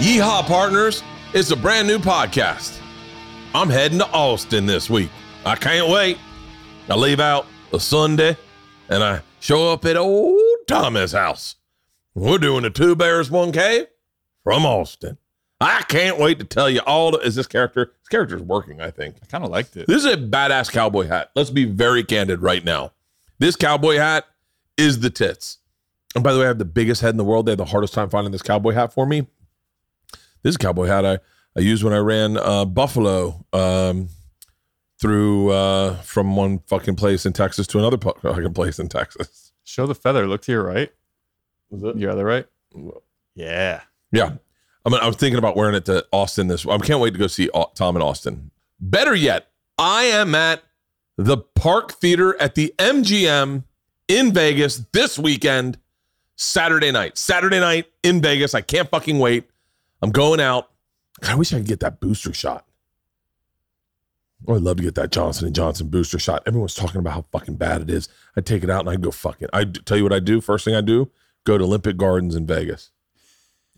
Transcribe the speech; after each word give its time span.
Yeehaw, 0.00 0.46
partners. 0.46 1.02
It's 1.34 1.50
a 1.50 1.56
brand 1.56 1.86
new 1.86 1.98
podcast. 1.98 2.80
I'm 3.54 3.68
heading 3.68 3.98
to 3.98 4.06
Austin 4.12 4.64
this 4.64 4.88
week. 4.88 5.10
I 5.44 5.56
can't 5.56 5.90
wait. 5.90 6.16
I 6.88 6.94
leave 6.94 7.20
out 7.20 7.44
a 7.74 7.78
Sunday 7.78 8.38
and 8.88 9.04
I 9.04 9.20
show 9.40 9.70
up 9.70 9.84
at 9.84 9.98
old 9.98 10.40
Thomas' 10.66 11.12
house. 11.12 11.56
We're 12.14 12.38
doing 12.38 12.64
a 12.64 12.70
Two 12.70 12.96
Bears, 12.96 13.30
One 13.30 13.52
Cave 13.52 13.88
from 14.42 14.64
Austin. 14.64 15.18
I 15.60 15.82
can't 15.82 16.18
wait 16.18 16.38
to 16.38 16.46
tell 16.46 16.70
you 16.70 16.80
all. 16.86 17.10
The, 17.10 17.18
is 17.18 17.34
this 17.34 17.46
character? 17.46 17.92
This 17.98 18.08
character's 18.08 18.40
working, 18.40 18.80
I 18.80 18.90
think. 18.90 19.16
I 19.22 19.26
kind 19.26 19.44
of 19.44 19.50
liked 19.50 19.76
it. 19.76 19.86
This 19.86 20.06
is 20.06 20.14
a 20.14 20.16
badass 20.16 20.72
cowboy 20.72 21.08
hat. 21.08 21.30
Let's 21.36 21.50
be 21.50 21.66
very 21.66 22.04
candid 22.04 22.40
right 22.40 22.64
now. 22.64 22.92
This 23.38 23.54
cowboy 23.54 23.96
hat 23.96 24.24
is 24.78 25.00
the 25.00 25.10
tits. 25.10 25.58
And 26.14 26.24
by 26.24 26.32
the 26.32 26.38
way, 26.38 26.46
I 26.46 26.48
have 26.48 26.58
the 26.58 26.64
biggest 26.64 27.02
head 27.02 27.10
in 27.10 27.18
the 27.18 27.24
world. 27.24 27.44
They 27.44 27.52
had 27.52 27.58
the 27.58 27.66
hardest 27.66 27.92
time 27.92 28.08
finding 28.08 28.32
this 28.32 28.40
cowboy 28.40 28.72
hat 28.72 28.94
for 28.94 29.04
me. 29.04 29.26
This 30.42 30.50
is 30.50 30.56
a 30.56 30.58
cowboy 30.58 30.86
hat 30.86 31.04
I, 31.04 31.18
I 31.56 31.60
used 31.60 31.82
when 31.82 31.92
I 31.92 31.98
ran 31.98 32.36
uh, 32.36 32.64
Buffalo 32.64 33.44
um, 33.52 34.08
through 34.98 35.50
uh, 35.50 35.94
from 35.96 36.36
one 36.36 36.60
fucking 36.66 36.96
place 36.96 37.26
in 37.26 37.32
Texas 37.32 37.66
to 37.68 37.78
another 37.78 37.96
pu- 37.98 38.14
fucking 38.20 38.54
place 38.54 38.78
in 38.78 38.88
Texas. 38.88 39.52
Show 39.64 39.86
the 39.86 39.94
feather. 39.94 40.26
Look 40.26 40.42
to 40.42 40.52
your 40.52 40.64
right. 40.64 40.90
Is 41.70 41.82
it? 41.82 41.96
Your 41.96 42.10
other 42.10 42.24
right. 42.24 42.46
Yeah. 43.34 43.82
Yeah. 44.12 44.32
I 44.84 44.88
mean, 44.88 45.00
I 45.00 45.06
was 45.06 45.16
thinking 45.16 45.38
about 45.38 45.56
wearing 45.56 45.74
it 45.74 45.84
to 45.86 46.06
Austin 46.12 46.48
this. 46.48 46.66
I 46.66 46.78
can't 46.78 47.00
wait 47.00 47.12
to 47.12 47.18
go 47.18 47.26
see 47.26 47.50
Tom 47.74 47.96
in 47.96 48.02
Austin. 48.02 48.50
Better 48.80 49.14
yet, 49.14 49.48
I 49.78 50.04
am 50.04 50.34
at 50.34 50.62
the 51.16 51.36
Park 51.36 51.92
Theater 51.92 52.40
at 52.40 52.54
the 52.54 52.74
MGM 52.78 53.64
in 54.08 54.32
Vegas 54.32 54.82
this 54.92 55.18
weekend, 55.18 55.78
Saturday 56.36 56.90
night. 56.90 57.18
Saturday 57.18 57.60
night 57.60 57.86
in 58.02 58.22
Vegas. 58.22 58.54
I 58.54 58.62
can't 58.62 58.88
fucking 58.88 59.18
wait. 59.18 59.48
I'm 60.02 60.10
going 60.10 60.40
out. 60.40 60.70
God, 61.20 61.32
I 61.32 61.34
wish 61.34 61.52
I 61.52 61.58
could 61.58 61.66
get 61.66 61.80
that 61.80 62.00
booster 62.00 62.32
shot. 62.32 62.66
Oh, 64.48 64.56
I'd 64.56 64.62
love 64.62 64.78
to 64.78 64.82
get 64.82 64.94
that 64.94 65.12
Johnson 65.12 65.46
and 65.46 65.54
Johnson 65.54 65.88
booster 65.88 66.18
shot. 66.18 66.42
Everyone's 66.46 66.74
talking 66.74 66.98
about 66.98 67.12
how 67.12 67.24
fucking 67.30 67.56
bad 67.56 67.82
it 67.82 67.90
is. 67.90 68.08
I 68.36 68.40
take 68.40 68.64
it 68.64 68.70
out 68.70 68.80
and 68.80 68.88
I 68.88 68.96
go 68.96 69.10
fucking. 69.10 69.48
I 69.52 69.64
tell 69.64 69.98
you 69.98 70.02
what 70.02 70.14
I 70.14 70.20
do. 70.20 70.40
First 70.40 70.64
thing 70.64 70.74
I 70.74 70.80
do, 70.80 71.10
go 71.44 71.58
to 71.58 71.64
Olympic 71.64 71.98
Gardens 71.98 72.34
in 72.34 72.46
Vegas. 72.46 72.90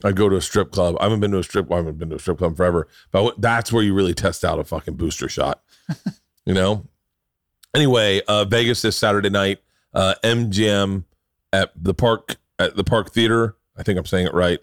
I 0.04 0.12
go 0.12 0.28
to 0.28 0.36
a 0.36 0.40
strip 0.40 0.70
club. 0.70 0.96
I 1.00 1.04
haven't 1.04 1.20
been 1.20 1.32
to 1.32 1.38
a 1.38 1.42
strip. 1.42 1.70
I 1.70 1.76
haven't 1.76 1.98
been 1.98 2.10
to 2.10 2.16
a 2.16 2.20
strip 2.20 2.38
club 2.38 2.56
forever. 2.56 2.88
But 3.10 3.40
that's 3.40 3.72
where 3.72 3.82
you 3.82 3.94
really 3.94 4.14
test 4.14 4.44
out 4.44 4.58
a 4.58 4.64
fucking 4.64 4.94
booster 4.94 5.28
shot. 5.28 5.62
you 6.46 6.54
know. 6.54 6.86
Anyway, 7.74 8.20
uh, 8.28 8.44
Vegas 8.44 8.82
this 8.82 8.96
Saturday 8.96 9.30
night. 9.30 9.60
Uh, 9.94 10.14
MGM 10.22 11.04
at 11.52 11.72
the 11.76 11.94
park 11.94 12.36
at 12.58 12.76
the 12.76 12.84
Park 12.84 13.12
Theater. 13.12 13.56
I 13.76 13.82
think 13.82 13.98
I'm 13.98 14.06
saying 14.06 14.26
it 14.26 14.34
right. 14.34 14.60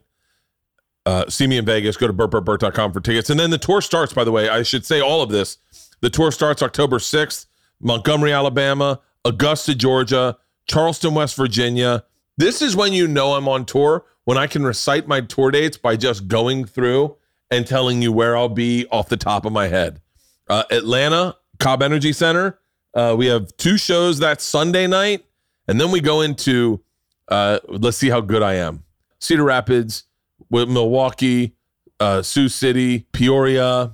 Uh, 1.09 1.27
see 1.27 1.47
me 1.47 1.57
in 1.57 1.65
Vegas. 1.65 1.97
Go 1.97 2.05
to 2.05 2.13
bertbertbert.com 2.13 2.93
for 2.93 2.99
tickets. 2.99 3.31
And 3.31 3.39
then 3.39 3.49
the 3.49 3.57
tour 3.57 3.81
starts. 3.81 4.13
By 4.13 4.23
the 4.23 4.31
way, 4.31 4.47
I 4.47 4.61
should 4.61 4.85
say 4.85 5.01
all 5.01 5.23
of 5.23 5.29
this. 5.29 5.57
The 6.01 6.09
tour 6.11 6.31
starts 6.31 6.61
October 6.61 6.99
6th. 6.99 7.47
Montgomery, 7.81 8.31
Alabama, 8.31 8.99
Augusta, 9.25 9.73
Georgia, 9.73 10.37
Charleston, 10.67 11.15
West 11.15 11.35
Virginia. 11.35 12.03
This 12.37 12.61
is 12.61 12.75
when 12.75 12.93
you 12.93 13.07
know 13.07 13.33
I'm 13.33 13.47
on 13.47 13.65
tour 13.65 14.05
when 14.25 14.37
I 14.37 14.45
can 14.45 14.63
recite 14.63 15.07
my 15.07 15.21
tour 15.21 15.49
dates 15.49 15.77
by 15.77 15.95
just 15.95 16.27
going 16.27 16.65
through 16.65 17.17
and 17.49 17.65
telling 17.65 18.03
you 18.03 18.11
where 18.11 18.37
I'll 18.37 18.47
be 18.47 18.85
off 18.91 19.09
the 19.09 19.17
top 19.17 19.45
of 19.45 19.51
my 19.51 19.67
head. 19.67 20.01
Uh, 20.47 20.63
Atlanta, 20.69 21.37
Cobb 21.59 21.81
Energy 21.81 22.13
Center. 22.13 22.59
Uh, 22.93 23.15
we 23.17 23.25
have 23.25 23.55
two 23.57 23.77
shows 23.77 24.19
that 24.19 24.41
Sunday 24.41 24.85
night, 24.85 25.25
and 25.67 25.81
then 25.81 25.89
we 25.89 26.01
go 26.01 26.21
into 26.21 26.83
uh, 27.29 27.57
let's 27.67 27.97
see 27.97 28.09
how 28.09 28.21
good 28.21 28.43
I 28.43 28.55
am. 28.55 28.83
Cedar 29.19 29.43
Rapids, 29.43 30.03
with 30.49 30.69
Milwaukee, 30.69 31.55
uh, 31.99 32.21
Sioux 32.21 32.49
City, 32.49 33.07
Peoria, 33.11 33.93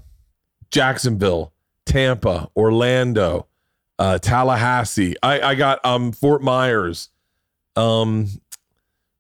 Jacksonville, 0.72 1.53
Tampa, 1.86 2.50
Orlando, 2.56 3.47
uh, 4.00 4.18
Tallahassee. 4.19 5.16
I, 5.24 5.42
I 5.42 5.56
got 5.56 5.84
um 5.86 6.12
Fort 6.12 6.42
Myers, 6.42 7.09
um, 7.75 8.28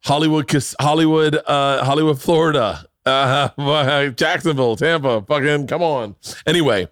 Hollywood, 0.03 0.51
Hollywood, 0.79 1.35
uh, 1.35 1.83
Hollywood, 1.83 2.21
Florida, 2.21 2.85
uh, 3.05 4.09
Jacksonville, 4.15 4.75
Tampa. 4.75 5.21
Fucking 5.21 5.67
come 5.67 5.81
on. 5.81 6.15
Anyway, 6.45 6.87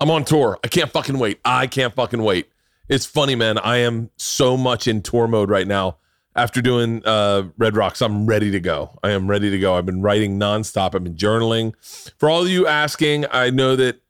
I'm 0.00 0.10
on 0.10 0.24
tour. 0.24 0.58
I 0.64 0.68
can't 0.68 0.90
fucking 0.90 1.18
wait. 1.18 1.40
I 1.44 1.66
can't 1.66 1.94
fucking 1.94 2.22
wait. 2.22 2.48
It's 2.88 3.06
funny, 3.06 3.34
man. 3.34 3.58
I 3.58 3.78
am 3.78 4.10
so 4.16 4.56
much 4.56 4.86
in 4.86 5.02
tour 5.02 5.26
mode 5.26 5.48
right 5.50 5.66
now. 5.66 5.96
After 6.36 6.60
doing 6.60 7.04
uh, 7.04 7.44
Red 7.58 7.76
Rocks, 7.76 8.02
I'm 8.02 8.26
ready 8.26 8.50
to 8.50 8.60
go. 8.60 8.98
I 9.04 9.10
am 9.10 9.28
ready 9.28 9.50
to 9.50 9.58
go. 9.58 9.76
I've 9.76 9.86
been 9.86 10.02
writing 10.02 10.38
nonstop. 10.38 10.94
I've 10.94 11.04
been 11.04 11.14
journaling. 11.14 11.74
For 12.18 12.28
all 12.28 12.48
you 12.48 12.66
asking, 12.66 13.26
I 13.30 13.50
know 13.50 13.76
that 13.76 14.00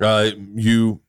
uh, 0.00 0.30
you, 0.54 1.00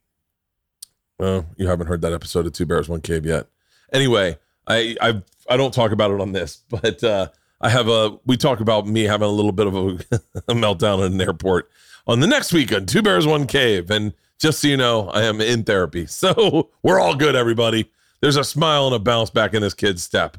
you 1.20 1.68
haven't 1.68 1.88
heard 1.88 2.02
that 2.02 2.14
episode 2.14 2.48
of 2.48 2.54
Two 2.54 2.66
Bears 2.66 2.90
One 2.90 3.02
Cave 3.02 3.26
yet. 3.26 3.48
Anyway, 3.94 4.38
I 4.68 4.96
I 5.02 5.22
I 5.50 5.58
don't 5.58 5.74
talk 5.74 5.92
about 5.92 6.12
it 6.12 6.20
on 6.20 6.32
this, 6.32 6.64
but 6.70 7.04
uh, 7.04 7.30
I 7.62 7.70
have 7.70 7.88
a. 7.88 8.18
We 8.26 8.38
talk 8.38 8.60
about 8.60 8.88
me 8.88 9.04
having 9.04 9.28
a 9.28 9.32
little 9.32 9.52
bit 9.52 9.68
of 9.68 9.76
a, 9.76 9.88
a 10.48 10.54
meltdown 10.54 11.06
in 11.06 11.14
an 11.14 11.22
airport 11.22 11.70
on 12.08 12.20
the 12.20 12.28
next 12.28 12.54
week 12.54 12.74
on 12.74 12.86
Two 12.86 13.02
Bears 13.02 13.28
One 13.28 13.48
Cave, 13.48 13.90
and 13.92 14.14
just 14.40 14.60
so 14.60 14.68
you 14.68 14.78
know, 14.78 15.10
I 15.10 15.24
am 15.24 15.42
in 15.42 15.64
therapy, 15.64 16.06
so 16.08 16.70
we're 16.84 17.00
all 17.00 17.16
good, 17.16 17.36
everybody. 17.36 17.92
There's 18.22 18.38
a 18.38 18.44
smile 18.44 18.88
and 18.88 18.96
a 18.96 19.00
bounce 19.00 19.30
back 19.30 19.54
in 19.54 19.62
this 19.62 19.74
kid's 19.74 20.02
step. 20.02 20.38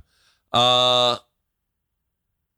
Uh, 0.53 1.17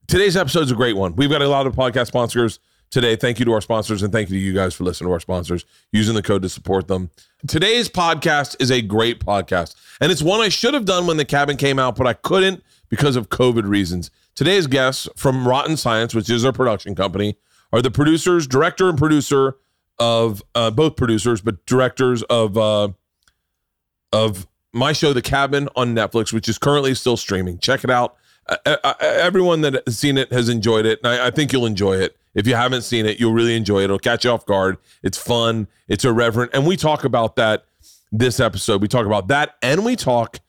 today's 0.07 0.37
episode 0.37 0.63
is 0.63 0.71
a 0.71 0.75
great 0.75 0.97
one. 0.97 1.15
We've 1.17 1.31
got 1.31 1.43
a 1.43 1.49
lot 1.49 1.67
of 1.67 1.75
podcast 1.75 2.09
sponsors 2.09 2.61
today. 2.91 3.17
Thank 3.17 3.39
you 3.39 3.45
to 3.47 3.53
our 3.53 3.61
sponsors 3.61 4.03
and 4.03 4.13
thank 4.13 4.31
you 4.31 4.37
to 4.37 4.41
you 4.41 4.55
guys 4.55 4.75
for 4.75 4.85
listening 4.85 5.09
to 5.09 5.13
our 5.13 5.21
sponsors, 5.21 5.65
using 5.93 6.15
the 6.15 6.23
code 6.23 6.43
to 6.43 6.49
support 6.49 6.89
them. 6.89 7.11
Today's 7.47 7.89
podcast 7.89 8.57
is 8.61 8.71
a 8.71 8.83
great 8.83 9.21
podcast, 9.21 9.75
and 10.01 10.11
it's 10.11 10.23
one 10.23 10.41
I 10.41 10.49
should 10.49 10.75
have 10.75 10.85
done 10.85 11.07
when 11.07 11.17
the 11.17 11.25
cabin 11.25 11.57
came 11.57 11.79
out, 11.79 11.97
but 11.97 12.07
I 12.07 12.15
couldn't 12.15 12.63
because 12.89 13.17
of 13.17 13.29
COVID 13.29 13.69
reasons. 13.69 14.11
Today's 14.35 14.67
guests 14.67 15.09
from 15.17 15.47
Rotten 15.47 15.77
Science, 15.77 16.15
which 16.15 16.31
is 16.31 16.45
our 16.45 16.53
production 16.53 16.95
company, 16.95 17.37
are 17.73 17.83
the 17.83 17.91
producers, 17.91 18.47
director 18.47 18.89
and 18.89 18.97
producer 18.97 19.57
of 19.99 20.43
uh, 20.55 20.71
both 20.71 20.97
producers, 20.97 21.41
but 21.41 21.67
directors 21.67 22.23
of 22.25 22.57
uh, 22.57 22.89
of 24.13 24.47
my 24.79 24.93
show, 24.93 25.13
The 25.13 25.23
Cabin, 25.23 25.69
on 25.77 25.95
Netflix, 25.95 26.33
which 26.33 26.49
is 26.49 26.59
currently 26.59 26.95
still 26.95 27.17
streaming. 27.17 27.59
Check 27.59 27.85
it 27.85 27.91
out. 27.91 28.17
Uh, 28.49 28.77
uh, 28.83 28.95
everyone 29.01 29.61
that 29.61 29.83
has 29.87 29.99
seen 29.99 30.17
it 30.17 30.33
has 30.33 30.49
enjoyed 30.49 30.87
it. 30.87 31.01
And 31.03 31.13
I, 31.13 31.27
I 31.27 31.31
think 31.31 31.53
you'll 31.53 31.67
enjoy 31.67 31.95
it. 31.95 32.17
If 32.35 32.47
you 32.47 32.55
haven't 32.55 32.83
seen 32.83 33.05
it, 33.05 33.19
you'll 33.21 33.33
really 33.33 33.57
enjoy 33.57 33.81
it. 33.81 33.85
It'll 33.85 33.99
catch 33.99 34.25
you 34.25 34.31
off 34.31 34.47
guard. 34.47 34.79
It's 35.03 35.19
fun. 35.19 35.67
It's 35.89 36.05
irreverent. 36.05 36.53
And 36.55 36.67
we 36.67 36.77
talk 36.77 37.05
about 37.05 37.37
that 37.37 37.67
this 38.13 38.41
episode. 38.41 38.81
We 38.81 38.89
talk 38.89 39.07
about 39.07 39.29
that 39.29 39.57
and 39.63 39.85
we 39.85 39.97
talk 39.97 40.41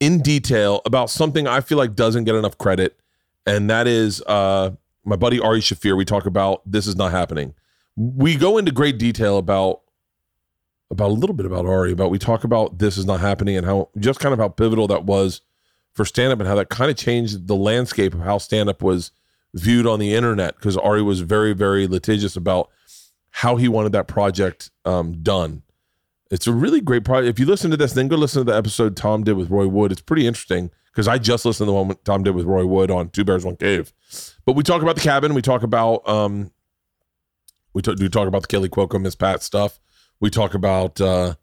in 0.00 0.20
detail 0.20 0.80
about 0.84 1.10
something 1.10 1.46
I 1.46 1.60
feel 1.60 1.78
like 1.78 1.94
doesn't 1.94 2.24
get 2.24 2.34
enough 2.34 2.58
credit. 2.58 2.98
And 3.46 3.68
that 3.70 3.86
is 3.86 4.22
uh, 4.22 4.70
my 5.04 5.16
buddy 5.16 5.40
Ari 5.40 5.60
Shaffir. 5.60 5.96
We 5.96 6.04
talk 6.04 6.26
about 6.26 6.62
This 6.64 6.86
Is 6.86 6.96
Not 6.96 7.10
Happening. 7.10 7.54
We 7.96 8.36
go 8.36 8.56
into 8.56 8.72
great 8.72 8.98
detail 8.98 9.36
about 9.36 9.82
about 10.92 11.10
a 11.10 11.14
little 11.14 11.34
bit 11.34 11.46
about 11.46 11.64
Ari, 11.64 11.92
about 11.92 12.10
we 12.10 12.18
talk 12.18 12.44
about 12.44 12.78
this 12.78 12.98
is 12.98 13.06
not 13.06 13.18
happening 13.18 13.56
and 13.56 13.66
how 13.66 13.88
just 13.98 14.20
kind 14.20 14.34
of 14.34 14.38
how 14.38 14.48
pivotal 14.48 14.86
that 14.88 15.04
was 15.04 15.40
for 15.94 16.04
stand 16.04 16.32
up 16.32 16.38
and 16.38 16.46
how 16.46 16.54
that 16.54 16.68
kind 16.68 16.90
of 16.90 16.96
changed 16.98 17.48
the 17.48 17.56
landscape 17.56 18.12
of 18.12 18.20
how 18.20 18.36
stand 18.36 18.68
up 18.68 18.82
was 18.82 19.10
viewed 19.54 19.86
on 19.86 19.98
the 19.98 20.14
internet 20.14 20.54
because 20.56 20.76
Ari 20.76 21.02
was 21.02 21.20
very, 21.20 21.54
very 21.54 21.86
litigious 21.86 22.36
about 22.36 22.70
how 23.30 23.56
he 23.56 23.68
wanted 23.68 23.92
that 23.92 24.06
project 24.06 24.70
um, 24.84 25.22
done. 25.22 25.62
It's 26.30 26.46
a 26.46 26.52
really 26.52 26.82
great 26.82 27.04
project. 27.04 27.30
If 27.30 27.40
you 27.40 27.46
listen 27.46 27.70
to 27.70 27.76
this, 27.76 27.94
then 27.94 28.08
go 28.08 28.16
listen 28.16 28.44
to 28.44 28.52
the 28.52 28.56
episode 28.56 28.94
Tom 28.94 29.24
did 29.24 29.32
with 29.32 29.50
Roy 29.50 29.66
Wood. 29.66 29.92
It's 29.92 30.02
pretty 30.02 30.26
interesting 30.26 30.70
because 30.90 31.08
I 31.08 31.16
just 31.16 31.46
listened 31.46 31.68
to 31.68 31.72
the 31.72 31.82
one 31.82 31.96
Tom 32.04 32.22
did 32.22 32.34
with 32.34 32.44
Roy 32.44 32.66
Wood 32.66 32.90
on 32.90 33.08
Two 33.08 33.24
Bears 33.24 33.46
One 33.46 33.56
Cave. 33.56 33.94
But 34.44 34.56
we 34.56 34.62
talk 34.62 34.82
about 34.82 34.96
the 34.96 35.02
cabin. 35.02 35.32
We 35.32 35.42
talk 35.42 35.62
about 35.62 36.06
um, 36.06 36.50
we 37.72 37.80
do 37.80 38.08
talk 38.10 38.28
about 38.28 38.42
the 38.42 38.48
Kelly 38.48 38.68
Cuoco 38.68 39.00
Miss 39.00 39.14
Pat 39.14 39.42
stuff. 39.42 39.78
We 40.22 40.30
talk 40.30 40.54
about 40.54 41.00
uh, 41.00 41.34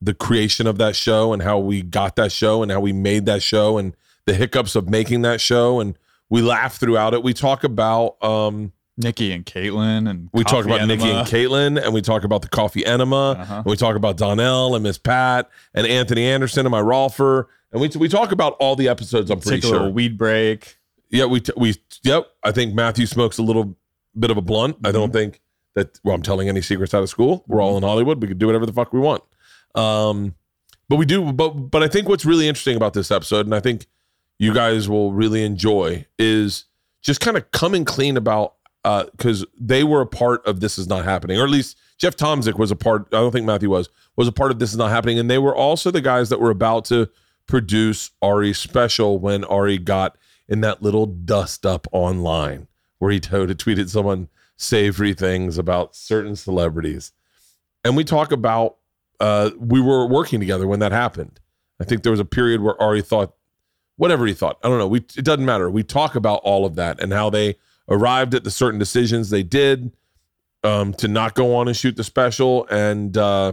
the 0.00 0.14
creation 0.14 0.66
of 0.68 0.78
that 0.78 0.94
show 0.94 1.32
and 1.32 1.42
how 1.42 1.58
we 1.58 1.82
got 1.82 2.14
that 2.16 2.30
show 2.30 2.62
and 2.62 2.70
how 2.70 2.78
we 2.80 2.92
made 2.92 3.26
that 3.26 3.42
show 3.42 3.78
and 3.78 3.96
the 4.26 4.34
hiccups 4.34 4.76
of 4.76 4.88
making 4.88 5.22
that 5.22 5.40
show 5.40 5.80
and 5.80 5.96
we 6.30 6.42
laugh 6.42 6.76
throughout 6.76 7.14
it. 7.14 7.22
We 7.22 7.32
talk 7.34 7.64
about 7.64 8.22
um, 8.22 8.72
Nikki 8.96 9.32
and 9.32 9.44
Caitlyn 9.44 10.08
and 10.08 10.28
we 10.32 10.44
talk 10.44 10.64
about 10.64 10.86
Nikki 10.86 11.10
and 11.10 11.26
Caitlyn 11.26 11.82
and 11.82 11.92
we 11.92 12.02
talk 12.02 12.24
about 12.24 12.42
the 12.42 12.48
coffee 12.48 12.84
enema 12.86 13.32
Uh-huh. 13.32 13.54
and 13.56 13.64
we 13.64 13.76
talk 13.76 13.96
about 13.96 14.16
Donnell 14.18 14.74
and 14.74 14.82
Miss 14.82 14.98
Pat 14.98 15.48
and 15.74 15.86
Anthony 15.86 16.24
Anderson 16.24 16.66
and 16.66 16.70
my 16.70 16.80
Rolfer 16.82 17.46
and 17.72 17.80
we 17.80 17.88
we 17.98 18.08
talk 18.08 18.32
about 18.32 18.54
all 18.60 18.76
the 18.76 18.88
episodes. 18.88 19.30
I'm 19.30 19.40
pretty 19.40 19.62
Take 19.62 19.70
sure. 19.70 19.88
weed 19.88 20.18
break. 20.18 20.76
Yeah, 21.10 21.24
we 21.24 21.40
t- 21.40 21.52
we 21.56 21.74
yep. 22.02 22.26
I 22.44 22.52
think 22.52 22.74
Matthew 22.74 23.06
smokes 23.06 23.38
a 23.38 23.42
little 23.42 23.76
bit 24.18 24.30
of 24.30 24.36
a 24.36 24.42
blunt. 24.42 24.76
I 24.84 24.88
Mm-hmm. 24.88 24.92
don't 24.98 25.12
think 25.12 25.40
that. 25.74 25.98
Well, 26.04 26.14
I'm 26.14 26.22
telling 26.22 26.48
any 26.48 26.62
secrets 26.62 26.94
out 26.94 27.02
of 27.02 27.08
school. 27.08 27.44
We're 27.46 27.62
all 27.62 27.76
in 27.76 27.82
Hollywood. 27.82 28.20
We 28.20 28.28
can 28.28 28.38
do 28.38 28.46
whatever 28.46 28.66
the 28.66 28.72
fuck 28.72 28.92
we 28.92 29.00
want. 29.00 29.22
Um, 29.74 30.34
but 30.88 30.96
we 30.96 31.06
do. 31.06 31.32
But 31.32 31.50
but 31.70 31.82
I 31.82 31.88
think 31.88 32.08
what's 32.08 32.24
really 32.24 32.48
interesting 32.48 32.76
about 32.76 32.94
this 32.94 33.10
episode, 33.10 33.46
and 33.46 33.54
I 33.54 33.60
think 33.60 33.86
you 34.38 34.52
guys 34.52 34.88
will 34.88 35.12
really 35.12 35.44
enjoy, 35.44 36.06
is 36.18 36.66
just 37.02 37.20
kind 37.20 37.36
of 37.36 37.50
coming 37.50 37.84
clean 37.84 38.16
about 38.16 38.54
because 38.84 39.44
they 39.58 39.84
were 39.84 40.00
a 40.00 40.06
part 40.06 40.44
of 40.46 40.60
this 40.60 40.78
is 40.78 40.88
not 40.88 41.04
happening, 41.04 41.38
or 41.38 41.44
at 41.44 41.50
least 41.50 41.78
Jeff 41.98 42.16
Tomsic 42.16 42.58
was 42.58 42.70
a 42.70 42.76
part. 42.76 43.06
I 43.12 43.18
don't 43.18 43.32
think 43.32 43.46
Matthew 43.46 43.70
was 43.70 43.88
was 44.16 44.28
a 44.28 44.32
part 44.32 44.50
of 44.50 44.58
this 44.58 44.70
is 44.70 44.76
not 44.76 44.90
happening, 44.90 45.18
and 45.18 45.30
they 45.30 45.38
were 45.38 45.54
also 45.54 45.90
the 45.90 46.00
guys 46.00 46.28
that 46.30 46.40
were 46.40 46.50
about 46.50 46.84
to 46.86 47.08
produce 47.46 48.10
Ari's 48.20 48.58
special 48.58 49.18
when 49.18 49.44
Ari 49.44 49.78
got 49.78 50.16
in 50.48 50.60
that 50.60 50.82
little 50.82 51.06
dust 51.06 51.64
up 51.64 51.86
online 51.92 52.68
where 52.98 53.10
he 53.10 53.20
told 53.20 53.48
tweeted 53.56 53.88
someone 53.88 54.28
savory 54.56 55.14
things 55.14 55.58
about 55.58 55.96
certain 55.96 56.36
celebrities, 56.36 57.12
and 57.84 57.96
we 57.96 58.04
talk 58.04 58.32
about 58.32 58.76
uh, 59.20 59.50
we 59.58 59.80
were 59.80 60.06
working 60.06 60.40
together 60.40 60.66
when 60.66 60.80
that 60.80 60.92
happened. 60.92 61.40
I 61.80 61.84
think 61.84 62.02
there 62.02 62.12
was 62.12 62.20
a 62.20 62.24
period 62.24 62.60
where 62.60 62.80
Ari 62.80 63.02
thought 63.02 63.34
whatever 63.96 64.26
he 64.26 64.34
thought. 64.34 64.58
I 64.62 64.68
don't 64.68 64.78
know. 64.78 64.88
We 64.88 64.98
it 64.98 65.24
doesn't 65.24 65.44
matter. 65.44 65.70
We 65.70 65.82
talk 65.82 66.14
about 66.14 66.40
all 66.42 66.66
of 66.66 66.76
that 66.76 67.00
and 67.00 67.12
how 67.12 67.30
they 67.30 67.56
arrived 67.88 68.34
at 68.34 68.44
the 68.44 68.50
certain 68.50 68.78
decisions 68.78 69.30
they 69.30 69.42
did 69.42 69.92
um, 70.64 70.94
to 70.94 71.08
not 71.08 71.34
go 71.34 71.54
on 71.56 71.68
and 71.68 71.76
shoot 71.76 71.96
the 71.96 72.04
special 72.04 72.66
and 72.68 73.16
uh, 73.16 73.52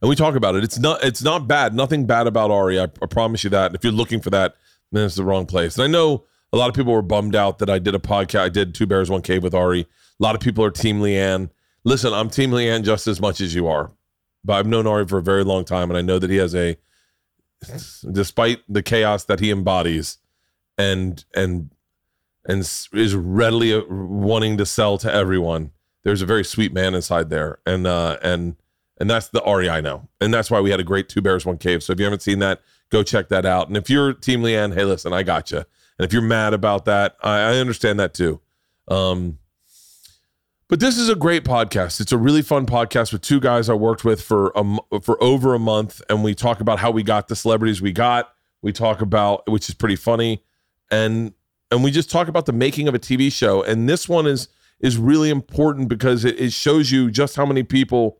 and 0.00 0.08
we 0.08 0.14
talk 0.14 0.34
about 0.36 0.54
it. 0.54 0.64
It's 0.64 0.78
not 0.78 1.02
it's 1.02 1.22
not 1.22 1.48
bad. 1.48 1.74
Nothing 1.74 2.06
bad 2.06 2.26
about 2.26 2.50
Ari. 2.50 2.78
I, 2.80 2.84
I 2.84 3.06
promise 3.06 3.44
you 3.44 3.50
that. 3.50 3.74
If 3.74 3.84
you're 3.84 3.92
looking 3.92 4.20
for 4.20 4.30
that, 4.30 4.56
then 4.92 5.04
it's 5.04 5.16
the 5.16 5.24
wrong 5.24 5.46
place. 5.46 5.76
And 5.76 5.84
I 5.84 5.86
know 5.86 6.24
a 6.52 6.56
lot 6.56 6.68
of 6.68 6.74
people 6.74 6.92
were 6.92 7.02
bummed 7.02 7.34
out 7.34 7.58
that 7.58 7.70
I 7.70 7.78
did 7.78 7.94
a 7.94 7.98
podcast. 7.98 8.40
I 8.40 8.48
did 8.48 8.74
Two 8.74 8.86
Bears 8.86 9.10
One 9.10 9.22
Cave 9.22 9.42
with 9.42 9.54
Ari. 9.54 9.80
A 9.82 9.86
lot 10.22 10.34
of 10.34 10.40
people 10.40 10.64
are 10.64 10.70
Team 10.70 11.00
Leanne. 11.00 11.50
Listen, 11.84 12.12
I'm 12.12 12.30
Team 12.30 12.50
Leanne 12.50 12.84
just 12.84 13.06
as 13.06 13.20
much 13.20 13.40
as 13.40 13.54
you 13.54 13.66
are, 13.66 13.92
but 14.44 14.54
I've 14.54 14.66
known 14.66 14.86
Ari 14.86 15.06
for 15.06 15.18
a 15.18 15.22
very 15.22 15.44
long 15.44 15.64
time, 15.64 15.90
and 15.90 15.98
I 15.98 16.02
know 16.02 16.18
that 16.18 16.30
he 16.30 16.36
has 16.36 16.54
a, 16.54 16.76
despite 18.10 18.60
the 18.68 18.82
chaos 18.82 19.24
that 19.24 19.40
he 19.40 19.50
embodies, 19.50 20.18
and 20.76 21.24
and 21.34 21.70
and 22.46 22.60
is 22.60 23.14
readily 23.14 23.74
uh, 23.74 23.82
wanting 23.88 24.56
to 24.58 24.66
sell 24.66 24.98
to 24.98 25.12
everyone. 25.12 25.72
There's 26.02 26.22
a 26.22 26.26
very 26.26 26.44
sweet 26.44 26.72
man 26.72 26.94
inside 26.94 27.30
there, 27.30 27.58
and 27.66 27.86
uh, 27.86 28.18
and 28.22 28.56
and 28.98 29.08
that's 29.08 29.28
the 29.28 29.42
Ari 29.42 29.68
I 29.68 29.80
know, 29.80 30.08
and 30.20 30.32
that's 30.32 30.50
why 30.50 30.60
we 30.60 30.70
had 30.70 30.80
a 30.80 30.84
great 30.84 31.08
two 31.08 31.20
bears 31.20 31.46
one 31.46 31.58
cave. 31.58 31.82
So 31.82 31.92
if 31.92 31.98
you 31.98 32.04
haven't 32.04 32.22
seen 32.22 32.38
that, 32.40 32.60
go 32.90 33.02
check 33.02 33.28
that 33.28 33.46
out. 33.46 33.68
And 33.68 33.76
if 33.76 33.88
you're 33.88 34.12
Team 34.12 34.42
Leanne, 34.42 34.74
hey, 34.74 34.84
listen, 34.84 35.12
I 35.12 35.22
got 35.22 35.50
you. 35.50 35.64
And 35.98 36.06
if 36.06 36.12
you're 36.12 36.22
mad 36.22 36.54
about 36.54 36.84
that, 36.84 37.16
I, 37.22 37.38
I 37.40 37.56
understand 37.58 37.98
that 38.00 38.14
too. 38.14 38.40
Um, 38.86 39.38
but 40.68 40.80
this 40.80 40.98
is 40.98 41.08
a 41.08 41.14
great 41.14 41.44
podcast. 41.44 42.00
It's 42.00 42.12
a 42.12 42.18
really 42.18 42.42
fun 42.42 42.66
podcast 42.66 43.12
with 43.12 43.22
two 43.22 43.40
guys 43.40 43.70
I 43.70 43.74
worked 43.74 44.04
with 44.04 44.20
for 44.20 44.52
for 45.02 45.22
over 45.22 45.54
a 45.54 45.58
month, 45.58 46.02
and 46.10 46.22
we 46.22 46.34
talk 46.34 46.60
about 46.60 46.78
how 46.78 46.90
we 46.90 47.02
got 47.02 47.28
the 47.28 47.36
celebrities 47.36 47.80
we 47.80 47.92
got. 47.92 48.32
We 48.60 48.72
talk 48.72 49.00
about 49.00 49.48
which 49.50 49.68
is 49.70 49.74
pretty 49.74 49.96
funny, 49.96 50.44
and 50.90 51.32
and 51.70 51.82
we 51.82 51.90
just 51.90 52.10
talk 52.10 52.28
about 52.28 52.44
the 52.46 52.52
making 52.52 52.86
of 52.86 52.94
a 52.94 52.98
TV 52.98 53.32
show. 53.32 53.62
And 53.62 53.88
this 53.88 54.08
one 54.08 54.26
is 54.26 54.48
is 54.80 54.98
really 54.98 55.30
important 55.30 55.88
because 55.88 56.24
it, 56.24 56.38
it 56.38 56.52
shows 56.52 56.92
you 56.92 57.10
just 57.10 57.34
how 57.34 57.46
many 57.46 57.62
people 57.62 58.18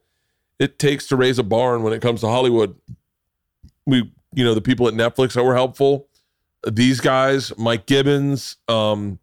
it 0.58 0.78
takes 0.78 1.06
to 1.08 1.16
raise 1.16 1.38
a 1.38 1.44
barn 1.44 1.82
when 1.82 1.92
it 1.92 2.02
comes 2.02 2.20
to 2.22 2.28
Hollywood. 2.28 2.74
We, 3.86 4.12
you 4.34 4.44
know, 4.44 4.54
the 4.54 4.60
people 4.60 4.88
at 4.88 4.94
Netflix 4.94 5.34
that 5.34 5.44
were 5.44 5.54
helpful. 5.54 6.07
These 6.66 7.00
guys, 7.00 7.56
Mike 7.56 7.86
Gibbons, 7.86 8.56
um, 8.68 9.18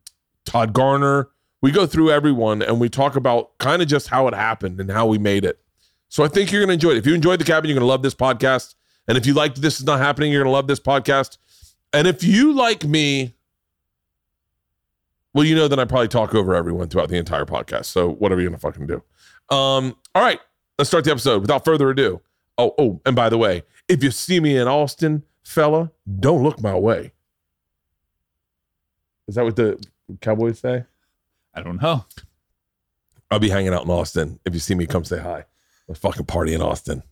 Todd 0.45 0.73
Garner, 0.73 1.29
we 1.61 1.71
go 1.71 1.85
through 1.85 2.11
everyone 2.11 2.61
and 2.61 2.79
we 2.79 2.89
talk 2.89 3.15
about 3.15 3.57
kind 3.57 3.81
of 3.81 3.87
just 3.87 4.07
how 4.07 4.27
it 4.27 4.33
happened 4.33 4.79
and 4.79 4.91
how 4.91 5.05
we 5.07 5.17
made 5.17 5.43
it. 5.43 5.59
So 6.09 6.23
I 6.23 6.27
think 6.27 6.51
you're 6.51 6.61
going 6.61 6.69
to 6.69 6.73
enjoy 6.75 6.91
it. 6.91 6.97
If 6.97 7.07
you 7.07 7.13
enjoyed 7.13 7.39
the 7.39 7.43
cabin, 7.43 7.69
you're 7.69 7.75
going 7.75 7.85
to 7.85 7.91
love 7.91 8.03
this 8.03 8.13
podcast. 8.13 8.75
And 9.07 9.17
if 9.17 9.25
you 9.25 9.33
like 9.33 9.55
this 9.55 9.79
is 9.79 9.85
not 9.85 9.99
happening, 9.99 10.31
you're 10.31 10.43
going 10.43 10.51
to 10.51 10.55
love 10.55 10.67
this 10.67 10.79
podcast. 10.79 11.37
And 11.91 12.07
if 12.07 12.23
you 12.23 12.53
like 12.53 12.83
me, 12.83 13.33
well, 15.33 15.43
you 15.43 15.55
know 15.55 15.67
that 15.67 15.79
I 15.79 15.85
probably 15.85 16.07
talk 16.07 16.33
over 16.33 16.55
everyone 16.55 16.87
throughout 16.87 17.09
the 17.09 17.17
entire 17.17 17.45
podcast. 17.45 17.85
So 17.85 18.09
whatever 18.09 18.41
you're 18.41 18.49
going 18.49 18.59
to 18.59 18.61
fucking 18.61 18.87
do. 18.87 19.03
Um, 19.55 19.95
all 20.13 20.23
right, 20.23 20.39
let's 20.77 20.89
start 20.89 21.03
the 21.03 21.11
episode 21.11 21.41
without 21.41 21.65
further 21.65 21.89
ado. 21.89 22.21
Oh, 22.57 22.73
oh, 22.77 23.01
and 23.05 23.15
by 23.15 23.29
the 23.29 23.37
way, 23.37 23.63
if 23.87 24.03
you 24.03 24.11
see 24.11 24.39
me 24.39 24.55
in 24.55 24.67
Austin, 24.67 25.23
fella, 25.43 25.91
don't 26.19 26.41
look 26.43 26.61
my 26.61 26.75
way. 26.75 27.11
Is 29.27 29.35
that 29.35 29.43
what 29.43 29.55
the 29.55 29.83
Cowboys 30.21 30.59
say? 30.59 30.85
I 31.53 31.61
don't 31.61 31.81
know. 31.81 32.05
I'll 33.31 33.39
be 33.39 33.49
hanging 33.49 33.73
out 33.73 33.85
in 33.85 33.89
Austin. 33.89 34.39
If 34.45 34.53
you 34.53 34.59
see 34.59 34.75
me, 34.75 34.85
come 34.85 35.03
say 35.03 35.19
hi. 35.19 35.45
Let's 35.87 35.99
fucking 35.99 36.25
party 36.25 36.53
in 36.53 36.61
Austin. 36.61 37.03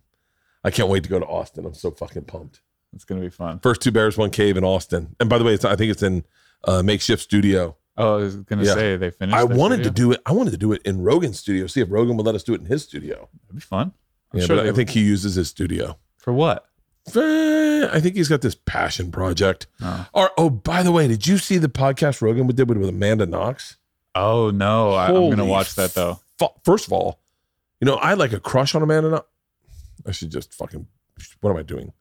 I 0.63 0.71
can't 0.71 0.89
wait 0.89 1.03
to 1.03 1.09
go 1.09 1.19
to 1.19 1.25
Austin. 1.25 1.65
I'm 1.65 1.73
so 1.73 1.91
fucking 1.91 2.23
pumped. 2.25 2.61
It's 2.93 3.05
gonna 3.05 3.21
be 3.21 3.29
fun. 3.29 3.59
First 3.59 3.81
two 3.81 3.91
bears, 3.91 4.17
one 4.17 4.29
cave 4.29 4.55
in 4.57 4.63
Austin. 4.63 5.15
And 5.19 5.29
by 5.29 5.37
the 5.37 5.43
way, 5.43 5.53
it's 5.53 5.65
I 5.65 5.75
think 5.75 5.91
it's 5.91 6.03
in 6.03 6.23
uh, 6.65 6.83
makeshift 6.83 7.23
studio. 7.23 7.75
Oh, 7.97 8.13
I 8.13 8.17
was 8.17 8.35
gonna 8.37 8.63
Yeah. 8.63 8.73
say 8.75 8.95
they 8.97 9.09
finished. 9.09 9.35
I 9.37 9.43
wanted 9.43 9.77
studio? 9.77 9.89
to 9.89 9.91
do 9.91 10.11
it. 10.13 10.21
I 10.25 10.31
wanted 10.31 10.51
to 10.51 10.57
do 10.57 10.71
it 10.73 10.81
in 10.85 11.01
Rogan's 11.01 11.39
studio. 11.39 11.65
See 11.67 11.81
if 11.81 11.87
Rogan 11.91 12.15
would 12.17 12.25
let 12.25 12.35
us 12.35 12.43
do 12.43 12.53
it 12.53 12.61
in 12.61 12.67
his 12.67 12.83
studio. 12.83 13.29
That'd 13.47 13.55
be 13.55 13.61
fun. 13.61 13.93
I'm 14.31 14.39
Yeah, 14.39 14.45
sure 14.45 14.55
but 14.57 14.63
they 14.63 14.69
I 14.69 14.73
think 14.73 14.91
he 14.91 15.01
uses 15.01 15.35
his 15.35 15.49
studio. 15.49 15.97
for 16.17 16.31
what? 16.33 16.67
Eh, 17.15 17.89
I 17.91 17.99
think 17.99 18.15
he's 18.15 18.29
got 18.29 18.41
this 18.41 18.55
passion 18.55 19.11
project. 19.11 19.67
Oh, 19.81 20.07
Or 20.13 20.31
oh, 20.37 20.49
by 20.49 20.83
the 20.83 20.91
way, 20.91 21.07
did 21.07 21.27
you 21.27 21.37
see 21.37 21.57
the 21.57 21.67
podcast 21.67 22.21
Rogan 22.21 22.47
did 22.47 22.69
with, 22.69 22.89
Amanda 22.89 23.25
Knox? 23.25 23.77
oh 24.15 24.51
no, 24.51 24.91
I, 24.93 25.07
I'm 25.07 25.29
gonna 25.29 25.45
watch 25.45 25.75
that 25.75 25.93
though. 25.95 26.19
Fu- 26.37 26.47
First 26.63 26.85
of 26.87 26.93
all, 26.93 27.19
you 27.81 27.85
know 27.85 27.97
I 27.97 28.09
had 28.09 28.19
like 28.19 28.31
a 28.31 28.39
crush 28.39 28.73
on 28.75 28.81
Amanda 28.83 29.09
Knox. 29.09 29.27
I 30.07 30.11
should 30.11 30.31
just 30.31 30.53
fucking. 30.53 30.87
What 31.41 31.51
am 31.51 31.57
I 31.57 31.63
doing? 31.63 31.91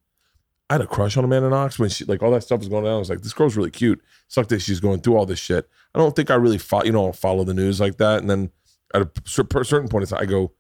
I 0.71 0.75
had 0.75 0.81
a 0.81 0.87
crush 0.87 1.17
on 1.17 1.25
Amanda 1.25 1.51
Knox 1.51 1.79
when 1.79 1.89
she 1.91 2.05
like 2.05 2.23
all 2.23 2.31
that 2.31 2.43
stuff 2.43 2.61
was 2.61 2.69
going 2.69 2.87
on. 2.87 2.95
I 2.95 2.99
was 2.99 3.11
like, 3.11 3.23
this 3.23 3.35
girl's 3.35 3.57
really 3.57 3.71
cute. 3.71 4.03
Sucked 4.29 4.51
that 4.51 4.63
she's 4.63 4.81
going 4.81 5.01
through 5.01 5.17
all 5.17 5.27
this 5.27 5.39
shit. 5.39 5.69
I 5.95 5.99
don't 5.99 6.17
think 6.17 6.31
I 6.31 6.35
really 6.35 6.59
follow, 6.59 6.85
you 6.85 6.93
know, 6.93 7.13
follow 7.13 7.45
the 7.45 7.53
news 7.55 7.81
like 7.81 7.99
that. 7.99 8.21
And 8.21 8.31
then 8.31 8.51
at 8.95 9.03
a 9.03 9.11
certain 9.27 9.89
point, 9.89 10.13
I 10.13 10.25
go, 10.25 10.53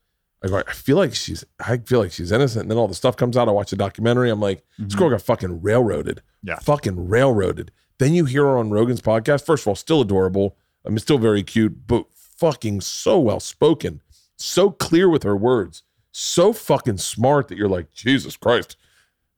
I 0.44 0.48
go, 0.48 0.62
I 0.66 0.72
feel 0.72 0.96
like 0.96 1.14
she's, 1.14 1.44
I 1.60 1.78
feel 1.78 2.00
like 2.00 2.12
she's 2.12 2.32
innocent. 2.32 2.62
And 2.62 2.70
then 2.70 2.78
all 2.78 2.88
the 2.88 2.94
stuff 2.94 3.16
comes 3.16 3.36
out. 3.36 3.48
I 3.48 3.52
watch 3.52 3.70
the 3.70 3.76
documentary. 3.76 4.30
I'm 4.30 4.40
like, 4.40 4.64
this 4.78 4.88
mm-hmm. 4.88 4.98
girl 4.98 5.10
got 5.10 5.22
fucking 5.22 5.62
railroaded. 5.62 6.22
Yeah. 6.42 6.58
fucking 6.58 7.08
railroaded. 7.08 7.70
Then 7.98 8.14
you 8.14 8.24
hear 8.24 8.42
her 8.42 8.58
on 8.58 8.70
Rogan's 8.70 9.00
podcast. 9.00 9.46
First 9.46 9.62
of 9.62 9.68
all, 9.68 9.76
still 9.76 10.00
adorable. 10.00 10.56
I 10.84 10.88
mean, 10.88 10.98
still 10.98 11.18
very 11.18 11.42
cute, 11.42 11.86
but 11.86 12.06
fucking 12.14 12.80
so 12.80 13.20
well 13.20 13.38
spoken, 13.38 14.00
so 14.36 14.70
clear 14.70 15.08
with 15.08 15.22
her 15.22 15.36
words, 15.36 15.84
so 16.10 16.52
fucking 16.52 16.98
smart 16.98 17.46
that 17.48 17.56
you're 17.56 17.68
like, 17.68 17.92
Jesus 17.92 18.36
Christ. 18.36 18.76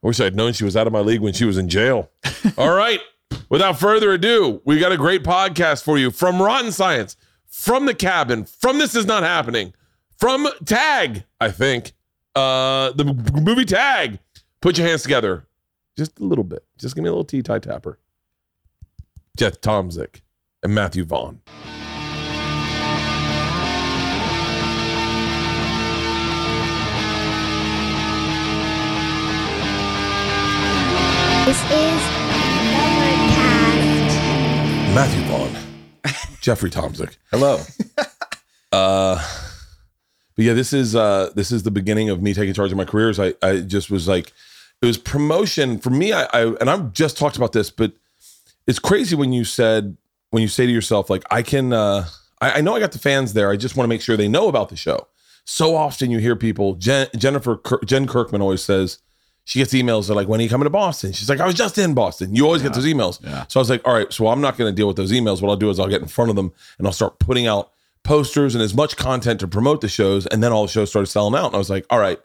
I 0.03 0.07
wish 0.07 0.21
I'd 0.21 0.35
known 0.35 0.55
she 0.55 0.65
was 0.65 0.77
out 0.77 0.87
of 0.87 0.93
my 0.93 1.01
league 1.01 1.21
when 1.21 1.35
she 1.35 1.45
was 1.45 1.59
in 1.59 1.69
jail. 1.69 2.11
All 2.59 2.75
right. 2.75 3.01
Without 3.51 3.79
further 3.79 4.13
ado, 4.13 4.63
we 4.65 4.79
got 4.79 4.93
a 4.93 4.97
great 4.97 5.23
podcast 5.23 5.83
for 5.83 5.99
you 5.99 6.11
from 6.11 6.41
Rotten 6.41 6.73
Science, 6.73 7.17
from 7.47 7.87
the 7.87 7.95
cabin, 7.95 8.45
from 8.45 8.79
This 8.79 8.95
Is 8.95 9.07
Not 9.07 9.23
Happening, 9.23 9.75
from 10.25 10.49
Tag, 10.65 11.25
I 11.39 11.51
think. 11.51 11.93
Uh 12.35 12.93
the 12.93 13.05
movie 13.43 13.67
Tag. 13.67 14.21
Put 14.63 14.79
your 14.79 14.87
hands 14.87 15.03
together. 15.03 15.47
Just 15.99 16.19
a 16.19 16.25
little 16.25 16.45
bit. 16.45 16.65
Just 16.79 16.95
give 16.95 17.05
me 17.05 17.11
a 17.11 17.13
little 17.13 17.27
tea 17.27 17.43
tie 17.43 17.59
tapper. 17.59 17.99
Jeff 19.37 19.61
Tomsic 19.61 20.23
and 20.63 20.75
Matthew 20.75 21.05
Vaughan. 21.05 21.43
This 31.45 31.61
is 31.65 32.01
Bertcast. 33.13 33.75
Matthew 34.95 35.23
Vaughan, 35.25 35.55
Jeffrey 36.41 36.71
Tomsic. 36.71 37.19
Hello. 37.31 37.61
uh, 38.73 39.23
but 40.37 40.45
yeah, 40.45 40.53
this 40.53 40.73
is 40.73 40.97
uh, 40.97 41.31
this 41.35 41.53
is 41.53 41.63
the 41.63 41.71
beginning 41.71 42.11
of 42.11 42.23
me 42.23 42.35
taking 42.35 42.55
charge 42.55 42.73
of 42.73 42.77
my 42.77 42.85
careers. 42.85 43.21
I 43.21 43.35
I 43.43 43.61
just 43.61 43.91
was 43.91 44.09
like, 44.09 44.33
it 44.83 44.87
was 44.87 44.99
promotion 44.99 45.79
for 45.79 45.91
me. 45.91 46.13
I, 46.13 46.25
I 46.33 46.43
and 46.61 46.69
I've 46.69 46.93
just 46.93 47.17
talked 47.17 47.37
about 47.37 47.53
this, 47.53 47.71
but 47.71 47.93
it's 48.67 48.79
crazy 48.79 49.15
when 49.15 49.33
you 49.33 49.45
said 49.45 49.97
when 50.31 50.43
you 50.43 50.49
say 50.49 50.67
to 50.67 50.73
yourself 50.73 51.09
like, 51.11 51.25
I 51.31 51.43
can. 51.43 51.73
Uh, 51.73 52.07
I, 52.41 52.59
I 52.59 52.61
know 52.61 52.75
I 52.75 52.81
got 52.81 52.93
the 52.93 52.99
fans 52.99 53.33
there. 53.33 53.51
I 53.51 53.57
just 53.57 53.77
want 53.77 53.85
to 53.85 53.89
make 53.89 54.03
sure 54.03 54.17
they 54.17 54.29
know 54.29 54.49
about 54.49 54.69
the 54.69 54.77
show. 54.77 55.07
So 55.45 55.77
often 55.77 56.11
you 56.11 56.19
hear 56.19 56.37
people. 56.37 56.75
Jen, 56.75 57.07
Jennifer 57.17 57.61
Jen 57.85 58.07
Kirkman 58.07 58.43
always 58.43 58.63
says. 58.63 58.99
She 59.47 59.59
gets 59.59 59.75
emails. 59.75 60.07
They're 60.07 60.17
like, 60.17 60.27
"When 60.27 60.41
are 60.41 60.43
you 60.43 60.49
coming 60.49 60.65
to 60.65 60.71
Boston?" 60.71 61.13
She's 61.13 61.29
like, 61.29 61.39
"I 61.39 61.45
was 61.45 61.55
just 61.55 61.77
in 61.77 61.93
Boston." 61.93 62.35
You 62.35 62.47
always 62.47 62.63
get 62.63 62.73
those 62.73 62.87
emails. 62.87 63.23
Yeah. 63.23 63.45
So 63.49 63.61
I 63.61 63.61
was 63.61 63.69
like, 63.69 63.87
all 63.87 63.93
right, 63.93 64.11
so 64.11 64.29
I'm 64.29 64.41
not 64.41 64.57
going 64.57 64.73
to 64.73 64.75
deal 64.75 64.87
with 64.87 64.97
those 64.97 65.13
emails. 65.13 65.43
What 65.43 65.51
I'll 65.51 65.57
do 65.57 65.69
is 65.69 65.79
I'll 65.79 65.87
get 65.87 66.01
in 66.01 66.09
front 66.09 66.31
of 66.31 66.37
them 66.37 66.51
and 66.79 66.87
I'll 66.87 66.95
start 66.95 67.19
putting 67.19 67.47
out 67.47 67.74
posters 68.05 68.55
and 68.55 68.63
as 68.63 68.75
much 68.75 68.97
content 68.97 69.41
to 69.41 69.49
promote 69.49 69.81
the 69.81 69.89
shows. 69.89 70.27
And 70.27 70.43
then 70.43 70.53
all 70.53 70.67
the 70.67 70.73
shows 70.73 70.91
started 70.91 71.07
selling 71.07 71.35
out. 71.35 71.47
And 71.47 71.55
I 71.57 71.59
was 71.59 71.71
like, 71.71 71.87
all 71.91 71.99
right, 71.99 72.21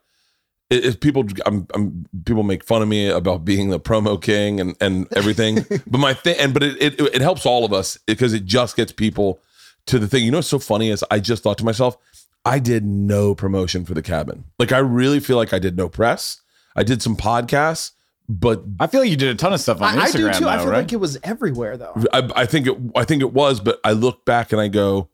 if 0.69 0.85
if 0.85 0.99
people, 0.99 1.25
I'm, 1.45 1.67
I'm, 1.73 2.05
people 2.25 2.43
make 2.43 2.63
fun 2.63 2.81
of 2.81 2.87
me 2.87 3.09
about 3.09 3.43
being 3.43 3.69
the 3.69 3.79
promo 3.79 4.21
king 4.21 4.59
and, 4.59 4.75
and 4.79 5.07
everything. 5.15 5.65
but 5.87 5.97
my 5.97 6.13
thing, 6.13 6.35
and, 6.39 6.53
but 6.53 6.61
it, 6.61 6.77
it, 6.79 6.99
it 6.99 7.21
helps 7.21 7.45
all 7.45 7.65
of 7.65 7.73
us 7.73 7.97
because 8.05 8.33
it 8.33 8.45
just 8.45 8.75
gets 8.75 8.91
people 8.91 9.39
to 9.87 9.97
the 9.97 10.07
thing. 10.07 10.23
You 10.23 10.31
know, 10.31 10.37
what's 10.37 10.47
so 10.47 10.59
funny 10.59 10.89
is 10.89 11.03
I 11.09 11.19
just 11.19 11.41
thought 11.41 11.57
to 11.57 11.65
myself, 11.65 11.97
I 12.45 12.59
did 12.59 12.85
no 12.85 13.35
promotion 13.35 13.85
for 13.85 13.93
the 13.93 14.01
cabin. 14.01 14.45
Like 14.59 14.71
I 14.71 14.77
really 14.77 15.19
feel 15.19 15.37
like 15.37 15.53
I 15.53 15.59
did 15.59 15.75
no 15.75 15.89
press. 15.89 16.41
I 16.75 16.83
did 16.83 17.01
some 17.01 17.17
podcasts, 17.17 17.91
but 18.29 18.63
I 18.79 18.87
feel 18.87 19.01
like 19.01 19.09
you 19.09 19.17
did 19.17 19.29
a 19.29 19.35
ton 19.35 19.53
of 19.53 19.59
stuff 19.59 19.81
on 19.81 19.97
I, 19.97 20.03
I 20.03 20.11
do 20.11 20.31
too. 20.31 20.45
though, 20.45 20.49
I 20.49 20.57
feel 20.59 20.67
right? 20.67 20.77
like 20.77 20.93
it 20.93 20.99
was 20.99 21.17
everywhere 21.23 21.77
though. 21.77 21.95
I, 22.13 22.29
I 22.35 22.45
think 22.45 22.67
it 22.67 22.77
I 22.95 23.03
think 23.03 23.21
it 23.21 23.33
was, 23.33 23.59
but 23.59 23.79
I 23.83 23.91
look 23.91 24.23
back 24.23 24.51
and 24.51 24.61
I 24.61 24.67
go, 24.67 25.09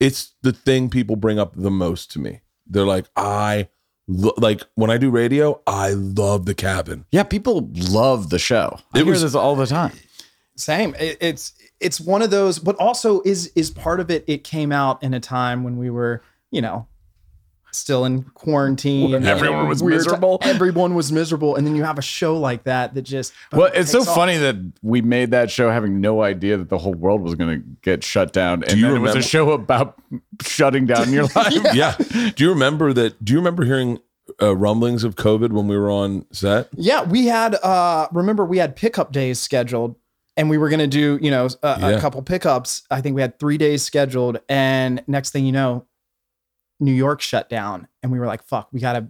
it's 0.00 0.34
the 0.42 0.52
thing 0.52 0.90
people 0.90 1.16
bring 1.16 1.38
up 1.38 1.54
the 1.56 1.70
most 1.70 2.10
to 2.12 2.18
me. 2.18 2.40
They're 2.66 2.86
like, 2.86 3.06
I 3.16 3.68
lo- 4.06 4.34
like 4.36 4.62
when 4.74 4.90
I 4.90 4.98
do 4.98 5.10
radio, 5.10 5.60
I 5.66 5.90
love 5.90 6.46
the 6.46 6.54
cabin. 6.54 7.04
yeah, 7.10 7.22
people 7.22 7.70
love 7.74 8.30
the 8.30 8.38
show. 8.38 8.78
I 8.94 9.00
It 9.00 9.04
hear 9.06 9.18
this 9.18 9.34
all 9.34 9.56
the 9.56 9.66
time. 9.66 9.92
Same. 10.56 10.94
It, 10.98 11.18
it's 11.20 11.54
it's 11.80 12.00
one 12.00 12.20
of 12.22 12.30
those, 12.30 12.58
but 12.58 12.76
also 12.76 13.22
is 13.24 13.52
is 13.54 13.70
part 13.70 14.00
of 14.00 14.10
it. 14.10 14.24
It 14.26 14.44
came 14.44 14.72
out 14.72 15.02
in 15.02 15.14
a 15.14 15.20
time 15.20 15.62
when 15.64 15.76
we 15.78 15.88
were, 15.88 16.22
you 16.50 16.60
know, 16.60 16.86
still 17.72 18.04
in 18.04 18.22
quarantine. 18.34 19.14
and 19.14 19.26
Everyone 19.36 19.68
was 19.68 19.82
weird- 19.82 19.96
miserable. 19.98 20.38
Everyone 20.42 20.94
was 20.94 21.12
miserable, 21.12 21.56
and 21.56 21.66
then 21.66 21.76
you 21.76 21.84
have 21.84 21.98
a 21.98 22.02
show 22.02 22.36
like 22.38 22.64
that 22.64 22.94
that 22.94 23.02
just 23.02 23.32
Well, 23.52 23.70
it's 23.74 23.90
so 23.90 24.00
off. 24.00 24.14
funny 24.14 24.36
that 24.38 24.56
we 24.82 25.00
made 25.02 25.30
that 25.32 25.50
show 25.50 25.70
having 25.70 26.00
no 26.00 26.22
idea 26.22 26.56
that 26.56 26.68
the 26.68 26.78
whole 26.78 26.94
world 26.94 27.22
was 27.22 27.34
going 27.34 27.60
to 27.60 27.66
get 27.82 28.02
shut 28.04 28.32
down, 28.32 28.62
and 28.64 28.78
you 28.78 28.86
then 28.88 28.96
it 28.96 29.00
was 29.00 29.16
a 29.16 29.22
show 29.22 29.52
about 29.52 30.00
shutting 30.42 30.86
down 30.86 31.12
your 31.12 31.24
life. 31.36 31.52
Yeah. 31.74 31.96
do 32.34 32.44
you 32.44 32.50
remember 32.50 32.92
that? 32.92 33.24
Do 33.24 33.32
you 33.32 33.38
remember 33.38 33.64
hearing 33.64 33.98
uh, 34.42 34.54
rumblings 34.56 35.04
of 35.04 35.16
COVID 35.16 35.52
when 35.52 35.68
we 35.68 35.76
were 35.76 35.90
on 35.90 36.26
set? 36.32 36.68
Yeah, 36.76 37.02
we 37.04 37.26
had 37.26 37.54
uh 37.56 38.08
remember 38.12 38.44
we 38.44 38.58
had 38.58 38.76
pickup 38.76 39.10
days 39.12 39.38
scheduled 39.40 39.96
and 40.36 40.48
we 40.50 40.58
were 40.58 40.68
going 40.68 40.78
to 40.80 40.86
do, 40.86 41.18
you 41.20 41.30
know, 41.30 41.48
a, 41.62 41.76
Yeah. 41.80 41.88
a 41.88 42.00
couple 42.00 42.22
pickups. 42.22 42.82
I 42.90 43.00
think 43.00 43.16
we 43.16 43.22
had 43.22 43.38
3 43.40 43.58
days 43.58 43.82
scheduled 43.82 44.38
and 44.48 45.02
next 45.08 45.30
thing 45.30 45.44
you 45.46 45.52
know 45.52 45.86
New 46.80 46.92
York 46.92 47.20
shut 47.20 47.48
down 47.48 47.88
and 48.02 48.12
we 48.12 48.18
were 48.18 48.26
like, 48.26 48.42
fuck, 48.42 48.68
we 48.72 48.80
got 48.80 48.92
to 48.94 49.06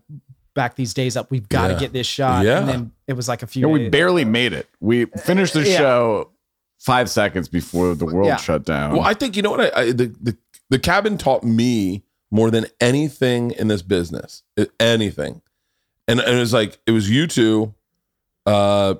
back 0.54 0.74
these 0.76 0.94
days 0.94 1.16
up. 1.16 1.30
We've 1.30 1.48
got 1.48 1.68
to 1.68 1.74
Yeah. 1.74 1.78
get 1.80 1.92
this 1.92 2.06
shot. 2.06 2.44
Yeah. 2.44 2.58
And 2.60 2.68
then 2.68 2.92
it 3.06 3.12
was 3.12 3.28
like 3.28 3.42
a 3.42 3.46
few 3.46 3.66
Yeah, 3.66 3.72
we 3.72 3.78
days. 3.80 3.90
barely 3.90 4.24
made 4.24 4.52
it. 4.52 4.68
We 4.80 5.04
finished 5.04 5.54
the 5.54 5.62
Yeah. 5.68 5.76
show 5.78 6.30
five 6.78 7.08
seconds 7.10 7.48
before 7.48 7.94
the 7.94 8.06
world 8.06 8.26
Yeah. 8.26 8.36
shut 8.36 8.64
down. 8.64 8.92
Well, 8.92 9.02
I 9.02 9.14
think 9.14 9.36
you 9.36 9.42
know 9.42 9.50
what 9.50 9.60
I, 9.76 9.80
I 9.80 9.92
the, 9.92 10.06
the 10.20 10.36
the 10.70 10.78
cabin 10.78 11.16
taught 11.18 11.44
me 11.44 12.02
more 12.30 12.50
than 12.50 12.66
anything 12.80 13.52
in 13.52 13.68
this 13.68 13.82
business. 13.82 14.42
Anything. 14.78 15.40
And, 16.06 16.20
and 16.20 16.36
it 16.36 16.40
was 16.40 16.52
like 16.52 16.78
it 16.86 16.90
was 16.92 17.08
you 17.08 17.26
two, 17.26 17.74
uh, 18.46 18.94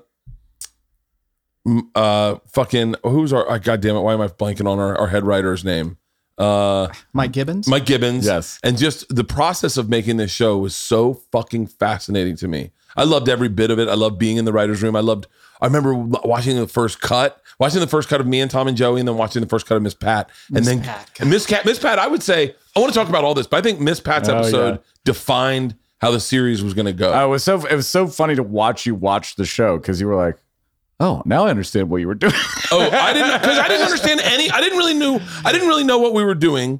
uh, 1.95 2.35
fucking 2.47 2.95
who's 3.03 3.31
our? 3.33 3.47
Uh, 3.49 3.57
God 3.59 3.81
damn 3.81 3.95
it! 3.95 4.01
Why 4.01 4.13
am 4.13 4.21
I 4.21 4.27
blanking 4.27 4.67
on 4.67 4.79
our, 4.79 4.97
our 4.97 5.07
head 5.07 5.23
writer's 5.25 5.63
name? 5.63 5.97
Uh, 6.39 6.87
Mike 7.13 7.31
Gibbons. 7.33 7.67
Mike 7.67 7.85
Gibbons. 7.85 8.25
Yes. 8.25 8.59
And 8.63 8.77
just 8.77 9.13
the 9.13 9.23
process 9.23 9.77
of 9.77 9.89
making 9.89 10.17
this 10.17 10.31
show 10.31 10.57
was 10.57 10.75
so 10.75 11.15
fucking 11.31 11.67
fascinating 11.67 12.35
to 12.37 12.47
me. 12.47 12.71
I 12.95 13.03
loved 13.03 13.29
every 13.29 13.49
bit 13.49 13.69
of 13.71 13.77
it. 13.79 13.87
I 13.89 13.93
loved 13.93 14.17
being 14.17 14.37
in 14.37 14.45
the 14.45 14.53
writer's 14.53 14.81
room. 14.81 14.95
I 14.95 15.01
loved, 15.01 15.27
I 15.61 15.65
remember 15.67 15.93
watching 15.93 16.55
the 16.55 16.67
first 16.67 17.01
cut, 17.01 17.41
watching 17.59 17.81
the 17.81 17.87
first 17.87 18.09
cut 18.09 18.19
of 18.21 18.27
me 18.27 18.39
and 18.41 18.49
Tom 18.49 18.67
and 18.67 18.75
Joey, 18.75 18.99
and 18.99 19.07
then 19.07 19.15
watching 19.17 19.41
the 19.41 19.47
first 19.47 19.67
cut 19.67 19.75
of 19.75 19.83
Miss 19.83 19.93
Pat. 19.93 20.29
And 20.55 20.65
then 20.65 20.81
Pat, 20.81 21.09
Miss 21.25 21.45
Cat, 21.45 21.65
Miss 21.65 21.77
Pat, 21.77 21.99
I 21.99 22.07
would 22.07 22.23
say, 22.23 22.55
I 22.75 22.79
want 22.79 22.91
to 22.93 22.97
talk 22.99 23.09
about 23.09 23.23
all 23.23 23.33
this, 23.35 23.45
but 23.47 23.57
I 23.57 23.61
think 23.61 23.79
Miss 23.79 23.99
Pat's 23.99 24.27
Oh, 24.29 24.37
episode 24.37 24.75
yeah. 24.75 24.81
defined 25.05 25.75
how 26.01 26.11
the 26.11 26.19
series 26.19 26.63
was 26.63 26.73
going 26.73 26.85
to 26.85 26.93
go. 26.93 27.13
Uh, 27.13 27.25
it 27.25 27.27
was 27.27 27.43
so 27.43 27.65
it 27.65 27.75
was 27.75 27.87
so 27.87 28.07
funny 28.07 28.33
to 28.35 28.43
watch 28.43 28.85
you 28.85 28.95
watch 28.95 29.35
the 29.35 29.45
show 29.45 29.77
because 29.77 29.99
you 29.99 30.07
were 30.07 30.15
like, 30.15 30.37
"Oh, 30.99 31.21
now 31.25 31.45
I 31.45 31.49
understand 31.49 31.89
what 31.89 31.97
you 32.01 32.07
were 32.07 32.15
doing." 32.15 32.33
Oh, 32.71 32.81
I 32.87 33.13
didn't 33.13 33.41
because 33.41 33.57
I 33.57 33.67
didn't 33.67 33.83
understand 33.85 34.19
any. 34.23 34.51
I 34.51 34.61
didn't 34.61 34.77
really 34.77 34.93
knew. 34.93 35.19
I 35.43 35.51
didn't 35.51 35.67
really 35.67 35.83
know 35.83 35.97
what 35.97 36.13
we 36.13 36.23
were 36.23 36.35
doing. 36.35 36.79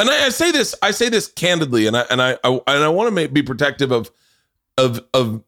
And 0.00 0.10
I, 0.10 0.26
I 0.26 0.28
say 0.30 0.50
this. 0.50 0.74
I 0.82 0.90
say 0.90 1.08
this 1.08 1.28
candidly, 1.28 1.86
and 1.86 1.96
I 1.96 2.04
and 2.10 2.20
I, 2.20 2.32
I 2.42 2.48
and 2.66 2.82
I 2.82 2.88
want 2.88 3.14
to 3.16 3.28
be 3.28 3.42
protective 3.42 3.92
of 3.92 4.10
of 4.76 5.00
of 5.14 5.44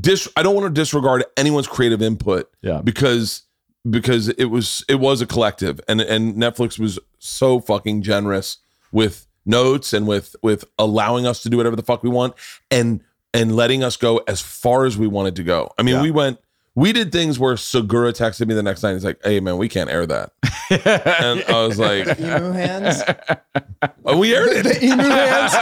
dis. 0.00 0.26
I 0.36 0.42
don't 0.42 0.54
want 0.54 0.66
to 0.74 0.80
disregard 0.80 1.24
anyone's 1.36 1.66
creative 1.66 2.00
input. 2.00 2.50
Yeah. 2.62 2.80
Because 2.82 3.42
because 3.90 4.28
it 4.30 4.46
was 4.46 4.84
it 4.88 4.94
was 4.96 5.20
a 5.20 5.26
collective, 5.26 5.80
and 5.88 6.00
and 6.00 6.34
Netflix 6.36 6.78
was 6.78 6.98
so 7.18 7.60
fucking 7.60 8.00
generous 8.02 8.56
with 8.90 9.26
notes 9.44 9.92
and 9.92 10.06
with 10.06 10.34
with 10.42 10.64
allowing 10.78 11.26
us 11.26 11.42
to 11.42 11.50
do 11.50 11.58
whatever 11.58 11.76
the 11.76 11.82
fuck 11.82 12.02
we 12.02 12.08
want 12.08 12.32
and 12.70 13.02
and 13.34 13.54
letting 13.54 13.84
us 13.84 13.98
go 13.98 14.18
as 14.28 14.40
far 14.40 14.86
as 14.86 14.96
we 14.96 15.06
wanted 15.06 15.36
to 15.36 15.42
go. 15.42 15.70
I 15.78 15.82
mean, 15.82 15.96
Yeah. 15.96 16.02
we 16.02 16.10
went 16.10 16.38
we 16.76 16.92
did 16.92 17.12
things 17.12 17.38
where 17.38 17.56
Segura 17.56 18.12
texted 18.12 18.48
me 18.48 18.54
the 18.54 18.62
next 18.62 18.82
night. 18.82 18.94
He's 18.94 19.04
like, 19.04 19.20
"Hey 19.22 19.40
man, 19.40 19.58
we 19.58 19.68
can't 19.68 19.88
air 19.90 20.06
that," 20.06 20.32
and 20.70 21.44
I 21.48 21.66
was 21.66 21.78
like, 21.78 22.18
Emu 22.18 22.52
hands. 22.52 23.02
oh, 24.04 24.18
"We 24.18 24.34
aired 24.34 24.66
it 24.66 24.82
Emu 24.82 25.02
hands. 25.02 25.52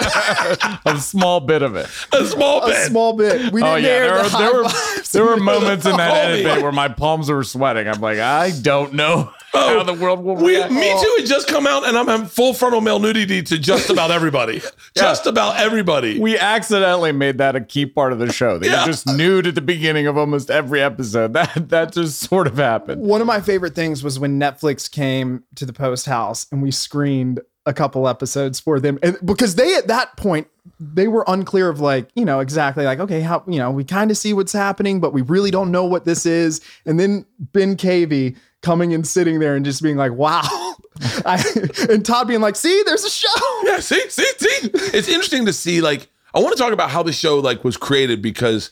a 0.87 0.99
small 0.99 1.40
bit 1.40 1.62
of 1.62 1.76
it. 1.76 1.87
a 2.12 2.26
small 2.26 2.62
A 2.62 2.69
bit." 2.69 2.87
small 2.88 3.12
bit. 3.12 3.52
We 3.52 3.62
oh, 3.62 3.64
didn't 3.64 3.85
Oh 3.85 3.88
yeah, 3.88 3.88
air 3.88 4.04
there 4.04 4.16
the 4.16 4.23
were, 4.23 4.28
high 4.28 4.42
there 4.42 4.54
were 4.62 5.02
there 5.12 5.25
were 5.25 5.37
moments 5.37 5.87
in 5.87 5.97
that 5.97 6.11
Oh, 6.11 6.14
edit 6.14 6.45
bit 6.45 6.62
where 6.62 6.73
my 6.73 6.88
palms 6.88 7.31
were 7.31 7.45
sweating. 7.45 7.88
I'm 7.88 8.00
like, 8.00 8.19
I 8.19 8.50
don't 8.50 8.95
know 8.95 9.33
Oh. 9.55 9.79
how 9.79 9.83
the 9.83 9.93
world 9.95 10.25
will 10.25 10.37
We, 10.37 10.57
react. 10.57 10.73
me 10.73 10.91
oh. 10.93 11.03
too 11.03 11.21
had 11.23 11.29
just 11.29 11.47
come 11.49 11.67
out, 11.67 11.87
and 11.87 11.97
I'm 11.97 12.07
having 12.07 12.27
full 12.27 12.55
frontal 12.55 12.81
male 12.81 12.99
nudity 12.99 13.43
to 13.43 13.59
just 13.59 13.91
about 13.91 14.11
everybody. 14.11 14.63
Just 14.95 15.27
about 15.27 15.59
everybody. 15.59 16.19
We 16.21 16.39
accidentally 16.39 17.13
made 17.13 17.39
that 17.39 17.57
a 17.57 17.61
key 17.63 17.87
part 17.87 18.13
of 18.13 18.19
the 18.19 18.31
show. 18.31 18.59
That 18.59 18.67
Yeah. 18.67 18.81
you 18.81 18.87
just 18.87 19.07
nude 19.07 19.47
at 19.47 19.55
the 19.55 19.61
beginning 19.63 20.07
of 20.07 20.19
almost 20.19 20.51
every 20.51 20.81
episode. 20.83 21.33
That 21.33 21.69
that 21.71 21.93
just 21.93 22.21
sort 22.21 22.47
of 22.47 22.57
happened. 22.59 23.01
One 23.03 23.21
of 23.23 23.27
my 23.27 23.41
favorite 23.41 23.75
things 23.75 24.05
was 24.05 24.19
when 24.19 24.39
Netflix 24.39 24.91
came 24.91 25.45
to 25.57 25.65
the 25.65 25.73
post 25.73 26.05
house 26.07 26.47
and 26.53 26.63
we 26.63 26.71
screened 26.71 27.41
a 27.65 27.73
couple 27.73 28.07
episodes 28.09 28.61
for 28.61 28.81
them. 28.81 28.99
And 29.03 29.17
because 29.25 29.55
they 29.55 29.75
at 29.77 29.87
that 29.89 30.17
point 30.17 30.47
they 30.79 31.09
were 31.09 31.25
unclear 31.27 31.69
of 31.69 31.81
like, 31.81 32.09
you 32.15 32.25
know, 32.25 32.41
exactly 32.41 32.85
like, 32.85 33.01
okay, 33.01 33.21
how 33.21 33.43
you 33.49 33.59
know, 33.59 33.71
we 33.71 33.85
kind 33.85 34.11
of 34.11 34.17
see 34.19 34.33
what's 34.35 34.53
happening, 34.53 35.01
but 35.01 35.13
we 35.13 35.23
really 35.23 35.51
don't 35.51 35.71
know 35.71 35.85
what 35.85 36.05
this 36.05 36.27
is. 36.27 36.61
And 36.87 37.01
then 37.01 37.25
Ben 37.41 37.77
Cavey 37.77 38.37
coming 38.62 38.95
and 38.95 39.07
sitting 39.07 39.38
there 39.38 39.54
and 39.54 39.64
just 39.64 39.83
being 39.83 39.97
like, 39.97 40.12
wow. 40.12 40.42
I, 41.25 41.42
and 41.90 42.04
Todd 42.04 42.28
being 42.28 42.40
like, 42.40 42.57
see, 42.57 42.83
there's 42.87 43.04
a 43.04 43.11
show. 43.11 43.28
Yeah, 43.64 43.81
see, 43.81 44.00
see, 44.09 44.25
see. 44.38 44.71
It's 44.73 45.09
interesting 45.09 45.47
to 45.47 45.52
see. 45.52 45.81
Like, 45.81 46.09
I 46.35 46.40
want 46.40 46.57
to 46.57 46.62
talk 46.62 46.73
about 46.73 46.90
how 46.90 47.02
the 47.02 47.12
show 47.12 47.38
like 47.38 47.64
was 47.64 47.76
created 47.76 48.23
because 48.23 48.71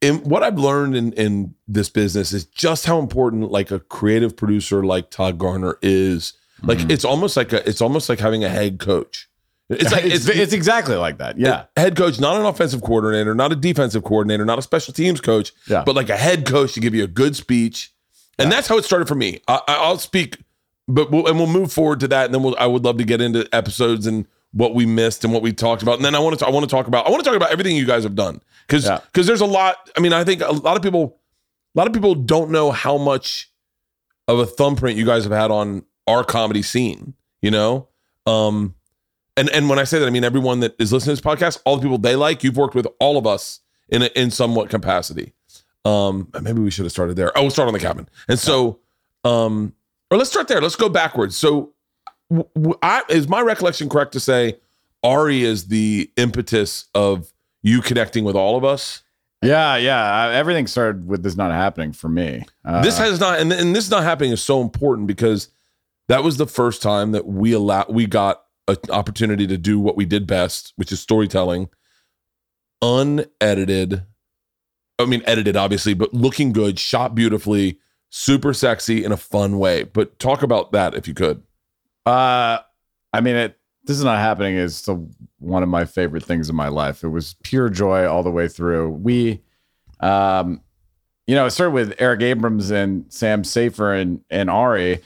in 0.00 0.16
what 0.24 0.42
I've 0.42 0.58
learned 0.58 0.96
in 0.96 1.12
in 1.12 1.54
this 1.68 1.88
business 1.88 2.32
is 2.32 2.44
just 2.44 2.86
how 2.86 2.98
important 2.98 3.50
like 3.50 3.70
a 3.70 3.80
creative 3.80 4.36
producer 4.36 4.82
like 4.84 5.10
Todd 5.10 5.38
Garner 5.38 5.78
is. 5.82 6.32
Like, 6.62 6.78
mm-hmm. 6.78 6.90
it's 6.90 7.04
almost 7.04 7.36
like 7.36 7.52
a 7.52 7.66
it's 7.68 7.80
almost 7.80 8.08
like 8.08 8.18
having 8.18 8.44
a 8.44 8.48
head 8.48 8.78
coach. 8.78 9.28
It's 9.70 9.92
like 9.92 10.04
It's, 10.04 10.28
it's, 10.28 10.38
it's 10.38 10.52
exactly 10.52 10.96
like 10.96 11.18
that. 11.18 11.38
Yeah. 11.38 11.64
head 11.76 11.96
coach, 11.96 12.20
not 12.20 12.38
an 12.38 12.44
offensive 12.44 12.82
coordinator, 12.82 13.34
not 13.34 13.52
a 13.52 13.56
defensive 13.56 14.04
coordinator, 14.04 14.44
not 14.44 14.58
a 14.58 14.62
special 14.62 14.92
teams 14.92 15.20
coach, 15.20 15.52
Yeah. 15.68 15.84
but 15.84 15.94
like 15.94 16.10
a 16.10 16.16
head 16.16 16.46
coach 16.46 16.74
to 16.74 16.80
give 16.80 16.94
you 16.94 17.04
a 17.04 17.08
good 17.08 17.36
speech. 17.36 17.92
And 18.40 18.50
that's 18.52 18.66
how 18.68 18.78
it 18.78 18.84
started 18.84 19.06
for 19.08 19.14
me. 19.14 19.40
I, 19.48 19.60
I- 19.68 19.74
I'll 19.76 19.98
speak, 19.98 20.38
but 20.88 21.10
we'll, 21.10 21.26
and 21.28 21.36
we'll 21.38 21.46
move 21.46 21.72
forward 21.72 22.00
to 22.00 22.08
that, 22.08 22.26
and 22.26 22.34
then 22.34 22.42
we'll, 22.42 22.56
I 22.58 22.66
would 22.66 22.84
love 22.84 22.98
to 22.98 23.04
get 23.04 23.20
into 23.20 23.48
episodes 23.52 24.06
and 24.06 24.26
what 24.52 24.74
we 24.74 24.84
missed 24.86 25.22
and 25.24 25.32
what 25.32 25.42
we 25.42 25.52
talked 25.52 25.82
about. 25.82 25.96
And 25.96 26.04
then 26.04 26.14
I 26.14 26.18
want 26.18 26.38
to 26.40 26.46
I 26.46 26.50
want 26.50 26.68
to 26.68 26.74
talk 26.74 26.88
about 26.88 27.06
I 27.06 27.10
want 27.10 27.22
to 27.22 27.28
talk 27.28 27.36
about 27.36 27.52
everything 27.52 27.76
you 27.76 27.86
guys 27.86 28.02
have 28.02 28.16
done 28.16 28.40
because 28.66 28.84
Yeah. 28.84 28.98
because 29.06 29.26
there's 29.28 29.40
a 29.40 29.46
lot. 29.46 29.76
I 29.96 30.00
mean, 30.00 30.12
I 30.12 30.24
think 30.24 30.40
a 30.42 30.50
lot 30.52 30.76
of 30.76 30.82
people 30.82 31.18
a 31.76 31.78
lot 31.78 31.86
of 31.86 31.92
people 31.92 32.16
don't 32.16 32.50
know 32.50 32.72
how 32.72 32.98
much 32.98 33.48
of 34.26 34.40
a 34.40 34.46
thumbprint 34.46 34.98
you 34.98 35.06
guys 35.06 35.22
have 35.22 35.32
had 35.32 35.50
on 35.52 35.84
our 36.08 36.24
comedy 36.24 36.62
scene. 36.62 37.14
You 37.42 37.52
know, 37.52 37.88
um, 38.26 38.74
and 39.36 39.48
and 39.50 39.68
when 39.70 39.78
I 39.78 39.84
say 39.84 40.00
that, 40.00 40.06
I 40.06 40.10
mean 40.10 40.24
everyone 40.24 40.60
that 40.60 40.74
is 40.80 40.92
listening 40.92 41.14
to 41.16 41.22
this 41.22 41.32
podcast, 41.32 41.60
all 41.64 41.76
the 41.76 41.82
people 41.82 41.98
they 41.98 42.16
like, 42.16 42.42
you've 42.42 42.56
worked 42.56 42.74
with 42.74 42.88
all 42.98 43.16
of 43.18 43.26
us 43.28 43.60
in 43.88 44.02
a, 44.02 44.06
in 44.16 44.30
somewhat 44.32 44.68
capacity. 44.68 45.32
Um, 45.84 46.28
maybe 46.42 46.60
we 46.60 46.70
should 46.70 46.84
have 46.84 46.92
started 46.92 47.16
there. 47.16 47.36
Oh, 47.36 47.42
we'll 47.42 47.50
start 47.50 47.68
on 47.68 47.74
the 47.74 47.80
cabin. 47.80 48.08
And 48.28 48.38
so, 48.38 48.80
um, 49.24 49.74
or 50.10 50.18
let's 50.18 50.30
start 50.30 50.48
there. 50.48 50.60
Let's 50.60 50.76
go 50.76 50.88
backwards. 50.88 51.36
So, 51.36 51.72
w- 52.30 52.48
w- 52.54 52.78
I, 52.82 53.02
is 53.08 53.28
my 53.28 53.40
recollection 53.40 53.88
correct 53.88 54.12
to 54.12 54.20
say 54.20 54.58
Ari 55.02 55.42
is 55.42 55.68
the 55.68 56.10
impetus 56.16 56.86
of 56.94 57.32
you 57.62 57.80
connecting 57.80 58.24
with 58.24 58.36
all 58.36 58.56
of 58.56 58.64
us? 58.64 59.02
Yeah, 59.42 59.76
yeah. 59.76 60.28
Everything 60.34 60.66
started 60.66 61.06
with 61.06 61.22
this 61.22 61.34
not 61.36 61.50
happening 61.50 61.92
for 61.92 62.08
me. 62.08 62.44
Uh, 62.64 62.82
this 62.82 62.98
has 62.98 63.18
not, 63.20 63.38
and, 63.38 63.50
and 63.52 63.74
this 63.74 63.90
not 63.90 64.02
happening 64.02 64.32
is 64.32 64.42
so 64.42 64.60
important 64.60 65.06
because 65.06 65.48
that 66.08 66.22
was 66.22 66.36
the 66.36 66.46
first 66.46 66.82
time 66.82 67.12
that 67.12 67.26
we 67.26 67.52
allow 67.52 67.86
we 67.88 68.06
got 68.06 68.42
an 68.68 68.76
opportunity 68.90 69.46
to 69.46 69.56
do 69.56 69.80
what 69.80 69.96
we 69.96 70.04
did 70.04 70.26
best, 70.26 70.74
which 70.76 70.92
is 70.92 71.00
storytelling, 71.00 71.70
unedited. 72.82 74.02
I 75.02 75.06
mean, 75.06 75.22
edited 75.26 75.56
obviously, 75.56 75.94
but 75.94 76.12
looking 76.14 76.52
good, 76.52 76.78
shot 76.78 77.14
beautifully, 77.14 77.78
super 78.10 78.52
sexy 78.52 79.04
in 79.04 79.12
a 79.12 79.16
fun 79.16 79.58
way. 79.58 79.84
But 79.84 80.18
talk 80.18 80.42
about 80.42 80.72
that 80.72 80.94
if 80.94 81.08
you 81.08 81.14
could. 81.14 81.42
Uh, 82.06 82.58
I 83.12 83.20
mean, 83.20 83.36
it. 83.36 83.56
This 83.84 83.96
is 83.96 84.04
not 84.04 84.18
happening. 84.18 84.56
Is 84.56 84.88
one 85.38 85.62
of 85.62 85.68
my 85.68 85.84
favorite 85.84 86.22
things 86.22 86.50
in 86.50 86.54
my 86.54 86.68
life. 86.68 87.02
It 87.02 87.08
was 87.08 87.34
pure 87.42 87.68
joy 87.70 88.06
all 88.06 88.22
the 88.22 88.30
way 88.30 88.46
through. 88.46 88.90
We, 88.90 89.40
um, 90.00 90.60
you 91.26 91.34
know, 91.34 91.46
it 91.46 91.50
started 91.50 91.72
with 91.72 91.94
Eric 91.98 92.20
Abrams 92.20 92.70
and 92.70 93.06
Sam 93.08 93.42
Safer 93.42 93.94
and 93.94 94.22
and 94.30 94.50
Ari, 94.50 95.00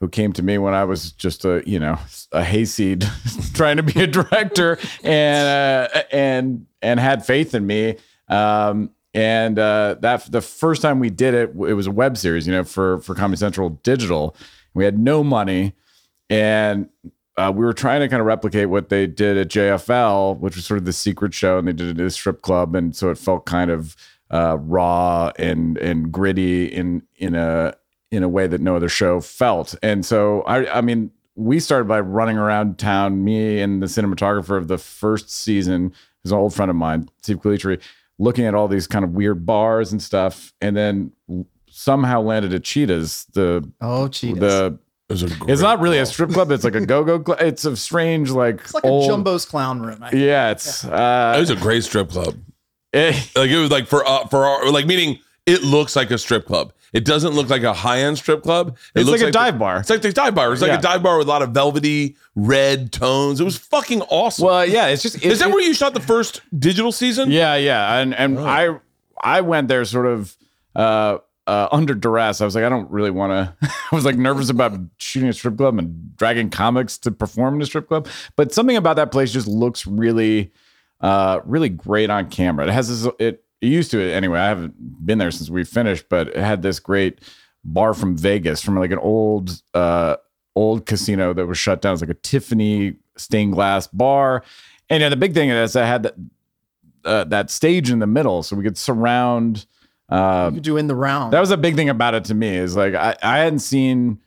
who 0.00 0.08
came 0.08 0.32
to 0.34 0.42
me 0.42 0.58
when 0.58 0.74
I 0.74 0.84
was 0.84 1.12
just 1.12 1.44
a 1.44 1.62
you 1.66 1.78
know 1.78 1.98
a 2.32 2.44
hayseed 2.44 3.06
trying 3.54 3.78
to 3.78 3.82
be 3.82 4.02
a 4.02 4.06
director 4.06 4.78
and 5.02 5.88
uh, 5.94 6.02
and 6.12 6.66
and 6.82 7.00
had 7.00 7.24
faith 7.24 7.54
in 7.54 7.66
me. 7.66 7.96
Um, 8.28 8.90
and 9.14 9.58
uh, 9.58 9.96
that 10.00 10.30
the 10.30 10.40
first 10.40 10.82
time 10.82 10.98
we 10.98 11.10
did 11.10 11.34
it, 11.34 11.50
it 11.50 11.74
was 11.74 11.86
a 11.86 11.90
web 11.90 12.16
series, 12.16 12.46
you 12.46 12.52
know, 12.52 12.64
for 12.64 13.00
for 13.00 13.14
Comedy 13.14 13.38
Central 13.38 13.70
Digital. 13.82 14.36
We 14.74 14.84
had 14.84 14.98
no 14.98 15.22
money, 15.22 15.74
and 16.30 16.88
uh, 17.36 17.52
we 17.54 17.64
were 17.64 17.74
trying 17.74 18.00
to 18.00 18.08
kind 18.08 18.20
of 18.20 18.26
replicate 18.26 18.70
what 18.70 18.88
they 18.88 19.06
did 19.06 19.36
at 19.36 19.48
JFL, 19.48 20.38
which 20.38 20.56
was 20.56 20.64
sort 20.64 20.78
of 20.78 20.84
the 20.84 20.92
secret 20.92 21.34
show, 21.34 21.58
and 21.58 21.68
they 21.68 21.72
did 21.72 21.88
it 21.88 22.00
at 22.00 22.06
a 22.06 22.10
strip 22.10 22.42
club, 22.42 22.74
and 22.74 22.96
so 22.96 23.10
it 23.10 23.18
felt 23.18 23.44
kind 23.44 23.70
of 23.70 23.96
uh, 24.30 24.56
raw 24.58 25.30
and 25.38 25.76
and 25.78 26.10
gritty 26.10 26.66
in 26.66 27.02
in 27.16 27.34
a 27.34 27.74
in 28.10 28.22
a 28.22 28.28
way 28.28 28.46
that 28.46 28.60
no 28.60 28.76
other 28.76 28.88
show 28.88 29.20
felt. 29.20 29.74
And 29.82 30.04
so 30.04 30.42
I 30.42 30.78
I 30.78 30.80
mean 30.80 31.10
we 31.34 31.60
started 31.60 31.86
by 31.86 32.00
running 32.00 32.36
around 32.36 32.78
town, 32.78 33.24
me 33.24 33.60
and 33.60 33.82
the 33.82 33.86
cinematographer 33.86 34.56
of 34.56 34.68
the 34.68 34.78
first 34.78 35.30
season, 35.30 35.92
who's 36.22 36.32
an 36.32 36.38
old 36.38 36.54
friend 36.54 36.70
of 36.70 36.76
mine, 36.76 37.08
Steve 37.22 37.38
Calitri, 37.38 37.80
looking 38.18 38.44
at 38.46 38.54
all 38.54 38.68
these 38.68 38.86
kind 38.86 39.04
of 39.04 39.12
weird 39.12 39.44
bars 39.46 39.92
and 39.92 40.02
stuff, 40.02 40.52
and 40.60 40.76
then 40.76 41.12
somehow 41.70 42.20
landed 42.20 42.52
at 42.54 42.64
Cheetahs, 42.64 43.26
the 43.32 43.68
Oh, 43.80 44.08
cheetahs. 44.08 44.40
the 44.40 44.78
It 45.08 45.48
it's 45.48 45.60
not 45.62 45.80
really 45.80 45.98
a 45.98 46.06
strip 46.06 46.30
club, 46.30 46.50
it's 46.50 46.64
like 46.64 46.74
a 46.74 46.84
go-go 46.86 47.18
club. 47.20 47.38
It's 47.40 47.64
a 47.64 47.76
strange 47.76 48.30
like 48.30 48.60
it's 48.60 48.74
like 48.74 48.84
old, 48.84 49.10
a 49.10 49.14
Jumbo's 49.14 49.44
clown 49.44 49.80
room. 49.82 50.02
I 50.02 50.10
think. 50.10 50.22
Yeah, 50.22 50.50
it's 50.50 50.84
It 50.84 50.92
uh 50.92 51.36
was 51.38 51.50
a 51.50 51.56
great 51.56 51.84
strip 51.84 52.10
club. 52.10 52.36
eh, 52.92 53.12
Like 53.36 53.50
it 53.50 53.58
was 53.58 53.70
like 53.70 53.86
for 53.86 54.06
uh, 54.06 54.26
for 54.28 54.44
our 54.46 54.70
like 54.70 54.86
meaning 54.86 55.18
it 55.46 55.62
looks 55.62 55.96
like 55.96 56.10
a 56.10 56.18
strip 56.18 56.46
club. 56.46 56.72
It 56.92 57.04
doesn't 57.04 57.32
look 57.34 57.48
like 57.48 57.62
a 57.62 57.72
high 57.72 58.00
end 58.00 58.18
strip 58.18 58.42
club. 58.42 58.76
It 58.94 59.00
it's 59.00 59.06
looks 59.08 59.20
like 59.22 59.28
a 59.28 59.32
the- 59.32 59.38
dive 59.38 59.58
bar. 59.58 59.78
It's 59.80 59.88
like 59.90 60.02
the 60.02 60.12
dive 60.12 60.34
bar. 60.34 60.52
It's 60.52 60.60
like 60.62 60.70
Yeah. 60.70 60.78
a 60.78 60.82
dive 60.82 61.02
bar 61.02 61.16
with 61.18 61.26
a 61.26 61.30
lot 61.30 61.40
of 61.42 61.50
velvety 61.50 62.16
red 62.34 62.92
tones. 62.92 63.40
It 63.40 63.44
was 63.44 63.56
fucking 63.56 64.02
awesome. 64.02 64.46
Well, 64.46 64.66
yeah, 64.66 64.88
it's 64.88 65.02
just 65.02 65.22
Is 65.24 65.38
that 65.38 65.50
where 65.50 65.62
you 65.62 65.72
shot 65.74 65.94
the 65.94 66.00
first 66.00 66.42
digital 66.58 66.92
season? 66.92 67.30
Yeah, 67.30 67.54
yeah, 67.56 67.98
and 67.98 68.14
and 68.14 68.38
Oh. 68.38 68.44
I 68.44 68.78
I 69.22 69.40
went 69.40 69.68
there 69.68 69.84
sort 69.84 70.06
of 70.06 70.36
uh, 70.76 71.18
uh, 71.46 71.68
under 71.72 71.94
duress. 71.94 72.40
I 72.40 72.44
was 72.44 72.54
like, 72.54 72.64
I 72.64 72.68
don't 72.68 72.90
really 72.90 73.10
want 73.10 73.30
to. 73.60 73.68
I 73.92 73.94
was 73.94 74.04
like 74.04 74.16
nervous 74.16 74.48
about 74.50 74.78
shooting 74.98 75.28
a 75.28 75.32
strip 75.32 75.56
club 75.56 75.78
and 75.78 76.16
dragging 76.16 76.50
comics 76.50 76.98
to 76.98 77.10
perform 77.10 77.54
in 77.56 77.62
a 77.62 77.66
strip 77.66 77.88
club. 77.88 78.06
But 78.36 78.52
something 78.52 78.76
about 78.76 78.96
that 78.96 79.10
place 79.12 79.32
just 79.32 79.46
looks 79.48 79.86
really, 79.86 80.52
uh, 81.00 81.40
really 81.44 81.68
great 81.68 82.10
on 82.10 82.28
camera. 82.30 82.66
It 82.66 82.72
has 82.72 82.88
this. 82.88 83.12
It, 83.18 83.18
it 83.18 83.44
used 83.68 83.90
to 83.92 84.00
it 84.00 84.12
anyway. 84.12 84.38
I 84.40 84.48
haven't 84.48 85.06
been 85.06 85.18
there 85.18 85.30
since 85.30 85.50
we 85.50 85.64
finished, 85.64 86.06
but 86.08 86.28
it 86.28 86.36
had 86.36 86.62
this 86.62 86.80
great 86.80 87.20
bar 87.64 87.94
from 87.94 88.16
Vegas, 88.16 88.62
from 88.62 88.76
like 88.78 88.90
an 88.90 88.98
old 88.98 89.62
uh, 89.74 90.16
old 90.56 90.86
casino 90.86 91.32
that 91.32 91.46
was 91.46 91.58
shut 91.58 91.80
down. 91.82 91.92
It's 91.94 92.02
like 92.02 92.10
a 92.10 92.14
Tiffany 92.14 92.96
stained 93.16 93.52
glass 93.52 93.86
bar. 93.86 94.42
And 94.90 95.00
yeah, 95.00 95.08
the 95.08 95.16
big 95.16 95.34
thing 95.34 95.48
is 95.50 95.76
I 95.76 95.84
had 95.86 96.02
that 96.02 96.14
uh, 97.04 97.24
that 97.24 97.50
stage 97.50 97.90
in 97.90 97.98
the 97.98 98.06
middle, 98.06 98.42
so 98.42 98.56
we 98.56 98.62
could 98.62 98.76
surround. 98.78 99.66
Uh, 100.08 100.48
You 100.50 100.56
could 100.56 100.64
do 100.64 100.76
in 100.76 100.88
the 100.88 100.94
round. 100.94 101.32
that 101.32 101.40
was 101.40 101.50
a 101.50 101.56
big 101.56 101.74
thing 101.74 101.88
about 101.88 102.14
it 102.14 102.24
to 102.26 102.34
me. 102.34 102.48
Is 102.56 102.76
like 102.76 102.94
I, 102.94 103.16
I 103.22 103.38
hadn't 103.38 103.60
seen 103.60 104.18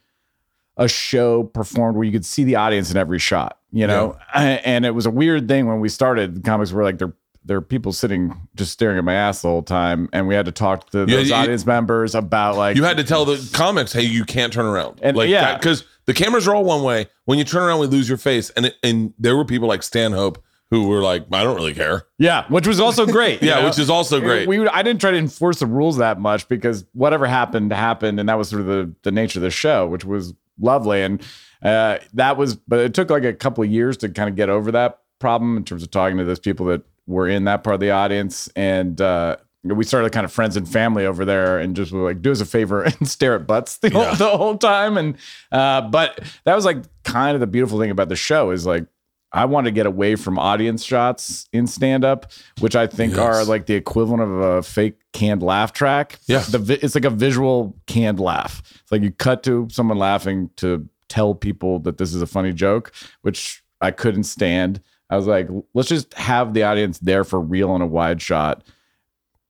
a 0.76 0.88
show 0.88 1.44
performed 1.44 1.96
where 1.96 2.04
you 2.04 2.12
could 2.12 2.24
see 2.24 2.44
the 2.44 2.56
audience 2.56 2.90
in 2.90 2.96
every 2.96 3.18
shot. 3.18 3.58
You 3.72 3.86
know, 3.86 4.16
and 4.34 4.84
it 4.86 4.92
was 4.94 5.04
a 5.06 5.10
weird 5.10 5.48
thing 5.48 5.66
when 5.66 5.80
we 5.80 5.88
started. 5.90 6.36
The 6.36 6.40
comics 6.40 6.72
were 6.72 6.82
like 6.82 6.98
they're 6.98 7.12
there 7.46 7.56
are 7.56 7.62
people 7.62 7.92
sitting 7.92 8.48
just 8.56 8.72
staring 8.72 8.98
at 8.98 9.04
my 9.04 9.14
ass 9.14 9.42
the 9.42 9.48
whole 9.48 9.62
time, 9.62 10.08
and 10.12 10.26
we 10.28 10.34
had 10.34 10.46
to 10.46 10.52
talk 10.52 10.90
to 10.90 11.06
Yeah, 11.08 11.16
those 11.16 11.28
you- 11.28 11.34
audience 11.34 11.64
members 11.64 12.14
about 12.14 12.56
like 12.56 12.76
You 12.76 12.84
had 12.84 12.96
to 12.98 13.04
tell 13.04 13.24
the 13.24 13.48
comics, 13.52 13.92
hey, 13.92 14.02
you 14.02 14.24
can't 14.24 14.52
turn 14.52 14.66
around. 14.66 14.98
And- 15.02 15.16
like 15.16 15.28
yeah. 15.30 15.56
because 15.56 15.84
the 16.06 16.14
cameras 16.14 16.46
are 16.46 16.54
all 16.54 16.64
one 16.64 16.82
way. 16.82 17.06
When 17.24 17.38
you 17.38 17.44
turn 17.44 17.62
around, 17.62 17.80
we 17.80 17.86
lose 17.86 18.08
your 18.08 18.18
face. 18.18 18.50
And 18.50 18.66
it, 18.66 18.74
and 18.82 19.14
there 19.18 19.36
were 19.36 19.44
people 19.44 19.68
like 19.68 19.82
Stanhope 19.82 20.42
who 20.70 20.88
were 20.88 21.00
like, 21.00 21.26
I 21.32 21.44
don't 21.44 21.54
really 21.54 21.74
care. 21.74 22.06
yeah, 22.18 22.44
which 22.48 22.66
was 22.66 22.80
also 22.80 23.06
great. 23.06 23.40
Yeah, 23.42 23.60
know? 23.60 23.66
which 23.66 23.78
is 23.78 23.88
also 23.88 24.20
great. 24.20 24.48
We, 24.48 24.66
I 24.66 24.82
didn't 24.82 25.00
try 25.00 25.12
to 25.12 25.16
enforce 25.16 25.60
the 25.60 25.66
rules 25.66 25.98
that 25.98 26.18
much 26.18 26.48
because 26.48 26.84
whatever 26.92 27.26
happened 27.26 27.72
happened, 27.72 28.18
and 28.18 28.28
that 28.28 28.36
was 28.36 28.48
sort 28.48 28.60
of 28.62 28.66
the 28.66 28.92
the 29.02 29.12
nature 29.12 29.38
of 29.38 29.44
the 29.44 29.50
show, 29.50 29.86
which 29.86 30.04
was 30.04 30.34
lovely. 30.60 31.02
And 31.02 31.22
uh, 31.62 31.98
that 32.14 32.36
was, 32.36 32.56
but 32.56 32.80
it 32.80 32.94
took 32.94 33.10
like 33.10 33.22
a 33.24 33.32
couple 33.32 33.62
of 33.62 33.70
years 33.70 33.96
to 33.98 34.08
kind 34.08 34.28
of 34.28 34.34
get 34.34 34.48
over 34.48 34.72
that 34.72 34.98
problem 35.20 35.56
in 35.56 35.64
terms 35.64 35.82
of 35.84 35.90
talking 35.92 36.18
to 36.18 36.24
those 36.24 36.40
people 36.40 36.66
that 36.66 36.82
were 37.06 37.28
in 37.28 37.44
that 37.44 37.62
part 37.64 37.74
of 37.74 37.80
the 37.80 37.90
audience, 37.90 38.48
and 38.56 39.00
uh, 39.00 39.36
we 39.64 39.84
started 39.84 40.12
kind 40.12 40.24
of 40.24 40.32
friends 40.32 40.56
and 40.56 40.68
family 40.68 41.06
over 41.06 41.24
there, 41.24 41.58
and 41.58 41.74
just 41.76 41.92
were 41.92 42.02
like, 42.04 42.22
do 42.22 42.30
us 42.32 42.40
a 42.40 42.46
favor 42.46 42.82
and 43.00 43.08
stare 43.08 43.34
at 43.34 43.46
butts 43.46 43.78
the, 43.78 43.90
Yeah. 43.90 44.14
whole, 44.14 44.16
the 44.30 44.36
whole 44.36 44.58
time. 44.58 44.96
And 44.96 45.16
uh, 45.52 45.82
but 45.82 46.20
that 46.44 46.54
was 46.54 46.64
like 46.64 46.78
kind 47.04 47.34
of 47.34 47.40
the 47.40 47.46
beautiful 47.46 47.78
thing 47.78 47.90
about 47.90 48.08
the 48.08 48.16
show 48.16 48.50
is 48.50 48.66
like. 48.66 48.86
I 49.32 49.44
want 49.44 49.66
to 49.66 49.70
get 49.70 49.84
away 49.86 50.14
from 50.14 50.38
audience 50.38 50.82
shots 50.82 51.46
in 51.52 51.66
stand 51.66 52.06
up, 52.06 52.30
which 52.60 52.74
I 52.74 52.86
think 52.86 53.16
Yes. 53.16 53.20
are 53.20 53.44
like 53.44 53.66
the 53.66 53.74
equivalent 53.74 54.22
of 54.22 54.30
a 54.30 54.62
fake 54.62 54.98
canned 55.12 55.42
laugh 55.42 55.72
track. 55.74 56.20
Yeah. 56.26 56.38
The, 56.48 56.78
it's 56.80 56.94
like 56.94 57.04
a 57.04 57.10
visual 57.10 57.76
canned 57.86 58.18
laugh. 58.18 58.62
It's 58.80 58.90
like 58.92 59.02
you 59.02 59.10
cut 59.10 59.42
to 59.42 59.68
someone 59.70 59.98
laughing 59.98 60.48
to 60.58 60.88
tell 61.10 61.34
people 61.34 61.80
that 61.80 61.98
this 61.98 62.14
is 62.14 62.22
a 62.22 62.26
funny 62.26 62.52
joke, 62.52 62.92
which 63.22 63.62
I 63.82 63.90
couldn't 63.90 64.24
stand. 64.24 64.80
I 65.08 65.16
was 65.16 65.26
like, 65.26 65.48
let's 65.74 65.88
just 65.88 66.12
have 66.14 66.54
the 66.54 66.64
audience 66.64 66.98
there 66.98 67.24
for 67.24 67.40
real 67.40 67.74
in 67.76 67.82
a 67.82 67.86
wide 67.86 68.20
shot, 68.20 68.64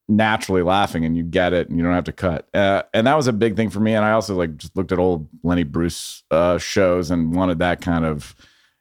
naturally 0.08 0.62
laughing, 0.62 1.04
and 1.04 1.16
you 1.16 1.22
get 1.22 1.52
it, 1.52 1.68
and 1.68 1.78
you 1.78 1.84
don't 1.84 1.94
have 1.94 2.04
to 2.04 2.12
cut. 2.12 2.46
Uh, 2.54 2.82
and 2.92 3.06
that 3.06 3.16
was 3.16 3.26
a 3.26 3.32
big 3.32 3.56
thing 3.56 3.70
for 3.70 3.80
me. 3.80 3.94
And 3.94 4.04
I 4.04 4.12
also 4.12 4.34
like 4.34 4.56
just 4.56 4.76
looked 4.76 4.92
at 4.92 4.98
old 4.98 5.28
Lenny 5.42 5.62
Bruce 5.62 6.22
uh, 6.30 6.58
shows 6.58 7.10
and 7.10 7.34
wanted 7.34 7.58
that 7.60 7.80
kind 7.80 8.04
of, 8.04 8.34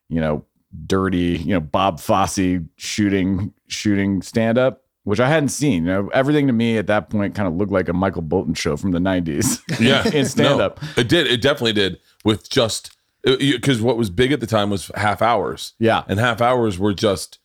you 0.09 0.19
know, 0.19 0.45
dirty, 0.85 1.37
you 1.37 1.53
know, 1.53 1.61
Bob 1.61 1.99
Fosse 1.99 2.59
shooting 2.75 3.53
shooting 3.67 4.21
stand 4.21 4.57
up, 4.57 4.83
which 5.03 5.19
I 5.19 5.29
hadn't 5.29 5.49
seen. 5.49 5.85
You 5.85 5.91
know, 5.91 6.09
everything 6.13 6.47
to 6.47 6.53
me 6.53 6.77
at 6.77 6.87
that 6.87 7.09
point 7.09 7.35
kind 7.35 7.47
of 7.47 7.55
looked 7.55 7.71
like 7.71 7.87
a 7.87 7.93
Michael 7.93 8.21
Bolton 8.21 8.53
show 8.53 8.75
from 8.75 8.91
the 8.91 8.99
'90s. 8.99 9.61
Yeah, 9.79 10.07
in 10.13 10.25
stand 10.25 10.59
up. 10.59 10.81
No, 10.81 10.89
it 10.97 11.07
did. 11.07 11.27
It 11.27 11.41
definitely 11.41 11.73
did. 11.73 11.99
With 12.25 12.49
just 12.49 12.94
Uh, 13.25 13.35
because 13.37 13.81
what 13.81 13.97
was 13.97 14.09
big 14.09 14.31
at 14.31 14.39
the 14.39 14.47
time 14.47 14.69
was 14.69 14.91
half 14.95 15.21
hours, 15.21 15.73
Yeah, 15.79 16.03
and 16.07 16.19
half 16.19 16.41
hours 16.41 16.77
were 16.77 16.93
just 16.93 17.39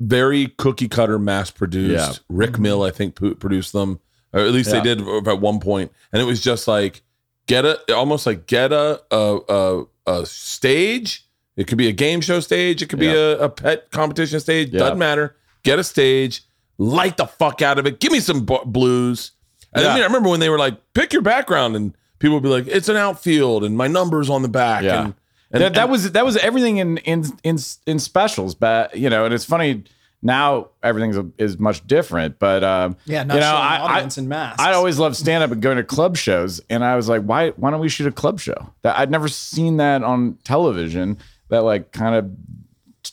very 0.00 0.48
cookie 0.58 0.88
cutter, 0.88 1.18
mass 1.18 1.50
produced. 1.50 1.92
Yeah. 1.94 2.12
Rick 2.28 2.52
mm-hmm. 2.52 2.62
Mill, 2.62 2.82
I 2.82 2.90
think, 2.90 3.14
produced 3.14 3.72
them, 3.72 4.00
or 4.32 4.40
at 4.40 4.52
least 4.52 4.72
Yeah. 4.72 4.80
they 4.80 4.94
did 4.94 5.08
at 5.28 5.40
one 5.40 5.60
point, 5.60 5.92
and 6.12 6.20
it 6.20 6.26
was 6.26 6.40
just 6.40 6.68
like 6.68 7.02
get 7.46 7.64
a 7.64 7.80
almost 7.94 8.26
like 8.26 8.46
get 8.46 8.72
a 8.72 9.02
a, 9.10 9.38
a, 9.48 9.84
a 10.06 10.26
stage. 10.26 11.24
It 11.56 11.66
could 11.66 11.78
be 11.78 11.88
a 11.88 11.92
game 11.92 12.20
show 12.20 12.40
stage. 12.40 12.82
It 12.82 12.88
could 12.88 12.98
be 12.98 13.08
a, 13.08 13.38
a 13.38 13.48
pet 13.48 13.90
competition 13.90 14.40
stage. 14.40 14.70
Yeah. 14.70 14.80
Doesn't 14.80 14.98
matter. 14.98 15.36
Get 15.62 15.78
a 15.78 15.84
stage. 15.84 16.42
Light 16.76 17.16
the 17.16 17.26
fuck 17.26 17.62
out 17.62 17.78
of 17.78 17.86
it. 17.86 17.98
Give 17.98 18.12
me 18.12 18.20
some 18.20 18.44
bu- 18.44 18.66
blues. 18.66 19.32
And 19.72 19.82
Yeah. 19.82 19.90
I 19.90 19.94
mean, 19.94 20.02
I 20.02 20.06
remember 20.06 20.28
when 20.28 20.40
they 20.40 20.50
were 20.50 20.58
like, 20.58 20.74
pick 20.92 21.14
your 21.14 21.22
background, 21.22 21.74
and 21.74 21.96
people 22.18 22.34
would 22.34 22.42
be 22.42 22.48
like, 22.48 22.66
it's 22.66 22.88
an 22.88 22.96
outfield, 22.96 23.64
and 23.64 23.76
my 23.76 23.86
number's 23.86 24.30
on 24.30 24.42
the 24.42 24.48
back. 24.48 24.82
Yeah. 24.82 25.04
And, 25.04 25.14
and 25.52 25.62
that, 25.62 25.74
that 25.74 25.88
was 25.88 26.12
that 26.12 26.24
was 26.24 26.36
everything 26.36 26.78
in 26.78 26.98
in 26.98 27.24
in 27.44 27.58
in 27.86 27.98
specials, 27.98 28.54
but 28.54 28.96
you 28.96 29.08
know, 29.08 29.24
and 29.24 29.32
it's 29.32 29.44
funny 29.44 29.84
now 30.22 30.68
everything's 30.82 31.16
is 31.38 31.58
much 31.58 31.86
different. 31.86 32.38
But 32.38 32.64
um, 32.64 32.96
yeah, 33.06 33.22
not 33.22 33.34
you 33.34 33.40
know, 33.40 33.46
showing 33.46 33.62
I- 33.62 33.78
the 33.78 33.84
audience 33.84 34.18
in 34.18 34.28
masks. 34.28 34.62
I 34.62 34.72
always 34.72 34.98
loved 34.98 35.16
stand 35.16 35.44
up 35.44 35.50
and 35.52 35.62
going 35.62 35.76
to 35.76 35.84
club 35.84 36.16
shows, 36.16 36.60
and 36.68 36.84
I 36.84 36.96
was 36.96 37.08
like, 37.08 37.22
why 37.22 37.50
why 37.50 37.70
don't 37.70 37.80
we 37.80 37.88
shoot 37.88 38.06
a 38.06 38.12
club 38.12 38.40
show? 38.40 38.72
That 38.82 38.98
I'd 38.98 39.10
never 39.10 39.28
seen 39.28 39.76
that 39.78 40.02
on 40.02 40.38
television. 40.44 41.18
That 41.48 41.62
like 41.62 41.92
kind 41.92 42.16
of 42.16 42.30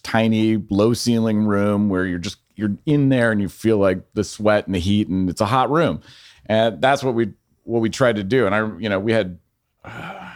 tiny 0.01 0.57
low 0.69 0.93
ceiling 0.93 1.45
room 1.45 1.89
where 1.89 2.05
you're 2.05 2.19
just 2.19 2.37
you're 2.55 2.75
in 2.85 3.09
there 3.09 3.31
and 3.31 3.39
you 3.41 3.47
feel 3.47 3.77
like 3.77 4.01
the 4.15 4.23
sweat 4.23 4.65
and 4.65 4.75
the 4.75 4.79
heat 4.79 5.07
and 5.07 5.29
it's 5.29 5.41
a 5.41 5.45
hot 5.45 5.69
room, 5.69 6.01
and 6.47 6.81
that's 6.81 7.03
what 7.03 7.13
we 7.13 7.33
what 7.63 7.79
we 7.81 7.89
tried 7.89 8.15
to 8.17 8.23
do. 8.23 8.45
And 8.45 8.53
I 8.55 8.59
you 8.77 8.89
know 8.89 8.99
we 8.99 9.11
had. 9.11 9.39
Uh, 9.85 10.29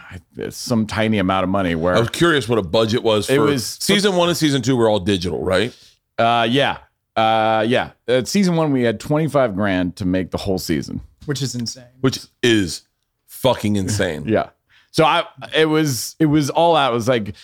some 0.50 0.86
tiny 0.86 1.18
amount 1.18 1.42
of 1.44 1.48
money 1.50 1.74
where 1.74 1.94
I 1.94 2.00
was 2.00 2.10
curious 2.10 2.48
what 2.48 2.58
a 2.58 2.62
budget 2.62 3.02
was 3.02 3.26
for 3.26 3.32
It 3.32 3.38
was- 3.38 3.66
season 3.80 4.14
one 4.14 4.28
and 4.28 4.36
season 4.36 4.60
two 4.62 4.76
were 4.76 4.88
all 4.88 5.00
digital, 5.00 5.42
right? 5.42 5.74
Uh, 6.18 6.46
yeah, 6.48 6.78
uh, 7.16 7.64
yeah. 7.66 7.92
At 8.06 8.28
season 8.28 8.56
one, 8.56 8.72
we 8.72 8.82
had 8.82 9.00
twenty 9.00 9.26
five 9.28 9.54
grand 9.54 9.96
to 9.96 10.04
make 10.04 10.30
the 10.32 10.38
whole 10.38 10.58
season. 10.58 11.00
which 11.26 11.40
is 11.42 11.54
insane. 11.54 11.84
Which 12.00 12.26
is 12.42 12.82
fucking 13.26 13.76
insane. 13.76 14.24
Yeah. 14.28 14.50
So 14.90 15.04
I, 15.04 15.24
it 15.54 15.66
was, 15.66 16.14
it 16.18 16.26
was 16.26 16.50
all 16.50 16.76
out. 16.76 16.92
It 16.92 16.94
was 16.94 17.08
like, 17.08 17.34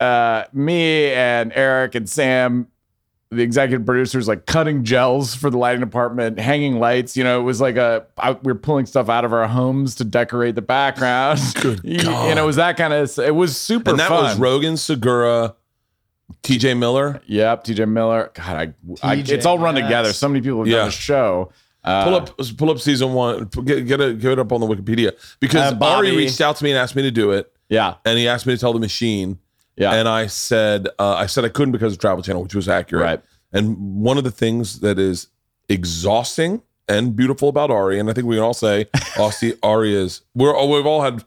uh, 0.00 0.44
me 0.52 1.10
and 1.12 1.52
Eric 1.54 1.94
and 1.96 2.08
Sam, 2.08 2.68
the 3.30 3.42
executive 3.42 3.84
producers, 3.84 4.26
like 4.26 4.46
cutting 4.46 4.84
gels 4.84 5.34
for 5.34 5.50
the 5.50 5.58
lighting 5.58 5.80
department, 5.80 6.38
hanging 6.38 6.78
lights. 6.78 7.16
You 7.16 7.24
know, 7.24 7.38
it 7.40 7.42
was 7.42 7.60
like 7.60 7.76
a, 7.76 8.06
I, 8.16 8.32
we 8.32 8.52
were 8.52 8.58
pulling 8.58 8.86
stuff 8.86 9.08
out 9.10 9.24
of 9.26 9.32
our 9.34 9.46
homes 9.46 9.94
to 9.96 10.04
decorate 10.04 10.54
the 10.54 10.62
background. 10.62 11.38
Good 11.60 11.80
You 11.84 12.02
God. 12.02 12.34
know, 12.36 12.42
it 12.44 12.46
was 12.46 12.56
that 12.56 12.76
kind 12.78 12.92
of. 12.94 13.18
It 13.18 13.34
was 13.34 13.56
super 13.56 13.90
and 13.90 13.98
that 14.00 14.08
fun. 14.08 14.24
was 14.24 14.38
Rogan, 14.38 14.76
Segura, 14.78 15.54
TJ 16.42 16.78
Miller. 16.78 17.20
Yep, 17.26 17.64
TJ 17.64 17.88
Miller. 17.88 18.30
God, 18.34 18.74
I, 19.02 19.08
I 19.12 19.14
it's 19.16 19.44
all 19.46 19.58
run 19.58 19.76
yes. 19.76 19.84
together. 19.84 20.12
So 20.12 20.28
many 20.28 20.40
people 20.40 20.58
have 20.60 20.66
Yeah. 20.68 20.76
done 20.78 20.86
the 20.86 20.92
show. 20.92 21.52
Uh, 21.84 22.04
Pull 22.04 22.14
up, 22.16 22.38
pull 22.58 22.70
up 22.70 22.78
season 22.80 23.12
one. 23.14 23.44
Get 23.64 23.86
get 23.86 24.00
it, 24.00 24.18
get 24.20 24.32
it 24.32 24.38
up 24.38 24.52
on 24.52 24.60
the 24.60 24.66
Wikipedia 24.66 25.12
because 25.40 25.72
Uh, 25.72 25.74
Bobby. 25.76 26.08
Ari 26.08 26.16
reached 26.16 26.40
out 26.40 26.56
to 26.56 26.64
me 26.64 26.70
and 26.70 26.78
asked 26.78 26.96
me 26.96 27.02
to 27.02 27.10
do 27.10 27.30
it, 27.30 27.50
Yeah, 27.68 27.94
and 28.04 28.18
he 28.18 28.26
asked 28.28 28.46
me 28.46 28.54
to 28.54 28.58
tell 28.60 28.72
the 28.72 28.80
machine, 28.80 29.38
yeah. 29.78 29.92
and 29.94 30.08
I 30.08 30.26
said 30.26 30.88
uh, 30.98 31.14
I 31.14 31.26
said 31.26 31.44
I 31.44 31.48
couldn't 31.48 31.72
because 31.72 31.92
of 31.94 31.98
Travel 31.98 32.22
Channel, 32.22 32.42
which 32.42 32.54
was 32.54 32.68
accurate. 32.68 33.02
Right. 33.04 33.20
And 33.52 34.02
one 34.02 34.18
of 34.18 34.24
the 34.24 34.30
things 34.30 34.80
that 34.80 34.98
is 34.98 35.28
exhausting 35.68 36.62
and 36.88 37.14
beautiful 37.16 37.48
about 37.48 37.70
Ari, 37.70 37.98
and 37.98 38.10
I 38.10 38.12
think 38.12 38.26
we 38.26 38.36
can 38.36 38.42
all 38.44 38.54
say 38.54 38.84
Aussie 39.16 39.58
Ari 39.62 39.94
is 39.94 40.22
We're 40.34 40.52
we've 40.66 40.86
all 40.86 41.02
had 41.02 41.24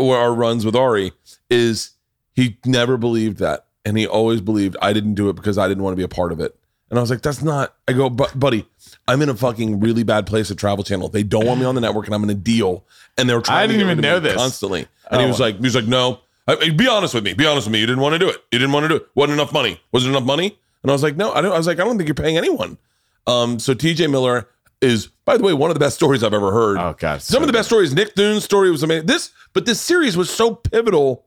our 0.00 0.32
runs 0.34 0.64
with 0.64 0.76
Ari 0.76 1.12
is 1.50 1.90
he 2.34 2.56
never 2.64 2.96
believed 2.96 3.38
that, 3.38 3.66
and 3.84 3.96
he 3.98 4.06
always 4.06 4.40
believed 4.40 4.76
I 4.80 4.92
didn't 4.92 5.14
do 5.14 5.28
it 5.28 5.34
because 5.34 5.58
I 5.58 5.68
didn't 5.68 5.82
want 5.82 5.92
to 5.92 5.96
be 5.96 6.04
a 6.04 6.08
part 6.08 6.32
of 6.32 6.40
it. 6.40 6.56
And 6.88 6.98
I 6.98 7.02
was 7.02 7.10
like, 7.10 7.22
that's 7.22 7.42
not. 7.42 7.74
I 7.88 7.94
go, 7.94 8.10
but 8.10 8.38
buddy, 8.38 8.66
I'm 9.08 9.22
in 9.22 9.28
a 9.28 9.34
fucking 9.34 9.80
really 9.80 10.02
bad 10.02 10.26
place 10.26 10.50
at 10.50 10.58
Travel 10.58 10.84
Channel. 10.84 11.08
They 11.08 11.22
don't 11.22 11.46
want 11.46 11.58
me 11.58 11.66
on 11.66 11.74
the 11.74 11.80
network, 11.80 12.06
and 12.06 12.14
I'm 12.14 12.22
in 12.22 12.30
a 12.30 12.34
deal, 12.34 12.84
and 13.16 13.28
they 13.28 13.34
were 13.34 13.40
trying. 13.40 13.58
I 13.64 13.66
didn't 13.66 13.86
to 13.86 13.90
even 13.92 14.02
know 14.02 14.20
this. 14.20 14.36
constantly. 14.36 14.86
And 15.10 15.20
he 15.20 15.24
Oh. 15.26 15.28
was 15.28 15.40
like, 15.40 15.56
he 15.56 15.62
was 15.62 15.74
like, 15.74 15.86
no. 15.86 16.20
I, 16.46 16.70
be 16.70 16.88
honest 16.88 17.14
with 17.14 17.24
me. 17.24 17.34
Be 17.34 17.46
honest 17.46 17.66
with 17.66 17.72
me. 17.72 17.80
You 17.80 17.86
didn't 17.86 18.02
want 18.02 18.14
to 18.14 18.18
do 18.18 18.28
it. 18.28 18.42
You 18.50 18.58
didn't 18.58 18.72
want 18.72 18.84
to 18.84 18.88
do 18.88 18.96
it. 18.96 19.06
Wasn't 19.14 19.38
enough 19.38 19.52
money. 19.52 19.80
Wasn't 19.92 20.10
enough 20.14 20.26
money? 20.26 20.58
And 20.82 20.90
I 20.90 20.94
was 20.94 21.02
like, 21.02 21.16
no. 21.16 21.32
I 21.32 21.40
don't. 21.40 21.52
I 21.52 21.58
was 21.58 21.66
like, 21.66 21.78
I 21.78 21.84
don't 21.84 21.96
think 21.96 22.08
you're 22.08 22.14
paying 22.14 22.36
anyone. 22.36 22.78
Um. 23.26 23.58
So 23.58 23.74
T.J. 23.74 24.08
Miller 24.08 24.48
is, 24.80 25.06
by 25.24 25.36
the 25.36 25.44
way, 25.44 25.52
one 25.52 25.70
of 25.70 25.74
the 25.74 25.80
best 25.80 25.94
stories 25.94 26.24
I've 26.24 26.34
ever 26.34 26.50
heard. 26.50 26.78
Oh 26.78 26.94
god, 26.98 27.22
Some 27.22 27.42
of 27.42 27.46
the 27.46 27.52
best 27.52 27.68
stories. 27.68 27.94
Nick 27.94 28.14
Dune's 28.14 28.44
story 28.44 28.70
was 28.70 28.82
amazing. 28.82 29.06
This, 29.06 29.30
but 29.52 29.64
this 29.64 29.80
series 29.80 30.16
was 30.16 30.28
so 30.28 30.54
pivotal 30.56 31.24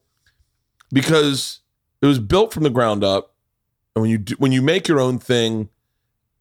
because 0.91 1.61
it 2.01 2.05
was 2.05 2.19
built 2.19 2.53
from 2.53 2.63
the 2.63 2.69
ground 2.69 3.03
up, 3.03 3.33
and 3.95 4.01
when 4.01 4.11
you 4.11 4.17
do, 4.17 4.35
when 4.37 4.51
you 4.51 4.61
make 4.61 4.87
your 4.87 4.99
own 4.99 5.19
thing, 5.19 5.69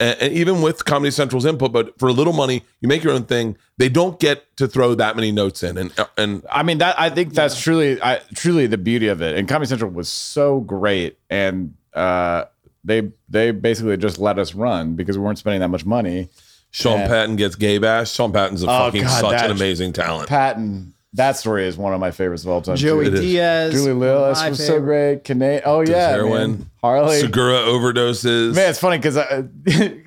and, 0.05 0.23
and 0.23 0.33
even 0.33 0.63
with 0.63 0.85
Comedy 0.85 1.11
Central's 1.11 1.45
input, 1.47 1.73
but 1.73 1.99
for 1.99 2.09
a 2.09 2.13
little 2.13 2.33
money, 2.33 2.63
you 2.81 2.89
make 2.89 3.03
your 3.03 3.13
own 3.13 3.25
thing. 3.25 3.57
They 3.79 3.89
don't 3.89 4.19
get 4.21 4.57
to 4.59 4.67
throw 4.69 4.95
that 4.95 5.17
many 5.17 5.33
notes 5.33 5.63
in, 5.63 5.77
and 5.79 5.93
and 6.17 6.45
I 6.51 6.63
mean 6.63 6.79
that 6.79 6.99
I 6.99 7.11
think 7.11 7.35
that's 7.35 7.61
truly 7.61 8.01
I 8.03 8.21
truly 8.35 8.67
the 8.67 8.79
beauty 8.79 9.09
of 9.09 9.21
it. 9.23 9.37
And 9.37 9.49
Comedy 9.49 9.69
Central 9.69 9.91
was 9.91 10.09
so 10.09 10.61
great 10.61 11.19
and 11.31 11.75
uh 11.93 12.45
they 12.85 13.11
they 13.29 13.51
basically 13.51 13.97
just 13.97 14.19
let 14.19 14.39
us 14.39 14.55
run 14.55 14.95
because 14.95 15.19
we 15.19 15.25
weren't 15.25 15.39
spending 15.39 15.61
that 15.61 15.69
much 15.69 15.85
money. 15.87 16.29
Sean 16.71 17.01
Yeah. 17.01 17.09
Patton 17.09 17.37
gets 17.37 17.55
gay 17.57 17.79
bash. 17.79 18.13
Sean 18.13 18.33
Patton's 18.33 18.63
a 18.63 18.67
Oh, 18.67 18.87
fucking 18.87 19.03
God, 19.03 19.21
such 19.21 19.43
an 19.43 19.51
amazing 19.51 19.93
talent. 19.93 20.29
Patton, 20.29 20.94
that 21.15 21.37
story 21.37 21.67
is 21.67 21.77
one 21.77 21.95
of 21.95 22.01
my 22.01 22.11
favorites 22.11 22.43
of 22.43 22.51
all 22.51 22.61
time. 22.61 22.77
Joey 22.77 23.07
It 23.07 23.15
is. 23.15 23.21
Diaz, 23.21 23.73
Julie 23.73 23.93
Lewis 23.93 24.39
my 24.41 24.51
was 24.51 24.65
so 24.65 24.81
great. 24.81 25.25
Cana- 25.25 25.63
oh 25.65 25.81
yeah, 25.81 26.11
heroin. 26.11 26.51
man. 26.51 26.71
Harley. 26.83 27.21
Segura 27.21 27.59
overdoses. 27.61 28.55
Man, 28.55 28.71
it's 28.71 28.81
funny 28.81 28.99
because 28.99 29.17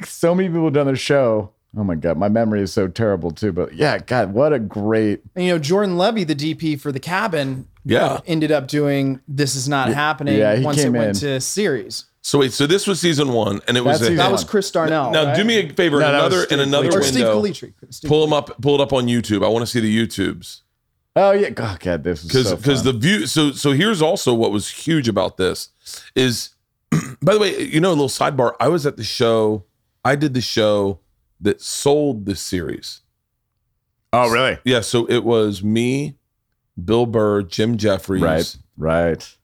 so 0.09 0.35
many 0.35 0.49
people 0.49 0.65
have 0.65 0.73
done 0.73 0.87
the 0.87 0.95
show. 0.95 1.51
Oh 1.77 1.83
my 1.83 1.95
god, 1.95 2.17
my 2.17 2.27
memory 2.27 2.61
is 2.61 2.73
so 2.73 2.87
terrible 2.87 3.31
too. 3.31 3.51
But 3.51 3.73
yeah, 3.73 3.99
God, 3.99 4.33
what 4.33 4.51
a 4.51 4.59
great. 4.59 5.21
And, 5.35 5.45
you 5.45 5.53
know, 5.53 5.59
Jordan 5.59 5.97
Levy, 5.97 6.23
the 6.23 6.35
DP 6.35 6.79
for 6.79 6.91
the 6.91 6.99
cabin, 6.99 7.67
yeah. 7.85 8.19
ended 8.25 8.51
up 8.51 8.67
doing 8.67 9.21
"This 9.27 9.55
Is 9.55 9.69
Not 9.69 9.89
Happening" 9.89 10.37
yeah, 10.37 10.55
he 10.55 10.65
once 10.65 10.79
it 10.79 10.83
came 10.83 10.93
went 10.93 11.09
in. 11.09 11.15
to 11.15 11.41
series. 11.41 12.05
So 12.21 12.39
wait. 12.39 12.51
So 12.51 12.67
this 12.67 12.85
was 12.85 12.99
season 12.99 13.31
one, 13.31 13.61
and 13.67 13.77
it 13.77 13.85
was 13.85 14.01
a, 14.01 14.05
season 14.05 14.17
That 14.17 14.31
was. 14.31 14.43
Chris 14.43 14.69
Darnell. 14.71 15.11
now 15.11 15.27
right? 15.27 15.35
do 15.35 15.45
me 15.45 15.57
a 15.59 15.69
favor. 15.73 15.99
No, 15.99 16.09
in 16.09 16.15
another 16.15 16.39
in 16.39 16.45
Steve 16.45 16.59
another 16.59 16.87
or 16.89 17.03
Steve 17.03 17.27
window. 17.27 17.41
Calitri. 17.41 17.73
Steve 17.89 18.09
pull 18.09 18.21
them 18.25 18.33
up 18.33 18.61
pull 18.61 18.75
it 18.75 18.81
up 18.81 18.91
on 18.91 19.07
youtube 19.07 19.45
i 19.45 19.47
want 19.47 19.63
to 19.63 19.67
see 19.67 19.79
the 19.79 19.95
youtubes 19.95 20.61
Oh 21.17 21.31
yeah, 21.31 21.49
oh, 21.57 21.77
God, 21.79 22.03
this 22.03 22.23
is 22.23 22.27
because 22.27 22.53
because 22.53 22.83
fun. 22.83 22.93
the 22.93 22.99
view 22.99 23.27
so 23.27 23.51
so 23.51 23.71
here's 23.71 24.01
also 24.01 24.33
what 24.33 24.51
was 24.51 24.69
huge 24.69 25.07
about 25.07 25.37
this 25.37 25.69
is 26.15 26.51
by 27.21 27.33
the 27.33 27.39
way 27.39 27.59
you 27.61 27.79
know 27.79 27.89
a 27.89 27.97
little 27.97 28.07
sidebar 28.07 28.55
i 28.61 28.67
was 28.69 28.85
at 28.85 28.95
the 28.95 29.03
show 29.03 29.65
i 30.05 30.15
did 30.15 30.33
the 30.33 30.41
show 30.41 30.99
that 31.41 31.59
sold 31.59 32.25
this 32.25 32.39
series 32.39 33.01
oh 34.13 34.31
really 34.31 34.57
yeah 34.63 34.79
so 34.79 35.05
it 35.07 35.25
was 35.25 35.61
me 35.61 36.15
bill 36.81 37.05
burr 37.05 37.41
jim 37.41 37.75
jeffries 37.75 38.21
right 38.21 38.55
right 38.77 39.37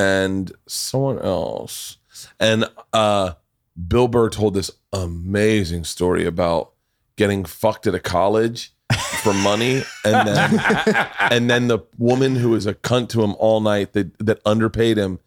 and 0.00 0.52
someone 0.66 1.18
else. 1.18 1.98
And 2.38 2.64
uh 2.92 3.32
Bill 3.88 4.08
Burr 4.08 4.28
told 4.28 4.54
this 4.54 4.70
amazing 4.92 5.84
story 5.84 6.26
about 6.26 6.72
getting 7.16 7.44
fucked 7.44 7.86
at 7.86 7.94
a 7.94 8.00
college 8.00 8.72
for 9.22 9.32
money 9.32 9.82
and 10.04 10.26
then 10.28 10.60
and 11.20 11.50
then 11.50 11.68
the 11.68 11.78
woman 11.98 12.36
who 12.36 12.50
was 12.50 12.66
a 12.66 12.74
cunt 12.74 13.08
to 13.10 13.22
him 13.22 13.34
all 13.38 13.60
night 13.60 13.92
that 13.92 14.16
that 14.18 14.40
underpaid 14.44 14.96
him 14.96 15.18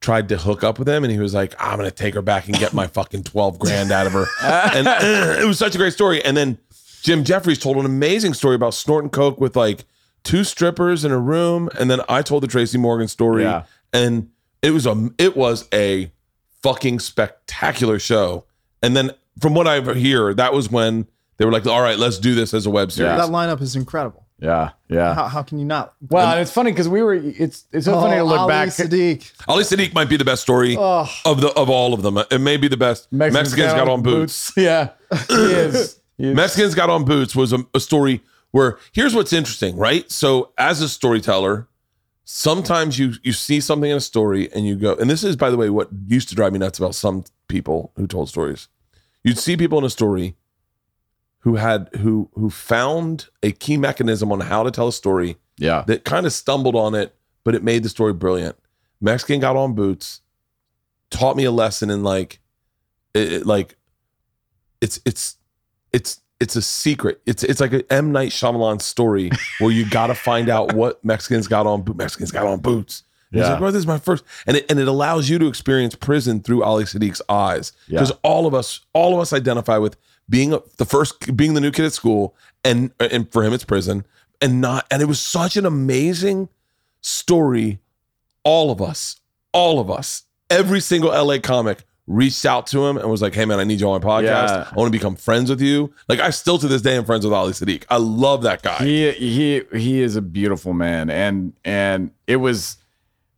tried 0.00 0.28
to 0.28 0.36
hook 0.36 0.64
up 0.64 0.78
with 0.78 0.88
him 0.88 1.04
and 1.04 1.12
he 1.12 1.18
was 1.18 1.32
like 1.34 1.54
I'm 1.58 1.78
going 1.78 1.88
to 1.88 1.94
take 1.94 2.14
her 2.14 2.22
back 2.22 2.48
and 2.48 2.58
get 2.58 2.72
my 2.72 2.86
fucking 2.88 3.22
12 3.22 3.58
grand 3.58 3.92
out 3.92 4.06
of 4.06 4.12
her. 4.14 4.24
And 4.42 4.86
it 5.40 5.46
was 5.46 5.58
such 5.58 5.74
a 5.74 5.78
great 5.78 5.92
story 5.92 6.24
and 6.24 6.36
then 6.36 6.58
Jim 7.02 7.22
Jeffries 7.24 7.58
told 7.58 7.76
an 7.76 7.84
amazing 7.86 8.34
story 8.34 8.54
about 8.56 8.74
snorting 8.74 9.10
coke 9.10 9.40
with 9.40 9.54
like 9.56 9.84
two 10.24 10.42
strippers 10.44 11.04
in 11.04 11.12
a 11.12 11.18
room 11.18 11.68
and 11.78 11.90
then 11.90 12.00
I 12.08 12.22
told 12.22 12.42
the 12.42 12.48
Tracy 12.48 12.78
Morgan 12.78 13.08
story 13.08 13.42
Yeah. 13.44 13.64
and 13.92 14.30
it 14.62 14.70
was 14.70 14.86
a 14.86 15.10
it 15.18 15.36
was 15.36 15.68
a 15.72 16.10
fucking 16.62 16.98
spectacular 17.00 17.98
show. 17.98 18.44
And 18.82 18.96
then 18.96 19.10
from 19.40 19.54
what 19.54 19.66
I 19.66 19.80
hear, 19.94 20.32
that 20.34 20.52
was 20.52 20.70
when 20.70 21.06
they 21.38 21.44
were 21.44 21.52
like, 21.52 21.66
"All 21.66 21.80
right, 21.82 21.98
let's 21.98 22.18
do 22.18 22.34
this 22.34 22.54
as 22.54 22.66
a 22.66 22.70
web 22.70 22.92
series." 22.92 23.10
Yeah. 23.10 23.16
That 23.16 23.30
lineup 23.30 23.60
is 23.60 23.74
incredible. 23.76 24.26
yeah 24.38 24.70
yeah. 24.88 25.14
How, 25.14 25.28
how 25.28 25.42
can 25.42 25.58
you 25.58 25.64
not? 25.64 25.94
Well, 26.10 26.30
and 26.32 26.40
it's 26.40 26.50
funny 26.52 26.70
because 26.72 26.88
we 26.88 27.02
were. 27.02 27.14
It's 27.14 27.64
it's 27.72 27.86
so 27.86 27.94
funny 28.00 28.14
to 28.16 28.20
Oh, 28.20 28.26
look 28.26 28.40
Ali 28.40 28.48
back. 28.48 28.68
Siddiq. 28.68 29.32
Ali 29.48 29.64
Siddiq 29.64 29.94
might 29.94 30.08
be 30.08 30.16
the 30.16 30.24
best 30.24 30.42
story 30.42 30.76
Oh. 30.78 31.08
of 31.24 31.40
the 31.40 31.48
of 31.54 31.70
all 31.70 31.94
of 31.94 32.02
them. 32.02 32.18
It 32.30 32.40
may 32.40 32.56
be 32.56 32.68
the 32.68 32.76
best. 32.76 33.10
Mexicans, 33.12 33.72
got, 33.72 33.88
on 33.88 34.02
boots. 34.02 34.52
Yeah, 34.56 34.90
he 35.28 35.34
is. 35.34 36.00
He 36.18 36.28
is. 36.28 36.36
Mexicans 36.36 36.74
got 36.74 36.90
on 36.90 37.04
boots 37.04 37.34
was 37.34 37.52
a, 37.52 37.64
a 37.74 37.80
story 37.80 38.20
where 38.50 38.78
here's 38.92 39.14
what's 39.14 39.32
interesting, 39.32 39.76
right? 39.76 40.10
So 40.10 40.52
as 40.58 40.80
a 40.82 40.88
storyteller, 40.88 41.68
sometimes 42.24 42.98
you 42.98 43.14
you 43.22 43.32
see 43.32 43.60
something 43.60 43.90
in 43.90 43.96
a 43.96 44.00
story 44.00 44.52
and 44.52 44.66
you 44.66 44.76
go, 44.76 44.94
and 44.96 45.08
this 45.10 45.24
is 45.24 45.36
by 45.36 45.50
the 45.50 45.56
way 45.56 45.70
what 45.70 45.88
used 46.06 46.28
to 46.28 46.34
drive 46.34 46.52
me 46.52 46.58
nuts 46.58 46.78
about 46.78 46.94
some 46.94 47.24
people 47.48 47.92
who 47.96 48.06
told 48.06 48.28
stories. 48.28 48.68
You'd 49.24 49.38
see 49.38 49.56
people 49.56 49.78
in 49.78 49.84
a 49.84 49.90
story 49.90 50.34
who 51.42 51.56
had 51.56 51.88
who 52.00 52.28
who 52.34 52.50
found 52.50 53.26
a 53.42 53.52
key 53.52 53.76
mechanism 53.76 54.32
on 54.32 54.40
how 54.40 54.62
to 54.62 54.70
tell 54.70 54.88
a 54.88 54.92
story 54.92 55.36
yeah, 55.58 55.84
that 55.86 56.04
kind 56.04 56.26
of 56.26 56.32
stumbled 56.32 56.74
on 56.74 56.94
it, 56.94 57.14
but 57.44 57.54
it 57.54 57.62
made 57.62 57.82
the 57.82 57.88
story 57.88 58.12
brilliant. 58.12 58.56
Mexican 59.00 59.38
got 59.40 59.54
on 59.56 59.74
boots, 59.74 60.20
taught 61.10 61.36
me 61.36 61.44
a 61.44 61.50
lesson 61.50 61.90
in 61.90 62.02
like, 62.02 62.40
it, 63.14 63.32
it- 63.32 63.46
like, 63.46 63.76
it's 64.80 65.00
it's 65.04 65.36
it's 65.92 66.20
it's 66.40 66.56
a 66.56 66.62
secret. 66.62 67.20
It's 67.26 67.44
it's 67.44 67.60
like 67.60 67.72
an 67.72 67.82
M 67.90 68.12
Night 68.12 68.30
Shyamalan 68.30 68.80
story 68.80 69.30
where 69.60 69.70
you 69.70 69.88
got 69.88 70.08
to 70.08 70.14
find 70.14 70.48
out 70.48 70.72
what 70.74 71.04
Mexicans 71.04 71.46
got 71.48 71.66
on. 71.66 71.84
Mexicans 71.96 72.32
got 72.32 72.46
on 72.46 72.58
boots. 72.60 73.02
And 73.30 73.38
He's 73.40 73.46
Yeah. 73.46 73.50
like, 73.52 73.58
"Bro, 73.60 73.70
this 73.70 73.78
is 73.80 73.86
my 73.86 73.98
first, 73.98 74.24
and 74.46 74.56
it 74.56 74.66
and 74.70 74.78
it 74.80 74.88
allows 74.88 75.28
you 75.28 75.38
to 75.38 75.46
experience 75.46 75.94
prison 75.94 76.40
through 76.42 76.64
Ali 76.64 76.84
Siddiq's 76.84 77.22
eyes 77.28 77.72
because 77.88 78.10
Yeah. 78.10 78.16
all 78.24 78.46
of 78.46 78.54
us 78.54 78.80
all 78.92 79.14
of 79.14 79.20
us 79.20 79.32
identify 79.32 79.78
with 79.78 79.96
being 80.32 80.58
the 80.78 80.86
first, 80.86 81.36
being 81.36 81.52
the 81.52 81.60
new 81.60 81.70
kid 81.70 81.84
at 81.84 81.92
school, 81.92 82.34
and 82.64 82.90
and 82.98 83.30
for 83.30 83.44
him 83.44 83.52
it's 83.52 83.64
prison, 83.64 84.06
and 84.40 84.62
not, 84.62 84.86
and 84.90 85.02
it 85.02 85.04
was 85.04 85.20
such 85.20 85.58
an 85.58 85.66
amazing 85.66 86.48
story. 87.02 87.78
All 88.42 88.70
of 88.70 88.80
us, 88.80 89.20
all 89.52 89.78
of 89.78 89.90
us, 89.90 90.24
every 90.48 90.80
single 90.80 91.10
LA 91.10 91.38
comic 91.38 91.84
reached 92.06 92.46
out 92.46 92.66
to 92.68 92.84
him 92.86 92.96
and 92.96 93.10
was 93.10 93.20
like, 93.20 93.34
"Hey 93.34 93.44
man, 93.44 93.60
I 93.60 93.64
need 93.64 93.78
you 93.78 93.90
on 93.90 94.00
my 94.00 94.06
podcast. 94.08 94.48
Yeah. 94.48 94.68
I 94.72 94.74
want 94.74 94.90
to 94.90 94.98
become 94.98 95.16
friends 95.16 95.50
with 95.50 95.60
you." 95.60 95.92
Like 96.08 96.18
I 96.18 96.30
still 96.30 96.56
to 96.58 96.66
this 96.66 96.80
day 96.80 96.96
am 96.96 97.04
friends 97.04 97.26
with 97.26 97.34
Ali 97.34 97.52
Siddiq. 97.52 97.84
I 97.90 97.98
love 97.98 98.42
that 98.42 98.62
guy. 98.62 98.78
he 98.78 99.12
he 99.12 99.62
he 99.76 100.00
is 100.00 100.16
a 100.16 100.22
beautiful 100.22 100.72
man, 100.72 101.10
and 101.10 101.52
and 101.62 102.10
it 102.26 102.36
was. 102.36 102.78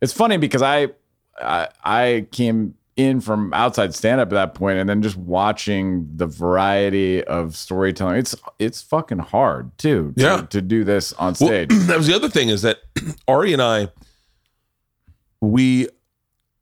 It's 0.01 0.13
funny 0.13 0.37
because 0.37 0.61
I 0.61 0.87
I, 1.41 1.67
I 1.83 2.27
came 2.31 2.75
in 2.97 3.19
from 3.19 3.53
outside 3.53 3.93
stand 3.93 4.21
up 4.21 4.27
at 4.29 4.35
that 4.35 4.53
point, 4.53 4.77
and 4.79 4.87
then 4.89 5.01
just 5.01 5.17
watching 5.17 6.07
the 6.15 6.25
variety 6.27 7.23
of 7.25 7.55
storytelling. 7.55 8.17
It's 8.17 8.35
it's 8.59 8.81
fucking 8.81 9.19
hard 9.19 9.77
too. 9.77 10.13
To, 10.17 10.23
Yeah. 10.23 10.41
to 10.41 10.61
do 10.61 10.83
this 10.83 11.11
on 11.13 11.35
Well, 11.39 11.49
stage. 11.49 11.69
that 11.87 11.97
was 11.97 12.07
the 12.07 12.15
other 12.15 12.29
thing 12.29 12.49
is 12.49 12.61
that 12.61 12.77
Ari 13.27 13.51
and 13.53 13.61
I, 13.61 13.89
we 15.41 15.89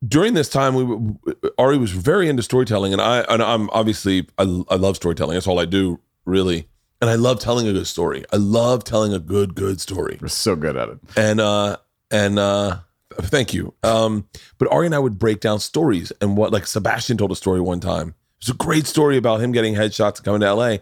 during 0.08 0.34
this 0.34 0.50
time 0.50 0.76
we 0.76 1.50
Ari 1.58 1.78
was 1.78 1.91
very 1.91 2.28
into 2.30 2.43
storytelling, 2.43 2.93
and 2.93 3.02
I 3.02 3.19
and 3.30 3.41
I'm 3.41 3.69
obviously 3.72 4.28
I, 4.38 4.43
I 4.69 4.76
love 4.76 4.96
storytelling. 4.96 5.36
That's 5.36 5.48
all 5.48 5.60
I 5.60 5.65
do 5.65 6.00
really, 6.26 6.67
and 7.02 7.10
I 7.10 7.15
love 7.15 7.39
telling 7.39 7.67
a 7.67 7.74
good 7.74 7.88
story. 7.88 8.24
I 8.34 8.38
love 8.38 8.84
telling 8.84 9.13
a 9.13 9.19
good 9.19 9.56
good 9.56 9.80
story, 9.80 10.17
We're 10.22 10.28
so 10.30 10.56
good 10.56 10.76
at 10.78 10.89
it. 10.89 11.00
and 11.15 11.39
uh 11.39 11.78
and 12.12 12.39
uh 12.39 12.80
thank 13.21 13.54
you. 13.54 13.73
Um, 13.84 14.28
but 14.58 14.71
Ari 14.71 14.88
and 14.88 14.95
I 14.95 14.99
would 14.99 15.17
break 15.19 15.39
down 15.39 15.60
stories, 15.60 16.12
and 16.21 16.38
what 16.38 16.52
like 16.52 16.67
Sebastian 16.67 17.17
told 17.17 17.32
a 17.32 17.36
story 17.36 17.62
one 17.62 17.80
time. 17.80 18.10
It 18.10 18.47
was 18.47 18.56
a 18.56 18.58
great 18.58 18.88
story 18.88 19.17
about 19.17 19.39
him 19.41 19.52
getting 19.52 19.73
headshots 19.76 20.17
and 20.17 20.26
coming 20.26 20.41
to 20.41 20.54
LA 20.54 20.78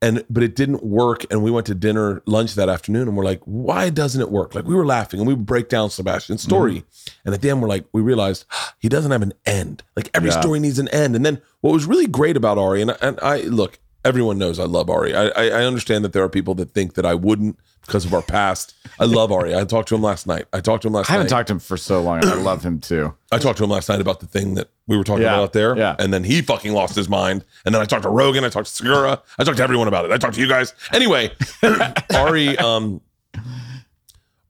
and 0.00 0.24
but 0.30 0.42
it 0.44 0.54
didn't 0.54 0.84
work 0.84 1.24
and 1.30 1.42
we 1.42 1.50
went 1.50 1.66
to 1.66 1.74
dinner 1.74 2.22
lunch 2.26 2.54
that 2.54 2.68
afternoon 2.68 3.08
and 3.08 3.16
we're 3.16 3.24
like 3.24 3.40
why 3.44 3.90
doesn't 3.90 4.20
it 4.20 4.30
work 4.30 4.54
like 4.54 4.64
we 4.64 4.74
were 4.74 4.86
laughing 4.86 5.18
and 5.18 5.26
we 5.26 5.34
would 5.34 5.44
break 5.44 5.68
down 5.68 5.90
sebastian's 5.90 6.42
story 6.42 6.84
and 7.24 7.34
at 7.34 7.42
the 7.42 7.50
end 7.50 7.60
we're 7.60 7.68
like 7.68 7.84
we 7.92 8.00
realized 8.00 8.44
he 8.78 8.88
doesn't 8.88 9.10
have 9.10 9.22
an 9.22 9.32
end 9.44 9.82
like 9.96 10.08
every 10.14 10.30
Yeah. 10.30 10.40
story 10.40 10.60
needs 10.60 10.78
an 10.78 10.86
end 10.88 11.16
and 11.16 11.26
then 11.26 11.40
what 11.62 11.72
was 11.72 11.84
really 11.86 12.06
great 12.06 12.36
about 12.36 12.58
ari 12.58 12.80
and, 12.80 12.96
and 13.02 13.18
i 13.22 13.40
look 13.42 13.80
everyone 14.08 14.38
knows 14.38 14.58
I 14.58 14.64
love 14.64 14.88
Ari. 14.90 15.14
I, 15.14 15.26
I 15.28 15.44
I 15.60 15.64
understand 15.64 16.04
that 16.04 16.12
there 16.12 16.22
are 16.24 16.28
people 16.28 16.54
that 16.56 16.70
think 16.72 16.94
that 16.94 17.04
I 17.06 17.14
wouldn't 17.14 17.58
because 17.86 18.04
of 18.04 18.12
our 18.12 18.22
past. 18.22 18.74
I 19.00 19.04
love 19.04 19.30
Ari. 19.32 19.54
I 19.54 19.64
talked 19.64 19.88
to 19.90 19.94
him 19.94 20.02
last 20.02 20.26
night. 20.26 20.46
I 20.52 20.60
talked 20.60 20.82
to 20.82 20.88
him 20.88 20.94
last 20.94 21.08
night. 21.08 21.10
I 21.10 21.12
haven't 21.18 21.30
night. 21.30 21.36
talked 21.36 21.46
to 21.48 21.52
him 21.54 21.58
for 21.60 21.76
so 21.76 22.02
long. 22.02 22.24
I 22.24 22.34
love 22.34 22.62
him 22.64 22.80
too. 22.80 23.14
I 23.32 23.38
talked 23.38 23.58
to 23.58 23.64
him 23.64 23.70
last 23.70 23.88
night 23.88 24.00
about 24.00 24.20
the 24.20 24.26
thing 24.26 24.54
that 24.56 24.68
we 24.86 24.96
were 24.96 25.04
talking 25.04 25.22
Yeah, 25.22 25.34
about 25.34 25.42
out 25.44 25.52
there. 25.54 25.76
yeah. 25.76 25.96
And 25.98 26.12
then 26.12 26.24
he 26.24 26.42
fucking 26.42 26.72
lost 26.72 26.94
his 26.96 27.08
mind. 27.08 27.44
And 27.64 27.74
then 27.74 27.80
I 27.80 27.84
talked 27.86 28.02
to 28.02 28.10
Rogan. 28.10 28.44
I 28.44 28.48
talked 28.50 28.66
to 28.66 28.72
Segura. 28.72 29.22
I 29.38 29.44
talked 29.44 29.56
to 29.58 29.62
everyone 29.62 29.88
about 29.88 30.04
it. 30.04 30.10
I 30.10 30.18
talked 30.18 30.34
to 30.34 30.40
you 30.40 30.48
guys. 30.48 30.74
Anyway, 30.92 31.30
Ari, 32.14 32.58
um, 32.58 33.00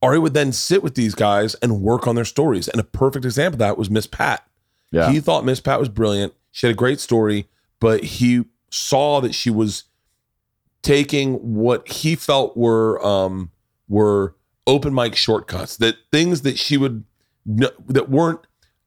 Ari 0.02 0.18
would 0.18 0.34
then 0.34 0.52
sit 0.52 0.82
with 0.82 0.94
these 0.94 1.14
guys 1.14 1.54
and 1.56 1.80
work 1.82 2.06
on 2.06 2.14
their 2.14 2.24
stories. 2.24 2.68
And 2.68 2.80
a 2.80 2.84
perfect 2.84 3.24
example 3.24 3.56
of 3.56 3.58
that 3.60 3.76
was 3.78 3.90
Miss 3.90 4.06
Pat. 4.06 4.44
Yeah. 4.90 5.10
He 5.10 5.20
thought 5.20 5.44
Miss 5.44 5.60
Pat 5.60 5.78
was 5.80 5.88
brilliant. 5.88 6.34
She 6.50 6.66
had 6.66 6.74
a 6.74 6.76
great 6.76 6.98
story, 7.00 7.46
but 7.80 8.02
he 8.04 8.44
saw 8.70 9.20
that 9.20 9.35
she 9.35 9.50
was 9.50 9.85
taking 10.83 11.35
what 11.35 11.88
he 11.88 12.14
felt 12.14 12.57
were 12.57 13.04
um 13.04 13.50
were 13.88 14.35
open 14.66 14.94
mic 14.94 15.16
shortcuts, 15.16 15.76
that 15.78 15.96
things 16.12 16.42
that 16.42 16.59
she 16.59 16.76
would 16.76 17.04
that 17.46 18.09
weren't 18.11 18.40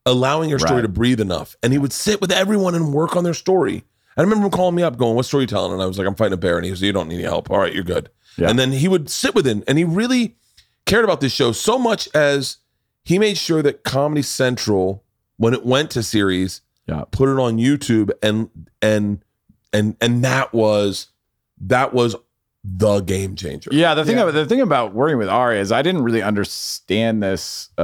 allowing 0.06 0.50
her 0.52 0.60
story 0.60 0.76
Right. 0.76 0.82
to 0.84 0.88
breathe 0.88 1.20
enough. 1.20 1.56
And 1.63 1.74
he 1.74 1.80
would 1.80 1.94
sit 1.94 2.22
with 2.22 2.32
everyone 2.32 2.76
and 2.76 2.94
work 2.94 3.15
on 3.15 3.24
their 3.24 3.34
story. 3.34 3.84
I 4.17 4.22
remember 4.22 4.46
him 4.46 4.52
calling 4.52 4.76
me 4.76 4.84
up, 4.84 4.98
going, 4.98 5.15
"What 5.15 5.26
story 5.26 5.44
you 5.44 5.48
telling?" 5.48 5.74
And 5.74 5.82
I 5.82 5.86
was 5.86 5.98
like, 5.98 6.08
"I'm 6.08 6.15
fighting 6.15 6.34
a 6.34 6.38
bear." 6.38 6.58
And 6.58 6.65
he 6.65 6.72
was, 6.72 6.82
"You 6.82 6.91
don't 6.91 7.08
need 7.08 7.15
any 7.15 7.24
help. 7.24 7.50
All 7.50 7.58
right, 7.60 7.74
you're 7.74 7.84
good." 7.84 8.10
Yeah. 8.38 8.50
And 8.50 8.58
then 8.60 8.72
he 8.72 8.88
would 8.88 9.10
sit 9.10 9.34
with 9.36 9.46
him, 9.48 9.63
and 9.67 9.78
he 9.78 9.84
really 9.84 10.36
cared 10.86 11.04
about 11.04 11.22
this 11.22 11.32
show 11.34 11.52
so 11.52 11.78
much 11.80 12.08
as 12.13 12.58
he 13.04 13.17
made 13.20 13.38
sure 13.38 13.62
that 13.62 13.84
Comedy 13.84 14.22
Central, 14.22 15.04
when 15.38 15.54
it 15.54 15.65
went 15.65 15.89
to 15.91 16.04
series, 16.04 16.62
Yeah. 16.88 17.04
put 17.12 17.30
it 17.30 17.39
on 17.39 17.58
YouTube, 17.58 18.12
and 18.22 18.50
and 18.82 19.24
and 19.73 19.95
and 20.01 20.23
that 20.23 20.53
was 20.53 21.07
that 21.62 21.93
was 21.93 22.15
the 22.63 22.99
game 23.01 23.36
changer. 23.36 23.69
Yeah, 23.73 23.93
the 23.95 24.05
thing 24.05 24.17
Yeah. 24.17 24.23
about 24.23 24.34
the 24.34 24.45
thing 24.45 24.62
about 24.62 24.93
working 24.93 25.17
with 25.17 25.29
Ari 25.29 25.60
is 25.60 25.71
I 25.71 25.81
didn't 25.81 26.03
really 26.03 26.21
understand 26.21 27.23
this 27.23 27.69
uh, 27.77 27.81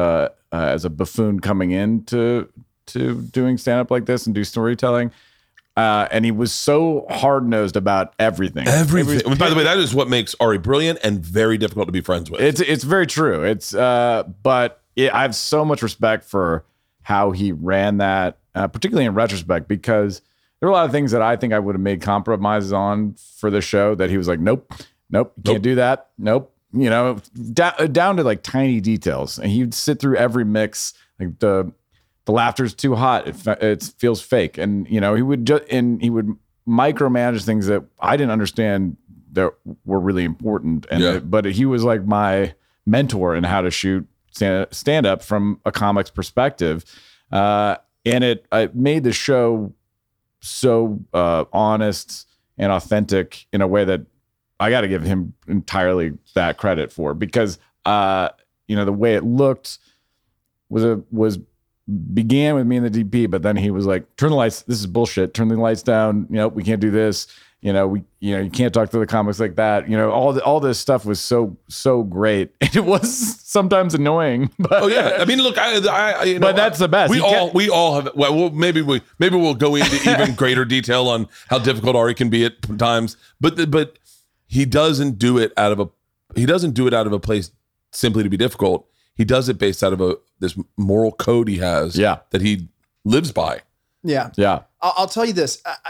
uh, 0.52 0.56
as 0.56 0.86
a 0.86 0.90
buffoon 0.90 1.40
coming 1.40 1.72
into 1.72 2.48
to 2.88 3.22
doing 3.22 3.58
stand 3.58 3.80
up 3.82 3.92
like 3.92 4.06
this 4.06 4.26
and 4.26 4.36
do 4.36 4.44
storytelling. 4.44 5.12
Uh, 5.76 6.08
and 6.10 6.26
he 6.26 6.32
was 6.32 6.52
so 6.52 7.06
hard 7.08 7.48
nosed 7.48 7.76
about 7.76 8.14
everything. 8.18 8.68
Everything. 8.68 9.20
It 9.20 9.28
was- 9.28 9.38
By 9.38 9.50
the 9.50 9.56
way, 9.56 9.64
that 9.64 9.78
is 9.78 9.94
what 9.94 10.10
makes 10.10 10.36
Ari 10.40 10.58
brilliant 10.58 10.98
and 11.04 11.24
very 11.24 11.58
difficult 11.60 11.88
to 11.88 11.92
be 11.92 12.02
friends 12.02 12.32
with. 12.32 12.42
It's 12.42 12.62
it's 12.62 12.84
very 12.84 13.06
true. 13.06 13.44
It's 13.44 13.76
uh, 13.76 14.24
but 14.42 14.82
it, 14.96 15.14
I 15.14 15.22
have 15.22 15.36
so 15.36 15.64
much 15.66 15.84
respect 15.84 16.24
for 16.24 16.66
how 17.04 17.32
he 17.32 17.52
ran 17.52 17.98
that, 17.98 18.38
uh, 18.56 18.68
particularly 18.68 19.06
in 19.06 19.14
retrospect, 19.14 19.68
because 19.68 20.22
there 20.60 20.68
were 20.70 20.74
a 20.74 20.76
lot 20.76 20.86
of 20.86 20.92
things 20.92 21.12
that 21.12 21.22
I 21.22 21.36
think 21.36 21.54
I 21.54 21.60
would 21.60 21.76
have 21.76 21.82
made 21.82 22.02
compromises 22.02 22.74
on 22.74 23.16
for 23.40 23.50
the 23.52 23.62
show 23.62 23.94
that 23.96 24.10
he 24.10 24.18
was 24.18 24.28
like, 24.28 24.40
nope, 24.40 24.72
nope, 25.10 25.34
Nope. 25.38 25.46
can't 25.46 25.62
do 25.64 25.76
that, 25.76 26.10
nope. 26.18 26.54
You 26.74 26.90
know, 26.90 27.20
da- 27.54 27.88
down 27.88 28.18
to 28.18 28.24
like 28.24 28.44
tiny 28.44 28.82
details, 28.82 29.40
and 29.40 29.50
he'd 29.52 29.74
sit 29.74 30.00
through 30.00 30.18
every 30.18 30.44
mix, 30.46 30.94
like 31.20 31.40
the 31.40 31.72
the 32.26 32.32
laughter's 32.34 32.74
too 32.74 32.94
hot, 32.96 33.26
it, 33.28 33.48
it 33.64 33.94
feels 33.98 34.22
fake, 34.22 34.58
and 34.58 34.86
you 34.90 35.00
know 35.00 35.16
he 35.16 35.22
would 35.22 35.46
just 35.48 35.64
and 35.72 36.02
he 36.02 36.10
would 36.10 36.36
micromanage 36.68 37.46
things 37.46 37.68
that 37.68 37.84
I 38.02 38.18
didn't 38.18 38.32
understand 38.32 38.98
that 39.32 39.54
were 39.86 40.00
really 40.00 40.26
important, 40.26 40.86
and 40.92 41.02
Yeah. 41.02 41.14
it- 41.16 41.32
but 41.32 41.46
he 41.46 41.66
was 41.66 41.84
like 41.86 42.06
my 42.06 42.54
mentor 42.86 43.34
in 43.36 43.44
how 43.46 43.62
to 43.62 43.72
shoot 43.72 44.06
stand 44.72 45.06
up 45.08 45.24
from 45.24 45.60
a 45.66 45.72
comic's 45.72 46.12
perspective, 46.12 46.84
uh, 47.32 47.78
and 48.06 48.24
it 48.26 48.46
it 48.52 48.76
made 48.76 49.04
the 49.06 49.14
show 49.14 49.74
so 50.48 51.00
uh, 51.14 51.46
honest 51.54 52.28
and 52.58 52.72
authentic 52.72 53.46
in 53.54 53.62
a 53.62 53.68
way 53.68 53.86
that 53.86 54.02
I 54.60 54.70
got 54.70 54.82
to 54.82 54.88
give 54.88 55.04
him 55.04 55.34
entirely 55.48 56.18
that 56.34 56.58
credit 56.58 56.92
for 56.92 57.14
because 57.14 57.60
uh, 57.86 58.30
you 58.68 58.76
know 58.76 58.86
the 58.86 58.94
way 58.94 59.16
it 59.16 59.24
looked 59.24 59.80
was 60.70 60.84
a 60.84 61.02
was 61.12 61.40
began 62.14 62.56
with 62.56 62.68
me 62.68 62.78
and 62.78 62.86
the 62.86 63.04
DP, 63.04 63.30
but 63.30 63.44
then 63.44 63.56
he 63.56 63.72
was 63.72 63.86
like, 63.86 64.16
"Turn 64.18 64.30
the 64.30 64.36
lights. 64.36 64.64
This 64.64 64.80
is 64.80 64.88
bullshit. 64.88 65.34
Turn 65.34 65.48
the 65.48 65.56
lights 65.56 65.84
down. 65.84 66.28
You 66.30 66.38
know, 66.38 66.48
we 66.48 66.64
can't 66.64 66.82
do 66.82 66.92
this. 66.92 67.28
You 67.62 67.74
know, 67.74 67.88
we 67.88 68.04
you 68.20 68.36
know 68.36 68.42
you 68.44 68.52
can't 68.52 68.72
talk 68.72 68.92
to 68.92 69.00
the 69.00 69.08
comics 69.08 69.40
like 69.40 69.56
that. 69.56 69.90
You 69.90 69.98
know, 69.98 70.12
all 70.12 70.32
the, 70.32 70.44
all 70.44 70.60
this 70.60 70.78
stuff 70.78 71.06
was 71.06 71.20
so 71.20 71.58
so 71.68 72.04
great. 72.04 72.52
It 72.62 72.86
was 72.86 73.42
sometimes 73.42 73.96
annoying, 73.96 74.52
but 74.60 74.84
Oh 74.84 74.88
yeah, 74.88 75.18
I 75.20 75.26
mean, 75.26 75.40
look, 75.42 75.58
I, 75.58 75.78
I, 75.88 76.12
I 76.12 76.24
you 76.26 76.34
know, 76.36 76.40
But 76.48 76.56
that's 76.56 76.78
the 76.78 76.88
best. 76.88 77.10
We 77.10 77.18
You 77.18 77.26
all, 77.26 77.32
can't- 77.32 77.54
we 77.56 77.70
all 77.70 77.96
have. 77.96 78.10
Well, 78.16 78.36
we'll 78.36 78.50
maybe 78.52 78.84
we, 78.84 79.02
maybe 79.18 79.36
we'll 79.38 79.56
go 79.56 79.76
into 79.76 79.96
even 80.10 80.36
greater 80.36 80.66
detail 80.66 81.08
on 81.08 81.28
how 81.50 81.58
difficult 81.58 81.96
Ari 81.96 82.14
can 82.14 82.30
be 82.30 82.46
at 82.46 82.78
times. 82.78 83.18
But, 83.42 83.56
the, 83.56 83.66
but 83.66 83.98
he 84.46 84.66
doesn't 84.66 85.18
do 85.18 85.40
it 85.40 85.52
out 85.58 85.72
of 85.72 85.80
a, 85.80 85.90
he 86.36 86.46
doesn't 86.46 86.72
do 86.76 86.86
it 86.86 86.94
out 86.94 87.08
of 87.08 87.14
a 87.14 87.20
place 87.20 87.50
simply 87.92 88.22
to 88.22 88.30
be 88.30 88.38
difficult. 88.38 88.88
He 89.16 89.26
does 89.26 89.50
it 89.50 89.58
based 89.58 89.84
out 89.84 89.94
of 89.94 90.00
a 90.02 90.18
this 90.40 90.56
moral 90.78 91.12
code 91.12 91.48
he 91.48 91.58
has. 91.58 91.98
Yeah. 91.98 92.20
that 92.30 92.42
he 92.42 92.68
lives 93.04 93.32
by. 93.32 93.62
Yeah. 94.04 94.30
yeah, 94.38 94.62
I'll, 94.80 94.94
I'll 94.98 95.08
tell 95.08 95.26
you 95.26 95.34
this. 95.34 95.60
I, 95.66 95.76
I, 95.84 95.90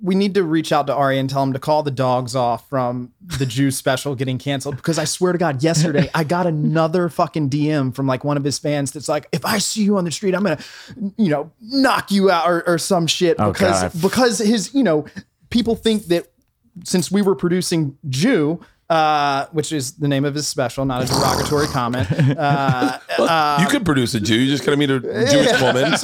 we 0.00 0.14
need 0.14 0.34
to 0.34 0.42
reach 0.42 0.72
out 0.72 0.86
to 0.86 0.94
Ari 0.94 1.18
and 1.18 1.28
tell 1.28 1.42
him 1.42 1.52
to 1.52 1.58
call 1.58 1.82
the 1.82 1.90
dogs 1.90 2.34
off 2.34 2.68
from 2.70 3.12
the 3.38 3.44
Jew 3.44 3.70
special 3.70 4.14
getting 4.14 4.38
canceled 4.38 4.76
because 4.76 4.98
I 4.98 5.04
swear 5.04 5.32
to 5.32 5.38
God, 5.38 5.62
yesterday 5.62 6.08
I 6.14 6.24
got 6.24 6.46
another 6.46 7.10
fucking 7.10 7.50
DM 7.50 7.94
from 7.94 8.06
like 8.06 8.24
one 8.24 8.38
of 8.38 8.44
his 8.44 8.58
fans 8.58 8.92
that's 8.92 9.08
like, 9.10 9.28
if 9.32 9.44
I 9.44 9.58
see 9.58 9.82
you 9.82 9.98
on 9.98 10.04
the 10.04 10.10
street, 10.10 10.34
I'm 10.34 10.42
gonna, 10.42 10.58
you 11.18 11.28
know, 11.28 11.52
knock 11.60 12.10
you 12.10 12.30
out 12.30 12.48
or, 12.48 12.66
or 12.66 12.78
some 12.78 13.06
shit 13.06 13.36
Oh, 13.38 13.52
because 13.52 13.82
God. 13.82 13.92
because 14.00 14.38
his, 14.38 14.74
you 14.74 14.82
know, 14.82 15.04
people 15.50 15.76
think 15.76 16.04
that 16.06 16.28
since 16.84 17.10
we 17.10 17.20
were 17.22 17.34
producing 17.36 17.96
Jew. 18.08 18.60
Uh, 18.90 19.46
which 19.52 19.72
is 19.72 19.92
the 19.92 20.06
name 20.06 20.26
of 20.26 20.34
his 20.34 20.46
special, 20.46 20.84
not 20.84 21.02
a 21.02 21.06
derogatory 21.06 21.66
comment. 21.68 22.06
Uh, 23.16 23.58
you 23.60 23.66
could 23.68 23.84
produce 23.84 24.14
a 24.14 24.20
Jew. 24.20 24.34
You 24.34 24.50
just 24.50 24.64
gotta 24.64 24.76
meet 24.76 24.90
a 24.90 25.00
Jewish 25.00 25.60
woman. 25.62 25.96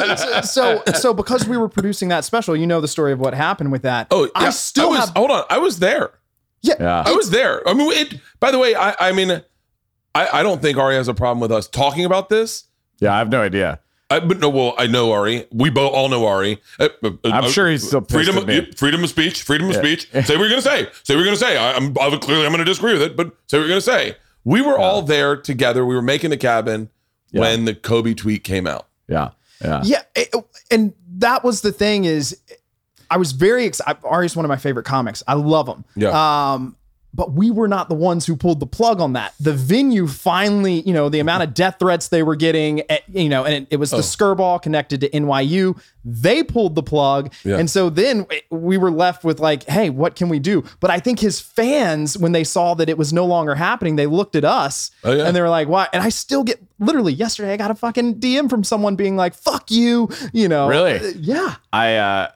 so, 0.42 0.82
so 0.94 1.12
because 1.12 1.46
we 1.46 1.56
were 1.56 1.68
producing 1.68 2.08
that 2.08 2.24
special, 2.24 2.56
you 2.56 2.66
know 2.66 2.80
the 2.80 2.88
story 2.88 3.12
of 3.12 3.20
what 3.20 3.34
happened 3.34 3.72
with 3.72 3.82
that. 3.82 4.06
Oh, 4.10 4.24
yeah, 4.24 4.30
I 4.34 4.50
still 4.50 4.90
was, 4.90 5.00
have 5.00 5.10
Hold 5.10 5.30
on, 5.30 5.44
I 5.50 5.58
was 5.58 5.78
there. 5.80 6.12
Yeah, 6.62 6.74
Yeah. 6.78 7.02
I 7.06 7.12
was 7.12 7.30
there. 7.30 7.66
I 7.68 7.74
mean, 7.74 7.90
it. 7.92 8.20
By 8.38 8.50
the 8.50 8.58
way, 8.58 8.74
I, 8.74 8.94
I 8.98 9.12
mean, 9.12 9.42
I, 10.14 10.40
I 10.40 10.42
don't 10.42 10.62
think 10.62 10.78
Ari 10.78 10.94
has 10.94 11.08
a 11.08 11.14
problem 11.14 11.40
with 11.40 11.52
us 11.52 11.68
talking 11.68 12.04
about 12.04 12.28
this. 12.28 12.64
yeah. 12.98 13.14
I 13.14 13.18
have 13.18 13.30
no 13.30 13.42
idea. 13.42 13.80
I, 14.11 14.20
but 14.20 14.40
no, 14.40 14.49
well, 14.49 14.75
I 14.77 14.87
know 14.88 15.12
Ari. 15.12 15.46
We 15.53 15.70
both 15.70 15.92
all 15.92 16.09
know 16.09 16.27
Ari. 16.27 16.61
Uh, 16.81 16.88
uh, 17.05 17.11
I'm 17.25 17.44
uh, 17.44 17.49
sure 17.51 17.70
he's 17.70 17.87
still 17.87 18.01
pissed 18.01 18.12
freedom. 18.12 18.37
at 18.38 18.46
me. 18.46 18.59
Of, 18.59 18.77
freedom 18.77 19.05
of 19.05 19.11
speech. 19.11 19.42
Freedom 19.42 19.68
of 19.70 19.77
speech. 19.77 20.11
Say 20.12 20.18
what 20.37 20.49
you're 20.49 20.49
gonna 20.51 20.62
say. 20.62 20.88
Say 21.05 21.14
what 21.14 21.20
you're 21.20 21.25
gonna 21.25 21.37
say. 21.37 21.57
I, 21.57 21.75
I'm 21.75 21.96
I, 21.99 22.16
clearly 22.16 22.44
I'm 22.44 22.51
gonna 22.53 22.64
disagree 22.64 22.92
with 22.92 23.03
it, 23.03 23.16
but 23.16 23.33
say 23.46 23.59
what 23.59 23.62
you're 23.62 23.68
gonna 23.68 23.81
say. 23.81 24.16
We 24.44 24.62
were 24.62 24.79
all 24.79 25.03
there 25.03 25.37
together. 25.37 25.87
We 25.87 25.94
were 25.94 26.03
making 26.03 26.31
the 26.31 26.37
cabin 26.37 26.90
when 27.31 27.66
the 27.66 27.75
Kobe 27.75 28.14
tweet 28.14 28.42
came 28.42 28.66
out. 28.66 28.88
Yeah, 29.07 29.31
yeah, 29.62 29.83
yeah, 29.85 30.03
it- 30.16 30.35
and 30.70 30.92
that 31.18 31.44
was 31.44 31.61
the 31.61 31.73
thing 31.73 32.05
is, 32.05 32.40
I 33.11 33.16
was 33.16 33.33
very 33.33 33.64
excited. 33.64 34.01
Ari's 34.05 34.35
one 34.35 34.44
of 34.44 34.49
my 34.49 34.57
favorite 34.57 34.85
comics. 34.87 35.23
I 35.29 35.35
love 35.35 35.68
him. 35.68 35.85
Yeah. 35.94 36.11
Um, 36.53 36.77
but 37.12 37.33
we 37.33 37.51
were 37.51 37.66
not 37.68 37.88
the 37.88 37.94
ones 37.94 38.27
who 38.27 38.37
pulled 38.37 38.61
the 38.61 38.66
plug 38.66 39.01
on 39.01 39.14
that. 39.14 39.35
The 39.40 39.53
venue 39.53 40.07
finally, 40.07 40.81
you 40.83 40.92
know, 40.92 41.09
the 41.09 41.18
amount 41.20 41.42
of 41.42 41.55
death 41.55 41.77
threats 41.81 42.09
they 42.09 42.23
were 42.23 42.37
getting, 42.37 42.83
eh, 42.90 42.99
you 43.12 43.29
know, 43.29 43.44
and 43.44 43.55
it, 43.64 43.68
it 43.73 43.77
was 43.77 43.90
the 43.90 43.99
Skirball 43.99 44.62
connected 44.62 45.01
to 45.01 45.09
NYU. 45.11 45.81
They 46.05 46.42
pulled 46.42 46.75
the 46.77 46.83
plug. 46.83 47.33
Yeah. 47.44 47.59
And 47.59 47.68
so 47.68 47.90
then 47.90 48.27
we 48.51 48.79
were 48.79 48.90
left 48.90 49.25
with 49.25 49.40
like, 49.40 49.64
hey, 49.64 49.90
what 49.90 50.14
can 50.16 50.29
we 50.29 50.38
do? 50.38 50.64
But 50.79 50.90
I 50.90 50.99
think 51.01 51.18
his 51.18 51.40
fans, 51.40 52.16
when 52.16 52.33
they 52.33 52.44
saw 52.44 52.75
that 52.75 52.88
it 52.88 52.96
was 52.96 53.12
no 53.12 53.27
longer 53.27 53.55
happening, 53.57 53.96
they 53.96 54.07
looked 54.07 54.37
at 54.37 54.44
us 54.44 54.90
Oh, 55.05 55.12
yeah. 55.12 55.27
and 55.27 55.35
they 55.37 55.40
were 55.40 55.49
like, 55.51 55.68
why? 55.68 55.88
And 55.92 56.03
I 56.03 56.09
still 56.11 56.44
get 56.44 56.61
literally 56.79 57.12
yesterday, 57.12 57.53
I 57.53 57.57
got 57.57 57.70
a 57.70 57.75
fucking 57.75 58.20
DM 58.20 58.49
from 58.49 58.64
someone 58.64 58.96
being 58.96 59.16
like, 59.16 59.35
fuck 59.35 59.70
you, 59.70 60.09
you 60.33 60.49
know. 60.49 60.68
Really? 60.68 60.94
Uh, 60.99 61.12
Yeah. 61.16 61.57
I 61.73 61.96
uh, 61.96 62.31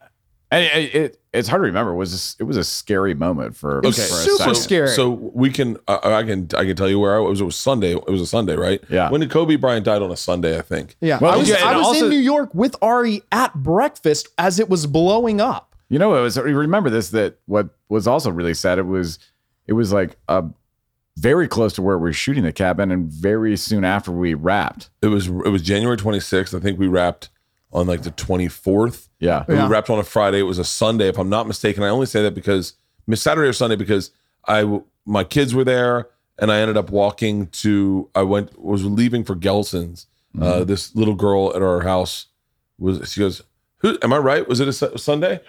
and 0.54 0.84
it, 0.84 0.94
it 0.94 1.20
it's 1.32 1.48
hard 1.48 1.60
to 1.60 1.66
remember. 1.66 1.92
It 1.92 1.96
was 1.96 2.12
just, 2.12 2.40
it 2.40 2.44
was 2.44 2.56
a 2.56 2.62
scary 2.64 3.14
moment 3.14 3.56
for 3.56 3.78
Okay, 3.78 3.90
for 3.90 3.90
a 3.90 4.04
super 4.06 4.38
second. 4.38 4.54
scary. 4.54 4.88
So 4.88 5.10
we 5.10 5.50
can. 5.50 5.76
Uh, 5.88 5.98
I 6.02 6.22
can. 6.22 6.48
I 6.56 6.64
can 6.64 6.76
tell 6.76 6.88
you 6.88 6.98
where 7.00 7.16
I 7.16 7.18
was. 7.18 7.40
It 7.40 7.44
was 7.44 7.56
Sunday. 7.56 7.92
It 7.94 8.06
was 8.06 8.20
a 8.20 8.26
Sunday, 8.26 8.54
right? 8.56 8.80
Yeah. 8.88 9.10
When 9.10 9.20
did 9.20 9.30
Kobe 9.30 9.56
Bryant 9.56 9.84
died 9.84 10.02
on 10.02 10.10
a 10.10 10.16
Sunday? 10.16 10.56
I 10.58 10.62
think. 10.62 10.96
Yeah. 11.00 11.18
Well, 11.20 11.32
I 11.34 11.36
was, 11.36 11.48
yeah, 11.48 11.56
I 11.64 11.76
was 11.76 11.86
also- 11.86 12.04
in 12.04 12.10
New 12.10 12.18
York 12.18 12.54
with 12.54 12.76
Ari 12.82 13.22
at 13.32 13.54
breakfast 13.54 14.28
as 14.38 14.58
it 14.58 14.68
was 14.68 14.86
blowing 14.86 15.40
up. 15.40 15.74
You 15.88 15.98
know, 15.98 16.14
it 16.16 16.20
was. 16.22 16.38
Remember 16.38 16.88
this? 16.90 17.10
That 17.10 17.38
what 17.46 17.68
was 17.88 18.06
also 18.06 18.30
really 18.30 18.54
sad. 18.54 18.78
It 18.78 18.86
was, 18.86 19.18
it 19.66 19.72
was 19.74 19.92
like 19.92 20.16
a 20.28 20.44
very 21.16 21.46
close 21.46 21.72
to 21.74 21.82
where 21.82 21.96
we 21.98 22.02
were 22.08 22.12
shooting 22.12 22.42
the 22.44 22.52
cabin, 22.52 22.90
and 22.90 23.08
very 23.10 23.56
soon 23.56 23.84
after 23.84 24.10
we 24.12 24.34
wrapped. 24.34 24.90
It 25.02 25.08
was. 25.08 25.26
It 25.26 25.50
was 25.50 25.62
January 25.62 25.96
26th. 25.96 26.56
I 26.56 26.60
think 26.60 26.78
we 26.78 26.86
wrapped 26.88 27.28
on 27.72 27.86
like 27.88 28.02
the 28.02 28.10
24th. 28.12 29.08
Yeah, 29.24 29.44
Yeah. 29.48 29.66
We 29.66 29.72
wrapped 29.72 29.90
on 29.90 29.98
a 29.98 30.04
Friday. 30.04 30.38
It 30.40 30.42
was 30.42 30.58
a 30.58 30.64
Sunday, 30.64 31.08
if 31.08 31.18
I'm 31.18 31.28
not 31.30 31.46
mistaken. 31.46 31.82
I 31.82 31.88
only 31.88 32.06
say 32.06 32.22
that 32.22 32.34
because 32.34 32.74
Miss 33.06 33.22
Saturday 33.22 33.48
or 33.48 33.52
Sunday 33.52 33.76
because 33.76 34.10
I 34.46 34.80
my 35.06 35.24
kids 35.24 35.54
were 35.54 35.64
there 35.64 36.08
and 36.38 36.50
I 36.52 36.58
ended 36.60 36.76
up 36.76 36.90
walking 36.90 37.46
to. 37.48 38.08
I 38.14 38.22
went 38.22 38.60
was 38.62 38.84
leaving 38.84 39.24
for 39.24 39.34
Gelson's. 39.36 40.06
Uh, 40.36 40.42
mm-hmm. 40.42 40.64
this 40.64 40.94
little 40.96 41.14
girl 41.14 41.54
at 41.54 41.62
our 41.62 41.82
house 41.82 42.26
was. 42.78 43.10
She 43.12 43.20
goes, 43.20 43.42
"Who 43.78 43.96
am 44.02 44.12
I 44.12 44.18
right? 44.18 44.48
Was 44.48 44.60
it 44.60 44.68
a 44.68 44.98
Sunday?" 44.98 45.40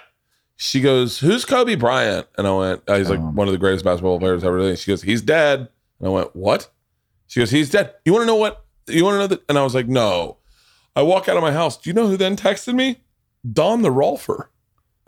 she 0.58 0.80
goes, 0.80 1.20
"Who's 1.20 1.44
Kobe 1.44 1.76
Bryant?" 1.76 2.28
And 2.38 2.48
I 2.48 2.56
went, 2.56 2.84
oh, 2.88 2.98
"He's 2.98 3.10
like 3.10 3.20
Oh. 3.20 3.32
one 3.32 3.48
of 3.48 3.52
the 3.52 3.58
greatest 3.58 3.84
basketball 3.84 4.20
players 4.20 4.44
ever." 4.44 4.62
lived." 4.62 4.80
She 4.80 4.92
goes, 4.92 5.02
"He's 5.02 5.22
dead." 5.22 5.68
And 6.00 6.08
I 6.08 6.12
went, 6.12 6.36
"What?" 6.36 6.70
She 7.28 7.40
goes, 7.40 7.50
"He's 7.52 7.70
dead." 7.70 7.94
You 8.06 8.14
want 8.14 8.22
to 8.24 8.28
know 8.28 8.36
what? 8.36 8.64
You 8.88 9.04
want 9.04 9.16
to 9.16 9.20
know 9.20 9.28
that? 9.28 9.44
And 9.50 9.58
I 9.58 9.64
was 9.64 9.74
like, 9.76 9.88
"No." 9.88 10.38
I 10.96 11.02
walk 11.02 11.28
out 11.28 11.36
of 11.36 11.42
my 11.44 11.52
house. 11.52 11.76
Do 11.78 11.90
you 11.90 11.94
know 11.94 12.08
who 12.08 12.16
then 12.16 12.38
texted 12.38 12.74
me? 12.76 13.02
Don 13.54 13.82
the 13.82 13.90
Rolfer. 13.90 14.48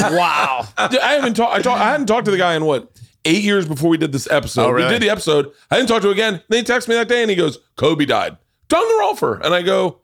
Wow. 0.00 0.66
I 0.76 1.12
haven't 1.14 1.34
talked. 1.34 1.54
I, 1.58 1.62
talk, 1.62 1.80
I 1.80 1.90
hadn't 1.90 2.06
talked 2.06 2.24
to 2.26 2.30
the 2.30 2.36
guy 2.38 2.54
in 2.54 2.64
what 2.64 2.90
eight 3.24 3.42
years 3.42 3.66
before 3.66 3.90
we 3.90 3.98
did 3.98 4.12
this 4.12 4.30
episode. 4.30 4.62
Oh, 4.66 4.70
really? 4.70 4.86
We 4.86 4.92
did 4.94 5.02
the 5.02 5.10
episode. 5.10 5.52
I 5.70 5.76
didn't 5.76 5.88
talk 5.88 6.02
to 6.02 6.08
him 6.08 6.12
again. 6.12 6.42
Then 6.48 6.64
he 6.64 6.70
texted 6.70 6.88
me 6.88 6.94
that 6.94 7.08
day 7.08 7.22
and 7.22 7.30
he 7.30 7.36
goes, 7.36 7.58
"Kobe 7.76 8.04
died." 8.04 8.36
Don 8.68 8.86
the 8.86 8.94
Rolfer, 9.02 9.40
and 9.44 9.54
I 9.54 9.62
go, 9.62 10.00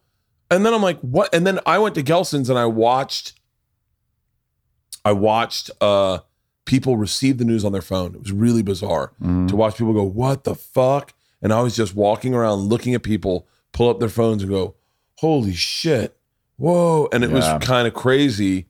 and 0.50 0.64
then 0.64 0.74
I'm 0.74 0.82
like, 0.82 0.98
"What?" 1.00 1.34
And 1.34 1.46
then 1.46 1.58
I 1.66 1.78
went 1.78 1.94
to 1.96 2.02
Gelson's 2.02 2.50
and 2.50 2.58
I 2.58 2.66
watched. 2.66 3.34
I 5.04 5.12
watched 5.12 5.70
uh 5.80 6.20
people 6.64 6.96
receive 6.96 7.38
the 7.38 7.44
news 7.44 7.64
on 7.64 7.72
their 7.72 7.82
phone. 7.82 8.14
It 8.14 8.20
was 8.20 8.32
really 8.32 8.62
bizarre 8.62 9.12
Mm-hmm. 9.22 9.46
to 9.48 9.56
watch 9.56 9.76
people 9.76 9.92
go, 9.92 10.02
"What 10.04 10.44
the 10.44 10.54
fuck?" 10.54 11.12
And 11.42 11.52
I 11.52 11.60
was 11.60 11.76
just 11.76 11.94
walking 11.94 12.34
around 12.34 12.60
looking 12.68 12.94
at 12.94 13.02
people 13.02 13.46
pull 13.72 13.88
up 13.90 14.00
their 14.00 14.08
phones 14.08 14.42
and 14.42 14.50
go, 14.50 14.74
"Holy 15.18 15.52
shit, 15.52 16.16
whoa!" 16.56 17.08
And 17.12 17.24
it 17.24 17.30
Yeah. 17.30 17.36
was 17.56 17.66
kind 17.66 17.86
of 17.86 17.94
crazy. 17.94 18.66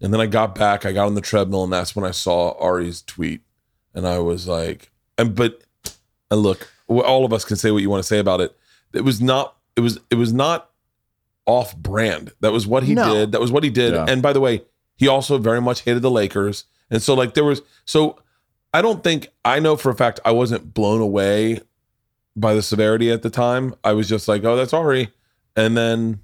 And 0.00 0.12
then 0.12 0.20
I 0.20 0.26
got 0.26 0.54
back, 0.54 0.84
I 0.84 0.92
got 0.92 1.06
on 1.06 1.14
the 1.14 1.20
treadmill, 1.20 1.64
and 1.64 1.72
that's 1.72 1.94
when 1.96 2.04
I 2.04 2.10
saw 2.10 2.50
Ari's 2.60 3.00
tweet, 3.02 3.40
and 3.94 4.06
I 4.06 4.18
was 4.18 4.46
like, 4.46 4.90
"And 5.16 5.34
but, 5.34 5.62
and 6.30 6.42
look, 6.42 6.68
all 6.88 7.24
of 7.24 7.32
us 7.32 7.44
can 7.44 7.56
say 7.56 7.70
what 7.70 7.80
you 7.82 7.88
want 7.90 8.02
to 8.02 8.06
say 8.06 8.18
about 8.18 8.40
it. 8.40 8.54
It 8.92 9.02
was 9.04 9.20
not, 9.20 9.56
it 9.76 9.80
was, 9.80 9.98
it 10.10 10.16
was 10.16 10.32
not 10.32 10.70
off 11.46 11.76
brand. 11.76 12.32
That 12.40 12.52
was 12.52 12.66
what 12.66 12.82
he 12.82 12.94
No. 12.94 13.12
did. 13.14 13.32
That 13.32 13.40
was 13.40 13.50
what 13.52 13.64
he 13.64 13.70
did. 13.70 13.94
Yeah. 13.94 14.04
And 14.08 14.20
by 14.22 14.32
the 14.32 14.40
way, 14.40 14.62
he 14.96 15.08
also 15.08 15.38
very 15.38 15.60
much 15.60 15.82
hated 15.82 16.02
the 16.02 16.10
Lakers, 16.10 16.64
and 16.90 17.02
so 17.02 17.14
like 17.14 17.34
there 17.34 17.44
was 17.44 17.62
so 17.84 18.18
I 18.72 18.82
don't 18.82 19.02
think 19.04 19.28
I 19.44 19.60
know 19.60 19.76
for 19.76 19.90
a 19.90 19.94
fact 19.94 20.20
I 20.24 20.32
wasn't 20.32 20.74
blown 20.74 21.00
away 21.00 21.60
by 22.36 22.54
the 22.54 22.62
severity 22.62 23.10
at 23.10 23.22
the 23.22 23.30
time. 23.30 23.74
I 23.84 23.92
was 23.92 24.08
just 24.08 24.26
like, 24.28 24.42
oh, 24.44 24.56
that's 24.56 24.72
Ari. 24.72 25.10
And 25.56 25.76
then 25.76 26.20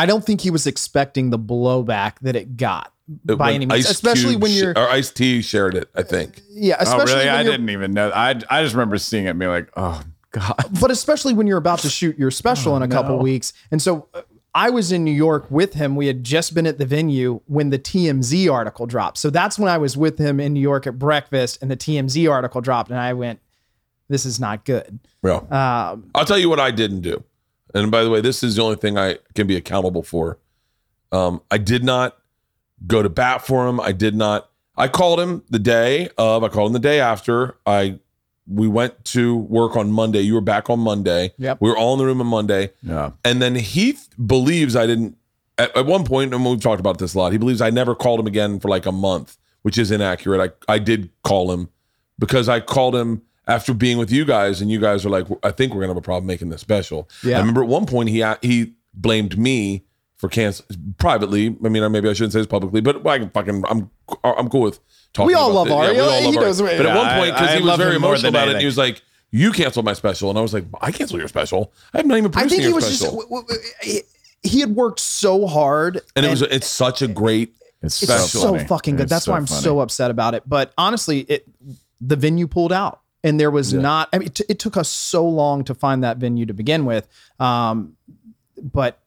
I 0.00 0.06
don't 0.06 0.24
think 0.24 0.40
he 0.40 0.50
was 0.50 0.66
expecting 0.66 1.30
the 1.30 1.38
blowback 1.38 2.14
that 2.22 2.36
it 2.36 2.56
got 2.56 2.92
by 3.24 3.34
went 3.36 3.54
any 3.56 3.66
means, 3.66 3.86
Ice 3.86 3.90
especially 3.90 4.30
Cube 4.30 4.42
when 4.42 4.50
sh- 4.52 4.56
you're 4.60 4.72
or 4.78 4.88
Ice 4.88 5.10
T 5.10 5.42
shared 5.42 5.74
it, 5.74 5.88
I 5.94 6.02
think. 6.02 6.40
yeah, 6.50 6.76
Oh, 6.78 6.82
especially 6.82 7.14
really? 7.14 7.26
when 7.26 7.34
I 7.34 7.42
you're, 7.42 7.52
didn't 7.52 7.70
even 7.70 7.92
know. 7.92 8.10
I 8.14 8.30
I 8.50 8.62
just 8.62 8.74
remember 8.74 8.98
seeing 8.98 9.26
it 9.26 9.30
and 9.30 9.38
being 9.38 9.50
like, 9.50 9.68
oh 9.76 10.02
god. 10.32 10.54
but 10.80 10.90
especially 10.90 11.34
when 11.34 11.46
you're 11.46 11.58
about 11.58 11.80
to 11.80 11.90
shoot 11.90 12.18
your 12.18 12.30
special 12.30 12.72
Oh, 12.72 12.76
in 12.76 12.82
a 12.82 12.88
couple 12.88 13.16
no. 13.16 13.22
weeks. 13.22 13.52
And 13.70 13.82
so 13.82 14.08
uh, 14.14 14.22
I 14.54 14.70
was 14.70 14.90
in 14.90 15.04
New 15.04 15.12
York 15.12 15.48
with 15.50 15.74
him. 15.74 15.94
We 15.96 16.06
had 16.08 16.24
just 16.24 16.54
been 16.54 16.66
at 16.66 16.78
the 16.78 16.86
venue 16.86 17.40
when 17.46 17.70
the 17.70 17.78
TMZ 17.78 18.52
article 18.52 18.86
dropped. 18.86 19.18
So 19.18 19.30
that's 19.30 19.58
when 19.58 19.68
I 19.68 19.78
was 19.78 19.96
with 19.96 20.18
him 20.18 20.40
in 20.40 20.52
New 20.54 20.60
York 20.60 20.86
at 20.88 20.98
breakfast 20.98 21.58
and 21.62 21.70
the 21.70 21.76
TMZ 21.76 22.28
article 22.30 22.60
dropped 22.60 22.90
and 22.90 22.98
I 22.98 23.12
went 23.12 23.40
this 24.08 24.24
is 24.26 24.40
not 24.40 24.64
good. 24.64 24.98
Yeah. 25.22 25.36
Um, 25.36 26.10
I'll 26.16 26.24
tell 26.24 26.38
you 26.38 26.48
what 26.50 26.58
I 26.58 26.72
didn't 26.72 27.02
do. 27.02 27.22
And 27.74 27.90
by 27.90 28.02
the 28.02 28.10
way, 28.10 28.20
this 28.20 28.42
is 28.42 28.56
the 28.56 28.62
only 28.62 28.76
thing 28.76 28.98
I 28.98 29.18
can 29.34 29.46
be 29.46 29.56
accountable 29.56 30.02
for. 30.02 30.38
Um, 31.12 31.42
I 31.50 31.58
did 31.58 31.84
not 31.84 32.16
go 32.86 33.02
to 33.02 33.08
bat 33.08 33.46
for 33.46 33.66
him. 33.66 33.80
I 33.80 33.92
did 33.92 34.14
not. 34.14 34.50
I 34.76 34.88
called 34.88 35.20
him 35.20 35.42
the 35.50 35.58
day 35.58 36.08
of. 36.16 36.44
I 36.44 36.48
called 36.48 36.68
him 36.68 36.72
the 36.72 36.78
day 36.78 37.00
after. 37.00 37.56
I 37.66 37.98
we 38.46 38.66
went 38.66 39.04
to 39.04 39.36
work 39.36 39.76
on 39.76 39.92
Monday. 39.92 40.20
You 40.20 40.34
were 40.34 40.40
back 40.40 40.68
on 40.70 40.80
Monday. 40.80 41.32
Yep. 41.38 41.58
We 41.60 41.70
were 41.70 41.76
all 41.76 41.92
in 41.94 41.98
the 42.00 42.06
room 42.06 42.20
on 42.20 42.26
Monday. 42.26 42.72
Yeah. 42.82 43.12
And 43.24 43.40
then 43.40 43.54
he 43.54 43.92
th- 43.92 44.08
believes 44.26 44.74
I 44.74 44.86
didn't. 44.86 45.16
At, 45.58 45.76
at 45.76 45.86
one 45.86 46.04
point, 46.04 46.32
and 46.32 46.44
we've 46.44 46.60
talked 46.60 46.80
about 46.80 46.98
this 46.98 47.14
a 47.14 47.18
lot. 47.18 47.32
He 47.32 47.38
believes 47.38 47.60
I 47.60 47.70
never 47.70 47.94
called 47.94 48.18
him 48.18 48.26
again 48.26 48.60
for 48.60 48.68
like 48.68 48.86
a 48.86 48.92
month, 48.92 49.36
which 49.62 49.76
is 49.76 49.90
inaccurate. 49.90 50.54
I 50.68 50.72
I 50.72 50.78
did 50.78 51.10
call 51.22 51.52
him 51.52 51.68
because 52.18 52.48
I 52.48 52.60
called 52.60 52.96
him 52.96 53.22
after 53.46 53.74
being 53.74 53.98
with 53.98 54.10
you 54.12 54.24
guys, 54.24 54.60
and 54.60 54.70
you 54.70 54.78
guys 54.80 55.04
are 55.04 55.10
like, 55.10 55.26
I 55.42 55.50
think 55.50 55.72
we're 55.74 55.80
gonna 55.80 55.90
have 55.94 55.96
a 55.96 56.02
problem 56.02 56.26
making 56.26 56.50
this 56.50 56.60
special. 56.60 57.08
Yeah. 57.24 57.36
I 57.36 57.40
remember 57.40 57.62
at 57.62 57.68
one 57.68 57.86
point 57.86 58.08
he 58.08 58.20
a- 58.20 58.38
he 58.42 58.74
blamed 58.94 59.38
me 59.38 59.84
for 60.16 60.28
cancel 60.28 60.64
privately. 60.98 61.56
I 61.64 61.68
mean, 61.68 61.90
maybe 61.92 62.08
I 62.08 62.12
shouldn't 62.12 62.32
say 62.32 62.40
this 62.40 62.46
publicly, 62.46 62.80
but 62.80 63.06
I 63.06 63.18
can 63.18 63.30
fucking 63.30 63.64
I'm 63.68 63.90
I'm 64.22 64.48
cool 64.50 64.62
with 64.62 64.80
talking. 65.12 65.28
We 65.28 65.34
all 65.34 65.50
about 65.50 65.54
love 65.54 65.66
this. 65.68 65.74
Ari. 65.74 65.92
we 65.94 66.00
all 66.00 66.10
He 66.20 66.26
love 66.26 66.36
Ari. 66.36 66.44
knows 66.46 66.62
what- 66.62 66.76
But 66.76 66.86
at 66.86 66.96
one 66.96 67.16
point, 67.18 67.34
because 67.34 67.58
he 67.58 67.62
was 67.62 67.76
very 67.78 67.96
emotional 67.96 68.30
than 68.32 68.34
about 68.42 68.48
it, 68.48 68.52
and 68.52 68.60
he 68.60 68.66
was 68.66 68.76
like, 68.78 69.02
"You 69.30 69.52
canceled 69.52 69.84
my 69.86 69.94
special," 69.94 70.28
and 70.30 70.38
I 70.38 70.42
was 70.42 70.52
like, 70.54 70.64
"I 70.80 70.92
canceled 70.92 71.20
your 71.20 71.28
special. 71.28 71.72
I 71.94 71.98
have 71.98 72.06
not 72.06 72.18
even 72.18 72.30
I 72.30 72.32
produced 72.32 72.50
think 72.50 72.62
he 72.62 72.68
your 72.68 72.74
was 72.76 72.84
special." 72.86 73.16
just 73.16 73.28
w- 73.30 73.42
w- 73.46 73.60
he- 73.82 74.02
he 74.42 74.60
had 74.60 74.74
worked 74.74 75.00
so 75.00 75.46
hard 75.46 76.00
and 76.16 76.24
it 76.24 76.30
was 76.30 76.40
it's 76.42 76.66
such 76.66 77.02
a 77.02 77.08
great 77.08 77.52
It's, 77.82 78.02
it's 78.02 78.10
special. 78.12 78.40
so 78.40 78.58
fucking 78.66 78.96
good. 78.96 79.02
It's 79.04 79.10
That's 79.10 79.26
why 79.28 79.36
I'm 79.36 79.44
funny. 79.46 79.60
so 79.62 79.80
upset 79.80 80.10
about 80.10 80.34
it. 80.34 80.42
But 80.46 80.72
honestly, 80.78 81.20
it 81.20 81.46
the 82.00 82.16
venue 82.16 82.46
pulled 82.46 82.72
out, 82.72 83.00
and 83.22 83.38
there 83.38 83.50
was 83.50 83.72
Yeah. 83.72 83.80
not. 83.80 84.08
I 84.12 84.18
mean, 84.18 84.28
it, 84.28 84.40
it 84.48 84.58
took 84.58 84.76
us 84.76 84.88
so 84.88 85.26
long 85.28 85.64
to 85.64 85.74
find 85.74 86.02
that 86.04 86.16
venue 86.18 86.46
to 86.46 86.54
begin 86.54 86.84
with. 86.84 87.08
Um, 87.38 87.96
but 88.62 88.98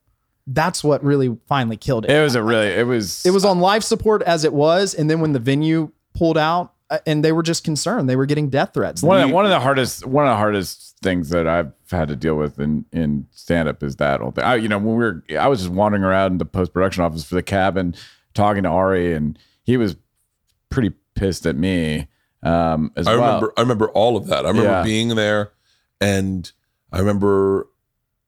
that's 0.48 0.84
what 0.84 1.04
really 1.04 1.38
finally 1.48 1.78
killed 1.78 2.06
it. 2.06 2.12
It 2.12 2.22
was 2.24 2.36
a 2.36 2.44
really. 2.44 2.68
It 2.68 2.86
was. 2.88 3.26
It 3.26 3.32
was 3.32 3.46
on 3.46 3.60
life 3.60 3.84
support 3.84 4.22
as 4.24 4.44
it 4.44 4.54
was, 4.54 4.94
and 4.94 5.10
then 5.10 5.20
when 5.22 5.34
the 5.34 5.40
venue 5.40 5.92
pulled 6.14 6.38
out, 6.38 6.74
uh, 6.90 7.00
and 7.06 7.24
they 7.24 7.32
were 7.32 7.44
just 7.44 7.64
concerned, 7.64 8.10
they 8.10 8.16
were 8.16 8.26
getting 8.26 8.50
death 8.50 8.72
threats. 8.74 9.02
one 9.02 9.22
of, 9.22 9.30
the, 9.30 9.34
one 9.34 9.46
of 9.46 9.52
the 9.52 9.60
hardest 9.60 10.06
one 10.06 10.26
of 10.26 10.32
the 10.32 10.38
hardest 10.38 10.98
things 11.02 11.30
that 11.30 11.48
I've 11.48 11.72
had 11.92 12.08
to 12.10 12.16
deal 12.16 12.36
with 12.36 12.60
in 12.60 12.86
in 12.92 13.28
stand 13.32 13.70
up 13.70 13.84
is 13.84 13.96
that 13.98 14.20
whole 14.22 14.32
thing. 14.32 14.44
I, 14.44 14.56
you 14.56 14.68
know, 14.68 14.78
when 14.78 14.96
we 14.96 15.04
were 15.04 15.24
I 15.40 15.48
was 15.48 15.60
just 15.62 15.72
wandering 15.72 16.04
around 16.04 16.34
in 16.34 16.38
the 16.40 16.46
post 16.46 16.74
production 16.74 17.04
office 17.04 17.24
for 17.24 17.36
the 17.36 17.44
cabin 17.44 17.96
talking 18.34 18.64
to 18.64 18.70
Ari 18.70 19.14
and 19.14 19.38
he 19.64 19.78
was 19.78 19.96
pretty 20.70 20.92
pissed 21.16 21.46
at 21.46 21.56
me 21.56 22.08
um 22.44 22.92
as 22.96 23.08
I 23.08 23.16
well. 23.16 23.26
remember 23.36 23.54
I 23.58 23.62
remember 23.62 23.90
all 23.90 24.18
of 24.18 24.28
that. 24.28 24.46
I 24.46 24.50
remember 24.50 24.70
Yeah. 24.72 24.84
being 24.84 25.10
there 25.16 25.52
and 26.02 26.52
I 26.92 27.00
remember 27.00 27.68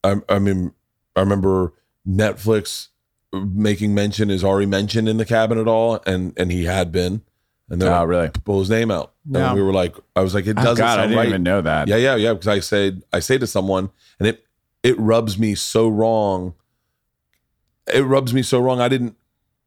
I, 0.04 0.16
I 0.30 0.40
mean 0.40 0.74
I 1.16 1.20
remember 1.22 1.74
Netflix 2.08 2.88
making 3.34 3.94
mention 3.94 4.30
is 4.30 4.44
already 4.44 4.66
mentioned 4.68 5.10
in 5.10 5.18
the 5.18 5.26
cabin 5.26 5.58
at 5.58 5.68
all 5.68 6.02
and 6.06 6.34
and 6.38 6.52
he 6.52 6.66
had 6.66 6.92
been 6.92 7.22
and 7.70 7.82
then 7.82 7.92
Oh, 7.92 8.04
really? 8.06 8.30
pull 8.30 8.60
his 8.60 8.70
name 8.70 8.92
out. 8.92 9.14
Yeah. 9.30 9.48
And 9.50 9.56
we 9.56 9.64
were 9.64 9.74
like 9.74 9.96
I 10.16 10.22
was 10.22 10.34
like 10.34 10.46
it 10.48 10.58
Oh, 10.58 10.64
doesn't 10.64 10.78
God, 10.78 11.00
I 11.00 11.04
didn't 11.04 11.18
right. 11.18 11.28
even 11.28 11.44
know 11.44 11.62
that. 11.62 11.88
Yeah, 11.88 11.98
yeah, 11.98 12.16
yeah. 12.16 12.34
Because 12.34 12.48
I 12.48 12.60
said 12.60 13.04
I 13.12 13.20
say 13.20 13.38
to 13.40 13.48
someone, 13.48 13.90
and 14.20 14.28
it 14.28 14.46
it 14.84 14.98
rubs 15.00 15.38
me 15.40 15.56
so 15.56 15.88
wrong. 15.90 16.54
It 17.94 18.02
rubs 18.04 18.34
me 18.34 18.42
so 18.44 18.60
wrong. 18.60 18.80
I 18.80 18.88
didn't, 18.88 19.16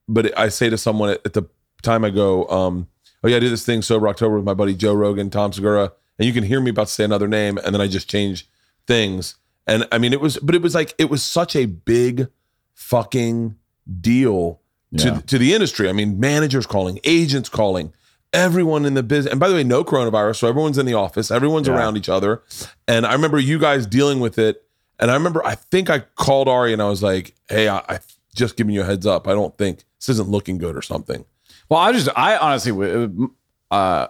but 0.08 0.26
it, 0.26 0.34
I 0.36 0.48
say 0.48 0.70
to 0.70 0.78
someone 0.78 1.10
at, 1.10 1.20
at 1.26 1.32
the 1.34 1.44
time 1.82 2.04
I 2.04 2.10
go, 2.10 2.46
um, 2.48 2.86
oh 3.24 3.28
yeah, 3.28 3.36
I 3.36 3.40
did 3.40 3.52
this 3.52 3.64
thing 3.64 3.82
sober 3.82 4.08
October 4.08 4.36
with 4.36 4.44
my 4.44 4.54
buddy 4.54 4.74
Joe 4.74 4.94
Rogan, 4.94 5.30
Tom 5.30 5.52
Segura, 5.52 5.92
and 6.18 6.26
you 6.26 6.32
can 6.32 6.44
hear 6.44 6.60
me 6.60 6.70
about 6.70 6.86
to 6.88 6.92
say 6.92 7.04
another 7.04 7.28
name, 7.28 7.58
and 7.58 7.74
then 7.74 7.80
I 7.80 7.86
just 7.88 8.08
change 8.10 8.48
things. 8.86 9.36
And 9.66 9.86
I 9.92 9.98
mean, 9.98 10.12
it 10.12 10.20
was, 10.20 10.38
but 10.38 10.54
it 10.54 10.62
was 10.62 10.74
like 10.74 10.94
it 10.98 11.10
was 11.10 11.22
such 11.22 11.54
a 11.54 11.66
big 11.66 12.28
fucking 12.74 13.56
deal 14.00 14.60
to 14.96 15.04
Yeah. 15.08 15.20
to 15.26 15.38
the 15.38 15.52
industry. 15.54 15.88
I 15.88 15.92
mean, 15.92 16.18
managers 16.18 16.66
calling, 16.66 16.98
agents 17.04 17.48
calling, 17.48 17.92
everyone 18.32 18.84
in 18.86 18.94
the 18.94 19.02
business. 19.02 19.30
And 19.30 19.38
by 19.40 19.48
the 19.48 19.54
way, 19.54 19.64
no 19.64 19.84
coronavirus, 19.84 20.36
so 20.36 20.48
everyone's 20.48 20.78
in 20.78 20.86
the 20.86 20.94
office, 20.94 21.30
everyone's 21.30 21.68
Yeah. 21.68 21.74
around 21.74 21.96
each 21.96 22.08
other. 22.08 22.42
And 22.86 23.04
I 23.06 23.12
remember 23.12 23.38
you 23.38 23.58
guys 23.58 23.86
dealing 23.86 24.20
with 24.20 24.38
it. 24.38 24.62
And 25.00 25.10
I 25.10 25.14
remember, 25.14 25.44
I 25.46 25.54
think 25.54 25.90
I 25.90 26.00
called 26.16 26.48
Ari 26.48 26.72
and 26.72 26.82
I 26.82 26.88
was 26.88 27.02
like, 27.02 27.34
"Hey, 27.48 27.68
I, 27.68 27.78
I 27.88 27.98
just 28.34 28.56
giving 28.56 28.74
you 28.74 28.80
a 28.80 28.84
heads 28.84 29.06
up. 29.06 29.28
I 29.28 29.32
don't 29.32 29.56
think 29.56 29.84
this 30.00 30.08
isn't 30.08 30.28
looking 30.28 30.58
good 30.58 30.74
or 30.76 30.82
something." 30.82 31.24
Well, 31.68 31.80
I 31.80 31.92
just, 31.92 32.08
I 32.16 32.36
honestly, 32.36 32.72
w- 32.72 33.30
uh, 33.70 34.08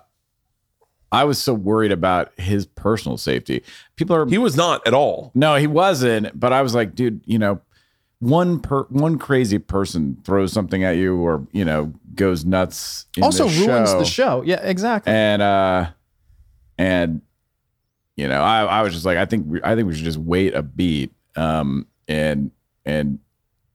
I 1.10 1.24
was 1.24 1.38
so 1.38 1.54
worried 1.54 1.90
about 1.92 2.32
his 2.38 2.66
personal 2.66 3.16
safety. 3.16 3.62
People 3.96 4.14
are, 4.14 4.26
He 4.28 4.38
was 4.38 4.56
not 4.56 4.86
at 4.86 4.94
all. 4.94 5.30
no, 5.34 5.56
he 5.56 5.66
wasn't. 5.66 6.38
But 6.38 6.52
I 6.52 6.62
was 6.62 6.74
like, 6.74 6.94
dude, 6.94 7.22
you 7.24 7.38
know, 7.38 7.60
one 8.20 8.60
per 8.60 8.82
one 8.90 9.16
crazy 9.18 9.58
person 9.58 10.18
throws 10.24 10.52
something 10.52 10.82
at 10.84 10.96
you, 10.96 11.16
or 11.16 11.46
you 11.52 11.64
know, 11.64 11.92
goes 12.14 12.44
nuts. 12.44 13.06
In 13.16 13.22
also 13.22 13.48
the 13.48 13.66
ruins 13.66 13.90
show, 13.90 13.98
the 13.98 14.04
show. 14.04 14.42
Yeah, 14.42 14.60
exactly. 14.62 15.12
And 15.12 15.40
uh, 15.40 15.90
and 16.76 17.22
you 18.16 18.26
know, 18.28 18.42
I, 18.42 18.64
I 18.64 18.82
was 18.82 18.92
just 18.92 19.04
like, 19.06 19.16
I 19.16 19.24
think, 19.24 19.46
we, 19.48 19.62
I 19.62 19.76
think 19.76 19.86
we 19.86 19.94
should 19.94 20.04
just 20.04 20.18
wait 20.18 20.52
a 20.54 20.62
beat, 20.62 21.12
um, 21.36 21.86
and 22.08 22.50
and 22.84 23.20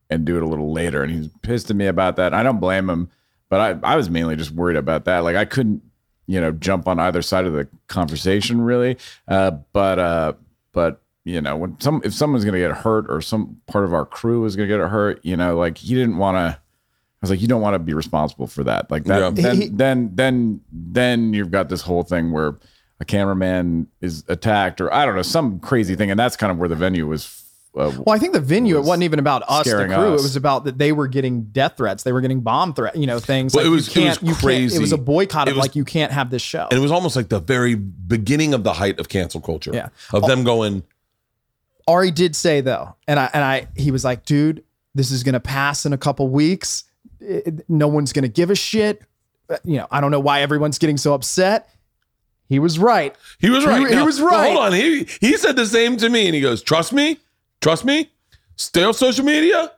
and 0.10 0.26
do 0.26 0.36
it 0.36 0.44
a 0.44 0.48
little 0.48 0.74
later. 0.74 1.02
And 1.04 1.12
he's 1.12 1.30
pissed 1.42 1.70
at 1.70 1.76
me 1.78 1.88
about 1.88 2.18
that. 2.18 2.34
I 2.34 2.44
don't 2.44 2.60
blame 2.60 2.90
him, 2.90 3.10
but 3.54 3.84
I, 3.84 3.94
I 3.94 3.96
was 3.98 4.10
mainly 4.10 4.36
just 4.36 4.50
worried 4.50 4.78
about 4.78 5.06
that. 5.06 5.20
Like 5.20 5.36
I 5.36 5.46
couldn't, 5.46 5.84
you 6.26 6.42
know, 6.42 6.52
jump 6.52 6.88
on 6.88 7.00
either 7.00 7.22
side 7.22 7.46
of 7.46 7.54
the 7.54 7.68
conversation 7.88 8.62
really. 8.62 8.98
Uh, 9.28 9.52
but 9.74 10.00
uh, 10.00 10.34
but 10.72 11.04
you 11.24 11.40
know, 11.40 11.56
when 11.56 11.80
some 11.80 12.02
if 12.04 12.16
someone's 12.16 12.46
gonna 12.46 12.58
get 12.58 12.72
hurt 12.72 13.06
or 13.10 13.22
some 13.22 13.62
part 13.68 13.86
of 13.86 13.94
our 13.94 14.08
crew 14.08 14.44
is 14.46 14.56
gonna 14.56 14.68
get 14.68 14.80
hurt, 14.80 15.20
you 15.24 15.38
know, 15.38 15.56
like 15.56 15.78
he 15.78 15.94
didn't 15.94 16.18
want 16.18 16.36
to. 16.38 16.58
I 16.60 17.22
was 17.22 17.30
like, 17.30 17.42
you 17.42 17.48
don't 17.48 17.62
want 17.62 17.76
to 17.76 17.80
be 17.80 17.94
responsible 17.94 18.48
for 18.48 18.64
that. 18.64 18.90
Like 18.90 19.04
that, 19.04 19.20
Yeah. 19.22 19.30
then, 19.30 19.56
He- 19.62 19.70
then, 19.70 20.10
then, 20.16 20.62
then 20.72 21.34
you've 21.34 21.52
got 21.52 21.70
this 21.70 21.82
whole 21.84 22.02
thing 22.04 22.32
where 22.32 22.56
a 23.00 23.06
cameraman 23.06 23.88
is 24.02 24.24
attacked, 24.28 24.82
or 24.82 24.92
I 24.94 25.06
don't 25.06 25.16
know, 25.16 25.22
some 25.22 25.60
crazy 25.60 25.96
thing, 25.96 26.10
and 26.12 26.20
that's 26.20 26.36
kind 26.36 26.52
of 26.52 26.58
where 26.58 26.68
the 26.68 26.76
venue 26.76 27.06
was 27.08 27.43
uh, 27.76 27.92
Well, 28.06 28.16
I 28.16 28.20
think 28.20 28.34
the 28.34 28.40
venue, 28.40 28.76
it 28.76 28.80
was 28.80 28.88
wasn't 28.90 29.04
even 29.04 29.20
about 29.20 29.44
us, 29.48 29.66
the 29.66 29.72
crew. 29.88 29.96
us. 30.14 30.20
It 30.20 30.24
was 30.24 30.36
about 30.36 30.66
that 30.66 30.78
they 30.78 30.92
were 30.92 31.08
getting 31.08 31.44
death 31.46 31.78
threats. 31.78 32.04
They 32.04 32.12
were 32.12 32.22
getting 32.22 32.42
bomb 32.42 32.74
threat, 32.74 32.96
you 32.96 33.08
know, 33.08 33.20
things. 33.20 33.54
Well, 33.54 33.64
like 33.66 33.68
it 33.72 33.76
was- 33.76 33.96
you 33.96 34.02
it 34.02 34.06
was 34.06 34.18
can't, 34.18 34.28
you 34.28 34.34
can't- 34.34 34.44
crazy. 34.44 34.76
It 34.78 34.80
was 34.82 34.92
a 34.92 34.98
boycott 34.98 35.48
of 35.48 35.56
was- 35.56 35.64
like, 35.64 35.76
you 35.76 35.86
can't 35.86 36.12
have 36.12 36.30
this 36.30 36.42
show. 36.42 36.68
And 36.70 36.78
it 36.78 36.82
was 36.82 36.92
almost 36.92 37.16
like 37.16 37.30
the 37.30 37.40
very 37.40 37.76
beginning 37.76 38.54
of 38.54 38.64
the 38.64 38.74
height 38.74 39.00
of 39.00 39.10
cancel 39.10 39.42
culture. 39.42 39.72
Yeah. 39.74 39.90
Of 40.12 40.24
them 40.28 40.44
going, 40.44 40.84
Ari 41.88 42.12
did 42.12 42.36
say 42.36 42.62
though, 42.62 42.96
and 43.08 43.20
I 43.20 43.30
and 43.34 43.44
I 43.44 43.68
he 43.76 43.92
was 43.92 44.06
like, 44.06 44.26
dude, 44.26 44.64
this 44.96 45.12
is 45.12 45.24
gonna 45.24 45.40
pass 45.42 45.86
in 45.86 45.92
a 45.94 45.98
couple 45.98 46.28
weeks. 46.30 46.86
It- 47.20 47.70
no 47.70 47.88
one's 47.88 48.14
gonna 48.14 48.28
give 48.30 48.50
a 48.50 48.56
shit. 48.56 49.02
Uh, 49.50 49.58
You 49.66 49.78
know, 49.78 49.88
I 49.92 50.00
don't 50.00 50.12
know 50.12 50.20
why 50.22 50.42
everyone's 50.42 50.78
getting 50.78 50.96
so 50.98 51.14
upset. 51.14 51.70
He 52.48 52.60
was 52.60 52.78
right. 52.80 53.16
he 53.40 53.50
was 53.50 53.66
right. 53.66 53.90
he 53.90 54.02
was 54.02 54.22
right. 54.22 54.54
Hold 54.54 54.66
on. 54.68 54.74
He 54.74 55.08
he 55.20 55.36
said 55.38 55.56
the 55.58 55.66
same 55.66 55.98
to 55.98 56.08
me 56.10 56.28
and 56.28 56.36
he 56.36 56.40
goes, 56.42 56.62
Trust 56.62 56.94
me, 56.94 57.18
trust 57.64 57.86
me, 57.86 58.12
stay 58.56 58.84
on 58.84 58.94
social 58.94 59.26
media. 59.26 59.72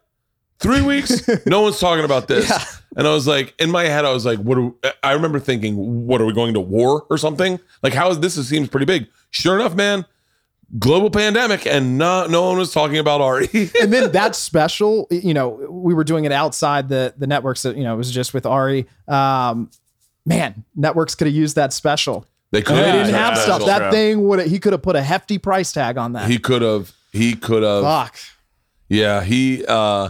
Three 0.59 0.81
weeks, 0.81 1.27
no 1.45 1.61
one's 1.61 1.79
talking 1.79 2.05
about 2.05 2.27
this. 2.27 2.49
Yeah. 2.49 2.63
And 2.97 3.05
I 3.07 3.13
was 3.13 3.27
like, 3.27 3.53
in 3.59 3.69
my 3.69 3.83
head, 3.83 4.05
I 4.05 4.11
was 4.13 4.25
like, 4.25 4.39
what 4.39 4.57
are, 4.57 4.71
I 5.03 5.11
remember 5.11 5.37
thinking, 5.39 6.07
what 6.07 6.21
are 6.21 6.25
we 6.25 6.31
going 6.33 6.53
to 6.53 6.61
war 6.61 7.05
or 7.09 7.17
something? 7.17 7.59
Like, 7.83 7.93
how 7.93 8.09
is 8.09 8.21
this? 8.21 8.37
It 8.37 8.45
seems 8.45 8.69
pretty 8.69 8.85
big. 8.85 9.07
Sure 9.31 9.59
enough, 9.59 9.75
man, 9.75 10.05
global 10.79 11.09
pandemic, 11.09 11.65
and 11.67 11.97
not, 11.97 12.29
no 12.29 12.43
one 12.47 12.57
was 12.57 12.71
talking 12.71 12.97
about 12.97 13.19
Ari. 13.19 13.49
and 13.81 13.91
then 13.91 14.13
that 14.13 14.33
special, 14.33 15.07
you 15.11 15.33
know, 15.33 15.49
we 15.69 15.93
were 15.93 16.05
doing 16.05 16.23
it 16.23 16.31
outside 16.31 16.87
the 16.87 17.13
the 17.17 17.27
networks. 17.27 17.63
That 17.63 17.75
you 17.75 17.83
know, 17.83 17.93
it 17.93 17.97
was 17.97 18.09
just 18.11 18.33
with 18.33 18.45
Ari. 18.45 18.87
Um, 19.09 19.69
man, 20.25 20.63
networks 20.73 21.15
could 21.15 21.27
have 21.27 21.35
used 21.35 21.57
that 21.57 21.73
special. 21.73 22.25
they 22.51 22.61
could 22.61 22.77
They 22.77 22.81
Yeah, 22.81 22.91
didn't 22.93 23.13
have 23.15 23.33
yeah, 23.35 23.43
stuff. 23.43 23.59
that's 23.59 23.65
That 23.65 23.79
true. 23.79 23.91
thing 23.91 24.25
would 24.29 24.47
he 24.47 24.57
could 24.59 24.71
have 24.71 24.81
put 24.81 24.95
a 24.95 25.01
hefty 25.01 25.37
price 25.37 25.73
tag 25.73 25.97
on 25.97 26.13
that. 26.13 26.29
He 26.29 26.39
could 26.39 26.61
have. 26.61 26.93
He 27.15 27.35
could 27.35 27.63
have. 27.63 27.83
Fuck. 27.83 28.17
Yeah, 28.89 29.23
he 29.23 29.65
uh 29.65 30.09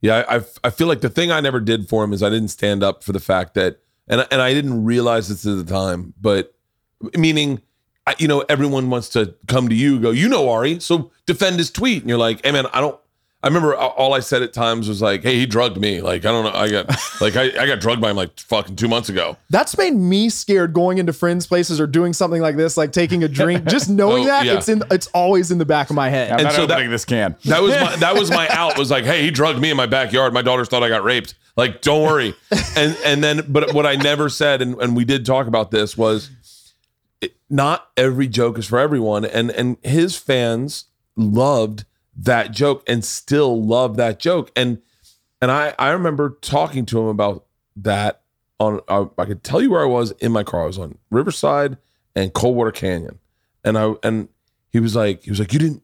yeah, 0.00 0.24
I 0.28 0.40
I 0.64 0.70
feel 0.70 0.86
like 0.86 1.00
the 1.02 1.10
thing 1.10 1.30
I 1.30 1.40
never 1.40 1.60
did 1.60 1.88
for 1.88 2.02
him 2.02 2.12
is 2.12 2.22
I 2.22 2.30
didn't 2.30 2.48
stand 2.48 2.82
up 2.82 3.04
for 3.04 3.12
the 3.12 3.20
fact 3.20 3.54
that 3.54 3.80
and 4.08 4.26
and 4.30 4.40
I 4.40 4.54
didn't 4.54 4.84
realize 4.84 5.28
this 5.28 5.46
at 5.46 5.64
the 5.64 5.70
time, 5.70 6.14
but 6.20 6.54
meaning 7.16 7.60
I, 8.06 8.14
you 8.18 8.26
know 8.26 8.40
everyone 8.48 8.90
wants 8.90 9.10
to 9.10 9.34
come 9.46 9.68
to 9.68 9.74
you 9.74 10.00
go, 10.00 10.10
"You 10.10 10.28
know 10.28 10.48
Ari, 10.48 10.80
so 10.80 11.12
defend 11.26 11.58
his 11.58 11.70
tweet." 11.70 12.02
And 12.02 12.08
you're 12.08 12.18
like, 12.18 12.44
"Hey 12.44 12.52
man, 12.52 12.66
I 12.72 12.80
don't 12.80 12.98
I 13.42 13.46
remember 13.46 13.74
all 13.74 14.12
I 14.12 14.20
said 14.20 14.42
at 14.42 14.52
times 14.52 14.86
was 14.86 15.00
like, 15.00 15.22
"Hey, 15.22 15.36
he 15.36 15.46
drugged 15.46 15.78
me." 15.78 16.02
Like, 16.02 16.26
I 16.26 16.30
don't 16.30 16.44
know, 16.44 16.52
I 16.58 16.70
got 16.70 16.88
like 17.22 17.36
I, 17.36 17.44
I 17.62 17.66
got 17.66 17.80
drugged 17.80 18.02
by 18.02 18.10
him 18.10 18.16
like 18.16 18.38
fucking 18.38 18.76
2 18.76 18.86
months 18.86 19.08
ago. 19.08 19.38
That's 19.48 19.78
made 19.78 19.94
me 19.94 20.28
scared 20.28 20.74
going 20.74 20.98
into 20.98 21.14
friends' 21.14 21.46
places 21.46 21.80
or 21.80 21.86
doing 21.86 22.12
something 22.12 22.42
like 22.42 22.56
this, 22.56 22.76
like 22.76 22.92
taking 22.92 23.24
a 23.24 23.28
drink. 23.28 23.64
Just 23.64 23.88
knowing 23.90 24.24
Oh, 24.24 24.26
that 24.26 24.44
yeah. 24.44 24.58
it's 24.58 24.68
in, 24.68 24.82
it's 24.90 25.06
always 25.14 25.50
in 25.50 25.56
the 25.56 25.64
back 25.64 25.88
of 25.88 25.96
my 25.96 26.10
head. 26.10 26.32
I'm 26.32 26.40
And 26.40 26.44
not 26.48 26.52
so 26.52 26.66
that- 26.66 26.74
opening 26.74 26.90
this 26.90 27.06
can. 27.06 27.34
That 27.46 27.62
was 27.62 27.72
my 27.80 27.96
that 27.96 28.14
was 28.14 28.30
my 28.30 28.46
out. 28.50 28.76
Was 28.76 28.90
like, 28.90 29.04
hey, 29.04 29.22
he 29.22 29.30
drugged 29.30 29.58
me 29.58 29.70
in 29.70 29.76
my 29.76 29.86
backyard. 29.86 30.34
My 30.34 30.42
daughters 30.42 30.68
thought 30.68 30.82
I 30.82 30.90
got 30.90 31.02
raped. 31.02 31.34
Like, 31.56 31.80
don't 31.80 32.02
worry. 32.02 32.34
And 32.76 32.94
and 33.06 33.24
then, 33.24 33.46
but 33.48 33.72
what 33.72 33.86
I 33.86 33.94
never 33.96 34.28
said, 34.28 34.60
and, 34.60 34.78
and 34.82 34.94
we 34.94 35.06
did 35.06 35.24
talk 35.24 35.46
about 35.46 35.70
this, 35.70 35.96
was 35.96 36.28
it, 37.22 37.34
not 37.48 37.88
every 37.96 38.28
joke 38.28 38.58
is 38.58 38.66
for 38.66 38.78
everyone. 38.78 39.24
And 39.24 39.50
and 39.50 39.78
his 39.82 40.14
fans 40.16 40.84
loved 41.16 41.84
that 42.20 42.52
joke 42.52 42.82
and 42.86 43.04
still 43.04 43.62
love 43.62 43.96
that 43.96 44.18
joke. 44.18 44.50
And 44.54 44.80
and 45.40 45.50
I 45.50 45.74
I 45.78 45.90
remember 45.90 46.38
talking 46.40 46.86
to 46.86 47.00
him 47.00 47.06
about 47.06 47.46
that 47.76 48.22
on 48.58 48.80
I, 48.88 49.06
I 49.18 49.24
could 49.24 49.42
tell 49.42 49.62
you 49.62 49.70
where 49.70 49.82
I 49.82 49.86
was 49.86 50.12
in 50.12 50.32
my 50.32 50.44
car. 50.44 50.64
I 50.64 50.66
was 50.66 50.78
on 50.78 50.98
Riverside 51.10 51.78
and 52.14 52.32
Coldwater 52.32 52.72
Canyon. 52.72 53.18
And 53.64 53.78
I 53.78 53.94
and 54.02 54.28
he 54.70 54.80
was 54.80 54.94
like, 54.94 55.24
he 55.24 55.30
was 55.30 55.40
like, 55.40 55.52
you 55.52 55.58
didn't 55.58 55.82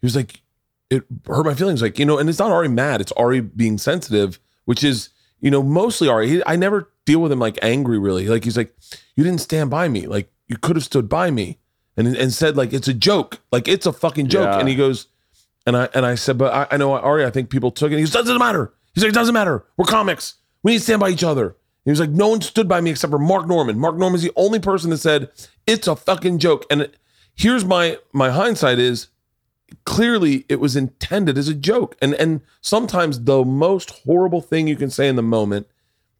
he 0.00 0.06
was 0.06 0.16
like, 0.16 0.42
it 0.90 1.04
hurt 1.26 1.46
my 1.46 1.54
feelings. 1.54 1.82
Like, 1.82 1.98
you 1.98 2.04
know, 2.04 2.18
and 2.18 2.28
it's 2.28 2.38
not 2.38 2.50
already 2.50 2.72
mad, 2.72 3.00
it's 3.00 3.12
already 3.12 3.40
being 3.40 3.78
sensitive, 3.78 4.38
which 4.64 4.82
is, 4.82 5.10
you 5.40 5.50
know, 5.50 5.62
mostly. 5.62 6.08
He, 6.26 6.42
I 6.46 6.56
never 6.56 6.90
deal 7.04 7.20
with 7.20 7.30
him 7.30 7.38
like 7.38 7.58
angry, 7.62 7.98
really. 7.98 8.26
Like, 8.26 8.44
he's 8.44 8.56
like, 8.56 8.74
you 9.14 9.24
didn't 9.24 9.40
stand 9.40 9.70
by 9.70 9.88
me. 9.88 10.06
Like, 10.06 10.32
you 10.48 10.56
could 10.56 10.76
have 10.76 10.84
stood 10.84 11.08
by 11.08 11.30
me 11.30 11.58
and, 11.96 12.08
and 12.08 12.32
said, 12.32 12.56
like, 12.56 12.72
it's 12.72 12.88
a 12.88 12.94
joke. 12.94 13.40
Like, 13.52 13.68
it's 13.68 13.86
a 13.86 13.92
fucking 13.92 14.28
joke. 14.28 14.48
Yeah. 14.52 14.58
And 14.58 14.68
he 14.68 14.74
goes, 14.74 15.06
and 15.68 15.76
I, 15.76 15.88
and 15.94 16.04
I 16.06 16.14
said, 16.16 16.36
but 16.38 16.52
I, 16.52 16.74
I 16.74 16.76
know 16.78 16.92
Ari, 16.94 17.24
I 17.24 17.30
think 17.30 17.50
people 17.50 17.70
took 17.70 17.92
it. 17.92 17.96
He 17.96 18.02
goes, 18.02 18.10
doesn't 18.10 18.38
matter. 18.38 18.72
He's 18.94 19.04
like, 19.04 19.10
it 19.10 19.14
doesn't 19.14 19.34
matter. 19.34 19.64
We're 19.76 19.84
comics. 19.84 20.34
We 20.62 20.72
need 20.72 20.78
to 20.78 20.84
stand 20.84 21.00
by 21.00 21.10
each 21.10 21.22
other. 21.22 21.54
He 21.84 21.90
was 21.90 22.00
like, 22.00 22.10
no 22.10 22.28
one 22.28 22.40
stood 22.40 22.68
by 22.68 22.80
me 22.80 22.90
except 22.90 23.10
for 23.10 23.18
Mark 23.18 23.46
Normand. 23.46 23.78
Mark 23.78 23.96
Normand's 23.96 24.22
the 24.22 24.32
only 24.36 24.58
person 24.58 24.90
that 24.90 24.98
said, 24.98 25.30
it's 25.66 25.86
a 25.86 25.94
fucking 25.96 26.38
joke. 26.38 26.66
And 26.70 26.90
here's 27.34 27.64
my, 27.64 27.98
my 28.12 28.30
hindsight 28.30 28.78
is, 28.78 29.08
clearly 29.84 30.44
it 30.48 30.60
was 30.60 30.76
intended 30.76 31.36
as 31.36 31.46
a 31.48 31.54
joke 31.54 31.94
and 32.00 32.14
and 32.14 32.40
sometimes 32.62 33.24
the 33.24 33.44
most 33.44 33.90
horrible 34.06 34.40
thing 34.40 34.66
you 34.66 34.76
can 34.76 34.88
say 34.88 35.06
in 35.08 35.14
the 35.16 35.22
moment 35.22 35.66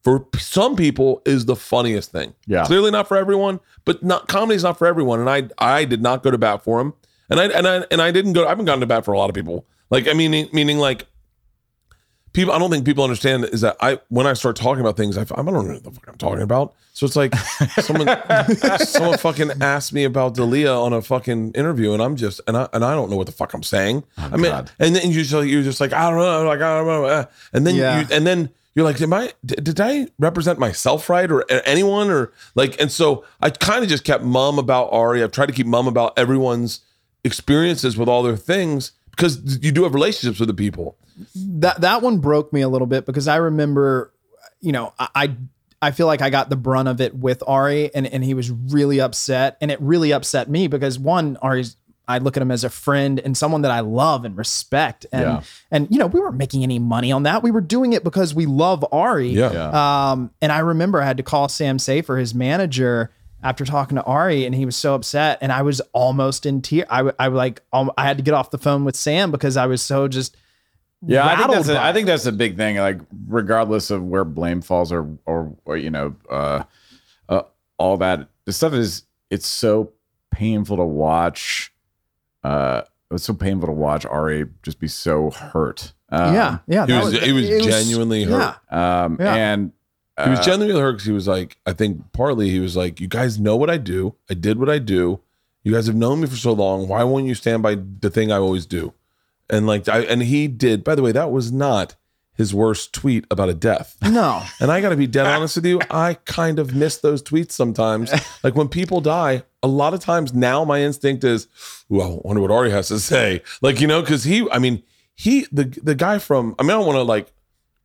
for 0.05 0.27
some 0.37 0.77
people 0.77 1.23
is 1.25 1.47
the 1.47 1.57
funniest 1.57 2.13
thing 2.13 2.35
Yeah. 2.47 2.67
clearly 2.67 2.91
not 2.91 3.09
for 3.09 3.17
everyone 3.17 3.61
but 3.87 4.03
not 4.03 4.29
comedy's 4.29 4.65
not 4.65 4.77
for 4.79 4.87
everyone 4.87 5.19
and 5.19 5.31
i 5.31 5.49
i 5.57 5.87
did 5.87 6.03
not 6.03 6.23
go 6.23 6.31
to 6.31 6.37
bat 6.37 6.63
for 6.63 6.79
him 6.79 6.93
and 7.31 7.41
i 7.41 7.47
and 7.47 7.67
i 7.69 7.85
and 7.91 8.01
i 8.03 8.11
didn't 8.11 8.33
go 8.33 8.45
i 8.47 8.49
haven't 8.49 8.65
gone 8.65 8.81
to 8.81 8.87
bat 8.87 9.05
for 9.05 9.13
a 9.13 9.19
lot 9.19 9.29
of 9.31 9.35
people 9.35 9.65
like 9.91 10.07
i 10.09 10.13
mean 10.13 10.49
meaning 10.53 10.79
like 10.79 11.07
people 12.33 12.53
i 12.53 12.59
don't 12.59 12.71
think 12.71 12.85
people 12.85 13.03
understand 13.05 13.45
is 13.47 13.61
that 13.63 13.77
i 13.81 13.99
when 14.09 14.27
i 14.27 14.33
start 14.33 14.57
talking 14.57 14.81
about 14.81 14.97
things 14.97 15.17
I, 15.17 15.23
I 15.23 15.25
don't 15.25 15.47
know 15.47 15.63
what 15.75 15.85
the 15.85 15.91
fuck 15.91 16.09
i'm 16.09 16.17
talking 16.19 16.43
about 16.43 16.75
so 16.93 17.07
it's 17.07 17.17
like 17.17 17.35
someone 17.81 18.09
someone 18.81 19.19
fucking 19.19 19.51
asked 19.63 19.93
me 19.93 20.05
about 20.05 20.35
Dalia 20.35 20.81
on 20.83 20.93
a 20.93 21.01
fucking 21.03 21.53
interview 21.53 21.93
and 21.93 22.03
i'm 22.03 22.17
just 22.17 22.41
and 22.47 22.57
i 22.57 22.69
and 22.73 22.85
i 22.85 22.95
don't 22.95 23.11
know 23.11 23.17
what 23.17 23.27
the 23.27 23.33
fuck 23.33 23.55
i'm 23.55 23.63
saying 23.63 24.05
i 24.19 24.31
mean 24.37 24.51
God. 24.53 24.71
and 24.79 24.95
then 24.95 25.11
you 25.11 25.23
just 25.23 25.47
you're 25.47 25.63
just 25.63 25.81
like 25.81 25.93
i 25.93 26.09
don't 26.11 26.19
know 26.19 26.45
like 26.45 26.61
i 26.61 26.77
don't 26.79 26.87
know 26.87 27.05
uh, 27.07 27.25
and 27.53 27.67
then 27.67 27.75
Yeah. 27.77 28.01
you 28.01 28.07
and 28.11 28.27
then 28.27 28.51
you're 28.75 28.85
like 28.85 29.01
am 29.01 29.13
i 29.15 29.33
did, 29.45 29.65
did 29.65 29.81
i 29.81 30.07
represent 30.19 30.59
myself 30.59 31.09
right 31.09 31.31
or 31.33 31.45
anyone 31.51 32.11
or 32.11 32.33
like 32.55 32.81
and 32.81 32.93
so 32.93 33.25
i 33.41 33.49
kind 33.51 33.83
of 33.83 33.89
just 33.89 34.05
kept 34.05 34.23
mum 34.23 34.59
about 34.59 34.89
ari 34.93 35.23
i've 35.23 35.33
tried 35.33 35.47
to 35.47 35.53
keep 35.53 35.67
mum 35.67 35.89
about 35.89 36.17
everyone's 36.19 36.81
experiences 37.25 37.97
with 37.97 38.09
all 38.09 38.23
their 38.23 38.37
things 38.37 38.93
because 39.11 39.59
you 39.63 39.73
do 39.73 39.83
have 39.85 39.95
relationships 39.95 40.39
with 40.39 40.49
the 40.49 40.55
people 40.55 40.97
that 41.35 41.81
that 41.81 42.01
one 42.03 42.19
broke 42.19 42.53
me 42.53 42.61
a 42.61 42.69
little 42.69 42.87
bit 42.87 43.05
because 43.05 43.27
I 43.27 43.37
remember, 43.37 44.13
you 44.61 44.71
know, 44.73 44.93
I 44.99 45.09
I, 45.15 45.37
I 45.83 45.91
feel 45.91 46.07
like 46.07 46.23
I 46.23 46.31
got 46.31 46.49
the 46.51 46.57
brunt 46.57 46.89
of 46.89 47.01
it 47.01 47.15
with 47.15 47.43
Ari, 47.47 47.93
and 47.95 48.07
and 48.07 48.23
he 48.25 48.35
was 48.35 48.51
really 48.51 49.01
upset, 49.01 49.57
and 49.61 49.71
it 49.71 49.81
really 49.81 50.13
upset 50.13 50.49
me 50.49 50.69
because 50.69 50.99
one, 50.99 51.37
Ari's. 51.43 51.77
I 52.11 52.17
look 52.19 52.39
at 52.39 52.43
him 52.43 52.51
as 52.51 52.65
a 52.65 52.71
friend 52.71 53.21
and 53.21 53.37
someone 53.37 53.61
that 53.63 53.71
I 53.71 53.81
love 53.81 54.25
and 54.25 54.35
respect, 54.35 55.05
and 55.13 55.23
Yeah. 55.25 55.41
and 55.71 55.89
you 55.91 55.99
know 55.99 56.07
we 56.07 56.19
weren't 56.21 56.39
making 56.39 56.63
any 56.63 56.79
money 56.79 57.13
on 57.13 57.25
that. 57.25 57.43
We 57.43 57.51
were 57.51 57.61
doing 57.61 57.93
it 57.93 58.03
because 58.03 58.35
we 58.35 58.47
love 58.47 58.83
Ari. 58.93 59.29
Yeah. 59.29 59.53
Yeah. 59.53 60.11
Um, 60.13 60.31
and 60.41 60.51
I 60.51 60.61
remember 60.61 61.03
I 61.03 61.05
had 61.05 61.19
to 61.19 61.23
call 61.23 61.49
Sam 61.51 61.79
Safer, 61.79 62.17
his 62.17 62.35
manager, 62.35 63.11
after 63.43 63.65
talking 63.65 63.97
to 63.97 64.03
Ari, 64.05 64.45
and 64.47 64.55
he 64.55 64.65
was 64.67 64.77
so 64.77 64.95
upset, 64.95 65.39
and 65.41 65.53
I 65.53 65.63
was 65.63 65.81
almost 65.93 66.45
in 66.47 66.61
tears. 66.63 66.87
I, 66.91 66.97
w- 66.99 67.15
I 67.19 67.29
like, 67.29 67.63
um, 67.73 67.91
I 67.97 68.05
had 68.05 68.17
to 68.19 68.23
get 68.23 68.35
off 68.35 68.51
the 68.51 68.59
phone 68.59 68.85
with 68.85 68.97
Sam 68.97 69.31
because 69.31 69.57
I 69.57 69.67
was 69.67 69.81
so 69.83 70.09
just 70.09 70.37
Yeah, 71.07 71.25
I 71.27 71.37
think 71.37 71.51
that's 71.53 71.69
a, 71.69 71.75
by 71.75 71.79
I 71.81 71.91
it. 71.91 71.93
think 71.93 72.07
that's 72.07 72.27
a 72.27 72.33
big 72.33 72.57
thing. 72.57 72.77
Like, 72.79 73.01
regardless 73.29 73.91
of 73.91 74.03
where 74.03 74.25
blame 74.25 74.61
falls 74.61 74.91
or 74.93 75.17
or, 75.27 75.55
or 75.65 75.77
you 75.77 75.91
know, 75.91 76.17
uh, 76.31 76.65
uh, 77.29 77.43
all 77.79 77.97
that 77.99 78.29
the 78.45 78.53
stuff 78.53 78.73
is 78.73 79.05
it's 79.31 79.47
so 79.47 79.93
painful 80.33 80.77
to 80.79 80.85
watch. 80.85 81.73
Uh, 82.43 82.83
it's 83.11 83.25
so 83.25 83.35
painful 83.35 83.67
to 83.69 83.73
watch 83.73 84.05
Ari 84.05 84.47
just 84.63 84.81
be 84.81 84.89
so 84.89 85.31
hurt. 85.31 85.93
Um, 86.11 86.35
yeah, 86.35 86.59
yeah. 86.67 86.87
he 86.87 86.93
that 86.93 87.05
was, 87.05 87.13
he 87.21 87.33
was 87.33 87.49
it 87.49 87.63
genuinely 87.63 88.25
hurt 88.25 88.57
Yeah, 88.73 89.05
Um, 89.05 89.17
Yeah. 89.21 89.35
and 89.35 89.73
He 90.25 90.31
was 90.31 90.41
uh, 90.41 90.43
genuinely 90.43 90.81
hurt 90.81 90.93
because 90.93 91.07
he 91.07 91.13
was 91.13 91.29
like, 91.29 91.57
I 91.67 91.73
think 91.73 92.13
partly 92.13 92.51
he 92.51 92.61
was 92.61 92.77
like, 92.77 93.01
you 93.01 93.07
guys 93.09 93.39
know 93.39 93.57
what 93.57 93.71
I 93.71 93.77
do. 93.77 94.15
I 94.29 94.35
did 94.35 94.59
what 94.59 94.69
I 94.69 94.79
do. 94.79 95.21
You 95.63 95.73
guys 95.73 95.87
have 95.87 95.97
known 95.97 96.21
me 96.21 96.27
for 96.27 96.37
so 96.37 96.53
long. 96.53 96.89
Why 96.89 97.05
won't 97.05 97.27
you 97.27 97.35
stand 97.35 97.63
by 97.63 97.75
the 97.77 98.11
thing 98.11 98.33
I 98.33 98.37
always 98.37 98.67
do? 98.67 98.95
And 99.51 99.67
like, 99.67 99.89
I, 99.89 100.01
and 100.01 100.23
he 100.23 100.49
did. 100.49 100.83
By 100.85 100.95
the 100.95 101.03
way, 101.03 101.13
that 101.13 101.31
was 101.31 101.53
not 101.53 101.95
his 102.35 102.55
worst 102.55 102.93
tweet 102.93 103.27
about 103.31 103.49
a 103.49 103.55
death. 103.55 103.97
no, 104.01 104.45
And 104.61 104.71
I 104.71 104.81
got 104.81 104.91
to 104.91 104.97
be 104.97 105.09
dead 105.09 105.27
honest 105.27 105.57
with 105.57 105.67
you. 105.67 105.81
I 105.91 106.15
kind 106.25 106.59
of 106.61 106.75
miss 106.75 106.97
those 106.99 107.23
tweets 107.23 107.53
sometimes. 107.53 108.13
Like 108.45 108.55
when 108.55 108.69
people 108.69 109.01
die, 109.01 109.43
a 109.65 109.67
lot 109.67 109.95
of 109.95 110.01
times 110.01 110.33
now 110.33 110.65
my 110.65 110.81
instinct 110.81 111.25
is, 111.25 111.49
ooh, 111.93 112.01
I 112.01 112.19
wonder 112.23 112.41
what 112.41 112.53
Ari 112.53 112.71
has 112.71 112.87
to 112.89 113.01
say. 113.01 113.43
Like, 113.61 113.81
you 113.81 113.89
know, 113.89 114.01
because 114.01 114.23
he, 114.23 114.49
I 114.51 114.61
mean, 114.61 114.85
he, 115.17 115.47
the 115.51 115.65
the 115.65 115.97
guy 115.97 116.19
from, 116.21 116.55
I 116.59 116.63
mean, 116.63 116.71
I 116.71 116.75
don't 116.75 116.87
want 116.87 116.97
to 116.97 117.03
like 117.03 117.33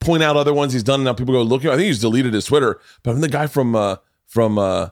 point 0.03 0.23
out 0.23 0.37
other 0.37 0.53
ones 0.53 0.73
he's 0.73 0.83
done. 0.83 1.01
And 1.01 1.05
now 1.05 1.13
people 1.13 1.33
go 1.33 1.41
looking. 1.41 1.69
I 1.69 1.75
think 1.75 1.87
he's 1.87 2.01
deleted 2.01 2.33
his 2.33 2.45
Twitter, 2.45 2.79
but 3.01 3.11
I'm 3.11 3.21
the 3.21 3.29
guy 3.29 3.47
from, 3.47 3.75
uh, 3.75 3.97
from, 4.27 4.57
uh, 4.57 4.89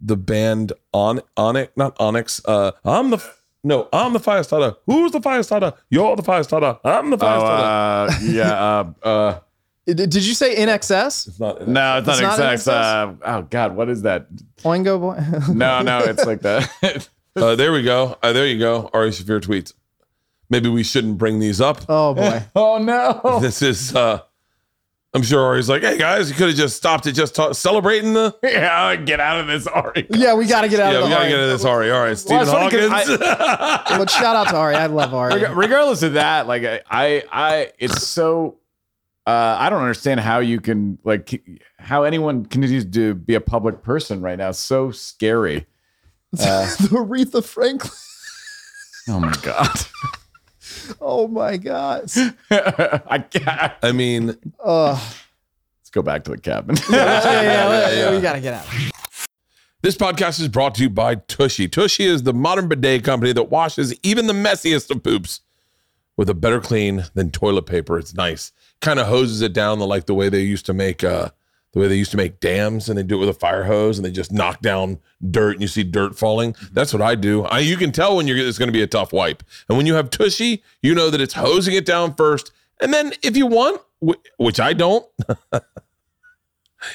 the 0.00 0.16
band 0.16 0.72
on 0.92 1.20
Onyx, 1.36 1.72
not 1.76 1.96
Onyx. 2.00 2.40
Uh, 2.44 2.72
I'm 2.84 3.10
the, 3.10 3.22
no, 3.62 3.88
I'm 3.92 4.12
the 4.12 4.20
fire 4.20 4.42
starter. 4.42 4.76
Who's 4.86 5.12
the 5.12 5.20
fire 5.20 5.42
starter? 5.42 5.74
You're 5.90 6.16
the 6.16 6.22
fire 6.22 6.42
starter. 6.42 6.78
I'm 6.84 7.10
the 7.10 7.16
oh, 7.16 7.18
fire 7.18 7.40
starter. 7.40 8.14
uh, 8.14 8.18
yeah, 8.22 8.52
uh, 9.04 9.06
uh, 9.06 9.40
did, 9.86 10.10
did 10.10 10.26
you 10.26 10.34
say 10.34 10.56
INXS? 10.56 11.28
It's 11.28 11.40
not, 11.40 11.66
no, 11.66 11.98
it's, 11.98 12.08
It's 12.08 12.20
not 12.20 12.38
not 12.38 12.52
exact. 12.52 13.22
Uh, 13.22 13.38
oh 13.38 13.42
God, 13.42 13.76
what 13.76 13.88
is 13.88 14.02
that? 14.02 14.32
Oingo 14.62 15.00
boy. 15.00 15.18
No, 15.54 15.82
no, 15.82 15.98
it's 16.00 16.24
like 16.24 16.40
that. 16.42 17.08
Uh, 17.36 17.54
there 17.54 17.72
we 17.72 17.80
go. 17.80 18.18
Uh, 18.24 18.32
there 18.32 18.44
you 18.44 18.58
go. 18.58 18.90
Ari 18.92 19.10
Shaffir 19.10 19.40
tweets. 19.40 19.72
maybe 20.50 20.68
we 20.68 20.82
shouldn't 20.82 21.16
bring 21.16 21.38
these 21.38 21.60
up. 21.60 21.80
Oh 21.88 22.12
boy. 22.12 22.42
Oh 22.56 22.78
no. 22.78 23.38
This 23.38 23.62
is, 23.62 23.94
uh, 23.94 24.22
I'm 25.12 25.22
sure 25.22 25.40
Ari's 25.40 25.68
like, 25.68 25.82
hey 25.82 25.98
guys, 25.98 26.28
you 26.30 26.36
could 26.36 26.48
have 26.48 26.56
just 26.56 26.76
stopped 26.76 27.04
it, 27.06 27.12
just 27.12 27.34
ta- 27.34 27.52
celebrating 27.52 28.12
the. 28.14 28.32
yeah, 28.44 28.94
get 28.94 29.18
out 29.18 29.40
of 29.40 29.48
this, 29.48 29.66
Ari. 29.66 30.06
Yeah, 30.10 30.34
we 30.34 30.46
got 30.46 30.60
to 30.60 30.68
get 30.68 30.78
out 30.78 30.92
Yeah, 30.92 30.98
of 30.98 31.04
we 31.04 31.08
the 31.10 31.14
gotta 31.16 31.24
Ari. 31.24 31.30
get 31.30 31.40
into 31.40 31.52
this 31.52 31.64
Ari. 31.64 31.90
All 31.90 32.00
right, 32.00 32.16
Stephen 32.16 32.42
it's 32.42 32.50
funny 32.52 32.70
'cause 32.70 33.08
Hawkins. 33.08 33.98
But 33.98 34.10
shout 34.10 34.36
out 34.36 34.48
to 34.50 34.56
Ari. 34.56 34.76
I 34.76 34.86
love 34.86 35.12
Ari. 35.12 35.42
Reg- 35.42 35.56
regardless 35.56 36.02
of 36.04 36.12
that, 36.12 36.46
like 36.46 36.62
I, 36.64 36.80
I, 36.88 37.24
I 37.32 37.72
it's 37.78 38.06
so. 38.06 38.58
Uh, 39.26 39.56
I 39.58 39.68
don't 39.68 39.80
understand 39.82 40.20
how 40.20 40.38
you 40.38 40.60
can 40.60 40.98
like 41.04 41.42
how 41.78 42.04
anyone 42.04 42.44
continues 42.46 42.84
to 42.92 43.14
be 43.14 43.34
a 43.34 43.40
public 43.40 43.82
person 43.82 44.20
right 44.22 44.38
now. 44.38 44.48
It's 44.50 44.58
so 44.60 44.90
scary. 44.92 45.66
Uh, 46.38 46.66
the 46.80 46.88
Aretha 46.92 47.44
Franklin. 47.44 47.92
oh 49.08 49.18
my 49.20 49.34
god. 49.42 49.68
Oh 51.00 51.28
my 51.28 51.56
God. 51.56 52.10
I 52.50 53.18
can't. 53.30 53.72
I 53.82 53.92
mean, 53.92 54.36
Uh, 54.62 54.92
Let's 55.80 55.90
go 55.90 56.02
back 56.02 56.24
to 56.24 56.30
the 56.30 56.38
cabin. 56.38 56.76
yeah, 56.90 57.22
yeah, 57.24 57.42
yeah, 57.42 57.90
yeah. 57.90 58.10
We 58.14 58.20
got 58.20 58.34
to 58.34 58.40
get 58.40 58.54
out. 58.54 58.66
This 59.82 59.96
podcast 59.96 60.38
is 60.40 60.48
brought 60.48 60.74
to 60.76 60.82
you 60.82 60.90
by 60.90 61.14
Tushy. 61.16 61.66
Tushy 61.66 62.04
is 62.04 62.22
the 62.22 62.34
modern 62.34 62.68
bidet 62.68 63.02
company 63.02 63.32
that 63.32 63.44
washes 63.50 63.94
even 64.02 64.26
the 64.26 64.32
messiest 64.34 64.90
of 64.90 65.02
poops 65.02 65.40
with 66.16 66.28
a 66.28 66.34
better 66.34 66.60
clean 66.60 67.04
than 67.14 67.30
toilet 67.30 67.62
paper. 67.66 67.98
It's 67.98 68.12
nice. 68.14 68.52
Kind 68.80 68.98
of 69.00 69.06
hoses 69.06 69.40
it 69.40 69.52
down 69.54 69.78
the, 69.78 69.86
like 69.86 70.04
the 70.06 70.14
way 70.14 70.28
they 70.28 70.42
used 70.42 70.66
to 70.66 70.74
make 70.74 71.02
uh 71.02 71.30
the 71.72 71.78
way 71.78 71.88
they 71.88 71.96
used 71.96 72.10
to 72.10 72.16
make 72.16 72.40
dams 72.40 72.88
and 72.88 72.98
they 72.98 73.02
do 73.02 73.16
it 73.16 73.20
with 73.20 73.28
a 73.28 73.38
fire 73.38 73.64
hose 73.64 73.96
and 73.98 74.04
they 74.04 74.10
just 74.10 74.32
knock 74.32 74.60
down 74.60 74.98
dirt 75.30 75.52
and 75.52 75.62
you 75.62 75.68
see 75.68 75.84
dirt 75.84 76.18
falling. 76.18 76.56
That's 76.72 76.92
what 76.92 77.02
I 77.02 77.14
do. 77.14 77.44
I, 77.44 77.60
you 77.60 77.76
can 77.76 77.92
tell 77.92 78.16
when 78.16 78.26
you're 78.26 78.38
it's 78.38 78.58
going 78.58 78.68
to 78.68 78.72
be 78.72 78.82
a 78.82 78.88
tough 78.88 79.12
wipe. 79.12 79.42
And 79.68 79.76
when 79.76 79.86
you 79.86 79.94
have 79.94 80.10
Tushy, 80.10 80.62
you 80.82 80.94
know 80.94 81.10
that 81.10 81.20
it's 81.20 81.34
hosing 81.34 81.74
it 81.74 81.86
down 81.86 82.14
first. 82.14 82.50
And 82.80 82.92
then 82.92 83.12
if 83.22 83.36
you 83.36 83.46
want, 83.46 83.82
which 84.38 84.58
I 84.58 84.72
don't, 84.72 85.06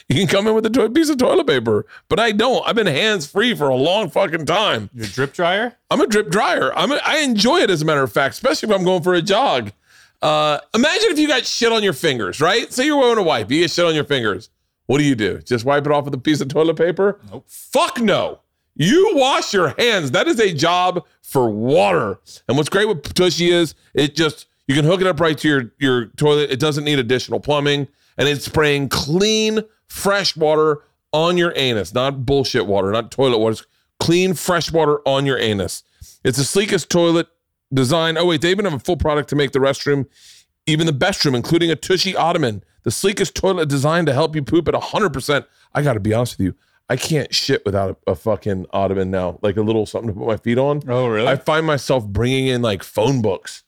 you 0.10 0.16
can 0.16 0.28
come 0.28 0.48
in 0.48 0.56
with 0.56 0.66
a 0.66 0.70
to- 0.72 0.90
piece 0.90 1.10
of 1.10 1.18
toilet 1.18 1.48
paper, 1.48 1.86
but 2.10 2.20
I 2.20 2.32
don't. 2.32 2.68
I've 2.68 2.76
been 2.76 2.88
hands 2.88 3.28
free 3.28 3.56
for 3.56 3.70
a 3.70 3.76
long 3.76 4.10
fucking 4.10 4.46
time. 4.46 4.90
Your 4.94 5.08
drip 5.08 5.34
dryer? 5.34 5.78
I'm 5.90 6.02
a 6.02 6.08
drip 6.08 6.30
dryer. 6.30 6.74
I'm 6.76 6.92
a, 6.92 7.00
I 7.06 7.20
enjoy 7.20 7.60
it 7.60 7.70
as 7.70 7.82
a 7.82 7.86
matter 7.86 8.04
of 8.04 8.12
fact, 8.12 8.34
especially 8.34 8.70
if 8.70 8.76
I'm 8.76 8.84
going 8.84 9.04
for 9.04 9.14
a 9.14 9.22
jog. 9.22 9.72
Uh, 10.22 10.60
imagine 10.74 11.12
if 11.12 11.20
you 11.20 11.28
got 11.28 11.46
shit 11.46 11.72
on 11.72 11.84
your 11.84 11.94
fingers, 11.94 12.42
right? 12.42 12.72
Say 12.74 12.86
you're 12.86 12.98
wearing 12.98 13.20
a 13.20 13.24
wipe, 13.24 13.52
you 13.52 13.62
get 13.62 13.72
shit 13.72 13.86
on 13.86 13.94
your 13.94 14.06
fingers. 14.06 14.50
What 14.88 15.00
do 15.00 15.04
you 15.04 15.16
do? 15.16 15.40
Just 15.40 15.66
wipe 15.66 15.86
it 15.86 15.92
off 15.92 16.06
with 16.06 16.14
a 16.14 16.20
piece 16.20 16.42
of 16.42 16.48
toilet 16.48 16.78
paper? 16.78 17.20
Nope. 17.32 17.46
Fuck 17.48 18.00
no. 18.00 18.40
You 18.76 19.14
wash 19.16 19.54
your 19.54 19.70
hands. 19.80 20.12
That 20.12 20.28
is 20.28 20.40
a 20.40 20.54
job 20.54 21.06
for 21.22 21.50
water. 21.50 22.20
And 22.48 22.58
what's 22.58 22.70
great 22.70 22.88
with 22.88 23.14
Tushy 23.14 23.50
is 23.50 23.74
it 23.94 24.16
just 24.16 24.48
you 24.68 24.76
can 24.76 24.86
hook 24.86 25.02
it 25.02 25.08
up 25.08 25.20
right 25.20 25.38
to 25.38 25.48
your 25.48 25.72
your 25.80 26.06
toilet. 26.18 26.52
It 26.52 26.60
doesn't 26.60 26.84
need 26.84 27.00
additional 27.00 27.40
plumbing, 27.40 27.88
and 28.18 28.28
it's 28.28 28.46
spraying 28.46 28.90
clean, 28.90 29.62
fresh 29.88 30.36
water 30.36 30.82
on 31.14 31.38
your 31.38 31.54
anus, 31.56 31.94
not 31.94 32.26
bullshit 32.26 32.66
water, 32.66 32.92
not 32.92 33.12
toilet 33.12 33.38
water. 33.38 33.54
It's 33.54 33.66
clean, 34.00 34.34
fresh 34.34 34.72
water 34.72 35.00
on 35.08 35.26
your 35.26 35.40
anus. 35.40 35.84
It's 36.24 36.38
the 36.38 36.44
sleekest 36.44 36.90
toilet 36.90 37.28
design. 37.74 38.18
Oh 38.18 38.26
wait, 38.26 38.42
they 38.42 38.52
even 38.52 38.66
have 38.66 38.74
a 38.74 38.80
full 38.80 38.98
product 38.98 39.30
to 39.30 39.36
make 39.36 39.52
the 39.52 39.60
restroom, 39.60 40.08
even 40.66 40.86
the 40.86 40.94
best 40.94 41.24
room, 41.24 41.36
including 41.36 41.72
a 41.72 41.76
Tushy 41.76 42.16
ottoman, 42.16 42.64
the 42.86 42.92
sleekest 42.92 43.36
toilet 43.36 43.68
designed 43.68 44.08
to 44.08 44.14
help 44.14 44.36
you 44.36 44.44
poop 44.44 44.70
at 44.70 44.74
100%. 44.74 45.46
I 45.74 45.82
got 45.82 45.94
to 45.94 46.00
be 46.00 46.14
honest 46.14 46.38
with 46.38 46.46
you. 46.46 46.56
I 46.88 46.96
can't 46.96 47.34
shit 47.34 47.66
without 47.66 48.00
a, 48.08 48.12
a 48.12 48.16
fucking 48.16 48.68
ottoman 48.72 49.10
now, 49.10 49.40
like 49.42 49.58
a 49.58 49.62
little 49.62 49.88
something 49.88 50.14
to 50.14 50.14
put 50.14 50.28
my 50.28 50.38
feet 50.38 50.60
on. 50.60 50.84
Oh, 50.88 51.08
really? 51.08 51.28
I 51.28 51.36
find 51.36 51.66
myself 51.66 52.06
bringing 52.06 52.48
in 52.48 52.62
like 52.62 52.84
phone 52.84 53.24
books. 53.24 53.64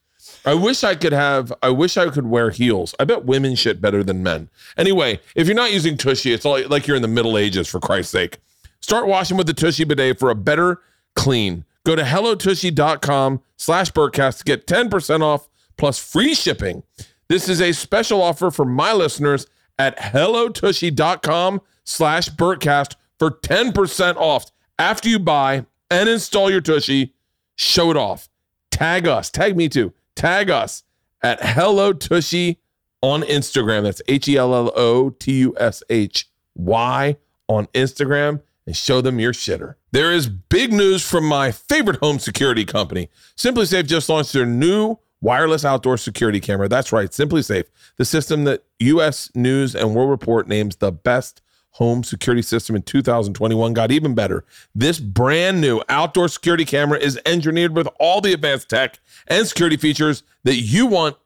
I 0.45 0.53
wish 0.53 0.83
I 0.83 0.95
could 0.95 1.13
have, 1.13 1.51
I 1.63 1.71
wish 1.71 1.97
I 1.97 2.09
could 2.09 2.27
wear 2.27 2.51
heels. 2.51 2.93
I 2.99 3.05
bet 3.05 3.25
women 3.25 3.55
shit 3.55 3.81
better 3.81 4.03
than 4.03 4.21
men. 4.23 4.49
Anyway, 4.77 5.19
if 5.35 5.47
you're 5.47 5.55
not 5.55 5.73
using 5.73 5.97
Tushy, 5.97 6.31
it's 6.31 6.45
all, 6.45 6.65
like 6.67 6.85
you're 6.85 6.95
in 6.95 7.01
the 7.01 7.07
Middle 7.07 7.37
Ages, 7.37 7.67
for 7.67 7.79
Christ's 7.79 8.11
sake. 8.11 8.37
Start 8.79 9.07
washing 9.07 9.35
with 9.35 9.47
the 9.47 9.53
Tushy 9.53 9.83
bidet 9.83 10.19
for 10.19 10.29
a 10.29 10.35
better 10.35 10.79
clean. 11.15 11.65
Go 11.85 11.95
to 11.95 12.03
hellotushy.com 12.03 13.41
slash 13.57 13.91
Bertcast 13.91 14.37
to 14.39 14.43
get 14.43 14.67
10% 14.67 15.21
off 15.21 15.49
plus 15.75 15.97
free 15.97 16.35
shipping. 16.35 16.83
This 17.29 17.49
is 17.49 17.61
a 17.61 17.73
special 17.73 18.21
offer 18.21 18.51
for 18.51 18.65
my 18.65 18.93
listeners 18.93 19.47
at 19.77 19.97
hellotushy.com 19.97 21.61
slash 21.83 22.29
Bertcast 22.29 22.95
for 23.19 23.31
10% 23.31 24.15
off. 24.15 24.51
After 24.79 25.09
you 25.09 25.19
buy 25.19 25.65
and 25.89 26.07
install 26.07 26.49
your 26.49 26.61
Tushy, 26.61 27.13
show 27.55 27.91
it 27.91 27.97
off. 27.97 28.29
Tag 28.71 29.07
us. 29.07 29.29
Tag 29.29 29.57
me 29.57 29.69
too. 29.69 29.93
Tag 30.15 30.49
us 30.49 30.83
at 31.21 31.39
Hello 31.43 31.93
Tushy 31.93 32.59
on 33.01 33.23
Instagram. 33.23 33.83
That's 33.83 34.01
H 34.07 34.27
E 34.27 34.37
L 34.37 34.53
L 34.53 34.71
O 34.75 35.09
T 35.09 35.31
U 35.39 35.55
S 35.59 35.83
H 35.89 36.29
Y 36.55 37.17
on 37.47 37.65
Instagram 37.67 38.41
and 38.65 38.75
show 38.75 39.01
them 39.01 39.19
your 39.19 39.33
shitter. 39.33 39.75
There 39.91 40.11
is 40.11 40.27
big 40.27 40.73
news 40.73 41.03
from 41.07 41.25
my 41.25 41.51
favorite 41.51 41.99
home 41.99 42.19
security 42.19 42.65
company. 42.65 43.09
SimpliSafe 43.35 43.87
just 43.87 44.09
launched 44.09 44.33
their 44.33 44.45
new 44.45 44.97
wireless 45.21 45.65
outdoor 45.65 45.97
security 45.97 46.39
camera. 46.39 46.67
That's 46.67 46.91
right, 46.91 47.09
SimpliSafe, 47.09 47.65
the 47.97 48.05
system 48.05 48.43
that 48.45 48.63
US 48.79 49.31
News 49.35 49.75
and 49.75 49.95
World 49.95 50.09
Report 50.09 50.47
names 50.47 50.77
the 50.77 50.91
best 50.91 51.41
home 51.71 52.03
security 52.03 52.41
system 52.41 52.75
in 52.75 52.81
2021 52.81 53.73
got 53.73 53.91
even 53.91 54.15
better. 54.15 54.43
This 54.73 54.99
brand 54.99 55.61
new 55.61 55.81
outdoor 55.89 56.27
security 56.27 56.65
camera 56.65 56.97
is 56.97 57.19
engineered 57.25 57.75
with 57.75 57.87
all 57.99 58.19
the 58.19 58.33
advanced 58.33 58.69
tech 58.69 58.99
and 59.27 59.45
security 59.45 59.77
features 59.77 60.23
that 60.43 60.55
you 60.55 60.87
want 60.87 61.17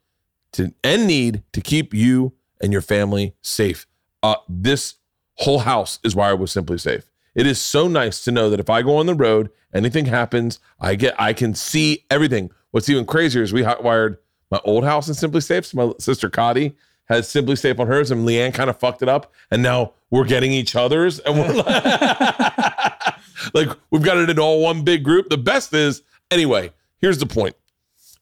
to 0.53 0.73
and 0.83 1.07
need 1.07 1.43
to 1.53 1.61
keep 1.61 1.93
you 1.93 2.33
and 2.61 2.73
your 2.73 2.81
family 2.81 3.33
safe. 3.41 3.87
Uh, 4.21 4.35
this 4.49 4.95
whole 5.35 5.59
house 5.59 5.99
is 6.03 6.15
wired 6.15 6.39
with 6.39 6.49
SimpliSafe. 6.49 7.03
It 7.33 7.47
is 7.47 7.61
so 7.61 7.87
nice 7.87 8.21
to 8.25 8.31
know 8.31 8.49
that 8.49 8.59
if 8.59 8.69
I 8.69 8.81
go 8.81 8.97
on 8.97 9.05
the 9.05 9.15
road, 9.15 9.49
anything 9.73 10.05
happens, 10.05 10.59
I 10.79 10.95
get 10.95 11.19
I 11.19 11.31
can 11.33 11.55
see 11.55 12.05
everything. 12.11 12.51
What's 12.71 12.89
even 12.89 13.05
crazier 13.05 13.43
is 13.43 13.53
we 13.53 13.63
hot 13.63 13.83
wired 13.83 14.17
my 14.49 14.59
old 14.65 14.83
house 14.83 15.07
in 15.07 15.13
SimpliSafe. 15.13 15.65
So 15.65 15.77
my 15.77 15.93
sister 15.99 16.29
Cotty 16.29 16.73
has 17.05 17.27
SimpliSafe 17.27 17.79
on 17.79 17.87
hers, 17.87 18.11
and 18.11 18.27
Leanne 18.27 18.53
kind 18.53 18.69
of 18.69 18.79
fucked 18.79 19.01
it 19.01 19.09
up, 19.09 19.33
and 19.49 19.61
now 19.61 19.93
we're 20.09 20.25
getting 20.25 20.51
each 20.51 20.75
other's, 20.75 21.19
and 21.19 21.37
we're 21.37 21.53
like, 21.53 23.13
like 23.53 23.69
we've 23.89 24.01
got 24.01 24.17
it 24.17 24.29
in 24.29 24.39
all 24.39 24.61
one 24.61 24.83
big 24.83 25.03
group. 25.03 25.29
The 25.29 25.37
best 25.37 25.73
is 25.73 26.03
anyway. 26.29 26.71
Here's 26.97 27.17
the 27.17 27.25
point. 27.25 27.55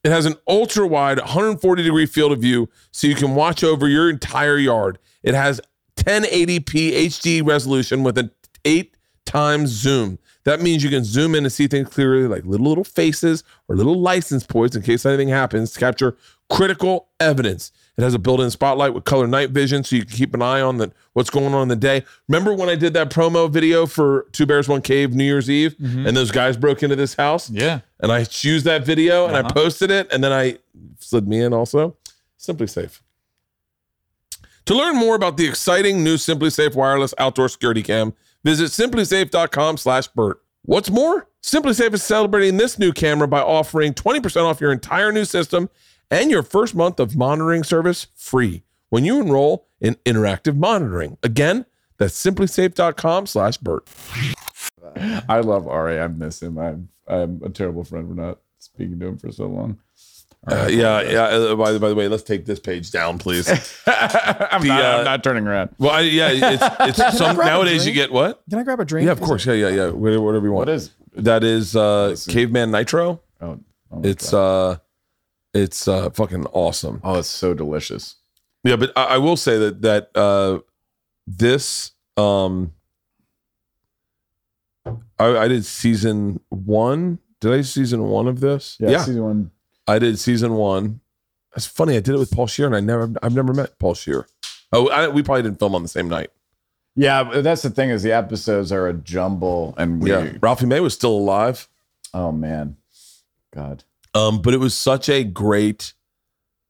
It 0.03 0.11
has 0.11 0.25
an 0.25 0.35
ultra 0.47 0.87
wide 0.87 1.19
140 1.19 1.83
degree 1.83 2.05
field 2.05 2.31
of 2.31 2.39
view 2.39 2.69
so 2.91 3.05
you 3.05 3.15
can 3.15 3.35
watch 3.35 3.63
over 3.63 3.87
your 3.87 4.09
entire 4.09 4.57
yard. 4.57 4.97
It 5.23 5.33
has 5.33 5.59
1080p 5.97 6.93
HD 6.93 7.45
resolution 7.45 8.03
with 8.03 8.17
an 8.17 8.31
eight 8.63 8.95
times 9.25 9.69
zoom. 9.69 10.17
That 10.49 10.61
means 10.61 10.83
you 10.83 10.89
can 10.89 11.03
zoom 11.03 11.35
in 11.35 11.43
and 11.45 11.53
see 11.53 11.67
things 11.67 11.89
clearly, 11.89 12.27
like 12.27 12.43
little 12.43 12.65
little 12.65 12.83
faces 12.83 13.43
or 13.67 13.75
little 13.75 14.01
license 14.01 14.43
plates 14.47 14.75
in 14.75 14.81
case 14.81 15.05
anything 15.05 15.27
happens 15.29 15.73
to 15.73 15.79
capture 15.79 16.17
critical 16.49 17.09
evidence. 17.19 17.71
It 17.97 18.01
has 18.01 18.15
a 18.15 18.19
built-in 18.19 18.49
spotlight 18.49 18.95
with 18.95 19.03
color 19.03 19.27
night 19.27 19.51
vision, 19.51 19.83
so 19.83 19.95
you 19.95 20.05
can 20.05 20.17
keep 20.17 20.33
an 20.33 20.41
eye 20.41 20.59
on 20.61 20.77
the 20.77 20.91
what's 21.13 21.29
going 21.29 21.53
on 21.53 21.61
in 21.61 21.67
the 21.67 21.75
day. 21.75 22.03
Remember 22.27 22.51
when 22.55 22.67
I 22.67 22.73
did 22.73 22.93
that 22.95 23.11
promo 23.11 23.47
video 23.47 23.85
for 23.85 24.25
Two 24.31 24.47
Bears 24.47 24.67
One 24.67 24.81
Cave 24.81 25.13
New 25.13 25.23
Year's 25.23 25.51
Eve, 25.51 25.75
and 25.79 26.17
those 26.17 26.31
guys 26.31 26.57
broke 26.57 26.81
into 26.81 26.95
this 26.95 27.13
house? 27.13 27.51
Yeah. 27.51 27.81
and 27.99 28.11
I 28.11 28.25
used 28.41 28.65
that 28.65 28.83
video 28.85 29.27
and 29.27 29.35
I 29.37 29.41
Uh-huh. 29.41 29.49
posted 29.53 29.91
it, 29.91 30.11
and 30.11 30.23
then 30.23 30.31
I 30.31 30.57
slid 30.99 31.27
me 31.27 31.41
in 31.41 31.53
also. 31.53 31.95
SimpliSafe. 32.39 33.01
To 34.65 34.73
learn 34.73 34.95
more 34.95 35.15
about 35.15 35.37
the 35.37 35.45
exciting 35.47 36.03
new 36.03 36.15
SimpliSafe 36.15 36.73
wireless 36.73 37.13
outdoor 37.19 37.49
security 37.49 37.83
cam, 37.83 38.13
visit 38.43 38.71
simplisafe.com 38.71 39.77
slash 39.77 40.07
Bert. 40.09 40.41
What's 40.63 40.89
more, 40.89 41.27
SimpliSafe 41.41 41.93
is 41.93 42.03
celebrating 42.03 42.57
this 42.57 42.77
new 42.77 42.91
camera 42.91 43.27
by 43.27 43.41
offering 43.41 43.93
20% 43.93 44.43
off 44.43 44.61
your 44.61 44.71
entire 44.71 45.11
new 45.11 45.25
system 45.25 45.69
and 46.11 46.29
your 46.29 46.43
first 46.43 46.75
month 46.75 46.99
of 46.99 47.15
monitoring 47.15 47.63
service 47.63 48.07
free 48.15 48.63
when 48.89 49.05
you 49.05 49.21
enroll 49.21 49.67
in 49.79 49.95
interactive 50.05 50.57
monitoring. 50.57 51.17
Again, 51.23 51.65
that's 51.97 52.21
simplisafe.com 52.21 53.25
slash 53.27 53.57
Bert. 53.57 53.87
I 55.27 55.39
love 55.39 55.67
Ari. 55.67 55.99
I 55.99 56.07
miss 56.07 56.41
him. 56.41 56.57
I'm 56.57 56.89
I'm 57.07 57.41
a 57.43 57.49
terrible 57.49 57.83
friend 57.83 58.07
for 58.07 58.15
not 58.15 58.39
speaking 58.59 58.99
to 58.99 59.07
him 59.07 59.17
for 59.17 59.31
so 59.31 59.47
long. 59.47 59.79
Uh, 60.47 60.67
yeah, 60.71 61.01
yeah. 61.01 61.23
Uh, 61.25 61.55
by, 61.55 61.71
the- 61.73 61.79
by 61.79 61.89
the 61.89 61.95
way, 61.95 62.07
let's 62.07 62.23
take 62.23 62.45
this 62.45 62.59
page 62.59 62.91
down, 62.91 63.17
please. 63.17 63.47
I'm, 63.85 64.61
The, 64.61 64.67
not, 64.69 64.83
uh, 64.85 64.97
I'm 64.99 65.03
not 65.05 65.23
turning 65.23 65.45
around. 65.47 65.71
Well, 65.77 65.91
I, 65.91 66.01
yeah, 66.01 66.29
it's 66.31 66.97
it's 66.99 67.17
some 67.17 67.35
grab 67.35 67.47
nowadays 67.47 67.85
you 67.85 67.91
get 67.93 68.11
what? 68.11 68.41
Can 68.49 68.59
I 68.59 68.63
grab 68.63 68.79
a 68.79 68.85
drink? 68.85 69.05
Yeah, 69.05 69.11
of 69.11 69.21
course. 69.21 69.45
Yeah, 69.45 69.53
yeah, 69.53 69.67
yeah. 69.69 69.89
Whatever, 69.89 70.21
whatever 70.23 70.45
you 70.45 70.53
want. 70.53 70.67
What 70.67 70.69
is? 70.69 70.91
that? 71.15 71.43
Is 71.43 71.75
uh, 71.75 72.07
Listen. 72.07 72.33
Caveman 72.33 72.71
Nitro? 72.71 73.21
Oh, 73.41 73.59
oh 73.91 74.01
It's 74.03 74.33
uh, 74.33 74.77
it's 75.53 75.87
uh, 75.87 76.09
fucking 76.11 76.45
awesome. 76.47 77.01
oh, 77.03 77.19
it's 77.19 77.27
so 77.27 77.53
delicious. 77.53 78.15
Yeah, 78.63 78.77
but 78.77 78.91
I, 78.95 79.03
I 79.03 79.17
will 79.17 79.37
say 79.37 79.57
that 79.57 79.81
that 79.81 80.09
uh, 80.15 80.59
this 81.27 81.91
um, 82.15 82.73
I, 85.17 85.37
I 85.37 85.47
did 85.47 85.65
season 85.65 86.39
one. 86.49 87.19
Did 87.41 87.53
I 87.53 87.61
season 87.61 88.03
one 88.03 88.27
of 88.27 88.39
this? 88.39 88.77
Yeah, 88.79 88.99
season 89.03 89.23
one. 89.23 89.51
I 89.89 89.99
did 89.99 90.19
season 90.19 90.53
one. 90.53 91.01
It's 91.55 91.65
funny. 91.65 91.97
I 91.97 91.99
did 91.99 92.13
it 92.13 92.19
with 92.19 92.31
Paul 92.31 92.47
Scheer, 92.47 92.67
and 92.67 92.75
I 92.75 92.79
never, 92.79 93.11
I've 93.23 93.33
never 93.33 93.53
met 93.53 93.79
Paul 93.79 93.95
Scheer. 93.95 94.27
Oh, 94.71 94.87
I, 94.89 95.07
we 95.07 95.23
probably 95.23 95.41
didn't 95.41 95.57
film 95.57 95.73
on 95.73 95.81
the 95.81 95.87
same 95.87 96.07
night. 96.07 96.29
Yeah, 96.95 97.41
that's 97.41 97.63
the 97.63 97.69
thing 97.69 97.89
is 97.89 98.03
the 98.03 98.11
episodes 98.11 98.71
are 98.71 98.87
a 98.87 98.93
jumble, 98.93 99.73
and 99.77 100.01
we. 100.01 100.11
Yeah, 100.11 100.33
Ralphie 100.41 100.67
May 100.67 100.79
was 100.79 100.93
still 100.93 101.11
alive. 101.11 101.67
Oh 102.13 102.31
man, 102.31 102.77
God. 103.53 103.83
Um, 104.13 104.41
but 104.41 104.53
it 104.53 104.57
was 104.57 104.73
such 104.73 105.09
a 105.09 105.23
great. 105.23 105.93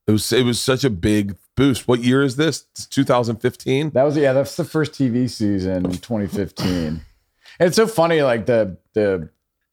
It 0.07 0.11
was 0.11 0.31
it 0.31 0.45
was 0.45 0.59
such 0.59 0.83
a 0.83 0.89
big 0.89 1.35
boost. 1.55 1.87
What 1.87 2.01
year 2.01 2.23
is 2.23 2.35
this? 2.35 2.65
It's 2.73 2.85
2015. 2.85 3.91
That 3.91 4.03
was 4.03 4.15
yeah. 4.15 4.33
That's 4.33 4.55
the 4.55 4.65
first 4.65 4.93
TV 4.93 5.29
season, 5.29 5.83
2015. 5.83 6.67
and 6.67 7.01
it's 7.59 7.75
so 7.75 7.87
funny, 7.87 8.21
like 8.21 8.45
the 8.45 8.77
the 8.93 9.29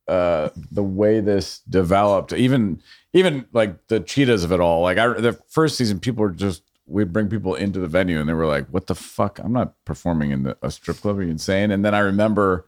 uh 0.09 0.51
the 0.71 0.83
way 0.83 1.21
this 1.21 1.61
developed. 1.61 2.33
Even 2.33 2.83
even 3.13 3.47
like 3.53 3.87
the 3.89 4.01
cheetahs 4.01 4.45
of 4.45 4.53
it 4.53 4.61
all. 4.61 4.83
Like 4.83 4.99
I 4.99 5.09
the 5.09 5.33
first 5.49 5.77
season, 5.77 6.01
people 6.01 6.23
were 6.23 6.31
just 6.31 6.63
we'd 6.87 7.13
bring 7.13 7.29
people 7.29 7.55
into 7.55 7.81
the 7.81 7.89
venue 7.89 8.21
and 8.21 8.29
they 8.29 8.35
were 8.35 8.47
like, 8.47 8.69
"What 8.69 8.87
the 8.87 8.95
fuck? 8.95 9.39
I'm 9.39 9.53
not 9.53 9.75
performing 9.85 10.31
in 10.31 10.45
the, 10.45 10.57
a 10.63 10.71
strip 10.71 10.99
club. 10.99 11.19
Are 11.19 11.23
you 11.23 11.31
insane?" 11.31 11.71
And 11.71 11.85
then 11.85 11.95
I 11.95 12.01
remember 12.01 12.67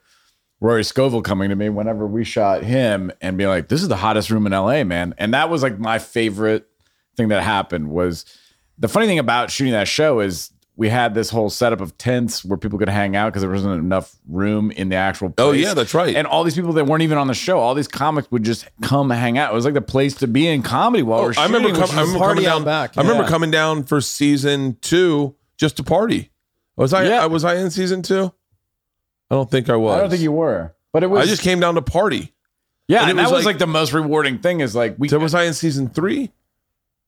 Rory 0.61 0.83
Scovel 0.83 1.23
coming 1.23 1.51
to 1.51 1.57
me 1.57 1.69
whenever 1.69 2.07
we 2.07 2.25
shot 2.25 2.65
him 2.65 3.13
and 3.21 3.37
being 3.37 3.49
like, 3.51 3.69
"This 3.69 3.83
is 3.83 3.89
the 3.89 3.97
hottest 3.97 4.31
room 4.31 4.47
in 4.47 4.53
LA, 4.53 4.85
man." 4.85 5.15
And 5.19 5.35
that 5.35 5.51
was 5.51 5.63
like 5.63 5.79
my 5.79 5.99
favorite 5.99 6.69
thing 7.17 7.29
that 7.29 7.43
happened 7.43 7.91
was 7.91 8.25
the 8.79 8.89
funny 8.89 9.07
thing 9.07 9.19
about 9.19 9.51
shooting 9.51 9.73
that 9.73 9.89
show 9.89 10.21
is 10.21 10.51
we 10.79 10.89
had 10.89 11.13
this 11.13 11.29
whole 11.29 11.51
setup 11.51 11.81
of 11.81 11.99
tents 11.99 12.45
where 12.45 12.57
people 12.57 12.79
could 12.79 12.89
hang 12.89 13.17
out 13.17 13.31
because 13.31 13.43
there 13.43 13.51
wasn't 13.51 13.83
enough 13.83 14.15
room 14.29 14.71
in 14.71 14.91
the 14.91 14.95
actual 14.95 15.27
oh, 15.27 15.33
place. 15.33 15.47
Oh 15.49 15.51
yeah, 15.69 15.75
that's 15.75 15.93
right. 15.93 16.15
And 16.15 16.25
all 16.25 16.45
these 16.45 16.55
people 16.55 16.73
that 16.75 16.87
weren't 16.87 17.03
even 17.03 17.19
on 17.19 17.27
the 17.27 17.35
show, 17.35 17.59
all 17.59 17.75
these 17.75 17.89
comics 17.89 18.31
would 18.31 18.45
just 18.45 18.69
come 18.81 19.11
hang 19.11 19.37
out. 19.39 19.51
It 19.51 19.55
was 19.57 19.65
like 19.65 19.75
the 19.75 19.83
place 19.83 20.15
to 20.15 20.29
be 20.29 20.47
in 20.47 20.63
comedy 20.63 21.03
while 21.03 21.19
oh, 21.19 21.23
we're 21.25 21.35
Oh, 21.37 21.43
I 21.43 21.47
shooting. 21.49 21.63
remember, 21.65 21.87
com- 21.87 21.99
I 21.99 22.03
remember 22.03 22.19
coming 22.21 22.45
down. 22.45 22.65
back, 22.65 22.97
I 22.97 23.03
remember 23.03 23.29
coming 23.29 23.51
down 23.51 23.83
for 23.83 24.01
season 24.01 24.79
two 24.81 25.35
just 25.57 25.77
to 25.79 25.83
party. 25.83 26.31
Was 26.77 26.95
I? 26.95 27.09
Yeah. 27.09 27.25
I 27.25 27.27
was 27.27 27.45
I 27.45 27.57
in 27.57 27.73
season 27.73 28.03
two? 28.03 28.33
I 29.33 29.35
don't 29.35 29.51
think 29.51 29.69
I 29.69 29.75
was. 29.75 29.97
I 29.97 30.01
don't 30.03 30.11
think 30.11 30.23
you 30.23 30.31
were, 30.31 30.77
but 30.93 31.03
it 31.03 31.09
was. 31.09 31.27
I 31.27 31.29
just 31.29 31.43
came 31.43 31.59
down 31.59 31.75
to 31.75 31.83
party. 31.83 32.33
yeah, 32.87 33.01
and 33.01 33.11
and, 33.11 33.19
that 33.19 33.33
was 33.33 33.45
like- 33.45 33.55
like, 33.55 33.59
the 33.59 33.67
most 33.67 33.93
rewarding 33.93 34.39
thing 34.39 34.61
is 34.61 34.77
like 34.77 34.95
we. 34.97 35.09
So 35.09 35.19
was 35.19 35.35
I 35.35 35.43
in 35.43 35.55
season 35.55 35.89
three? 35.89 36.31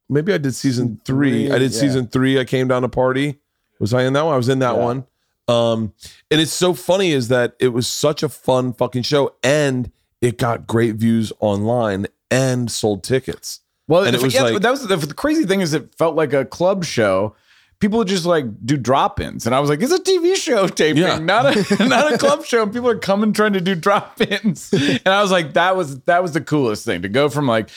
Maybe 0.09 0.33
I 0.35 0.39
did 0.39 0.57
season 0.57 1.01
three. 1.05 1.47
Three, 1.47 1.53
I 1.53 1.59
did 1.61 1.71
yeah. 1.71 1.79
season 1.79 2.09
three. 2.09 2.41
I 2.41 2.45
came 2.45 2.67
down 2.67 2.83
to 2.83 2.89
party. 2.89 3.39
Was 3.81 3.93
I 3.93 4.05
in 4.05 4.13
that 4.13 4.25
one? 4.25 4.35
I 4.35 4.37
was 4.37 4.49
in 4.49 4.61
that 4.61 4.77
Yeah. 4.77 4.85
one. 4.85 5.05
Um, 5.49 5.93
and 6.31 6.41
it's 6.41 6.53
so 6.53 6.75
funny 6.75 7.11
is 7.11 7.27
that 7.29 7.55
it 7.59 7.69
was 7.69 7.89
such 7.89 8.23
a 8.23 8.29
fun 8.29 8.73
fucking 8.73 9.03
show, 9.03 9.35
and 9.43 9.91
it 10.21 10.39
got 10.39 10.69
great 10.69 10.95
views 10.95 11.33
online 11.41 12.07
and 12.31 12.71
sold 12.71 13.03
tickets. 13.03 13.61
Well, 13.89 14.05
And 14.05 14.15
it 14.15 14.19
the- 14.21 14.25
was 14.27 14.35
yeah, 14.35 14.43
like- 14.43 14.63
that 14.63 14.71
was 14.71 14.87
the, 14.87 14.95
the 14.97 15.15
crazy 15.15 15.45
thing 15.47 15.61
is 15.61 15.75
it 15.75 15.93
felt 15.99 16.15
like 16.15 16.33
a 16.33 16.45
club 16.45 16.85
show. 16.85 17.35
People 17.81 17.99
would 17.99 18.09
just 18.09 18.27
like 18.27 18.45
do 18.65 18.77
drop-ins, 18.77 19.47
and 19.47 19.55
I 19.55 19.59
was 19.59 19.71
like, 19.71 19.81
"It's 19.83 19.91
a 19.91 19.99
TV 19.99 20.37
show 20.37 20.69
taping, 20.69 21.03
Yeah. 21.03 21.19
not 21.35 21.47
a 21.47 21.87
not 21.89 22.13
a 22.13 22.19
club 22.19 22.45
show." 22.45 22.63
And 22.63 22.73
people 22.73 22.91
are 22.91 22.99
coming 22.99 23.33
trying 23.33 23.55
to 23.55 23.61
do 23.61 23.75
drop-ins, 23.75 24.71
and 24.75 25.09
I 25.09 25.23
was 25.23 25.31
like, 25.33 25.55
"That 25.55 25.77
was 25.77 25.99
that 26.01 26.23
was 26.23 26.33
the 26.33 26.43
coolest 26.43 26.85
thing 26.85 27.01
to 27.03 27.09
go 27.09 27.31
from 27.31 27.49
like 27.49 27.71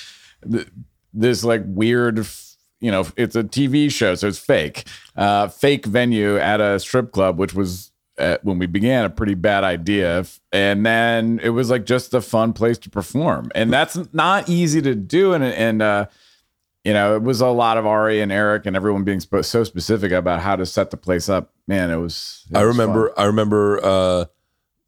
th- 0.52 0.68
this 1.14 1.44
like 1.46 1.62
weird." 1.66 2.28
You 2.84 2.92
know, 2.92 3.08
it's 3.16 3.36
a 3.36 3.44
TV 3.44 3.90
show, 3.90 4.14
so 4.16 4.28
it's 4.28 4.38
fake. 4.38 4.84
Uh, 5.16 5.48
fake 5.48 5.86
venue 5.86 6.38
at 6.38 6.60
a 6.60 6.80
strip 6.80 7.12
club, 7.14 7.40
which 7.40 7.54
was 7.54 7.92
uh, 8.20 8.38
when 8.44 8.60
we 8.60 8.66
began 8.68 9.06
a 9.06 9.10
pretty 9.10 9.36
bad 9.36 9.64
idea. 9.64 10.26
And 10.52 10.86
then 10.86 11.40
it 11.42 11.50
was 11.50 11.70
like 11.70 11.86
just 11.86 12.14
a 12.14 12.20
fun 12.22 12.52
place 12.52 12.78
to 12.80 12.90
perform, 12.90 13.52
and 13.56 13.72
that's 13.72 13.98
not 14.14 14.50
easy 14.50 14.82
to 14.82 14.96
do. 14.96 15.32
And 15.34 15.44
and 15.44 15.82
uh, 15.82 16.08
you 16.84 16.92
know, 16.94 17.16
it 17.16 17.24
was 17.24 17.40
a 17.40 17.48
lot 17.48 17.78
of 17.78 17.86
Ari 17.86 18.20
and 18.20 18.32
Eric 18.32 18.66
and 18.66 18.76
everyone 18.76 19.06
being 19.06 19.22
sp- 19.24 19.44
so 19.44 19.64
specific 19.64 20.12
about 20.12 20.42
how 20.42 20.58
to 20.58 20.66
set 20.66 20.92
the 20.92 20.98
place 20.98 21.30
up. 21.30 21.54
Man, 21.68 21.90
it 21.90 21.96
was. 21.96 22.46
it 22.52 22.58
I 22.58 22.66
was 22.66 22.78
remember. 22.78 23.14
fun. 23.16 23.24
I 23.24 23.28
remember. 23.28 23.80
uh 23.84 24.26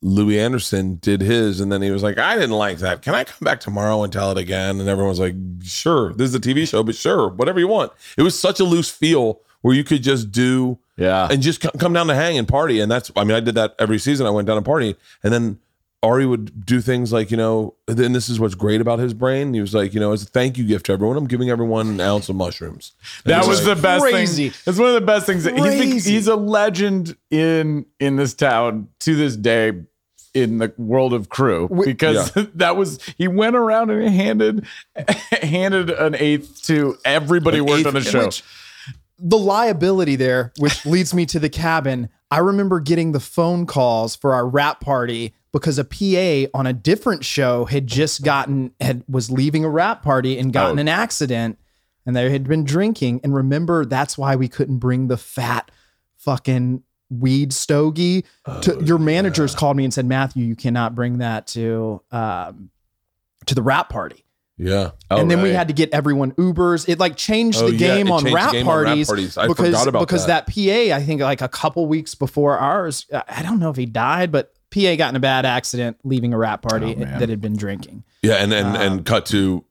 Louie 0.07 0.39
Anderson 0.39 0.97
did 1.01 1.19
his, 1.21 1.59
and 1.59 1.71
then 1.71 1.81
he 1.81 1.89
was 1.89 2.03
like, 2.03 2.19
"I 2.19 2.35
didn't 2.35 2.51
like 2.51 2.77
that. 2.77 3.01
Can 3.01 3.15
I 3.15 3.23
come 3.23 3.39
back 3.41 3.59
tomorrow 3.59 4.03
and 4.03 4.13
tell 4.13 4.29
it 4.31 4.37
again?" 4.37 4.79
And 4.79 4.87
everyone 4.87 5.09
was 5.09 5.19
like, 5.19 5.33
"Sure, 5.63 6.13
this 6.13 6.29
is 6.29 6.35
a 6.35 6.39
TV 6.39 6.67
show, 6.67 6.83
but 6.83 6.93
sure, 6.95 7.29
whatever 7.29 7.59
you 7.59 7.67
want." 7.67 7.91
It 8.17 8.21
was 8.21 8.37
such 8.39 8.59
a 8.59 8.63
loose 8.63 8.89
feel 8.89 9.41
where 9.61 9.73
you 9.75 9.83
could 9.83 10.03
just 10.03 10.31
do 10.31 10.77
Yeah. 10.95 11.27
and 11.31 11.41
just 11.41 11.63
c- 11.63 11.69
come 11.79 11.91
down 11.91 12.05
to 12.07 12.13
hang 12.13 12.37
and 12.37 12.47
party. 12.47 12.79
And 12.79 12.91
that's, 12.91 13.09
I 13.15 13.23
mean, 13.23 13.35
I 13.35 13.39
did 13.39 13.55
that 13.55 13.73
every 13.79 13.97
season. 13.97 14.27
I 14.27 14.29
went 14.29 14.47
down 14.47 14.57
and 14.57 14.65
party, 14.65 14.95
and 15.23 15.33
then 15.33 15.57
Ari 16.03 16.27
would 16.27 16.63
do 16.67 16.81
things 16.81 17.11
like, 17.11 17.31
you 17.31 17.37
know, 17.37 17.73
and 17.87 18.13
this 18.13 18.29
is 18.29 18.39
what's 18.39 18.53
great 18.53 18.79
about 18.79 18.99
his 18.99 19.15
brain. 19.15 19.55
He 19.55 19.59
was 19.61 19.73
like, 19.73 19.95
you 19.95 19.99
know, 19.99 20.11
as 20.11 20.21
a 20.21 20.27
thank 20.27 20.55
you 20.55 20.63
gift 20.65 20.85
to 20.85 20.91
everyone, 20.91 21.17
I'm 21.17 21.25
giving 21.25 21.49
everyone 21.49 21.87
an 21.87 21.99
ounce 21.99 22.29
of 22.29 22.35
mushrooms. 22.35 22.91
And 23.23 23.33
that 23.33 23.47
was 23.47 23.65
like- 23.65 23.75
the 23.75 23.81
best 23.81 24.03
crazy. 24.03 24.49
thing. 24.49 24.61
It's 24.67 24.77
one 24.77 24.89
of 24.89 24.93
the 24.93 25.01
best 25.01 25.25
things. 25.25 25.45
He's, 25.45 25.53
the, 26.05 26.11
he's 26.11 26.27
a 26.27 26.35
legend 26.35 27.17
in 27.31 27.87
in 27.99 28.17
this 28.17 28.35
town 28.35 28.89
to 28.99 29.15
this 29.15 29.35
day 29.35 29.71
in 30.35 30.57
the 30.59 30.71
world 30.77 31.13
of 31.13 31.29
crew 31.29 31.67
because 31.85 32.31
that 32.55 32.75
was 32.75 33.01
he 33.17 33.27
went 33.27 33.55
around 33.55 33.89
and 33.89 34.13
handed 34.13 34.65
handed 35.41 35.89
an 35.89 36.13
eighth 36.15 36.61
to 36.63 36.97
everybody 37.05 37.59
An 37.59 37.65
worked 37.65 37.85
on 37.87 37.93
the 37.95 38.01
show. 38.01 38.25
Which- 38.25 38.43
the 39.17 39.37
liability 39.37 40.17
there, 40.17 40.51
which 40.59 40.85
leads 40.85 41.13
me 41.13 41.25
to 41.27 41.39
the 41.39 41.47
cabin. 41.49 42.09
I 42.29 42.39
remember 42.39 42.81
getting 42.81 43.13
the 43.13 43.21
phone 43.21 43.65
calls 43.65 44.13
for 44.13 44.33
our 44.33 44.45
wrap 44.45 44.81
party 44.81 45.33
because 45.53 45.79
a 45.79 45.85
PA 45.85 46.49
on 46.53 46.67
a 46.67 46.73
different 46.73 47.23
show 47.23 47.63
had 47.63 47.87
just 47.87 48.23
gotten 48.23 48.71
had 48.81 49.05
was 49.07 49.31
leaving 49.31 49.63
a 49.63 49.69
wrap 49.69 50.03
party 50.03 50.37
and 50.37 50.51
gotten 50.51 50.77
Oh. 50.77 50.81
an 50.81 50.89
accident 50.89 51.57
and 52.05 52.13
they 52.13 52.29
had 52.29 52.43
been 52.43 52.65
drinking. 52.65 53.21
And 53.23 53.33
remember, 53.33 53.85
that's 53.85 54.17
why 54.17 54.35
we 54.35 54.49
couldn't 54.49 54.79
bring 54.79 55.07
the 55.07 55.15
fat 55.17 55.71
fucking 56.17 56.83
weed 57.09 57.53
stogie. 57.53 58.25
to 58.61 58.81
your 58.83 58.97
managers 58.97 59.55
called 59.55 59.77
me 59.77 59.83
and 59.83 59.93
said, 59.93 60.05
Matthew, 60.05 60.45
you 60.45 60.55
cannot 60.55 60.95
bring 60.95 61.19
that 61.19 61.47
to 61.47 62.01
um 62.11 62.69
to 63.45 63.55
the 63.55 63.61
wrap 63.61 63.89
party 63.89 64.25
yeah. 64.57 64.91
Oh, 65.11 65.17
and 65.19 65.29
then 65.29 65.41
we 65.41 65.49
had 65.49 65.67
to 65.67 65.73
get 65.73 65.89
everyone 65.93 66.31
Ubers. 66.33 66.87
It 66.87 66.97
like 66.97 67.17
changed 67.17 67.59
Oh, 67.61 67.69
the 67.69 67.77
game, 67.77 68.07
it 68.07 68.11
on, 68.11 68.21
changed 68.21 68.35
rap 68.35 68.51
game 68.53 68.67
on 68.69 68.83
wrap 68.83 69.05
parties. 69.05 69.37
I 69.37 69.47
because 69.47 69.65
forgot 69.67 69.87
about 69.87 69.99
because 69.99 70.27
that. 70.27 70.45
that. 70.45 70.89
PA 70.89 70.95
I 70.95 71.03
think 71.03 71.21
like 71.21 71.41
a 71.41 71.49
couple 71.49 71.85
weeks 71.87 72.15
before 72.15 72.57
ours. 72.57 73.05
I 73.27 73.43
don't 73.43 73.59
know 73.59 73.69
if 73.69 73.75
he 73.75 73.85
died, 73.85 74.31
but 74.31 74.53
PA 74.73 74.95
got 74.95 75.09
in 75.09 75.15
a 75.17 75.19
bad 75.19 75.45
accident 75.45 75.97
leaving 76.05 76.33
a 76.33 76.37
wrap 76.37 76.61
party 76.61 76.95
Oh, 76.97 76.99
that 77.03 77.27
had 77.27 77.41
been 77.41 77.57
drinking. 77.57 78.03
Yeah, 78.21 78.35
and 78.35 78.53
and 78.53 78.67
Um, 78.67 78.75
and 78.81 79.05
cut 79.05 79.25
to 79.27 79.65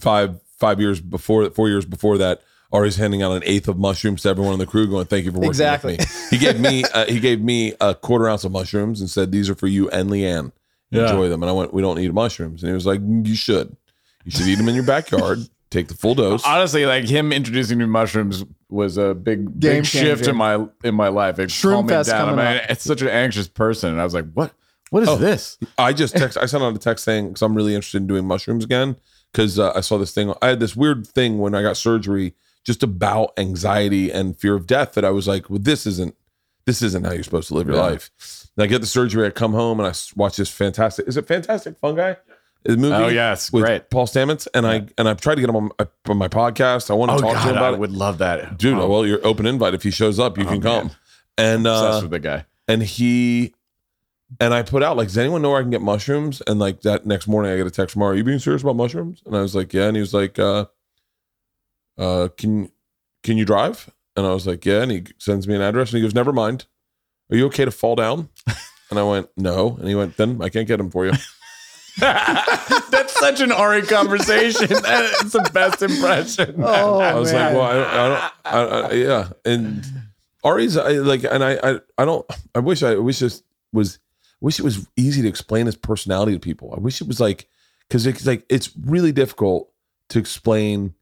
five 0.00 0.40
five 0.58 0.80
years 0.80 1.00
before 1.00 1.50
four 1.50 1.68
years 1.68 1.84
before 1.84 2.16
that. 2.18 2.40
Ari's 2.72 2.96
handing 2.96 3.22
out 3.22 3.32
an 3.32 3.42
eighth 3.44 3.68
of 3.68 3.78
mushrooms 3.78 4.22
to 4.22 4.28
everyone 4.28 4.52
in 4.52 4.58
the 4.58 4.66
crew, 4.66 4.86
going, 4.88 5.06
"Thank 5.06 5.24
you 5.24 5.30
for 5.30 5.38
working 5.38 5.50
Exactly. 5.50 5.96
with 5.98 6.30
me." 6.32 6.36
He 6.36 6.44
gave 6.44 6.60
me 6.60 6.84
uh, 6.94 7.06
he 7.06 7.20
gave 7.20 7.40
me 7.40 7.74
a 7.80 7.94
quarter 7.94 8.28
ounce 8.28 8.44
of 8.44 8.52
mushrooms 8.52 9.00
and 9.00 9.08
said, 9.08 9.30
"These 9.32 9.48
are 9.48 9.54
for 9.54 9.66
you 9.68 9.88
and 9.90 10.10
Leanne. 10.10 10.52
Yeah. 10.90 11.02
Enjoy 11.02 11.28
them." 11.28 11.42
And 11.42 11.50
I 11.50 11.52
went, 11.52 11.72
"We 11.72 11.82
don't 11.82 11.96
need 11.96 12.12
mushrooms," 12.12 12.62
and 12.62 12.70
he 12.70 12.74
was 12.74 12.86
like, 12.86 13.00
"You 13.02 13.34
should. 13.34 13.76
You 14.24 14.30
should 14.32 14.46
eat 14.48 14.56
them 14.56 14.68
in 14.68 14.74
your 14.74 14.84
backyard. 14.84 15.38
Take 15.70 15.88
the 15.88 15.94
full 15.94 16.14
dose." 16.14 16.44
Honestly, 16.44 16.86
like 16.86 17.04
him 17.08 17.32
introducing 17.32 17.78
me 17.78 17.84
to 17.84 17.88
mushrooms 17.88 18.44
was 18.68 18.96
a 18.96 19.14
big 19.14 19.60
Game 19.60 19.76
big 19.82 19.86
shift 19.86 20.24
changer. 20.24 20.30
in 20.30 20.36
my 20.36 20.66
in 20.82 20.94
my 20.94 21.08
life. 21.08 21.38
It 21.38 21.50
Shroom 21.50 21.72
calmed 21.74 21.88
me 21.90 21.94
Fest 21.94 22.10
down. 22.10 22.28
coming 22.30 22.44
I 22.44 22.52
mean, 22.54 22.62
up. 22.64 22.70
it's 22.70 22.84
such 22.84 23.02
an 23.02 23.08
anxious 23.08 23.46
person, 23.48 23.90
and 23.92 24.00
I 24.00 24.04
was 24.04 24.14
like, 24.14 24.26
"What? 24.34 24.52
What 24.90 25.04
is 25.04 25.08
Oh. 25.08 25.16
this?" 25.16 25.56
I 25.78 25.92
just 25.92 26.16
text. 26.16 26.36
I 26.36 26.46
sent 26.46 26.64
out 26.64 26.74
a 26.74 26.78
text 26.78 27.04
saying 27.04 27.28
because 27.28 27.42
I'm 27.42 27.54
really 27.54 27.74
interested 27.76 27.98
in 27.98 28.06
doing 28.08 28.26
mushrooms 28.26 28.64
again 28.64 28.96
because 29.32 29.58
uh, 29.58 29.72
I 29.76 29.80
saw 29.80 29.98
this 29.98 30.12
thing. 30.12 30.32
I 30.42 30.48
had 30.48 30.60
this 30.60 30.74
weird 30.74 31.06
thing 31.06 31.38
when 31.38 31.54
I 31.54 31.62
got 31.62 31.76
surgery 31.76 32.34
just 32.66 32.82
about 32.82 33.32
anxiety 33.38 34.10
and 34.10 34.36
fear 34.36 34.54
of 34.56 34.66
death 34.66 34.92
that 34.94 35.04
I 35.04 35.10
was 35.10 35.26
like, 35.28 35.48
well, 35.48 35.60
this 35.60 35.86
isn't 35.86 36.14
this 36.66 36.82
isn't 36.82 37.04
how 37.06 37.12
you're 37.12 37.22
supposed 37.22 37.46
to 37.48 37.54
live 37.54 37.68
your 37.68 37.76
Yeah. 37.76 37.82
life. 37.82 38.10
And 38.56 38.64
I 38.64 38.66
get 38.66 38.80
the 38.80 38.88
surgery. 38.88 39.24
I 39.24 39.30
come 39.30 39.52
home 39.52 39.78
and 39.78 39.88
I 39.88 39.92
watch 40.16 40.36
this 40.36 40.50
fantastic. 40.50 41.06
Is 41.06 41.16
it 41.16 41.26
Fantastic 41.28 41.78
Fungi? 41.78 42.14
The 42.64 42.76
movie. 42.76 42.94
Oh, 42.96 43.06
yes, 43.06 43.44
it's 43.44 43.52
with 43.52 43.62
great. 43.64 43.88
Paul 43.90 44.08
Stamets 44.08 44.48
and 44.52 44.66
I 44.66 44.86
and 44.98 45.08
I've 45.08 45.20
tried 45.20 45.36
to 45.36 45.40
get 45.40 45.48
him 45.48 45.54
on 45.54 45.70
my, 45.78 45.86
on 46.08 46.16
my 46.16 46.26
podcast. 46.26 46.90
I 46.90 46.94
want 46.94 47.10
to 47.10 47.14
Oh 47.14 47.20
talk 47.20 47.34
God, 47.34 47.42
to 47.44 47.48
him 47.50 47.54
I 47.54 47.58
about 47.58 47.74
it. 47.74 47.78
would 47.80 47.92
love 47.92 48.18
that, 48.18 48.58
Dude, 48.58 48.76
Oh, 48.76 48.88
well, 48.88 49.06
you're 49.06 49.24
open 49.24 49.46
invite. 49.46 49.74
If 49.74 49.84
he 49.84 49.92
shows 49.92 50.18
up, 50.18 50.36
you 50.36 50.42
Oh, 50.44 50.48
can 50.48 50.60
man. 50.60 50.80
come. 50.88 50.90
And 51.38 51.66
obsessed 51.68 51.98
uh, 51.98 52.00
with 52.02 52.10
the 52.10 52.18
guy. 52.18 52.44
and 52.66 52.82
he 52.82 53.54
and 54.40 54.52
I 54.52 54.62
put 54.62 54.82
out 54.82 54.96
like, 54.96 55.06
does 55.06 55.18
anyone 55.18 55.42
know 55.42 55.50
where 55.50 55.60
I 55.60 55.62
can 55.62 55.70
get 55.70 55.82
mushrooms? 55.82 56.42
And 56.48 56.58
like 56.58 56.80
that 56.80 57.06
next 57.06 57.28
morning, 57.28 57.52
I 57.52 57.56
get 57.58 57.66
a 57.68 57.70
text 57.70 57.92
from, 57.92 58.02
"Are 58.02 58.12
you 58.16 58.24
being 58.24 58.40
serious 58.40 58.62
about 58.62 58.74
mushrooms?" 58.74 59.22
And 59.24 59.36
I 59.36 59.40
was 59.42 59.54
like, 59.54 59.72
"Yeah." 59.72 59.86
And 59.86 59.94
he 59.96 60.00
was 60.00 60.12
like, 60.12 60.36
uh, 60.40 60.64
"Uh, 61.98 62.28
can 62.36 62.70
can 63.22 63.36
you 63.36 63.44
drive?" 63.44 63.90
And 64.16 64.26
I 64.26 64.32
was 64.32 64.46
like, 64.46 64.64
"Yeah." 64.64 64.82
And 64.82 64.92
he 64.92 65.04
sends 65.18 65.46
me 65.46 65.54
an 65.54 65.62
address, 65.62 65.90
and 65.90 65.98
he 65.98 66.02
goes, 66.02 66.14
"Never 66.14 66.32
mind. 66.32 66.66
Are 67.30 67.36
you 67.36 67.46
okay 67.46 67.64
to 67.64 67.70
fall 67.70 67.96
down?" 67.96 68.28
And 68.88 69.00
I 69.00 69.02
went, 69.02 69.28
"No." 69.36 69.76
And 69.80 69.88
he 69.88 69.96
went, 69.96 70.16
"Then 70.16 70.40
I 70.40 70.48
can't 70.48 70.68
get 70.68 70.78
him 70.78 70.90
for 70.90 71.06
you." 71.06 71.12
That's 71.98 73.18
such 73.18 73.40
an 73.40 73.50
Ari 73.50 73.82
conversation. 73.82 74.68
That's 74.68 75.32
the 75.32 75.50
best 75.52 75.80
impression. 75.80 76.56
Oh, 76.58 77.00
I 77.00 77.14
was 77.14 77.32
like, 77.32 77.54
"Well, 77.54 77.62
I, 77.62 77.78
I 77.80 78.08
don't, 78.08 78.82
I, 78.84 78.88
I, 78.88 78.92
yeah." 78.92 79.28
And 79.46 79.84
Ari's 80.44 80.76
I, 80.76 80.90
like, 80.90 81.24
and 81.24 81.42
I, 81.42 81.58
I, 81.62 81.80
I 81.96 82.04
don't. 82.04 82.26
I 82.54 82.58
wish 82.58 82.82
I, 82.82 82.96
wish 82.96 83.20
this 83.20 83.42
was, 83.72 83.98
wish 84.42 84.58
it 84.58 84.62
was 84.62 84.86
easy 84.96 85.22
to 85.22 85.28
explain 85.28 85.64
his 85.64 85.76
personality 85.76 86.32
to 86.32 86.38
people. 86.38 86.74
I 86.76 86.80
wish 86.80 87.00
it 87.00 87.08
was 87.08 87.18
like, 87.18 87.48
because 87.88 88.06
it's 88.06 88.26
like 88.26 88.44
it's 88.50 88.70
really 88.84 89.12
difficult 89.12 89.70
to 90.10 90.18
explain 90.18 90.94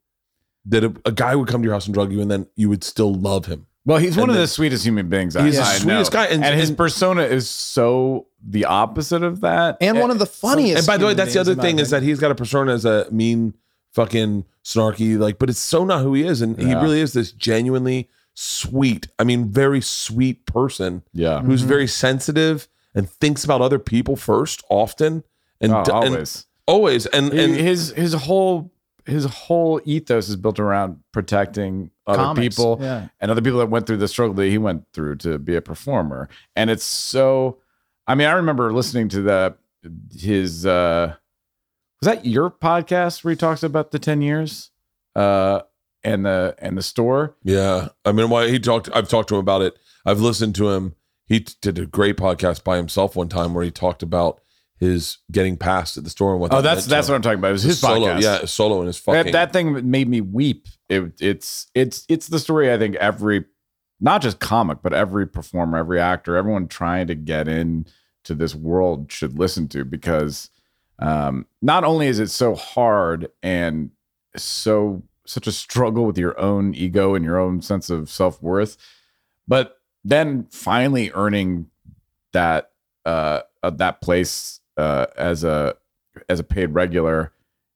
that 0.67 0.85
a, 0.85 0.93
a 1.05 1.13
guy 1.13 1.35
would 1.37 1.49
come 1.49 1.63
to 1.63 1.67
your 1.67 1.75
house 1.75 1.87
and 1.87 1.95
drug 1.95 2.13
you, 2.13 2.21
and 2.21 2.31
then 2.31 2.47
you 2.57 2.69
would 2.69 2.85
still 2.85 3.13
love 3.15 3.47
him. 3.47 3.67
Well, 3.87 3.99
he's 3.99 4.17
one 4.17 4.31
And 4.31 4.37
of 4.39 4.41
the 4.43 4.47
sweetest 4.49 4.85
human 4.87 5.09
beings. 5.11 5.37
I, 5.37 5.45
He's 5.45 5.57
the 5.57 5.63
I 5.63 5.75
sweetest 5.77 6.13
know. 6.13 6.19
guy, 6.21 6.27
and- 6.27 6.43
and, 6.43 6.59
his 6.59 6.71
and- 6.71 6.79
persona 6.79 7.23
is 7.23 7.51
so 7.51 8.29
the 8.47 8.65
opposite 8.65 9.23
of 9.23 9.43
that, 9.43 9.77
and 9.81 9.99
one 10.01 10.11
of 10.11 10.19
the 10.19 10.27
funniest. 10.27 10.79
and 10.79 10.87
by 10.87 10.97
the 10.97 11.05
way, 11.07 11.13
that's 11.15 11.35
the 11.35 11.41
other 11.41 11.55
thing 11.55 11.79
is 11.79 11.91
that 11.91 12.03
he's 12.03 12.19
got 12.19 12.31
a 12.31 12.35
persona 12.35 12.73
as 12.73 12.85
a 12.87 13.07
mean, 13.11 13.53
fucking 13.93 14.45
snarky, 14.65 15.19
like, 15.19 15.39
but 15.39 15.51
it's 15.51 15.59
so 15.59 15.85
not 15.85 16.01
who 16.03 16.15
he 16.15 16.27
is, 16.27 16.41
and 16.41 16.59
he 16.59 16.75
really 16.75 17.01
is 17.01 17.13
this 17.13 17.31
genuinely 17.33 18.09
sweet. 18.33 19.09
I 19.19 19.25
mean, 19.25 19.49
very 19.51 19.81
sweet 19.81 20.47
person 20.47 21.03
yeah, 21.13 21.41
who's 21.43 21.61
Mm-hmm. 21.61 21.69
very 21.69 21.87
sensitive 21.87 22.69
and 22.95 23.09
thinks 23.09 23.45
about 23.45 23.61
other 23.61 23.79
people 23.79 24.17
first, 24.17 24.63
often, 24.71 25.25
and 25.61 25.73
Oh, 25.73 25.85
d- 25.85 25.93
and 25.93 26.05
always. 26.15 26.47
always, 26.67 27.07
and 27.07 27.33
and 27.33 27.55
his 27.55 27.91
his 27.91 28.13
whole 28.15 28.71
his 29.07 29.25
whole 29.25 29.81
ethos 29.85 30.29
is 30.29 30.37
built 30.37 30.59
around 30.59 30.99
protecting 31.13 31.91
other 32.07 32.23
Comics, 32.23 32.57
people 32.57 32.79
yeah. 32.81 33.09
and 33.21 33.31
other 33.31 33.43
people 33.43 33.59
that 33.59 33.67
went 33.67 33.87
through 33.87 33.99
the 33.99 34.09
struggle 34.09 34.35
that 34.35 34.47
he 34.47 34.59
went 34.59 34.85
through 34.93 35.17
to 35.17 35.39
be 35.39 35.55
a 35.57 35.61
performer. 35.61 36.29
And 36.57 36.71
it's 36.71 36.85
so 36.85 37.59
I 38.07 38.15
mean, 38.15 38.29
I 38.29 38.33
remember 38.33 38.73
listening 38.73 39.09
to 39.11 39.23
the 39.23 39.57
his 40.19 40.65
uh 40.67 41.15
was 42.01 42.07
that 42.07 42.25
your 42.25 42.51
podcast 42.51 43.25
where 43.25 43.33
he 43.33 43.37
talks 43.37 43.63
about 43.63 43.91
the 43.91 43.99
10 43.99 44.23
years? 44.23 44.71
Uh 45.15 45.61
and 46.05 46.27
the 46.27 46.55
and 46.59 46.77
the 46.77 46.83
store. 46.83 47.37
Yeah, 47.43 47.89
I 48.05 48.13
mean, 48.13 48.29
why 48.29 48.49
he 48.49 48.59
talked? 48.59 48.91
I've 48.95 49.09
talked 49.09 49.31
to 49.31 49.37
him 49.37 49.41
about 49.41 49.63
it. 49.63 49.77
I've 50.05 50.21
listened 50.21 50.55
to 50.57 50.71
him. 50.71 50.95
He 51.27 51.41
t- 51.41 51.55
did 51.63 51.79
a 51.79 51.87
great 51.87 52.19
podcast 52.19 52.63
by 52.63 52.77
himself 52.77 53.17
one 53.17 53.31
time 53.31 53.55
where 53.55 53.65
he 53.65 53.71
talked 53.71 54.03
about 54.03 54.41
his 54.85 55.19
getting 55.31 55.57
past 55.57 55.97
at 55.97 56.05
the 56.05 56.11
store 56.11 56.33
and 56.33 56.41
what. 56.41 56.53
Oh, 56.53 56.57
that 56.57 56.75
that's 56.75 56.87
that's 56.87 57.09
what 57.09 57.15
I'm 57.15 57.23
talking 57.23 57.39
about. 57.39 57.49
It 57.49 57.53
was 57.53 57.63
his 57.63 57.81
solo. 57.81 58.07
podcast. 58.07 58.23
Yeah, 58.23 58.45
solo 58.45 58.79
and 58.79 58.87
his 58.87 58.99
fucking. 58.99 59.25
That, 59.25 59.33
that 59.33 59.53
thing 59.53 59.91
made 59.91 60.09
me 60.09 60.21
weep. 60.21 60.69
It, 60.89 61.21
it's 61.21 61.69
it's 61.75 62.05
it's 62.09 62.29
the 62.29 62.39
story 62.39 62.73
I 62.73 62.79
think 62.79 62.97
every 62.97 63.45
not 64.01 64.23
just 64.23 64.39
comic, 64.39 64.79
but 64.83 64.93
every 64.93 65.27
performer, 65.27 65.79
every 65.79 66.01
actor, 66.01 66.37
everyone 66.37 66.69
trying 66.69 67.07
to 67.07 67.15
get 67.15 67.49
in 67.49 67.87
to 68.25 68.35
this 68.35 68.55
world 68.55 69.11
should 69.11 69.39
listen 69.39 69.69
to 69.69 69.85
because 69.85 70.51
um, 70.99 71.47
not 71.63 71.85
only 71.85 72.07
is 72.07 72.19
it 72.19 72.29
so 72.29 72.55
hard 72.55 73.31
and 73.43 73.91
so 74.37 75.03
such 75.27 75.47
a 75.47 75.53
struggle 75.53 76.05
with 76.05 76.19
your 76.19 76.39
own 76.39 76.75
ego 76.75 77.15
and 77.15 77.25
your 77.25 77.39
own 77.39 77.63
sense 77.63 77.91
of 77.91 78.11
self 78.11 78.43
worth, 78.43 78.77
but 79.49 79.79
then 80.05 80.47
finally 80.51 81.11
earning 81.15 81.71
that 82.33 82.71
uh, 83.07 83.41
uh, 83.63 83.71
that 83.71 84.01
place 84.01 84.61
uh, 84.77 85.07
as 85.17 85.45
a 85.45 85.75
as 86.29 86.41
a 86.41 86.45
paid 86.45 86.67
regular 86.75 87.33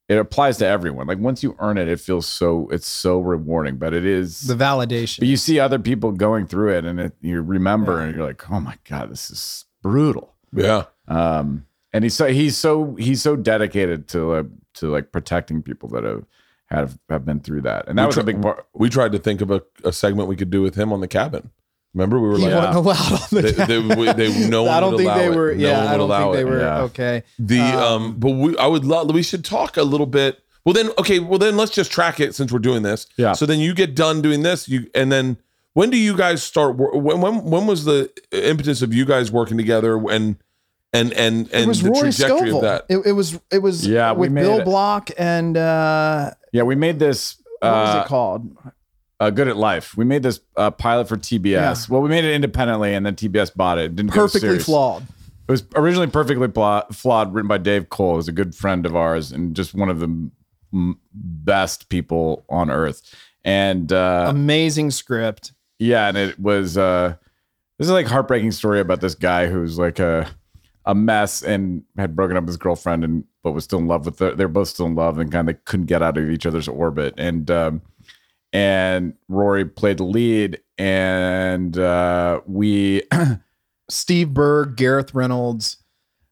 it 0.08 0.16
applies 0.16 0.56
to 0.56 0.66
everyone. 0.66 1.06
Like 1.06 1.18
once 1.18 1.42
you 1.42 1.54
earn 1.58 1.76
it, 1.76 1.86
it 1.86 2.00
feels 2.00 2.24
so 2.26 2.66
it's 2.70 2.86
so 2.86 3.20
rewarding. 3.20 3.76
But 3.76 3.92
it 3.92 4.06
is 4.06 4.40
the 4.46 4.54
validation. 4.54 5.18
but 5.18 5.28
you 5.28 5.36
see 5.36 5.60
other 5.60 5.78
people 5.78 6.12
going 6.12 6.46
through 6.46 6.76
it 6.78 6.84
and 6.86 6.98
it, 6.98 7.12
you 7.20 7.42
remember 7.42 8.00
and 8.00 8.16
you're 8.16 8.24
like, 8.24 8.50
oh 8.50 8.58
my 8.58 8.76
God, 8.88 9.10
this 9.10 9.30
is 9.30 9.66
brutal. 9.82 10.34
yeah, 10.52 10.84
Um 11.06 11.66
and 11.92 12.04
he's 12.04 12.14
so 12.14 12.26
he's 12.26 12.56
so 12.56 12.94
he's 12.96 13.20
so 13.20 13.36
dedicated 13.36 14.08
to 14.08 14.32
uh, 14.32 14.42
to 14.74 14.90
like 14.90 15.12
protecting 15.12 15.62
people 15.62 15.88
that 15.90 16.04
have 16.04 16.24
have 16.70 16.98
have 17.10 17.24
been 17.26 17.40
through 17.40 17.62
that. 17.62 17.86
And 17.88 17.98
that 17.98 18.04
We 18.04 18.06
was 18.06 18.18
a 18.18 18.24
big 18.24 18.40
part. 18.40 18.66
we 18.74 18.88
tried 18.88 19.12
to 19.12 19.18
think 19.18 19.40
of 19.42 19.50
a, 19.50 19.62
a 19.84 19.92
segment 19.92 20.28
we 20.28 20.36
could 20.36 20.50
do 20.50 20.62
with 20.62 20.74
him 20.74 20.90
on 20.92 21.00
the 21.00 21.08
cabin. 21.08 21.50
Remember, 21.94 22.20
we 22.20 22.28
were 22.28 22.38
he 22.38 22.44
like, 22.48 22.54
wasn't 22.54 22.76
allowed 22.76 23.12
on 23.12 23.28
the. 23.30 23.42
They- 23.42 23.64
they- 23.66 23.78
we- 23.96 24.12
they- 24.12 24.48
no 24.48 24.64
one 24.64 24.72
I 24.76 24.80
don't 24.80 24.92
would 24.92 24.98
think 25.04 25.14
they 25.14 25.30
were. 25.30 25.54
No 25.54 25.68
Yeah, 25.68 25.90
I 25.92 25.96
don't 25.96 26.10
think 26.10 26.32
they 26.34 26.40
it. 26.40 26.44
were 26.46 26.60
Yeah. 26.60 26.80
okay. 26.82 27.22
the 27.38 27.60
um, 27.60 28.02
Um, 28.02 28.14
but 28.18 28.30
we 28.32 28.56
I 28.58 28.66
would 28.66 28.84
love 28.84 29.10
we 29.12 29.22
should 29.22 29.44
talk 29.44 29.76
a 29.76 29.82
little 29.82 30.06
bit. 30.06 30.38
Well, 30.64 30.74
then 30.74 30.90
okay, 30.98 31.18
well 31.18 31.38
then 31.38 31.56
let's 31.56 31.70
just 31.72 31.90
track 31.90 32.20
it 32.20 32.34
since 32.34 32.52
we're 32.52 32.58
doing 32.58 32.82
this. 32.82 33.06
Yeah. 33.16 33.32
So 33.32 33.46
then 33.46 33.58
you 33.58 33.72
get 33.74 33.94
done 33.96 34.20
doing 34.22 34.42
this, 34.42 34.68
you 34.68 34.88
and 34.94 35.10
then 35.10 35.38
when 35.72 35.88
do 35.90 35.96
you 35.96 36.14
guys 36.16 36.42
start? 36.42 36.76
When 36.76 37.20
when 37.20 37.44
when 37.44 37.66
was 37.66 37.84
the 37.86 38.10
impetus 38.32 38.82
of 38.82 38.92
you 38.92 39.04
guys 39.06 39.32
working 39.32 39.56
together? 39.56 39.96
And 39.96 40.36
and 40.92 41.12
and 41.14 41.48
and 41.52 41.64
It 41.64 41.68
was 41.68 41.82
the 41.82 41.90
Rory 41.90 42.00
trajectory 42.12 42.50
Scovel. 42.50 42.56
of 42.58 42.62
that. 42.62 42.84
It, 42.88 43.06
it 43.06 43.12
was. 43.12 43.38
It 43.50 43.58
was. 43.62 43.86
Yeah, 43.86 44.12
we 44.12 44.20
with 44.26 44.32
made 44.32 44.42
Bill 44.42 44.58
it. 44.60 44.64
Block 44.64 45.10
and 45.16 45.56
uh, 45.56 46.32
Yeah, 46.52 46.62
we 46.64 46.74
made 46.74 46.98
this 46.98 47.36
what 47.60 47.70
was 47.70 47.94
uh, 47.96 48.02
it 48.04 48.08
called? 48.08 48.56
Uh, 49.20 49.30
Good 49.30 49.48
at 49.48 49.56
Life. 49.56 49.96
We 49.96 50.04
made 50.04 50.22
this 50.22 50.40
uh, 50.56 50.70
pilot 50.70 51.08
for 51.08 51.16
TBS. 51.16 51.44
Yeah. 51.44 51.74
Well, 51.88 52.00
we 52.02 52.08
made 52.08 52.24
it 52.24 52.34
independently 52.34 52.94
and 52.94 53.04
then 53.04 53.14
TBS 53.16 53.54
bought 53.54 53.78
it. 53.78 53.86
It 53.86 53.96
Didn't 53.96 54.12
Perfectly 54.12 54.58
flawed. 54.58 55.02
It 55.48 55.50
was 55.52 55.64
originally 55.74 56.06
perfectly 56.08 56.48
pla- 56.48 56.84
flawed, 56.92 57.32
written 57.32 57.48
by 57.48 57.58
Dave 57.58 57.88
Cole, 57.88 58.16
who's 58.16 58.28
a 58.28 58.32
good 58.32 58.54
friend 58.54 58.84
of 58.84 58.94
ours 58.94 59.32
and 59.32 59.56
just 59.56 59.74
one 59.74 59.88
of 59.88 59.98
the 59.98 60.30
m- 60.74 60.98
best 61.12 61.88
people 61.88 62.44
on 62.50 62.70
earth. 62.70 63.14
And 63.44 63.90
uh, 63.92 64.26
Amazing 64.28 64.90
script. 64.90 65.52
yeah, 65.78 66.08
and 66.08 66.18
it 66.18 66.38
was 66.38 66.76
uh, 66.76 67.14
this 67.78 67.86
is 67.86 67.92
like 67.92 68.06
heartbreaking 68.06 68.52
story 68.52 68.78
about 68.80 69.00
this 69.00 69.14
guy 69.14 69.46
who's 69.46 69.78
like 69.78 69.98
a 69.98 70.28
a 70.84 70.94
mess 70.94 71.42
and 71.42 71.82
had 71.96 72.14
broken 72.16 72.36
up 72.36 72.42
with 72.42 72.48
his 72.48 72.56
girlfriend 72.58 73.04
and 73.04 73.24
but 73.42 73.52
was 73.52 73.64
still 73.64 73.78
in 73.78 73.86
love 73.86 74.04
with 74.04 74.18
her. 74.18 74.34
They're 74.34 74.48
both 74.48 74.68
still 74.68 74.86
in 74.86 74.94
love 74.96 75.18
and 75.18 75.32
kind 75.32 75.48
of 75.48 75.64
couldn't 75.64 75.86
get 75.86 76.02
out 76.02 76.18
of 76.18 76.28
each 76.28 76.44
other's 76.44 76.68
orbit. 76.68 77.14
And 77.16 77.50
um, 77.50 77.80
and 78.52 79.14
Rory 79.28 79.64
played 79.64 79.98
the 79.98 80.04
lead, 80.04 80.60
and 80.78 81.76
uh, 81.78 82.40
we 82.46 83.02
Steve 83.90 84.32
Berg, 84.34 84.76
Gareth 84.76 85.14
Reynolds, 85.14 85.78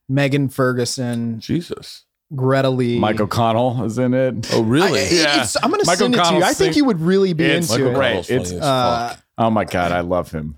Megan 0.08 0.48
Ferguson, 0.48 1.40
Jesus. 1.40 2.04
Greta 2.34 2.70
Lee. 2.70 2.98
Mike 2.98 3.20
O'Connell 3.20 3.84
is 3.84 3.98
in 3.98 4.12
it. 4.12 4.52
Oh 4.52 4.62
really? 4.62 5.00
I, 5.00 5.08
Yeah. 5.10 5.42
it's, 5.42 5.56
I'm 5.62 5.70
going 5.70 5.80
to 5.80 5.86
Michael 5.86 6.06
send 6.06 6.14
it 6.16 6.24
to 6.24 6.34
you. 6.34 6.42
I 6.42 6.52
think 6.54 6.72
sing- 6.72 6.74
you 6.74 6.84
would 6.84 7.00
really 7.00 7.32
be 7.34 7.44
It's 7.44 7.70
into 7.70 7.84
Michael 7.84 7.92
it. 7.92 8.26
great. 8.26 8.30
It's, 8.30 8.52
uh. 8.52 9.16
Oh 9.38 9.50
my 9.50 9.64
god, 9.64 9.92
I 9.92 10.00
love 10.00 10.32
him. 10.32 10.56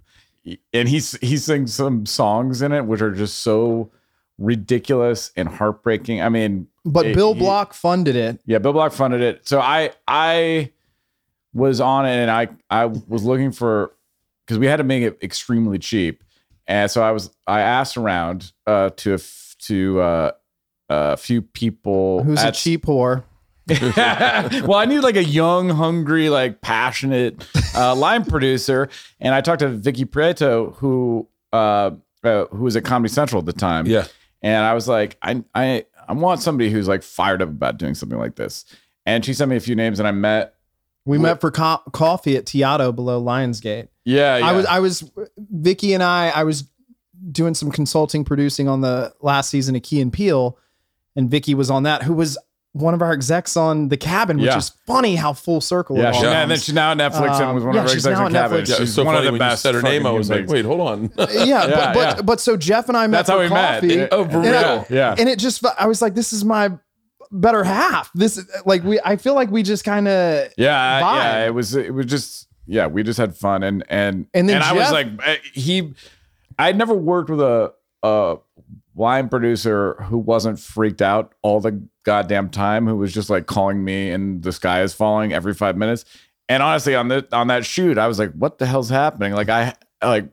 And 0.73 0.89
he's 0.89 1.13
he 1.21 1.37
sings 1.37 1.75
some 1.75 2.07
songs 2.07 2.63
in 2.63 2.73
it 2.73 2.87
which 2.87 3.03
are 3.03 3.11
just 3.11 3.41
so 3.41 3.91
ridiculous 4.39 5.31
and 5.37 5.47
heartbreaking. 5.49 6.23
I 6.23 6.31
mean, 6.31 6.69
But 6.87 7.07
it- 7.07 7.15
Bill 7.15 7.35
he- 7.35 7.41
Block 7.41 7.75
funded 7.75 8.17
it. 8.17 8.41
yeah, 8.47 8.57
Bill 8.59 8.73
Block 8.73 8.93
funded 8.93 9.21
it. 9.21 9.47
So 9.47 9.61
I 9.61 9.91
I 10.07 10.73
was 11.59 11.81
on 11.81 12.07
it 12.07 12.17
and 12.17 12.31
I 12.31 12.49
I 12.71 12.87
was 12.87 13.25
looking 13.25 13.53
for 13.53 13.93
because 14.47 14.59
we 14.59 14.67
had 14.67 14.77
to 14.77 14.85
make 14.85 15.03
it 15.03 15.19
extremely 15.23 15.79
cheap. 15.79 16.25
And 16.67 16.91
so 16.91 17.03
I 17.03 17.11
was 17.11 17.31
I 17.47 17.61
asked 17.61 17.97
around 17.97 18.53
uh 18.67 18.91
to 18.97 19.13
a 19.13 19.15
f- 19.15 19.57
to 19.61 20.01
uh 20.01 20.31
a 20.89 21.17
few 21.17 21.43
people 21.43 22.23
Who's 22.23 22.43
a 22.43 22.53
cheap 22.53 22.87
whore? 22.87 23.25
well, 24.67 24.75
I 24.79 24.87
need 24.87 25.01
like 25.01 25.17
a 25.17 25.25
young, 25.25 25.69
hungry, 25.69 26.31
like 26.31 26.63
passionate 26.63 27.47
uh, 27.75 27.95
line 27.95 28.25
producer, 28.25 28.89
and 29.21 29.35
I 29.35 29.43
talked 29.43 29.61
to 29.61 29.69
Vicky 29.69 30.07
Prieto, 30.07 30.75
who 30.77 31.29
uh, 31.53 31.91
uh, 32.25 32.47
who 32.47 32.65
was 32.65 32.77
at 32.77 32.85
Comedy 32.85 33.13
Central 33.13 33.41
at 33.41 33.45
the 33.45 33.53
time. 33.53 33.85
Yeah. 33.85 34.07
and 34.41 34.65
I 34.65 34.73
was 34.73 34.89
like, 34.89 35.19
I 35.21 35.45
I 35.55 35.85
I 36.09 36.15
want 36.15 36.41
somebody 36.41 36.71
who's 36.71 36.89
like 36.89 37.03
fired 37.03 37.43
up 37.43 37.51
about 37.51 37.77
doing 37.77 37.95
something 37.95 38.19
like 38.19 38.37
this. 38.37 38.65
And 39.05 39.23
she 39.23 39.35
sent 39.35 39.51
me 39.51 39.57
a 39.57 39.61
few 39.61 39.75
names, 39.75 39.99
and 39.99 40.09
I 40.09 40.13
met. 40.13 40.55
We 41.09 41.17
Wh- 41.19 41.23
met 41.23 41.41
for 41.41 41.51
co- 41.51 41.81
coffee 41.93 42.37
at 42.37 42.45
Tiato 42.45 42.95
below 42.95 43.23
Lionsgate. 43.23 43.89
Yeah, 44.05 44.37
yeah. 44.39 44.47
I 44.47 44.53
was, 44.53 44.67
I 44.67 44.79
was, 44.81 45.11
Vicky 45.39 45.95
and 45.95 46.03
I, 46.03 46.29
I 46.31 46.45
was 46.45 46.65
doing 47.33 47.55
some 47.55 47.71
consulting 47.71 48.25
producing 48.25 48.69
on 48.69 48.81
the 48.83 49.13
last 49.21 49.51
season 49.51 49.75
of 49.77 49.83
Key 49.83 50.01
and 50.01 50.13
Peele, 50.13 50.59
and 51.17 51.31
Vicky 51.31 51.55
was 51.55 51.71
on 51.71 51.83
that, 51.85 52.03
who 52.03 52.13
was 52.15 52.37
one 52.73 52.93
of 52.95 53.01
our 53.03 53.13
execs 53.13 53.57
on 53.57 53.89
The 53.89 53.97
Cabin, 53.97 54.37
which 54.37 54.47
Yeah. 54.47 54.59
is 54.59 54.69
funny 54.87 55.17
how 55.17 55.33
full 55.33 55.61
circle 55.61 55.97
yeah, 55.97 56.11
it 56.11 56.15
she, 56.17 56.19
and 56.27 56.27
then 56.33 56.49
comes. 56.49 56.65
she's 56.65 56.75
now 56.75 56.93
at 56.93 56.99
Netflix 56.99 57.37
and 57.37 57.43
Um, 57.45 57.55
was 57.55 57.65
one 57.65 57.75
yeah, 57.75 57.81
of 57.81 57.87
our 57.87 57.93
she's 57.95 58.05
now 58.05 58.11
executive 58.13 58.37
at 58.37 58.43
cabinets. 58.43 58.71
Netflix. 58.71 58.73
Yeah, 58.75 58.79
She's 58.85 58.95
so 58.95 59.05
one 59.05 59.15
funny 59.15 59.27
of 59.27 59.33
the 59.35 59.39
when 59.41 59.49
best. 59.49 59.63
said 59.63 59.75
her 59.75 59.83
name. 59.83 60.07
I 60.07 60.11
was 60.11 60.31
like, 60.31 60.47
wait, 60.49 60.65
hold 60.67 60.81
on. 60.83 61.11
yeah, 61.19 61.27
Yeah, 61.45 61.67
but, 61.67 61.95
but 61.95 62.17
yeah. 62.19 62.23
but 62.23 62.41
so 62.41 62.57
Jeff 62.59 62.89
and 62.89 62.97
I 62.97 63.07
met 63.07 63.27
That's 63.27 63.31
for 63.31 63.37
how 63.37 63.43
we 63.43 63.49
met. 63.49 63.81
coffee. 63.81 63.95
Yeah. 63.95 64.09
Oh, 64.13 64.25
for 64.29 64.37
And 64.37 64.49
I- 64.49 64.75
real? 64.75 64.87
Yeah. 64.91 65.15
and 65.19 65.29
it 65.29 65.39
just 65.39 65.65
I 65.79 65.87
was 65.87 66.03
like, 66.03 66.15
this 66.15 66.33
is 66.33 66.45
my 66.45 66.71
better 67.31 67.65
half. 67.65 68.11
This 68.15 68.45
like 68.67 68.83
we 68.85 69.01
I 69.05 69.17
feel 69.17 69.35
like 69.35 69.51
we 69.51 69.63
just 69.63 69.85
kind 69.85 70.09
of 70.09 70.53
Yeah, 70.57 71.01
vibe. 71.03 71.17
yeah. 71.17 71.47
It 71.47 71.51
was 71.55 71.75
it 71.75 71.93
was 71.95 72.07
just 72.07 72.49
yeah. 72.67 72.87
We 72.87 73.03
just 73.03 73.19
had 73.19 73.37
fun 73.37 73.63
and 73.63 73.85
and 73.89 74.27
And 74.35 74.49
then 74.49 74.63
I 74.63 74.73
was 74.73 74.91
like 74.93 75.09
eh, 75.25 75.37
he. 75.53 75.95
I'd 76.59 76.77
never 76.77 76.95
worked 76.95 77.31
with 77.31 77.41
a 77.41 77.73
a 78.03 78.37
line 78.97 79.29
producer 79.29 79.95
who 80.09 80.19
wasn't 80.19 80.59
freaked 80.59 81.03
out 81.03 81.35
all 81.43 81.61
the 81.61 81.83
goddamn 82.05 82.51
time. 82.51 82.87
Who 82.87 82.97
was 82.97 83.13
just 83.15 83.31
like 83.31 83.47
calling 83.47 83.85
me 83.85 84.11
and 84.11 84.43
the 84.43 84.53
sky 84.53 84.83
is 84.83 84.93
falling 84.93 85.33
every 85.33 85.55
five 85.55 85.77
minutes. 85.77 86.05
And 86.49 86.63
honestly, 86.63 86.95
on 86.95 87.09
the 87.09 87.27
on 87.33 87.49
that 87.49 87.65
shoot, 87.67 87.99
I 87.99 88.07
was 88.09 88.19
like, 88.19 88.33
what 88.33 88.59
the 88.59 88.67
hell's 88.67 88.91
happening? 88.91 89.33
Like 89.35 89.49
I 89.49 89.75
like. 90.03 90.29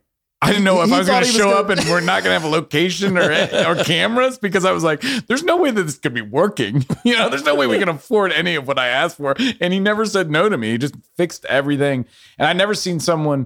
I 0.46 0.50
didn't 0.50 0.64
know 0.64 0.82
if 0.82 0.92
I 0.92 1.00
was 1.00 1.08
going 1.08 1.24
to 1.24 1.30
show 1.30 1.52
gonna- 1.52 1.56
up 1.56 1.70
and 1.70 1.80
we're 1.90 2.02
not 2.02 2.24
going 2.24 2.36
to 2.36 2.40
have 2.40 2.44
a 2.44 2.48
location 2.48 3.18
or 3.18 3.32
or 3.32 3.84
cameras 3.84 4.38
because 4.38 4.66
I 4.66 4.72
was 4.72 4.84
like, 4.84 5.02
"There's 5.28 5.44
no 5.44 5.58
way 5.58 5.72
that 5.72 5.84
this 5.84 5.98
could 5.98 6.14
be 6.14 6.22
working." 6.22 6.86
You 7.06 7.16
know, 7.16 7.30
there's 7.30 7.44
no 7.44 7.54
way 7.54 7.68
we 7.68 7.78
can 7.78 7.88
afford 7.90 8.32
any 8.32 8.56
of 8.56 8.68
what 8.68 8.80
I 8.80 8.88
asked 8.88 9.18
for. 9.18 9.36
And 9.62 9.72
he 9.72 9.80
never 9.80 10.06
said 10.06 10.32
no 10.32 10.50
to 10.50 10.58
me. 10.58 10.72
He 10.72 10.78
just 10.80 10.96
fixed 11.16 11.46
everything. 11.46 12.06
And 12.40 12.48
I 12.48 12.54
never 12.54 12.74
seen 12.74 13.00
someone 13.00 13.46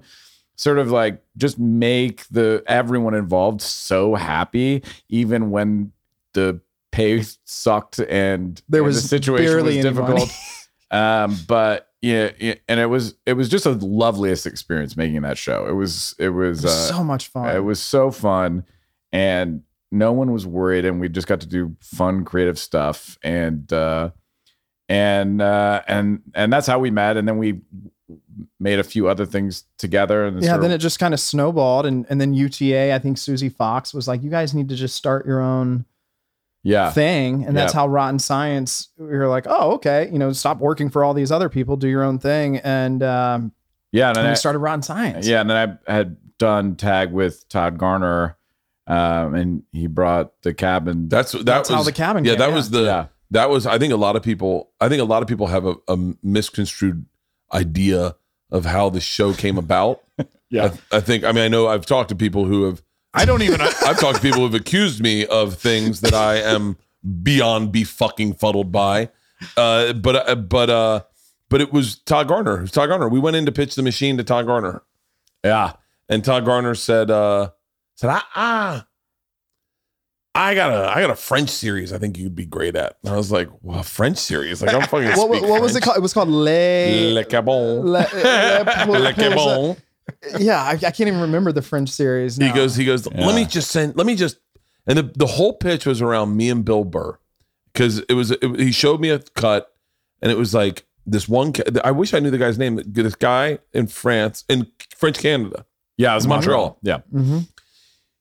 sort 0.56 0.80
of 0.80 0.90
like 0.92 1.22
just 1.36 1.60
make 1.60 2.26
the 2.30 2.64
everyone 2.68 3.16
involved 3.16 3.62
so 3.62 4.16
happy, 4.16 4.82
even 5.10 5.52
when 5.52 5.92
the 6.34 6.62
pay 6.92 7.24
sucked 7.44 8.00
and 8.00 8.62
There 8.70 8.82
and 8.82 8.88
was 8.88 9.02
the 9.02 9.08
situation 9.08 9.66
was 9.66 9.76
difficult. 9.78 10.30
um, 10.92 11.38
but 11.48 11.89
yeah, 12.02 12.32
yeah, 12.40 12.56
and 12.68 12.80
it 12.80 12.86
was 12.86 13.16
it 13.26 13.34
was 13.34 13.50
just 13.50 13.66
a 13.66 13.72
loveliest 13.72 14.46
experience 14.46 14.96
making 14.96 15.22
that 15.22 15.38
show. 15.38 15.68
It 15.68 15.74
was 15.74 16.16
it 16.18 16.30
was, 16.30 16.64
It 16.64 16.64
was 16.64 16.66
uh, 16.66 16.94
so 16.96 17.04
much 17.04 17.28
fun. 17.28 17.56
it 17.56 17.60
was 17.60 17.80
so 17.82 18.10
fun, 18.12 18.64
and 19.12 19.64
no 19.92 20.14
one 20.14 20.32
was 20.32 20.46
worried, 20.46 20.86
and 20.86 21.00
we 21.00 21.10
just 21.10 21.28
got 21.28 21.42
to 21.42 21.48
do 21.48 21.76
fun, 21.82 22.24
creative 22.24 22.58
stuff, 22.58 23.18
and 23.22 23.72
uh, 23.74 24.12
and 24.88 25.42
uh, 25.42 25.82
and 25.88 26.22
and 26.34 26.54
that's 26.54 26.68
how 26.68 26.80
we 26.80 26.90
met, 26.90 27.18
and 27.18 27.28
then 27.28 27.38
we 27.38 27.62
made 28.60 28.80
a 28.80 28.84
few 28.84 29.08
other 29.08 29.26
things 29.26 29.66
together, 29.78 30.26
and 30.26 30.42
yeah, 30.42 30.58
then 30.58 30.72
it 30.72 30.78
just 30.78 31.00
kind 31.00 31.14
of 31.14 31.20
snowballed, 31.20 31.86
and 31.86 32.06
and 32.10 32.22
then 32.22 32.34
UTA. 32.34 32.94
I 32.94 33.00
think 33.00 33.18
Susie 33.18 33.50
Fox 33.50 33.94
was 33.94 34.08
like, 34.08 34.24
"You 34.24 34.30
guys 34.30 34.54
need 34.54 34.70
to 34.70 34.76
just 34.76 34.96
start 34.96 35.26
your 35.26 35.42
own 35.42 35.86
yeah, 36.64 36.92
thing," 36.92 37.46
and 37.46 37.56
that's 37.56 37.74
Yeah. 37.74 37.82
how 37.82 37.88
Rotten 37.88 38.20
Science. 38.20 38.90
We 38.98 39.06
were 39.08 39.28
like, 39.28 39.46
"Oh, 39.48 39.72
okay, 39.74 40.10
you 40.12 40.20
know, 40.20 40.32
stop 40.34 40.60
working 40.60 40.90
for 40.90 41.04
all 41.04 41.14
these 41.14 41.32
other 41.32 41.50
people, 41.50 41.76
do 41.78 41.88
your 41.88 42.04
own 42.04 42.20
thing," 42.20 42.58
and 42.58 43.02
um, 43.04 43.52
yeah, 43.92 44.10
and, 44.10 44.18
and 44.18 44.26
then 44.26 44.32
we 44.32 44.32
I, 44.32 44.36
started 44.36 44.60
Rotten 44.60 44.82
Science. 44.82 45.28
yeah, 45.28 45.42
and 45.42 45.50
then 45.50 45.80
I 45.88 45.92
had 45.94 46.18
done 46.38 46.76
tag 46.76 47.12
with 47.12 47.48
Todd 47.50 47.78
Garner, 47.78 48.38
um, 48.88 49.34
and 49.36 49.64
he 49.72 49.88
brought 49.88 50.42
the 50.44 50.54
cabin. 50.54 51.10
That's 51.10 51.32
that 51.34 51.46
That's 51.46 51.70
was 51.70 51.76
how 51.78 51.84
the 51.84 51.92
cabin 51.92 52.24
Yeah, 52.26 52.32
came, 52.34 52.40
that 52.40 52.50
yeah. 52.50 52.56
was 52.56 52.70
the 52.70 52.84
Yeah. 52.84 53.06
that 53.32 53.50
was. 53.50 53.66
I 53.66 53.78
think 53.78 53.94
a 53.94 53.98
lot 53.98 54.16
of 54.16 54.24
people. 54.24 54.72
I 54.82 54.90
think 54.90 55.02
a 55.02 55.06
lot 55.06 55.22
of 55.22 55.28
people 55.28 55.48
have 55.48 55.66
a, 55.66 55.76
a 55.88 55.98
misconstrued 56.24 57.06
idea 57.54 58.16
of 58.52 58.66
how 58.66 58.90
the 58.90 59.00
show 59.02 59.34
came 59.34 59.58
about. 59.58 60.02
Yeah. 60.52 60.74
I, 60.92 60.98
I 60.98 61.00
think. 61.00 61.24
I 61.24 61.32
mean, 61.32 61.44
I 61.44 61.48
know 61.48 61.68
I've 61.68 61.86
talked 61.86 62.10
to 62.10 62.16
people 62.16 62.46
who 62.46 62.64
have. 62.64 62.82
I 63.14 63.26
don't 63.26 63.42
even. 63.42 63.62
I've 63.62 64.00
talked 64.00 64.18
to 64.18 64.22
people 64.22 64.42
who've 64.42 64.54
accused 64.54 65.02
me 65.02 65.26
of 65.26 65.56
things 65.56 66.02
that 66.02 66.14
I 66.14 66.36
am 66.36 66.78
beyond 67.24 67.72
be 67.72 67.84
fucking 67.84 68.36
fuddled 68.36 68.72
by. 68.72 69.10
Uh, 69.58 69.94
but 69.94 70.30
uh, 70.30 70.36
but 70.36 70.70
uh, 70.70 71.02
but 71.50 71.62
it 71.62 71.74
was 71.74 71.98
Todd 72.00 72.28
Garner. 72.28 72.58
It 72.60 72.62
was 72.62 72.72
Todd 72.72 72.90
Garner. 72.90 73.10
We 73.10 73.20
went 73.20 73.36
in 73.36 73.46
to 73.46 73.52
pitch 73.52 73.76
the 73.76 73.84
machine 73.84 74.18
to 74.18 74.24
Todd 74.24 74.46
Garner, 74.46 74.84
yeah, 75.44 75.74
and 76.08 76.24
Todd 76.24 76.46
Garner 76.46 76.76
said 76.76 77.10
uh, 77.10 77.50
said 77.96 78.10
ah. 78.12 78.30
ah 78.36 78.86
I 80.36 80.54
got 80.54 80.72
a 80.72 80.88
I 80.88 81.02
got 81.02 81.10
a 81.10 81.16
French 81.16 81.50
series 81.50 81.92
I 81.92 81.98
think 81.98 82.18
you'd 82.18 82.36
be 82.36 82.46
great 82.46 82.76
at. 82.76 82.98
And 83.04 83.14
I 83.14 83.18
was 83.18 83.32
like, 83.32 83.50
well, 83.62 83.84
French 83.84 84.18
series? 84.18 84.62
Like 84.62 84.74
I'm 84.74 84.88
fucking 84.88 85.10
What, 85.18 85.30
what, 85.30 85.42
what 85.44 85.62
was 85.62 85.76
it 85.76 85.82
called? 85.82 85.98
It 85.98 86.02
was 86.02 86.14
called 86.14 86.30
Les. 86.30 87.12
Le 87.14 87.26
Cabon. 87.26 87.84
Le- 87.84 88.08
Le- 88.14 89.00
Le 89.00 89.14
Cabon. 89.14 89.78
Yeah, 90.40 90.62
I, 90.64 90.72
I 90.72 90.78
can't 90.78 91.02
even 91.02 91.20
remember 91.22 91.52
the 91.52 91.62
French 91.62 91.90
series. 91.90 92.38
He 92.38 92.52
goes, 92.52 92.76
he 92.76 92.86
goes, 92.86 93.08
Yeah. 93.14 93.26
let 93.26 93.36
me 93.36 93.46
just 93.46 93.72
send, 93.72 93.96
let 93.96 94.06
me 94.08 94.16
just, 94.16 94.38
and 94.88 94.98
the, 94.98 95.04
the 95.16 95.26
whole 95.28 95.54
pitch 95.54 95.86
was 95.86 96.02
around 96.02 96.36
me 96.38 96.50
and 96.50 96.64
Bill 96.66 96.84
Burr 96.84 97.18
because 97.74 98.00
it 98.00 98.14
was, 98.14 98.32
it, 98.32 98.44
he 98.60 98.72
showed 98.72 99.00
me 99.00 99.10
a 99.10 99.20
cut 99.20 99.74
and 100.22 100.32
it 100.32 100.38
was 100.38 100.54
like 100.54 100.86
this 101.06 101.28
one, 101.28 101.54
I 101.84 101.92
wish 101.92 102.14
I 102.14 102.20
knew 102.20 102.30
the 102.32 102.38
guy's 102.38 102.58
name, 102.58 102.82
this 102.86 103.16
guy 103.16 103.60
in 103.74 103.88
France, 103.88 104.44
in 104.50 104.68
French 104.96 105.18
Canada. 105.20 105.66
yeah. 105.98 106.12
It 106.12 106.16
was 106.16 106.28
Montreal. 106.28 106.78
Yeah, 106.82 107.00
Mhm. 107.14 107.48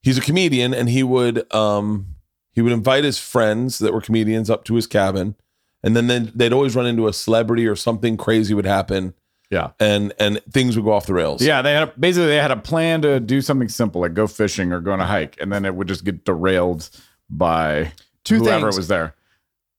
He's 0.03 0.17
a 0.17 0.23
comedian 0.23 0.73
and 0.75 0.89
he 0.89 1.03
would, 1.03 1.53
um, 1.55 2.15
he 2.53 2.63
would 2.63 2.73
invite 2.73 3.05
his 3.05 3.19
friends 3.19 3.79
that 3.79 3.93
were 3.93 4.01
comedians 4.01 4.49
up 4.51 4.65
to 4.65 4.75
his 4.75 4.87
cabin. 4.87 5.35
And 5.83 5.95
then 5.97 6.07
then 6.09 6.33
they'd 6.35 6.53
always 6.53 6.75
run 6.75 6.87
into 6.87 7.07
a 7.07 7.13
celebrity 7.13 7.67
or 7.67 7.77
something 7.77 8.17
crazy 8.17 8.53
would 8.55 8.65
happen 8.67 9.15
yeah. 9.51 9.71
and, 9.81 10.13
and 10.19 10.41
things 10.53 10.77
would 10.77 10.85
go 10.85 10.93
off 10.93 11.07
the 11.07 11.15
rails. 11.15 11.43
Yeah, 11.43 11.63
they 11.63 11.73
had 11.75 11.89
a, 11.89 11.93
basically 11.99 12.29
they 12.29 12.37
had 12.37 12.51
a 12.51 12.57
plan 12.57 13.03
to 13.03 13.21
do 13.21 13.41
something 13.41 13.69
simple 13.69 14.01
like 14.03 14.15
go 14.15 14.27
fishing 14.27 14.73
or 14.73 14.81
go 14.81 14.93
on 14.93 15.01
a 15.01 15.07
hike, 15.07 15.37
and 15.41 15.53
then 15.53 15.65
it 15.65 15.75
would 15.75 15.89
just 15.89 16.05
get 16.05 16.25
derailed 16.25 16.89
by 17.31 17.93
Two 18.25 18.39
whoever 18.39 18.67
things. 18.67 18.77
was 18.77 18.89
there. 18.89 19.15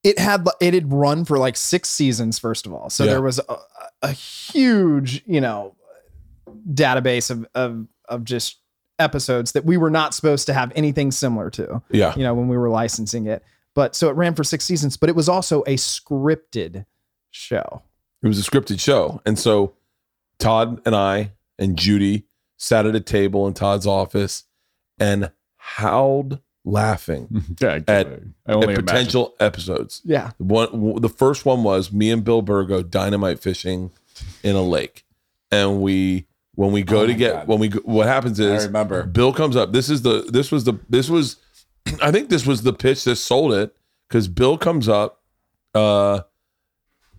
it 0.03 0.17
had 0.19 0.47
it 0.61 0.73
had 0.73 0.91
run 0.91 1.25
for 1.25 1.37
like 1.37 1.55
six 1.57 1.89
seasons 1.89 2.39
first 2.39 2.65
of 2.65 2.73
all 2.73 2.89
so 2.89 3.03
Yeah. 3.03 3.11
there 3.11 3.21
was 3.21 3.39
a, 3.49 3.57
a 4.01 4.11
huge 4.11 5.23
you 5.27 5.41
know 5.41 5.75
database 6.71 7.29
of, 7.29 7.45
of 7.55 7.87
of 8.07 8.23
just 8.23 8.57
episodes 8.97 9.51
that 9.53 9.65
we 9.65 9.77
were 9.77 9.89
not 9.89 10.13
supposed 10.13 10.45
to 10.47 10.53
have 10.53 10.71
anything 10.75 11.11
similar 11.11 11.49
to 11.51 11.81
Yeah. 11.91 12.13
you 12.15 12.23
know 12.23 12.33
when 12.33 12.47
we 12.47 12.57
were 12.57 12.69
licensing 12.69 13.27
it 13.27 13.43
but 13.75 13.95
so 13.95 14.09
it 14.09 14.13
ran 14.15 14.35
for 14.35 14.43
six 14.43 14.65
seasons 14.65 14.97
but 14.97 15.09
it 15.09 15.15
was 15.15 15.29
also 15.29 15.61
a 15.63 15.75
scripted 15.75 16.85
show 17.31 17.81
It 18.23 18.27
was 18.27 18.39
a 18.39 18.49
scripted 18.49 18.79
show. 18.79 19.21
And 19.25 19.37
so 19.39 19.73
Todd 20.39 20.81
and 20.85 20.95
I 20.95 21.31
and 21.57 21.77
Judy 21.77 22.25
sat 22.57 22.85
at 22.85 22.95
a 22.95 22.99
table 22.99 23.47
in 23.47 23.53
Todd's 23.53 23.87
office 23.87 24.43
and 24.99 25.31
howled 25.57 26.39
laughing 26.65 27.55
Yeah, 27.61 27.79
At- 27.87 27.89
I 27.89 27.91
at 27.91 28.05
only 28.47 28.63
imagine. 28.73 28.85
potential 28.85 29.35
episodes. 29.39 30.01
yeah 30.03 30.31
One, 30.37 31.01
the 31.01 31.09
first 31.09 31.45
one 31.45 31.63
was 31.63 31.91
me 31.91 32.11
and 32.11 32.23
Bill 32.23 32.41
Burgo 32.41 32.83
dynamite 32.83 33.39
fishing 33.39 33.91
in 34.43 34.55
a 34.55 34.61
lake. 34.61 35.05
And 35.51 35.81
we, 35.81 36.27
when 36.55 36.71
we 36.73 36.83
go 36.83 37.01
Oh 37.01 37.07
to 37.07 37.13
get, 37.13 37.33
God. 37.33 37.47
when 37.47 37.59
we, 37.59 37.69
go, 37.69 37.79
what 37.85 38.07
happens 38.07 38.39
I 38.39 38.43
is 38.43 38.65
remember. 38.65 39.03
Bill 39.03 39.31
comes 39.33 39.55
up. 39.55 39.71
This 39.71 39.89
is 39.89 40.01
the, 40.01 40.23
this 40.29 40.51
was 40.51 40.65
the, 40.65 40.73
this 40.89 41.09
was, 41.09 41.37
I 42.01 42.11
think 42.11 42.29
this 42.29 42.45
was 42.45 42.63
the 42.63 42.73
pitch 42.73 43.05
that 43.05 43.15
sold 43.15 43.53
it 43.53 43.73
because 44.09 44.27
Bill 44.27 44.57
comes 44.57 44.89
up, 44.89 45.21
uh, 45.73 46.21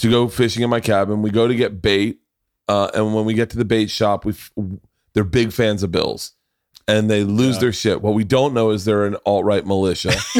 to 0.00 0.10
go 0.10 0.28
fishing 0.28 0.62
in 0.62 0.70
my 0.70 0.80
cabin. 0.80 1.22
We 1.22 1.30
go 1.30 1.46
to 1.48 1.54
get 1.54 1.80
bait, 1.82 2.20
uh, 2.68 2.90
and 2.94 3.14
when 3.14 3.24
we 3.24 3.34
get 3.34 3.50
to 3.50 3.56
the 3.58 3.64
bait 3.64 3.90
shop, 3.90 4.24
we 4.24 4.32
f- 4.32 4.50
they're 5.14 5.24
big 5.24 5.52
fans 5.52 5.82
of 5.82 5.90
Bills, 5.90 6.32
and 6.86 7.10
they 7.10 7.24
lose 7.24 7.58
their 7.58 7.72
shit. 7.72 8.00
What 8.02 8.14
we 8.14 8.24
don't 8.24 8.54
know 8.54 8.70
is 8.70 8.84
they're 8.84 9.06
an 9.06 9.16
alt 9.26 9.44
right 9.44 9.66
militia, 9.66 10.08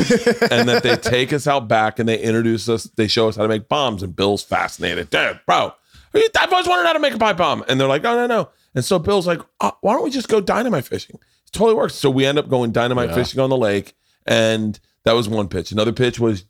and 0.51 0.69
that 0.69 0.81
they 0.83 0.97
take 0.97 1.33
us 1.33 1.47
out 1.47 1.69
back 1.69 1.99
and 1.99 2.09
they 2.09 2.19
introduce 2.21 2.69
us. 2.69 2.85
They 2.85 3.07
show 3.09 3.29
us 3.29 3.37
how 3.37 3.43
to 3.43 3.49
make 3.49 3.69
bombs, 3.69 4.03
and 4.03 4.15
Bill's 4.15 4.43
fascinated. 4.43 5.11
Dude, 5.11 5.41
bro, 5.47 5.73
I've 6.15 6.53
always 6.53 6.67
wondered 6.69 6.87
how 6.87 6.93
to 6.95 6.99
make 7.01 7.15
a 7.15 7.19
pipe 7.19 7.37
bomb, 7.37 7.65
and 7.69 7.81
they're 7.81 7.89
like, 7.89 8.03
no, 8.03 8.15
no, 8.15 8.27
no. 8.27 8.49
And 8.75 8.85
so 8.85 8.99
Bill's 9.01 9.27
like, 9.27 9.41
"Uh, 9.61 9.73
why 9.81 9.95
don't 9.95 10.05
we 10.05 10.11
just 10.11 10.29
go 10.29 10.41
dynamite 10.41 10.85
fishing? 10.87 11.17
It 11.17 11.53
totally 11.53 11.75
works. 11.75 11.95
So 11.97 12.09
we 12.09 12.25
end 12.25 12.39
up 12.39 12.49
going 12.49 12.71
dynamite 12.71 13.09
Yeah. 13.09 13.17
fishing 13.17 13.41
on 13.41 13.51
the 13.51 13.57
lake, 13.57 13.95
and 14.27 14.79
that 15.05 15.13
was 15.13 15.29
one 15.29 15.49
pitch. 15.49 15.73
Another 15.73 15.93
pitch 15.93 16.21
was, 16.21 16.45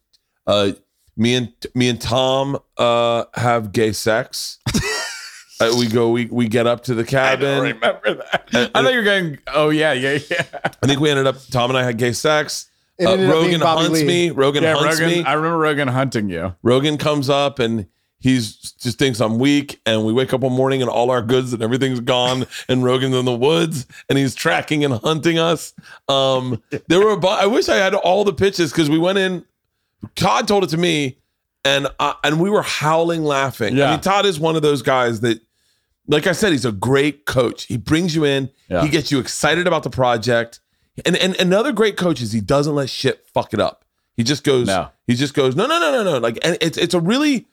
uh, 0.46 0.72
me 1.16 1.34
and 1.34 1.52
me 1.74 1.88
and 1.88 2.00
Tom 2.00 2.58
uh 2.76 3.24
have 3.34 3.72
gay 3.72 3.92
sex. 3.92 4.58
uh, 5.60 5.74
we 5.78 5.86
go, 5.88 6.10
we 6.10 6.26
we 6.26 6.48
get 6.48 6.66
up 6.66 6.84
to 6.84 6.94
the 6.94 7.02
I 7.02 7.06
cabin. 7.06 7.40
don't 7.46 7.62
remember 7.62 8.14
that. 8.14 8.48
And- 8.52 8.70
I 8.74 8.82
thought 8.82 8.92
you 8.92 8.98
were 8.98 9.04
going. 9.04 9.38
Oh 9.48 9.70
yeah, 9.70 9.92
yeah, 9.92 10.18
yeah. 10.30 10.44
I 10.82 10.86
think 10.86 11.00
we 11.00 11.10
ended 11.10 11.26
up. 11.26 11.36
Tom 11.50 11.70
and 11.70 11.78
I 11.78 11.82
had 11.84 11.96
gay 11.98 12.12
sex. 12.12 12.66
It 12.98 13.06
Uh, 13.06 13.12
ended 13.12 13.28
up 13.30 13.34
being 13.36 13.44
Rogan 13.46 13.60
Bobby 13.60 13.82
hunts 13.82 14.00
Lee. 14.00 14.06
me. 14.06 14.30
Rogan 14.30 14.62
yeah, 14.62 14.74
hunts 14.74 15.00
Rogan. 15.00 15.18
me. 15.18 15.24
I 15.24 15.32
remember 15.34 15.58
Rogan 15.58 15.88
hunting 15.88 16.28
you. 16.28 16.54
Rogan 16.62 16.98
comes 16.98 17.30
up 17.30 17.58
and 17.58 17.86
he's 18.18 18.52
just 18.56 18.98
thinks 18.98 19.20
I'm 19.20 19.38
weak. 19.38 19.80
And 19.86 20.04
we 20.04 20.12
wake 20.12 20.34
up 20.34 20.40
one 20.42 20.52
morning 20.52 20.82
and 20.82 20.90
all 20.90 21.10
our 21.10 21.22
goods 21.22 21.54
and 21.54 21.62
everything's 21.62 22.00
gone. 22.00 22.46
and 22.68 22.84
Rogan's 22.84 23.16
in 23.16 23.24
the 23.24 23.34
woods 23.34 23.86
and 24.10 24.18
he's 24.18 24.34
tracking 24.34 24.84
and 24.84 24.92
hunting 24.94 25.38
us. 25.38 25.72
Um, 26.10 26.62
there 26.88 27.00
were. 27.00 27.12
A 27.12 27.16
bu- 27.16 27.28
I 27.28 27.46
wish 27.46 27.70
I 27.70 27.76
had 27.76 27.94
all 27.94 28.24
the 28.24 28.34
pitches 28.34 28.70
because 28.70 28.90
we 28.90 28.98
went 28.98 29.16
in. 29.16 29.46
Todd 30.14 30.48
told 30.48 30.64
it 30.64 30.70
to 30.70 30.76
me, 30.78 31.18
and 31.64 31.88
uh, 31.98 32.14
and 32.24 32.40
we 32.40 32.50
were 32.50 32.62
howling 32.62 33.24
laughing. 33.24 33.74
I 33.88 33.90
mean, 33.92 34.00
Todd 34.00 34.26
is 34.26 34.38
one 34.40 34.56
of 34.56 34.62
those 34.62 34.82
guys 34.82 35.20
that. 35.20 35.40
Like 36.08 36.26
I 36.26 36.32
said, 36.32 36.50
he's 36.50 36.64
a 36.64 36.72
great 36.72 37.24
coach. 37.24 37.66
He 37.66 37.76
brings 37.76 38.16
you 38.16 38.24
in. 38.24 38.50
Yeah. 38.68 38.82
He 38.82 38.88
gets 38.88 39.12
you 39.12 39.20
excited 39.20 39.68
about 39.68 39.84
the 39.84 39.90
project. 39.90 40.58
And, 41.04 41.16
and 41.16 41.36
another 41.36 41.70
great 41.70 41.96
coach 41.96 42.20
is 42.20 42.32
he 42.32 42.40
doesn't 42.40 42.74
let 42.74 42.90
shit 42.90 43.24
fuck 43.32 43.54
it 43.54 43.60
up. 43.60 43.84
He 44.16 44.24
just 44.24 44.42
goes, 44.42 44.66
No. 44.66 44.88
he 45.06 45.14
just 45.14 45.34
goes, 45.34 45.54
no, 45.54 45.66
no, 45.68 45.78
no, 45.78 45.92
no, 45.92 46.02
no. 46.02 46.18
Like, 46.18 46.38
and 46.42 46.58
it's 46.60 46.76
it's 46.78 46.94
a 46.94 47.00
really, 47.00 47.46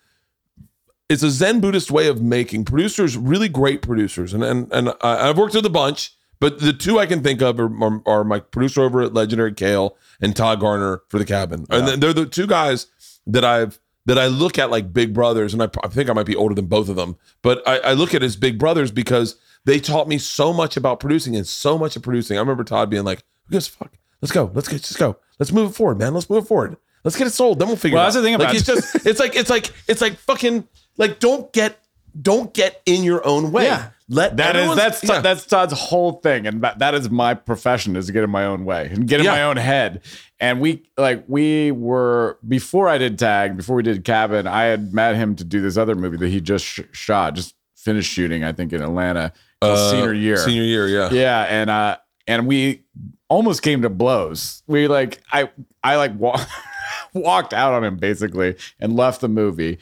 it's 1.08 1.22
a 1.22 1.30
Zen 1.30 1.60
Buddhist 1.60 1.92
way 1.92 2.08
of 2.08 2.20
making 2.22 2.66
producers 2.66 3.16
really 3.16 3.48
great 3.48 3.84
producers. 3.84 4.34
And 4.34 4.44
and 4.44 4.72
and 4.74 4.90
I, 5.02 5.30
I've 5.30 5.38
worked 5.38 5.54
with 5.54 5.66
a 5.66 5.70
bunch, 5.70 6.16
but 6.40 6.60
the 6.60 6.74
two 6.74 6.98
I 6.98 7.06
can 7.06 7.22
think 7.22 7.42
of 7.44 7.60
are, 7.60 7.72
are, 7.84 8.02
are 8.08 8.24
my 8.24 8.40
producer 8.40 8.82
over 8.82 9.02
at 9.04 9.14
Legendary 9.14 9.54
Kale 9.54 9.96
and 10.22 10.36
Todd 10.36 10.60
Garner 10.60 11.02
for 11.10 11.20
the 11.20 11.26
Cabin, 11.26 11.66
and 11.70 12.02
they're 12.02 12.14
the 12.14 12.26
two 12.26 12.48
guys 12.48 12.88
that 13.26 13.44
I've 13.46 13.80
that 14.06 14.18
I 14.18 14.28
look 14.28 14.58
at 14.58 14.72
like 14.72 14.94
big 14.94 15.14
brothers, 15.14 15.54
and 15.54 15.62
I, 15.62 15.70
I 15.84 15.90
think 15.90 16.10
I 16.10 16.14
might 16.14 16.26
be 16.26 16.36
older 16.36 16.56
than 16.56 16.68
both 16.68 16.88
of 16.90 16.96
them, 16.96 17.18
but 17.42 17.62
I, 17.68 17.80
I 17.80 17.94
look 17.94 18.14
at 18.14 18.24
as 18.24 18.36
big 18.38 18.58
brothers 18.58 18.90
because 18.90 19.36
they 19.66 19.80
taught 19.80 20.08
me 20.08 20.18
so 20.18 20.54
much 20.54 20.78
about 20.78 21.00
producing 21.02 21.36
and 21.36 21.46
so 21.46 21.78
much 21.78 21.96
of 21.96 22.04
producing. 22.04 22.38
I 22.38 22.40
remember 22.40 22.64
Todd 22.64 22.90
being 22.90 23.04
like, 23.04 23.24
"Who 23.46 23.52
gives 23.52 23.68
a 23.68 23.72
fuck? 23.72 23.98
Let's 24.22 24.32
go. 24.32 24.50
Let's 24.54 24.68
get. 24.68 24.76
Let's 24.76 24.96
go. 24.96 25.18
Let's 25.40 25.52
move 25.52 25.72
it 25.72 25.74
forward, 25.76 26.00
man. 26.00 26.14
Let's 26.14 26.30
move 26.30 26.46
it 26.46 26.48
forward. 26.48 26.78
Let's 27.04 27.18
get 27.18 27.28
it 27.28 27.32
sold. 27.32 27.60
Then 27.60 27.68
we'll 27.68 27.78
figure. 27.78 27.98
Well, 27.98 28.06
it 28.06 28.08
out. 28.08 28.14
that's 28.14 28.16
the 28.16 28.24
thing 28.24 28.34
like, 28.34 28.42
about- 28.42 28.56
it's 28.56 28.66
just. 28.66 29.06
It's 29.06 29.20
like 29.20 29.36
it's 29.36 29.50
like 29.50 29.74
it's 29.88 30.02
like 30.02 30.18
fucking 30.18 30.68
like 30.98 31.20
don't 31.20 31.52
get 31.54 31.78
don't 32.22 32.54
get 32.54 32.82
in 32.86 33.04
your 33.04 33.26
own 33.28 33.52
way. 33.52 33.66
Yeah. 33.66 33.90
Let 34.10 34.38
That 34.38 34.56
is 34.56 34.74
that's 34.76 35.04
yeah. 35.04 35.20
that's 35.20 35.46
Todd's 35.46 35.74
whole 35.74 36.14
thing, 36.14 36.48
and 36.48 36.62
that 36.62 36.80
that 36.80 36.96
is 36.96 37.10
my 37.10 37.34
profession 37.34 37.98
is 37.98 38.06
to 38.08 38.14
get 38.14 38.24
in 38.24 38.30
my 38.30 38.46
own 38.46 38.64
way 38.64 38.90
and 38.92 39.06
get 39.06 39.20
in 39.20 39.26
Yeah. 39.26 39.34
my 39.34 39.44
own 39.44 39.58
head. 39.58 40.02
And 40.40 40.62
we 40.62 40.84
like 40.98 41.26
we 41.28 41.72
were 41.74 42.38
before 42.48 42.88
I 42.88 42.98
did 42.98 43.20
tag, 43.20 43.58
before 43.58 43.76
we 43.76 43.84
did 43.84 44.06
cabin, 44.06 44.48
I 44.48 44.64
had 44.64 44.94
met 44.94 45.16
him 45.16 45.36
to 45.36 45.44
do 45.44 45.60
this 45.62 45.76
other 45.76 45.94
movie 45.94 46.16
that 46.18 46.30
he 46.30 46.40
just 46.40 46.64
sh- 46.64 46.80
shot, 46.94 47.34
just 47.36 47.54
finished 47.76 48.10
shooting, 48.10 48.46
I 48.46 48.54
think 48.54 48.72
in 48.72 48.82
Atlanta, 48.82 49.34
Uh, 49.62 49.92
senior 49.92 50.14
year. 50.14 50.38
Senior 50.38 50.64
year, 50.64 50.88
yeah. 50.88 51.10
Yeah, 51.12 51.42
and 51.50 51.70
uh 51.70 51.98
and 52.28 52.48
we 52.48 52.84
almost 53.30 53.62
came 53.62 53.82
to 53.82 53.90
blows. 53.90 54.64
We 54.68 54.88
like 54.88 55.22
I 55.34 55.50
I 55.84 55.98
like 55.98 56.18
wa- 56.18 56.40
walked 57.14 57.54
out 57.54 57.74
on 57.74 57.84
him 57.84 57.98
basically 57.98 58.56
and 58.80 58.96
left 58.96 59.20
the 59.22 59.28
movie 59.30 59.80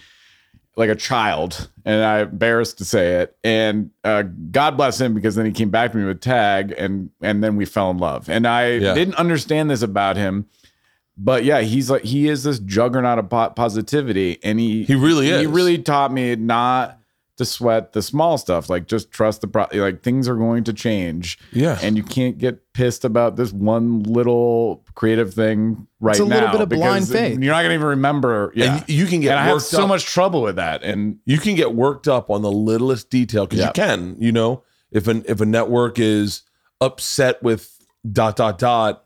like 0.76 0.90
a 0.90 0.96
child. 0.96 1.70
And 1.86 2.04
I'm 2.04 2.30
embarrassed 2.30 2.78
to 2.80 2.86
say 2.86 3.22
it. 3.22 3.38
And 3.44 3.92
uh, 4.04 4.24
God 4.52 4.76
bless 4.78 5.00
him 5.00 5.14
because 5.14 5.36
then 5.36 5.46
he 5.46 5.52
came 5.52 5.70
back 5.70 5.92
to 5.92 5.98
me 5.98 6.04
with 6.06 6.20
Tag 6.22 6.74
and 6.78 7.10
and 7.22 7.44
then 7.44 7.56
we 7.56 7.66
fell 7.66 7.92
in 7.92 7.98
love. 7.98 8.30
And 8.30 8.48
I 8.48 8.72
Yeah. 8.74 8.94
didn't 8.94 9.16
understand 9.16 9.70
this 9.70 9.82
about 9.82 10.18
him. 10.18 10.48
But 11.18 11.46
yeah, 11.46 11.62
he's 11.62 11.90
like 11.90 12.04
he 12.04 12.28
is 12.28 12.44
this 12.44 12.60
juggernaut 12.60 13.20
of 13.20 13.30
po- 13.30 13.52
positivity, 13.52 14.38
and 14.44 14.60
he 14.60 14.84
He 14.84 14.96
really 14.96 15.30
is. 15.30 15.40
He 15.40 15.48
really 15.48 15.78
taught 15.78 16.12
me 16.12 16.36
not 16.36 17.00
to 17.38 17.44
sweat 17.46 17.92
the 17.94 18.02
small 18.02 18.38
stuff. 18.38 18.70
Like 18.70 18.88
just 18.88 19.12
trust 19.12 19.42
the 19.42 19.48
pro. 19.48 19.66
Like 19.74 20.04
things 20.04 20.28
are 20.30 20.36
going 20.36 20.64
to 20.66 20.74
change. 20.74 21.38
Yeah. 21.52 21.78
and 21.82 21.98
you 21.98 22.04
can't 22.04 22.38
get 22.38 22.72
pissed 22.74 23.04
about 23.06 23.36
this 23.36 23.52
one 23.52 24.04
little 24.04 24.84
creative 24.96 25.34
thing 25.34 25.88
right 26.00 26.12
It's 26.12 26.20
a 26.20 26.26
little 26.26 26.48
now 26.48 26.52
bit 26.54 26.62
of 26.62 26.70
blind 26.70 27.08
because 27.08 27.12
faith. 27.12 27.40
You're 27.42 27.54
not 27.54 27.64
gonna 27.64 27.74
even 27.74 27.88
remember. 27.88 28.54
Yeah, 28.56 28.78
And 28.78 28.90
you 28.90 29.06
can 29.06 29.20
get 29.22 29.32
and 29.32 29.40
I 29.40 29.44
have 29.46 29.62
so 29.62 29.84
up- 29.84 29.90
much 29.90 30.06
trouble 30.06 30.42
with 30.42 30.56
that. 30.56 30.84
And 30.84 31.18
you 31.26 31.38
can 31.38 31.56
get 31.56 31.74
worked 31.76 32.08
up 32.08 32.30
on 32.30 32.42
the 32.42 32.52
littlest 32.52 33.10
detail 33.10 33.46
because 33.46 33.60
Yeah. 33.60 33.68
you 33.68 33.74
can 33.74 34.16
you 34.20 34.32
know 34.32 34.64
if 34.92 35.08
an 35.08 35.24
if 35.28 35.42
a 35.42 35.46
network 35.46 36.00
is 36.00 36.44
upset 36.82 37.42
with 37.44 37.72
dot 38.12 38.36
dot 38.36 38.58
dot 38.60 39.06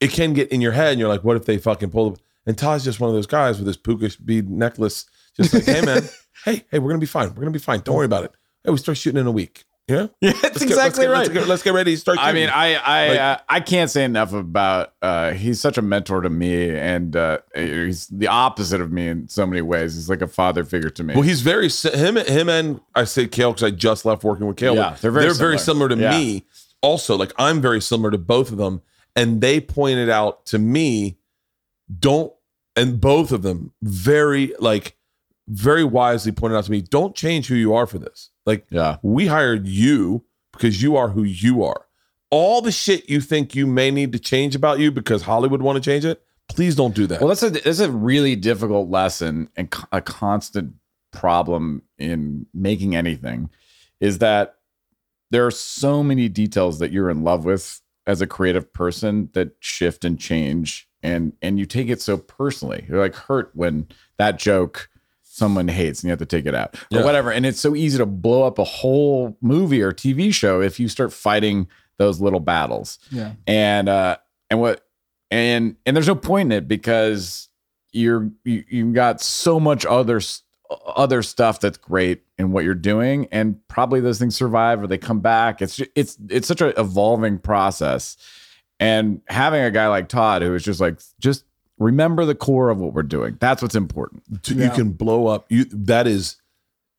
it 0.00 0.10
can 0.10 0.32
get 0.32 0.48
in 0.50 0.60
your 0.60 0.72
head 0.72 0.92
and 0.92 1.00
you're 1.00 1.08
like 1.08 1.22
what 1.24 1.36
if 1.36 1.44
they 1.44 1.58
fucking 1.58 1.90
pull 1.90 2.10
the 2.10 2.20
and 2.46 2.56
Todd's 2.56 2.84
just 2.84 3.00
one 3.00 3.10
of 3.10 3.14
those 3.14 3.26
guys 3.26 3.58
with 3.58 3.66
his 3.66 3.76
puka 3.76 4.10
bead 4.24 4.48
necklace 4.48 5.06
just 5.36 5.52
like 5.52 5.64
hey 5.64 5.80
man 5.82 6.02
hey 6.44 6.64
hey 6.70 6.78
we're 6.78 6.88
gonna 6.90 6.98
be 7.00 7.06
fine 7.06 7.28
we're 7.30 7.40
gonna 7.40 7.50
be 7.50 7.58
fine 7.58 7.80
don't 7.80 7.96
worry 7.96 8.06
about 8.06 8.24
it 8.24 8.32
hey 8.64 8.70
we 8.70 8.76
start 8.78 8.96
shooting 8.98 9.20
in 9.20 9.26
a 9.26 9.30
week 9.30 9.64
yeah 9.88 10.06
yeah, 10.20 10.30
Let's 10.30 10.40
that's 10.42 10.58
get- 10.60 10.68
exactly 10.68 11.08
let's 11.08 11.28
right. 11.28 11.34
get, 11.34 11.34
let's, 11.34 11.46
get, 11.46 11.48
let's 11.48 11.62
get 11.64 11.74
ready 11.74 11.94
to 11.94 12.00
start 12.00 12.18
I 12.20 12.32
mean, 12.32 12.48
I 12.48 12.74
I 12.74 13.08
Like- 13.08 13.18
uh, 13.18 13.38
I 13.48 13.60
can't 13.60 13.90
say 13.90 14.04
enough 14.04 14.32
about. 14.32 14.92
Uh, 15.02 15.32
he's 15.32 15.60
such 15.60 15.76
a 15.78 15.82
mentor 15.82 16.20
to 16.20 16.30
me, 16.30 16.70
and 16.70 17.16
uh, 17.16 17.38
he's 17.56 18.06
the 18.06 18.28
opposite 18.28 18.80
of 18.80 18.92
me 18.92 19.08
in 19.08 19.28
so 19.28 19.44
many 19.46 19.62
ways. 19.62 19.94
He's 19.96 20.08
like 20.08 20.22
a 20.22 20.28
father 20.28 20.62
figure 20.64 20.90
to 20.90 21.02
me. 21.02 21.14
Well, 21.14 21.22
he's 21.24 21.40
very 21.40 21.68
him. 21.68 22.16
Him 22.16 22.48
and 22.48 22.80
I 22.94 23.02
say 23.04 23.26
Kale 23.26 23.50
because 23.52 23.64
I 23.64 23.70
just 23.72 24.04
left 24.04 24.22
working 24.22 24.46
with 24.46 24.58
Kale. 24.58 24.76
Yeah, 24.76 24.96
they're 25.00 25.10
very 25.10 25.24
similar. 25.34 25.38
very 25.48 25.58
similar. 25.58 25.88
to 25.88 25.96
Yeah. 25.96 26.10
me. 26.10 26.46
Also, 26.82 27.16
like 27.16 27.32
I'm 27.36 27.60
very 27.60 27.80
similar 27.80 28.12
to 28.12 28.18
both 28.18 28.52
of 28.52 28.58
them, 28.58 28.82
and 29.16 29.40
they 29.40 29.60
pointed 29.60 30.08
out 30.08 30.46
to 30.46 30.58
me, 30.60 31.18
don't, 31.98 32.32
and 32.76 33.00
both 33.00 33.32
of 33.32 33.42
them 33.42 33.72
very 33.82 34.54
like, 34.60 34.96
very 35.50 35.82
wisely 35.82 36.30
pointed 36.30 36.56
out 36.56 36.64
to 36.64 36.70
me, 36.70 36.80
don't 36.80 37.14
change 37.14 37.48
who 37.48 37.56
you 37.56 37.74
are 37.74 37.86
for 37.86 37.98
this. 37.98 38.30
Like, 38.46 38.66
yeah, 38.70 38.96
we 39.02 39.26
hired 39.26 39.66
you 39.66 40.24
because 40.52 40.82
you 40.82 40.96
are 40.96 41.08
who 41.08 41.24
you 41.24 41.64
are. 41.64 41.86
All 42.30 42.62
the 42.62 42.70
shit 42.70 43.10
you 43.10 43.20
think 43.20 43.56
you 43.56 43.66
may 43.66 43.90
need 43.90 44.12
to 44.12 44.18
change 44.20 44.54
about 44.54 44.78
you 44.78 44.92
because 44.92 45.22
Hollywood 45.22 45.60
want 45.60 45.76
to 45.76 45.82
change 45.82 46.04
it, 46.04 46.22
please 46.48 46.76
don't 46.76 46.94
do 46.94 47.06
that. 47.08 47.20
Well, 47.20 47.28
that's 47.28 47.42
a 47.42 47.50
that's 47.50 47.80
a 47.80 47.90
really 47.90 48.36
difficult 48.36 48.88
lesson 48.88 49.48
and 49.56 49.74
a 49.90 50.00
constant 50.00 50.74
problem 51.12 51.82
in 51.98 52.46
making 52.54 52.94
anything 52.94 53.50
is 53.98 54.18
that 54.18 54.54
there 55.32 55.44
are 55.44 55.50
so 55.50 56.04
many 56.04 56.28
details 56.28 56.78
that 56.78 56.92
you're 56.92 57.10
in 57.10 57.24
love 57.24 57.44
with 57.44 57.80
as 58.06 58.20
a 58.20 58.26
creative 58.26 58.72
person 58.72 59.28
that 59.32 59.50
shift 59.58 60.04
and 60.04 60.18
change 60.18 60.88
and 61.02 61.32
and 61.42 61.58
you 61.58 61.66
take 61.66 61.88
it 61.88 62.00
so 62.00 62.16
personally. 62.16 62.84
You're 62.88 63.00
like 63.00 63.16
hurt 63.16 63.50
when 63.54 63.88
that 64.18 64.38
joke 64.38 64.88
someone 65.32 65.68
hates 65.68 66.00
and 66.00 66.08
you 66.08 66.10
have 66.10 66.18
to 66.18 66.26
take 66.26 66.44
it 66.44 66.54
out 66.56 66.74
or 66.92 66.98
Yeah. 66.98 67.04
whatever 67.04 67.30
and 67.30 67.46
it's 67.46 67.60
so 67.60 67.76
easy 67.76 67.98
to 67.98 68.06
blow 68.06 68.42
up 68.42 68.58
a 68.58 68.64
whole 68.64 69.36
movie 69.40 69.80
or 69.80 69.92
TV 69.92 70.34
show 70.34 70.60
if 70.60 70.80
you 70.80 70.88
start 70.88 71.12
fighting 71.12 71.68
those 71.98 72.20
little 72.20 72.40
battles 72.40 72.98
Yeah. 73.12 73.32
and 73.46 73.88
uh 73.88 74.16
and 74.50 74.60
what 74.60 74.84
and 75.30 75.76
and 75.86 75.96
there's 75.96 76.08
no 76.08 76.16
point 76.16 76.52
in 76.52 76.58
it 76.58 76.66
because 76.68 77.48
you're 77.92 78.28
you, 78.44 78.64
you 78.68 78.92
got 78.92 79.20
so 79.20 79.60
much 79.60 79.86
other 79.86 80.20
other 80.86 81.22
stuff 81.22 81.60
that's 81.60 81.78
great 81.78 82.22
in 82.38 82.50
what 82.52 82.64
you're 82.64 82.74
doing 82.74 83.26
and 83.30 83.56
probably 83.68 84.00
those 84.00 84.18
things 84.18 84.34
survive 84.34 84.82
or 84.82 84.86
they 84.88 84.98
come 84.98 85.20
back 85.20 85.62
it's 85.62 85.76
ju- 85.76 85.86
it's 85.94 86.16
it's 86.28 86.48
such 86.48 86.60
an 86.60 86.72
evolving 86.76 87.38
process 87.38 88.16
and 88.80 89.20
having 89.28 89.62
a 89.62 89.70
guy 89.70 89.86
like 89.88 90.08
Todd 90.08 90.42
who 90.42 90.54
is 90.54 90.62
just 90.64 90.80
like 90.80 90.98
just 91.20 91.44
remember 91.80 92.24
the 92.24 92.36
core 92.36 92.70
of 92.70 92.78
what 92.78 92.92
we're 92.92 93.02
doing. 93.02 93.36
That's 93.40 93.60
what's 93.62 93.74
important. 93.74 94.44
To, 94.44 94.54
Yeah. 94.54 94.66
you 94.66 94.70
can 94.70 94.92
blow 94.92 95.26
up. 95.26 95.46
You 95.48 95.64
that 95.64 96.06
is 96.06 96.36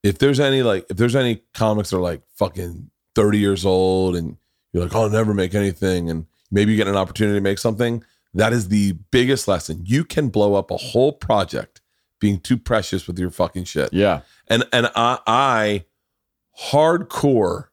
if 0.03 0.17
there's 0.17 0.39
any 0.41 0.63
like 0.63 0.85
if 0.89 0.97
there's 0.97 1.15
any 1.15 1.43
comics 1.53 1.91
that 1.91 1.97
are 1.97 2.01
like 2.01 2.21
fucking 2.35 2.91
30 3.15 3.37
years 3.39 3.65
old 3.65 4.15
and 4.17 4.35
you're 4.73 4.83
like 4.83 4.95
oh, 4.95 5.03
i'll 5.03 5.09
never 5.09 5.33
make 5.33 5.53
anything 5.53 6.09
and 6.09 6.25
maybe 6.49 6.71
you 6.71 6.77
get 6.77 6.87
an 6.87 6.95
opportunity 6.95 7.37
to 7.37 7.41
make 7.41 7.59
something 7.59 8.03
that 8.33 8.53
is 8.53 8.69
the 8.69 8.93
biggest 9.11 9.47
lesson. 9.47 9.81
You 9.85 10.05
can 10.05 10.29
blow 10.29 10.53
up 10.55 10.71
a 10.71 10.77
whole 10.77 11.11
project 11.11 11.81
being 12.21 12.39
too 12.39 12.55
precious 12.57 13.05
with 13.05 13.19
your 13.19 13.29
fucking 13.29 13.65
shit. 13.65 13.91
Yeah. 13.93 14.21
And 14.47 14.63
and 14.73 14.89
i 14.95 15.19
i 15.27 15.85
hardcore 16.69 17.65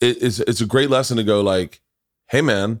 it, 0.00 0.22
it's 0.22 0.40
it's 0.40 0.60
a 0.60 0.66
great 0.66 0.90
lesson 0.90 1.16
to 1.16 1.24
go 1.24 1.40
like 1.40 1.80
hey 2.28 2.40
man 2.40 2.80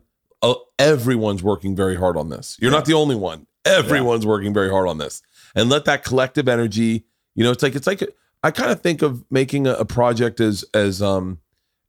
everyone's 0.78 1.42
working 1.42 1.76
very 1.76 1.96
hard 1.96 2.16
on 2.16 2.28
this. 2.28 2.56
You're 2.60 2.70
not 2.70 2.84
the 2.84 2.94
only 2.94 3.16
one. 3.16 3.46
Everyone's 3.64 4.26
working 4.26 4.52
very 4.52 4.70
hard 4.70 4.88
on 4.88 4.98
this. 4.98 5.22
And 5.54 5.70
let 5.70 5.84
that 5.86 6.04
collective 6.04 6.48
energy 6.48 7.04
you 7.34 7.44
know 7.44 7.50
it's 7.50 7.62
like 7.62 7.74
it's 7.74 7.86
like 7.86 8.02
i 8.42 8.50
kind 8.50 8.70
of 8.70 8.80
think 8.80 9.02
of 9.02 9.24
making 9.30 9.66
a, 9.66 9.74
a 9.74 9.84
project 9.84 10.40
as 10.40 10.64
as 10.72 11.02
um 11.02 11.38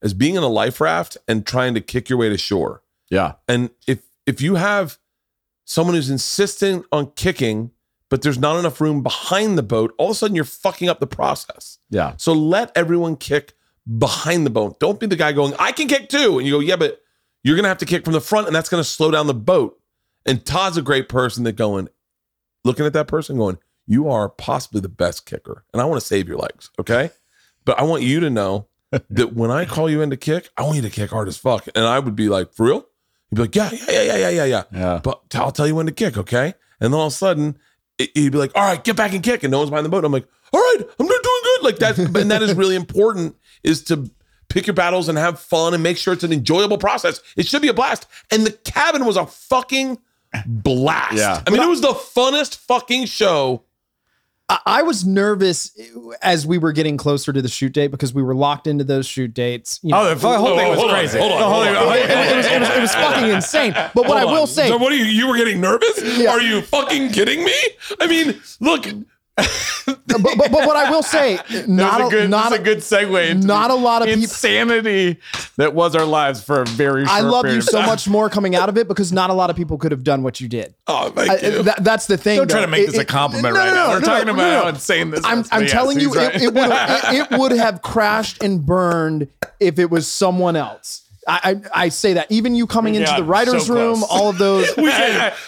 as 0.01 0.13
being 0.13 0.35
in 0.35 0.43
a 0.43 0.47
life 0.47 0.81
raft 0.81 1.17
and 1.27 1.45
trying 1.45 1.73
to 1.73 1.81
kick 1.81 2.09
your 2.09 2.19
way 2.19 2.29
to 2.29 2.37
shore. 2.37 2.83
Yeah. 3.09 3.33
And 3.47 3.71
if 3.87 4.03
if 4.25 4.41
you 4.41 4.55
have 4.55 4.99
someone 5.65 5.95
who's 5.95 6.09
insistent 6.09 6.85
on 6.91 7.11
kicking 7.11 7.71
but 8.09 8.21
there's 8.21 8.37
not 8.37 8.57
enough 8.57 8.79
room 8.79 9.01
behind 9.01 9.57
the 9.57 9.63
boat 9.63 9.93
all 9.97 10.07
of 10.07 10.11
a 10.11 10.15
sudden 10.15 10.35
you're 10.35 10.45
fucking 10.45 10.89
up 10.89 10.99
the 10.99 11.07
process. 11.07 11.79
Yeah. 11.89 12.13
So 12.17 12.33
let 12.33 12.71
everyone 12.75 13.15
kick 13.15 13.53
behind 13.97 14.45
the 14.45 14.51
boat. 14.51 14.79
Don't 14.79 14.99
be 14.99 15.07
the 15.07 15.15
guy 15.15 15.31
going, 15.31 15.53
I 15.59 15.71
can 15.71 15.87
kick 15.87 16.09
too. 16.09 16.37
And 16.37 16.47
you 16.47 16.53
go, 16.53 16.59
yeah, 16.59 16.75
but 16.75 17.01
you're 17.45 17.55
going 17.55 17.63
to 17.63 17.69
have 17.69 17.77
to 17.77 17.85
kick 17.85 18.03
from 18.03 18.13
the 18.13 18.19
front 18.21 18.47
and 18.47 18.55
that's 18.55 18.69
going 18.69 18.81
to 18.81 18.89
slow 18.89 19.11
down 19.11 19.27
the 19.27 19.33
boat. 19.35 19.79
And 20.25 20.43
Todd's 20.43 20.77
a 20.77 20.81
great 20.81 21.07
person 21.07 21.43
that 21.43 21.53
going, 21.53 21.89
looking 22.63 22.87
at 22.87 22.93
that 22.93 23.07
person 23.07 23.37
going, 23.37 23.59
you 23.85 24.09
are 24.09 24.27
possibly 24.29 24.81
the 24.81 24.89
best 24.89 25.27
kicker. 25.27 25.63
And 25.71 25.79
I 25.79 25.85
want 25.85 26.01
to 26.01 26.07
save 26.07 26.27
your 26.27 26.37
legs. 26.39 26.71
Okay. 26.79 27.11
But 27.63 27.79
I 27.79 27.83
want 27.83 28.01
you 28.01 28.19
to 28.21 28.31
know 28.31 28.65
that 29.11 29.33
when 29.33 29.51
I 29.51 29.65
call 29.65 29.89
you 29.89 30.01
in 30.01 30.09
to 30.09 30.17
kick, 30.17 30.49
I 30.57 30.63
want 30.63 30.77
you 30.77 30.81
to 30.81 30.89
kick 30.89 31.11
hard 31.11 31.27
as 31.27 31.37
fuck. 31.37 31.67
And 31.75 31.85
I 31.85 31.99
would 31.99 32.15
be 32.15 32.29
like, 32.29 32.51
for 32.51 32.65
real? 32.65 32.87
You'd 33.29 33.35
be 33.35 33.41
like, 33.43 33.55
yeah, 33.55 33.69
yeah, 33.71 33.85
yeah, 33.91 34.01
yeah, 34.01 34.17
yeah, 34.17 34.29
yeah, 34.29 34.45
yeah. 34.45 34.63
yeah 34.73 34.99
But 35.03 35.21
I'll 35.35 35.51
tell 35.51 35.67
you 35.67 35.75
when 35.75 35.85
to 35.85 35.91
kick, 35.91 36.17
okay? 36.17 36.55
And 36.81 36.91
then 36.91 36.99
all 36.99 37.07
of 37.07 37.13
a 37.13 37.15
sudden, 37.15 37.59
it- 37.97 38.11
he'd 38.15 38.31
be 38.31 38.37
like, 38.37 38.51
"All 38.55 38.63
right, 38.63 38.83
get 38.83 38.95
back 38.97 39.13
and 39.13 39.23
kick," 39.23 39.43
and 39.43 39.51
no 39.51 39.59
one's 39.59 39.69
behind 39.69 39.85
the 39.85 39.89
boat. 39.89 40.03
I'm 40.03 40.11
like, 40.11 40.27
"All 40.51 40.59
right, 40.59 40.79
I'm 40.99 41.05
not 41.05 41.23
doing 41.23 41.41
good." 41.43 41.63
Like 41.63 41.77
that, 41.77 41.97
and 41.97 42.29
that 42.31 42.41
is 42.41 42.53
really 42.53 42.75
important. 42.75 43.35
Is 43.63 43.83
to 43.85 44.11
pick 44.49 44.67
your 44.67 44.73
battles 44.73 45.09
and 45.09 45.17
have 45.17 45.39
fun 45.39 45.73
and 45.73 45.81
make 45.83 45.97
sure 45.97 46.13
it's 46.13 46.23
an 46.23 46.33
enjoyable 46.33 46.77
process. 46.77 47.21
It 47.35 47.47
should 47.47 47.61
be 47.61 47.67
a 47.67 47.73
blast. 47.73 48.07
And 48.31 48.45
the 48.45 48.51
cabin 48.51 49.05
was 49.05 49.17
a 49.17 49.25
fucking 49.25 49.97
blast. 50.45 51.17
Yeah. 51.17 51.41
I 51.45 51.49
mean, 51.49 51.61
it 51.61 51.67
was 51.67 51.81
the 51.81 51.93
funnest 51.93 52.57
fucking 52.57 53.05
show. 53.05 53.63
I, 54.47 54.59
I 54.65 54.81
was 54.83 55.05
nervous 55.05 55.75
as 56.21 56.45
we 56.45 56.57
were 56.57 56.71
getting 56.71 56.97
closer 56.97 57.33
to 57.33 57.41
the 57.41 57.47
shoot 57.49 57.73
date 57.73 57.87
because 57.87 58.13
we 58.13 58.21
were 58.21 58.35
locked 58.35 58.67
into 58.67 58.83
those 58.83 59.07
shoot 59.07 59.33
dates. 59.33 59.79
You 59.81 59.95
oh, 59.95 60.03
know, 60.03 60.09
oh 60.11 60.13
the 60.15 60.27
whole 60.37 60.47
Oh, 60.49 60.57
thing 60.57 60.69
was 60.69 60.77
hold 60.79 60.91
on, 60.91 60.97
crazy 60.97 61.17
hold 61.19 61.31
on, 61.31 61.41
hold 61.41 61.67
on. 61.67 61.97
it, 61.97 62.09
it 62.09 62.35
was, 62.35 62.45
it, 62.45 62.59
was, 62.59 62.69
it 62.69 62.81
was 62.81 62.93
fucking 62.95 63.29
insane. 63.29 63.73
But 63.73 63.95
what 64.07 64.17
I 64.17 64.25
will 64.25 64.41
on. 64.41 64.47
say, 64.47 64.67
So 64.67 64.77
what 64.77 64.91
are 64.91 64.95
you? 64.95 65.05
You 65.05 65.27
were 65.27 65.37
getting 65.37 65.59
nervous? 65.61 65.97
Are 66.27 66.41
you 66.41 66.61
fucking 66.61 67.11
kidding 67.11 67.43
me? 67.43 67.55
I 67.99 68.07
mean, 68.07 68.39
look. 68.59 68.85
But, 69.37 69.97
but, 70.07 70.37
but 70.37 70.51
what 70.51 70.77
I 70.77 70.89
will 70.89 71.03
say, 71.03 71.35
not 71.67 71.99
was 71.99 72.07
a 72.07 72.15
good, 72.15 72.29
not 72.29 72.51
that's 72.51 72.61
a 72.61 72.63
good 72.63 72.77
segue. 72.77 73.29
Into 73.29 73.47
not 73.47 73.69
a 73.69 73.75
lot 73.75 74.01
of 74.01 74.07
people- 74.07 74.21
insanity 74.23 75.17
that 75.57 75.73
was 75.73 75.95
our 75.95 76.05
lives 76.05 76.41
for 76.43 76.61
a 76.61 76.65
very. 76.65 77.05
Short 77.05 77.09
time. 77.17 77.25
I 77.25 77.27
love 77.27 77.45
you 77.47 77.61
so 77.61 77.81
much 77.81 78.07
more 78.07 78.29
coming 78.29 78.55
out 78.55 78.69
of 78.69 78.77
it 78.77 78.87
because 78.87 79.11
not 79.11 79.29
a 79.29 79.33
lot 79.33 79.49
of 79.49 79.55
people 79.55 79.77
could 79.77 79.91
have 79.91 80.03
done 80.03 80.23
what 80.23 80.39
you 80.39 80.47
did. 80.47 80.73
Oh, 80.87 81.09
thank 81.09 81.31
I- 81.31 81.47
you. 81.47 81.63
that- 81.63 81.83
that's 81.83 82.07
the 82.07 82.17
thing. 82.17 82.37
Don't 82.37 82.49
try 82.49 82.61
to 82.61 82.67
make 82.67 82.87
It- 82.87 82.91
this 82.91 82.99
a 82.99 83.05
compliment 83.05 83.53
no, 83.55 83.59
right 83.59 83.69
no, 83.69 83.73
now. 83.75 83.87
no, 83.87 83.93
We're 83.93 83.99
no, 83.99 84.05
talking 84.05 84.29
about 84.29 84.63
how 84.63 84.69
insane 84.69 85.11
this 85.11 85.21
I'm, 85.25 85.39
is. 85.41 85.49
I'm 85.51 85.65
telling 85.67 85.99
you, 85.99 86.13
right. 86.13 86.35
it, 86.35 86.41
it, 86.43 86.53
would, 86.53 86.69
it, 86.71 87.31
it 87.31 87.39
would 87.39 87.51
have 87.51 87.81
crashed 87.81 88.41
and 88.41 88.65
burned 88.65 89.27
if 89.59 89.79
it 89.79 89.89
was 89.89 90.07
someone 90.07 90.55
else. 90.55 91.01
I, 91.27 91.39
I, 91.73 91.83
I 91.85 91.89
say 91.89 92.13
that 92.13 92.31
even 92.31 92.53
you 92.53 92.67
coming 92.67 92.95
into 92.95 93.09
Yeah, 93.09 93.17
the 93.17 93.23
writer's 93.23 93.65
so 93.65 93.73
room, 93.73 93.97
close. 93.97 94.09
all 94.11 94.29
of 94.29 94.37
those. 94.37 94.67
we 94.77 94.91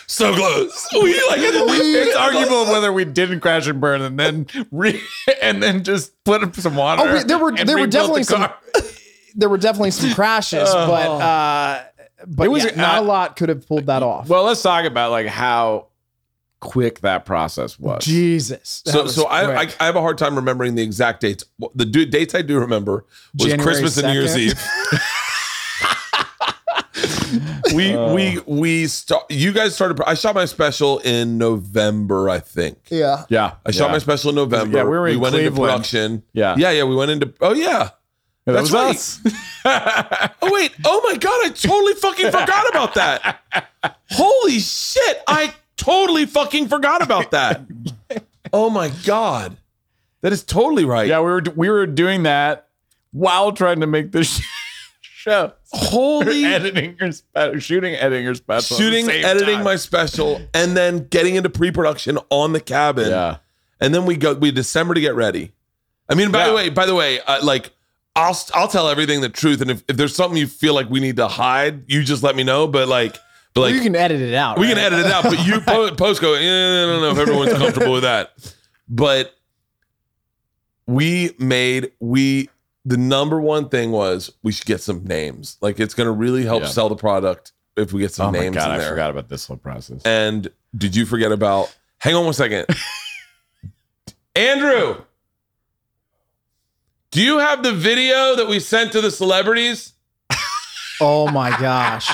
so 0.08 0.34
close. 0.36 0.88
We 0.94 1.14
like 1.28 1.40
it's 1.40 2.16
arguable 2.18 2.66
whether 2.72 2.92
we 2.92 3.06
didn't 3.06 3.42
crash 3.42 3.68
and 3.68 3.80
burn 3.80 4.02
and 4.02 4.20
then 4.20 4.48
re- 4.72 5.02
and 5.42 5.62
then 5.62 5.84
just 5.84 6.24
put 6.24 6.44
up 6.44 6.56
some 6.56 6.76
water. 6.76 7.04
Oh, 7.06 7.14
we- 7.14 7.24
there 7.24 7.38
were 7.38 7.52
there 7.56 7.76
were 7.78 7.84
rebuilt 7.84 8.14
the 8.16 8.24
definitely 8.24 8.24
some 8.24 8.50
there 9.36 9.50
were 9.50 9.58
definitely 9.58 9.92
some 9.92 10.14
crashes, 10.14 10.70
but 10.74 11.08
uh, 11.10 11.84
but 12.26 12.46
It 12.46 12.50
was- 12.50 12.66
yeah, 12.66 12.76
not 12.76 12.98
uh, 12.98 13.02
a 13.02 13.06
lot 13.06 13.36
could 13.36 13.50
have 13.50 13.68
pulled 13.68 13.86
that 13.86 14.02
off. 14.02 14.28
Well, 14.30 14.44
let's 14.46 14.62
talk 14.64 14.86
about 14.86 15.12
like 15.12 15.28
how 15.28 15.88
quick 16.60 17.02
that 17.02 17.24
process 17.24 17.78
was. 17.80 18.04
Jesus. 18.04 18.82
So, 18.88 19.04
was 19.04 19.14
so 19.14 19.26
I, 19.28 19.62
I. 19.62 19.68
I 19.80 19.86
have 19.86 19.96
a 19.96 20.02
hard 20.02 20.18
time 20.18 20.36
remembering 20.36 20.74
the 20.74 20.82
exact 20.82 21.22
dates. 21.22 21.44
The 21.76 21.86
du- 21.86 22.08
dates 22.08 22.34
I 22.34 22.42
do 22.42 22.58
remember 22.60 23.06
was 23.38 23.50
January 23.50 23.64
Christmas 23.64 23.98
and 23.98 24.08
New 24.08 24.14
Year's 24.20 24.36
Eve. 24.36 24.60
Oh. 27.80 28.14
we 28.14 28.38
we 28.38 28.42
we 28.46 28.88
start. 28.88 29.30
You 29.30 29.52
guys 29.52 29.76
started. 29.76 30.02
I 30.06 30.14
shot 30.14 30.36
my 30.36 30.46
special 30.46 31.00
in 31.00 31.38
November, 31.38 32.30
I 32.30 32.40
think. 32.40 32.78
Yeah. 32.90 33.26
Yeah. 33.30 33.56
I 33.66 33.72
shot 33.72 33.88
yeah. 33.88 33.92
my 33.94 33.98
special 34.00 34.30
in 34.30 34.36
November. 34.36 34.78
Yeah, 34.78 34.84
we 34.84 34.90
were 34.90 35.08
in 35.08 35.20
went 35.20 35.36
into 35.36 35.52
production. 35.52 36.24
Yeah. 36.34 36.56
yeah, 36.58 36.72
yeah. 36.72 36.84
We 36.84 36.96
went 36.96 37.12
into. 37.12 37.34
Oh 37.42 37.54
yeah. 37.54 37.66
Yeah, 37.66 37.90
that 38.46 38.52
That's 38.54 38.72
was 38.72 39.22
us. 39.26 39.34
Oh 40.42 40.54
wait. 40.54 40.74
Oh 40.86 41.02
my 41.04 41.18
god. 41.18 41.46
I 41.46 41.50
totally 41.50 41.94
fucking 41.96 42.32
forgot 42.32 42.70
about 42.70 42.94
that. 42.94 43.42
Holy 44.12 44.60
shit. 44.60 45.22
I 45.28 45.54
totally 45.76 46.26
fucking 46.26 46.70
forgot 46.70 47.02
about 47.02 47.32
that. 47.32 47.62
Oh 48.54 48.70
my 48.70 48.92
god. 49.06 49.58
That 50.22 50.34
is 50.34 50.44
totally 50.44 50.86
right. 50.86 51.08
yeah, 51.08 51.20
we 51.20 51.26
were 51.26 51.44
we 51.56 51.70
were 51.70 51.86
doing 51.86 52.24
that 52.24 52.68
while 53.12 53.52
trying 53.52 53.80
to 53.82 53.88
make 53.88 54.12
this 54.12 54.42
show. 55.28 55.54
Holy 55.72 56.46
editing 56.54 56.96
your 57.00 57.12
spe- 57.12 57.60
shooting, 57.60 57.96
editing 57.96 58.24
your 58.24 58.36
special, 58.36 58.78
shooting, 58.78 59.10
editing 59.10 59.56
time. 59.56 59.64
my 59.64 59.76
special, 59.76 60.42
and 60.54 60.76
then 60.78 61.08
getting 61.08 61.36
into 61.36 61.50
pre-production 61.50 62.18
on 62.30 62.54
the 62.54 62.60
cabin. 62.60 63.10
yeah. 63.10 63.38
and 63.80 63.94
then 63.94 64.06
we 64.06 64.16
go 64.16 64.34
we 64.34 64.52
December 64.52 64.94
to 64.94 65.02
get 65.02 65.16
ready. 65.16 65.52
I 66.10 66.16
mean, 66.16 66.32
by 66.32 66.48
the 66.48 66.54
way, 66.54 66.70
by 66.70 66.86
the 66.86 66.96
way, 66.96 67.20
uh, 67.22 67.44
like 67.44 67.72
I'll 68.16 68.38
I'll 68.54 68.68
tell 68.68 68.88
everything 68.90 69.22
the 69.22 69.30
truth, 69.30 69.62
and 69.62 69.70
if, 69.70 69.84
if 69.88 69.98
there's 69.98 70.16
something 70.16 70.38
you 70.38 70.48
feel 70.48 70.74
like 70.74 70.90
we 70.90 71.00
need 71.00 71.18
to 71.18 71.28
hide, 71.28 71.84
you 71.92 72.04
just 72.04 72.24
let 72.24 72.36
me 72.36 72.44
know. 72.44 72.66
But 72.66 72.88
like, 72.88 73.18
but 73.54 73.62
like 73.62 73.74
you 73.76 73.82
can 73.82 73.96
edit 73.96 74.22
it 74.22 74.34
out. 74.34 74.58
we 74.58 74.68
can 74.68 74.78
edit 74.78 75.00
it 75.00 75.06
out. 75.08 75.24
But 75.24 75.46
you 75.46 75.60
po- 75.68 75.94
post 75.96 76.22
go, 76.22 76.34
eh, 76.34 76.40
I 76.40 76.86
don't 76.86 77.02
know 77.02 77.12
if 77.12 77.18
everyone's 77.18 77.54
comfortable 77.54 77.94
with 77.94 78.04
that. 78.04 78.32
But 78.88 79.36
we 80.86 81.36
made 81.38 81.92
we 82.00 82.50
the 82.88 82.96
number 82.98 83.42
one 83.42 83.68
thing 83.68 83.92
was 83.92 84.32
we 84.44 84.52
should 84.54 84.66
get 84.66 84.80
some 84.82 85.04
names. 85.04 85.58
Like 85.62 85.80
it's 85.80 85.94
gonna 85.94 86.12
really 86.12 86.46
help 86.46 86.64
Yeah. 86.64 86.70
sell 86.70 86.88
the 86.90 86.96
product 86.96 87.52
if 87.76 87.92
we 87.92 88.00
get 88.02 88.14
some 88.14 88.28
Oh 88.28 88.32
my 88.32 88.40
names 88.40 88.56
god, 88.56 88.80
in 88.80 88.86
I 88.86 88.90
forgot 88.90 89.10
about 89.10 89.28
this 89.28 89.46
whole 89.46 89.58
process. 89.58 90.02
And 90.06 90.50
did 90.76 90.96
you 90.96 91.06
forget 91.06 91.32
about? 91.32 91.76
Hang 92.00 92.16
on 92.16 92.24
one 92.26 92.34
second, 92.34 92.66
Andrew. 94.36 95.02
Do 97.12 97.22
you 97.24 97.40
have 97.40 97.64
the 97.64 97.74
video 97.74 98.36
that 98.36 98.48
we 98.48 98.60
sent 98.60 98.92
to 98.94 99.02
the 99.02 99.12
celebrities? 99.12 99.94
Oh 101.02 101.30
my 101.32 101.50
gosh. 101.50 102.10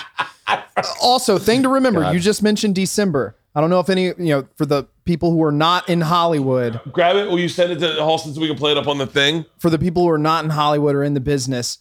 also, 1.02 1.38
thing 1.38 1.64
to 1.64 1.70
remember, 1.70 2.02
God. 2.02 2.14
you 2.14 2.20
just 2.20 2.42
mentioned 2.44 2.76
December. 2.76 3.36
I 3.56 3.62
don't 3.62 3.70
know 3.70 3.80
if 3.80 3.90
any, 3.90 4.06
you 4.06 4.16
know, 4.18 4.48
for 4.56 4.66
the 4.66 4.86
people 5.06 5.32
who 5.32 5.44
are 5.44 5.52
not 5.52 5.88
in 5.90 6.02
Hollywood, 6.02 6.80
Grab 6.92 7.16
it. 7.16 7.30
Will 7.30 7.40
you 7.40 7.50
send 7.50 7.72
it 7.72 7.80
to 7.80 8.02
Halston 8.02 8.34
so 8.34 8.42
we 8.42 8.48
can 8.48 8.58
play 8.58 8.72
it 8.72 8.78
up 8.78 8.88
on 8.88 8.98
the 8.98 9.06
thing? 9.08 9.46
for 9.60 9.70
the 9.70 9.78
people 9.80 10.04
who 10.04 10.10
are 10.10 10.18
not 10.18 10.44
in 10.44 10.50
Hollywood 10.50 10.96
or 10.96 11.04
in 11.04 11.14
the 11.14 11.20
business, 11.20 11.80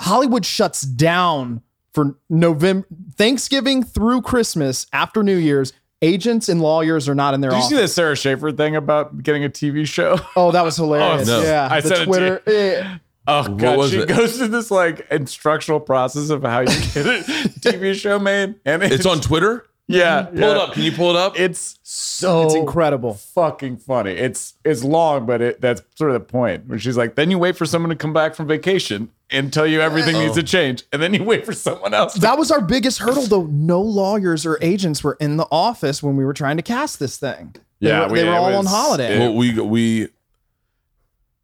Hollywood 0.00 0.44
shuts 0.44 0.82
down 0.82 1.62
for 1.92 2.16
November, 2.28 2.86
Thanksgiving 3.16 3.82
through 3.82 4.22
Christmas 4.22 4.86
after 4.92 5.22
New 5.22 5.36
Year's. 5.36 5.72
Agents 6.04 6.48
and 6.48 6.60
lawyers 6.60 7.08
are 7.08 7.14
not 7.14 7.32
in 7.32 7.42
their 7.42 7.52
Did 7.52 7.58
you 7.58 7.62
see 7.62 7.76
the 7.76 7.86
Sarah 7.86 8.16
Schaefer 8.16 8.50
thing 8.50 8.74
about 8.74 9.22
getting 9.22 9.44
a 9.44 9.48
TV 9.48 9.86
show? 9.86 10.18
Oh, 10.34 10.50
that 10.50 10.64
was 10.64 10.76
hilarious. 10.76 11.28
oh, 11.28 11.40
no. 11.40 11.46
Yeah. 11.46 11.68
I 11.70 11.80
the 11.80 11.88
sent 11.88 12.00
it 12.00 12.04
Twitter. 12.06 12.42
yeah. 12.48 12.98
Oh 13.28 13.54
god, 13.54 13.78
was 13.78 13.92
she 13.92 13.98
it? 13.98 14.08
goes 14.08 14.36
through 14.36 14.48
this 14.48 14.72
like 14.72 15.06
instructional 15.12 15.78
process 15.78 16.30
of 16.30 16.42
how 16.42 16.58
you 16.60 16.66
get 16.66 16.96
a 17.06 17.22
TV 17.60 17.94
show 17.94 18.18
made, 18.18 18.56
and 18.64 18.82
It's 18.82 19.06
on 19.06 19.20
Twitter. 19.20 19.64
Yeah, 19.92 20.22
Pull 20.22 20.42
it 20.42 20.56
up. 20.56 20.72
Can 20.72 20.82
you 20.82 20.92
pull 20.92 21.10
it 21.10 21.16
up? 21.16 21.38
It's 21.38 21.78
so 21.82 22.44
It's 22.44 22.54
incredible. 22.54 23.14
fucking 23.14 23.76
funny. 23.78 24.12
It's 24.12 24.54
it's 24.64 24.82
long, 24.82 25.26
but 25.26 25.40
it 25.40 25.60
that's 25.60 25.82
sort 25.96 26.10
of 26.10 26.14
the 26.14 26.20
point. 26.26 26.66
Where 26.66 26.78
she's 26.78 26.96
like, 26.96 27.14
then 27.14 27.30
you 27.30 27.38
wait 27.38 27.56
for 27.56 27.66
someone 27.66 27.90
to 27.90 27.96
come 27.96 28.12
back 28.12 28.34
from 28.34 28.46
vacation 28.46 29.10
and 29.30 29.52
tell 29.52 29.66
you 29.66 29.80
everything 29.80 30.14
needs 30.14 30.34
to 30.34 30.40
oh. 30.40 30.44
change, 30.44 30.84
and 30.92 31.00
then 31.02 31.14
you 31.14 31.24
wait 31.24 31.44
for 31.46 31.52
someone 31.52 31.94
else. 31.94 32.14
To- 32.14 32.20
That 32.20 32.38
was 32.38 32.50
our 32.50 32.60
biggest 32.60 32.98
hurdle, 32.98 33.22
though. 33.26 33.44
No 33.46 33.80
lawyers 33.80 34.44
or 34.46 34.58
agents 34.62 35.02
were 35.04 35.16
in 35.20 35.36
the 35.36 35.46
office 35.50 36.02
when 36.02 36.16
we 36.16 36.24
were 36.24 36.34
trying 36.34 36.56
to 36.56 36.62
cast 36.62 36.98
this 36.98 37.16
thing. 37.16 37.54
They 37.80 37.88
Yeah, 37.88 38.06
were, 38.06 38.12
we- 38.12 38.18
they 38.20 38.28
were 38.28 38.34
all 38.34 38.46
was- 38.48 38.56
on 38.56 38.66
holiday. 38.66 39.18
well, 39.18 39.34
we 39.34 39.58
we 39.60 40.08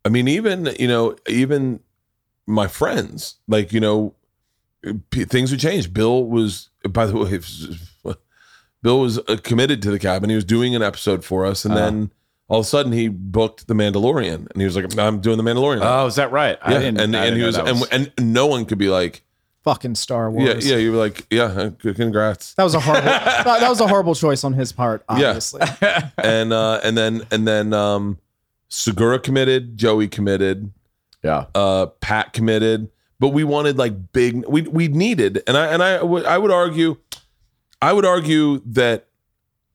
i 0.04 0.08
mean 0.08 0.28
even 0.28 0.68
you 0.78 0.86
know 0.88 1.16
even 1.28 1.80
my 2.46 2.66
friends 2.68 3.34
like 3.48 3.72
you 3.72 3.80
know 3.80 4.14
p- 5.10 5.24
things 5.24 5.50
would 5.50 5.60
change 5.60 5.92
bill 5.92 6.24
was 6.24 6.70
by 6.88 7.04
the 7.04 7.16
way 7.16 7.38
bill 8.82 9.00
was 9.00 9.18
uh, 9.18 9.36
committed 9.42 9.82
to 9.82 9.90
the 9.90 9.98
cabin 9.98 10.30
he 10.30 10.36
was 10.36 10.44
doing 10.44 10.74
an 10.74 10.82
episode 10.82 11.24
for 11.24 11.44
us 11.46 11.64
and 11.64 11.76
then 11.76 12.10
all 12.48 12.60
of 12.60 12.64
a 12.64 12.68
sudden 12.68 12.92
he 12.92 13.08
booked 13.08 13.66
the 13.66 13.74
mandalorian 13.74 14.50
and 14.50 14.56
he 14.56 14.64
was 14.64 14.76
like 14.76 14.96
i'm 14.98 15.20
doing 15.20 15.36
the 15.36 15.42
mandalorian 15.42 15.80
now." 15.80 16.02
oh, 16.02 16.06
is 16.06 16.14
that 16.16 16.30
right? 16.32 16.58
I 16.62 16.72
yeah 16.72 16.78
didn't- 16.80 17.00
and, 17.00 17.16
I 17.16 17.26
and 17.26 17.34
didn't 17.34 17.34
he 17.36 17.40
know 17.40 17.46
was, 17.64 17.80
that 17.80 17.92
and, 17.92 18.12
and 18.18 18.32
no 18.32 18.46
one 18.46 18.64
could 18.64 18.78
be 18.78 18.88
like 18.88 19.22
Fucking 19.64 19.96
Star 19.96 20.30
Wars. 20.30 20.64
yeah 20.64 20.72
yeah. 20.74 20.78
you 20.78 20.92
were 20.92 20.98
like 20.98 21.26
yeah 21.30 21.42
uh, 21.44 21.70
congrats 21.94 22.54
That 22.54 22.62
was 22.62 22.74
a 22.74 22.80
horrible. 22.80 23.04
that, 23.10 23.44
that 23.44 23.68
was 23.68 23.80
a 23.80 23.86
horrible 23.86 24.14
choice 24.14 24.42
on 24.44 24.54
his 24.54 24.72
part. 24.72 25.04
Obviously, 25.08 25.60
and 26.16 26.52
uh 26.54 26.80
and 26.82 26.96
then 26.96 27.26
and 27.30 27.46
then 27.46 27.74
um 27.74 28.18
segura 28.68 29.18
committed 29.18 29.76
joey 29.76 30.08
committed 30.08 30.72
yeah. 31.22 31.46
uh 31.54 31.86
Pat 32.00 32.32
committed, 32.32 32.88
but 33.18 33.30
we 33.30 33.44
wanted 33.44 33.76
like 33.76 34.12
big 34.12 34.46
we 34.46 34.62
we 34.62 34.88
needed 34.88 35.42
and 35.46 35.56
I 35.58 35.66
and 35.66 35.82
I 35.82 36.02
would 36.02 36.24
I 36.24 36.38
would 36.38 36.52
argue 36.52 36.96
I 37.80 37.92
would 37.92 38.04
argue 38.04 38.60
that 38.66 39.06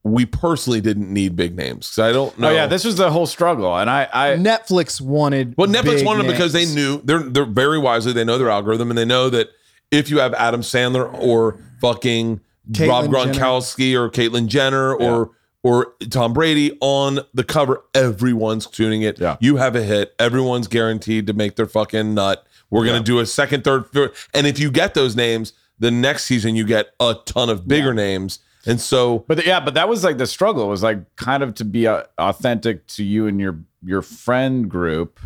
we 0.03 0.25
personally 0.25 0.81
didn't 0.81 1.11
need 1.13 1.35
big 1.35 1.55
names 1.55 1.87
cuz 1.89 1.99
I 1.99 2.11
don't 2.11 2.37
know. 2.37 2.49
Oh 2.49 2.51
yeah, 2.51 2.67
this 2.67 2.83
was 2.83 2.97
the 2.97 3.09
whole 3.09 3.25
struggle, 3.25 3.77
and 3.77 3.89
I 3.89 4.07
I 4.13 4.27
Netflix 4.35 4.99
wanted. 4.99 5.55
well 5.57 5.67
Netflix 5.67 5.97
big 5.97 6.05
wanted 6.05 6.23
them 6.23 6.31
because 6.31 6.51
they 6.53 6.65
knew 6.65 7.01
they're 7.03 7.23
they're 7.23 7.45
very 7.45 7.79
wisely 7.79 8.11
they 8.11 8.25
know 8.25 8.37
their 8.37 8.49
algorithm 8.49 8.89
and 8.89 8.97
they 8.97 9.05
know 9.05 9.29
that 9.29 9.49
if 9.91 10.09
you 10.09 10.19
have 10.19 10.33
Adam 10.33 10.61
Sandler 10.61 11.13
or 11.19 11.59
fucking 11.79 12.41
Caitlyn 12.71 12.89
Rob 12.89 13.11
Jenner. 13.11 13.33
Gronkowski 13.33 13.93
or 13.95 14.09
Caitlyn 14.09 14.47
Jenner 14.47 14.93
or 14.93 15.31
or 15.63 15.93
Tom 16.09 16.33
Brady 16.33 16.77
on 16.81 17.19
the 17.33 17.43
cover, 17.43 17.81
everyone's 17.93 18.67
tuning 18.67 19.01
it. 19.01 19.17
Yeah. 19.19 19.37
You 19.39 19.55
have 19.57 19.77
a 19.77 19.83
hit. 19.83 20.13
Everyone's 20.19 20.67
guaranteed 20.67 21.25
to 21.27 21.33
make 21.33 21.55
their 21.55 21.67
fucking 21.67 22.13
nut. 22.13 22.45
We're 22.69 22.85
gonna 22.85 22.99
do 23.01 23.19
a 23.19 23.25
second, 23.25 23.63
third, 23.63 23.85
fourth. 23.93 24.27
and 24.33 24.47
if 24.47 24.59
you 24.59 24.71
get 24.71 24.93
those 24.93 25.15
names, 25.15 25.53
the 25.83 25.91
next 25.91 26.25
season 26.25 26.55
you 26.55 26.65
get 26.65 26.87
a 26.99 27.15
ton 27.25 27.49
of 27.49 27.67
bigger 27.67 27.93
names. 27.93 28.39
And 28.65 28.79
so 28.79 29.25
But 29.27 29.45
yeah, 29.45 29.59
but 29.59 29.73
that 29.73 29.89
was 29.89 30.03
like 30.03 30.17
the 30.17 30.25
struggle 30.27 30.67
was 30.69 30.81
like 30.83 31.15
kind 31.17 31.43
of 31.43 31.53
to 31.55 31.65
be 31.65 31.85
uh, 31.87 32.03
authentic 32.17 32.87
to 32.95 33.03
you 33.03 33.27
and 33.27 33.39
your 33.39 33.59
your 33.85 34.01
friend 34.01 34.69
group, 34.69 35.19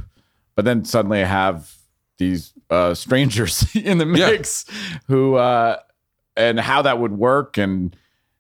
but 0.55 0.65
then 0.65 0.83
suddenly 0.83 1.23
have 1.23 1.75
these 2.17 2.53
uh, 2.71 2.93
strangers 2.95 3.63
in 3.75 3.99
the 3.99 4.05
Yeah. 4.07 4.31
mix 4.31 4.65
who 5.07 5.35
uh, 5.35 5.77
and 6.35 6.59
how 6.59 6.81
that 6.81 6.99
would 6.99 7.11
work 7.13 7.57
and 7.57 7.95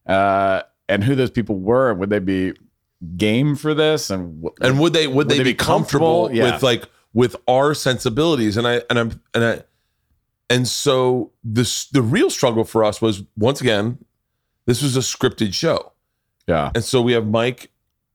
uh, 0.07 0.63
and 0.89 1.03
who 1.03 1.13
those 1.15 1.29
people 1.31 1.59
were 1.59 1.91
and 1.91 1.99
would 1.99 2.09
they 2.09 2.19
be 2.19 2.53
game 3.15 3.55
for 3.55 3.75
this 3.75 4.09
and 4.09 4.43
wh- 4.43 4.65
and 4.65 4.79
would 4.79 4.93
they 4.93 5.05
would, 5.05 5.29
they, 5.29 5.37
they 5.37 5.43
be 5.43 5.51
be 5.51 5.53
comfortable, 5.53 6.23
comfortable? 6.29 6.35
Yeah. 6.47 6.53
with 6.55 6.63
like 6.63 6.85
with 7.13 7.35
our 7.47 7.73
sensibilities 7.75 8.57
and 8.57 8.67
i 8.67 8.81
and 8.89 8.97
i'm 8.99 9.21
and 9.35 9.43
i 9.43 9.61
and 10.49 10.67
so 10.67 11.31
this 11.43 11.85
the 11.87 12.01
real 12.01 12.29
struggle 12.29 12.63
for 12.63 12.83
us 12.83 13.01
was 13.01 13.23
once 13.37 13.61
again 13.61 13.97
this 14.65 14.81
was 14.81 14.95
a 14.95 15.01
scripted 15.01 15.53
show. 15.53 15.93
Yeah. 16.47 16.71
And 16.75 16.83
so 16.83 17.01
we 17.01 17.13
have 17.13 17.27
mike 17.27 17.71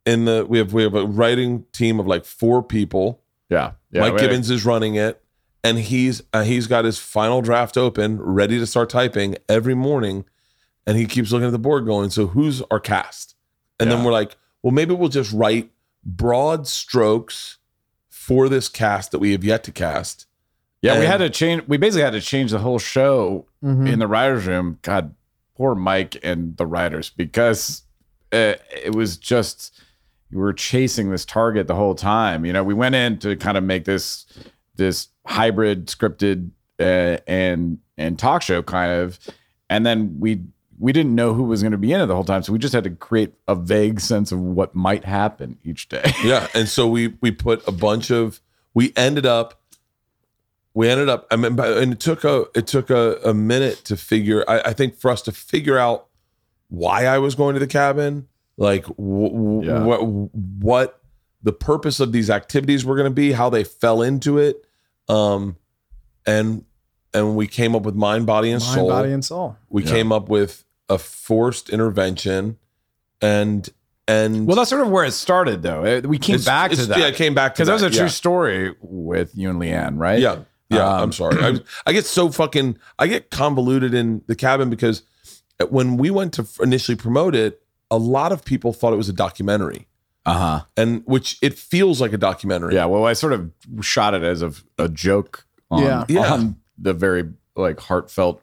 in 0.06 0.24
the 0.24 0.46
we 0.48 0.58
have 0.58 0.72
we 0.72 0.82
have 0.82 0.94
a 0.94 1.04
writing 1.04 1.64
team 1.72 1.98
of 1.98 2.06
like 2.06 2.24
four 2.24 2.62
people. 2.62 3.20
Yeah. 3.48 3.72
Yeah 3.90 4.02
mike 4.02 4.18
gibbons 4.18 4.50
is 4.50 4.64
running 4.64 4.94
it 4.94 5.22
and 5.64 5.78
he's 5.78 6.22
uh, 6.32 6.44
he's 6.44 6.66
got 6.66 6.84
his 6.84 6.98
final 6.98 7.42
draft 7.42 7.76
open 7.76 8.20
ready 8.20 8.58
to 8.58 8.66
start 8.66 8.90
typing 8.90 9.36
every 9.48 9.74
morning 9.74 10.24
and 10.86 10.96
he 10.96 11.06
keeps 11.06 11.32
looking 11.32 11.46
at 11.46 11.52
the 11.52 11.58
board 11.58 11.84
going 11.84 12.10
so 12.10 12.28
who's 12.28 12.62
our 12.70 12.80
cast? 12.80 13.34
And 13.80 13.90
then 13.90 14.04
we're 14.04 14.12
like 14.12 14.36
well 14.62 14.72
maybe 14.72 14.94
we'll 14.94 15.08
just 15.08 15.32
write 15.32 15.70
broad 16.04 16.68
strokes 16.68 17.58
for 18.08 18.48
this 18.48 18.68
cast 18.68 19.10
that 19.10 19.18
we 19.18 19.32
have 19.32 19.42
yet 19.42 19.64
to 19.64 19.72
cast 19.72 20.26
yeah 20.82 20.98
we 20.98 21.06
had 21.06 21.18
to 21.18 21.30
change 21.30 21.62
we 21.66 21.76
basically 21.76 22.02
had 22.02 22.12
to 22.12 22.20
change 22.20 22.50
the 22.50 22.58
whole 22.58 22.78
show 22.78 23.46
Mhm. 23.64 23.90
in 23.92 23.98
the 24.00 24.06
writers 24.08 24.46
room. 24.46 24.78
God 24.82 25.14
poor 25.56 25.74
mike 25.74 26.16
and 26.24 26.56
the 26.56 26.66
writers 26.66 27.10
because 27.10 27.82
uh, 28.32 28.54
it 28.84 28.94
was 28.94 29.16
just 29.16 29.80
we 30.30 30.38
were 30.38 30.52
chasing 30.52 31.10
this 31.10 31.24
target 31.24 31.66
the 31.68 31.74
whole 31.74 31.94
time. 31.94 32.44
You 32.44 32.52
know 32.52 32.64
we 32.64 32.74
went 32.74 32.94
in 32.94 33.18
to 33.18 33.36
kind 33.36 33.56
of 33.56 33.62
make 33.64 33.84
this 33.84 34.26
this 34.76 35.08
hybrid 35.26 35.86
scripted 35.86 36.50
uh, 36.80 37.18
and 37.26 37.78
and 37.96 38.18
talk 38.18 38.42
show 38.42 38.62
kind 38.62 38.90
of. 38.92 39.18
And 39.70 39.86
then 39.86 40.16
we 40.18 40.42
we 40.78 40.92
didn't 40.92 41.14
know 41.14 41.32
who 41.34 41.44
was 41.44 41.62
going 41.62 41.72
to 41.72 41.78
be 41.78 41.92
in 41.92 42.00
it 42.00 42.06
the 42.06 42.14
whole 42.14 42.24
time 42.24 42.42
so 42.42 42.52
we 42.52 42.58
just 42.58 42.74
had 42.74 42.82
to 42.84 42.90
create 42.90 43.32
a 43.46 43.54
vague 43.54 44.00
sense 44.00 44.32
of 44.32 44.40
what 44.40 44.74
might 44.74 45.04
happen 45.04 45.58
each 45.62 45.88
day. 45.88 46.02
Yeah 46.24 46.48
and 46.54 46.68
so 46.68 46.88
we 46.88 47.14
we 47.20 47.30
put 47.30 47.66
a 47.68 47.72
bunch 47.72 48.10
of 48.10 48.40
we 48.74 48.92
ended 48.96 49.24
up 49.26 49.60
we 50.74 50.88
ended 50.88 51.08
up 51.08 51.26
i 51.30 51.36
mean 51.36 51.58
and 51.60 51.92
it 51.92 52.00
took 52.00 52.24
a 52.24 52.44
it 52.54 52.66
took 52.66 52.90
a, 52.90 53.18
a 53.24 53.34
minute 53.34 53.84
to 53.84 53.96
figure 53.96 54.44
I, 54.48 54.60
I 54.60 54.72
think 54.72 54.96
for 54.98 55.10
us 55.10 55.22
to 55.22 55.32
figure 55.32 55.78
out 55.78 56.06
why 56.68 57.06
i 57.06 57.18
was 57.18 57.34
going 57.34 57.54
to 57.54 57.60
the 57.60 57.66
cabin 57.66 58.26
like 58.56 58.84
w- 58.86 59.64
Yeah. 59.66 59.82
what 59.84 60.00
what 60.02 61.00
the 61.42 61.52
purpose 61.52 62.00
of 62.00 62.12
these 62.12 62.30
activities 62.30 62.84
were 62.84 62.96
going 62.96 63.10
to 63.10 63.14
be 63.14 63.32
how 63.32 63.50
they 63.50 63.64
fell 63.64 64.02
into 64.02 64.38
it 64.38 64.64
um 65.08 65.56
and 66.26 66.64
and 67.14 67.36
we 67.36 67.46
came 67.46 67.76
up 67.76 67.82
with 67.82 67.94
mind, 67.94 68.24
body, 68.24 68.50
and 68.50 68.62
Mind, 68.62 68.74
soul. 68.74 68.88
body, 68.88 69.12
and 69.12 69.22
soul. 69.22 69.58
we 69.68 69.84
Yeah. 69.84 69.90
came 69.90 70.10
up 70.12 70.30
with 70.30 70.64
a 70.88 70.96
forced 70.96 71.68
intervention, 71.68 72.56
and 73.20 73.68
and 74.08 74.46
Well, 74.46 74.56
that's 74.56 74.70
sort 74.70 74.80
of 74.80 74.88
where 74.88 75.04
it 75.04 75.12
started, 75.12 75.62
though. 75.62 75.84
It- 75.84 76.06
we 76.06 76.16
came 76.18 76.40
back 76.40 76.70
to 76.70 76.86
that 76.86 76.98
Yeah, 76.98 77.08
it 77.08 77.16
came 77.16 77.34
back 77.34 77.54
to 77.54 77.58
because 77.58 77.66
that 77.68 77.74
was 77.74 77.82
a 77.82 77.90
yeah. 77.94 78.00
true 78.00 78.08
story 78.08 78.74
with 78.80 79.32
you 79.36 79.50
and 79.50 79.60
Leanne, 79.60 79.98
right? 79.98 80.20
Yeah. 80.20 80.36
Yeah. 80.72 80.86
Um, 80.96 81.02
I'm 81.02 81.12
sorry. 81.12 81.42
I, 81.42 81.60
I 81.86 81.92
get 81.92 82.06
so 82.06 82.30
fucking, 82.30 82.78
I 82.98 83.06
get 83.06 83.30
convoluted 83.30 83.94
in 83.94 84.22
the 84.26 84.34
cabin 84.34 84.70
because 84.70 85.02
when 85.68 85.96
we 85.96 86.10
went 86.10 86.32
to 86.34 86.46
initially 86.60 86.96
promote 86.96 87.34
it, 87.34 87.62
a 87.90 87.98
lot 87.98 88.32
of 88.32 88.44
people 88.44 88.72
thought 88.72 88.92
it 88.92 88.96
was 88.96 89.08
a 89.08 89.12
documentary 89.12 89.86
Uh 90.26 90.38
huh. 90.38 90.64
and 90.76 91.02
which 91.04 91.38
it 91.42 91.58
feels 91.58 92.00
like 92.00 92.12
a 92.12 92.18
documentary. 92.18 92.74
Yeah. 92.74 92.86
Well, 92.86 93.04
I 93.04 93.12
sort 93.12 93.32
of 93.32 93.50
shot 93.80 94.14
it 94.14 94.22
as 94.22 94.42
a, 94.42 94.52
a 94.78 94.88
joke 94.88 95.44
on, 95.70 95.82
Yeah. 95.82 96.04
Yeah. 96.08 96.32
on 96.32 96.56
the 96.78 96.92
very 96.94 97.30
like 97.54 97.78
heartfelt, 97.80 98.42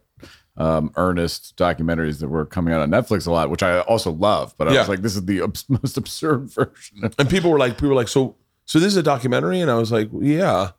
um, 0.56 0.92
earnest 0.98 1.56
documentaries 1.58 2.20
that 2.20 2.28
were 2.28 2.46
coming 2.46 2.74
out 2.74 2.82
on 2.82 2.92
Netflix 2.92 3.26
a 3.26 3.32
lot, 3.32 3.50
which 3.50 3.64
I 3.64 3.80
also 3.82 4.12
love. 4.12 4.54
But 4.58 4.68
I 4.68 4.74
Yeah. 4.74 4.80
was 4.82 4.90
like, 4.90 5.02
this 5.02 5.16
is 5.16 5.26
the 5.26 5.42
abs- 5.42 5.66
most 5.70 5.98
absurd 5.98 6.50
version. 6.52 7.12
And 7.18 7.30
people 7.30 7.50
were 7.50 7.58
like, 7.60 7.74
people 7.74 7.90
were 7.90 7.96
like, 7.96 8.08
so, 8.10 8.36
so 8.66 8.78
this 8.80 8.88
is 8.90 8.98
a 8.98 9.04
documentary. 9.04 9.62
And 9.62 9.72
I 9.72 9.76
was 9.76 9.92
like, 9.92 10.10
yeah. 10.20 10.72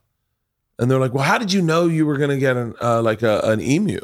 And 0.81 0.89
they're 0.91 0.99
like, 0.99 1.13
well, 1.13 1.23
how 1.23 1.37
did 1.37 1.53
you 1.53 1.61
know 1.61 1.85
you 1.87 2.05
were 2.07 2.17
going 2.17 2.31
to 2.31 2.37
get 2.37 2.57
an, 2.57 2.73
uh, 2.81 3.01
like 3.03 3.21
a, 3.21 3.39
an 3.43 3.61
emu? 3.61 3.99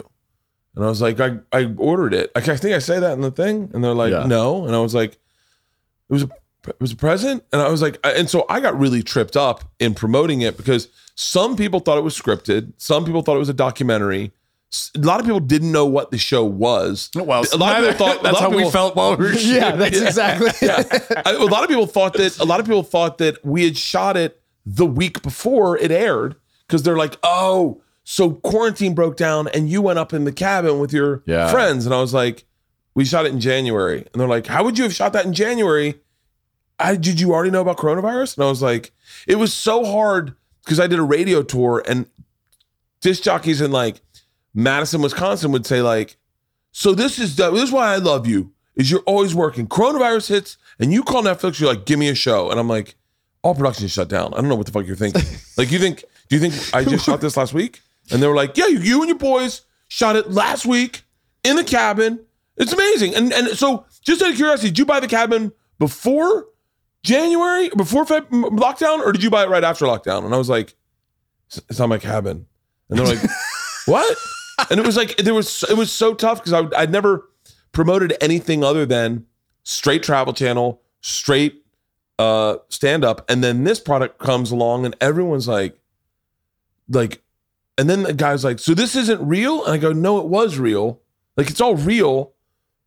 And 0.76 0.86
I 0.86 0.88
was 0.90 1.02
like, 1.02 1.20
I, 1.20 1.40
I 1.52 1.74
ordered 1.76 2.14
it. 2.14 2.32
Like, 2.36 2.48
I 2.48 2.56
think 2.56 2.76
I 2.76 2.80
say 2.80 3.00
that 3.00 3.14
in 3.14 3.22
the 3.22 3.32
thing. 3.32 3.72
And 3.74 3.84
they're 3.84 3.96
like, 3.96 4.12
Yeah. 4.12 4.28
no. 4.28 4.64
And 4.66 4.76
I 4.76 4.80
was 4.80 4.94
like, 4.94 5.14
it 5.14 6.14
was 6.14 6.22
a, 6.24 6.30
it 6.68 6.80
was 6.80 6.92
a 6.92 6.96
present. 6.96 7.44
And 7.52 7.62
I 7.64 7.70
was 7.70 7.82
like, 7.82 7.98
and 8.04 8.30
so 8.30 8.46
I 8.48 8.60
got 8.60 8.78
really 8.80 9.02
tripped 9.02 9.36
up 9.36 9.64
in 9.80 9.96
promoting 9.96 10.42
it 10.42 10.56
because 10.56 10.88
some 11.16 11.56
people 11.56 11.80
thought 11.80 11.98
it 11.98 12.04
was 12.04 12.16
scripted. 12.16 12.74
Some 12.78 13.06
people 13.06 13.24
thought 13.24 13.36
it 13.38 13.40
was 13.40 13.50
a 13.50 13.54
documentary. 13.56 14.32
S- 14.72 14.92
A 14.96 15.00
lot 15.00 15.20
of 15.20 15.26
people 15.26 15.40
didn't 15.40 15.72
know 15.72 15.86
what 15.88 16.12
the 16.12 16.18
show 16.20 16.44
was. 16.46 17.10
well, 17.16 17.44
a 17.54 17.58
lot 17.58 17.82
of 17.84 17.90
people 17.90 18.06
thought, 18.06 18.20
a 18.20 18.24
that's 18.24 18.34
lot 18.36 18.42
how 18.42 18.48
of 18.50 18.54
we 18.54 18.58
people- 18.60 18.72
felt 18.72 18.96
while 18.96 19.16
we 19.16 19.26
were 19.26 19.34
shooting. 19.34 19.56
Yeah, 19.56 19.76
that's 19.76 20.00
exactly. 20.00 20.52
I- 21.26 21.32
a 21.32 21.46
lot 21.46 21.64
of 21.64 21.70
people 21.70 21.88
thought 21.88 22.14
that 22.14 22.38
a 22.38 22.46
lot 22.46 22.60
of 22.60 22.68
people 22.68 22.84
thought 22.84 23.18
that 23.18 23.44
we 23.44 23.64
had 23.64 23.76
shot 23.78 24.16
it 24.16 24.40
the 24.64 24.86
week 24.86 25.24
before 25.24 25.76
it 25.78 25.90
aired 25.92 26.36
because 26.68 26.84
they're 26.84 26.98
like, 26.98 27.18
oh, 27.24 27.82
so 28.04 28.32
quarantine 28.32 28.94
broke 28.94 29.18
down 29.18 29.48
and 29.50 29.70
you 29.70 29.82
went 29.82 30.00
up 30.00 30.14
in 30.14 30.24
the 30.26 30.32
cabin 30.32 30.80
with 30.80 30.94
your 30.94 31.24
Yeah. 31.26 31.50
friends, 31.52 31.86
and 31.86 31.94
I 31.96 32.00
was 32.02 32.14
like, 32.14 32.46
we 32.96 33.06
shot 33.06 33.26
it 33.26 33.32
in 33.32 33.40
January, 33.40 34.00
and 34.12 34.20
they're 34.20 34.28
like, 34.28 34.48
how 34.48 34.64
would 34.64 34.78
you 34.78 34.84
have 34.84 34.94
shot 34.94 35.14
that 35.14 35.26
in 35.26 35.34
January? 35.34 35.96
I 36.80 36.96
did 36.96 37.20
you 37.20 37.34
already 37.34 37.52
know 37.52 37.62
about 37.62 37.78
coronavirus? 37.78 38.38
And 38.38 38.46
I 38.46 38.50
was 38.50 38.62
like, 38.62 38.92
it 39.28 39.36
was 39.38 39.54
so 39.54 39.84
hard 39.86 40.36
because 40.64 40.80
I 40.80 40.88
did 40.88 41.00
a 41.00 41.04
radio 41.04 41.42
tour 41.42 41.84
and 41.88 42.06
disc 43.02 43.24
jockeys 43.24 43.62
in 43.62 43.72
like 43.72 44.02
Madison, 44.54 45.02
Wisconsin 45.02 45.52
would 45.52 45.66
say 45.66 45.82
like, 45.82 46.18
so 46.72 46.94
this 46.94 47.18
is 47.20 47.36
the, 47.36 47.50
this 47.52 47.64
is 47.64 47.72
why 47.72 47.94
I 47.94 47.98
love 47.98 48.28
you 48.28 48.52
is 48.76 48.92
you're 48.92 49.02
always 49.02 49.34
working. 49.34 49.68
Coronavirus 49.68 50.30
hits 50.30 50.58
and 50.80 50.94
you 50.94 51.02
call 51.04 51.24
Netflix, 51.24 51.60
you're 51.60 51.70
like, 51.70 51.86
give 51.86 51.98
me 51.98 52.10
a 52.10 52.16
show. 52.16 52.52
And 52.52 52.60
I'm 52.60 52.68
like, 52.68 52.96
all 53.42 53.56
production 53.56 53.86
is 53.86 53.92
shut 53.92 54.08
down. 54.10 54.34
I 54.34 54.38
don't 54.38 54.48
know 54.50 54.56
what 54.56 54.66
the 54.68 54.72
fuck 54.72 54.86
you're 54.86 54.96
thinking. 54.96 55.24
like 55.58 55.72
you 55.72 55.80
think, 55.80 56.04
do 56.30 56.36
you 56.36 56.40
think 56.42 56.74
I 56.74 56.84
just 56.84 57.06
shot 57.06 57.22
this 57.22 57.38
last 57.38 57.54
week? 57.54 57.82
And 58.12 58.22
they 58.22 58.28
were 58.28 58.36
like, 58.36 58.58
yeah, 58.58 58.68
you, 58.68 59.00
and 59.02 59.10
your 59.10 59.18
boys 59.18 59.62
shot 59.88 60.16
it 60.16 60.32
last 60.32 60.66
week 60.66 61.04
in 61.44 61.56
the 61.56 61.64
cabin. 61.64 62.20
It's 62.58 62.74
amazing. 62.74 63.16
And 63.16 63.34
and 63.34 63.50
so 63.50 63.86
just 64.02 64.22
out 64.22 64.32
of 64.32 64.36
curiosity, 64.36 64.70
did 64.70 64.80
you 64.80 64.86
buy 64.86 65.00
the 65.00 65.08
cabin 65.08 65.52
before 65.80 66.48
January, 67.04 67.70
before 67.70 68.06
Feb- 68.06 68.30
lockdown, 68.30 69.00
or 69.00 69.12
did 69.12 69.24
you 69.24 69.30
buy 69.30 69.44
it 69.44 69.50
right 69.50 69.64
after 69.64 69.86
lockdown? 69.86 70.26
And 70.26 70.34
I 70.34 70.38
was 70.38 70.50
like, 70.50 70.76
it's 71.48 71.62
it's 71.70 71.80
not 71.80 71.90
my 71.90 71.98
cabin. 71.98 72.46
And 72.90 73.00
they're 73.00 73.06
like, 73.06 73.30
what? 73.86 74.18
And 74.70 74.80
it 74.80 74.86
was 74.86 74.98
like 74.98 75.18
there 75.18 75.34
was 75.34 75.64
it 75.70 75.78
was 75.78 75.92
so 75.92 76.14
tough 76.14 76.44
because 76.44 76.54
I 76.54 76.82
I'd 76.82 76.92
never 76.92 77.30
promoted 77.72 78.16
anything 78.22 78.64
other 78.64 78.86
than 78.86 79.26
straight 79.64 80.04
travel 80.04 80.34
channel, 80.34 80.82
straight 81.02 81.64
uh 82.18 82.58
stand 82.70 83.06
up, 83.06 83.30
and 83.30 83.44
then 83.44 83.64
this 83.64 83.80
product 83.80 84.18
comes 84.18 84.52
along 84.52 84.86
and 84.86 84.96
everyone's 85.00 85.48
like, 85.48 85.78
like, 86.90 87.22
and 87.78 87.90
then 87.90 88.04
the 88.04 88.14
guy's 88.14 88.44
like, 88.44 88.60
so 88.60 88.74
this 88.74 88.96
isn't 88.96 89.26
real? 89.26 89.64
And 89.66 89.74
I 89.74 89.78
go, 89.78 89.92
no, 89.94 90.20
it 90.20 90.26
was 90.28 90.58
real. 90.58 91.02
Like 91.36 91.50
it's 91.50 91.62
all 91.62 91.76
real, 91.76 92.34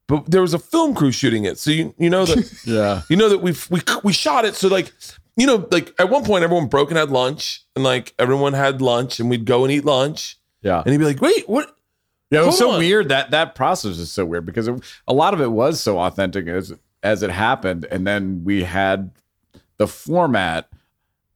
but 0.09 0.31
there 0.31 0.41
was 0.43 0.55
a 0.55 0.59
film 0.59 0.95
crew 0.95 1.13
shooting 1.13 1.45
it, 1.45 1.59
so 1.59 1.71
you 1.71 1.95
you 1.99 2.11
know 2.11 2.25
that 2.25 2.53
Yeah. 2.65 3.03
you 3.09 3.17
know 3.17 3.29
that 3.29 3.39
we 3.39 3.55
we 3.71 3.81
we 4.03 4.13
shot 4.13 4.45
it 4.45 4.57
so 4.57 4.67
like 4.67 4.93
you 5.37 5.47
know 5.47 5.69
like 5.71 5.95
at 6.01 6.11
one 6.11 6.25
point 6.25 6.43
everyone 6.43 6.67
broke 6.67 6.91
and 6.91 6.99
had 6.99 7.11
lunch 7.11 7.63
and 7.77 7.85
like 7.85 8.13
everyone 8.19 8.53
had 8.53 8.83
lunch 8.83 9.21
and 9.21 9.31
we'd 9.31 9.45
go 9.45 9.63
and 9.65 9.73
eat 9.73 9.85
lunch 9.85 10.37
Yeah. 10.63 10.83
and 10.85 10.91
he'd 10.91 10.99
be 10.99 11.05
like 11.05 11.21
wait 11.21 11.49
what 11.49 11.77
Yeah, 12.33 12.43
it 12.43 12.47
was 12.47 12.59
Hold 12.59 12.71
so 12.71 12.71
on. 12.73 12.79
weird 12.81 13.09
that 13.11 13.31
that 13.31 13.55
process 13.55 13.99
is 13.99 14.11
so 14.11 14.25
weird 14.27 14.45
because 14.45 14.67
it, 14.67 14.83
a 15.07 15.15
lot 15.15 15.33
of 15.33 15.41
it 15.41 15.53
was 15.53 15.81
so 15.81 16.01
authentic 16.01 16.49
as 16.49 16.73
as 17.05 17.23
it 17.23 17.31
happened, 17.31 17.87
and 17.93 18.05
then 18.05 18.43
we 18.43 18.65
had 18.65 19.13
the 19.77 19.87
format 19.87 20.69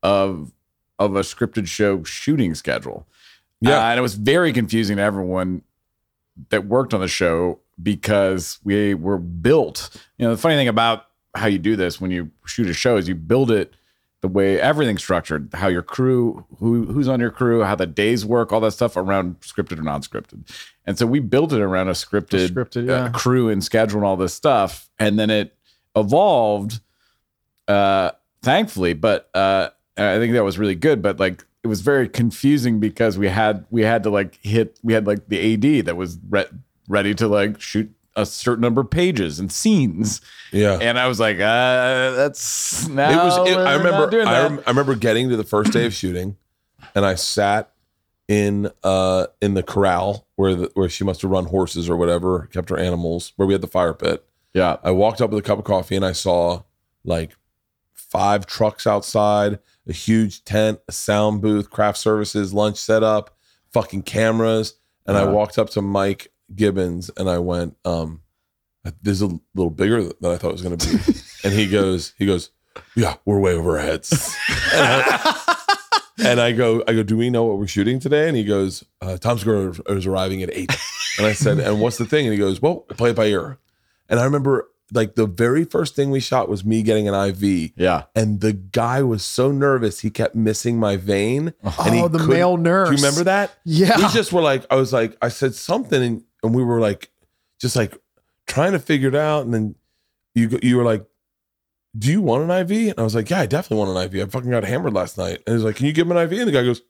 of 0.03 0.51
of 0.99 1.17
a 1.17 1.21
scripted 1.21 1.67
show 1.67 2.03
shooting 2.05 2.55
schedule. 2.55 3.07
Yeah. 3.61 3.79
Uh, 3.79 3.91
and 3.91 3.99
it 3.99 4.03
was 4.03 4.15
very 4.15 4.53
confusing 4.53 4.97
to 4.97 5.03
everyone 5.03 5.63
that 6.51 6.67
worked 6.67 6.95
on 6.95 7.01
the 7.01 7.09
show 7.09 7.61
because 7.83 8.59
we 8.65 8.95
were 8.95 9.19
built. 9.19 9.91
You 10.19 10.27
know, 10.27 10.35
the 10.35 10.41
funny 10.41 10.57
thing 10.57 10.69
about 10.69 11.07
how 11.35 11.47
you 11.47 11.59
do 11.59 11.77
this 11.77 12.01
when 12.01 12.11
you 12.11 12.31
shoot 12.47 12.69
a 12.69 12.75
show 12.75 12.97
is 12.97 13.09
you 13.09 13.15
build 13.15 13.51
it 13.51 13.75
the 14.21 14.29
way 14.29 14.59
everything's 14.59 15.03
structured, 15.03 15.51
how 15.53 15.69
your 15.69 15.83
crew, 15.83 16.47
who 16.59 16.87
who's 16.87 17.09
on 17.09 17.21
your 17.21 17.31
crew, 17.31 17.63
how 17.63 17.75
the 17.75 17.87
days 17.87 18.25
work, 18.25 18.53
all 18.53 18.61
that 18.61 18.71
stuff 18.71 18.97
around 18.97 19.39
scripted 19.41 19.79
or 19.79 19.83
non-scripted. 19.83 20.51
And 20.87 20.99
so 20.99 21.07
we 21.07 21.21
built 21.21 21.53
it 21.53 21.61
around 21.61 21.89
a 21.89 21.93
scripted, 21.93 22.49
Scripted, 22.49 22.89
uh, 22.89 23.11
crew 23.11 23.51
and 23.51 23.63
schedule 23.63 23.99
and 23.99 24.07
all 24.07 24.17
this 24.17 24.33
stuff. 24.33 24.89
And 24.99 25.19
then 25.19 25.29
it 25.29 25.55
evolved, 25.95 26.81
uh, 27.69 28.13
thankfully. 28.41 28.95
But 28.95 29.29
uh, 29.35 29.71
I 29.97 30.19
think 30.19 30.33
that 30.35 30.45
was 30.45 30.59
really 30.59 30.75
good. 30.75 31.03
But 31.03 31.21
like 31.21 31.45
it 31.63 31.69
was 31.69 31.81
very 31.81 32.09
confusing 32.09 32.81
because 32.81 33.17
we 33.19 33.29
had 33.29 33.65
we 33.71 33.83
had 33.83 34.03
to 34.05 34.11
like 34.11 34.39
hit 34.43 34.79
we 34.83 34.93
had 34.93 35.07
like 35.07 35.29
the 35.29 35.55
AD 35.55 35.87
that 35.87 35.97
was 35.97 36.19
re- 36.29 36.47
ready 36.89 37.15
to 37.15 37.29
like 37.29 37.61
shoot 37.61 37.91
a 38.17 38.25
certain 38.25 38.63
number 38.63 38.81
of 38.81 38.91
pages 38.91 39.41
and 39.41 39.51
scenes. 39.51 40.21
yeah 40.53 40.79
And 40.81 40.99
I 40.99 41.09
was 41.09 41.19
like, 41.19 41.37
uh, 41.37 42.13
that's 42.13 42.87
now 42.89 43.11
it 43.11 43.25
was 43.25 43.51
it, 43.51 43.59
i 43.59 43.75
remember 43.75 44.21
I, 44.21 44.43
rem- 44.43 44.63
I 44.67 44.71
remember 44.71 44.95
getting 44.95 45.31
to 45.31 45.37
the 45.37 45.43
first 45.43 45.73
day 45.73 45.85
of 45.85 45.93
shooting 45.93 46.37
and 46.95 47.05
i 47.05 47.17
sat 47.17 47.73
in 48.29 48.71
uh 48.85 49.27
in 49.43 49.55
the 49.55 49.65
corral 49.65 50.29
where 50.37 50.55
the, 50.55 50.71
where 50.75 50.89
she 50.89 51.03
must 51.03 51.23
have 51.23 51.31
run 51.33 51.47
horses 51.47 51.91
or 51.91 51.97
whatever 51.97 52.49
kept 52.53 52.69
her 52.71 52.79
animals 52.79 53.33
where 53.35 53.47
we 53.49 53.55
had 53.55 53.63
the 53.63 53.67
fire 53.67 53.93
pit 53.93 54.25
yeah. 54.55 54.77
I 54.85 54.93
walked 54.93 55.21
up 55.21 55.31
with 55.31 55.41
a 55.41 55.47
cup 55.47 55.59
of 55.59 55.65
coffee 55.65 55.97
and 55.97 56.05
I 56.05 56.13
saw 56.13 56.63
like 57.05 57.37
five 57.93 58.47
trucks 58.47 58.87
outside, 58.87 59.59
a 59.89 59.93
huge 59.93 60.45
tent, 60.45 60.81
a 60.89 60.93
sound 60.93 61.41
booth, 61.43 61.71
craft 61.71 61.99
services, 61.99 62.53
lunch 62.55 62.77
setup, 62.79 63.37
fucking 63.73 64.03
cameras. 64.03 64.75
And 65.07 65.17
I 65.17 65.23
Uh-huh. 65.23 65.33
walked 65.33 65.59
up 65.59 65.71
to 65.71 65.83
Mike 65.83 66.33
Gibbons 66.55 67.11
and 67.17 67.29
I 67.29 67.39
went, 67.39 67.77
um, 67.85 68.21
this 69.03 69.15
is 69.15 69.23
a 69.23 69.39
little 69.55 69.71
bigger 69.71 70.03
than 70.03 70.31
I 70.31 70.37
thought 70.37 70.49
it 70.51 70.53
was 70.53 70.63
going 70.63 70.77
to 70.79 70.87
be. 70.89 71.19
and 71.45 71.53
he 71.53 71.67
goes, 71.69 72.15
he 72.19 72.27
goes, 72.27 72.51
yeah, 72.97 73.17
we're 73.25 73.39
way 73.41 73.53
over 73.55 73.79
our 73.79 73.85
heads. 73.85 74.13
and, 74.73 74.83
I, 75.07 75.57
and 76.25 76.41
I 76.41 76.53
go, 76.53 76.83
I 76.89 76.93
go, 76.93 77.03
do 77.03 77.17
we 77.17 77.31
know 77.31 77.45
what 77.45 77.59
we're 77.59 77.67
shooting 77.67 77.99
today? 78.01 78.29
And 78.29 78.37
he 78.37 78.45
goes, 78.45 78.85
uh, 79.01 79.17
Tom 79.19 79.39
Segura 79.39 79.75
is 79.89 80.07
arriving 80.07 80.43
at 80.43 80.51
eight. 80.53 80.75
And 81.19 81.27
I 81.27 81.33
said, 81.33 81.59
and 81.61 81.81
what's 81.81 81.99
the 81.99 82.05
thing? 82.07 82.27
And 82.27 82.33
he 82.33 82.39
goes, 82.39 82.61
well, 82.61 82.77
play 82.81 83.11
it 83.11 83.17
by 83.17 83.27
ear. 83.27 83.59
And 84.09 84.19
I 84.21 84.25
remember 84.25 84.69
like 84.93 85.15
the 85.15 85.27
very 85.27 85.65
first 85.65 85.97
thing 85.97 86.11
we 86.11 86.21
shot 86.21 86.49
was 86.49 86.65
me 86.65 86.83
getting 86.83 87.09
an 87.09 87.15
IV. 87.15 87.73
Yeah. 87.77 88.05
And 88.15 88.41
the 88.41 88.53
guy 88.53 89.03
was 89.03 89.25
so 89.25 89.51
nervous, 89.51 90.01
he 90.01 90.11
kept 90.11 90.35
missing 90.35 90.79
my 90.79 90.97
vein. 90.97 91.55
and 91.63 91.95
he 91.95 92.01
Oh, 92.03 92.09
the 92.09 92.19
male 92.19 92.57
nurse. 92.57 92.89
Do 92.91 92.95
you 92.95 93.03
remember 93.03 93.25
that? 93.25 93.55
Yeah. 93.65 93.97
We 93.97 94.09
just 94.09 94.33
were 94.33 94.43
like, 94.43 94.65
I 94.71 94.77
was 94.77 94.93
like, 94.93 95.17
I 95.23 95.29
said 95.29 95.55
something 95.55 96.03
and, 96.03 96.23
and 96.43 96.55
we 96.55 96.63
were 96.63 96.81
like, 96.81 97.11
just 97.61 97.77
like 97.77 97.97
trying 98.47 98.73
to 98.73 98.79
figure 98.79 99.09
it 99.09 99.15
out. 99.15 99.45
And 99.45 99.55
then 99.55 99.75
you 100.35 100.59
you 100.63 100.77
were 100.77 100.85
like, 100.85 101.07
do 101.97 102.11
you 102.11 102.21
want 102.21 102.43
an 102.43 102.51
IV? 102.51 102.91
And 102.91 102.99
I 102.99 103.03
was 103.03 103.15
like, 103.15 103.31
yeah, 103.31 103.41
I 103.41 103.47
definitely 103.47 103.87
want 103.87 103.97
an 103.97 104.17
IV. 104.19 104.27
I 104.27 104.31
fucking 104.31 104.51
got 104.51 104.65
hammered 104.65 104.93
last 104.93 105.17
night. 105.17 105.41
And 105.47 105.55
he's 105.57 105.65
like, 105.65 105.77
can 105.77 105.87
you 105.87 105.93
give 105.93 106.07
him 106.11 106.17
an 106.17 106.23
IV? 106.31 106.39
And 106.41 106.49
the 106.49 106.53
guy 106.53 106.65
goes, 106.65 106.83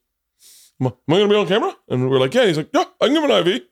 am 0.80 0.88
I, 0.88 0.90
am 0.90 1.14
I 1.14 1.18
gonna 1.18 1.28
be 1.28 1.34
on 1.36 1.46
camera? 1.46 1.76
And 1.88 2.10
we're 2.10 2.18
like, 2.18 2.34
yeah. 2.34 2.46
He's 2.46 2.56
like, 2.56 2.70
yeah, 2.74 2.84
I 3.00 3.06
can 3.06 3.14
give 3.14 3.22
him 3.24 3.30
an 3.30 3.46
IV. 3.46 3.62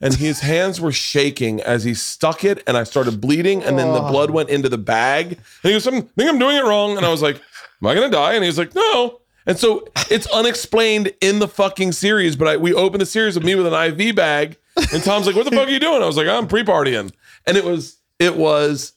And 0.00 0.14
his 0.14 0.40
hands 0.40 0.80
were 0.80 0.92
shaking 0.92 1.60
as 1.60 1.82
he 1.82 1.92
stuck 1.92 2.44
it, 2.44 2.62
and 2.68 2.76
I 2.76 2.84
started 2.84 3.20
bleeding, 3.20 3.64
and 3.64 3.76
then 3.78 3.92
the 3.92 4.00
blood 4.00 4.30
went 4.30 4.48
into 4.48 4.68
the 4.68 4.78
bag. 4.78 5.32
And 5.32 5.38
he 5.62 5.72
goes, 5.72 5.86
I 5.88 5.90
think 5.90 6.10
I'm 6.18 6.38
doing 6.38 6.56
it 6.56 6.62
wrong. 6.64 6.96
And 6.96 7.04
I 7.04 7.08
was 7.10 7.20
like, 7.22 7.36
Am 7.80 7.86
I 7.88 7.94
gonna 7.94 8.10
die? 8.10 8.34
And 8.34 8.44
he's 8.44 8.58
like, 8.58 8.74
No. 8.74 9.20
And 9.46 9.58
so 9.58 9.88
it's 10.10 10.26
unexplained 10.28 11.12
in 11.20 11.38
the 11.38 11.48
fucking 11.48 11.92
series, 11.92 12.36
but 12.36 12.48
I, 12.48 12.56
we 12.58 12.74
opened 12.74 13.00
the 13.00 13.06
series 13.06 13.36
of 13.36 13.42
me 13.44 13.54
with 13.54 13.66
an 13.66 13.72
IV 14.00 14.14
bag, 14.14 14.56
and 14.92 15.02
Tom's 15.02 15.26
like, 15.26 15.34
"What 15.34 15.46
the 15.46 15.56
fuck 15.56 15.66
are 15.68 15.70
you 15.70 15.80
doing?" 15.80 16.02
I 16.02 16.06
was 16.06 16.18
like, 16.18 16.28
"I'm 16.28 16.46
pre-partying," 16.46 17.10
and 17.46 17.56
it 17.56 17.64
was, 17.64 17.96
it 18.18 18.36
was, 18.36 18.92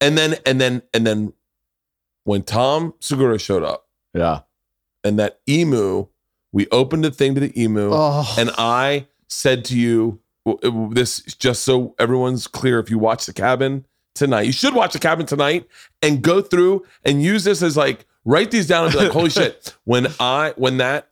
and 0.00 0.16
then, 0.16 0.36
and 0.46 0.58
then, 0.58 0.80
and 0.94 1.06
then, 1.06 1.34
when 2.24 2.42
Tom 2.44 2.94
Segura 3.00 3.38
showed 3.38 3.62
up, 3.62 3.86
Yeah. 4.14 4.40
and 5.04 5.18
that 5.18 5.40
emu 5.48 6.06
We 6.52 6.66
opened 6.72 7.04
the 7.04 7.10
thing 7.10 7.34
to 7.34 7.40
the 7.40 7.62
emu, 7.62 7.90
Oh. 7.92 8.34
and 8.38 8.50
I 8.56 9.06
said 9.28 9.66
to 9.66 9.78
you, 9.78 10.19
this 10.90 11.20
just 11.22 11.62
so 11.62 11.94
everyone's 11.98 12.46
clear. 12.46 12.78
If 12.78 12.90
you 12.90 12.98
watch 12.98 13.26
the 13.26 13.32
cabin 13.32 13.86
tonight, 14.14 14.42
you 14.42 14.52
should 14.52 14.74
watch 14.74 14.92
the 14.92 14.98
cabin 14.98 15.26
tonight 15.26 15.68
and 16.02 16.22
go 16.22 16.40
through 16.40 16.84
and 17.04 17.22
use 17.22 17.44
this 17.44 17.62
as 17.62 17.76
like 17.76 18.06
write 18.24 18.50
these 18.50 18.66
down 18.66 18.84
and 18.84 18.92
be 18.92 18.98
like, 18.98 19.12
holy 19.12 19.30
shit. 19.30 19.74
When 19.84 20.08
I 20.18 20.54
when 20.56 20.78
that 20.78 21.08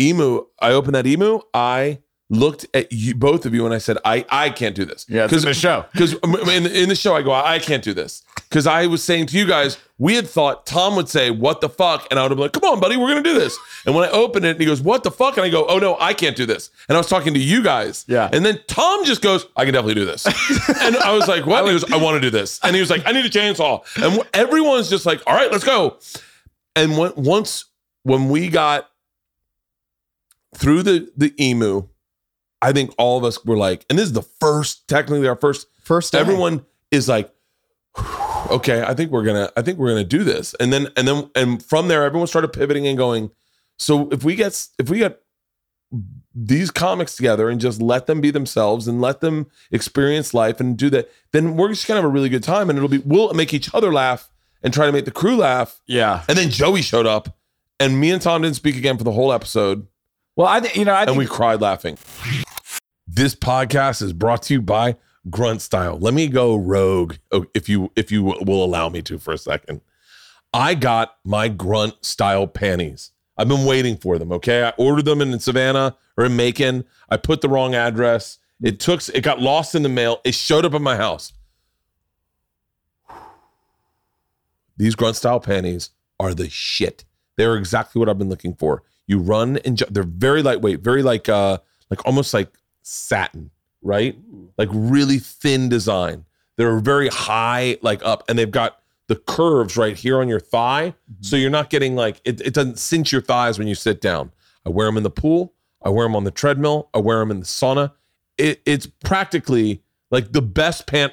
emu, 0.00 0.46
I 0.60 0.72
opened 0.72 0.94
that 0.94 1.06
emu, 1.06 1.40
I 1.54 2.00
looked 2.30 2.66
at 2.74 2.90
you 2.90 3.14
both 3.14 3.44
of 3.46 3.54
you 3.54 3.64
and 3.64 3.74
I 3.74 3.78
said, 3.78 3.98
I 4.04 4.24
I 4.30 4.50
can't 4.50 4.74
do 4.74 4.84
this. 4.84 5.06
Yeah, 5.08 5.24
in 5.24 5.40
the 5.40 5.54
show. 5.54 5.84
Because 5.92 6.14
um, 6.22 6.34
in, 6.48 6.66
in 6.66 6.88
the 6.88 6.94
show, 6.94 7.14
I 7.14 7.22
go, 7.22 7.32
I 7.32 7.58
can't 7.58 7.84
do 7.84 7.94
this. 7.94 8.22
Because 8.52 8.66
I 8.66 8.86
was 8.86 9.02
saying 9.02 9.28
to 9.28 9.38
you 9.38 9.46
guys, 9.46 9.78
we 9.96 10.14
had 10.14 10.28
thought 10.28 10.66
Tom 10.66 10.94
would 10.96 11.08
say, 11.08 11.30
What 11.30 11.62
the 11.62 11.70
fuck? 11.70 12.06
And 12.10 12.20
I 12.20 12.22
would 12.22 12.32
have 12.32 12.36
been 12.36 12.42
like, 12.42 12.52
Come 12.52 12.64
on, 12.64 12.80
buddy, 12.80 12.98
we're 12.98 13.08
going 13.08 13.24
to 13.24 13.30
do 13.32 13.34
this. 13.38 13.58
And 13.86 13.94
when 13.94 14.04
I 14.04 14.10
open 14.10 14.44
it, 14.44 14.50
and 14.50 14.60
he 14.60 14.66
goes, 14.66 14.82
What 14.82 15.04
the 15.04 15.10
fuck? 15.10 15.38
And 15.38 15.46
I 15.46 15.48
go, 15.48 15.64
Oh, 15.66 15.78
no, 15.78 15.96
I 15.98 16.12
can't 16.12 16.36
do 16.36 16.44
this. 16.44 16.68
And 16.86 16.94
I 16.94 17.00
was 17.00 17.06
talking 17.06 17.32
to 17.32 17.40
you 17.40 17.62
guys. 17.62 18.04
Yeah. 18.08 18.28
And 18.30 18.44
then 18.44 18.60
Tom 18.66 19.06
just 19.06 19.22
goes, 19.22 19.46
I 19.56 19.64
can 19.64 19.72
definitely 19.72 19.94
do 19.94 20.04
this. 20.04 20.26
and 20.82 20.96
I 20.98 21.12
was 21.12 21.28
like, 21.28 21.46
What? 21.46 21.60
And 21.60 21.68
he 21.68 21.80
goes, 21.80 21.90
I 21.90 21.96
want 21.96 22.16
to 22.16 22.20
do 22.20 22.28
this. 22.28 22.60
And 22.62 22.74
he 22.74 22.80
was 22.80 22.90
like, 22.90 23.02
I 23.06 23.12
need 23.12 23.24
a 23.24 23.30
chainsaw. 23.30 23.80
And 23.96 24.22
everyone's 24.34 24.90
just 24.90 25.06
like, 25.06 25.22
All 25.26 25.34
right, 25.34 25.50
let's 25.50 25.64
go. 25.64 25.96
And 26.76 26.98
when, 26.98 27.12
once, 27.16 27.64
when 28.02 28.28
we 28.28 28.50
got 28.50 28.90
through 30.54 30.82
the, 30.82 31.10
the 31.16 31.34
emu, 31.42 31.88
I 32.60 32.72
think 32.72 32.94
all 32.98 33.16
of 33.16 33.24
us 33.24 33.42
were 33.46 33.56
like, 33.56 33.86
and 33.88 33.98
this 33.98 34.06
is 34.06 34.12
the 34.12 34.22
first, 34.22 34.88
technically 34.88 35.26
our 35.26 35.36
first 35.36 35.68
First 35.82 36.12
day. 36.12 36.18
everyone 36.18 36.64
is 36.92 37.08
like 37.08 37.32
okay 38.50 38.82
i 38.82 38.92
think 38.94 39.10
we're 39.10 39.22
gonna 39.24 39.50
i 39.56 39.62
think 39.62 39.78
we're 39.78 39.88
gonna 39.88 40.04
do 40.04 40.24
this 40.24 40.54
and 40.60 40.72
then 40.72 40.88
and 40.96 41.06
then 41.08 41.30
and 41.34 41.62
from 41.64 41.88
there 41.88 42.04
everyone 42.04 42.26
started 42.26 42.48
pivoting 42.52 42.86
and 42.86 42.98
going 42.98 43.30
so 43.78 44.08
if 44.10 44.24
we 44.24 44.34
get 44.34 44.66
if 44.78 44.90
we 44.90 44.98
get 44.98 45.20
these 46.34 46.70
comics 46.70 47.14
together 47.16 47.48
and 47.50 47.60
just 47.60 47.80
let 47.82 48.06
them 48.06 48.20
be 48.20 48.30
themselves 48.30 48.88
and 48.88 49.00
let 49.00 49.20
them 49.20 49.46
experience 49.70 50.32
life 50.34 50.60
and 50.60 50.76
do 50.76 50.88
that 50.90 51.10
then 51.32 51.56
we're 51.56 51.68
just 51.68 51.86
gonna 51.86 51.98
have 52.00 52.04
a 52.04 52.12
really 52.12 52.28
good 52.28 52.42
time 52.42 52.68
and 52.70 52.76
it'll 52.78 52.88
be 52.88 52.98
we'll 53.04 53.32
make 53.34 53.52
each 53.54 53.72
other 53.74 53.92
laugh 53.92 54.30
and 54.62 54.72
try 54.72 54.86
to 54.86 54.92
make 54.92 55.04
the 55.04 55.10
crew 55.10 55.36
laugh 55.36 55.80
Yeah. 55.86 56.24
and 56.28 56.36
then 56.38 56.50
joey 56.50 56.82
showed 56.82 57.06
up 57.06 57.36
and 57.78 57.98
me 58.00 58.10
and 58.10 58.22
tom 58.22 58.42
didn't 58.42 58.56
speak 58.56 58.76
again 58.76 58.96
for 58.98 59.04
the 59.04 59.12
whole 59.12 59.32
episode 59.32 59.86
Well, 60.36 60.48
I 60.48 60.60
think 60.60 60.76
you 60.76 60.84
know, 60.86 60.92
I 60.94 61.04
and 61.04 61.16
we 61.18 61.26
cried 61.26 61.60
laughing. 61.60 61.98
This 63.06 63.34
podcast 63.34 64.00
is 64.00 64.14
brought 64.14 64.42
to 64.44 64.54
you 64.54 64.62
by 64.62 64.96
Grunt 65.30 65.62
Style. 65.62 65.98
Let 65.98 66.14
me 66.14 66.28
go 66.28 66.56
rogue, 66.56 67.16
oh, 67.30 67.46
if 67.54 67.68
you 67.68 67.90
if 67.96 68.10
you 68.10 68.22
will 68.22 68.64
allow 68.64 68.88
me 68.88 69.02
to 69.02 69.18
for 69.18 69.32
a 69.32 69.38
second. 69.38 69.80
I 70.54 70.74
got 70.74 71.16
my 71.24 71.48
Grunt 71.48 72.04
Style 72.04 72.46
panties. 72.46 73.10
I've 73.38 73.48
been 73.48 73.64
waiting 73.64 73.96
for 73.96 74.18
them. 74.18 74.32
Okay, 74.32 74.64
I 74.64 74.70
ordered 74.76 75.06
them 75.06 75.20
in 75.22 75.38
Savannah 75.38 75.96
or 76.16 76.26
in 76.26 76.36
Macon. 76.36 76.84
I 77.08 77.16
put 77.16 77.40
the 77.40 77.48
wrong 77.48 77.74
address. 77.74 78.38
It 78.62 78.78
took. 78.78 79.08
It 79.08 79.22
got 79.22 79.40
lost 79.40 79.74
in 79.74 79.82
the 79.82 79.88
mail. 79.88 80.20
It 80.24 80.34
showed 80.34 80.64
up 80.64 80.74
at 80.74 80.82
my 80.82 80.96
house. 80.96 81.32
These 84.76 84.94
Grunt 84.94 85.16
Style 85.16 85.40
panties 85.40 85.90
are 86.18 86.34
the 86.34 86.50
shit. 86.50 87.04
They're 87.36 87.56
exactly 87.56 87.98
what 87.98 88.08
I've 88.08 88.18
been 88.18 88.28
looking 88.28 88.54
for. 88.54 88.82
You 89.06 89.18
run 89.18 89.58
and 89.58 89.78
ju- 89.78 89.86
they're 89.90 90.02
very 90.02 90.42
lightweight, 90.42 90.80
very 90.80 91.02
like 91.02 91.28
uh 91.28 91.58
like 91.90 92.04
almost 92.06 92.34
like 92.34 92.52
satin, 92.82 93.50
right? 93.82 94.16
Like 94.58 94.68
really 94.72 95.18
thin 95.18 95.68
design. 95.68 96.24
They're 96.56 96.78
very 96.78 97.08
high, 97.08 97.78
like 97.82 98.04
up, 98.04 98.24
and 98.28 98.38
they've 98.38 98.50
got 98.50 98.78
the 99.08 99.16
curves 99.16 99.76
right 99.76 99.96
here 99.96 100.20
on 100.20 100.28
your 100.28 100.40
thigh, 100.40 100.90
mm-hmm. 100.90 101.22
so 101.22 101.36
you're 101.36 101.50
not 101.50 101.70
getting 101.70 101.94
like 101.96 102.20
it. 102.24 102.40
It 102.40 102.54
doesn't 102.54 102.78
cinch 102.78 103.12
your 103.12 103.22
thighs 103.22 103.58
when 103.58 103.68
you 103.68 103.74
sit 103.74 104.00
down. 104.00 104.32
I 104.64 104.70
wear 104.70 104.86
them 104.86 104.96
in 104.96 105.02
the 105.02 105.10
pool. 105.10 105.54
I 105.82 105.88
wear 105.88 106.04
them 106.06 106.14
on 106.14 106.24
the 106.24 106.30
treadmill. 106.30 106.88
I 106.94 106.98
wear 106.98 107.18
them 107.18 107.30
in 107.30 107.40
the 107.40 107.46
sauna. 107.46 107.92
It, 108.38 108.62
it's 108.64 108.86
practically 108.86 109.82
like 110.10 110.32
the 110.32 110.42
best 110.42 110.86
pant. 110.86 111.12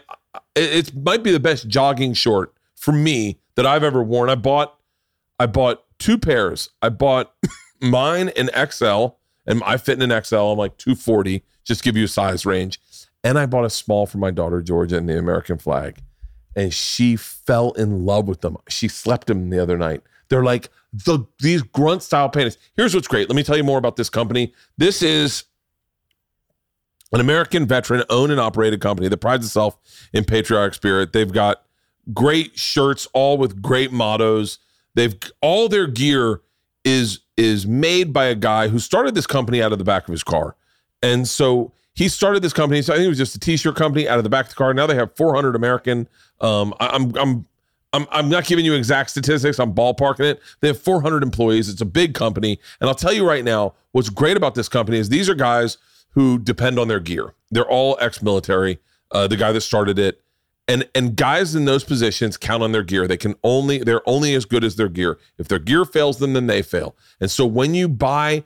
It, 0.56 0.90
it 0.90 0.96
might 0.96 1.24
be 1.24 1.32
the 1.32 1.40
best 1.40 1.68
jogging 1.68 2.14
short 2.14 2.54
for 2.76 2.92
me 2.92 3.40
that 3.56 3.66
I've 3.66 3.84
ever 3.84 4.04
worn. 4.04 4.30
I 4.30 4.36
bought 4.36 4.76
I 5.40 5.46
bought 5.46 5.84
two 5.98 6.18
pairs. 6.18 6.70
I 6.82 6.90
bought 6.90 7.34
mine 7.82 8.30
in 8.30 8.50
XL, 8.70 9.08
and 9.46 9.64
I 9.66 9.78
fit 9.78 10.02
in 10.02 10.12
an 10.12 10.24
XL. 10.24 10.36
I'm 10.36 10.58
like 10.58 10.78
240, 10.78 11.44
just 11.64 11.84
give 11.84 11.96
you 11.96 12.06
a 12.06 12.10
size 12.10 12.46
range. 12.46 12.80
And 13.24 13.38
I 13.38 13.46
bought 13.46 13.66
a 13.66 13.70
small 13.70 14.06
for 14.06 14.18
my 14.18 14.32
daughter 14.32 14.62
Georgia 14.62 14.98
and 14.98 15.10
the 15.10 15.18
American 15.18 15.58
flag, 15.58 16.02
and 16.56 16.74
she 16.74 17.16
fell 17.16 17.72
in 17.74 18.06
love 18.06 18.28
with 18.28 18.42
them. 18.42 18.58
She 18.70 18.88
slept 18.88 19.28
them 19.28 19.50
the 19.50 19.60
other 19.60 19.78
night. 19.78 20.02
They're 20.30 20.44
like 20.44 20.70
the 20.94 21.26
these 21.40 21.62
grunt 21.62 22.04
style 22.04 22.30
panties. 22.30 22.58
Here's 22.76 22.96
what's 22.96 23.08
great. 23.08 23.30
Let 23.30 23.36
me 23.36 23.44
tell 23.44 23.58
you 23.58 23.64
more 23.64 23.78
about 23.78 23.96
this 23.96 24.10
company. 24.10 24.54
This 24.78 25.02
is 25.02 25.44
an 27.12 27.20
American 27.20 27.66
veteran 27.66 28.04
owned 28.10 28.32
and 28.32 28.40
operated 28.40 28.82
company 28.82 29.08
that 29.08 29.18
prides 29.18 29.46
itself 29.46 29.78
in 30.14 30.24
patriotic 30.24 30.74
spirit. 30.74 31.12
They've 31.14 31.32
got 31.32 31.64
great 32.14 32.58
shirts, 32.58 33.08
all 33.14 33.38
with 33.38 33.62
great 33.62 33.92
mottos. 33.92 34.60
They've 34.96 35.16
all 35.42 35.70
their 35.70 35.88
gear 35.88 36.42
is 36.84 37.20
is 37.38 37.66
made 37.66 38.14
by 38.14 38.26
a 38.26 38.36
guy 38.36 38.68
who 38.68 38.80
started 38.80 39.16
this 39.16 39.28
company 39.28 39.62
out 39.62 39.72
of 39.72 39.78
the 39.78 39.84
back 39.84 40.08
of 40.08 40.12
his 40.12 40.24
car. 40.24 40.56
And 41.02 41.28
so 41.28 41.72
he 42.00 42.08
started 42.08 42.42
this 42.42 42.54
company. 42.54 42.82
So 42.82 42.94
I 42.94 42.96
think 42.96 43.08
it 43.08 43.10
was 43.10 43.18
just 43.18 43.36
a 43.36 43.40
t-shirt 43.40 43.76
company 43.76 44.08
out 44.08 44.18
of 44.18 44.24
the 44.24 44.30
back 44.30 44.46
of 44.46 44.52
the 44.52 44.56
car. 44.56 44.74
Now 44.74 44.88
they 44.88 44.96
have 44.96 45.14
400 45.18 45.54
American. 45.54 46.08
Um, 46.40 46.74
I, 46.80 46.88
I'm 46.88 47.14
I'm 47.18 47.46
I'm 47.92 48.08
I'm 48.10 48.30
not 48.30 48.46
giving 48.46 48.64
you 48.64 48.74
exact 48.74 49.10
statistics. 49.10 49.60
I'm 49.60 49.74
ballparking 49.74 50.22
it. 50.22 50.42
They 50.62 50.70
have 50.70 50.80
400 50.80 51.24
employees. 51.24 51.68
It's 51.68 51.82
a 51.82 51.86
big 51.86 52.14
company. 52.14 52.58
And 52.80 52.88
I'll 52.88 52.96
tell 52.96 53.12
you 53.12 53.28
right 53.28 53.44
now, 53.44 53.74
what's 53.92 54.10
great 54.10 54.38
about 54.38 54.56
this 54.56 54.70
company 54.70 54.98
is 54.98 55.10
these 55.10 55.28
are 55.28 55.36
guys 55.36 55.78
who 56.12 56.40
depend 56.40 56.80
on 56.80 56.88
their 56.88 57.02
gear. 57.02 57.34
They're 57.52 57.70
all 57.70 57.98
ex-military. 58.00 58.80
Uh, 59.12 59.28
the 59.28 59.36
guy 59.36 59.52
that 59.52 59.60
started 59.60 60.00
it, 60.00 60.22
and 60.70 60.88
and 60.96 61.18
guys 61.18 61.54
in 61.54 61.66
those 61.66 61.84
positions 61.84 62.38
count 62.38 62.64
on 62.64 62.72
their 62.72 62.84
gear. 62.84 63.10
They 63.10 63.18
can 63.18 63.36
only 63.44 63.80
they're 63.80 64.08
only 64.08 64.36
as 64.36 64.46
good 64.46 64.64
as 64.64 64.78
their 64.78 64.88
gear. 64.88 65.20
If 65.38 65.50
their 65.50 65.60
gear 65.60 65.84
fails 65.84 66.20
them, 66.20 66.32
then 66.32 66.48
they 66.48 66.62
fail. 66.62 66.96
And 67.20 67.30
so 67.30 67.46
when 67.46 67.74
you 67.74 67.90
buy 67.90 68.46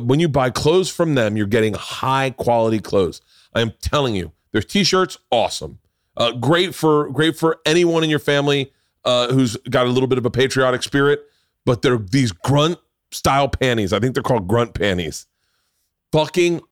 when 0.00 0.20
you 0.20 0.28
buy 0.28 0.50
clothes 0.50 0.88
from 0.90 1.14
them, 1.14 1.36
you're 1.36 1.46
getting 1.46 1.74
high 1.74 2.30
quality 2.30 2.80
clothes. 2.80 3.20
I 3.54 3.60
am 3.60 3.72
telling 3.80 4.14
you, 4.14 4.32
their 4.52 4.62
t-shirts 4.62 5.18
awesome. 5.30 5.78
Uh, 6.16 6.32
great 6.32 6.74
for 6.74 7.10
great 7.10 7.36
for 7.36 7.58
anyone 7.64 8.02
in 8.02 8.10
your 8.10 8.18
family 8.18 8.72
uh, 9.04 9.32
who's 9.32 9.56
got 9.70 9.86
a 9.86 9.90
little 9.90 10.08
bit 10.08 10.18
of 10.18 10.26
a 10.26 10.30
patriotic 10.30 10.82
spirit. 10.82 11.20
But 11.64 11.82
they're 11.82 11.98
these 11.98 12.32
grunt 12.32 12.78
style 13.10 13.48
panties. 13.48 13.92
I 13.92 14.00
think 14.00 14.14
they're 14.14 14.22
called 14.22 14.48
grunt 14.48 14.74
panties. 14.74 15.26
Fucking 16.12 16.62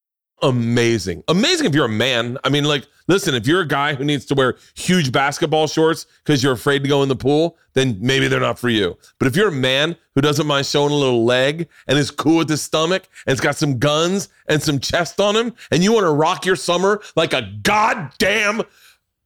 amazing. 0.43 1.23
Amazing 1.29 1.67
if 1.67 1.75
you're 1.75 1.87
a 1.87 1.89
man. 1.89 2.39
I 2.45 2.49
mean, 2.49 2.65
like, 2.65 2.87
listen, 3.09 3.35
if 3.35 3.47
you're 3.47 3.63
a 3.63 3.67
guy 3.67 3.95
who 3.95 4.05
needs 4.05 4.25
to 4.27 4.35
wear 4.35 4.57
huge 4.75 5.13
basketball 5.13 5.67
shorts 5.67 6.07
because 6.25 6.43
you're 6.43 6.53
afraid 6.53 6.83
to 6.83 6.89
go 6.89 7.03
in 7.03 7.09
the 7.09 7.17
pool, 7.17 7.57
then 7.75 7.99
maybe 8.01 8.29
they're 8.29 8.41
not 8.41 8.59
for 8.59 8.69
you. 8.69 8.97
But 9.19 9.29
if 9.29 9.37
you're 9.37 9.49
a 9.49 9.53
man 9.53 9.97
who 10.15 10.21
doesn't 10.21 10.47
mind 10.47 10.67
showing 10.67 10.93
a 10.93 10.97
little 10.97 11.25
leg 11.25 11.69
and 11.87 11.99
is 11.99 12.11
cool 12.11 12.39
with 12.39 12.49
his 12.49 12.63
stomach 12.63 13.09
and 13.27 13.33
it's 13.33 13.41
got 13.41 13.57
some 13.57 13.79
guns 13.79 14.29
and 14.49 14.63
some 14.63 14.79
chest 14.79 15.21
on 15.21 15.37
him, 15.37 15.55
and 15.71 15.83
you 15.83 15.93
want 15.93 16.05
to 16.05 16.13
rock 16.13 16.47
your 16.47 16.57
summer 16.57 17.03
like 17.17 17.33
a 17.33 17.51
goddamn 17.63 18.63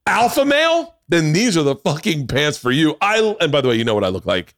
alpha 0.07 0.45
male, 0.45 0.97
then 1.09 1.33
these 1.33 1.57
are 1.57 1.63
the 1.63 1.77
fucking 1.77 2.27
pants 2.27 2.59
for 2.59 2.71
you. 2.71 2.97
I 3.01 3.37
and 3.41 3.53
by 3.53 3.61
the 3.61 3.69
way, 3.69 3.77
you 3.77 3.85
know 3.85 3.95
what 3.95 4.05
I 4.05 4.09
look 4.09 4.27
like 4.27 4.55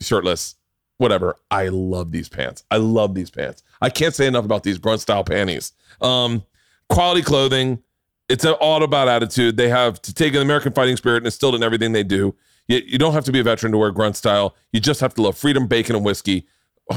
shirtless. 0.00 0.56
Whatever. 0.98 1.36
I 1.50 1.68
love 1.68 2.12
these 2.12 2.28
pants. 2.28 2.64
I 2.70 2.76
love 2.76 3.14
these 3.14 3.30
pants. 3.30 3.62
I 3.80 3.90
can't 3.90 4.14
say 4.14 4.26
enough 4.26 4.44
about 4.44 4.62
these 4.62 4.78
grunt 4.78 5.00
style 5.00 5.24
panties. 5.24 5.72
Um, 6.00 6.44
quality 6.88 7.22
clothing. 7.22 7.82
It's 8.28 8.44
an 8.44 8.52
all 8.54 8.82
about 8.82 9.08
attitude. 9.08 9.56
They 9.56 9.68
have 9.68 10.00
to 10.02 10.14
take 10.14 10.34
an 10.34 10.42
American 10.42 10.72
fighting 10.72 10.96
spirit 10.96 11.18
and 11.18 11.26
instill 11.26 11.52
it 11.52 11.56
in 11.56 11.62
everything 11.62 11.92
they 11.92 12.04
do. 12.04 12.34
You, 12.68 12.80
you 12.86 12.98
don't 12.98 13.12
have 13.12 13.24
to 13.24 13.32
be 13.32 13.40
a 13.40 13.42
veteran 13.42 13.72
to 13.72 13.78
wear 13.78 13.90
grunt 13.90 14.16
style. 14.16 14.54
You 14.72 14.80
just 14.80 15.00
have 15.00 15.14
to 15.14 15.22
love 15.22 15.36
freedom, 15.36 15.66
bacon, 15.66 15.96
and 15.96 16.04
whiskey. 16.04 16.46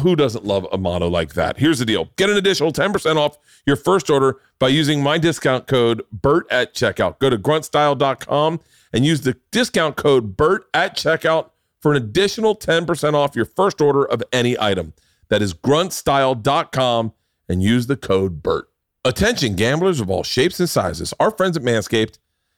Who 0.02 0.15
doesn't 0.15 0.45
love 0.45 0.68
a 0.72 0.78
motto 0.78 1.10
like 1.10 1.34
that? 1.34 1.57
Here's 1.57 1.80
the 1.80 1.86
deal 1.86 2.10
get 2.18 2.30
an 2.30 2.38
additional 2.38 2.74
10% 2.74 3.15
off 3.15 3.38
your 3.65 3.78
first 3.78 4.10
order 4.10 4.40
by 4.60 4.68
using 4.68 5.02
my 5.02 5.18
discount 5.18 5.68
code 5.68 6.03
BERT 6.11 6.45
at 6.52 6.74
checkout. 6.74 7.19
Go 7.19 7.30
to 7.30 7.38
gruntstyle.com 7.38 8.60
and 8.94 9.06
use 9.06 9.22
the 9.22 9.38
discount 9.52 9.95
code 9.95 10.36
BERT 10.36 10.65
at 10.74 10.95
checkout 10.95 11.52
for 11.82 11.91
an 11.91 11.98
additional 11.98 12.56
10% 12.56 13.14
off 13.14 13.36
your 13.36 13.45
first 13.45 13.82
order 13.82 14.04
of 14.04 14.24
any 14.32 14.60
item. 14.60 14.94
That 15.30 15.41
is 15.41 15.54
gruntstyle.com 15.54 17.14
and 17.49 17.64
use 17.64 17.88
the 17.88 17.98
code 17.98 18.41
BERT. 18.41 18.68
Attention 19.06 19.56
gamblers 19.56 19.99
of 19.99 20.10
all 20.10 20.24
shapes 20.24 20.60
and 20.60 20.70
sizes. 20.70 21.14
Our 21.20 21.32
friends 21.32 21.56
at 21.56 21.64
Manscaped 21.64 22.18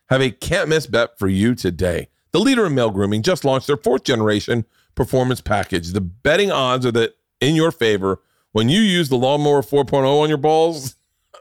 have 0.10 0.22
a 0.22 0.32
can't 0.32 0.70
miss 0.70 0.88
bet 0.88 1.18
for 1.20 1.28
you 1.28 1.54
today. 1.54 2.10
The 2.32 2.40
leader 2.40 2.66
in 2.66 2.76
male 2.76 2.90
grooming 2.90 3.24
just 3.24 3.46
launched 3.46 3.68
their 3.68 3.78
fourth 3.78 4.04
generation 4.04 4.66
performance 4.96 5.42
package. 5.42 5.90
The 5.90 6.02
betting 6.02 6.52
odds 6.52 6.86
are 6.86 6.92
that 6.92 7.16
in 7.40 7.56
your 7.56 7.72
favor 7.72 8.22
when 8.52 8.70
you 8.70 8.82
use 8.82 9.10
the 9.10 9.18
lawnmower 9.18 9.62
4.0 9.62 10.22
on 10.22 10.30
your 10.30 10.38
balls 10.38 10.96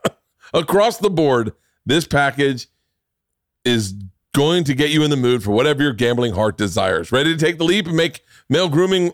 across 0.55 0.99
the 0.99 1.11
board. 1.11 1.53
This 1.87 2.07
package 2.07 2.69
is 3.65 3.95
going 4.35 4.65
to 4.65 4.75
get 4.75 4.91
you 4.91 5.03
in 5.03 5.11
the 5.11 5.17
mood 5.17 5.43
for 5.43 5.51
whatever 5.51 5.83
your 5.83 5.93
gambling 5.93 6.35
heart 6.35 6.57
desires. 6.57 7.13
Ready 7.13 7.37
to 7.37 7.39
take 7.39 7.59
the 7.59 7.65
leap 7.65 7.87
and 7.87 7.97
make 7.97 8.23
male 8.49 8.69
grooming 8.69 9.13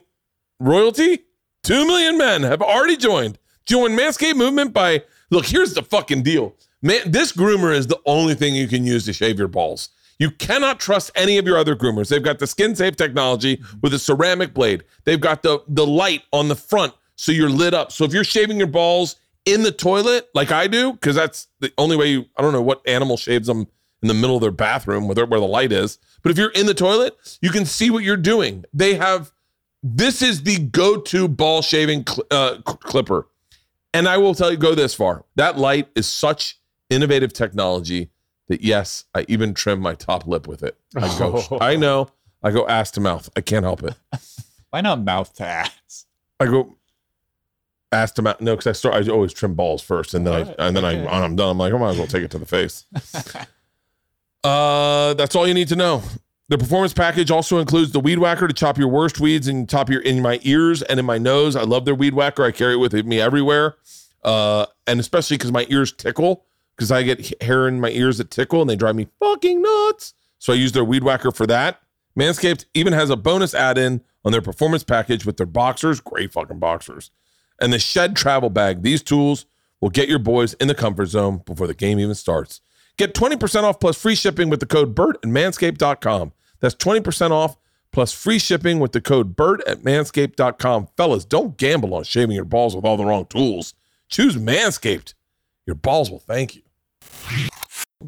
royalty? 0.61 1.20
Two 1.62 1.86
million 1.86 2.19
men 2.19 2.43
have 2.43 2.61
already 2.61 2.97
joined. 2.97 3.39
Join 3.66 3.93
Manscaped 3.93 4.36
movement 4.36 4.73
by 4.74 5.03
look. 5.31 5.47
Here's 5.47 5.73
the 5.73 5.82
fucking 5.82 6.23
deal, 6.23 6.55
man. 6.82 7.11
This 7.11 7.32
groomer 7.32 7.74
is 7.74 7.86
the 7.86 8.01
only 8.05 8.35
thing 8.35 8.55
you 8.55 8.69
can 8.69 8.85
use 8.85 9.07
to 9.07 9.12
shave 9.15 9.39
your 9.39 9.49
balls. 9.49 9.89
You 10.19 10.31
cannot 10.31 10.78
trust 10.78 11.11
any 11.15 11.39
of 11.39 11.47
your 11.47 11.57
other 11.57 11.74
groomers. 11.74 12.09
They've 12.09 12.23
got 12.23 12.39
the 12.39 12.47
skin 12.47 12.77
safe 12.77 12.97
technology 12.97 13.62
with 13.82 13.95
a 13.95 13.99
ceramic 13.99 14.55
blade. 14.55 14.85
They've 15.05 15.20
got 15.20 15.43
the 15.43 15.61
the 15.66 15.86
light 15.86 16.23
on 16.32 16.49
the 16.49 16.55
front 16.55 16.93
so 17.16 17.32
you're 17.32 17.51
lit 17.51 17.74
up. 17.74 17.93
So 17.93 18.05
if 18.05 18.12
you're 18.12 18.24
shaving 18.24 18.59
your 18.59 18.66
balls 18.66 19.16
in 19.45 19.62
the 19.62 19.73
toilet 19.73 20.28
like 20.35 20.51
I 20.53 20.66
do, 20.66 20.93
because 20.93 21.16
that's 21.16 21.49
the 21.61 21.73
only 21.78 21.97
way 21.97 22.09
you 22.09 22.27
I 22.36 22.43
don't 22.43 22.53
know 22.53 22.62
what 22.62 22.86
animal 22.86 23.16
shaves 23.16 23.47
them 23.47 23.66
in 24.05 24.09
the 24.09 24.14
middle 24.14 24.36
of 24.36 24.43
their 24.43 24.51
bathroom 24.51 25.09
where, 25.09 25.24
where 25.24 25.40
the 25.40 25.47
light 25.47 25.72
is. 25.72 25.98
But 26.22 26.31
if 26.31 26.36
you're 26.36 26.51
in 26.51 26.66
the 26.66 26.74
toilet, 26.74 27.16
you 27.40 27.48
can 27.48 27.64
see 27.64 27.89
what 27.89 28.05
you're 28.05 28.18
doing. 28.18 28.66
They 28.74 28.97
have 28.97 29.32
this 29.82 30.20
is 30.20 30.43
the 30.43 30.59
go-to 30.59 31.26
ball 31.26 31.62
shaving 31.62 32.05
cl- 32.06 32.26
uh, 32.31 32.60
clipper. 32.64 33.28
And 33.94 34.06
I 34.06 34.18
will 34.18 34.35
tell 34.35 34.51
you, 34.51 34.59
go 34.59 34.74
this 34.74 34.93
far. 34.93 35.24
That 35.36 35.56
light 35.56 35.89
is 35.94 36.06
such 36.06 36.59
innovative 36.90 37.32
technology 37.32 38.10
that 38.48 38.60
yes, 38.60 39.05
I 39.14 39.24
even 39.26 39.55
trim 39.55 39.81
my 39.81 39.94
top 39.94 40.26
lip 40.26 40.47
with 40.47 40.62
it. 40.62 40.76
I 40.94 41.18
go, 41.18 41.43
I 41.62 41.76
know, 41.76 42.09
I 42.43 42.51
go 42.51 42.68
ass 42.68 42.90
to 42.93 43.01
mouth. 43.01 43.31
I 43.36 43.40
can't 43.40 43.64
help 43.64 43.82
it. 43.82 43.94
Why 44.68 44.82
not 44.82 45.01
mouth 45.01 45.32
to 45.36 45.47
ass? 45.47 46.05
I 46.39 46.44
go 46.44 46.76
ass 47.90 48.12
to 48.12 48.22
mouth. 48.22 48.39
No, 48.43 48.55
because 48.55 48.66
I 48.66 48.72
start. 48.72 48.94
I 48.94 49.10
always 49.10 49.32
trim 49.32 49.55
balls 49.55 49.81
first, 49.81 50.12
and 50.12 50.26
then 50.26 50.35
I 50.35 50.55
and 50.59 50.76
then 50.76 50.85
okay. 50.85 51.01
I 51.01 51.05
when 51.05 51.22
I'm 51.22 51.36
done. 51.36 51.52
I'm 51.52 51.59
like, 51.59 51.72
I 51.72 51.78
might 51.78 51.90
as 51.93 51.98
well 51.98 52.06
take 52.06 52.22
it 52.22 52.31
to 52.32 52.39
the 52.39 52.44
face. 52.44 52.85
uh, 54.45 55.15
that's 55.15 55.35
all 55.35 55.49
you 55.49 55.55
need 55.55 55.69
to 55.69 55.77
know. 55.77 56.03
The 56.49 56.59
performance 56.59 56.93
package 56.93 57.31
also 57.31 57.59
includes 57.59 57.93
the 57.93 58.01
weed 58.01 58.19
whacker 58.19 58.47
to 58.47 58.55
chop 58.55 58.77
your 58.77 58.89
worst 58.89 59.19
weeds 59.19 59.49
and 59.49 59.69
top 59.69 59.89
your 59.89 60.03
in 60.03 60.21
my 60.21 60.39
ears 60.43 60.83
and 60.83 61.01
in 61.01 61.07
my 61.07 61.16
nose. 61.16 61.57
I 61.57 61.62
love 61.62 61.87
their 61.87 61.95
weed 61.95 62.15
whacker. 62.15 62.45
I 62.45 62.53
carry 62.53 62.75
it 62.75 62.77
with 62.77 62.93
me 62.93 63.19
everywhere, 63.21 63.77
uh, 64.23 64.66
and 64.87 65.01
especially 65.01 65.39
because 65.39 65.53
my 65.53 65.66
ears 65.71 65.91
tickle. 65.91 66.45
Because 66.77 66.91
I 66.91 67.05
get 67.05 67.41
hair 67.41 67.69
in 67.69 67.81
my 67.81 67.91
ears 67.91 68.19
that 68.19 68.33
tickle 68.33 68.61
and 68.61 68.69
they 68.69 68.75
drive 68.75 68.97
me 68.97 69.07
fucking 69.21 69.62
nuts. 69.62 70.12
So 70.41 70.53
I 70.53 70.57
use 70.57 70.73
their 70.73 70.85
weed 70.85 71.05
whacker 71.05 71.31
for 71.31 71.47
that. 71.47 71.81
Manscaped 72.19 72.65
even 72.75 72.93
has 72.93 73.11
a 73.11 73.16
bonus 73.16 73.55
add-in 73.55 74.01
on 74.25 74.33
their 74.33 74.43
performance 74.43 74.83
package 74.83 75.25
with 75.25 75.37
their 75.37 75.47
boxers, 75.47 76.01
great 76.01 76.33
fucking 76.33 76.59
boxers, 76.59 77.12
and 77.61 77.73
the 77.73 77.79
Shed 77.79 78.16
travel 78.16 78.51
bag. 78.51 78.83
These 78.83 79.05
tools 79.05 79.47
will 79.81 79.91
get 79.91 80.09
your 80.09 80.19
boys 80.19 80.55
in 80.55 80.66
the 80.66 80.75
comfort 80.75 81.07
zone 81.07 81.43
before 81.47 81.69
the 81.69 81.75
game 81.75 82.01
even 82.01 82.16
starts. 82.16 82.61
Get 82.97 83.15
20% 83.15 83.65
off 83.65 83.81
plus 83.81 84.01
free 84.01 84.15
shipping 84.15 84.49
with 84.51 84.61
the 84.61 84.66
code 84.66 84.95
BERT 84.95 85.16
at 85.16 85.29
manscaped.com. 85.29 86.33
That's 86.61 86.75
20% 86.77 87.31
off 87.31 87.57
plus 87.93 88.12
free 88.12 88.39
shipping 88.39 88.79
with 88.79 88.93
the 88.93 89.01
code 89.01 89.37
BERT 89.37 89.66
at 89.66 89.83
manscaped.com. 89.83 90.89
Fellas, 90.97 91.25
don't 91.25 91.57
gamble 91.57 91.95
on 91.95 92.05
shaving 92.05 92.37
your 92.37 92.45
balls 92.45 92.77
with 92.77 92.85
all 92.85 92.97
the 92.97 93.05
wrong 93.05 93.27
tools. 93.27 93.75
Choose 94.09 94.37
Manscaped. 94.37 95.15
Your 95.66 95.77
balls 95.77 96.11
will 96.11 96.21
thank 96.21 96.57
you. 96.57 96.62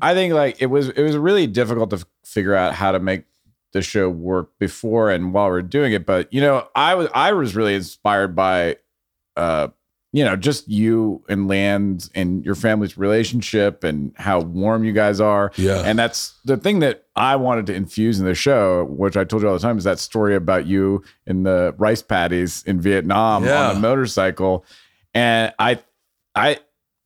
I 0.00 0.14
think 0.14 0.34
like 0.34 0.60
it 0.60 0.66
was 0.66 0.90
it 0.90 1.02
was 1.02 1.16
really 1.16 1.46
difficult 1.46 1.90
to 1.90 2.04
figure 2.24 2.54
out 2.54 2.74
how 2.74 2.92
to 2.92 3.00
make 3.00 3.24
the 3.72 3.82
show 3.82 4.08
work 4.08 4.50
before 4.58 5.10
and 5.10 5.32
while 5.32 5.50
we 5.50 5.58
are 5.58 5.62
doing 5.62 5.92
it. 5.92 6.04
But 6.04 6.32
you 6.32 6.40
know, 6.40 6.68
I 6.74 6.94
was 6.94 7.08
I 7.14 7.32
was 7.32 7.56
really 7.56 7.74
inspired 7.74 8.36
by 8.36 8.76
uh 9.36 9.68
you 10.16 10.24
know, 10.24 10.34
just 10.34 10.66
you 10.66 11.22
and 11.28 11.46
Leanne 11.50 12.08
and 12.14 12.42
your 12.42 12.54
family's 12.54 12.96
relationship 12.96 13.84
and 13.84 14.14
how 14.16 14.40
warm 14.40 14.82
you 14.82 14.92
guys 14.92 15.20
are. 15.20 15.52
Yeah. 15.56 15.82
And 15.84 15.98
that's 15.98 16.36
the 16.42 16.56
thing 16.56 16.78
that 16.78 17.04
I 17.14 17.36
wanted 17.36 17.66
to 17.66 17.74
infuse 17.74 18.18
in 18.18 18.24
the 18.24 18.34
show, 18.34 18.86
which 18.86 19.14
I 19.18 19.24
told 19.24 19.42
you 19.42 19.48
all 19.48 19.54
the 19.54 19.60
time, 19.60 19.76
is 19.76 19.84
that 19.84 19.98
story 19.98 20.34
about 20.34 20.64
you 20.64 21.04
in 21.26 21.42
the 21.42 21.74
rice 21.76 22.00
paddies 22.00 22.64
in 22.64 22.80
Vietnam 22.80 23.44
Yeah. 23.44 23.68
on 23.68 23.76
a 23.76 23.78
motorcycle. 23.78 24.64
And 25.12 25.52
I, 25.58 25.80
I, 26.34 26.60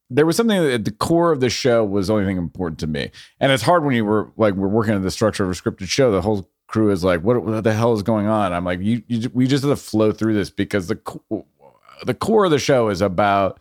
there 0.09 0.25
was 0.25 0.37
something 0.37 0.63
that 0.63 0.73
at 0.73 0.85
the 0.85 0.93
core 0.93 1.33
of 1.33 1.41
the 1.41 1.51
show 1.51 1.85
was 1.85 2.07
the 2.07 2.13
only 2.15 2.27
thing 2.27 2.37
important 2.37 2.79
to 2.79 2.87
me. 2.87 3.11
And 3.41 3.51
it's 3.51 3.65
hard 3.65 3.85
when 3.85 3.97
you 3.97 4.05
were 4.05 4.31
like, 4.37 4.55
we're 4.55 4.69
working 4.69 4.95
on 4.95 5.03
the 5.03 5.11
structure 5.11 5.43
of 5.43 5.51
a 5.51 5.55
scripted 5.55 5.89
show. 5.89 6.13
The 6.13 6.23
whole 6.23 6.49
crew 6.69 6.93
is 6.93 7.03
like, 7.03 7.25
what, 7.25 7.43
what 7.43 7.65
the 7.65 7.75
hell 7.75 7.93
is 7.93 8.05
going 8.05 8.29
on? 8.29 8.53
I'm 8.53 8.65
like, 8.65 8.79
you, 8.79 9.03
you 9.09 9.29
we 9.35 9.49
just 9.49 9.65
have 9.65 9.73
to 9.73 9.77
flow 9.85 10.13
through 10.13 10.35
this 10.35 10.49
because 10.51 10.87
the, 10.87 11.01
the 12.05 12.15
core 12.15 12.45
of 12.45 12.51
the 12.51 12.59
show 12.59 12.89
is 12.89 13.01
about 13.01 13.61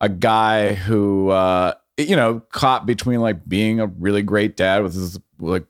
a 0.00 0.08
guy 0.08 0.74
who 0.74 1.30
uh 1.30 1.74
you 1.96 2.16
know 2.16 2.40
caught 2.50 2.86
between 2.86 3.20
like 3.20 3.48
being 3.48 3.80
a 3.80 3.86
really 3.86 4.22
great 4.22 4.56
dad 4.56 4.82
with 4.82 4.94
his 4.94 5.18
like 5.38 5.64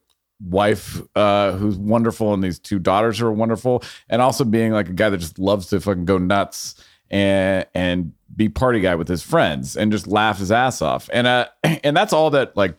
wife 0.44 1.00
uh 1.16 1.52
who's 1.52 1.76
wonderful 1.76 2.32
and 2.32 2.42
these 2.44 2.58
two 2.58 2.78
daughters 2.78 3.18
who 3.18 3.26
are 3.26 3.32
wonderful 3.32 3.82
and 4.08 4.22
also 4.22 4.44
being 4.44 4.72
like 4.72 4.88
a 4.88 4.92
guy 4.92 5.10
that 5.10 5.18
just 5.18 5.38
loves 5.38 5.66
to 5.68 5.80
fucking 5.80 6.04
go 6.04 6.18
nuts 6.18 6.74
and 7.10 7.66
and 7.74 8.12
be 8.36 8.48
party 8.48 8.80
guy 8.80 8.94
with 8.94 9.08
his 9.08 9.22
friends 9.22 9.76
and 9.76 9.90
just 9.90 10.06
laugh 10.06 10.38
his 10.38 10.52
ass 10.52 10.80
off 10.80 11.10
and 11.12 11.26
uh 11.26 11.46
and 11.64 11.96
that's 11.96 12.12
all 12.12 12.30
that 12.30 12.56
like 12.56 12.76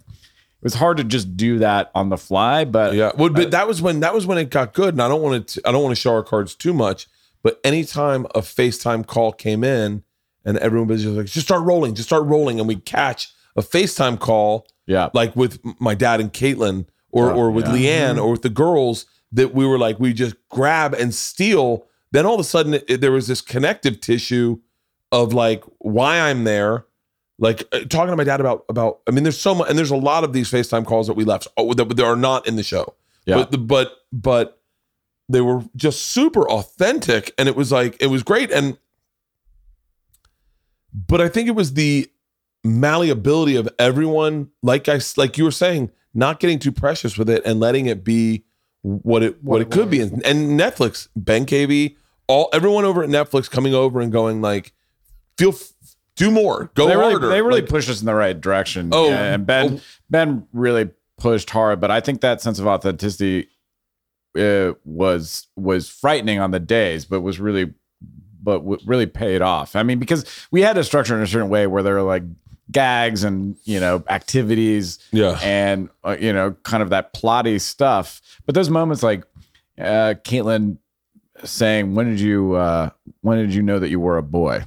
it 0.60 0.64
was 0.66 0.74
hard 0.74 0.98
to 0.98 1.06
just 1.06 1.38
do 1.38 1.60
that 1.60 1.90
on 1.96 2.10
the 2.10 2.18
fly 2.18 2.66
but 2.66 2.94
Yeah, 2.94 3.12
well, 3.18 3.30
but 3.30 3.52
that 3.52 3.66
was 3.68 3.82
when 3.82 4.02
that 4.02 4.14
was 4.14 4.26
when 4.28 4.38
it 4.38 4.50
got 4.50 4.74
good, 4.74 4.94
and 4.94 5.02
I 5.02 5.08
don't 5.08 5.22
want 5.22 5.48
to. 5.48 5.62
I 5.66 5.72
don't 5.72 5.82
want 5.82 5.96
to 5.96 6.02
show 6.02 6.14
our 6.14 6.24
cards 6.24 6.54
too 6.54 6.74
much. 6.74 7.08
But 7.44 7.60
anytime 7.64 8.26
a 8.36 8.42
FaceTime 8.42 9.06
call 9.08 9.32
came 9.32 9.64
in, 9.64 10.04
and 10.46 10.58
everyone 10.58 10.88
was 10.88 11.04
just 11.04 11.16
like, 11.16 11.26
"Just 11.28 11.48
start 11.48 11.64
rolling, 11.64 11.96
just 11.96 12.10
start 12.10 12.26
rolling," 12.26 12.60
and 12.60 12.68
we 12.68 12.76
catch 12.76 13.32
a 13.56 13.62
FaceTime 13.62 14.20
call, 14.20 14.68
yeah 14.86 15.10
like 15.14 15.36
with 15.36 15.60
my 15.80 15.96
dad 15.96 16.20
and 16.20 16.34
Caitlyn, 16.34 16.86
or 17.12 17.32
Oh, 17.32 17.36
or 17.36 17.52
with 17.52 17.66
yeah. 17.68 18.12
Leanne, 18.14 18.24
or 18.24 18.32
with 18.32 18.42
the 18.42 18.50
girls 18.50 19.06
that 19.32 19.54
we 19.54 19.66
were 19.66 19.78
like, 19.78 20.00
we 20.00 20.14
just 20.14 20.36
grab 20.50 20.94
and 20.94 21.14
steal. 21.14 21.86
Then 22.12 22.26
all 22.26 22.34
of 22.36 22.40
a 22.40 22.44
sudden, 22.44 22.74
it, 22.88 23.02
there 23.02 23.12
was 23.12 23.28
this 23.28 23.42
connective 23.42 24.02
tissue 24.02 24.60
of 25.12 25.34
like 25.34 25.64
why 25.80 26.20
I'm 26.20 26.44
there. 26.44 26.86
Like 27.38 27.64
uh, 27.72 27.82
talking 27.82 28.10
to 28.12 28.18
my 28.18 28.24
dad 28.26 28.42
about 28.42 28.66
about. 28.68 29.00
I 29.08 29.12
mean, 29.12 29.24
there's 29.24 29.40
so 29.40 29.56
much, 29.56 29.70
and 29.70 29.78
there's 29.78 29.92
a 29.92 29.96
lot 29.96 30.24
of 30.24 30.34
these 30.34 30.52
FaceTime 30.52 30.86
calls 30.86 31.08
that 31.08 31.14
we 31.14 31.24
left 31.24 31.48
oh, 31.56 31.74
that, 31.74 31.96
that 31.96 32.06
are 32.06 32.16
not 32.16 32.48
in 32.48 32.58
the 32.58 32.64
show. 32.64 32.96
Yeah. 33.26 33.36
But 33.36 33.52
the, 33.52 33.58
but 33.58 33.94
but 34.12 34.59
they 35.30 35.42
were 35.42 35.64
just 35.76 36.08
super 36.08 36.50
authentic, 36.50 37.34
and 37.38 37.48
it 37.48 37.56
was 37.56 37.72
like 37.72 37.96
it 38.02 38.08
was 38.08 38.24
great. 38.24 38.52
And 38.52 38.78
but 40.92 41.22
I 41.22 41.30
think 41.30 41.48
it 41.48 41.56
was 41.56 41.74
the 41.74 42.12
malleability 42.64 43.56
of 43.56 43.70
everyone, 43.78 44.50
like 44.64 44.90
i 44.90 45.00
like 45.16 45.38
you 45.38 45.44
were 45.44 45.52
saying, 45.52 45.92
not 46.14 46.40
getting 46.40 46.60
too 46.60 46.72
precious 46.72 47.18
with 47.18 47.30
it 47.30 47.44
and 47.46 47.60
letting 47.60 47.86
it 47.86 48.04
be 48.04 48.44
what 48.82 49.24
it 49.24 49.44
what, 49.44 49.60
What 49.60 49.62
it 49.62 49.72
could 49.72 49.90
be. 49.90 50.02
And, 50.02 50.26
and 50.26 50.60
Netflix, 50.60 51.08
Ben 51.16 51.46
KV, 51.46 51.96
all 52.28 52.50
everyone 52.52 52.86
over 52.86 53.04
at 53.04 53.10
Netflix 53.10 53.50
coming 53.50 53.74
over 53.74 54.02
and 54.02 54.12
going 54.12 54.42
like, 54.42 54.74
feel 55.38 55.54
do 56.16 56.32
more, 56.32 56.70
go 56.74 56.88
they 56.88 56.98
really, 56.98 57.12
harder. 57.12 57.30
They 57.30 57.42
really 57.42 57.62
Like, 57.62 57.70
pushed 57.70 57.90
us 57.90 58.02
in 58.02 58.06
the 58.06 58.16
right 58.16 58.40
direction. 58.40 58.90
Oh, 58.92 59.12
and 59.12 59.46
Ben 59.46 59.76
oh. 59.76 59.82
Ben 60.10 60.48
really 60.54 60.90
pushed 61.18 61.50
hard, 61.50 61.80
but 61.80 61.92
I 61.92 62.02
think 62.02 62.22
that 62.22 62.42
sense 62.42 62.60
of 62.60 62.68
authenticity 62.68 63.50
uh, 64.38 64.74
was 64.86 65.48
was 65.56 65.90
frightening 65.90 66.40
on 66.40 66.52
the 66.52 66.60
days, 66.60 67.06
but 67.06 67.22
was 67.22 67.40
really 67.40 67.74
but 68.42 68.60
w- 68.60 68.80
really 68.86 69.06
paid 69.06 69.42
off. 69.42 69.76
I 69.76 69.84
mean, 69.84 70.00
because 70.00 70.26
we 70.52 70.62
had 70.62 70.74
to 70.74 70.84
structure 70.84 71.16
in 71.16 71.22
a 71.22 71.28
certain 71.28 71.50
way 71.50 71.68
where 71.68 71.84
there 71.84 71.96
were 71.96 72.02
like 72.02 72.24
gags 72.72 73.24
and 73.24 73.56
you 73.64 73.80
know 73.80 74.04
activities 74.10 75.00
yeah. 75.12 75.40
and 75.42 75.90
uh, 76.04 76.16
you 76.20 76.32
know 76.32 76.52
kind 76.64 76.84
of 76.84 76.92
that 76.92 77.16
plotty 77.16 77.60
stuff 77.60 78.22
but 78.46 78.54
those 78.54 78.70
moments 78.70 79.02
like 79.02 79.24
uh 79.80 80.14
caitlyn 80.24 80.78
saying 81.44 81.96
when 81.96 82.08
did 82.12 82.20
you 82.20 82.54
uh 82.54 82.88
when 83.22 83.40
did 83.40 83.56
you 83.56 83.64
know 83.64 83.80
that 83.80 83.90
you 83.90 84.00
were 84.00 84.20
a 84.20 84.22
boy 84.22 84.64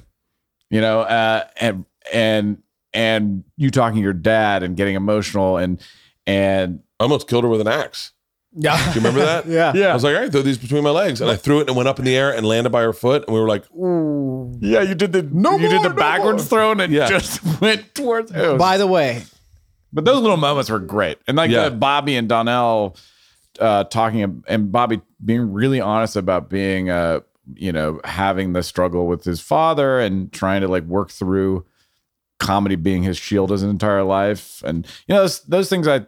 you 0.69 0.81
know 0.81 0.99
uh 0.99 1.45
and 1.61 1.85
and 2.11 2.61
and 2.93 3.45
you 3.55 3.71
talking 3.71 3.99
to 3.99 4.03
your 4.03 4.11
dad 4.11 4.63
and 4.63 4.75
getting 4.75 4.95
emotional 4.95 5.55
and 5.55 5.81
and 6.25 6.81
I 6.99 7.03
almost 7.03 7.27
killed 7.27 7.43
her 7.43 7.49
with 7.49 7.61
an 7.61 7.67
axe. 7.67 8.12
Yeah. 8.55 8.77
Do 8.93 8.99
you 8.99 9.05
remember 9.05 9.25
that? 9.25 9.45
yeah. 9.75 9.89
I 9.89 9.93
was 9.93 10.03
like, 10.03 10.15
all 10.15 10.21
right, 10.21 10.31
throw 10.31 10.41
these 10.43 10.57
between 10.57 10.83
my 10.83 10.89
legs. 10.91 11.21
And 11.21 11.29
I 11.31 11.35
threw 11.35 11.57
it 11.57 11.61
and 11.61 11.69
it 11.71 11.75
went 11.75 11.89
up 11.89 11.97
in 11.99 12.05
the 12.05 12.15
air 12.15 12.31
and 12.35 12.45
landed 12.45 12.69
by 12.71 12.81
her 12.83 12.93
foot. 12.93 13.25
And 13.27 13.33
we 13.33 13.39
were 13.41 13.47
like, 13.47 13.69
Ooh. 13.73 14.53
yeah 14.61 14.81
you 14.81 14.93
did 14.95 15.11
the 15.13 15.23
No 15.23 15.57
you 15.57 15.67
did 15.69 15.81
the 15.83 15.89
no 15.89 15.95
backwards 15.95 16.43
more. 16.43 16.59
throw 16.59 16.71
and 16.71 16.81
it 16.81 16.89
Yeah. 16.91 17.07
just 17.07 17.43
went 17.61 17.95
towards 17.95 18.31
it 18.31 18.37
was- 18.51 18.59
By 18.59 18.77
the 18.77 18.87
way, 18.87 19.23
But 19.91 20.05
those 20.05 20.21
little 20.21 20.37
moments 20.37 20.69
were 20.69 20.79
great. 20.79 21.17
And 21.27 21.37
like 21.37 21.49
Yeah. 21.51 21.69
the 21.69 21.75
Bobby 21.75 22.15
and 22.15 22.29
Donnell 22.29 22.95
uh, 23.59 23.83
talking 23.85 24.43
and 24.47 24.71
Bobby 24.71 25.01
being 25.23 25.51
really 25.53 25.79
honest 25.81 26.15
about 26.15 26.49
being, 26.49 26.89
uh, 26.89 27.19
you 27.55 27.71
know, 27.71 27.99
having 28.03 28.53
the 28.53 28.63
struggle 28.63 29.05
with 29.07 29.23
his 29.23 29.39
father 29.41 29.99
and 29.99 30.31
trying 30.31 30.61
to 30.61 30.67
like 30.67 30.83
work 30.85 31.09
through 31.11 31.65
comedy 32.39 32.75
being 32.75 33.03
his 33.03 33.17
shield 33.17 33.51
his 33.51 33.63
entire 33.63 34.03
life. 34.03 34.61
And, 34.65 34.85
you 35.07 35.13
know, 35.15 35.21
those, 35.21 35.41
those 35.43 35.69
things 35.69 35.87
I, 35.87 36.05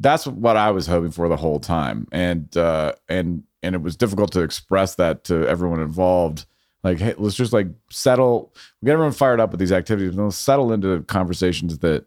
that's 0.00 0.26
what 0.26 0.56
I 0.56 0.70
was 0.70 0.86
hoping 0.86 1.10
for 1.10 1.28
the 1.28 1.36
whole 1.36 1.60
time. 1.60 2.08
And, 2.10 2.54
uh, 2.56 2.92
and, 3.08 3.44
and 3.62 3.74
it 3.74 3.82
was 3.82 3.96
difficult 3.96 4.32
to 4.32 4.40
express 4.40 4.94
that 4.96 5.24
to 5.24 5.46
everyone 5.46 5.80
involved. 5.80 6.46
Like, 6.82 6.98
hey, 6.98 7.14
let's 7.18 7.36
just 7.36 7.52
like 7.52 7.68
settle, 7.90 8.54
we 8.80 8.86
get 8.86 8.94
everyone 8.94 9.12
fired 9.12 9.40
up 9.40 9.50
with 9.50 9.60
these 9.60 9.72
activities 9.72 10.14
and 10.14 10.24
let's 10.24 10.36
settle 10.36 10.72
into 10.72 11.02
conversations 11.02 11.78
that, 11.78 12.06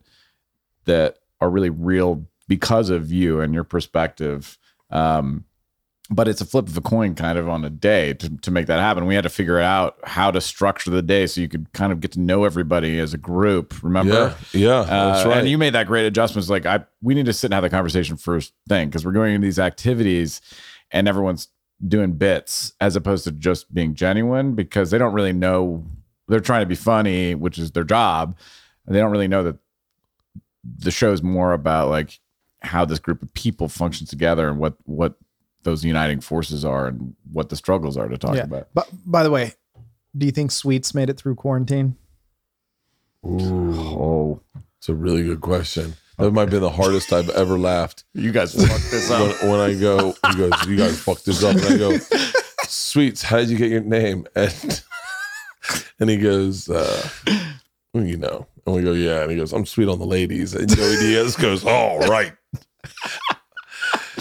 that 0.85 1.19
are 1.39 1.49
really 1.49 1.69
real 1.69 2.25
because 2.47 2.89
of 2.89 3.11
you 3.11 3.39
and 3.39 3.53
your 3.53 3.63
perspective. 3.63 4.57
Um, 4.89 5.45
but 6.09 6.27
it's 6.27 6.41
a 6.41 6.45
flip 6.45 6.67
of 6.67 6.75
a 6.75 6.81
coin 6.81 7.15
kind 7.15 7.37
of 7.37 7.47
on 7.47 7.63
a 7.63 7.69
day 7.69 8.13
to, 8.13 8.37
to 8.37 8.51
make 8.51 8.67
that 8.67 8.79
happen. 8.79 9.05
We 9.05 9.15
had 9.15 9.23
to 9.23 9.29
figure 9.29 9.59
out 9.59 9.97
how 10.03 10.31
to 10.31 10.41
structure 10.41 10.89
the 10.91 11.01
day 11.01 11.27
so 11.27 11.39
you 11.39 11.47
could 11.47 11.71
kind 11.73 11.91
of 11.93 12.01
get 12.01 12.11
to 12.13 12.19
know 12.19 12.43
everybody 12.43 12.99
as 12.99 13.13
a 13.13 13.17
group. 13.17 13.81
Remember? 13.81 14.35
Yeah, 14.51 14.59
yeah, 14.59 14.83
that's 14.83 15.25
Uh, 15.25 15.29
right. 15.29 15.37
And 15.39 15.47
you 15.49 15.57
made 15.57 15.73
that 15.73 15.87
great 15.87 16.05
adjustment. 16.05 16.43
It's 16.43 16.49
like 16.49 16.65
I 16.65 16.81
we 17.01 17.15
need 17.15 17.25
to 17.27 17.33
sit 17.33 17.47
and 17.47 17.53
have 17.53 17.63
the 17.63 17.69
conversation 17.69 18.17
first 18.17 18.53
thing 18.67 18.89
because 18.89 19.05
we're 19.05 19.13
going 19.13 19.33
into 19.35 19.45
these 19.45 19.59
activities 19.59 20.41
and 20.91 21.07
everyone's 21.07 21.47
doing 21.87 22.13
bits 22.13 22.73
as 22.81 22.95
opposed 22.95 23.23
to 23.25 23.31
just 23.31 23.73
being 23.73 23.93
genuine 23.95 24.55
because 24.55 24.91
they 24.91 24.97
don't 24.97 25.13
really 25.13 25.33
know 25.33 25.85
they're 26.27 26.39
trying 26.39 26.61
to 26.61 26.65
be 26.67 26.75
funny, 26.75 27.35
which 27.35 27.57
is 27.57 27.71
their 27.71 27.83
job. 27.83 28.37
And 28.85 28.95
they 28.95 28.99
don't 28.99 29.11
really 29.11 29.27
know 29.27 29.43
that 29.43 29.57
the 30.79 30.91
show's 30.91 31.21
more 31.21 31.53
about 31.53 31.89
like 31.89 32.19
how 32.61 32.85
this 32.85 32.99
group 32.99 33.21
of 33.21 33.33
people 33.33 33.67
functions 33.67 34.09
together 34.09 34.47
and 34.49 34.57
what 34.59 34.75
what 34.85 35.15
those 35.63 35.83
uniting 35.85 36.19
forces 36.21 36.63
are 36.65 36.87
and 36.87 37.15
what 37.31 37.49
the 37.49 37.55
struggles 37.55 37.97
are 37.97 38.07
to 38.07 38.17
talk 38.17 38.35
Yeah. 38.35 38.43
about. 38.43 38.67
But 38.73 38.89
by 39.05 39.23
the 39.23 39.31
way, 39.31 39.53
do 40.17 40.25
you 40.25 40.31
think 40.31 40.51
Sweets 40.51 40.93
made 40.93 41.09
it 41.09 41.17
through 41.17 41.35
quarantine? 41.35 41.95
Oh, 43.25 44.41
It's 44.77 44.89
a 44.89 44.93
really 44.93 45.23
good 45.23 45.41
question. 45.41 45.93
That 46.17 46.31
might 46.31 46.49
be 46.49 46.59
the 46.59 46.69
hardest 46.69 47.11
I've 47.13 47.29
ever 47.29 47.57
laughed. 47.57 48.03
you 48.13 48.31
guys 48.31 48.53
fucked 48.53 48.91
this 48.91 49.09
When, 49.09 49.51
when 49.51 49.59
I 49.59 49.73
go, 49.73 50.13
he 50.29 50.35
goes, 50.37 50.51
"You 50.67 50.75
guys 50.77 50.99
fucked 50.99 51.25
this 51.25 51.43
up," 51.43 51.55
and 51.55 51.65
I 51.65 51.77
go, 51.77 51.97
"Sweets, 52.67 53.23
how 53.23 53.37
did 53.37 53.49
you 53.49 53.57
get 53.57 53.71
your 53.71 53.81
name?" 53.81 54.27
And 54.35 54.83
and 55.99 56.09
he 56.09 56.17
goes, 56.17 56.69
uh, 56.69 57.09
well, 57.93 58.03
"You 58.05 58.17
know," 58.17 58.45
and 58.65 58.75
we 58.75 58.83
go, 58.83 58.91
"Yeah," 58.93 59.21
and 59.23 59.31
he 59.31 59.37
goes, 59.37 59.53
"I'm 59.53 59.65
sweet 59.65 59.87
on 59.89 59.97
the 59.99 60.05
ladies," 60.05 60.53
and 60.53 60.69
Joey 60.69 60.97
Diaz 60.97 61.35
goes, 61.35 61.63
"Oh, 61.65 61.97
right." 62.07 62.33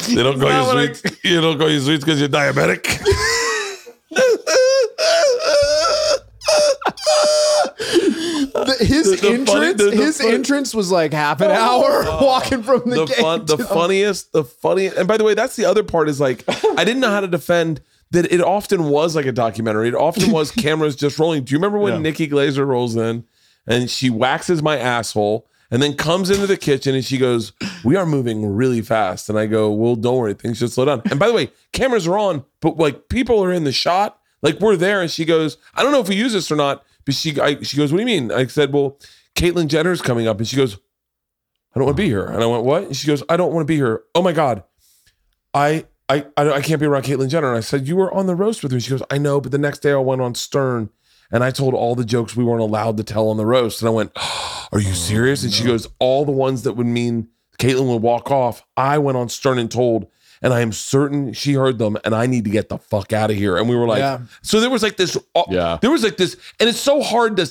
They 0.07 0.23
don't 0.23 0.39
call 0.41 0.49
not 0.49 0.67
what 0.67 0.75
you 0.77 0.91
I- 0.91 0.93
sweets. 0.93 1.25
You 1.25 1.41
don't 1.41 1.59
call 1.59 1.71
you 1.71 1.81
sweets 1.81 2.05
because 2.05 2.21
you're 2.21 2.29
diabetic. 2.29 3.01
The- 8.55 8.77
his 8.81 9.05
The- 9.05 9.11
the 9.17 9.17
funny- 9.17 9.35
entrance, 9.69 9.79
the- 9.83 9.91
the 9.91 9.97
his 9.97 10.19
funny- 10.21 10.35
entrance 10.35 10.75
was 10.75 10.91
like 10.91 11.13
half 11.13 11.41
an 11.41 11.51
hour 11.51 12.03
walking 12.21 12.63
from 12.63 12.83
the, 12.89 12.97
the 12.97 13.05
gate. 13.07 13.17
fun, 13.17 13.47
the 13.47 13.59
funniest, 13.59 14.33
the 14.33 14.45
funniest. 14.45 14.97
And 14.97 15.09
by 15.09 15.17
the 15.17 15.25
way, 15.25 15.35
that's 15.35 15.57
the 15.57 15.65
other 15.65 15.83
part 15.83 16.09
is 16.09 16.21
like 16.21 16.45
I 16.77 16.85
didn't 16.85 17.01
know 17.01 17.11
how 17.11 17.21
to 17.21 17.29
defend 17.29 17.81
that. 18.11 18.31
It 18.33 18.41
often 18.41 18.85
was 18.85 19.17
like 19.17 19.27
a 19.27 19.33
documentary. 19.33 19.89
It 19.89 19.95
often 19.95 20.31
was 20.31 20.51
cameras 20.57 20.97
just 20.97 21.19
rolling. 21.19 21.45
Do 21.45 21.53
you 21.53 21.59
remember 21.59 21.79
when 21.79 21.95
Yeah. 21.95 21.99
Nikki 22.01 22.27
Glaser 22.27 22.65
rolls 22.67 22.95
in 22.97 23.25
and 23.67 23.91
she 23.91 24.11
waxes 24.11 24.63
my 24.63 24.79
asshole? 24.79 25.47
And 25.73 25.83
then 25.83 25.95
comes 25.95 26.31
into 26.31 26.47
the 26.47 26.57
kitchen 26.57 26.95
and 26.95 27.05
she 27.05 27.19
goes, 27.19 27.53
"We 27.83 27.97
are 27.97 28.07
moving 28.07 28.47
really 28.47 28.83
fast." 28.83 29.29
And 29.29 29.37
I 29.37 29.47
go, 29.47 29.73
"Well, 29.73 29.97
don't 29.97 30.19
worry, 30.19 30.35
things 30.35 30.59
should 30.59 30.71
slow 30.71 30.85
down." 30.85 31.03
And 31.11 31.19
by 31.19 31.27
the 31.27 31.35
way, 31.35 31.51
cameras 31.73 32.07
are 32.07 32.17
on, 32.17 32.45
but 32.61 32.77
like 32.77 33.09
people 33.09 33.43
are 33.43 33.53
in 33.53 33.65
the 33.65 33.73
shot, 33.73 34.21
like 34.43 34.61
we're 34.61 34.77
there. 34.77 35.01
And 35.01 35.11
she 35.11 35.25
goes, 35.25 35.57
"I 35.75 35.83
don't 35.83 35.91
know 35.91 36.01
if 36.01 36.09
we 36.09 36.15
use 36.15 36.35
this 36.35 36.53
or 36.53 36.57
not." 36.57 36.85
But 37.05 37.15
she, 37.15 37.41
I, 37.41 37.61
she 37.63 37.77
goes, 37.77 37.91
"What 37.91 37.99
do 37.99 38.03
you 38.03 38.21
mean?" 38.21 38.31
I 38.31 38.47
said, 38.47 38.73
"Well, 38.73 38.99
Caitlyn 39.35 39.67
Jenner's 39.67 40.03
coming 40.03 40.29
up," 40.29 40.39
and 40.39 40.47
she 40.47 40.57
goes, 40.57 40.77
I 41.75 41.79
don't 41.79 41.87
want 41.87 41.97
to 41.97 42.03
be 42.03 42.09
here. 42.09 42.27
And 42.27 42.43
I 42.43 42.47
went, 42.47 42.65
what? 42.65 42.83
And 42.85 42.97
she 42.97 43.07
goes, 43.07 43.23
I 43.29 43.37
don't 43.37 43.53
want 43.53 43.67
to 43.67 43.73
be 43.73 43.77
here. 43.77 44.03
Oh 44.15 44.23
my 44.23 44.33
God. 44.33 44.63
I 45.55 45.87
I 46.09 46.27
I, 46.37 46.51
I 46.51 46.61
can't 46.61 46.81
be 46.81 46.87
around 46.87 47.05
Caitlyn 47.05 47.29
Jenner. 47.29 47.49
And 47.49 47.57
I 47.57 47.61
said, 47.61 47.89
You 47.89 47.97
were 47.97 48.13
on 48.13 48.27
the 48.27 48.35
roast 48.35 48.63
with 48.63 48.73
her. 48.73 48.81
She 48.81 48.91
goes, 48.91 49.03
I 49.11 49.19
know, 49.19 49.41
but 49.41 49.53
the 49.53 49.59
next 49.59 49.81
day 49.81 49.93
I 49.93 49.97
went 49.97 50.21
on 50.21 50.35
Stern 50.35 50.91
and 51.33 51.43
I 51.43 51.51
told 51.51 51.75
all 51.75 51.95
the 51.97 52.05
jokes 52.05 52.37
we 52.37 52.45
weren't 52.45 52.61
allowed 52.61 52.97
to 52.99 53.03
tell 53.05 53.29
on 53.29 53.37
the 53.39 53.47
roast. 53.47 53.81
And 53.83 53.89
I 53.89 53.93
went, 53.93 54.13
Are 54.73 54.79
you 54.81 54.95
serious? 54.95 55.43
And 55.43 55.53
she 55.53 55.65
goes, 55.65 55.89
All 55.99 56.25
the 56.25 56.33
ones 56.33 56.63
that 56.63 56.75
would 56.75 56.87
mean 56.87 57.29
Caitlyn 57.59 57.87
would 57.93 58.03
walk 58.03 58.31
off, 58.31 58.63
I 58.77 58.99
went 58.99 59.17
on 59.19 59.29
Stern 59.29 59.59
and 59.59 59.71
told. 59.71 60.07
And 60.45 60.53
I 60.53 60.61
am 60.61 60.73
certain 60.73 61.33
she 61.35 61.53
heard 61.53 61.79
them, 61.79 61.97
and 62.05 62.17
I 62.17 62.27
need 62.27 62.43
to 62.45 62.51
get 62.51 62.69
the 62.69 62.77
fuck 62.77 63.13
out 63.13 63.31
of 63.31 63.37
here. 63.37 63.57
And 63.57 63.69
we 63.69 63.77
were 63.77 63.87
like, 63.87 64.01
Yeah. 64.01 64.23
so 64.43 64.59
there 64.61 64.71
was 64.71 64.83
like 64.83 64.97
this, 64.97 65.17
uh, 65.37 65.43
Yeah. 65.49 65.79
there 65.81 65.91
was 65.91 66.03
like 66.03 66.17
this, 66.17 66.37
and 66.59 66.69
it's 66.69 66.81
so 66.81 67.01
hard 67.01 67.37
to, 67.37 67.49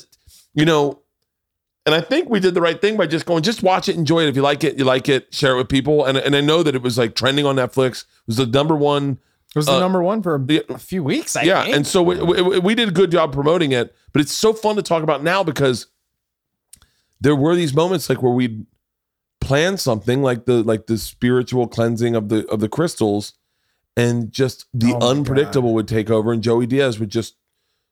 you 0.53 0.65
know, 0.65 0.99
and 1.85 1.95
I 1.95 2.01
think 2.01 2.29
we 2.29 2.41
did 2.41 2.53
the 2.53 2.59
right 2.59 2.79
thing 2.81 2.97
by 2.97 3.07
just 3.07 3.25
going, 3.25 3.43
just 3.43 3.63
watch 3.63 3.87
it, 3.87 3.95
enjoy 3.95 4.23
it. 4.23 4.27
If 4.27 4.35
you 4.35 4.41
like 4.41 4.65
it, 4.65 4.77
you 4.77 4.83
like 4.83 5.07
it, 5.07 5.33
share 5.33 5.53
it 5.53 5.57
with 5.57 5.69
people. 5.69 6.03
And 6.05 6.17
and 6.17 6.35
I 6.35 6.41
know 6.41 6.63
that 6.63 6.75
it 6.75 6.81
was 6.81 6.97
like 6.97 7.15
trending 7.15 7.45
on 7.45 7.55
Netflix. 7.55 8.01
It 8.01 8.07
was 8.27 8.35
the 8.37 8.45
number 8.45 8.75
one. 8.75 9.19
It 9.53 9.59
was 9.59 9.65
the 9.65 9.73
Uh, 9.73 9.79
number 9.79 10.01
one 10.01 10.21
for 10.23 10.35
a, 10.35 10.61
a 10.73 10.77
few 10.77 11.03
weeks. 11.03 11.35
I 11.35 11.41
yeah, 11.43 11.63
think. 11.63 11.75
and 11.75 11.87
so 11.87 12.01
we, 12.01 12.21
we, 12.21 12.59
we 12.59 12.75
did 12.75 12.87
a 12.87 12.91
good 12.91 13.11
job 13.11 13.33
promoting 13.33 13.71
it. 13.73 13.93
But 14.13 14.21
it's 14.21 14.31
so 14.33 14.53
fun 14.53 14.75
to 14.77 14.81
talk 14.81 15.03
about 15.03 15.23
now 15.23 15.43
because 15.43 15.87
there 17.19 17.35
were 17.35 17.55
these 17.55 17.73
moments 17.73 18.09
like 18.09 18.21
where 18.23 18.31
we'd 18.31 18.65
plan 19.41 19.77
something 19.77 20.21
like 20.21 20.45
the 20.45 20.63
like 20.63 20.87
the 20.87 20.97
spiritual 20.97 21.67
cleansing 21.67 22.15
of 22.15 22.29
the 22.29 22.47
of 22.47 22.59
the 22.61 22.69
crystals, 22.69 23.33
and 23.97 24.31
just 24.31 24.65
the 24.73 24.93
Oh 24.99 25.09
unpredictable 25.09 25.73
would 25.73 25.87
take 25.87 26.09
over, 26.09 26.31
and 26.31 26.41
Joey 26.41 26.65
Diaz 26.65 26.99
would 26.99 27.09
just 27.09 27.35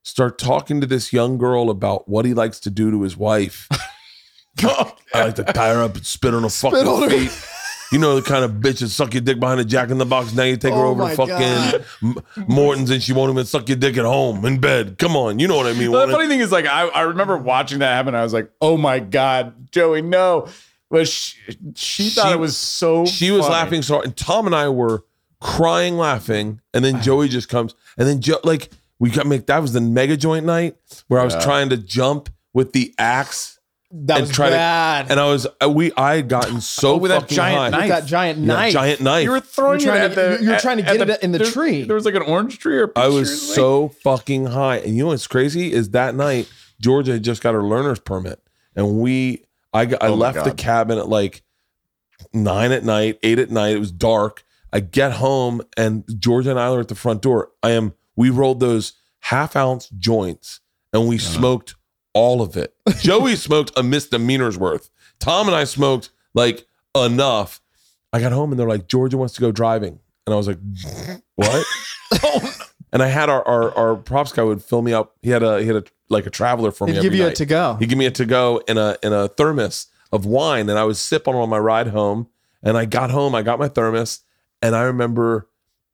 start 0.03 0.37
talking 0.37 0.79
to 0.79 0.87
this 0.87 1.11
young 1.11 1.37
girl 1.37 1.69
about 1.69 2.07
what 2.07 2.23
he 2.25 2.33
likes 2.33 2.59
to 2.61 2.69
do 2.69 2.89
to 2.91 3.01
his 3.01 3.17
wife. 3.17 3.67
I 4.63 4.93
like 5.25 5.35
to 5.35 5.43
tie 5.43 5.73
her 5.73 5.83
up 5.83 5.95
and 5.95 6.05
spit 6.05 6.33
on 6.33 6.43
her 6.43 6.49
fucking 6.49 6.87
on 6.87 7.03
her. 7.03 7.09
feet. 7.09 7.31
You 7.91 7.97
know 7.99 8.19
the 8.19 8.21
kind 8.21 8.45
of 8.45 8.51
bitch 8.53 8.79
that 8.79 8.89
suck 8.89 9.13
your 9.15 9.21
dick 9.21 9.39
behind 9.39 9.59
a 9.59 9.65
jack 9.65 9.89
in 9.89 9.97
the 9.97 10.05
box. 10.05 10.33
Now 10.33 10.43
you 10.43 10.57
take 10.57 10.73
her 10.73 10.79
Oh 10.79 10.89
over 10.89 11.03
my 11.03 11.15
to 11.15 11.15
fucking 11.15 11.85
M- 12.03 12.45
Morton's 12.47 12.89
and 12.91 13.01
she 13.01 13.13
won't 13.13 13.31
even 13.31 13.45
suck 13.45 13.67
your 13.67 13.77
dick 13.77 13.97
at 13.97 14.05
home 14.05 14.45
in 14.45 14.59
bed. 14.59 14.97
Come 14.99 15.15
on, 15.15 15.39
you 15.39 15.47
know 15.47 15.57
what 15.57 15.65
I 15.65 15.73
mean. 15.73 15.91
Well, 15.91 16.01
the 16.01 16.07
woman. 16.13 16.15
funny 16.15 16.27
thing 16.29 16.39
is, 16.39 16.51
like, 16.51 16.65
I, 16.67 16.87
I 16.87 17.01
remember 17.01 17.37
watching 17.37 17.79
that 17.79 17.95
happen. 17.95 18.13
I 18.13 18.21
was 18.23 18.33
like, 18.33 18.51
oh 18.61 18.77
my 18.77 18.99
God, 18.99 19.71
Joey, 19.71 20.01
no. 20.03 20.47
But 20.91 21.07
she, 21.07 21.37
she 21.75 22.09
thought 22.09 22.27
She- 22.27 22.33
it 22.33 22.39
was 22.39 22.57
so 22.57 23.05
she 23.05 23.31
was 23.31 23.41
funny. 23.41 23.53
laughing 23.53 23.81
so 23.81 23.95
hard, 23.95 24.05
and 24.05 24.15
Tom 24.17 24.45
and 24.45 24.55
I 24.55 24.69
were 24.69 25.03
crying 25.41 25.97
laughing, 25.97 26.61
and 26.73 26.83
then 26.83 27.01
Joey 27.01 27.27
just 27.29 27.49
comes, 27.49 27.73
and 27.97 28.07
then 28.07 28.21
Joe 28.21 28.39
like 28.43 28.69
we 28.99 29.09
got 29.09 29.25
make 29.27 29.45
that 29.47 29.59
was 29.61 29.73
the 29.73 29.81
mega 29.81 30.17
joint 30.17 30.45
night 30.45 30.75
where 31.07 31.19
I 31.21 31.23
was 31.23 31.33
Yeah. 31.35 31.41
trying 31.41 31.69
to 31.69 31.77
jump 31.77 32.29
with 32.53 32.73
the 32.73 32.93
axe, 32.97 33.58
that 33.91 34.17
and 34.19 34.27
was 34.27 34.35
try 34.35 34.49
to- 34.49 34.55
and 34.55 35.19
I 35.19 35.25
was 35.25 35.47
uh, 35.63 35.69
we 35.69 35.91
I 35.97 36.17
had 36.17 36.29
gotten 36.29 36.61
so 36.61 36.93
Oh, 36.93 36.97
with 36.97 37.09
that 37.11 37.27
giant 37.27 37.57
high. 37.57 37.69
knife. 37.69 37.81
With 37.81 37.89
that 37.89 38.05
giant 38.07 38.39
Yeah, 38.39 38.45
knife. 38.45 38.73
giant 38.73 39.01
knife. 39.01 39.23
You 39.23 39.31
were 39.31 39.39
throwing 39.39 39.79
You're 39.79 39.95
it 39.95 39.97
trying 39.97 40.11
at 40.11 40.15
to- 40.31 40.37
the. 40.37 40.43
you're 40.43 40.53
at- 40.53 40.61
trying 40.61 40.77
to 40.77 40.83
at 40.87 40.97
get 40.97 41.09
it 41.09 41.23
in 41.23 41.31
the 41.31 41.39
there- 41.39 41.51
tree. 41.51 41.83
There 41.83 41.95
was 41.95 42.05
like 42.05 42.15
an 42.15 42.21
orange 42.21 42.59
tree 42.59 42.77
or 42.77 42.91
I 42.95 43.07
was 43.07 43.29
pictures, 43.29 43.49
like- 43.49 43.55
so 43.55 43.89
fucking 44.03 44.45
high. 44.47 44.77
And 44.77 44.95
you 44.95 45.03
know 45.03 45.07
what's 45.09 45.25
crazy 45.27 45.71
is 45.73 45.89
that 45.91 46.13
night 46.15 46.47
Georgia 46.79 47.13
had 47.13 47.23
just 47.23 47.41
got 47.41 47.53
her 47.55 47.63
learner's 47.63 47.99
permit, 47.99 48.41
and 48.75 48.99
we 48.99 49.43
I 49.73 49.85
got, 49.85 50.03
I 50.03 50.07
Oh 50.07 50.15
my 50.15 50.31
left 50.31 50.43
the 50.45 50.53
cabin 50.53 50.97
at 50.97 51.07
like 51.09 51.41
nine 52.33 52.71
at 52.71 52.83
night, 52.83 53.19
eight 53.23 53.39
at 53.39 53.49
night. 53.49 53.75
It 53.75 53.79
was 53.79 53.91
dark. 53.91 54.43
I 54.71 54.81
get 54.81 55.13
home 55.13 55.61
and 55.77 56.03
Georgia 56.19 56.51
and 56.51 56.59
I 56.59 56.67
are 56.69 56.79
at 56.81 56.87
the 56.89 56.95
front 56.95 57.21
door. 57.23 57.49
I 57.63 57.71
am. 57.71 57.93
We 58.15 58.29
rolled 58.29 58.59
those 58.59 58.93
half 59.21 59.55
ounce 59.55 59.89
joints 59.89 60.59
and 60.93 61.07
we 61.07 61.17
smoked 61.17 61.75
all 62.19 62.41
of 62.41 62.57
it. 62.57 62.75
Joey 62.99 63.35
smoked 63.37 63.71
a 63.77 63.81
misdemeanor's 63.81 64.57
worth. 64.57 64.89
Tom 65.19 65.47
and 65.47 65.55
I 65.55 65.63
smoked 65.63 66.09
like 66.33 66.67
enough. 66.95 67.61
I 68.11 68.19
got 68.19 68.33
home 68.33 68.51
and 68.51 68.59
they're 68.59 68.67
like, 68.67 68.87
Georgia 68.87 69.17
wants 69.17 69.35
to 69.35 69.41
go 69.41 69.51
driving. 69.51 69.99
And 70.25 70.33
I 70.33 70.37
was 70.37 70.47
like, 70.47 70.59
what? 71.35 71.65
Oh, 72.23 72.55
and 72.91 73.03
I 73.03 73.07
had 73.07 73.29
our, 73.29 73.47
our 73.47 73.71
our 73.77 73.95
props 73.95 74.31
guy 74.31 74.41
would 74.41 74.63
fill 74.63 74.81
me 74.81 74.93
up. 74.93 75.15
He 75.21 75.29
had 75.29 75.43
a 75.43 75.59
he 75.61 75.67
had 75.67 75.75
a 75.75 75.83
like 76.09 76.25
a 76.25 76.31
traveler 76.31 76.71
for 76.71 76.87
me. 76.87 76.93
He'd 76.93 76.97
every 76.97 77.09
give 77.11 77.19
you 77.19 77.27
a 77.27 77.33
to 77.33 77.45
go. 77.45 77.75
He'd 77.75 77.87
give 77.87 77.99
me 77.99 78.07
a 78.07 78.11
to 78.11 78.25
go 78.25 78.63
in 78.67 78.79
a 78.79 78.97
in 79.03 79.13
a 79.13 79.27
thermos 79.27 79.85
of 80.11 80.25
wine, 80.25 80.69
and 80.69 80.79
I 80.79 80.85
would 80.85 80.97
sip 80.97 81.27
on 81.27 81.35
on 81.35 81.49
my 81.49 81.59
ride 81.59 81.89
home. 81.89 82.27
And 82.63 82.79
I 82.79 82.85
got 82.85 83.11
home, 83.11 83.35
I 83.35 83.43
got 83.43 83.59
my 83.59 83.67
thermos, 83.67 84.21
and 84.63 84.75
I 84.75 84.81
remember 84.81 85.49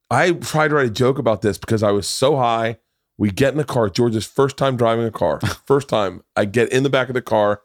I 0.09 0.31
tried 0.31 0.69
to 0.69 0.75
write 0.75 0.87
a 0.87 0.89
joke 0.89 1.17
about 1.19 1.41
this 1.41 1.57
because 1.57 1.83
I 1.83 1.91
was 1.91 2.07
so 2.07 2.37
high. 2.37 2.77
We 3.17 3.31
get 3.31 3.51
in 3.53 3.57
the 3.57 3.63
car, 3.63 3.89
George's 3.89 4.25
first 4.25 4.57
time 4.57 4.75
driving 4.75 5.05
a 5.05 5.11
car. 5.11 5.39
First 5.65 5.87
time 5.87 6.23
I 6.35 6.45
get 6.45 6.69
in 6.69 6.83
the 6.83 6.89
back 6.89 7.07
of 7.07 7.13
the 7.13 7.21
car, 7.21 7.61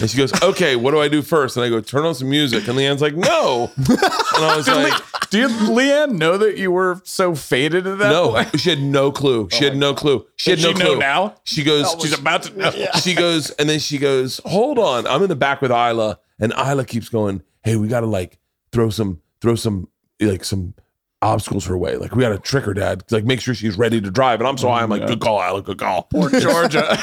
and 0.00 0.08
she 0.08 0.16
goes, 0.16 0.32
"Okay, 0.42 0.76
what 0.76 0.92
do 0.92 1.00
I 1.00 1.08
do 1.08 1.22
first? 1.22 1.56
And 1.56 1.64
I 1.66 1.68
go, 1.68 1.80
"Turn 1.80 2.04
on 2.04 2.14
some 2.14 2.30
music." 2.30 2.66
And 2.68 2.78
Leanne's 2.78 3.02
like, 3.02 3.14
"No," 3.16 3.70
and 3.76 3.98
I 4.44 4.54
was 4.56 4.68
like, 4.68 4.92
Did 5.30 5.50
Leanne 5.50 6.12
know 6.18 6.38
that 6.38 6.56
you 6.56 6.70
were 6.70 7.00
so 7.04 7.34
faded 7.34 7.86
at 7.86 7.98
that 7.98 8.10
"No." 8.10 8.30
point? 8.30 8.60
She 8.60 8.70
had 8.70 8.80
no 8.80 9.10
clue. 9.10 9.48
She 9.50 9.64
had 9.64 9.74
oh 9.74 9.78
no 9.78 9.94
clue. 9.94 10.24
She 10.36 10.50
had 10.50 10.60
Does 10.60 10.64
no 10.66 10.72
she 10.72 10.78
know 10.78 10.90
clue. 10.92 10.98
now? 11.00 11.34
She 11.44 11.64
goes, 11.64 11.84
oh, 11.88 11.98
She's 12.00 12.16
about 12.18 12.44
to 12.44 12.56
know. 12.56 12.70
she 13.02 13.14
goes, 13.14 13.50
and 13.50 13.68
then 13.68 13.80
she 13.80 13.98
goes, 13.98 14.40
hold 14.46 14.78
on. 14.78 15.06
I'm 15.06 15.20
in 15.22 15.28
the 15.28 15.36
back 15.36 15.60
with 15.60 15.72
Isla, 15.72 16.20
and 16.38 16.52
Isla 16.52 16.84
keeps 16.84 17.08
going, 17.08 17.42
hey, 17.64 17.74
we 17.76 17.88
gotta 17.88 18.06
like 18.06 18.38
throw 18.72 18.88
some, 18.90 19.20
throw 19.42 19.56
some, 19.56 19.88
like 20.20 20.44
some 20.44 20.74
obstacles 21.22 21.66
her 21.66 21.76
way. 21.76 21.96
Like 21.96 22.14
we 22.14 22.22
gotta 22.22 22.38
trick 22.38 22.64
her, 22.64 22.74
dad. 22.74 23.04
Like 23.10 23.24
make 23.24 23.40
sure 23.40 23.54
she's 23.54 23.78
ready 23.78 24.00
to 24.00 24.10
drive. 24.10 24.40
And 24.40 24.48
I'm 24.48 24.58
so 24.58 24.68
high, 24.68 24.82
I'm 24.82 24.90
like, 24.90 25.06
good 25.06 25.20
call, 25.20 25.40
Isla, 25.40 25.62
good 25.62 25.78
call. 25.78 26.04
Poor 26.04 26.30
Georgia. 26.40 26.98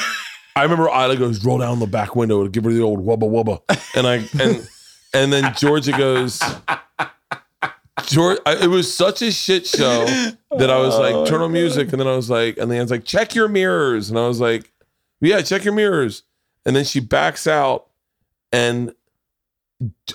I 0.56 0.62
remember 0.62 0.86
Isla 0.88 1.16
goes, 1.16 1.44
roll 1.44 1.58
down 1.58 1.80
the 1.80 1.86
back 1.86 2.14
window 2.14 2.44
to 2.44 2.48
give 2.48 2.64
her 2.64 2.72
the 2.72 2.82
old 2.82 3.04
wubba 3.04 3.28
wubba. 3.28 3.60
And 3.96 4.06
I 4.06 4.14
and 4.42 4.68
and 5.12 5.32
then 5.32 5.54
Georgia 5.54 5.92
goes, 5.92 6.40
George, 8.06 8.38
I, 8.44 8.56
it 8.56 8.66
was 8.66 8.92
such 8.92 9.22
a 9.22 9.30
shit 9.30 9.66
show 9.66 10.04
that 10.58 10.70
I 10.70 10.78
was 10.78 10.98
like, 10.98 11.26
turn 11.26 11.40
on 11.40 11.42
oh, 11.42 11.48
music, 11.48 11.92
and 11.92 12.00
then 12.00 12.08
I 12.08 12.16
was 12.16 12.28
like, 12.28 12.58
and 12.58 12.70
Leanne's 12.70 12.90
like, 12.90 13.04
check 13.04 13.34
your 13.34 13.48
mirrors, 13.48 14.10
and 14.10 14.18
I 14.18 14.26
was 14.26 14.40
like, 14.40 14.72
yeah, 15.20 15.40
check 15.42 15.64
your 15.64 15.74
mirrors, 15.74 16.24
and 16.66 16.74
then 16.74 16.84
she 16.84 17.00
backs 17.00 17.46
out, 17.46 17.86
and 18.52 18.92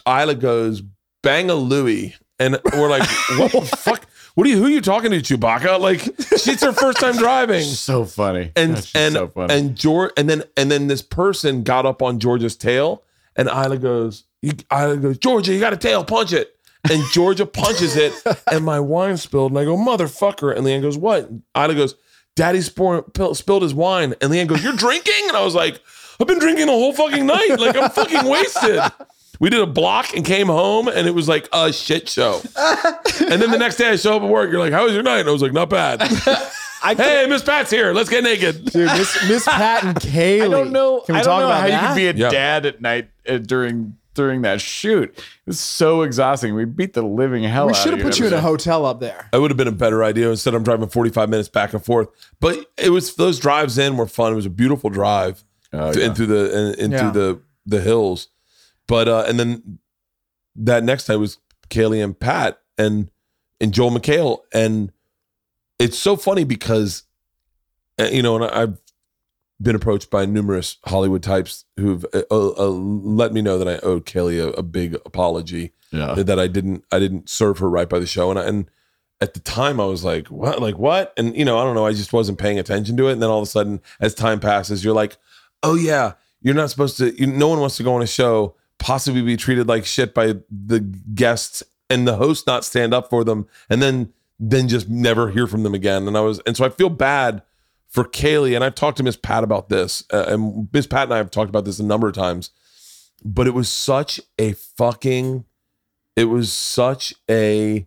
Isla 0.05 0.35
goes, 0.35 0.81
bang 1.21 1.49
a 1.49 1.55
Louie, 1.55 2.15
and 2.39 2.59
we're 2.73 2.89
like, 2.89 3.07
what 3.37 3.51
the 3.51 3.61
fuck? 3.61 4.05
"What 4.35 4.47
are 4.47 4.49
you? 4.49 4.57
Who 4.57 4.65
are 4.65 4.69
you 4.69 4.81
talking 4.81 5.11
to, 5.11 5.17
Chewbacca?" 5.19 5.79
Like 5.79 6.07
it's 6.07 6.63
her 6.63 6.71
first 6.73 6.99
time 6.99 7.17
driving. 7.17 7.63
So 7.89 8.05
funny. 8.05 8.51
and 8.55 8.75
That's 8.75 8.95
and 8.95 9.13
so 9.13 9.27
funny. 9.27 9.53
and 9.53 9.75
George 9.75 10.11
and 10.17 10.29
then 10.29 10.43
and 10.57 10.71
then 10.71 10.87
this 10.87 11.01
person 11.01 11.63
got 11.63 11.85
up 11.85 12.01
on 12.01 12.19
Georgia's 12.19 12.55
tail, 12.55 13.03
and 13.35 13.47
Isla 13.47 13.77
goes, 13.77 14.23
you, 14.41 14.53
Isla 14.71 14.97
goes, 14.97 15.17
Georgia, 15.17 15.53
you 15.53 15.59
got 15.59 15.73
a 15.73 15.77
tail, 15.77 16.03
punch 16.03 16.33
it. 16.33 16.55
And 16.89 17.03
Georgia 17.11 17.45
punches 17.45 17.97
it, 17.97 18.13
and 18.51 18.63
my 18.63 18.79
wine 18.79 19.17
spilled, 19.17 19.51
and 19.51 19.59
I 19.59 19.65
go, 19.65 19.75
motherfucker. 19.75 20.55
And 20.55 20.65
Leanne 20.65 20.81
goes, 20.81 20.97
what? 20.97 21.27
And 21.29 21.43
Isla 21.57 21.75
goes, 21.75 21.95
Daddy 22.37 22.61
spor- 22.61 23.05
spilled 23.33 23.63
his 23.63 23.73
wine, 23.73 24.15
and 24.21 24.31
Leanne 24.31 24.47
goes, 24.47 24.63
you're 24.63 24.71
drinking, 24.77 25.27
and 25.27 25.35
I 25.35 25.43
was 25.43 25.55
like, 25.55 25.81
I've 26.21 26.27
been 26.27 26.39
drinking 26.39 26.67
the 26.67 26.71
whole 26.71 26.93
fucking 26.93 27.25
night, 27.25 27.57
like 27.59 27.75
I'm 27.75 27.89
fucking 27.89 28.25
wasted. 28.25 28.79
We 29.39 29.49
did 29.49 29.61
a 29.61 29.65
block 29.65 30.13
and 30.15 30.25
came 30.25 30.47
home, 30.47 30.87
and 30.89 31.07
it 31.07 31.15
was 31.15 31.27
like 31.29 31.47
a 31.53 31.71
shit 31.71 32.09
show. 32.09 32.41
And 32.57 33.41
then 33.41 33.51
the 33.51 33.57
next 33.57 33.77
day 33.77 33.89
I 33.89 33.95
show 33.95 34.17
up 34.17 34.21
at 34.23 34.29
work, 34.29 34.51
you're 34.51 34.59
like, 34.59 34.73
how 34.73 34.83
was 34.83 34.93
your 34.93 35.03
night? 35.03 35.19
And 35.21 35.29
I 35.29 35.31
was 35.31 35.41
like, 35.41 35.53
not 35.53 35.69
bad. 35.69 36.01
I 36.81 36.93
Hey, 36.95 37.25
Miss 37.27 37.43
Pat's 37.43 37.71
here. 37.71 37.91
Let's 37.93 38.09
get 38.09 38.23
naked. 38.23 38.65
dude, 38.65 38.85
Miss, 38.87 39.27
Miss 39.29 39.45
Pat 39.45 39.83
and 39.83 39.95
Kaylee. 39.97 40.41
I 40.45 40.47
don't 40.49 40.71
know. 40.71 41.01
Can 41.01 41.15
we 41.15 41.19
I 41.19 41.23
talk 41.23 41.39
don't 41.39 41.39
know 41.41 41.45
about 41.47 41.61
how 41.61 41.67
that? 41.67 41.81
you 41.81 41.87
could 42.09 42.15
be 42.17 42.21
a 42.21 42.25
Yeah. 42.25 42.31
dad 42.31 42.65
at 42.65 42.81
night 42.81 43.09
uh, 43.27 43.37
during 43.37 43.95
during 44.15 44.41
that 44.41 44.59
shoot. 44.59 45.09
It 45.17 45.23
was 45.45 45.59
so 45.59 46.01
exhausting. 46.01 46.53
We 46.55 46.65
beat 46.65 46.93
the 46.93 47.01
living 47.01 47.43
hell 47.43 47.67
we 47.67 47.71
out 47.71 47.77
should 47.77 47.93
of 47.93 47.99
have 47.99 48.07
put 48.07 48.19
you 48.19 48.27
in 48.27 48.33
a 48.33 48.41
hotel 48.41 48.85
up 48.85 48.99
there. 48.99 49.29
It 49.31 49.39
would 49.39 49.51
have 49.51 49.57
been 49.57 49.67
a 49.67 49.71
better 49.73 50.03
idea. 50.03 50.29
Instead, 50.29 50.53
I'm 50.55 50.63
driving 50.63 50.89
45 50.89 51.29
minutes 51.29 51.47
back 51.47 51.73
and 51.73 51.83
forth. 51.83 52.09
But 52.41 52.65
it 52.77 52.89
was 52.89 53.15
those 53.15 53.39
drives 53.39 53.77
in 53.77 53.95
were 53.95 54.07
fun. 54.07 54.33
It 54.33 54.35
was 54.35 54.45
a 54.45 54.49
beautiful 54.49 54.89
drive 54.89 55.43
Oh, 55.71 55.93
to- 55.93 55.99
yeah. 55.99 56.05
into 56.07 56.25
the 56.25 56.57
in, 56.73 56.79
into 56.85 56.97
Yeah. 56.97 57.11
the 57.11 57.41
the 57.65 57.81
hills. 57.81 58.27
But 58.89 59.07
uh, 59.07 59.23
and 59.27 59.39
then 59.39 59.79
that 60.55 60.83
next 60.83 61.07
night 61.07 61.17
was 61.17 61.37
Kaley 61.69 62.03
and 62.03 62.19
Pat 62.19 62.59
and 62.77 63.09
and 63.61 63.71
Joel 63.73 63.91
McHale, 63.91 64.39
and 64.51 64.91
it's 65.77 65.97
so 65.97 66.17
funny 66.17 66.43
because 66.43 67.03
uh, 67.99 68.05
you 68.11 68.23
know, 68.23 68.35
and 68.35 68.45
I've 68.45 68.77
been 69.61 69.75
approached 69.75 70.09
by 70.09 70.25
numerous 70.25 70.77
Hollywood 70.85 71.21
types 71.21 71.65
who've 71.77 72.03
uh, 72.13 72.23
uh, 72.31 72.67
let 72.69 73.31
me 73.31 73.41
know 73.41 73.59
that 73.59 73.67
I 73.67 73.77
owed 73.85 74.05
Kaley 74.07 74.41
a, 74.43 74.49
a 74.53 74.63
big 74.63 74.95
apology 75.05 75.73
Yeah. 75.91 76.15
that 76.15 76.39
I 76.39 76.47
didn't 76.47 76.83
I 76.91 76.97
didn't 76.97 77.29
serve 77.29 77.59
her 77.59 77.69
right 77.69 77.87
by 77.87 77.99
the 77.99 78.07
show. 78.07 78.31
And 78.31 78.39
I, 78.39 78.45
and 78.45 78.71
at 79.21 79.33
the 79.35 79.39
time 79.41 79.79
I 79.79 79.85
was 79.85 80.03
like 80.03 80.29
what? 80.29 80.61
Like 80.61 80.79
what? 80.79 81.13
And 81.15 81.35
you 81.37 81.45
know 81.45 81.59
I 81.59 81.63
don't 81.63 81.75
know. 81.75 81.85
I 81.85 81.91
just 81.93 82.11
wasn't 82.13 82.39
paying 82.39 82.57
attention 82.57 82.97
to 82.97 83.07
it. 83.09 83.13
And 83.13 83.21
then 83.21 83.29
all 83.29 83.39
of 83.39 83.43
a 83.47 83.51
sudden 83.51 83.81
as 83.99 84.15
time 84.15 84.39
passes 84.39 84.83
you're 84.83 84.95
like 84.95 85.17
oh 85.61 85.75
yeah. 85.75 86.13
You're 86.41 86.55
not 86.55 86.69
supposed 86.71 86.97
to 86.97 87.13
you, 87.19 87.27
no 87.27 87.49
one 87.49 87.59
wants 87.59 87.75
to 87.77 87.83
go 87.83 87.93
on 87.93 88.01
a 88.01 88.07
show 88.07 88.55
possibly 88.79 89.21
be 89.21 89.37
treated 89.37 89.67
like 89.67 89.85
shit 89.85 90.13
by 90.13 90.35
the 90.49 90.79
guests 91.13 91.61
and 91.89 92.07
the 92.07 92.15
host 92.15 92.47
not 92.47 92.65
stand 92.65 92.93
up 92.93 93.09
for 93.09 93.23
them 93.23 93.47
and 93.69 93.81
then 93.81 94.13
then 94.39 94.67
just 94.67 94.87
never 94.89 95.29
hear 95.31 95.45
from 95.47 95.63
them 95.63 95.73
again. 95.73 96.07
And 96.07 96.17
I 96.17 96.21
was 96.21 96.39
and 96.47 96.55
so 96.57 96.65
I 96.65 96.69
feel 96.69 96.89
bad 96.89 97.43
for 97.87 98.03
Kaley. 98.05 98.55
And 98.55 98.63
I've 98.63 98.75
talked 98.75 98.97
to 98.97 99.03
Miss 99.03 99.17
Pat 99.17 99.43
about 99.43 99.69
this 99.69 100.03
uh, 100.11 100.25
and 100.27 100.69
Miss 100.71 100.87
Pat 100.87 101.03
and 101.03 101.13
I 101.13 101.17
have 101.17 101.29
talked 101.31 101.49
about 101.49 101.65
this 101.65 101.79
a 101.79 101.83
number 101.83 102.07
of 102.07 102.13
times 102.15 102.51
but 103.25 103.47
it 103.47 103.53
was 103.53 103.67
such 103.69 104.21
a 104.37 104.53
fucking 104.53 105.43
it 106.15 106.25
was 106.25 106.51
such 106.53 107.13
a 107.29 107.85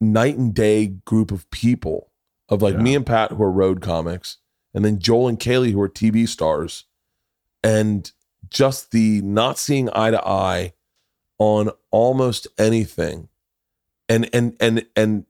night 0.00 0.36
and 0.36 0.52
day 0.52 0.86
group 0.86 1.30
of 1.30 1.48
people 1.50 2.10
of 2.48 2.60
like 2.62 2.74
Yeah. 2.74 2.80
me 2.82 2.94
and 2.96 3.06
Pat 3.06 3.30
who 3.32 3.42
are 3.42 3.50
road 3.50 3.80
comics 3.80 4.38
and 4.74 4.84
then 4.84 4.98
Joel 4.98 5.28
and 5.28 5.38
Kaley 5.38 5.70
who 5.72 5.80
are 5.80 5.88
TV 5.88 6.28
stars. 6.28 6.84
And 7.62 8.10
just 8.54 8.92
the 8.92 9.20
not 9.20 9.58
seeing 9.58 9.90
eye 9.92 10.12
to 10.12 10.26
eye 10.26 10.72
on 11.38 11.70
almost 11.90 12.46
anything. 12.56 13.28
And 14.08 14.30
and 14.32 14.56
and 14.60 14.86
and 14.96 15.26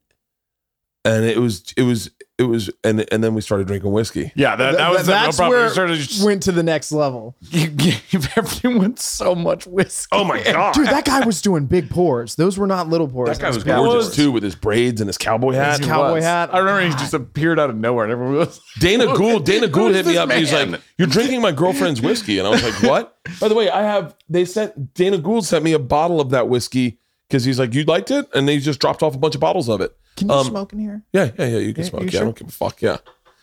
and 1.05 1.25
it 1.25 1.39
was 1.39 1.73
it 1.77 1.83
was 1.83 2.11
it 2.37 2.43
was 2.45 2.69
and 2.83 3.07
and 3.13 3.23
then 3.23 3.33
we 3.35 3.41
started 3.41 3.67
drinking 3.69 3.93
whiskey 3.93 4.33
Yeah, 4.35 4.57
that, 4.57 4.73
that 4.73 4.79
Th- 4.89 4.99
was 4.99 5.07
the 5.07 5.13
real 5.13 5.21
that's 5.23 5.37
problem. 5.37 5.57
where 5.59 5.67
We 5.69 5.73
started 5.73 5.97
just, 5.99 6.25
went 6.25 6.43
to 6.45 6.53
the 6.53 6.63
next 6.65 6.91
level. 6.91 7.37
you 7.41 7.69
gave 7.69 8.29
everyone 8.37 8.97
so 8.97 9.35
much 9.37 9.67
whiskey. 9.67 10.09
oh 10.13 10.25
my 10.25 10.43
god 10.53 10.75
Dude, 10.75 10.87
that 10.89 11.05
guy 11.05 11.25
was 11.25 11.41
doing 11.41 11.67
big 11.67 11.91
pours. 11.91 12.35
Those 12.35 12.59
were 12.59 12.67
not 12.67 12.89
little 12.89 13.07
pours. 13.09 13.29
that 13.29 13.39
guy 13.41 13.49
was 13.49 13.59
big 13.59 13.67
gorgeous 13.77 14.07
pours. 14.07 14.17
too 14.17 14.33
with 14.33 14.43
his 14.43 14.57
braids 14.57 15.01
and 15.01 15.07
his 15.09 15.17
cowboy 15.19 15.53
hat 15.53 15.79
His 15.79 15.87
cowboy 15.89 16.21
hat. 16.21 16.53
I 16.53 16.59
remember 16.59 16.83
he 16.83 16.91
just 16.91 17.15
appeared 17.15 17.59
out 17.61 17.71
of 17.71 17.77
nowhere, 17.77 18.05
and 18.05 18.13
everyone 18.13 18.37
was 18.37 18.61
Dana 18.81 19.07
Gould, 19.17 19.45
Dana 19.45 19.69
Gould 19.69 19.95
hit 19.95 20.07
me 20.07 20.17
up. 20.17 20.29
and 20.31 20.39
He's 20.41 20.53
like, 20.53 20.81
"You're 20.99 21.07
drinking 21.09 21.41
my 21.41 21.53
girlfriend's 21.53 22.01
whiskey," 22.03 22.39
and 22.39 22.49
I 22.49 22.51
was 22.51 22.63
like, 22.65 22.83
"What?" 22.83 23.17
By 23.41 23.49
the 23.49 23.55
way, 23.55 23.71
I 23.71 23.83
have. 23.83 24.17
They 24.29 24.45
sent 24.45 24.95
Dana 24.95 25.19
Gould 25.19 25.47
sent 25.47 25.65
me 25.65 25.73
a 25.73 25.79
bottle 25.79 26.21
of 26.21 26.31
that 26.31 26.49
whiskey 26.49 26.99
because 27.29 27.45
he's 27.45 27.59
like, 27.59 27.75
"You 27.75 27.85
liked 27.85 28.11
it," 28.11 28.27
and 28.35 28.47
they 28.49 28.59
just 28.59 28.81
dropped 28.81 29.03
off 29.03 29.15
a 29.15 29.19
bunch 29.19 29.35
of 29.35 29.41
bottles 29.41 29.69
of 29.69 29.81
it. 29.81 29.97
Can 30.17 30.29
you 30.29 30.35
Um, 30.35 30.47
smoke 30.47 30.73
in 30.73 30.79
here? 30.79 31.03
Yeah, 31.13 31.31
yeah, 31.39 31.47
yeah. 31.47 31.59
You 31.59 31.75
can 31.75 31.85
Yeah, 31.85 31.91
smoke. 31.91 32.03
you 32.03 32.09
yeah, 32.13 32.21
I 32.21 32.25
don't 32.25 32.37
give 32.39 32.49
a 32.49 32.53
fuck. 32.53 32.81
Yeah. 32.83 32.99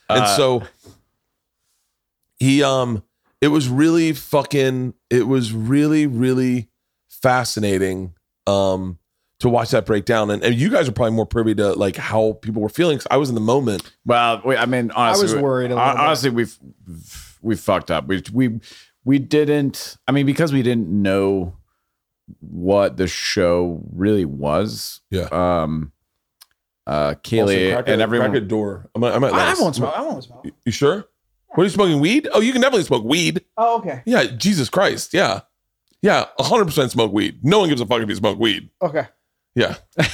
And 0.09 0.23
Uh, 0.23 0.35
so 0.37 0.63
he 2.39 2.63
um 2.63 3.03
it 3.41 3.47
was 3.49 3.67
really 3.69 4.13
fucking 4.13 4.93
it 5.09 5.27
was 5.27 5.53
really, 5.53 6.05
really 6.07 6.69
fascinating 7.09 8.13
um 8.47 8.97
to 9.39 9.49
watch 9.49 9.71
that 9.71 9.85
breakdown. 9.87 10.29
And, 10.29 10.43
and 10.43 10.53
you 10.55 10.69
guys 10.69 10.87
are 10.87 10.91
probably 10.91 11.15
more 11.15 11.25
privy 11.25 11.55
to 11.55 11.73
like 11.73 11.95
how 11.95 12.33
people 12.41 12.61
were 12.61 12.69
feeling. 12.69 12.97
'cause 12.99 13.07
I 13.09 13.17
was 13.17 13.29
in 13.29 13.35
the 13.35 13.41
moment. 13.41 13.91
Well, 14.05 14.41
we, 14.45 14.55
I 14.55 14.65
mean, 14.67 14.91
honestly, 14.91 15.21
I 15.21 15.23
was 15.23 15.35
we- 15.35 15.41
worried 15.41 15.65
a 15.71 15.75
little 15.75 15.83
hon- 15.83 15.95
bit. 15.95 16.01
Honestly, 16.01 16.29
we've 16.29 16.57
we 17.41 17.55
fucked 17.55 17.89
up. 17.91 18.07
We 18.07 18.23
we 18.31 18.59
we 19.03 19.17
didn't. 19.19 19.97
I 20.07 20.11
mean, 20.11 20.25
because 20.27 20.53
we 20.53 20.61
didn't 20.61 20.87
know 20.89 21.55
what 22.39 22.97
the 22.97 23.07
show 23.07 23.81
really 23.93 24.25
was. 24.25 25.01
Yeah. 25.09 25.27
Um. 25.31 25.91
Uh, 26.87 27.13
Also, 27.15 27.19
Kaley 27.23 27.73
crack 27.73 27.87
a- 27.87 27.91
and 27.93 28.01
everyone. 28.01 28.31
crack 28.31 28.41
a 28.41 28.45
door. 28.45 28.89
I 28.95 28.99
might, 28.99 29.13
I 29.13 29.19
might 29.19 29.33
I, 29.33 29.35
I 29.35 29.37
last. 29.49 29.61
won't 29.61 29.75
smoke. 29.75 29.93
I 29.95 30.01
won't 30.01 30.23
smoke. 30.23 30.45
You 30.65 30.71
sure? 30.71 31.05
What 31.49 31.61
are 31.61 31.63
you 31.65 31.69
smoking? 31.69 31.99
Weed? 31.99 32.27
Oh, 32.33 32.39
you 32.41 32.51
can 32.53 32.61
definitely 32.61 32.85
smoke 32.85 33.03
weed. 33.03 33.43
Oh, 33.57 33.77
okay. 33.79 34.01
Yeah, 34.05 34.23
Jesus 34.25 34.69
Christ. 34.69 35.13
Yeah. 35.13 35.41
Yeah, 36.01 36.25
100% 36.39 36.89
smoke 36.89 37.11
weed. 37.13 37.39
No 37.43 37.59
one 37.59 37.69
gives 37.69 37.79
a 37.81 37.85
fuck 37.85 38.01
if 38.01 38.09
you 38.09 38.15
smoke 38.15 38.39
weed. 38.39 38.69
Okay. 38.81 39.05
Yeah. 39.53 39.75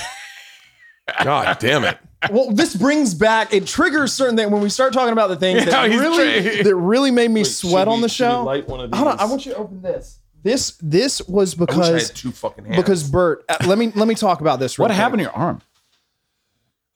God 1.24 1.58
damn 1.60 1.86
it. 1.86 1.98
Well, 2.32 2.52
this 2.52 2.76
brings 2.76 3.14
back 3.14 3.54
it 3.54 3.66
triggers 3.68 4.12
certain 4.12 4.36
things 4.36 4.52
when 4.52 4.62
we 4.62 4.70
start 4.70 4.92
talking 4.92 5.14
about 5.14 5.30
the 5.30 5.36
things 5.38 5.60
Yeah, 5.64 5.70
that 5.70 5.90
really 5.90 6.42
tra- 6.56 6.64
that 6.64 6.76
really 6.76 7.12
made 7.12 7.32
me 7.32 7.44
sweat 7.46 7.84
Should 7.84 7.88
on 7.88 7.98
we- 8.00 8.02
the 8.02 8.10
show. 8.10 8.44
light 8.44 8.68
one 8.68 8.82
of 8.82 8.92
Hold 8.94 9.08
on, 9.08 9.20
I 9.20 9.26
want 9.26 9.46
you 9.46 9.54
to 9.54 9.58
open 9.60 9.82
this. 9.82 10.20
This 10.44 10.78
this 10.82 11.22
was 11.28 11.60
I 11.60 11.64
I 11.64 11.66
because 11.66 12.08
had 12.08 12.16
two 12.16 12.32
fucking 12.32 12.66
hands. 12.66 12.78
because 12.78 13.10
Bert. 13.10 13.44
uh, 13.50 13.58
let 13.66 13.78
me 13.78 13.92
let 13.96 14.08
me 14.08 14.16
talk 14.16 14.42
about 14.42 14.60
this. 14.60 14.78
real 14.80 14.86
what 14.86 14.90
quick. 14.90 14.98
happened 14.98 15.20
to 15.20 15.24
your 15.24 15.34
arm? 15.34 15.62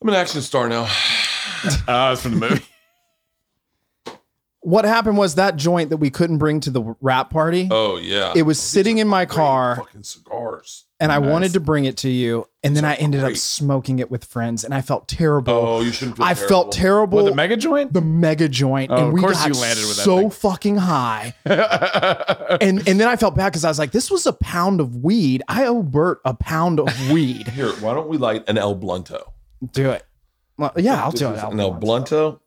I'm 0.02 0.10
an 0.10 0.16
action 0.16 0.42
star 0.42 0.68
now. 0.70 0.84
Uh, 1.88 2.10
it's 2.14 2.22
from 2.22 2.40
the 2.40 2.50
movie. 2.50 2.66
What 4.62 4.86
happened 4.86 5.18
was 5.18 5.36
that 5.36 5.56
joint 5.56 5.90
that 5.90 5.98
we 5.98 6.10
couldn't 6.12 6.38
bring 6.38 6.60
to 6.62 6.70
the 6.70 6.96
wrap 7.02 7.32
party. 7.32 7.68
Oh, 7.72 7.98
yeah. 7.98 8.32
it 8.36 8.44
was 8.44 8.60
sitting 8.60 9.00
in 9.00 9.08
my 9.08 9.26
car, 9.26 9.78
Fucking 9.78 10.04
cigars. 10.04 10.86
And 11.02 11.12
I 11.12 11.20
Nice. 11.20 11.30
wanted 11.30 11.54
to 11.54 11.60
bring 11.60 11.84
it 11.86 11.98
to 11.98 12.10
you, 12.10 12.48
and 12.64 12.76
then 12.76 12.84
Those 12.84 12.92
I 12.92 12.94
are 12.94 13.00
ended 13.00 13.24
up 13.26 13.36
smoking 13.36 14.00
it 14.00 14.10
with 14.10 14.24
friends, 14.24 14.64
and 14.64 14.74
I 14.74 14.80
felt 14.82 15.08
terrible. 15.10 15.52
Oh, 15.54 15.82
you 15.82 15.92
shouldn't 15.92 16.16
feel 16.18 16.26
I 16.26 16.34
felt 16.36 16.72
terrible. 16.72 17.18
What 17.24 17.26
the 17.30 17.36
mega 17.36 17.58
joint? 17.58 17.92
the 17.92 18.00
mega 18.02 18.48
joint, 18.48 18.92
Oh, 18.92 18.96
and 18.96 19.08
of 19.08 19.14
we 19.14 19.20
course 19.20 19.38
got 19.40 19.50
you 19.50 19.60
landed 19.60 19.82
with 19.86 19.98
that 19.98 20.04
so 20.04 20.18
thing. 20.20 20.30
fucking 20.30 20.78
high. 20.78 21.34
and 22.62 22.88
and 22.88 23.00
then 23.00 23.08
I 23.08 23.16
felt 23.18 23.36
bad 23.36 23.50
because 23.50 23.66
I 23.66 23.70
was 23.70 23.80
like, 23.80 23.92
this 23.92 24.10
was 24.10 24.26
a 24.26 24.34
pound 24.34 24.80
of 24.80 25.04
weed. 25.04 25.44
I 25.48 25.66
owe 25.66 25.84
Bert 25.84 26.22
a 26.24 26.34
pound 26.34 26.80
of 26.80 26.88
weed. 27.12 27.48
Here, 27.50 27.72
why 27.82 27.94
don't 27.94 28.08
we 28.08 28.18
light 28.18 28.48
an 28.48 28.58
El 28.58 28.76
Blunto? 28.78 29.32
do 29.74 29.92
it. 29.92 30.04
Well, 30.58 30.72
yeah, 30.78 31.04
I'll 31.04 31.12
This 31.12 31.22
do 31.22 31.30
is 31.32 31.42
it. 31.44 31.50
An 31.52 31.60
El 31.60 31.74
Blunto. 31.74 32.40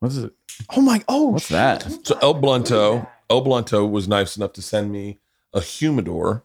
What's 0.00 0.16
it? 0.16 0.32
Oh 0.76 0.80
my! 0.80 1.02
Oh, 1.08 1.28
What's 1.30 1.48
that? 1.48 1.82
So 2.04 2.18
El 2.20 2.34
Blunto, 2.34 3.06
El 3.30 3.44
Blunto 3.44 3.88
was 3.88 4.08
nice 4.08 4.36
enough 4.36 4.52
to 4.54 4.62
send 4.62 4.90
me 4.90 5.18
a 5.54 5.60
humidor, 5.60 6.44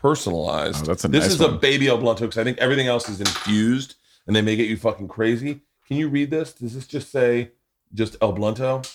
personalized. 0.00 0.84
Oh, 0.84 0.86
that's 0.86 1.04
a 1.04 1.08
this 1.08 1.24
nice 1.24 1.32
is 1.34 1.40
a 1.40 1.50
baby 1.50 1.88
El 1.88 1.98
Blunto 1.98 2.20
because 2.20 2.38
I 2.38 2.44
think 2.44 2.58
everything 2.58 2.86
else 2.86 3.08
is 3.08 3.20
infused 3.20 3.96
and 4.26 4.34
they 4.34 4.42
may 4.42 4.56
get 4.56 4.68
you 4.68 4.76
fucking 4.76 5.08
crazy. 5.08 5.60
Can 5.86 5.96
you 5.96 6.08
read 6.08 6.30
this? 6.30 6.52
Does 6.52 6.74
this 6.74 6.86
just 6.86 7.10
say 7.10 7.50
just 7.92 8.16
El 8.22 8.34
Blunto? 8.34 8.88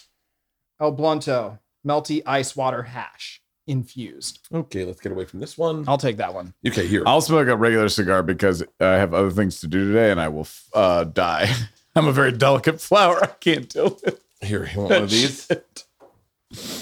El 0.80 0.95
Blunto, 0.95 1.60
melty 1.86 2.22
ice 2.26 2.56
water 2.56 2.84
hash 2.84 3.41
infused. 3.68 4.48
Okay, 4.53 4.86
let's 4.86 4.99
get 4.99 5.11
away 5.11 5.26
from 5.26 5.40
this 5.40 5.57
one. 5.57 5.86
I'll 5.88 5.98
take 5.98 6.18
that 6.18 6.34
one. 6.34 6.53
Okay, 6.65 6.88
here. 6.88 7.03
I'll 7.06 7.22
smoke 7.22 7.48
a 7.48 7.56
regular 7.56 7.90
cigar 7.90 8.23
because 8.23 8.64
I 8.80 8.94
have 8.94 9.14
other 9.14 9.32
things 9.32 9.60
to 9.61 9.68
do 9.68 9.88
today, 9.88 10.11
and 10.11 10.19
I 10.19 10.27
will 10.27 10.48
uh, 10.73 11.03
die. 11.03 11.52
I'm 11.95 12.07
a 12.07 12.11
very 12.11 12.32
delicate 12.32 12.82
flower. 12.82 13.23
I 13.23 13.27
can't 13.27 13.69
deal 13.69 13.98
with 14.03 14.22
Here, 14.41 14.69
you 14.72 14.80
want 14.80 14.91
one 14.91 15.03
of 15.03 15.10
these? 15.10 15.48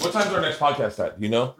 What 0.00 0.12
time's 0.12 0.32
our 0.32 0.40
next 0.40 0.58
podcast 0.58 1.04
at? 1.04 1.20
You 1.20 1.28
know? 1.28 1.54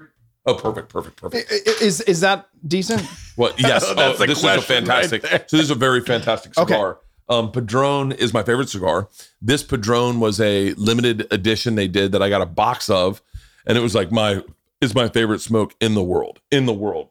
Oh, 0.47 0.55
perfect, 0.55 0.91
perfect, 0.91 1.17
perfect. 1.17 1.51
Is 1.81 2.01
is 2.03 2.21
that 2.21 2.49
decent? 2.67 3.03
What? 3.37 3.59
Yes. 3.59 3.85
oh, 3.87 3.95
That's 3.95 4.19
the 4.19 4.27
this 4.27 4.39
is 4.39 4.45
a 4.45 4.47
question 4.49 4.85
right 4.87 5.07
fantastic. 5.09 5.27
so 5.49 5.57
this 5.57 5.65
is 5.65 5.71
a 5.71 5.75
very 5.75 6.01
fantastic 6.01 6.53
Okay. 6.59 6.75
cigar. 6.75 6.99
Um, 7.29 7.51
Padron 7.51 8.13
is 8.13 8.35
my 8.35 8.43
favorite 8.43 8.69
cigar. 8.69 9.09
This 9.41 9.63
Padron 9.63 10.21
was 10.21 10.41
a 10.41 10.75
limited 10.75 11.27
edition 11.31 11.75
they 11.75 11.89
did 11.89 12.13
that 12.13 12.23
I 12.23 12.29
got 12.29 12.43
a 12.43 12.47
box 12.47 12.91
of, 12.91 13.23
and 13.67 13.79
it 13.79 13.81
was 13.81 13.95
like 13.95 14.13
my 14.13 14.43
is 14.83 14.95
my 14.95 15.09
favorite 15.09 15.41
smoke 15.41 15.75
in 15.81 15.95
the 15.95 16.03
world. 16.03 16.41
In 16.51 16.67
the 16.67 16.75
world. 16.75 17.09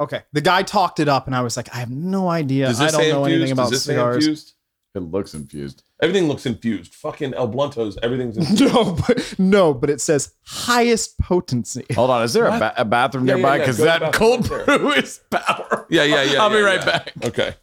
Okay, 0.00 0.22
the 0.32 0.40
guy 0.40 0.64
talked 0.64 0.98
it 0.98 1.08
up, 1.08 1.28
and 1.28 1.36
I 1.36 1.42
was 1.42 1.56
like, 1.56 1.72
I 1.72 1.78
have 1.78 1.90
no 1.90 2.28
idea. 2.28 2.68
I 2.68 2.72
don't 2.72 3.08
know 3.08 3.24
infused? 3.24 3.28
anything 3.28 3.52
about 3.52 3.72
cigars. 3.74 4.54
Infused? 4.94 5.06
It 5.06 5.16
looks 5.16 5.34
infused. 5.34 5.82
Everything 6.00 6.28
looks 6.28 6.46
infused. 6.46 6.94
Fucking 6.94 7.34
El 7.34 7.48
Bluntos, 7.48 7.96
everything's 8.02 8.36
infused. 8.38 8.72
No, 8.74 8.96
but 9.06 9.34
no, 9.38 9.74
but 9.74 9.90
it 9.90 10.00
says 10.00 10.32
highest 10.44 11.18
potency. 11.18 11.84
Hold 11.94 12.10
on, 12.10 12.22
is 12.22 12.32
there 12.32 12.46
a, 12.46 12.58
ba- 12.58 12.74
a 12.76 12.84
bathroom 12.84 13.26
Yeah, 13.26 13.34
yeah, 13.34 13.36
nearby? 13.36 13.56
yeah, 13.56 13.62
Because 13.62 13.78
go 13.78 13.84
to 13.84 13.90
the 13.90 13.98
that 13.98 14.12
bathroom 14.12 14.42
cold 14.42 14.50
right 14.50 14.66
there. 14.66 14.78
brew 14.78 14.92
is 14.92 15.20
power. 15.30 15.86
Yeah, 15.90 16.04
yeah, 16.04 16.22
yeah. 16.22 16.42
I'll 16.42 16.50
be 16.50 16.56
yeah, 16.56 16.60
right 16.62 16.80
yeah. 16.80 16.84
back. 16.84 17.12
Okay. 17.24 17.54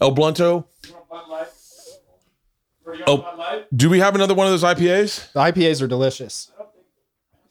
El 0.00 0.14
Blunto. 0.14 0.64
Oh, 3.06 3.64
do 3.74 3.90
we 3.90 3.98
have 3.98 4.14
another 4.14 4.34
one 4.34 4.46
of 4.46 4.52
those 4.52 4.64
IPAs? 4.64 5.32
The 5.32 5.40
IPAs 5.40 5.82
are 5.82 5.86
delicious. 5.86 6.50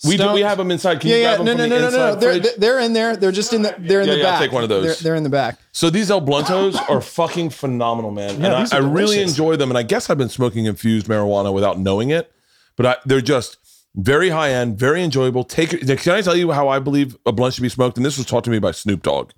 We 0.06 0.16
do. 0.18 0.32
We 0.34 0.42
have 0.42 0.58
them 0.58 0.70
inside. 0.70 1.00
Can 1.02 1.10
Yeah, 1.10 1.16
you 1.16 1.22
yeah, 1.24 1.36
grab 1.38 1.38
them 1.40 1.46
no, 1.46 1.52
from 1.54 1.58
no, 1.58 1.64
the 1.64 1.70
no, 1.70 1.90
no, 1.90 1.98
no. 1.98 2.08
inside 2.14 2.22
They're 2.22 2.54
they're 2.58 2.80
in 2.80 2.94
there. 2.94 3.16
They're 3.18 3.32
just 3.32 3.52
in 3.54 3.64
the 3.64 3.76
they're 3.80 4.02
in 4.02 4.08
Yeah, 4.08 4.14
the 4.14 4.20
yeah, 4.20 4.26
I'll 4.28 4.32
back. 4.34 4.40
take 4.42 4.52
one 4.52 4.64
of 4.64 4.70
those. 4.70 4.84
They're, 4.86 4.96
they're 4.96 5.16
in 5.16 5.24
the 5.24 5.30
back. 5.30 5.58
So 5.72 5.90
these 5.90 6.12
El 6.12 6.22
Bluntos 6.22 6.78
are 6.90 7.02
fucking 7.02 7.50
phenomenal, 7.50 8.12
man. 8.12 8.36
and 8.36 8.46
I, 8.48 8.60
these 8.62 8.74
are 8.74 8.76
I 8.76 8.80
really 8.80 9.16
delicious. 9.16 9.32
enjoy 9.32 9.56
them. 9.56 9.72
And 9.72 9.78
I 9.78 9.84
guess 9.84 10.10
I've 10.10 10.18
been 10.18 10.30
smoking 10.30 10.66
infused 10.66 11.08
marijuana 11.08 11.52
without 11.54 11.80
knowing 11.80 12.12
it, 12.12 12.32
but 12.76 12.86
I, 12.86 12.96
they're 13.06 13.22
just 13.22 13.58
very 13.96 14.30
high 14.30 14.52
end, 14.52 14.78
very 14.78 15.04
enjoyable. 15.04 15.44
Take 15.44 15.70
can 15.72 16.14
I 16.14 16.22
tell 16.22 16.36
you 16.36 16.52
how 16.52 16.68
I 16.68 16.78
believe 16.78 17.18
a 17.26 17.32
blunt 17.32 17.56
should 17.56 17.64
be 17.64 17.70
smoked? 17.70 17.98
And 17.98 18.06
this 18.06 18.18
was 18.18 18.28
taught 18.28 18.44
to 18.44 18.52
me 18.52 18.60
by 18.60 18.70
Snoop 18.72 19.02
Dogg. 19.02 19.32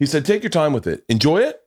He 0.00 0.06
said, 0.06 0.24
take 0.24 0.42
your 0.42 0.50
time 0.50 0.72
with 0.72 0.88
it, 0.88 1.04
enjoy 1.08 1.38
it. 1.42 1.60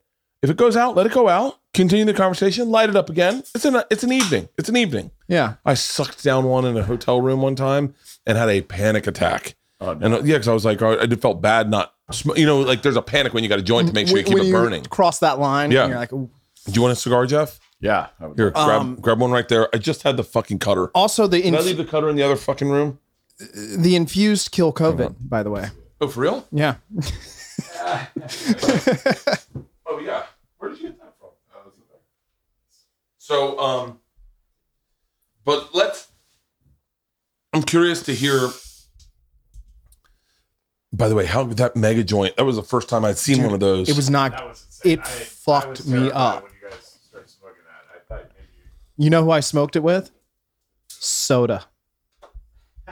If 0.43 0.49
it 0.51 0.57
goes 0.57 0.75
out, 0.75 0.95
let 0.95 1.05
it 1.05 1.13
go 1.13 1.29
out. 1.29 1.57
Continue 1.73 2.05
the 2.05 2.13
conversation. 2.13 2.69
Light 2.69 2.89
it 2.89 2.95
up 2.95 3.09
again. 3.09 3.43
It's 3.55 3.65
an 3.65 3.81
it's 3.89 4.03
an 4.03 4.11
evening. 4.11 4.49
It's 4.57 4.69
an 4.69 4.75
evening. 4.75 5.09
Yeah. 5.27 5.55
I 5.65 5.73
sucked 5.73 6.23
down 6.23 6.45
one 6.45 6.63
in 6.65 6.77
a 6.77 6.83
hotel 6.83 7.21
room 7.21 7.41
one 7.41 7.55
time 7.55 7.95
and 8.27 8.37
had 8.37 8.49
a 8.49 8.61
panic 8.61 9.07
attack. 9.07 9.55
Oh, 9.81 9.91
And 9.91 10.05
uh, 10.05 10.17
yeah, 10.23 10.35
because 10.35 10.47
I 10.47 10.53
was 10.53 10.65
like, 10.65 10.81
I 10.81 11.07
felt 11.15 11.41
bad 11.41 11.69
not, 11.69 11.93
sm- 12.11 12.35
you 12.35 12.45
know, 12.45 12.59
like 12.61 12.81
there's 12.81 12.95
a 12.95 13.01
panic 13.01 13.33
when 13.33 13.43
you 13.43 13.49
got 13.49 13.59
a 13.59 13.63
joint 13.63 13.87
to 13.87 13.93
make 13.93 14.07
sure 14.07 14.17
you 14.17 14.23
keep 14.23 14.33
when 14.35 14.47
it 14.47 14.51
burning. 14.51 14.83
Cross 14.85 15.19
that 15.19 15.39
line. 15.39 15.71
Yeah. 15.71 15.83
And 15.83 15.89
you're 15.91 15.99
like, 15.99 16.13
ooh. 16.13 16.29
Do 16.65 16.71
you 16.73 16.81
want 16.81 16.91
a 16.91 16.95
cigar, 16.95 17.25
Jeff? 17.25 17.59
Yeah. 17.79 18.07
Here, 18.35 18.49
grab 18.51 18.81
Um, 18.81 18.95
grab 18.95 19.19
one 19.19 19.31
right 19.31 19.47
there. 19.47 19.69
I 19.73 19.77
just 19.77 20.03
had 20.03 20.17
the 20.17 20.23
fucking 20.23 20.59
cutter. 20.59 20.87
also 20.95 21.27
the 21.27 21.41
Did 21.41 21.55
I 21.55 21.59
leave 21.61 21.77
the 21.77 21.85
cutter 21.85 22.09
in 22.09 22.15
the 22.15 22.23
other 22.23 22.35
fucking 22.35 22.69
room? 22.69 22.99
the 23.39 23.95
infused 23.95 24.51
kill 24.51 24.73
COVID. 24.73 25.15
By 25.29 25.43
the 25.43 25.51
way. 25.51 25.69
Oh, 26.01 26.07
for 26.07 26.21
real? 26.21 26.47
Yeah. 26.51 26.75
Oh 29.89 29.99
yeah. 29.99 30.23
Where 30.57 30.69
did 30.71 30.79
you 30.81 30.89
get 30.89 30.99
that 30.99 31.13
from? 31.19 31.29
Oh, 31.55 31.61
that's 31.63 31.75
in 31.77 31.83
there. 31.89 31.99
So, 33.17 33.57
um, 33.59 33.99
but 35.45 35.73
let's. 35.73 36.09
I'm 37.57 37.63
curious 37.63 38.03
to 38.03 38.13
hear. 38.13 38.49
By 40.93 41.09
the 41.09 41.15
way, 41.15 41.25
how 41.25 41.43
that 41.43 41.75
mega 41.75 42.03
joint? 42.03 42.37
That 42.37 42.45
was 42.45 42.55
the 42.55 42.61
first 42.61 42.87
time 42.87 43.03
I'd 43.03 43.17
seen 43.17 43.43
one 43.43 43.53
of 43.53 43.59
those. 43.59 43.89
It 43.89 43.95
was 43.95 44.11
not. 44.11 44.59
It 44.85 45.05
fucked 45.07 45.87
me 45.87 46.11
up. 46.11 46.43
When 46.43 46.51
you 46.53 46.69
guys 46.69 46.99
smoking 47.25 47.63
that, 47.65 47.95
I 47.95 47.99
thought 48.07 48.31
maybe 48.37 48.69
You 48.97 49.09
know 49.09 49.23
who 49.23 49.31
I 49.31 49.39
smoked 49.39 49.75
it 49.75 49.81
with? 49.81 50.11
Soda. 50.87 51.65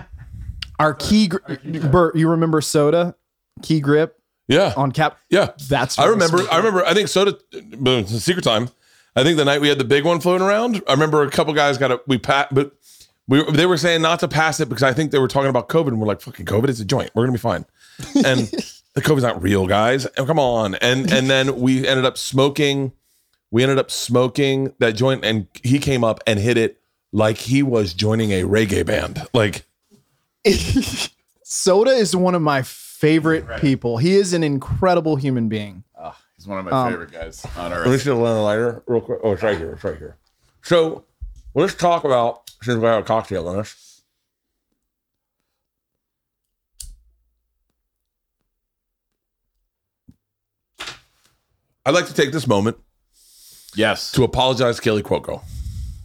Our 0.79 0.95
key, 0.95 1.27
gr- 1.27 1.37
Bert, 1.91 2.15
you 2.15 2.27
remember 2.27 2.59
soda? 2.59 3.15
Key 3.61 3.79
grip 3.79 4.19
yeah, 4.47 4.73
on 4.75 4.91
cap. 4.91 5.19
yeah. 5.29 5.51
That's 5.69 5.99
I 5.99 6.07
remember. 6.07 6.39
I 6.51 6.57
remember. 6.57 6.83
I 6.83 6.95
think 6.95 7.07
soda. 7.07 7.37
But 7.77 7.99
it's 7.99 8.13
a 8.13 8.19
secret 8.19 8.43
time. 8.43 8.69
I 9.15 9.23
think 9.23 9.37
the 9.37 9.45
night 9.45 9.61
we 9.61 9.69
had 9.69 9.77
the 9.77 9.85
big 9.85 10.03
one 10.05 10.19
floating 10.19 10.45
around. 10.45 10.81
I 10.87 10.93
remember 10.93 11.21
a 11.21 11.29
couple 11.29 11.53
guys 11.53 11.77
got 11.77 11.91
a 11.91 12.01
we 12.07 12.17
pat, 12.17 12.51
but 12.51 12.75
we 13.27 13.43
they 13.52 13.65
were 13.65 13.77
saying 13.77 14.02
not 14.02 14.19
to 14.22 14.27
pass 14.27 14.60
it 14.60 14.69
because 14.69 14.84
I 14.84 14.93
think 14.93 15.11
they 15.11 15.19
were 15.19 15.27
talking 15.27 15.49
about 15.49 15.68
COVID 15.69 15.88
and 15.89 15.99
we're 15.99 16.07
like 16.07 16.22
fucking 16.22 16.45
COVID. 16.45 16.69
It's 16.69 16.80
a 16.80 16.85
joint. 16.85 17.11
We're 17.15 17.23
gonna 17.23 17.34
be 17.34 17.39
fine. 17.39 17.65
And 18.15 18.39
the 18.93 19.02
COVID's 19.02 19.23
not 19.23 19.41
real, 19.41 19.65
guys. 19.68 20.07
Oh, 20.18 20.26
come 20.26 20.39
on. 20.39 20.76
And 20.76 21.11
and 21.11 21.30
then 21.30 21.60
we 21.60 21.88
ended 21.88 22.06
up 22.06 22.18
smoking. 22.18 22.91
We 23.52 23.64
ended 23.64 23.77
up 23.80 23.89
smoking 23.91 24.73
that 24.80 24.95
joint, 24.95 25.23
and 25.23 25.47
he 25.64 25.80
came 25.80 26.03
up 26.03 26.22
and 26.27 26.39
hit 26.39 26.57
it 26.57 26.80
like 27.14 27.38
he 27.38 27.64
was 27.64 27.93
joining 27.93 28.31
a 28.31 28.41
reggae 28.43 28.85
band. 28.85 29.26
Like 29.34 29.65
Soda 31.43 31.91
is 31.91 32.15
one 32.15 32.35
of 32.35 32.41
my 32.41 32.61
favorite 32.64 33.45
people. 33.60 33.97
He 33.97 34.15
is 34.15 34.34
an 34.34 34.43
incredible 34.43 35.15
human 35.15 35.47
being. 35.47 35.84
oh, 35.97 36.15
he's 36.35 36.47
one 36.47 36.60
of 36.60 36.65
my 36.65 36.72
Um, 36.72 36.91
favorite 36.91 37.11
guys 37.11 37.45
on 37.57 37.72
Let 37.72 37.85
me 37.88 37.93
earth. 37.93 38.02
see 38.02 38.10
the 38.10 38.15
lighter 38.15 38.84
real 38.88 39.02
quick. 39.02 39.19
Oh, 39.23 39.34
it's 39.34 39.43
right 39.43 39.57
here. 39.57 39.72
It's 39.73 39.84
right 39.84 39.97
here. 39.97 40.15
So 40.64 41.06
let's 41.53 41.76
talk 41.76 42.03
about 42.03 42.44
since 42.61 42.80
we 42.80 42.86
have 42.88 43.02
a 43.02 43.03
cocktail 43.03 43.48
on 43.48 43.60
us. 43.60 44.02
I'd 51.86 51.94
like 51.94 52.07
to 52.07 52.14
take 52.14 52.32
this 52.32 52.48
moment 52.48 52.77
Yes. 53.76 54.11
to 54.14 54.23
apologize 54.23 54.80
to 54.80 54.90
Kaley 54.90 55.02
Cuoco. 55.03 55.41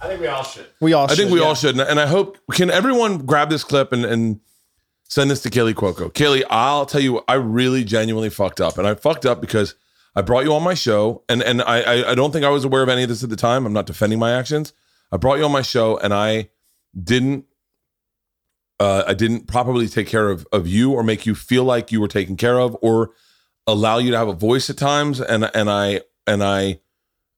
I 0.00 0.08
think 0.08 0.20
we 0.20 0.26
all 0.26 0.42
should. 0.44 0.66
We 0.80 0.92
all. 0.92 1.06
Should. 1.06 1.12
I 1.12 1.16
think 1.16 1.28
should, 1.28 1.34
we 1.34 1.40
yeah. 1.40 1.46
all 1.46 1.54
should, 1.54 1.78
and- 1.78 1.88
and 1.88 2.00
I 2.00 2.06
hope 2.06 2.38
can 2.52 2.70
everyone 2.70 3.18
grab 3.18 3.50
this 3.50 3.64
clip 3.64 3.92
and, 3.92 4.04
and 4.04 4.40
send 5.08 5.30
this 5.30 5.42
to 5.42 5.50
Kaley 5.50 5.74
Cuoco. 5.74 6.10
Kaley, 6.12 6.42
I'll 6.50 6.86
tell 6.86 7.00
you, 7.02 7.22
I 7.28 7.34
really 7.34 7.84
genuinely 7.84 8.30
fucked 8.30 8.60
up, 8.60 8.78
and 8.78 8.86
I 8.86 8.94
fucked 8.94 9.26
up 9.26 9.40
because 9.40 9.74
I 10.16 10.22
brought 10.22 10.44
you 10.44 10.54
on 10.54 10.62
my 10.62 10.74
show, 10.74 11.22
and 11.28 11.42
and 11.42 11.62
I 11.62 11.80
I, 11.82 12.10
I 12.12 12.14
don't 12.14 12.32
think 12.32 12.44
I 12.44 12.48
was 12.50 12.64
aware 12.64 12.82
of 12.82 12.88
any 12.88 13.02
of 13.02 13.08
this 13.08 13.22
at 13.22 13.30
the 13.30 13.36
time. 13.36 13.66
I'm 13.66 13.72
not 13.72 13.86
defending 13.86 14.18
my 14.18 14.32
actions. 14.32 14.72
I 15.12 15.16
brought 15.16 15.38
you 15.38 15.44
on 15.44 15.52
my 15.52 15.62
show, 15.62 15.96
and 15.98 16.12
I 16.14 16.50
didn't. 17.00 17.46
Uh, 18.78 19.04
I 19.06 19.12
didn't 19.12 19.46
properly 19.46 19.88
take 19.88 20.06
care 20.06 20.30
of 20.30 20.46
of 20.52 20.66
you 20.66 20.92
or 20.92 21.02
make 21.02 21.26
you 21.26 21.34
feel 21.34 21.64
like 21.64 21.92
you 21.92 22.00
were 22.00 22.08
taken 22.08 22.36
care 22.36 22.58
of 22.58 22.76
or 22.80 23.10
allow 23.66 23.98
you 23.98 24.10
to 24.10 24.16
have 24.16 24.28
a 24.28 24.32
voice 24.32 24.70
at 24.70 24.78
times. 24.78 25.20
And 25.20 25.50
and 25.54 25.70
I 25.70 26.02
and 26.26 26.42
I 26.42 26.80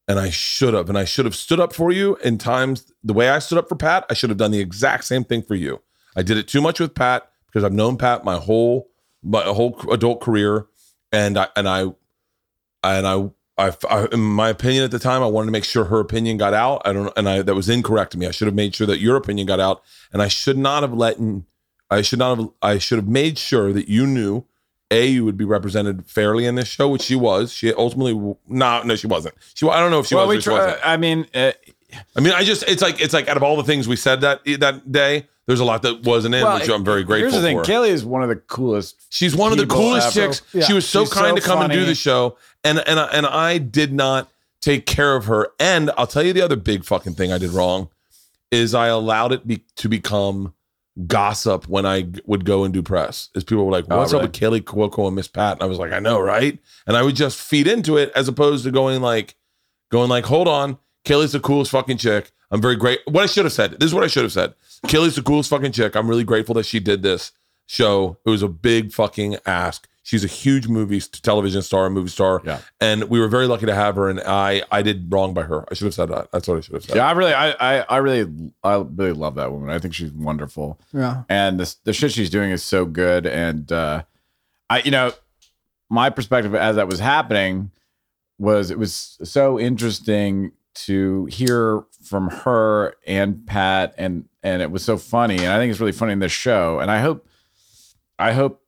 and 0.06 0.18
I 0.18 0.30
should 0.30 0.74
have 0.74 0.88
and 0.88 0.98
I 0.98 1.04
should 1.04 1.24
have 1.24 1.34
stood 1.34 1.60
up 1.60 1.72
for 1.72 1.90
you 1.90 2.16
in 2.16 2.38
times 2.38 2.92
the 3.02 3.12
way 3.12 3.28
I 3.28 3.38
stood 3.38 3.58
up 3.58 3.68
for 3.68 3.76
Pat. 3.76 4.06
I 4.08 4.14
should 4.14 4.30
have 4.30 4.38
done 4.38 4.50
the 4.50 4.60
exact 4.60 5.04
same 5.04 5.24
thing 5.24 5.42
for 5.42 5.54
you. 5.54 5.82
I 6.14 6.22
did 6.22 6.36
it 6.36 6.48
too 6.48 6.60
much 6.60 6.78
with 6.78 6.94
Pat 6.94 7.30
because 7.46 7.64
I've 7.64 7.72
known 7.72 7.96
Pat 7.96 8.24
my 8.24 8.36
whole 8.36 8.90
my 9.22 9.42
whole 9.42 9.78
adult 9.90 10.20
career. 10.20 10.66
And 11.10 11.38
I 11.38 11.48
and 11.56 11.68
I 11.68 11.82
and 12.82 13.06
I 13.06 13.30
I, 13.62 13.76
I 13.88 14.06
in 14.12 14.20
my 14.20 14.48
opinion 14.48 14.84
at 14.84 14.90
the 14.90 14.98
time 14.98 15.22
I 15.22 15.26
wanted 15.26 15.46
to 15.46 15.52
make 15.52 15.64
sure 15.64 15.84
her 15.84 16.00
opinion 16.00 16.36
got 16.36 16.54
out. 16.54 16.82
I 16.84 16.92
don't 16.92 17.12
and 17.16 17.28
I 17.28 17.42
that 17.42 17.54
was 17.54 17.68
incorrect 17.68 18.12
to 18.12 18.18
me. 18.18 18.26
I 18.26 18.30
should 18.30 18.46
have 18.46 18.54
made 18.54 18.74
sure 18.74 18.86
that 18.86 18.98
your 18.98 19.16
opinion 19.16 19.46
got 19.46 19.60
out. 19.60 19.82
And 20.12 20.20
I 20.20 20.28
should 20.28 20.58
not 20.58 20.82
have 20.82 20.92
let 20.92 21.18
I 21.90 22.02
should 22.02 22.18
not 22.18 22.38
have 22.38 22.48
I 22.60 22.78
should 22.78 22.98
have 22.98 23.08
made 23.08 23.38
sure 23.38 23.72
that 23.72 23.88
you 23.88 24.06
knew 24.06 24.44
a 24.90 25.06
you 25.06 25.24
would 25.24 25.36
be 25.36 25.44
represented 25.44 26.06
fairly 26.06 26.44
in 26.44 26.56
this 26.56 26.68
show 26.68 26.88
which 26.88 27.02
she 27.02 27.14
was. 27.14 27.52
She 27.52 27.72
ultimately 27.72 28.14
no 28.48 28.82
no 28.82 28.96
she 28.96 29.06
wasn't. 29.06 29.34
She 29.54 29.68
I 29.68 29.78
don't 29.80 29.90
know 29.90 30.00
if 30.00 30.06
she 30.06 30.14
well, 30.14 30.26
was 30.26 30.36
we 30.36 30.42
try, 30.42 30.66
wasn't. 30.66 30.80
I 30.84 30.96
mean, 30.96 31.26
uh, 31.34 31.52
I 32.16 32.20
mean 32.20 32.32
I 32.32 32.42
just 32.42 32.64
it's 32.64 32.82
like 32.82 33.00
it's 33.00 33.14
like 33.14 33.28
out 33.28 33.36
of 33.36 33.42
all 33.42 33.56
the 33.56 33.64
things 33.64 33.86
we 33.86 33.96
said 33.96 34.22
that 34.22 34.44
that 34.44 34.90
day 34.90 35.28
there's 35.46 35.60
a 35.60 35.64
lot 35.64 35.82
that 35.82 36.04
wasn't 36.04 36.36
in 36.36 36.44
well, 36.44 36.58
which 36.58 36.68
I'm 36.68 36.84
very 36.84 37.02
grateful 37.02 37.32
Here's 37.32 37.42
the 37.42 37.46
thing: 37.46 37.58
for. 37.58 37.64
Kaley 37.64 37.88
is 37.88 38.04
one 38.04 38.22
of 38.22 38.28
the 38.28 38.36
coolest. 38.36 39.12
She's 39.12 39.34
one 39.34 39.50
of 39.50 39.58
the 39.58 39.66
coolest 39.66 40.16
ever. 40.16 40.28
chicks. 40.28 40.42
Yeah. 40.52 40.64
She 40.64 40.72
was 40.72 40.88
so 40.88 41.04
She's 41.04 41.12
kind 41.12 41.30
so 41.30 41.34
to 41.36 41.40
come 41.42 41.62
and 41.62 41.72
do 41.72 41.84
the 41.84 41.96
show, 41.96 42.36
and 42.64 42.78
and 42.86 42.98
I- 43.00 43.06
and 43.12 43.26
I 43.26 43.58
did 43.58 43.92
not 43.92 44.30
take 44.60 44.86
care 44.86 45.16
of 45.16 45.24
her. 45.26 45.48
And 45.58 45.90
I'll 45.98 46.06
tell 46.06 46.22
you 46.22 46.32
the 46.32 46.42
other 46.42 46.56
big 46.56 46.84
fucking 46.84 47.14
thing 47.14 47.32
I 47.32 47.38
did 47.38 47.50
wrong 47.50 47.88
is 48.50 48.74
I 48.74 48.86
allowed 48.88 49.32
it 49.32 49.46
be, 49.46 49.64
to 49.76 49.88
become 49.88 50.54
gossip 51.06 51.66
when 51.68 51.86
I 51.86 52.06
would 52.26 52.44
go 52.44 52.64
and 52.64 52.72
do 52.72 52.82
press. 52.82 53.30
Is 53.34 53.44
people 53.44 53.64
were 53.64 53.72
like, 53.72 53.86
Oh, 53.90 53.96
"What's 53.98 54.12
really? 54.12 54.24
up 54.26 54.30
with 54.32 54.40
Kaley 54.40 54.60
Cuoco 54.62 55.06
and 55.06 55.16
Miss 55.16 55.26
Pat?" 55.28 55.54
And 55.54 55.62
I 55.62 55.66
was 55.66 55.78
like, 55.78 55.92
"I 55.92 55.98
know, 55.98 56.20
right?" 56.20 56.58
And 56.86 56.96
I 56.96 57.02
would 57.02 57.16
just 57.16 57.40
feed 57.40 57.66
into 57.66 57.96
it 57.96 58.12
as 58.14 58.28
opposed 58.28 58.64
to 58.64 58.70
going 58.70 59.00
like, 59.00 59.34
going 59.90 60.10
like, 60.10 60.26
"Hold 60.26 60.48
on, 60.48 60.78
Kaley's 61.04 61.32
the 61.32 61.40
coolest 61.40 61.70
fucking 61.70 61.96
chick. 61.96 62.30
I'm 62.50 62.60
very 62.60 62.76
great." 62.76 63.00
What 63.06 63.22
I 63.22 63.26
should 63.26 63.44
have 63.46 63.52
said. 63.54 63.72
This 63.80 63.86
is 63.88 63.94
what 63.94 64.04
I 64.04 64.08
should 64.08 64.24
have 64.24 64.32
said. 64.32 64.54
Kaley's 64.86 65.16
the 65.16 65.22
coolest 65.22 65.48
fucking 65.50 65.72
chick. 65.72 65.96
I'm 65.96 66.08
really 66.08 66.24
grateful 66.24 66.54
that 66.56 66.66
she 66.66 66.78
did 66.78 67.02
this 67.02 67.32
show. 67.66 68.18
It 68.26 68.30
was 68.30 68.42
a 68.42 68.48
big 68.48 68.92
fucking 68.92 69.38
ask. 69.46 69.88
She's 70.04 70.24
a 70.24 70.28
huge 70.28 70.66
movie 70.66 71.00
television 71.00 71.62
star, 71.62 71.88
movie 71.88 72.08
star, 72.10 72.42
Yeah. 72.44 72.58
and 72.80 73.04
we 73.04 73.20
were 73.20 73.28
very 73.28 73.46
lucky 73.46 73.66
to 73.66 73.74
have 73.74 73.94
her. 73.94 74.08
And 74.10 74.20
I, 74.20 74.62
I 74.70 74.82
did 74.82 75.12
wrong 75.12 75.32
by 75.32 75.42
her. 75.42 75.64
I 75.70 75.74
should 75.74 75.84
have 75.84 75.94
said 75.94 76.08
that. 76.08 76.32
That's 76.32 76.48
what 76.48 76.58
I 76.58 76.60
should 76.60 76.74
have 76.74 76.84
said. 76.84 76.96
Yeah, 76.96 77.06
I 77.06 77.12
really, 77.12 77.32
I, 77.32 77.50
I, 77.52 77.84
I 77.88 77.96
really, 77.98 78.28
I 78.64 78.76
really 78.78 79.12
love 79.12 79.36
that 79.36 79.52
woman. 79.52 79.70
I 79.70 79.78
think 79.78 79.94
she's 79.94 80.10
wonderful. 80.10 80.80
Yeah. 80.92 81.22
and 81.28 81.60
the, 81.60 81.74
the 81.84 81.92
shit 81.92 82.10
she's 82.12 82.30
doing 82.30 82.50
is 82.50 82.62
so 82.64 82.84
good 82.84 83.26
and 83.26 83.70
uh 83.70 84.02
i 84.70 84.80
you 84.80 84.90
know 84.90 85.12
my 85.90 86.08
perspective 86.10 86.54
as 86.54 86.76
that 86.76 86.88
was 86.88 86.98
happening 87.00 87.70
was 88.38 88.70
it 88.70 88.78
was 88.78 89.18
so 89.22 89.60
interesting 89.60 90.52
to 90.74 91.26
hear 91.26 91.84
from 92.02 92.28
her 92.30 92.94
and 93.06 93.46
pat 93.46 93.94
and 93.98 94.26
and 94.42 94.62
it 94.62 94.70
was 94.70 94.82
so 94.84 94.96
funny 94.96 95.36
and 95.36 95.48
i 95.48 95.58
think 95.58 95.70
it's 95.70 95.80
really 95.80 95.92
funny 95.92 96.12
in 96.12 96.18
this 96.18 96.32
show 96.32 96.78
and 96.80 96.90
i 96.90 97.00
hope 97.00 97.26
i 98.18 98.32
hope 98.32 98.61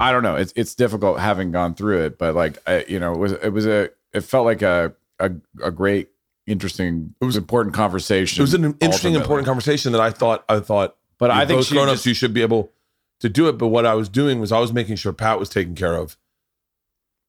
i 0.00 0.10
don't 0.12 0.22
know 0.22 0.34
it's 0.36 0.52
it's 0.56 0.74
difficult 0.74 1.18
having 1.20 1.52
gone 1.52 1.74
through 1.74 2.02
it 2.02 2.18
but 2.18 2.34
like 2.34 2.58
I, 2.66 2.84
you 2.88 2.98
know 2.98 3.12
it 3.12 3.18
was 3.18 3.32
it 3.32 3.50
was 3.50 3.66
a 3.66 3.90
it 4.12 4.22
felt 4.22 4.44
like 4.46 4.62
a 4.62 4.92
a, 5.18 5.30
a 5.62 5.70
great 5.70 6.08
interesting 6.46 7.14
it 7.20 7.24
was 7.24 7.36
important 7.36 7.74
conversation 7.74 8.40
It 8.40 8.42
was 8.42 8.54
an 8.54 8.64
interesting, 8.64 8.90
ultimately. 8.92 9.20
important 9.20 9.46
conversation 9.46 9.92
that 9.92 10.00
I 10.00 10.10
thought. 10.10 10.44
I 10.48 10.58
thought, 10.60 10.96
but 11.18 11.30
i 11.30 11.46
think 11.46 11.58
both 11.60 11.70
grown 11.70 11.86
just- 11.86 12.00
ups. 12.00 12.06
You 12.06 12.14
should 12.14 12.32
be 12.34 12.42
able 12.42 12.72
to 13.20 13.28
do 13.28 13.46
it. 13.48 13.52
But 13.58 13.68
what 13.68 13.84
I 13.86 13.94
was 13.94 14.08
doing 14.08 14.40
was 14.40 14.50
I 14.50 14.58
was 14.58 14.72
making 14.72 14.96
sure 14.96 15.12
Pat 15.12 15.38
was 15.38 15.48
taken 15.50 15.74
care 15.74 15.94
of, 15.94 16.16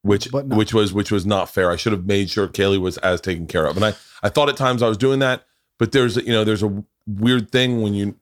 which 0.02 0.30
But 0.32 0.48
not- 0.48 0.56
which 0.58 0.72
was 0.74 0.92
which 0.92 1.12
was 1.12 1.24
not 1.26 1.48
fair. 1.50 1.70
I 1.70 1.76
should 1.76 1.92
have 1.92 2.06
made 2.06 2.30
sure 2.30 2.48
Kaley 2.48 2.80
was 2.80 2.96
as 2.98 3.20
taken 3.20 3.46
care 3.46 3.66
of, 3.66 3.76
and 3.76 3.84
I 3.84 3.94
I 4.22 4.28
thought 4.28 4.48
at 4.48 4.56
times 4.56 4.82
I 4.82 4.88
was 4.88 4.96
doing 4.98 5.18
that. 5.20 5.44
But 5.78 5.92
there's 5.92 6.16
you 6.16 6.32
know 6.32 6.42
there's 6.44 6.62
a 6.62 6.82
weird 7.06 7.50
thing 7.52 7.82
when 7.82 7.94
you 7.94 8.16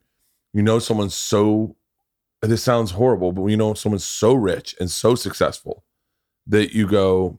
you 0.52 0.62
know 0.62 0.78
someone's 0.80 1.14
so 1.14 1.76
this 2.42 2.62
sounds 2.62 2.92
horrible, 2.92 3.32
but 3.32 3.42
when 3.42 3.50
you 3.50 3.56
know 3.56 3.74
someone's 3.74 4.04
so 4.04 4.32
rich 4.32 4.74
and 4.80 4.90
so 4.90 5.14
successful 5.14 5.84
that 6.46 6.74
you 6.74 6.86
go, 6.86 7.38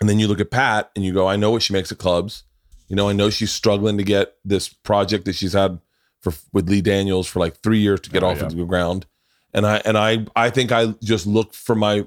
and 0.00 0.08
then 0.08 0.18
you 0.18 0.28
look 0.28 0.40
at 0.40 0.50
Pat 0.50 0.90
and 0.94 1.04
you 1.04 1.12
go, 1.12 1.26
I 1.26 1.36
know 1.36 1.50
what 1.50 1.62
she 1.62 1.72
makes 1.72 1.90
at 1.90 1.98
clubs. 1.98 2.44
You 2.88 2.94
know, 2.96 3.08
I 3.08 3.12
know 3.12 3.30
she's 3.30 3.50
struggling 3.50 3.98
to 3.98 4.04
get 4.04 4.36
this 4.44 4.68
project 4.68 5.24
that 5.24 5.34
she's 5.34 5.54
had 5.54 5.80
for 6.20 6.32
with 6.52 6.68
Lee 6.68 6.80
Daniels 6.82 7.26
for 7.26 7.40
like 7.40 7.56
three 7.56 7.78
years 7.78 8.00
to 8.02 8.10
get 8.10 8.22
Oh, 8.22 8.28
off 8.28 8.38
yeah. 8.40 8.48
the 8.48 8.64
ground. 8.64 9.06
And 9.52 9.66
I 9.66 9.78
and 9.84 9.96
I 9.98 10.26
I 10.36 10.50
think 10.50 10.70
I 10.70 10.94
just 11.02 11.26
look 11.26 11.52
for 11.54 11.74
my 11.74 12.06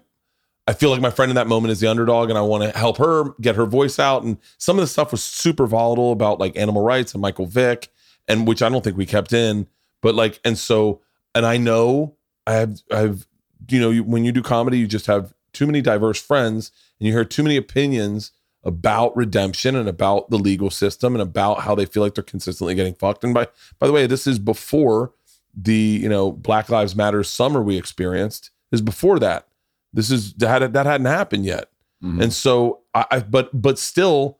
I 0.67 0.73
feel 0.73 0.91
like 0.91 1.01
my 1.01 1.09
friend 1.09 1.31
in 1.31 1.35
that 1.35 1.47
moment 1.47 1.71
is 1.71 1.79
the 1.79 1.87
underdog 1.87 2.29
and 2.29 2.37
I 2.37 2.41
want 2.41 2.63
to 2.63 2.77
help 2.77 2.97
her 2.97 3.31
get 3.41 3.55
her 3.55 3.65
voice 3.65 3.97
out. 3.99 4.23
And 4.23 4.37
some 4.59 4.77
of 4.77 4.81
the 4.81 4.87
stuff 4.87 5.11
was 5.11 5.23
super 5.23 5.65
volatile 5.65 6.11
about 6.11 6.39
like 6.39 6.55
animal 6.55 6.83
rights 6.83 7.13
and 7.13 7.21
Michael 7.21 7.47
Vick, 7.47 7.89
and 8.27 8.47
which 8.47 8.61
I 8.61 8.69
don't 8.69 8.83
think 8.83 8.95
we 8.95 9.07
kept 9.07 9.33
in. 9.33 9.65
But 10.01 10.13
like, 10.15 10.39
and 10.45 10.57
so, 10.59 11.01
and 11.35 11.45
I 11.45 11.57
know 11.57 12.15
I 12.47 12.53
have, 12.53 12.79
I've, 12.91 13.27
you 13.69 13.79
know, 13.79 13.91
you, 13.91 14.03
when 14.03 14.25
you 14.25 14.31
do 14.31 14.41
comedy, 14.41 14.79
you 14.79 14.87
just 14.87 15.05
have 15.07 15.33
too 15.53 15.65
many 15.65 15.81
diverse 15.81 16.21
friends 16.21 16.71
and 16.99 17.07
you 17.07 17.13
hear 17.13 17.25
too 17.25 17.43
many 17.43 17.57
opinions 17.57 18.31
about 18.63 19.15
redemption 19.15 19.75
and 19.75 19.87
about 19.87 20.29
the 20.29 20.37
legal 20.37 20.69
system 20.69 21.15
and 21.15 21.21
about 21.21 21.61
how 21.61 21.75
they 21.75 21.85
feel 21.85 22.03
like 22.03 22.15
they're 22.15 22.23
consistently 22.23 22.75
getting 22.75 22.93
fucked. 22.93 23.23
And 23.23 23.33
by 23.33 23.47
by 23.79 23.87
the 23.87 23.93
way, 23.93 24.05
this 24.05 24.27
is 24.27 24.37
before 24.39 25.13
the 25.55 25.99
you 26.01 26.09
know 26.09 26.31
Black 26.31 26.69
Lives 26.69 26.95
Matter 26.95 27.23
summer 27.23 27.61
we 27.61 27.77
experienced. 27.77 28.51
Is 28.71 28.81
before 28.81 29.17
that. 29.19 29.47
This 29.93 30.11
is 30.11 30.33
that 30.35 30.73
that 30.73 30.85
hadn't 30.85 31.07
happened 31.07 31.45
yet. 31.45 31.69
Mhm. 32.03 32.21
And 32.23 32.33
so 32.33 32.81
I, 32.93 33.05
I 33.11 33.19
but 33.19 33.49
but 33.59 33.79
still, 33.79 34.39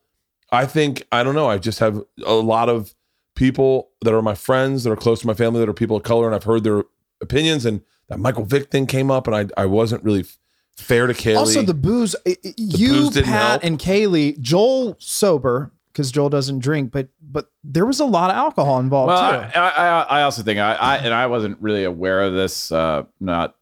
I 0.51 0.65
think 0.65 1.07
I 1.11 1.23
don't 1.23 1.35
know. 1.35 1.49
I 1.49 1.57
just 1.57 1.79
have 1.79 2.01
a 2.25 2.33
lot 2.33 2.69
of 2.69 2.93
people 3.39 3.89
that 4.01 4.13
are 4.13 4.21
my 4.21 4.35
friends 4.35 4.83
that 4.83 4.91
are 4.91 4.97
close 4.97 5.21
to 5.21 5.27
my 5.27 5.33
family 5.33 5.61
that 5.61 5.69
are 5.69 5.73
people 5.73 5.95
of 5.97 6.03
color, 6.03 6.25
and 6.27 6.35
I've 6.35 6.43
heard 6.43 6.63
their 6.65 6.83
opinions. 7.21 7.65
And 7.65 7.81
that 8.09 8.19
Michael 8.19 8.43
Vick 8.43 8.69
thing 8.69 8.85
came 8.85 9.09
up, 9.09 9.27
and 9.27 9.35
I 9.35 9.61
I 9.61 9.65
wasn't 9.65 10.03
really 10.03 10.25
fair 10.77 11.07
to 11.07 11.13
Kaley. 11.13 11.37
Also, 11.37 11.61
the 11.63 11.73
booze. 11.73 12.15
i- 12.27 12.35
i- 12.45 12.53
you, 12.57 12.89
booze 12.89 13.09
didn't 13.11 13.27
Pat, 13.27 13.49
help. 13.49 13.63
and 13.63 13.79
Kaley. 13.79 14.37
Joel 14.39 14.95
sober 14.99 15.71
because 15.93 16.11
Joel 16.11 16.29
doesn't 16.29 16.59
drink, 16.59 16.91
but 16.91 17.07
but 17.21 17.49
there 17.63 17.85
was 17.85 17.99
a 18.01 18.05
lot 18.05 18.29
of 18.29 18.35
alcohol 18.35 18.79
involved 18.79 19.07
Well, 19.07 19.31
too. 19.51 19.57
I, 19.59 19.69
I, 19.69 20.01
I 20.19 20.21
also 20.23 20.43
think 20.43 20.59
I, 20.59 20.73
I 20.75 20.97
and 20.97 21.13
I 21.13 21.27
wasn't 21.27 21.57
really 21.61 21.85
aware 21.85 22.21
of 22.21 22.33
this. 22.33 22.71
Uh, 22.71 23.03
not 23.21 23.55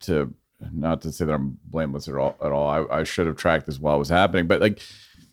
to 0.00 0.32
not 0.72 1.02
to 1.02 1.12
say 1.12 1.24
that 1.24 1.32
I'm 1.32 1.58
blameless 1.66 2.08
at 2.08 2.14
all. 2.14 2.36
At 2.42 2.52
all, 2.52 2.68
I, 2.68 3.00
I 3.00 3.04
should 3.04 3.26
have 3.26 3.36
tracked 3.36 3.66
this 3.66 3.78
while 3.80 3.96
it 3.96 3.98
was 3.98 4.08
happening. 4.08 4.46
But 4.46 4.60
like, 4.60 4.80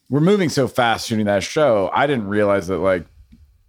we're 0.10 0.20
moving 0.22 0.50
so 0.50 0.68
fast 0.68 1.08
shooting 1.08 1.26
that 1.28 1.44
show. 1.44 1.90
I 1.94 2.06
didn't 2.08 2.28
realize 2.28 2.68
that 2.68 2.78
like 2.80 3.06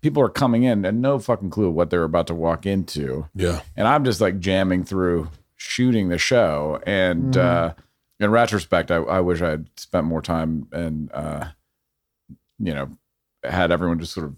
people 0.02 0.22
are 0.22 0.28
coming 0.28 0.64
in 0.64 0.84
and 0.84 1.00
no 1.00 1.18
fucking 1.18 1.48
clue 1.50 1.70
what 1.70 1.88
they're 1.88 2.04
about 2.04 2.26
to 2.26 2.34
walk 2.34 2.66
into. 2.66 3.28
yeah, 3.34 3.60
and 3.76 3.88
I'm 3.88 4.04
just 4.04 4.20
like 4.20 4.38
jamming 4.40 4.84
through 4.84 5.30
shooting 5.56 6.08
the 6.08 6.18
show. 6.18 6.80
And 6.86 7.36
uh, 7.36 7.74
in 8.20 8.30
retrospect, 8.30 8.90
I, 8.90 8.96
I 8.96 9.20
wish 9.20 9.40
I 9.40 9.50
had 9.50 9.68
spent 9.76 10.06
more 10.06 10.20
time 10.20 10.66
and 10.72 11.10
uh, 11.12 11.46
you 12.58 12.74
know 12.74 12.90
had 13.44 13.72
everyone 13.72 13.98
just 13.98 14.12
sort 14.12 14.26
of 14.26 14.36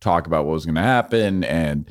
talk 0.00 0.26
about 0.26 0.44
what 0.46 0.52
was 0.52 0.64
going 0.64 0.76
to 0.76 0.80
happen 0.82 1.44
and 1.44 1.88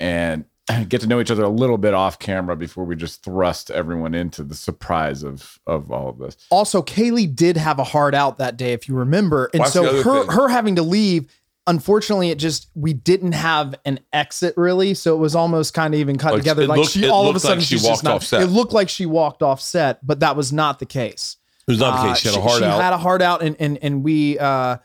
and 0.00 0.44
get 0.88 1.00
to 1.00 1.06
know 1.06 1.20
each 1.20 1.30
other 1.30 1.44
a 1.44 1.48
little 1.48 1.78
bit 1.78 1.94
off 1.94 2.18
camera 2.18 2.56
before 2.56 2.84
we 2.84 2.96
just 2.96 3.22
thrust 3.22 3.70
everyone 3.70 4.14
into 4.14 4.42
the 4.42 4.54
surprise 4.54 5.22
of 5.22 5.58
of 5.66 5.90
all 5.90 6.08
of 6.08 6.18
this. 6.18 6.36
also, 6.50 6.82
Kaley 6.82 7.32
did 7.32 7.56
have 7.56 7.78
a 7.78 7.84
hard 7.84 8.14
out 8.14 8.38
that 8.38 8.56
day, 8.56 8.72
if 8.72 8.88
you 8.88 8.94
remember, 8.94 9.50
and 9.52 9.60
What's 9.60 9.72
so 9.72 10.02
her 10.02 10.22
thing? 10.22 10.30
her 10.36 10.48
having 10.48 10.76
to 10.76 10.82
leave. 10.82 11.28
Unfortunately, 11.68 12.30
it 12.30 12.38
just 12.38 12.68
we 12.74 12.92
didn't 12.92 13.32
have 13.32 13.74
an 13.84 14.00
exit 14.12 14.54
really, 14.56 14.94
so 14.94 15.14
it 15.14 15.18
was 15.18 15.36
almost 15.36 15.74
kind 15.74 15.94
of 15.94 16.00
even 16.00 16.18
cut 16.18 16.32
Like, 16.32 16.40
together. 16.42 16.66
Like 16.66 16.78
looked- 16.78 16.90
she 16.90 17.08
all 17.08 17.28
of 17.28 17.36
a 17.36 17.40
sudden 17.40 17.58
like 17.58 17.66
she 17.66 17.74
she's 17.76 17.82
just 17.82 17.90
walked 17.90 18.04
not. 18.04 18.14
off 18.16 18.24
set. 18.24 18.42
It 18.42 18.46
looked 18.48 18.72
like 18.72 18.88
she 18.88 19.06
walked 19.06 19.42
off 19.44 19.60
set, 19.60 20.04
but 20.04 20.20
that 20.20 20.34
was 20.34 20.52
not 20.52 20.80
the 20.80 20.86
case. 20.86 21.36
it 21.68 21.70
was 21.70 21.78
not 21.80 22.02
the 22.02 22.08
Uh, 22.08 22.14
case. 22.14 22.18
She 22.22 22.28
had 22.28 22.36
a 22.36 22.40
she, 22.40 22.48
hard 22.48 22.58
she 22.58 22.64
out. 22.64 22.82
had 22.82 22.92
a 22.92 22.98
hard 22.98 23.22
out, 23.22 23.42
and 23.42 23.54
and 23.60 23.78
and 23.80 24.02
we, 24.02 24.40
uh, 24.40 24.78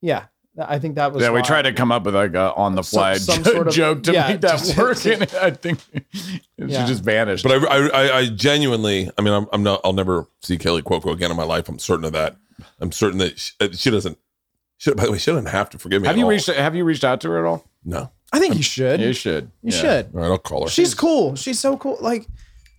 yeah, 0.00 0.24
I 0.58 0.80
think 0.80 0.96
that 0.96 1.12
was. 1.12 1.22
Yeah, 1.22 1.30
we 1.30 1.40
tried 1.42 1.62
to 1.62 1.72
come 1.72 1.92
up 1.92 2.02
with 2.02 2.16
like 2.16 2.34
a 2.34 2.52
on 2.54 2.74
the 2.74 2.82
fly 2.82 3.14
Some- 3.18 3.36
some 3.36 3.44
jo- 3.44 3.52
sort 3.52 3.68
of- 3.68 3.74
joke 3.74 4.02
to 4.02 4.12
yeah, 4.12 4.26
make 4.26 4.40
that 4.40 4.58
just- 4.58 4.76
work, 4.76 5.06
and 5.06 5.22
I 5.40 5.50
think 5.52 5.78
Yeah. 6.58 6.84
she 6.84 6.92
just 6.92 7.04
vanished. 7.04 7.44
But 7.44 7.62
I, 7.64 7.76
I, 7.76 7.86
I, 7.88 8.16
I 8.18 8.26
genuinely, 8.28 9.08
I 9.16 9.22
mean, 9.22 9.32
I'm, 9.34 9.46
I'm 9.52 9.62
not, 9.62 9.80
I'll 9.84 9.92
never 9.92 10.26
see 10.40 10.58
Kelly 10.58 10.82
Cuoco 10.82 11.12
again 11.12 11.30
in 11.30 11.36
my 11.36 11.44
life. 11.44 11.68
I'm 11.68 11.78
certain 11.78 12.04
of 12.04 12.12
that. 12.12 12.36
I'm 12.80 12.90
certain 12.90 13.18
that 13.18 13.38
she, 13.38 13.52
uh, 13.60 13.68
she 13.72 13.90
doesn't. 13.92 14.18
She, 14.82 14.92
by 14.94 15.04
the 15.04 15.12
way, 15.12 15.18
she 15.18 15.30
doesn't 15.30 15.46
have 15.46 15.70
to 15.70 15.78
forgive 15.78 16.02
me. 16.02 16.08
have 16.08 16.16
at 16.16 16.18
you 16.18 16.24
all. 16.24 16.30
reached 16.30 16.48
Have 16.48 16.74
you 16.74 16.82
reached 16.84 17.04
out 17.04 17.20
to 17.20 17.28
her 17.28 17.38
at 17.38 17.48
all? 17.48 17.64
No. 17.84 18.10
I 18.32 18.40
think 18.40 18.56
you 18.56 18.64
should. 18.64 19.00
You 19.00 19.12
should. 19.12 19.44
You 19.62 19.72
Yeah. 19.72 19.80
should. 19.80 20.06
All 20.12 20.20
right, 20.22 20.26
I'll 20.26 20.38
call 20.38 20.64
her. 20.64 20.68
She's 20.68 20.92
cool. 20.92 21.36
She's 21.36 21.60
so 21.60 21.76
cool. 21.76 21.98
Like, 22.00 22.26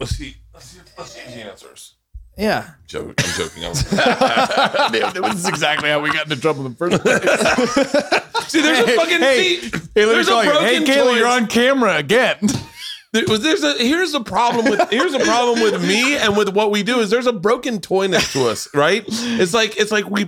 let's 0.01 0.13
see. 0.17 0.35
Let's 0.53 0.65
see. 0.65 0.79
Let's 0.97 1.11
see 1.11 1.19
if 1.21 1.33
she 1.33 1.41
answers. 1.43 1.93
yeah. 2.37 2.71
Joke, 2.87 3.13
I'm 3.23 3.31
joking. 3.37 3.63
I'm, 3.63 3.71
this 4.91 5.35
is 5.35 5.47
exactly 5.47 5.89
how 5.89 6.01
we 6.01 6.11
got 6.11 6.25
into 6.29 6.41
trouble 6.41 6.65
in 6.65 6.73
the 6.73 6.77
first 6.77 7.01
place. 7.01 7.21
see, 8.51 8.61
there's 8.61 8.79
a 8.79 8.95
fucking 8.97 9.19
hey, 9.19 9.55
see, 9.59 9.69
Hey, 9.69 10.05
let 10.05 10.07
me 10.07 10.13
there's 10.15 10.27
a 10.27 10.31
call 10.31 10.43
you. 10.43 10.49
broken 10.51 10.67
Hey, 10.67 10.79
Kayla, 10.83 11.03
toy. 11.11 11.15
you're 11.15 11.27
on 11.27 11.47
camera 11.47 11.95
again. 11.97 12.37
There 13.13 13.23
was 13.29 13.41
there's 13.41 13.63
a 13.63 13.73
here's 13.77 14.11
the 14.11 14.21
problem 14.21 14.65
with 14.69 14.89
here's 14.89 15.13
a 15.13 15.19
problem 15.19 15.61
with 15.61 15.81
me 15.87 16.17
and 16.17 16.35
with 16.35 16.49
what 16.49 16.71
we 16.71 16.81
do 16.83 16.99
is 16.99 17.11
there's 17.11 17.27
a 17.27 17.33
broken 17.33 17.79
toy 17.79 18.07
next 18.07 18.33
to 18.33 18.47
us, 18.47 18.67
right? 18.73 19.03
It's 19.07 19.53
like 19.53 19.77
it's 19.77 19.91
like 19.91 20.09
we 20.09 20.27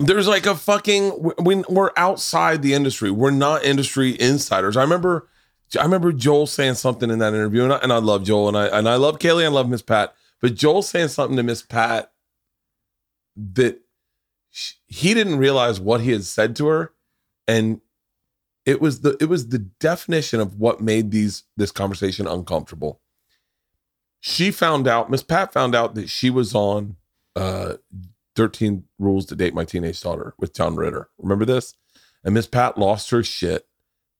there's 0.00 0.26
like 0.26 0.46
a 0.46 0.54
fucking 0.54 1.34
we, 1.38 1.56
we're 1.68 1.90
outside 1.96 2.62
the 2.62 2.72
industry. 2.72 3.10
We're 3.10 3.30
not 3.30 3.64
industry 3.64 4.18
insiders. 4.18 4.76
I 4.76 4.82
remember 4.82 5.28
I 5.78 5.82
remember 5.82 6.12
Joel 6.12 6.46
saying 6.46 6.74
something 6.74 7.10
in 7.10 7.18
that 7.18 7.34
interview, 7.34 7.64
and 7.64 7.72
I, 7.72 7.76
and 7.78 7.92
I 7.92 7.98
love 7.98 8.24
Joel, 8.24 8.48
and 8.48 8.56
I 8.56 8.66
and 8.66 8.88
I 8.88 8.96
love 8.96 9.18
Kaylee, 9.18 9.46
and 9.46 9.54
I 9.54 9.58
love 9.58 9.68
Miss 9.68 9.82
Pat, 9.82 10.14
but 10.40 10.54
Joel 10.54 10.82
saying 10.82 11.08
something 11.08 11.36
to 11.36 11.42
Miss 11.42 11.62
Pat 11.62 12.12
that 13.36 13.80
sh- 14.50 14.74
he 14.86 15.12
didn't 15.12 15.38
realize 15.38 15.78
what 15.78 16.00
he 16.00 16.12
had 16.12 16.24
said 16.24 16.56
to 16.56 16.66
her, 16.68 16.92
and 17.46 17.82
it 18.64 18.80
was 18.80 19.02
the 19.02 19.18
it 19.20 19.28
was 19.28 19.48
the 19.48 19.58
definition 19.58 20.40
of 20.40 20.58
what 20.58 20.80
made 20.80 21.10
these 21.10 21.44
this 21.58 21.70
conversation 21.70 22.26
uncomfortable. 22.26 23.00
She 24.20 24.50
found 24.50 24.88
out, 24.88 25.10
Miss 25.10 25.22
Pat 25.22 25.52
found 25.52 25.74
out 25.74 25.94
that 25.94 26.08
she 26.08 26.30
was 26.30 26.54
on 26.54 26.96
uh 27.36 27.74
13 28.40 28.84
Rules 28.98 29.26
to 29.26 29.36
Date 29.36 29.52
My 29.52 29.66
Teenage 29.66 30.00
Daughter 30.00 30.32
with 30.38 30.54
John 30.54 30.74
Ritter. 30.74 31.10
Remember 31.18 31.44
this? 31.44 31.74
And 32.24 32.32
Miss 32.32 32.46
Pat 32.46 32.78
lost 32.78 33.10
her 33.10 33.22
shit 33.22 33.66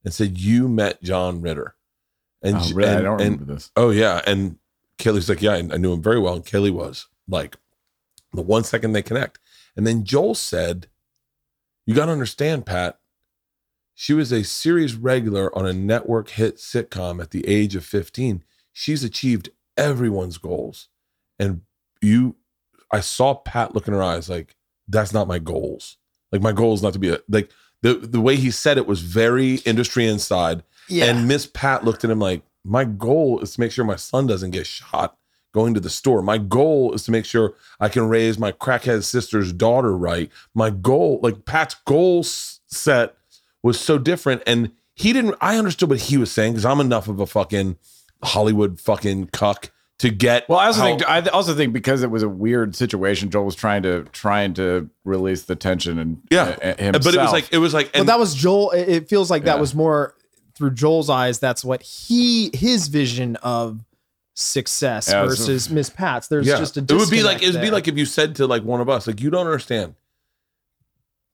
and 0.05 0.12
said, 0.12 0.36
You 0.36 0.68
met 0.68 1.02
John 1.02 1.40
Ritter. 1.40 1.74
And, 2.42 2.56
Oh, 2.59 2.70
really? 2.74 2.90
I 2.97 3.01
don't 3.01 3.18
and- 3.18 3.32
remember 3.40 3.55
this. 3.55 3.70
Oh 3.76 3.88
yeah, 3.88 4.20
and 4.26 4.59
Kelly's 4.98 5.30
like, 5.30 5.40
yeah, 5.40 5.52
I, 5.52 5.56
I 5.56 5.78
knew 5.78 5.94
him 5.94 6.02
very 6.02 6.18
well, 6.18 6.34
and 6.34 6.44
Kelly 6.44 6.70
was 6.70 7.06
like, 7.28 7.56
the 8.34 8.42
one 8.42 8.62
second 8.62 8.92
they 8.92 9.01
connect, 9.01 9.38
and 9.74 9.86
then 9.86 10.05
Joel 10.05 10.34
said, 10.34 10.88
"You 11.86 11.94
got 11.94 12.06
to 12.06 12.12
understand, 12.12 12.66
Pat. 12.66 12.98
She 13.94 14.12
was 14.12 14.32
a 14.32 14.44
series 14.44 14.94
regular 14.97 15.56
on 15.56 15.64
a 15.66 15.72
network 15.72 16.28
hit 16.30 16.56
sitcom 16.59 17.22
at 17.22 17.30
the 17.30 17.47
age 17.48 17.74
of 17.74 17.84
15. 17.86 18.44
She's 18.72 19.02
achieved 19.02 19.48
everyone's 19.78 20.36
goals, 20.38 20.88
and 21.38 21.62
you, 22.02 22.36
I 22.90 23.00
saw 23.00 23.34
Pat 23.34 23.74
look 23.74 23.86
in 23.86 23.94
her 23.94 24.02
eyes 24.02 24.28
like, 24.28 24.56
that's 24.88 25.12
not 25.12 25.28
my 25.28 25.38
goals. 25.38 25.96
Like 26.32 26.42
my 26.42 26.52
goal 26.52 26.74
is 26.74 26.82
not 26.82 26.92
to 26.94 26.98
be 26.98 27.10
a 27.10 27.18
like." 27.28 27.50
The, 27.82 27.94
the 27.94 28.20
way 28.20 28.36
he 28.36 28.50
said 28.50 28.76
it 28.76 28.86
was 28.86 29.00
very 29.00 29.54
industry 29.64 30.06
inside. 30.06 30.62
Yeah. 30.88 31.06
And 31.06 31.26
Miss 31.26 31.46
Pat 31.46 31.84
looked 31.84 32.04
at 32.04 32.10
him 32.10 32.18
like, 32.18 32.42
My 32.64 32.84
goal 32.84 33.40
is 33.40 33.54
to 33.54 33.60
make 33.60 33.72
sure 33.72 33.84
my 33.84 33.96
son 33.96 34.26
doesn't 34.26 34.50
get 34.50 34.66
shot 34.66 35.16
going 35.52 35.74
to 35.74 35.80
the 35.80 35.90
store. 35.90 36.22
My 36.22 36.38
goal 36.38 36.92
is 36.92 37.04
to 37.04 37.10
make 37.10 37.24
sure 37.24 37.54
I 37.80 37.88
can 37.88 38.08
raise 38.08 38.38
my 38.38 38.52
crackhead 38.52 39.02
sister's 39.04 39.52
daughter 39.52 39.96
right. 39.96 40.30
My 40.54 40.70
goal, 40.70 41.20
like 41.22 41.44
Pat's 41.44 41.74
goal 41.86 42.22
set 42.22 43.16
was 43.62 43.80
so 43.80 43.98
different. 43.98 44.42
And 44.46 44.72
he 44.94 45.12
didn't, 45.12 45.36
I 45.40 45.56
understood 45.56 45.90
what 45.90 46.00
he 46.00 46.16
was 46.16 46.30
saying 46.30 46.52
because 46.52 46.64
I'm 46.64 46.80
enough 46.80 47.08
of 47.08 47.18
a 47.18 47.26
fucking 47.26 47.78
Hollywood 48.22 48.78
fucking 48.78 49.28
cuck 49.28 49.70
to 50.01 50.10
get. 50.10 50.48
Well, 50.48 50.59
I 50.59 50.66
also 50.66 50.81
how- 50.81 50.86
think 50.86 51.09
I 51.09 51.20
also 51.28 51.55
think 51.55 51.72
because 51.72 52.02
it 52.02 52.10
was 52.10 52.22
a 52.22 52.28
weird 52.28 52.74
situation, 52.74 53.31
Joel 53.31 53.44
was 53.44 53.55
trying 53.55 53.82
to 53.85 54.05
trying 54.12 54.55
to 54.55 54.90
release 55.05 55.44
the 55.44 55.56
tension 55.56 55.98
and 55.98 56.20
yeah. 56.31 56.56
uh, 56.62 56.82
himself. 56.82 57.05
But 57.05 57.14
it 57.14 57.20
was 57.20 57.32
like, 57.32 57.48
it 57.52 57.59
was 57.59 57.72
like, 57.74 57.93
But 57.93 58.01
and 58.01 58.09
that 58.09 58.18
was 58.18 58.35
Joel. 58.35 58.70
It 58.72 58.89
it 58.89 59.09
feels 59.09 59.31
like 59.31 59.44
that 59.44 59.55
Yeah. 59.56 59.60
was 59.60 59.74
more 59.74 60.14
through 60.56 60.72
Joel's 60.72 61.09
eyes. 61.10 61.39
That's 61.39 61.64
what 61.64 61.82
he 61.82 62.51
his 62.55 62.89
vision 62.89 63.36
of 63.36 63.81
success 64.35 65.09
Yeah, 65.09 65.22
so- 65.22 65.28
versus 65.28 65.68
Miss 65.70 65.90
Pat's. 65.90 66.28
There's 66.28 66.47
yeah. 66.47 66.56
just 66.59 66.77
a 66.77 66.81
it 66.81 66.90
would 66.93 67.10
be 67.10 67.22
like 67.22 67.43
it 67.43 67.52
would 67.52 67.60
be 67.60 67.70
like 67.70 67.86
if 67.89 67.98
you 67.98 68.06
said 68.06 68.36
to 68.36 68.47
like 68.47 68.62
one 68.64 68.81
of 68.81 68.89
us 68.89 69.06
like 69.06 69.20
you 69.20 69.28
don't 69.31 69.47
understand 69.47 69.94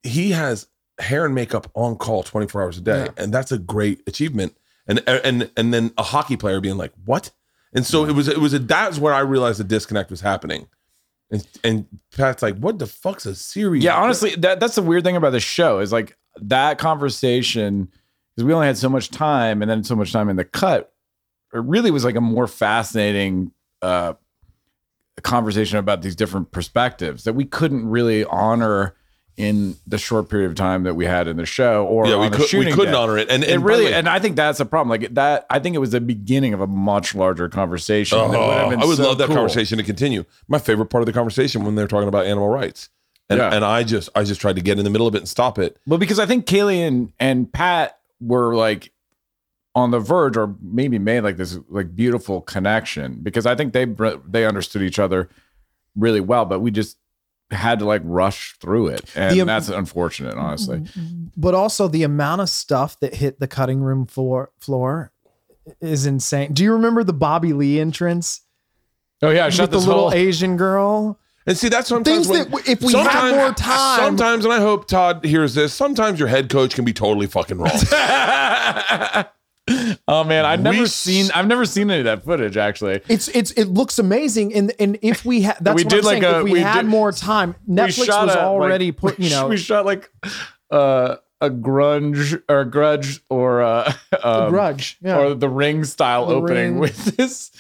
he 0.03 0.33
has 0.33 0.67
hair 0.99 1.25
and 1.25 1.35
makeup 1.35 1.71
on 1.75 1.97
call 1.97 2.23
24 2.23 2.63
hours 2.63 2.79
a 2.79 2.81
day 2.81 3.05
Yeah. 3.05 3.11
and 3.23 3.33
that's 3.33 3.53
a 3.53 3.59
great 3.59 4.03
achievement 4.07 4.57
and 4.89 5.03
and 5.07 5.51
and 5.57 5.75
then 5.75 5.93
a 5.99 6.03
hockey 6.03 6.37
player 6.37 6.61
being 6.61 6.77
like, 6.77 6.93
"What?" 7.05 7.31
And 7.77 7.85
so 7.85 8.07
it 8.07 8.13
was 8.13 8.27
it 8.27 8.39
was 8.39 8.55
a, 8.55 8.59
that's 8.59 8.99
where 8.99 9.13
I 9.13 9.21
realized 9.21 9.61
the 9.61 9.65
disconnect 9.65 10.11
was 10.11 10.23
happening. 10.23 10.67
And 11.31 11.47
and 11.63 11.87
Pat's 12.17 12.43
like, 12.43 12.57
"What 12.57 12.79
the 12.79 12.87
fuck's 12.87 13.27
a 13.27 13.35
series?" 13.35 13.85
Yeah, 13.85 13.97
honestly, 13.97 14.35
that 14.37 14.61
that's 14.61 14.77
the 14.77 14.83
weird 14.83 15.05
thing 15.05 15.15
about 15.15 15.31
the 15.31 15.41
show 15.41 15.81
is 15.81 15.93
like 15.93 16.17
that 16.41 16.79
conversation 16.79 17.91
because 18.35 18.47
we 18.47 18.55
only 18.55 18.67
had 18.67 18.79
so 18.79 18.89
much 18.89 19.11
time 19.11 19.61
and 19.61 19.71
then 19.71 19.85
so 19.85 19.95
much 19.95 20.11
time 20.11 20.31
in 20.31 20.37
the 20.37 20.45
cut. 20.45 20.93
It 21.53 21.61
really 21.61 21.91
was 21.91 22.05
like 22.05 22.17
a 22.17 22.21
more 22.21 22.47
fascinating 22.47 23.53
uh, 23.83 24.15
conversation 25.23 25.79
about 25.79 26.01
these 26.01 26.17
different 26.17 26.53
perspectives 26.53 27.25
that 27.25 27.35
we 27.35 27.45
couldn't 27.45 27.87
really 27.87 28.25
honor 28.25 28.95
in 29.37 29.77
the 29.87 29.99
short 29.99 30.31
period 30.31 30.49
of 30.51 30.57
time 30.57 30.85
that 30.85 30.95
we 30.95 31.05
had 31.05 31.29
in 31.29 31.37
the 31.37 31.45
show 31.45 31.85
or 31.87 32.07
yeah, 32.07 32.19
we 32.19 32.29
the 32.31 32.37
could, 32.39 32.53
we 32.59 32.73
couldn't 32.73 32.93
day. 32.93 32.99
honor 32.99 33.19
it, 33.19 33.29
and, 33.31 33.45
it 33.45 33.51
and 33.51 33.63
the 33.63 33.67
really 33.67 33.85
way- 33.87 33.93
and 33.95 34.09
I 34.09 34.19
think 34.19 34.35
that's 34.35 34.61
a 34.61 34.65
problem. 34.65 34.89
Like 34.89 35.13
that, 35.15 35.45
I 35.51 35.59
think 35.59 35.77
it 35.77 35.79
was 35.79 35.91
the 35.91 36.01
beginning 36.01 36.55
of 36.55 36.61
a 36.63 36.67
much 36.67 37.15
larger 37.15 37.49
conversation. 37.51 38.19
would 38.19 38.35
Oh, 38.35 38.71
been 38.71 38.81
I 38.81 38.85
would 38.87 38.97
so 38.97 39.03
love 39.03 39.19
that 39.19 39.27
cool. 39.27 39.37
conversation 39.37 39.77
to 39.77 39.85
continue. 39.85 40.25
My 40.49 40.59
favorite 40.59 40.87
part 40.87 41.03
of 41.03 41.07
the 41.07 41.13
conversation 41.13 41.65
when 41.65 41.75
they're 41.75 41.87
talking 41.87 42.09
about 42.09 42.25
animal 42.25 42.49
rights, 42.49 42.89
and 43.29 43.39
Yeah. 43.39 43.53
and 43.55 43.63
I 43.63 43.83
just 43.83 44.09
I 44.15 44.25
just 44.25 44.41
tried 44.41 44.57
to 44.57 44.63
get 44.63 44.79
in 44.79 44.85
the 44.85 44.91
middle 44.91 45.07
of 45.07 45.15
it 45.15 45.19
and 45.19 45.29
stop 45.29 45.59
it. 45.59 45.77
Well, 45.87 45.99
because 45.99 46.19
I 46.19 46.25
think 46.25 46.47
Kaley 46.47 46.79
and, 46.87 47.13
and 47.21 47.53
Pat 47.53 47.99
were 48.23 48.55
like 48.55 48.91
on 49.75 49.91
the 49.91 50.01
verge, 50.01 50.39
or 50.39 50.55
maybe 50.63 50.99
made 50.99 51.21
like 51.21 51.37
this 51.37 51.59
like 51.69 51.95
beautiful 51.95 52.41
connection. 52.41 53.19
Because 53.23 53.45
I 53.45 53.55
think 53.55 53.75
they 53.75 53.85
they 54.27 54.47
understood 54.47 54.81
each 54.81 54.99
other 54.99 55.29
really 55.95 56.21
well, 56.21 56.47
but 56.47 56.61
we 56.61 56.71
just 56.71 56.97
had 57.51 57.79
to 57.79 57.85
like 57.85 58.03
rush 58.05 58.57
through 58.61 58.89
it, 58.89 59.03
and 59.15 59.39
The- 59.39 59.45
that's 59.45 59.69
unfortunate, 59.69 60.35
honestly. 60.37 60.79
Mm-hmm, 60.79 61.01
mm-hmm. 61.01 61.25
but 61.37 61.55
also 61.55 61.89
the 61.89 62.03
amount 62.03 62.41
of 62.41 62.49
stuff 62.49 62.99
that 63.01 63.15
hit 63.15 63.39
the 63.41 63.47
cutting 63.47 63.81
room 63.81 64.07
floor 64.07 64.51
floor 64.59 65.13
is 65.81 66.07
insane. 66.07 66.53
Do 66.53 66.63
you 66.65 66.73
remember 66.73 67.03
the 67.05 67.13
Bobby 67.13 67.53
Lee 67.53 67.79
entrance 67.81 68.41
Oh 69.23 69.31
yeah, 69.31 69.47
with 69.47 69.55
shut 69.55 69.71
the 69.71 69.79
little. 69.79 70.13
Asian 70.13 70.57
girl? 70.57 71.19
And 71.49 71.57
see, 71.57 71.69
that's 71.69 71.89
sometimes 71.89 72.27
Things 72.27 72.29
when, 72.29 72.51
that 72.51 72.69
if 72.69 72.81
we 72.83 72.93
had 72.93 73.05
sometimes- 73.05 73.37
more 73.37 73.53
time- 73.53 74.01
Sometimes, 74.01 74.45
and 74.45 74.53
I 74.53 74.59
hope 74.59 74.89
Todd 74.89 75.25
hears 75.25 75.55
this. 75.55 75.73
Sometimes 75.73 76.19
your 76.19 76.29
head 76.29 76.51
coach 76.51 76.75
can 76.75 76.85
be 76.85 76.93
totally 76.93 77.27
fucking 77.29 77.59
wrong. 77.59 77.71
oh 80.09 80.25
man, 80.25 80.45
I've 80.45 80.61
never 80.63 80.81
We 80.83 80.87
seen 80.87 81.31
I've 81.35 81.47
never 81.47 81.65
seen 81.65 81.91
any 81.91 82.01
of 82.01 82.05
that 82.05 82.25
footage 82.25 82.57
actually. 82.57 83.01
It's 83.09 83.29
it's 83.29 83.51
it 83.53 83.65
looks 83.65 83.99
amazing, 83.99 84.55
and 84.55 84.73
and 84.79 84.99
if 85.03 85.25
we 85.25 85.43
had 85.43 85.57
that's 85.61 85.75
We 85.75 85.85
what 85.85 85.91
did 85.91 85.99
I'm 86.01 86.05
like 86.05 86.23
saying. 86.23 86.35
a- 86.35 86.39
if 86.39 86.45
we, 86.45 86.53
we 86.53 86.61
had 86.61 86.83
did- 86.83 86.87
more 86.89 87.13
time, 87.13 87.55
Netflix 87.69 87.99
was 87.99 88.09
a, 88.09 88.27
like, 88.27 88.37
already 88.39 88.93
put. 88.93 89.19
You 89.19 89.31
know, 89.37 89.49
we 89.49 89.57
shot 89.57 89.85
like 89.85 90.11
uh, 90.71 91.17
a 91.41 91.51
grunge 91.51 92.41
or 92.49 92.61
a 92.61 92.65
grudge 92.71 93.21
or 93.29 93.63
uh, 93.63 93.93
um, 94.23 94.51
Grudge, 94.51 94.99
yeah. 95.03 95.19
or 95.19 95.35
the 95.35 95.49
ring 95.49 95.85
style 95.85 96.27
The 96.27 96.35
opening 96.37 96.57
Ring. 96.75 96.79
with 96.79 97.17
this 97.17 97.51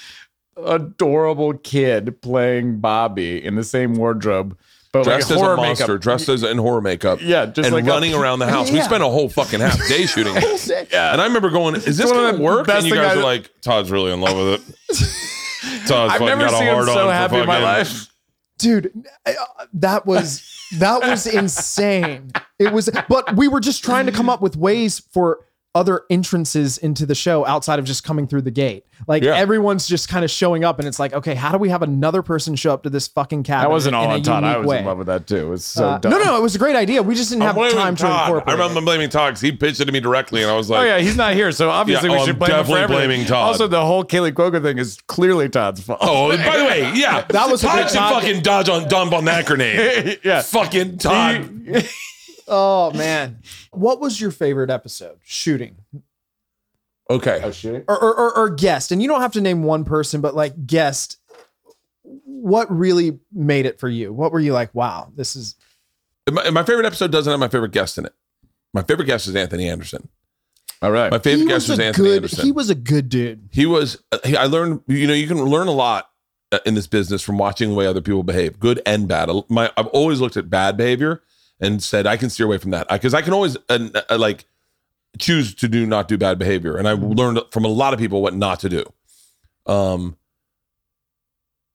adorable 0.56 1.54
kid 1.54 2.20
playing 2.22 2.78
Bobby 2.80 3.44
in 3.44 3.56
the 3.56 3.64
same 3.64 3.94
wardrobe, 3.94 4.56
but 5.04 5.04
dressed 5.04 5.30
like 5.30 5.38
as 5.38 5.42
a 5.42 5.56
monster, 5.56 5.86
makeup. 5.88 6.00
dressed 6.02 6.28
as 6.28 6.42
in 6.42 6.58
horror 6.58 6.80
makeup. 6.80 7.18
Yeah, 7.22 7.46
just 7.46 7.66
and 7.66 7.74
like 7.74 7.84
a- 7.84 7.88
running 7.88 8.14
around 8.14 8.38
the 8.40 8.48
house. 8.48 8.70
We 8.70 8.80
spent 8.82 9.02
a 9.02 9.08
whole 9.08 9.28
fucking 9.28 9.60
half 9.60 9.78
day 9.88 10.06
shooting 10.06 10.34
it. 10.36 10.88
Yeah. 10.92 11.12
And 11.12 11.20
I 11.20 11.26
remember 11.26 11.50
going, 11.50 11.74
"Is 11.76 11.96
this 11.96 12.06
one 12.10 12.16
of 12.16 12.22
going 12.22 12.36
to 12.36 12.42
work?" 12.42 12.68
And 12.68 12.86
you 12.86 12.94
guys 12.94 13.12
I- 13.12 13.16
were 13.16 13.22
like, 13.22 13.50
"Todd's 13.62 13.90
really 13.90 14.12
in 14.12 14.20
love 14.20 14.36
with 14.36 14.60
it." 14.60 14.76
Todd's 15.86 16.12
I've 16.14 16.18
fucking 16.20 16.26
never 16.26 16.44
got 16.44 16.54
a 16.54 16.56
seen 16.58 16.66
him 16.68 16.84
so 16.84 17.08
on 17.08 17.14
happy 17.14 17.36
in 17.38 17.46
my 17.46 17.58
life. 17.58 18.08
dude 18.58 18.92
uh, 19.26 19.32
that 19.74 20.06
was 20.06 20.48
that 20.78 21.00
was 21.02 21.26
insane 21.26 22.30
it 22.58 22.72
was 22.72 22.88
but 23.08 23.36
we 23.36 23.46
were 23.48 23.60
just 23.60 23.84
trying 23.84 24.06
to 24.06 24.12
come 24.12 24.28
up 24.28 24.40
with 24.40 24.56
ways 24.56 24.98
for 25.12 25.40
other 25.76 26.02
entrances 26.10 26.78
into 26.78 27.04
the 27.04 27.14
show 27.14 27.44
outside 27.46 27.78
of 27.78 27.84
just 27.84 28.02
coming 28.02 28.26
through 28.26 28.40
the 28.42 28.50
gate 28.50 28.84
like 29.06 29.22
Yeah. 29.22 29.36
everyone's 29.36 29.86
just 29.86 30.08
kind 30.08 30.24
of 30.24 30.30
showing 30.30 30.64
up 30.64 30.78
and 30.78 30.88
it's 30.88 30.98
like 30.98 31.12
okay 31.12 31.34
how 31.34 31.52
do 31.52 31.58
we 31.58 31.68
have 31.68 31.82
another 31.82 32.22
person 32.22 32.56
show 32.56 32.72
up 32.72 32.82
to 32.84 32.90
this 32.90 33.06
fucking 33.08 33.42
cabin 33.42 33.66
I 33.66 33.68
wasn't 33.68 33.94
all 33.94 34.04
in 34.06 34.10
on 34.12 34.22
Todd. 34.22 34.42
I 34.44 34.56
was 34.56 34.66
way? 34.66 34.78
in 34.78 34.86
love 34.86 34.96
with 34.98 35.06
that 35.08 35.26
too. 35.26 35.36
It 35.36 35.48
was 35.50 35.64
so 35.66 35.84
Uh, 35.86 35.98
dumb. 35.98 36.12
no 36.12 36.18
no 36.18 36.36
it 36.38 36.42
was 36.42 36.54
a 36.54 36.58
great 36.58 36.76
idea 36.76 37.02
we 37.02 37.14
just 37.14 37.28
didn't 37.28 37.42
I'm 37.42 37.48
have 37.48 37.56
blaming 37.56 37.76
time 37.76 37.94
to 37.96 38.02
Todd. 38.02 38.28
incorporate 38.28 38.48
I 38.48 38.52
remember 38.58 38.80
it. 38.80 38.84
blaming 38.86 39.08
Todd 39.10 39.32
because 39.34 39.42
he 39.42 39.52
pitched 39.52 39.80
it 39.80 39.84
to 39.84 39.92
me 39.92 40.00
directly, 40.00 40.42
and 40.42 40.50
I 40.50 40.56
was 40.56 40.70
like, 40.70 40.80
Oh 40.80 40.84
yeah, 40.84 40.98
he's 40.98 41.16
not 41.16 41.34
here, 41.34 41.52
so 41.52 41.68
obviously 41.68 42.08
Yeah, 42.08 42.14
we 42.16 42.20
oh, 42.22 42.24
should 42.24 42.34
I'm 42.36 42.38
blame 42.38 42.50
him 42.58 42.64
for 42.64 42.78
everything. 42.78 43.06
blaming 43.08 43.26
Todd. 43.26 43.44
Also, 43.48 43.66
the 43.66 43.84
whole 43.84 44.02
Kaley 44.04 44.32
Cuoco 44.32 44.62
thing 44.62 44.78
is 44.78 44.98
clearly 45.06 45.48
Todd's 45.50 45.82
fault. 45.82 45.98
Oh, 46.00 46.30
and 46.30 46.42
by 46.42 46.56
the 46.56 46.64
way, 46.64 46.92
yeah, 46.94 47.24
That 47.28 47.50
was 47.50 47.62
a 47.62 47.66
Todd 47.66 47.76
good 47.78 47.88
should 47.90 47.98
Todd- 47.98 48.14
fucking 48.22 48.40
dodge 48.42 48.68
on 48.70 48.88
dump 48.88 49.12
on 49.12 49.26
that 49.26 49.44
grenade. 49.44 50.20
yeah. 50.24 50.40
fucking 50.42 50.96
Todd. 50.98 51.50
oh 52.48 52.92
man. 52.92 53.40
What 53.72 54.00
was 54.00 54.20
your 54.20 54.30
favorite 54.30 54.70
episode? 54.70 55.18
Shooting. 55.24 55.76
Okay, 57.08 57.40
or, 57.86 58.02
or, 58.02 58.14
or, 58.16 58.36
or 58.36 58.50
guest. 58.50 58.90
And 58.90 59.00
you 59.00 59.06
don't 59.06 59.20
have 59.20 59.32
to 59.34 59.40
name 59.40 59.62
one 59.62 59.84
person 59.84 60.20
but 60.20 60.34
like 60.34 60.66
guest. 60.66 61.18
What 62.02 62.70
really 62.70 63.18
made 63.32 63.64
it 63.66 63.78
for 63.78 63.88
you? 63.88 64.12
What 64.12 64.32
were 64.32 64.40
you 64.40 64.52
like 64.52 64.74
wow 64.74 65.12
this 65.14 65.36
is 65.36 65.54
my, 66.30 66.50
my 66.50 66.62
favorite 66.64 66.86
episode 66.86 67.12
doesn't 67.12 67.30
have 67.30 67.38
my 67.40 67.48
favorite 67.48 67.72
guest 67.72 67.98
in 67.98 68.06
it. 68.06 68.14
My 68.74 68.82
favorite 68.82 69.06
guest 69.06 69.28
is 69.28 69.36
Anthony 69.36 69.68
Anderson. 69.68 70.08
All 70.82 70.90
right. 70.90 71.10
My 71.10 71.18
favorite 71.18 71.46
guest 71.46 71.68
was 71.68 71.78
a 71.78 71.84
Anthony 71.84 72.08
good 72.08 72.16
Anderson. 72.16 72.44
he 72.44 72.52
was 72.52 72.68
a 72.70 72.74
good 72.74 73.08
dude. 73.08 73.48
He 73.52 73.66
was 73.66 74.02
i 74.24 74.46
learned 74.46 74.80
you 74.88 75.06
know 75.06 75.14
you 75.14 75.28
can 75.28 75.42
learn 75.44 75.68
a 75.68 75.72
lot 75.72 76.10
uh, 76.52 76.58
in 76.66 76.74
this 76.74 76.86
business 76.86 77.22
from 77.22 77.38
watching 77.38 77.70
the 77.70 77.74
way 77.74 77.86
other 77.86 78.00
people 78.00 78.22
behave 78.22 78.58
good 78.58 78.82
and 78.84 79.06
bad. 79.08 79.30
My 79.48 79.70
i've 79.76 79.86
always 79.88 80.20
looked 80.20 80.36
at 80.36 80.50
bad 80.50 80.76
behavior 80.76 81.22
and 81.60 81.82
said 81.82 82.06
i 82.06 82.16
can 82.16 82.28
steer 82.30 82.46
away 82.46 82.58
from 82.58 82.70
that. 82.72 82.88
Because 82.88 83.14
I, 83.14 83.22
can 83.22 83.32
always 83.32 83.56
uh, 83.68 83.88
uh, 84.10 84.18
like 84.18 84.44
choose 85.18 85.54
to 85.54 85.68
do 85.68 85.86
not 85.86 86.08
do 86.08 86.18
bad 86.18 86.38
behavior 86.38 86.76
and 86.76 86.86
i 86.86 86.92
learned 86.92 87.40
from 87.50 87.64
a 87.64 87.68
lot 87.68 87.94
of 87.94 87.98
people 87.98 88.20
what 88.22 88.34
not 88.34 88.60
to 88.60 88.68
do. 88.68 88.84
Um 89.66 90.16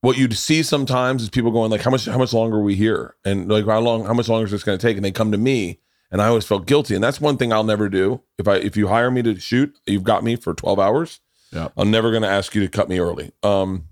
what 0.02 0.18
you'd 0.18 0.36
see 0.36 0.64
sometimes 0.64 1.22
is 1.22 1.30
people 1.30 1.52
going 1.52 1.70
like 1.70 1.82
how 1.82 1.91
much 1.91 2.06
how 2.06 2.18
much 2.18 2.34
longer 2.34 2.58
are 2.58 2.64
we 2.64 2.76
here? 2.76 3.16
And 3.24 3.49
like 3.49 3.66
how 3.66 3.80
long 3.80 4.06
how 4.06 4.14
much 4.14 4.28
longer 4.30 4.45
is 4.45 4.52
this 4.52 4.64
going 4.64 4.78
to 4.78 4.82
take? 4.88 4.95
And 4.98 5.06
they 5.06 5.12
come 5.12 5.32
to 5.32 5.38
me 5.38 5.80
and 6.12 6.22
i 6.22 6.28
always 6.28 6.45
felt 6.45 6.66
guilty 6.66 6.94
and 6.95 7.03
that's 7.03 7.22
one 7.22 7.38
thing 7.38 7.53
i'll 7.53 7.64
never 7.64 7.88
do. 7.90 8.22
If 8.38 8.48
i 8.48 8.56
if 8.56 8.76
you 8.78 8.88
hire 8.88 9.12
me 9.12 9.22
to 9.24 9.40
shoot 9.40 9.78
you've 9.86 10.03
got 10.03 10.24
me 10.24 10.36
for 10.36 10.53
12 10.53 10.80
hours 10.80 11.20
Yeah. 11.52 11.70
i'm 11.78 11.91
never 11.91 12.10
going 12.12 12.24
to 12.24 12.30
ask 12.30 12.53
you 12.56 12.62
to 12.62 12.68
cut 12.68 12.90
me 12.90 12.99
early. 12.99 13.32
Um 13.44 13.86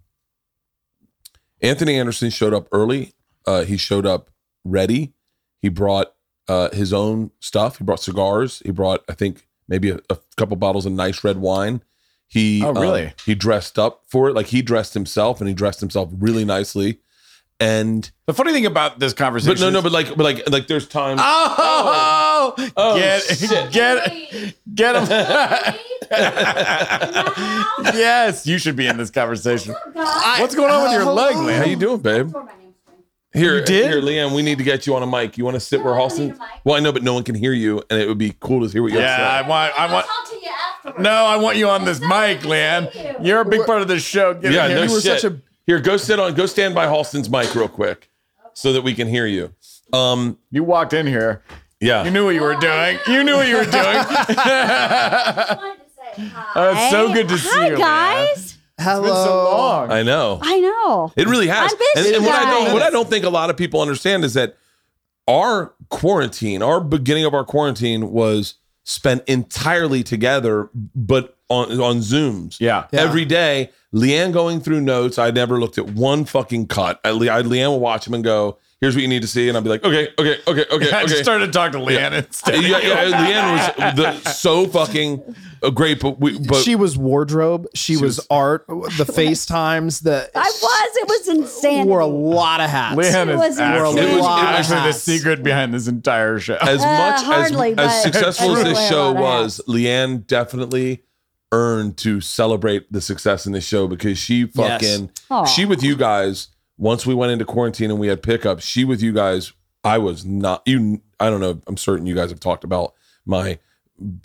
anthony 1.61 1.98
anderson 1.99 2.30
showed 2.30 2.53
up 2.53 2.68
early. 2.72 3.14
Uh 3.45 3.64
he 3.64 3.78
showed 3.78 4.06
up 4.06 4.30
ready 4.64 5.14
he 5.61 5.69
brought 5.69 6.14
uh 6.48 6.69
his 6.72 6.91
own 6.94 7.31
stuff 7.40 7.77
he 7.77 7.84
brought 7.84 7.99
cigars 7.99 8.61
he 8.65 8.72
brought 8.72 9.03
i 9.10 9.14
think 9.14 9.48
maybe 9.68 9.90
a, 9.91 9.99
a 10.10 10.18
couple 10.38 10.56
bottles 10.57 10.86
of 10.86 10.91
nice 10.91 11.23
red 11.23 11.38
wine 11.38 11.81
he 12.27 12.64
Oh, 12.64 12.69
um, 12.69 12.77
really? 12.77 13.14
he 13.26 13.36
dressed 13.36 13.77
up 13.80 14.03
for 14.07 14.30
it 14.30 14.36
like 14.36 14.48
he 14.48 14.61
dressed 14.61 14.94
himself 14.94 15.40
and 15.41 15.48
he 15.48 15.53
dressed 15.53 15.80
himself 15.80 16.10
really 16.18 16.45
nicely 16.45 16.99
and 17.61 18.10
The 18.26 18.34
funny 18.34 18.53
thing 18.53 18.65
about 18.65 18.99
this 18.99 19.11
conversation, 19.11 19.56
but 19.56 19.60
no, 19.60 19.69
no, 19.69 19.81
but 19.81 19.91
like, 19.91 20.07
but 20.15 20.19
like, 20.23 20.49
like, 20.49 20.68
there's 20.68 20.88
times. 20.88 21.19
oh, 21.22 22.53
Oh, 22.77 22.95
get 22.98 23.22
shit. 23.23 23.72
get 23.73 24.56
get 24.73 24.95
him. 24.95 25.03
yes, 27.95 28.48
you 28.48 28.57
should 28.60 28.76
be 28.77 28.88
in 28.88 28.95
this 28.95 29.10
conversation. 29.10 29.76
What's 29.94 30.56
going 30.56 30.72
on 30.72 30.84
with 30.84 30.94
your 30.94 31.06
leg, 31.11 31.36
man? 31.36 31.61
How 31.61 31.65
you 31.68 31.76
doing, 31.76 31.99
babe? 31.99 32.34
Here, 33.31 33.60
You 33.60 33.65
did? 33.65 33.91
here, 33.91 34.01
Leanne. 34.01 34.34
We 34.34 34.41
need 34.41 34.57
to 34.57 34.64
get 34.64 34.88
you 34.88 34.95
on 34.95 35.03
a 35.03 35.07
mic. 35.07 35.38
You 35.38 35.45
want 35.45 35.53
to 35.56 35.60
sit 35.60 35.84
where 35.84 35.93
No, 35.93 36.01
I 36.03 36.07
Halston? 36.07 36.39
Well, 36.64 36.76
I 36.76 36.80
know, 36.80 36.91
but 36.91 37.03
no 37.03 37.14
one 37.14 37.23
can 37.23 37.35
hear 37.35 37.53
you, 37.53 37.84
and 37.89 37.99
it 38.01 38.07
would 38.07 38.18
be 38.18 38.34
cool 38.39 38.65
to 38.65 38.72
hear 38.72 38.81
what 38.81 38.91
you 38.91 38.97
Yeah, 38.99 39.06
I 39.06 39.10
have 39.10 39.41
to 39.41 39.43
say. 39.45 39.49
want, 39.49 39.73
I 39.80 39.85
I'll 39.85 39.93
want. 39.93 40.06
talk 40.07 40.30
to 40.31 40.35
you 40.35 40.51
afterwards. 40.76 40.99
No, 41.03 41.11
I 41.11 41.35
want 41.38 41.57
you 41.57 41.69
on 41.69 41.85
this 41.85 41.99
mic, 41.99 42.41
good 42.41 42.41
to 42.41 42.47
Leanne. 42.49 43.19
you. 43.22 43.27
You're 43.27 43.41
a 43.41 43.45
big 43.45 43.65
part 43.68 43.81
of 43.84 43.88
this 43.88 44.03
show. 44.03 44.34
Get 44.34 44.51
Yeah, 44.51 44.65
in 44.65 44.72
no 44.72 44.77
here. 44.77 44.85
You 44.88 44.93
were 44.95 45.01
shit. 45.01 45.22
such 45.22 45.31
a- 45.31 45.38
Here, 45.68 45.80
go 45.80 45.97
sit 45.97 46.19
on, 46.19 46.34
go 46.34 46.47
stand 46.47 46.73
by 46.73 46.88
Halston's 46.88 47.30
mic 47.30 47.53
real 47.53 47.68
quick, 47.68 48.10
so 48.53 48.73
that 48.73 48.81
we 48.81 48.95
can 48.95 49.07
hear 49.07 49.27
you. 49.27 49.53
Um, 49.93 50.39
You 50.49 50.64
walked 50.64 50.93
in 50.93 51.06
here. 51.06 51.43
yeah. 51.80 52.03
You 52.06 52.10
knew 52.11 52.26
what 52.26 52.34
you 52.34 52.41
were 52.41 52.56
doing. 52.56 52.97
You 53.07 53.23
knew 53.23 53.35
what 53.35 53.47
you 53.47 53.57
were 53.57 53.64
doing. 53.64 53.73
I 53.76 55.56
wanted 55.56 55.77
to 55.84 55.89
say 55.95 56.27
hi. 56.34 56.45
Oh, 56.56 56.72
it's 56.72 56.89
so 56.91 57.14
good 57.14 57.30
to 57.30 57.38
see 57.38 57.49
Hi, 57.51 57.68
you, 57.68 57.76
Leanne. 57.76 57.80
guys. 57.80 58.57
Hello 58.80 59.03
It's 59.03 59.07
been 59.14 59.23
so 59.26 59.43
long. 59.51 59.91
I 59.91 60.03
know. 60.03 60.39
I 60.41 60.60
know. 60.60 61.14
It 61.15 61.27
really 61.27 61.47
has. 61.47 61.72
I'm 61.72 61.77
busy, 61.95 62.07
and 62.10 62.18
and 62.18 62.26
what 62.26 62.35
I 62.35 62.49
don't 62.49 62.73
what 62.73 62.81
I 62.81 62.89
don't 62.89 63.10
think 63.10 63.26
a 63.26 63.30
lot 63.30 63.49
of 63.49 63.57
people 63.57 63.81
understand 63.81 64.23
is 64.23 64.34
that 64.35 64.57
our 65.27 65.73
quarantine, 65.89 66.61
our 66.64 66.81
beginning 66.81 67.26
of 67.26 67.34
our 67.34 67.43
quarantine 67.45 68.11
was 68.11 68.56
spent 68.84 69.23
entirely 69.27 70.03
together, 70.03 70.69
but 70.95 71.38
on 71.49 71.72
on 71.80 71.97
Zooms. 71.97 72.60
Yeah. 72.60 72.85
Yeah. 72.91 73.01
Every 73.01 73.26
day, 73.26 73.72
Leanne 73.93 74.31
going 74.34 74.60
through 74.61 74.81
notes. 74.81 75.18
I 75.19 75.31
never 75.31 75.60
looked 75.60 75.77
at 75.77 75.91
one 75.91 76.26
fucking 76.26 76.68
cut. 76.68 76.99
I, 77.03 77.11
Le- 77.11 77.30
I 77.30 77.41
Leanne 77.41 77.68
will 77.69 77.80
watch 77.80 78.06
them 78.06 78.14
and 78.14 78.23
go, 78.23 78.57
"Here's 78.81 78.95
what 78.95 79.01
you 79.01 79.07
need 79.07 79.22
to 79.23 79.27
see," 79.27 79.47
and 79.49 79.57
I'll 79.57 79.64
be 79.64 79.69
like, 79.69 79.84
"Okay, 79.84 80.10
okay, 80.18 80.38
okay, 80.47 80.65
okay, 80.72 80.91
I 80.93 80.99
okay." 81.03 81.07
just 81.07 81.23
started 81.23 81.47
to 81.47 81.51
talk 81.51 81.72
to 81.73 81.77
Leanne 81.80 82.14
instead. 82.26 82.61
yeah, 82.64 82.77
yeah, 82.80 83.06
Leanne 83.11 83.95
was 83.95 84.23
the, 84.23 84.30
so 84.31 84.68
fucking 84.68 85.35
uh, 85.61 85.69
great, 85.72 85.99
but 85.99 86.19
we, 86.19 86.39
but 86.39 86.61
she 86.64 86.76
was 86.76 86.97
wardrobe 86.97 87.68
she, 87.76 87.93
was, 87.97 88.18
was- 88.18 88.27
art 88.30 88.65
the 88.68 88.73
FaceTimes 89.18 90.03
the 90.03 90.30
I 90.35 90.39
was. 90.41 90.97
It 90.97 91.07
was 91.07 91.27
insanity. 91.30 91.88
wore 91.89 91.99
a 91.99 92.06
lot 92.06 92.61
of 92.61 92.69
hats 92.69 92.95
Leanne 92.97 93.27
It 93.27 93.30
is 93.31 93.38
was 93.38 93.60
actually, 93.60 93.89
insane. 93.89 94.03
It 94.03 94.07
was- 94.07 94.15
it 94.15 94.18
was- 94.18 94.26
actually 94.27 94.76
the 94.76 94.81
hats. 94.81 95.03
secret 95.03 95.43
behind 95.43 95.73
this 95.73 95.88
entire 95.88 96.39
show. 96.39 96.57
as 96.61 96.81
Uh, 96.81 96.85
much 96.85 97.23
hardly, 97.23 97.69
as, 97.72 97.76
but 97.76 97.85
as 97.85 98.03
successful 98.03 98.57
as 98.57 98.64
this 98.64 98.89
show 98.89 99.11
was, 99.14 99.61
Leanne 99.68 100.26
definitely 100.26 101.03
earned 101.51 101.97
to 101.97 102.22
celebrate 102.22 102.91
the 102.93 103.01
success 103.01 103.45
in 103.47 103.53
this 103.53 103.65
show 103.65 103.88
because 103.88 104.18
she 104.19 104.45
fucking 104.45 105.10
Aw. 105.31 105.45
she 105.45 105.65
with 105.65 105.81
you 105.84 105.95
guys 105.95 106.49
once 106.80 107.06
we 107.06 107.14
went 107.14 107.31
into 107.31 107.45
quarantine 107.45 107.91
and 107.91 107.99
we 107.99 108.07
had 108.07 108.23
pickups 108.23 108.64
she 108.65 108.84
with 108.85 109.01
you 109.03 109.11
guys 109.14 109.51
i 109.84 109.97
was 109.97 110.26
not 110.26 110.61
you 110.65 111.01
i 111.19 111.30
don't 111.30 111.39
know 111.41 111.61
i'm 111.68 111.77
certain 111.77 112.06
you 112.07 112.15
guys 112.15 112.30
have 112.31 112.39
talked 112.39 112.64
about 112.64 112.93
my 113.26 113.60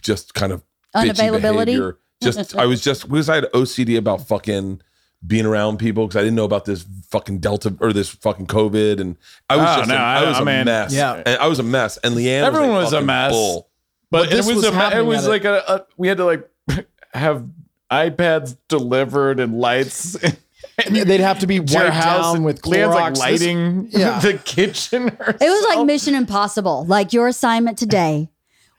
just 0.01 0.33
kind 0.35 0.53
of 0.53 0.63
bitchy 0.97 1.11
Unavailability? 1.15 1.65
behavior. 1.67 1.99
just 2.23 2.57
i 2.59 2.65
was 2.65 2.81
just 2.81 3.09
because 3.09 3.29
i 3.29 3.35
had 3.35 3.45
ocd 3.53 3.99
about 3.99 4.27
fucking 4.27 4.81
being 5.27 5.47
around 5.47 5.79
people 5.79 6.07
because 6.07 6.17
i 6.21 6.23
didn't 6.23 6.37
know 6.37 6.45
about 6.45 6.65
this 6.65 6.87
fucking 7.09 7.39
delta 7.41 7.75
or 7.81 7.93
this 7.93 8.09
fucking 8.09 8.47
covid 8.47 9.01
and 9.01 9.17
i 9.51 9.57
was 9.57 9.67
Oh, 9.69 9.77
just 9.79 9.89
no, 9.89 9.97
a, 9.97 9.99
I 9.99 10.23
I- 10.23 10.29
was 10.29 10.37
I 10.39 10.43
a 10.43 10.45
mean, 10.45 10.65
mess 10.67 10.95
yeah. 10.95 11.23
and 11.27 11.39
i 11.41 11.47
was 11.49 11.59
a 11.59 11.63
mess 11.65 11.97
and 11.99 12.15
leanne 12.15 12.43
Everyone 12.45 12.71
was 12.71 12.85
was 12.87 12.93
a, 12.95 12.99
a 12.99 13.03
mess. 13.03 13.33
bull. 13.33 13.69
But, 14.11 14.31
this 14.31 14.47
it 14.49 14.55
was, 14.55 14.65
was 14.65 14.77
a, 14.77 14.99
it 14.99 15.03
was 15.05 15.27
like 15.27 15.45
a, 15.45 15.65
a 15.67 15.87
we 15.97 16.07
had 16.07 16.19
to 16.19 16.25
like 16.25 16.49
have 17.15 17.45
iPads 17.91 18.57
delivered 18.69 19.41
and 19.41 19.59
lights. 19.59 20.17
They'd 20.91 21.21
have 21.21 21.39
to 21.41 21.47
be 21.47 21.61
to 21.61 21.73
your 21.73 21.83
wiped 21.85 21.97
house 21.97 22.27
down 22.27 22.37
and 22.37 22.45
with 22.45 22.63
Leanne's 22.63 22.95
Clorox. 22.95 22.95
like 22.95 23.17
lighting 23.19 23.89
yeah. 23.91 24.19
the 24.21 24.35
kitchen. 24.39 25.07
It 25.19 25.41
was 25.41 25.77
like 25.77 25.87
Mission 25.87 26.15
Impossible. 26.15 26.85
Like 26.87 27.13
your 27.13 27.29
assignment 27.29 27.79
today 27.79 28.31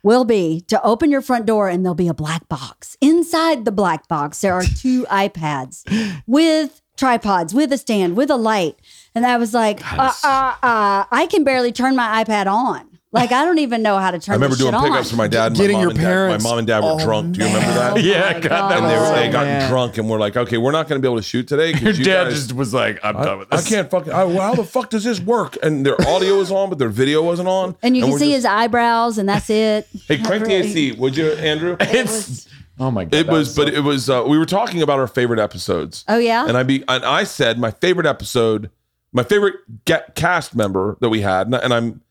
will 0.04 0.26
be 0.26 0.62
to 0.68 0.82
open 0.84 1.10
your 1.10 1.22
front 1.22 1.46
door 1.46 1.68
and 1.68 1.84
there'll 1.84 1.96
be 1.96 2.08
a 2.08 2.14
black 2.14 2.48
box. 2.48 2.96
Inside 3.02 3.66
the 3.66 3.72
black 3.72 4.08
box, 4.08 4.42
there 4.42 4.54
are 4.54 4.64
two 4.64 5.04
iPads 5.10 5.84
with 6.28 6.82
tripods, 6.98 7.54
with 7.54 7.74
a 7.74 7.78
stand, 7.78 8.16
with 8.16 8.30
a 8.30 8.36
light. 8.36 8.78
And 9.14 9.26
I 9.26 9.38
was 9.38 9.54
like, 9.54 9.82
uh, 9.98 10.14
uh, 10.24 10.56
uh, 10.62 11.06
I 11.12 11.28
can 11.30 11.44
barely 11.44 11.72
turn 11.72 11.96
my 11.96 12.24
iPad 12.24 12.46
on. 12.48 12.95
Like 13.16 13.32
I 13.32 13.44
don't 13.46 13.58
even 13.60 13.82
know 13.82 13.98
how 13.98 14.12
to 14.12 14.20
turn. 14.20 14.34
I 14.34 14.36
remember 14.36 14.56
this 14.56 14.64
shit 14.66 14.72
doing 14.72 14.84
pickups 14.84 15.08
on. 15.08 15.10
for 15.12 15.16
my 15.16 15.28
dad. 15.28 15.48
And 15.48 15.56
Getting 15.56 15.78
my 15.78 15.80
mom 15.80 15.82
your 15.84 15.90
and 15.92 16.00
dad. 16.00 16.06
parents- 16.06 16.44
My 16.44 16.50
mom 16.50 16.58
and 16.60 16.68
dad 16.68 16.84
were 16.84 16.92
Oh, 16.92 17.00
drunk. 17.00 17.36
Do 17.36 17.40
you 17.40 17.46
remember 17.48 17.68
man. 17.68 17.94
that? 17.96 18.04
yeah, 18.04 18.34
my 18.34 18.40
God, 18.40 18.70
that 18.72 18.78
And 18.80 18.90
they, 18.92 18.96
were, 18.98 19.06
Oh, 19.06 19.16
they 19.16 19.30
got 19.32 19.46
man. 19.46 19.70
drunk 19.72 19.98
and 19.98 20.10
we're 20.10 20.20
like, 20.20 20.36
okay, 20.38 20.58
we're 20.58 20.72
not 20.72 20.88
going 20.88 21.02
to 21.02 21.06
be 21.06 21.10
able 21.12 21.18
to 21.22 21.28
shoot 21.28 21.48
today. 21.48 21.72
your 21.74 21.92
you 21.94 22.04
dad 22.04 22.26
guys- 22.26 22.34
just 22.36 22.54
was 22.54 22.74
like, 22.74 23.00
I'm 23.04 23.16
done 23.16 23.40
with 23.40 23.50
this. 23.50 23.66
I 23.66 23.70
can't 23.70 23.90
fucking. 23.90 24.12
I, 24.14 24.24
well, 24.26 24.42
how 24.42 24.56
the 24.56 24.64
fuck 24.64 24.90
does 24.90 25.04
this 25.04 25.20
work? 25.20 25.58
And 25.64 25.86
their 25.86 26.00
audio 26.08 26.38
was 26.38 26.52
on, 26.52 26.70
but 26.70 26.78
their 26.78 26.90
video 26.90 27.24
wasn't 27.24 27.48
on. 27.48 27.76
and 27.82 27.96
you 27.98 28.04
can 28.04 28.14
see 28.20 28.26
just- 28.28 28.36
his 28.36 28.46
eyebrows, 28.46 29.18
and 29.18 29.28
that's 29.30 29.50
it. 29.50 29.88
Hey, 30.08 30.20
crank 30.20 30.44
the 30.46 30.54
AC, 30.54 30.92
would 30.94 31.18
you, 31.18 31.32
Andrew? 31.32 31.78
It's 31.80 32.48
oh 32.80 32.92
my 32.92 33.06
god. 33.06 33.14
It 33.16 33.26
that 33.28 33.32
was, 33.32 33.56
but 33.56 33.70
it 33.74 33.80
was. 33.80 34.10
Uh, 34.10 34.24
we 34.28 34.38
were 34.38 34.46
talking 34.46 34.82
about 34.82 35.00
our 35.00 35.08
favorite 35.08 35.40
episodes. 35.40 36.04
Oh 36.08 36.18
yeah. 36.18 36.46
and 36.48 36.58
I 36.58 36.64
be 36.64 36.84
and 36.88 37.04
I 37.06 37.24
said 37.24 37.58
my 37.58 37.72
favorite 37.72 38.06
episode, 38.06 38.70
my 39.14 39.24
favorite 39.24 39.56
get 39.86 40.14
cast 40.16 40.56
member 40.56 40.98
that 41.00 41.10
we 41.10 41.22
had, 41.22 41.48
and, 41.48 41.56
and 41.56 41.74
I'm, 41.74 42.02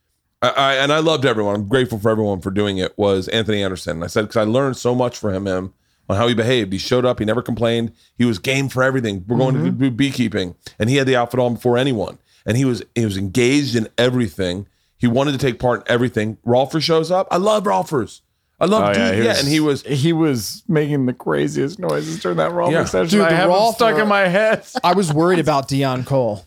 I, 0.44 0.48
I 0.48 0.74
and 0.74 0.92
I 0.92 0.98
loved 0.98 1.24
everyone. 1.24 1.54
I'm 1.54 1.68
grateful 1.68 1.98
for 1.98 2.10
everyone 2.10 2.40
for 2.40 2.50
doing 2.50 2.78
it. 2.78 2.96
Was 2.98 3.28
Anthony 3.28 3.62
Anderson? 3.62 3.96
And 3.96 4.04
I 4.04 4.08
said 4.08 4.22
because 4.22 4.36
I 4.36 4.44
learned 4.44 4.76
so 4.76 4.94
much 4.94 5.18
from 5.18 5.46
him 5.46 5.72
on 6.08 6.16
how 6.16 6.28
he 6.28 6.34
behaved. 6.34 6.72
He 6.72 6.78
showed 6.78 7.04
up. 7.04 7.18
He 7.18 7.24
never 7.24 7.42
complained. 7.42 7.92
He 8.18 8.24
was 8.24 8.38
game 8.38 8.68
for 8.68 8.82
everything. 8.82 9.24
We're 9.26 9.38
going 9.38 9.54
to 9.54 9.60
mm-hmm. 9.60 9.78
do 9.78 9.90
beekeeping, 9.90 10.54
and 10.78 10.90
he 10.90 10.96
had 10.96 11.06
the 11.06 11.16
outfit 11.16 11.40
on 11.40 11.54
before 11.54 11.78
anyone. 11.78 12.18
And 12.46 12.56
he 12.56 12.64
was 12.64 12.82
he 12.94 13.04
was 13.04 13.16
engaged 13.16 13.74
in 13.74 13.88
everything. 13.96 14.66
He 14.98 15.06
wanted 15.06 15.32
to 15.32 15.38
take 15.38 15.58
part 15.58 15.80
in 15.80 15.92
everything. 15.92 16.36
Rolfer 16.46 16.82
shows 16.82 17.10
up. 17.10 17.26
I 17.30 17.38
love 17.38 17.64
Rolfers. 17.64 18.20
I 18.60 18.66
love 18.66 18.90
Oh, 18.90 18.94
dude. 18.94 19.24
Yeah, 19.24 19.36
and 19.36 19.48
he 19.48 19.60
was 19.60 19.82
he 19.82 20.12
was 20.12 20.62
making 20.68 21.06
the 21.06 21.12
craziest 21.12 21.78
noises 21.78 22.20
during 22.20 22.38
that 22.38 22.52
roll 22.52 22.70
Yeah. 22.70 22.84
session. 22.84 23.18
Dude, 23.18 23.26
I 23.26 23.30
the 23.30 23.36
have 23.36 23.48
them 23.48 23.58
Rolfer- 23.58 23.74
stuck 23.74 23.98
in 23.98 24.08
my 24.08 24.28
head. 24.28 24.64
I 24.82 24.94
was 24.94 25.12
worried 25.12 25.38
about 25.40 25.68
Dion 25.68 26.04
Cole. 26.04 26.44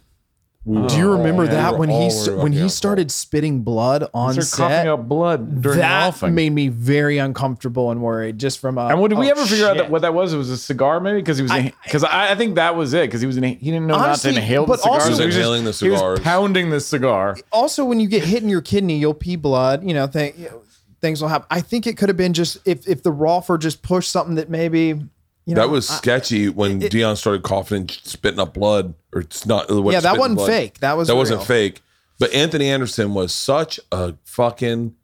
Do 0.67 0.97
you 0.97 1.07
oh, 1.07 1.17
remember 1.17 1.45
yeah, 1.45 1.49
we 1.49 1.55
that 1.55 1.71
were 1.71 1.77
when 1.79 1.89
he 1.89 2.09
worried 2.09 2.43
when 2.43 2.51
he 2.51 2.59
Cole. 2.59 2.69
started 2.69 3.09
spitting 3.09 3.61
blood 3.61 4.09
on 4.13 4.35
They're 4.35 4.43
coughing 4.43 4.89
up 4.89 5.07
blood 5.07 5.61
during 5.61 5.79
That 5.79 6.03
golfing. 6.03 6.35
made 6.35 6.51
me 6.51 6.67
very 6.67 7.19
uncomfortable 7.19 7.89
and 7.89 8.01
worried. 8.01 8.37
Just 8.37 8.59
from 8.59 8.77
a 8.77 8.87
and 8.87 8.99
what, 8.99 9.07
did 9.07 9.17
we 9.17 9.27
oh, 9.27 9.31
ever 9.31 9.45
figure 9.45 9.65
out 9.65 9.77
that, 9.77 9.89
what 9.89 10.01
that 10.01 10.13
was? 10.13 10.33
It 10.33 10.37
was 10.37 10.49
a 10.49 10.57
cigar, 10.57 10.99
maybe 10.99 11.19
because 11.19 11.37
he 11.37 11.43
was 11.43 11.53
because 11.85 12.03
I, 12.03 12.31
I, 12.31 12.35
think 12.35 12.55
that 12.55 12.75
was 12.75 12.93
it 12.93 13.07
because 13.07 13.21
he 13.21 13.27
was 13.27 13.37
in, 13.37 13.43
he 13.43 13.55
didn't 13.55 13.87
know 13.87 13.95
Honestly, 13.95 14.31
not 14.31 14.35
to 14.35 14.41
inhale 14.41 14.65
the 14.65 14.67
but 14.73 14.79
cigar. 14.81 14.93
also- 14.95 15.05
He 15.05 15.09
was 15.11 15.17
so 15.19 15.25
just- 15.25 15.37
inhaling 15.37 15.63
the 15.63 15.71
He 15.71 15.89
was 15.89 15.99
cigars. 15.99 16.19
pounding 16.19 16.69
the 16.69 16.81
cigar. 16.81 17.37
also 17.53 17.85
when 17.85 18.01
you 18.01 18.09
get 18.09 18.25
hit 18.25 18.43
in 18.43 18.49
your 18.49 18.61
kidney, 18.61 18.97
you'll 18.97 19.13
pee 19.13 19.37
blood. 19.37 19.87
You 19.87 19.93
know, 19.93 20.05
thing, 20.07 20.47
things 20.99 21.21
will 21.21 21.29
happen. 21.29 21.47
I 21.49 21.61
think 21.61 21.87
it 21.87 21.95
could 21.95 22.09
have 22.09 22.17
been 22.17 22.33
just 22.33 22.57
if 22.65 22.85
if 22.89 23.03
the 23.03 23.11
Rolfer 23.13 23.57
just 23.57 23.83
pushed 23.83 24.11
something 24.11 24.35
that 24.35 24.49
maybe 24.49 24.99
you 25.47 25.55
know 25.55 25.61
that 25.61 25.69
was 25.69 25.87
sketchy 25.87 26.49
when 26.49 26.79
Dion 26.79 27.15
started 27.15 27.41
coughing 27.41 27.81
and 27.81 27.91
spitting 27.91 28.39
up 28.39 28.53
blood, 28.53 28.93
or 29.13 29.21
it's 29.21 29.45
not. 29.45 29.71
what, 29.71 29.93
yeah 29.93 30.01
that 30.01 30.17
wasn't 30.17 30.35
blood. 30.35 30.47
fake. 30.47 30.79
That 30.79 30.97
was 30.97 31.07
That 31.07 31.15
wasn't 31.15 31.43
fake. 31.43 31.81
But 32.19 32.33
Anthony 32.33 32.69
Anderson 32.69 33.13
was 33.13 33.33
such 33.33 33.79
a 33.91 34.15
fucking 34.25 34.95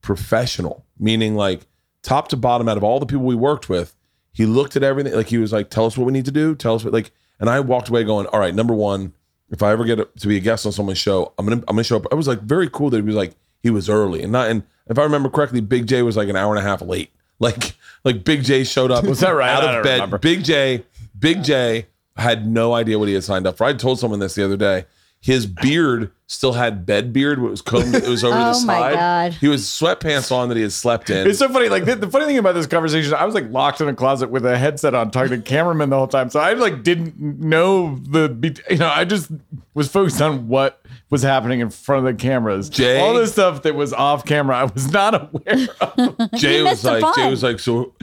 professional, 0.00 0.86
meaning 0.98 1.34
like 1.34 1.66
top 2.02 2.28
to 2.28 2.36
bottom, 2.36 2.68
out 2.68 2.76
of 2.76 2.84
all 2.84 3.00
the 3.00 3.06
people 3.06 3.24
we 3.24 3.34
worked 3.34 3.68
with, 3.68 3.96
he 4.32 4.46
looked 4.46 4.76
at 4.76 4.84
everything. 4.84 5.14
Like 5.14 5.28
he 5.28 5.38
was 5.38 5.52
like, 5.52 5.68
"Tell 5.68 5.86
us 5.86 5.98
what 5.98 6.06
we 6.06 6.12
need 6.12 6.26
to 6.26 6.30
do. 6.30 6.54
Tell 6.54 6.76
us 6.76 6.84
what." 6.84 6.92
Like, 6.92 7.10
and 7.40 7.50
I 7.50 7.58
walked 7.58 7.88
away 7.88 8.04
going, 8.04 8.26
"All 8.26 8.38
right, 8.38 8.54
number 8.54 8.74
one, 8.74 9.14
if 9.50 9.64
I 9.64 9.72
ever 9.72 9.84
get 9.84 10.16
to 10.16 10.28
be 10.28 10.36
a 10.36 10.40
guest 10.40 10.64
on 10.64 10.70
someone's 10.70 10.98
show, 10.98 11.32
I'm 11.38 11.46
gonna 11.46 11.62
I'm 11.66 11.74
gonna 11.74 11.84
show 11.84 11.96
up." 11.96 12.06
I 12.12 12.14
was 12.14 12.28
like 12.28 12.40
very 12.42 12.68
cool 12.70 12.90
that 12.90 12.98
he 12.98 13.02
was 13.02 13.16
like 13.16 13.34
he 13.62 13.70
was 13.70 13.88
early 13.88 14.22
and 14.22 14.30
not. 14.30 14.48
And 14.48 14.62
if 14.86 14.98
I 14.98 15.02
remember 15.02 15.28
correctly, 15.28 15.60
Big 15.60 15.86
Jay 15.88 16.02
was 16.02 16.16
like 16.16 16.28
an 16.28 16.36
hour 16.36 16.54
and 16.54 16.64
a 16.64 16.68
half 16.68 16.82
late. 16.82 17.10
Like 17.42 17.74
like 18.04 18.24
Big 18.24 18.44
Jay 18.44 18.62
showed 18.64 18.90
up. 18.90 19.04
Was 19.04 19.20
that 19.20 19.30
right? 19.30 19.50
Out 19.50 19.64
I 19.64 19.76
of 19.78 19.84
bed. 19.84 19.94
remember. 19.94 20.18
Big 20.18 20.44
Jay. 20.44 20.84
Big 21.18 21.42
Jay 21.42 21.86
had 22.16 22.46
no 22.46 22.72
idea 22.72 22.98
what 22.98 23.08
he 23.08 23.14
had 23.14 23.24
signed 23.24 23.46
up 23.46 23.56
for. 23.56 23.64
I 23.64 23.72
told 23.72 23.98
someone 23.98 24.20
this 24.20 24.34
the 24.34 24.44
other 24.44 24.56
day. 24.56 24.84
His 25.22 25.46
beard 25.46 26.10
still 26.26 26.52
had 26.54 26.84
bed 26.84 27.12
beard. 27.12 27.38
It 27.38 27.42
was 27.42 27.62
combed. 27.62 27.94
It 27.94 28.08
was 28.08 28.24
over 28.24 28.36
the 28.36 28.48
Oh 28.50 28.52
side. 28.54 28.66
my 28.66 28.92
God. 28.92 29.32
He 29.34 29.46
was 29.46 29.62
sweatpants 29.62 30.32
on 30.32 30.48
that 30.48 30.56
he 30.56 30.62
had 30.62 30.72
slept 30.72 31.10
in. 31.10 31.28
It's 31.28 31.38
so 31.38 31.48
funny. 31.48 31.68
Like 31.68 31.84
the, 31.84 31.94
the 31.94 32.10
funny 32.10 32.24
thing 32.24 32.38
about 32.38 32.56
this 32.56 32.66
conversation, 32.66 33.14
I 33.14 33.24
was 33.24 33.32
like 33.34 33.48
locked 33.50 33.80
in 33.80 33.86
a 33.88 33.94
closet 33.94 34.30
with 34.30 34.44
a 34.44 34.58
headset 34.58 34.94
on, 34.96 35.12
talking 35.12 35.30
to 35.30 35.38
cameraman 35.40 35.90
the 35.90 35.96
whole 35.96 36.08
time. 36.08 36.28
So 36.28 36.40
I 36.40 36.54
like 36.54 36.82
didn't 36.82 37.18
know 37.20 37.96
the, 37.98 38.60
you 38.68 38.78
know, 38.78 38.88
I 38.88 39.04
just 39.04 39.30
was 39.74 39.88
focused 39.88 40.20
on 40.20 40.48
what 40.48 40.84
was 41.10 41.22
happening 41.22 41.60
in 41.60 41.70
front 41.70 42.04
of 42.04 42.12
the 42.16 42.20
cameras. 42.20 42.68
Jay- 42.68 42.98
all 43.00 43.14
the 43.14 43.28
stuff 43.28 43.62
that 43.62 43.76
was 43.76 43.92
off 43.92 44.24
camera, 44.24 44.56
I 44.56 44.64
was 44.64 44.90
not 44.90 45.14
aware 45.14 45.68
of. 45.80 46.32
Jay 46.34 46.64
was 46.64 46.82
like, 46.82 47.14
Jay 47.14 47.30
was 47.30 47.44
like, 47.44 47.60
so, 47.60 47.94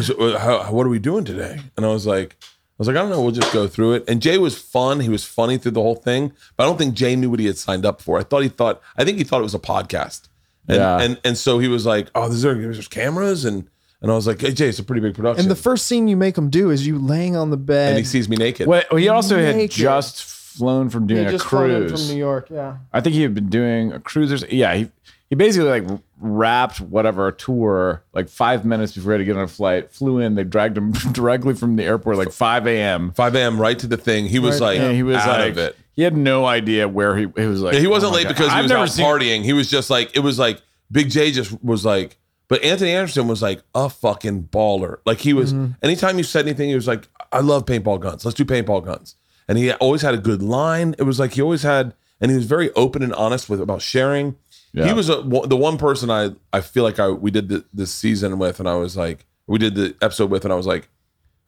so 0.00 0.14
uh, 0.20 0.38
how, 0.38 0.72
what 0.72 0.86
are 0.86 0.90
we 0.90 1.00
doing 1.00 1.24
today? 1.24 1.58
And 1.76 1.84
I 1.84 1.88
was 1.88 2.06
like, 2.06 2.36
I 2.42 2.44
was 2.78 2.88
like, 2.88 2.96
I 2.96 3.00
don't 3.00 3.10
know. 3.10 3.20
We'll 3.22 3.32
just 3.32 3.52
go 3.52 3.66
through 3.66 3.94
it. 3.94 4.04
And 4.08 4.22
Jay 4.22 4.38
was 4.38 4.56
fun. 4.56 5.00
He 5.00 5.08
was 5.08 5.24
funny 5.24 5.58
through 5.58 5.72
the 5.72 5.82
whole 5.82 5.96
thing. 5.96 6.32
But 6.56 6.64
I 6.64 6.66
don't 6.66 6.78
think 6.78 6.94
Jay 6.94 7.16
knew 7.16 7.28
what 7.30 7.40
he 7.40 7.46
had 7.46 7.58
signed 7.58 7.84
up 7.84 8.00
for. 8.00 8.18
I 8.18 8.22
thought 8.22 8.42
he 8.42 8.48
thought. 8.48 8.80
I 8.96 9.04
think 9.04 9.18
he 9.18 9.24
thought 9.24 9.40
it 9.40 9.44
was 9.44 9.54
a 9.54 9.58
podcast. 9.58 10.28
And 10.68 10.76
Yeah. 10.76 11.00
and 11.00 11.20
and 11.24 11.36
so 11.38 11.58
he 11.58 11.68
was 11.68 11.84
like, 11.86 12.08
oh, 12.14 12.28
there's 12.28 12.42
there's 12.42 12.88
cameras 12.88 13.44
and 13.44 13.68
and 14.00 14.12
I 14.12 14.14
was 14.14 14.26
like, 14.28 14.40
hey 14.40 14.52
Jay, 14.52 14.68
it's 14.68 14.78
a 14.78 14.84
pretty 14.84 15.00
big 15.00 15.14
production. 15.14 15.42
And 15.42 15.50
the 15.50 15.56
first 15.60 15.86
scene 15.86 16.06
you 16.08 16.16
make 16.16 16.38
him 16.38 16.50
do 16.50 16.70
is 16.70 16.86
you 16.86 16.98
laying 16.98 17.34
on 17.36 17.50
the 17.50 17.56
bed. 17.56 17.90
and 17.90 17.98
he 17.98 18.04
sees 18.04 18.28
me 18.28 18.36
naked. 18.36 18.68
Well, 18.68 18.82
he 18.92 19.08
also 19.08 19.38
had 19.38 19.70
just 19.70 20.22
flown 20.22 20.88
from 20.90 21.06
doing 21.06 21.22
He 21.22 21.26
a 21.26 21.30
just 21.32 21.46
flown 21.46 21.70
in 21.70 21.88
cruise. 21.88 22.06
from 22.06 22.14
New 22.14 22.18
York. 22.20 22.48
Yeah. 22.50 22.76
I 22.92 23.00
think 23.00 23.14
he 23.14 23.22
had 23.22 23.34
been 23.34 23.48
doing 23.48 23.92
a 23.92 23.98
cruisers. 23.98 24.44
Yeah, 24.50 24.74
he 24.74 24.88
he 25.30 25.34
basically 25.36 25.68
like 25.68 26.00
wrapped 26.20 26.80
whatever 26.80 27.30
tour 27.32 28.02
like 28.12 28.28
five 28.28 28.64
minutes 28.64 28.94
before 28.94 29.12
he 29.12 29.14
had 29.14 29.18
to 29.18 29.24
get 29.24 29.36
on 29.36 29.44
a 29.44 29.48
flight. 29.48 29.92
Flew 29.92 30.18
in. 30.18 30.34
They 30.34 30.44
dragged 30.44 30.76
him 30.76 30.92
directly 31.12 31.54
from 31.54 31.76
the 31.76 31.84
airport 31.84 32.16
like 32.16 32.32
five 32.32 32.66
a.m. 32.66 33.12
5 33.12 33.34
a.m. 33.36 33.60
right 33.60 33.78
to 33.78 33.86
the 33.86 33.96
thing. 33.96 34.26
He 34.26 34.38
was 34.38 34.60
Right, 34.60 34.80
like, 34.80 34.94
he 34.94 35.02
was 35.02 35.16
out 35.16 35.40
like, 35.40 35.52
of 35.52 35.58
it. 35.58 35.76
he 35.94 36.02
had 36.02 36.16
no 36.16 36.44
idea 36.46 36.88
where 36.88 37.16
he. 37.16 37.26
He 37.36 37.46
was 37.46 37.60
like, 37.60 37.74
Yeah, 37.74 37.80
he 37.80 37.86
wasn't 37.86 38.10
oh 38.10 38.12
my 38.12 38.16
late 38.18 38.24
God. 38.24 38.28
because 38.36 38.48
he 38.52 38.54
I've 38.58 38.64
was 38.64 38.70
never 38.70 38.82
out 38.82 38.90
seen- 38.90 39.04
partying. 39.04 39.42
He 39.44 39.52
was 39.52 39.70
just 39.70 39.90
like 39.90 40.16
it 40.16 40.20
was 40.20 40.38
like 40.38 40.60
Big 40.90 41.10
Jay 41.10 41.30
just 41.30 41.62
was 41.62 41.84
like. 41.84 42.18
But 42.48 42.64
Anthony 42.64 42.92
Anderson 42.92 43.28
was 43.28 43.42
like 43.42 43.60
a 43.74 43.90
fucking 43.90 44.44
baller. 44.44 45.00
Like 45.04 45.18
he 45.18 45.34
was. 45.34 45.52
Mm-hmm. 45.52 45.72
Anytime 45.82 46.16
you 46.16 46.24
said 46.24 46.46
anything, 46.46 46.70
he 46.70 46.74
was 46.74 46.86
like, 46.88 47.06
"I 47.30 47.40
love 47.40 47.66
paintball 47.66 48.00
guns. 48.00 48.24
Let's 48.24 48.34
do 48.36 48.46
paintball 48.46 48.86
guns." 48.86 49.16
And 49.46 49.58
he 49.58 49.70
always 49.74 50.00
had 50.00 50.14
a 50.14 50.18
good 50.18 50.42
line. 50.42 50.94
It 50.98 51.02
was 51.02 51.18
like 51.20 51.34
he 51.34 51.42
always 51.42 51.62
had, 51.62 51.92
and 52.22 52.30
he 52.30 52.36
was 52.38 52.46
very 52.46 52.72
open 52.72 53.02
and 53.02 53.12
honest 53.12 53.50
with 53.50 53.60
about 53.60 53.82
sharing. 53.82 54.36
He 54.74 54.92
was 54.92 55.08
a, 55.08 55.22
the 55.22 55.56
one 55.56 55.78
person 55.78 56.10
I 56.10 56.30
I 56.52 56.60
feel 56.60 56.84
like 56.84 56.98
I 56.98 57.08
we 57.08 57.30
did 57.30 57.48
the, 57.48 57.64
this 57.72 57.92
season 57.92 58.38
with, 58.38 58.60
and 58.60 58.68
I 58.68 58.74
was 58.74 58.96
like, 58.96 59.26
we 59.46 59.58
did 59.58 59.74
the 59.74 59.96
episode 60.02 60.30
with, 60.30 60.44
and 60.44 60.52
I 60.52 60.56
was 60.56 60.66
like, 60.66 60.84
I 60.84 60.88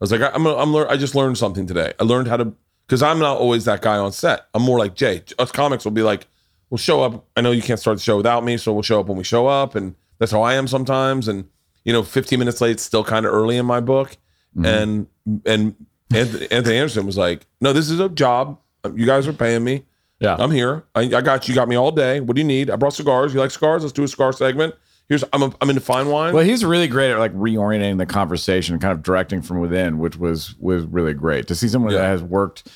was 0.01 0.11
like, 0.11 0.21
I'm 0.33 0.45
I'm 0.45 0.73
lear- 0.73 0.89
I 0.89 0.97
just 0.97 1.15
learned 1.15 1.37
something 1.37 1.67
today. 1.67 1.93
I 1.99 2.03
learned 2.03 2.27
how 2.27 2.37
to 2.37 2.53
because 2.87 3.03
I'm 3.03 3.19
not 3.19 3.37
always 3.37 3.65
that 3.65 3.81
guy 3.81 3.97
on 3.97 4.11
set. 4.11 4.47
I'm 4.53 4.63
more 4.63 4.79
like 4.79 4.95
Jay. 4.95 5.23
Us 5.39 5.51
comics 5.51 5.85
will 5.85 5.91
be 5.91 6.01
like, 6.01 6.27
we'll 6.69 6.77
show 6.77 7.03
up. 7.03 7.25
I 7.37 7.41
know 7.41 7.51
you 7.51 7.61
can't 7.61 7.79
start 7.79 7.97
the 7.97 8.03
show 8.03 8.17
without 8.17 8.43
me, 8.43 8.57
so 8.57 8.73
we'll 8.73 8.81
show 8.81 8.99
up 8.99 9.07
when 9.07 9.17
we 9.17 9.23
show 9.23 9.47
up, 9.47 9.75
and 9.75 9.95
that's 10.17 10.31
how 10.31 10.41
I 10.41 10.55
am 10.55 10.67
sometimes. 10.67 11.27
And 11.27 11.47
you 11.83 11.93
know, 11.93 12.03
15 12.03 12.37
minutes 12.37 12.61
late, 12.61 12.79
still 12.79 13.03
kind 13.03 13.25
of 13.25 13.33
early 13.33 13.57
in 13.57 13.65
my 13.65 13.79
book. 13.79 14.17
Mm-hmm. 14.55 14.65
And 14.65 15.07
and 15.45 15.75
Anthony, 16.13 16.51
Anthony 16.51 16.77
Anderson 16.77 17.05
was 17.05 17.17
like, 17.17 17.45
no, 17.59 17.73
this 17.73 17.89
is 17.89 17.99
a 17.99 18.09
job. 18.09 18.59
You 18.95 19.05
guys 19.05 19.27
are 19.27 19.33
paying 19.33 19.63
me. 19.63 19.83
Yeah. 20.21 20.35
I'm 20.39 20.51
here. 20.51 20.83
I, 20.95 21.01
I 21.01 21.21
got 21.21 21.47
you. 21.47 21.53
You 21.53 21.55
got 21.55 21.67
me 21.67 21.75
all 21.75 21.91
day. 21.91 22.19
What 22.21 22.35
do 22.35 22.41
you 22.41 22.47
need? 22.47 22.69
I 22.69 22.75
brought 22.77 22.93
cigars. 22.93 23.33
You 23.33 23.39
like 23.41 23.51
cigars? 23.51 23.81
Let's 23.81 23.91
do 23.91 24.03
a 24.03 24.07
cigar 24.07 24.31
segment. 24.31 24.75
Here's 25.09 25.25
I'm 25.33 25.41
a, 25.43 25.53
I'm 25.59 25.69
into 25.69 25.81
fine 25.81 26.07
wine. 26.07 26.33
Well, 26.33 26.45
he's 26.45 26.63
really 26.63 26.87
great 26.87 27.11
at 27.11 27.19
like 27.19 27.33
reorienting 27.33 27.97
the 27.97 28.05
conversation, 28.05 28.79
kind 28.79 28.93
of 28.93 29.03
directing 29.03 29.41
from 29.41 29.59
within, 29.59 29.97
which 29.97 30.15
was 30.17 30.55
was 30.59 30.85
really 30.85 31.13
great 31.13 31.47
to 31.47 31.55
see 31.55 31.67
someone 31.67 31.91
Yeah. 31.91 31.99
that 31.99 32.07
has 32.07 32.23
worked 32.23 32.69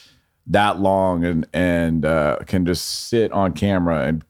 that 0.47 0.79
long 0.79 1.23
and 1.23 1.47
and 1.53 2.03
uh, 2.03 2.39
can 2.45 2.65
just 2.65 3.07
sit 3.07 3.31
on 3.31 3.53
camera 3.53 4.05
and 4.05 4.23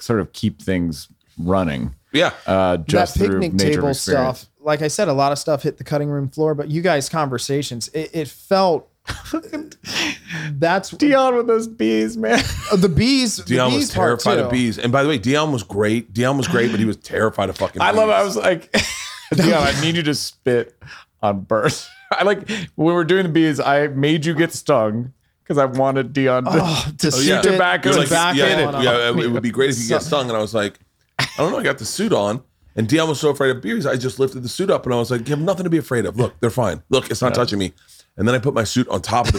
sort 0.00 0.18
of 0.18 0.32
keep 0.32 0.60
things 0.60 1.08
running. 1.38 1.94
Yeah. 2.12 2.32
uh, 2.46 2.78
just 2.78 3.18
that 3.18 3.30
picnic 3.30 3.52
nature 3.54 3.74
table 3.76 3.88
experience. 3.88 4.38
stuff. 4.40 4.50
Like 4.60 4.82
I 4.82 4.88
said, 4.88 5.08
a 5.08 5.12
lot 5.14 5.32
of 5.32 5.38
stuff 5.38 5.62
hit 5.62 5.78
the 5.78 5.84
cutting 5.84 6.08
room 6.08 6.28
floor, 6.28 6.54
but 6.54 6.68
you 6.70 6.82
guys' 6.82 7.08
conversations, 7.08 7.88
it, 7.88 8.10
it 8.12 8.28
felt. 8.28 8.88
that's 10.52 10.90
Dion 10.90 11.36
with 11.36 11.46
those 11.46 11.66
bees, 11.66 12.16
man. 12.16 12.42
uh, 12.70 12.76
the 12.76 12.88
bees. 12.88 13.36
Dion 13.38 13.72
was 13.72 13.84
bees 13.84 13.94
part 13.94 14.20
terrified 14.20 14.38
of 14.44 14.50
bees. 14.50 14.78
And 14.78 14.92
by 14.92 15.02
the 15.02 15.08
way, 15.08 15.18
Dion 15.18 15.52
was 15.52 15.62
great. 15.62 16.12
Dion 16.12 16.36
was 16.36 16.48
great, 16.48 16.70
but 16.70 16.80
he 16.80 16.86
was 16.86 16.96
terrified 16.96 17.48
of 17.48 17.56
fucking 17.58 17.82
I 17.82 17.90
love 17.90 18.08
it. 18.08 18.12
I 18.12 18.22
was 18.22 18.36
like, 18.36 18.72
Dion, 19.34 19.54
I 19.62 19.78
need 19.80 19.96
you 19.96 20.02
to 20.04 20.14
spit 20.14 20.76
on 21.22 21.40
Bert. 21.40 21.88
I 22.12 22.24
like 22.24 22.48
when 22.48 22.86
we 22.88 22.92
were 22.92 23.04
doing 23.04 23.24
the 23.24 23.28
bees. 23.30 23.58
I 23.58 23.88
made 23.88 24.24
you 24.26 24.34
get 24.34 24.52
stung 24.52 25.12
because 25.42 25.58
I 25.58 25.64
wanted 25.64 26.12
Dion 26.12 26.44
to, 26.44 26.50
Oh, 26.52 26.84
to 26.86 26.96
to 26.98 27.12
spit 27.12 27.24
shoot 27.24 27.42
tobacco 27.52 27.90
You're 27.90 28.00
and 28.02 28.10
like, 28.10 28.34
tobacco 28.34 28.38
spit 28.38 28.58
yeah, 28.58 28.68
it. 28.68 28.74
on 28.74 28.82
yeah, 28.84 29.10
it, 29.10 29.18
it 29.18 29.28
would 29.28 29.42
be 29.42 29.50
great 29.50 29.70
if 29.70 29.78
you 29.78 29.88
get 29.88 30.02
stung. 30.02 30.28
And 30.28 30.36
I 30.36 30.40
was 30.40 30.54
like, 30.54 30.78
I 31.18 31.26
don't 31.38 31.52
know. 31.52 31.58
I 31.58 31.62
got 31.62 31.78
the 31.78 31.84
suit 31.84 32.12
on. 32.12 32.42
And 32.76 32.88
Dion 32.88 33.08
was 33.08 33.20
so 33.20 33.30
afraid 33.30 33.50
of 33.54 33.60
bees. 33.62 33.84
I 33.84 33.96
just 33.96 34.18
lifted 34.18 34.42
the 34.42 34.48
suit 34.48 34.70
up 34.70 34.86
and 34.86 34.94
I 34.94 34.98
was 34.98 35.10
like, 35.10 35.28
you 35.28 35.34
have 35.34 35.44
nothing 35.44 35.64
to 35.64 35.70
be 35.70 35.76
afraid 35.78 36.06
of. 36.06 36.16
Look, 36.16 36.38
they're 36.40 36.48
fine. 36.50 36.82
Look, 36.88 37.10
it's 37.10 37.20
not 37.20 37.34
touching 37.34 37.58
me. 37.58 37.72
And 38.16 38.28
then 38.28 38.34
I 38.34 38.38
put 38.38 38.52
my 38.54 38.64
suit 38.64 38.86
on 38.88 39.00
top 39.00 39.26
of 39.28 39.32
the 39.32 39.38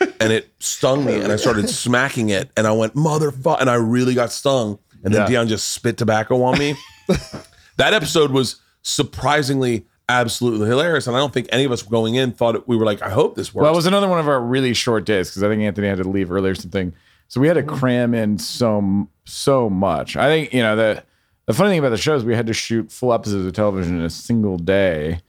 bee 0.00 0.06
and 0.20 0.32
it 0.32 0.50
stung 0.60 1.04
me 1.04 1.20
and 1.20 1.30
I 1.32 1.36
started 1.36 1.68
smacking 1.68 2.30
it. 2.30 2.50
And 2.56 2.66
I 2.66 2.72
went, 2.72 2.94
motherfucker. 2.94 3.60
And 3.60 3.68
I 3.68 3.74
really 3.74 4.14
got 4.14 4.32
stung. 4.32 4.78
And 5.04 5.12
then 5.12 5.22
Yeah. 5.22 5.26
Dion 5.28 5.48
just 5.48 5.68
spit 5.68 5.98
tobacco 5.98 6.42
on 6.42 6.58
me. 6.58 6.74
that 7.76 7.92
episode 7.92 8.30
was 8.30 8.60
surprisingly 8.82 9.84
absolutely 10.08 10.66
hilarious. 10.68 11.06
And 11.06 11.16
I 11.16 11.18
don't 11.18 11.32
think 11.34 11.48
any 11.50 11.64
of 11.64 11.72
us 11.72 11.82
going 11.82 12.14
in 12.14 12.32
thought 12.32 12.54
it, 12.54 12.66
we 12.68 12.76
were 12.76 12.84
like, 12.86 13.02
I 13.02 13.10
hope 13.10 13.34
this 13.34 13.52
works. 13.54 13.62
Well, 13.64 13.72
it 13.72 13.76
was 13.76 13.86
another 13.86 14.08
one 14.08 14.18
of 14.18 14.28
our 14.28 14.40
really 14.40 14.74
short 14.74 15.04
days 15.04 15.28
because 15.30 15.42
I 15.42 15.48
think 15.48 15.62
Anthony 15.62 15.88
had 15.88 15.98
to 15.98 16.08
leave 16.08 16.30
early 16.30 16.50
or 16.50 16.54
something. 16.54 16.92
So 17.28 17.40
we 17.40 17.48
had 17.48 17.56
Mm-hmm. 17.56 17.68
to 17.68 17.76
cram 17.76 18.14
in 18.14 18.38
so 18.38 19.08
so 19.24 19.70
much. 19.70 20.16
I 20.16 20.26
think 20.28 20.52
you 20.52 20.60
know 20.62 20.76
the 20.76 21.02
the 21.46 21.54
funny 21.54 21.70
thing 21.70 21.78
about 21.78 21.90
the 21.90 21.96
show 21.96 22.14
is 22.14 22.24
we 22.24 22.34
had 22.34 22.46
to 22.46 22.52
shoot 22.54 22.90
full 22.92 23.12
episodes 23.12 23.46
of 23.46 23.52
television 23.54 23.98
in 23.98 24.04
a 24.04 24.10
single 24.10 24.56
day, 24.58 25.20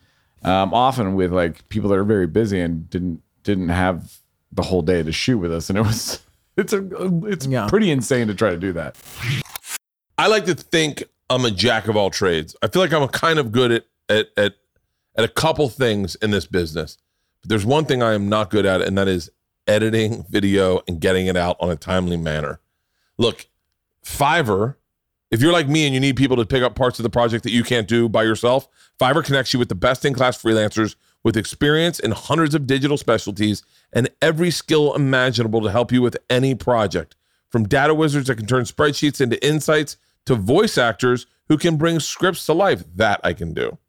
um, 0.43 0.73
often 0.73 1.15
with 1.15 1.31
like 1.33 1.67
people 1.69 1.89
that 1.89 1.95
are 1.97 2.03
very 2.03 2.27
busy 2.27 2.59
and 2.59 2.89
didn't 2.89 3.21
didn't 3.43 3.69
have 3.69 4.17
the 4.51 4.61
whole 4.63 4.81
day 4.81 5.03
to 5.03 5.11
shoot 5.11 5.37
with 5.37 5.51
us, 5.53 5.69
and 5.69 5.77
it 5.77 5.81
was 5.81 6.21
it's 6.57 6.73
a 6.73 6.85
it's 7.25 7.45
Yeah. 7.45 7.67
pretty 7.67 7.91
insane 7.91 8.27
to 8.27 8.35
try 8.35 8.49
to 8.51 8.57
do 8.57 8.73
that. 8.73 8.95
I 10.17 10.27
like 10.27 10.45
to 10.45 10.55
think 10.55 11.03
I'm 11.29 11.45
a 11.45 11.51
jack 11.51 11.87
of 11.87 11.95
all 11.97 12.09
trades. 12.09 12.55
I 12.61 12.67
feel 12.67 12.81
like 12.81 12.93
I'm 12.93 13.07
kind 13.07 13.39
of 13.39 13.51
good 13.51 13.71
at 13.71 13.85
at 14.09 14.27
at 14.37 14.53
at 15.15 15.23
a 15.25 15.27
couple 15.29 15.69
things 15.69 16.15
in 16.15 16.31
this 16.31 16.45
business. 16.45 16.97
But 17.41 17.49
there's 17.49 17.65
one 17.65 17.85
thing 17.85 18.01
I 18.01 18.13
am 18.13 18.29
not 18.29 18.49
good 18.49 18.65
at, 18.65 18.81
and 18.81 18.97
that 18.97 19.07
is 19.07 19.29
editing 19.67 20.25
video 20.29 20.81
and 20.87 20.99
getting 20.99 21.27
it 21.27 21.37
out 21.37 21.57
on 21.59 21.69
a 21.69 21.75
timely 21.75 22.17
manner. 22.17 22.59
Look, 23.17 23.47
Fiverr, 24.05 24.75
if 25.33 25.41
you're 25.41 25.51
like 25.51 25.67
me 25.67 25.85
and 25.85 25.95
you 25.95 25.99
need 25.99 26.15
people 26.15 26.37
to 26.37 26.45
pick 26.45 26.61
up 26.61 26.75
parts 26.75 26.99
of 26.99 27.03
the 27.03 27.09
project 27.09 27.43
that 27.43 27.51
you 27.51 27.63
can't 27.63 27.87
do 27.87 28.07
by 28.07 28.21
yourself, 28.21 28.67
Fiverr 28.99 29.25
connects 29.25 29.51
you 29.51 29.57
with 29.57 29.67
the 29.67 29.73
best 29.73 30.05
in 30.05 30.13
class 30.13 30.39
freelancers 30.39 30.95
with 31.23 31.35
experience 31.35 31.97
in 31.97 32.11
hundreds 32.11 32.53
of 32.53 32.67
digital 32.67 32.97
specialties 32.97 33.63
and 33.91 34.11
every 34.21 34.51
skill 34.51 34.93
imaginable 34.93 35.59
to 35.61 35.71
help 35.71 35.91
you 35.91 36.03
with 36.03 36.17
any 36.29 36.53
project. 36.53 37.15
From 37.49 37.67
data 37.67 37.95
wizards 37.95 38.27
that 38.27 38.35
can 38.35 38.45
turn 38.45 38.65
spreadsheets 38.65 39.19
into 39.19 39.43
insights 39.43 39.97
to 40.27 40.35
voice 40.35 40.77
actors 40.77 41.25
who 41.47 41.57
can 41.57 41.77
bring 41.77 41.99
scripts 41.99 42.45
to 42.45 42.53
life. 42.53 42.83
That 42.95 43.19
I 43.23 43.33
can 43.33 43.55
do. 43.55 43.79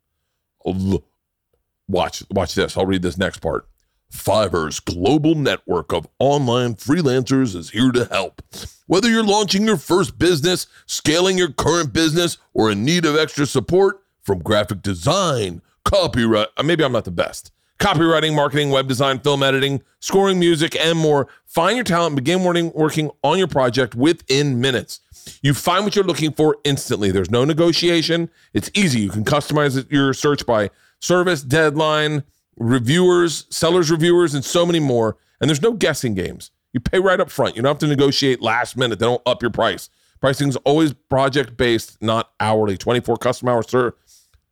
Watch, 1.87 2.23
watch 2.31 2.55
this. 2.55 2.75
I'll 2.79 2.87
read 2.87 3.03
this 3.03 3.19
next 3.19 3.41
part. 3.41 3.69
Fiverr's 4.11 4.81
global 4.81 5.35
network 5.35 5.93
of 5.93 6.09
online 6.19 6.75
freelancers 6.77 7.55
is 7.55 7.69
here 7.69 7.93
to 7.93 8.07
help. 8.07 8.41
Whether 8.87 9.09
you're 9.09 9.25
launching 9.25 9.65
your 9.65 9.79
first 9.79 10.19
business, 10.19 10.67
scaling 10.85 11.39
your 11.39 11.51
current 11.51 11.95
business, 11.95 12.37
or 12.53 12.71
in 12.71 12.85
need 12.85 13.07
of 13.07 13.17
extra 13.17 13.47
support 13.47 14.03
from 14.23 14.41
graphic 14.41 14.83
design, 14.83 15.63
copyright, 15.87 16.49
uh, 16.59 16.63
maybe 16.63 16.85
I'm 16.85 16.93
not 16.93 17.07
the 17.07 17.11
best. 17.11 17.51
Copywriting, 17.79 18.35
marketing, 18.35 18.71
web 18.71 18.87
design, 18.87 19.21
film 19.21 19.43
editing, 19.43 19.83
scoring 20.01 20.39
music, 20.39 20.77
and 20.77 20.99
more. 20.99 21.29
Find 21.47 21.77
your 21.77 21.85
talent 21.85 22.09
and 22.09 22.17
begin 22.17 22.45
working, 22.45 22.73
working 22.75 23.11
on 23.23 23.39
your 23.39 23.49
project 23.49 23.95
within 23.95 24.61
minutes. 24.61 25.01
You 25.43 25.55
find 25.55 25.85
what 25.85 25.97
you're 25.97 26.05
looking 26.05 26.33
for 26.33 26.59
instantly. 26.65 27.11
There's 27.11 27.31
no 27.31 27.47
negotiation. 27.47 28.29
It's 28.53 28.71
easy. 28.75 29.01
You 29.01 29.11
can 29.11 29.25
customize 29.25 29.91
your 29.91 30.13
search 30.13 30.45
by 30.45 30.69
service, 31.01 31.43
deadline, 31.43 32.25
reviewers, 32.57 33.47
sellers, 33.49 33.91
reviewers, 33.91 34.35
and 34.35 34.45
so 34.45 34.67
many 34.67 34.81
more. 34.81 35.17
And 35.41 35.49
there's 35.49 35.63
no 35.63 35.73
guessing 35.73 36.15
games. 36.15 36.51
You 36.75 36.81
pay 36.81 36.99
right 36.99 37.21
up 37.21 37.31
front. 37.31 37.57
You 37.57 37.63
don't 37.63 37.71
have 37.71 37.79
to 37.79 37.87
negotiate 37.87 38.43
last 38.43 38.77
minute. 38.77 38.99
They 38.99 39.07
don't 39.07 39.23
up 39.25 39.41
your 39.41 39.53
price. 39.53 39.89
Pricing 40.21 40.49
is 40.49 40.57
always 40.57 40.93
project 40.93 41.57
based, 41.57 42.03
not 42.03 42.33
hourly. 42.41 42.77
24 42.77 43.17
customer 43.17 43.53
hour 43.53 43.63
ser- 43.63 43.95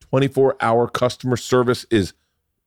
24 0.00 0.56
hour 0.60 0.88
customer 0.88 1.36
service 1.36 1.84
is 1.90 2.14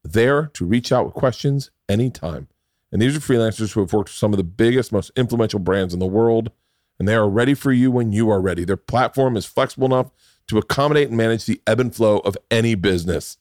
there 0.04 0.48
to 0.54 0.66
reach 0.66 0.92
out 0.92 1.06
with 1.06 1.14
questions 1.14 1.72
anytime. 1.88 2.48
And 2.92 3.02
these 3.02 3.16
are 3.16 3.20
freelancers 3.20 3.74
who 3.74 3.80
have 3.80 3.94
worked 3.94 4.10
with 4.10 4.18
some 4.18 4.34
of 4.34 4.38
the 4.38 4.44
biggest, 4.44 4.92
most 4.92 5.12
influential 5.16 5.60
brands 5.60 5.94
in 5.94 6.00
the 6.00 6.06
world, 6.06 6.52
and 7.00 7.08
they 7.08 7.16
are 7.16 7.30
ready 7.30 7.54
for 7.54 7.72
you 7.72 7.92
when 7.92 8.12
you 8.12 8.30
are 8.30 8.42
ready. 8.42 8.66
Their 8.66 8.78
platform 8.78 9.38
is 9.38 9.46
flexible 9.46 9.86
enough 9.86 10.12
to 10.48 10.58
accommodate 10.58 11.08
and 11.10 11.18
manage 11.18 11.46
the 11.46 11.62
ebb 11.66 11.80
and 11.80 11.96
flow 11.96 12.20
of 12.20 12.38
any 12.52 12.76
business. 12.76 13.38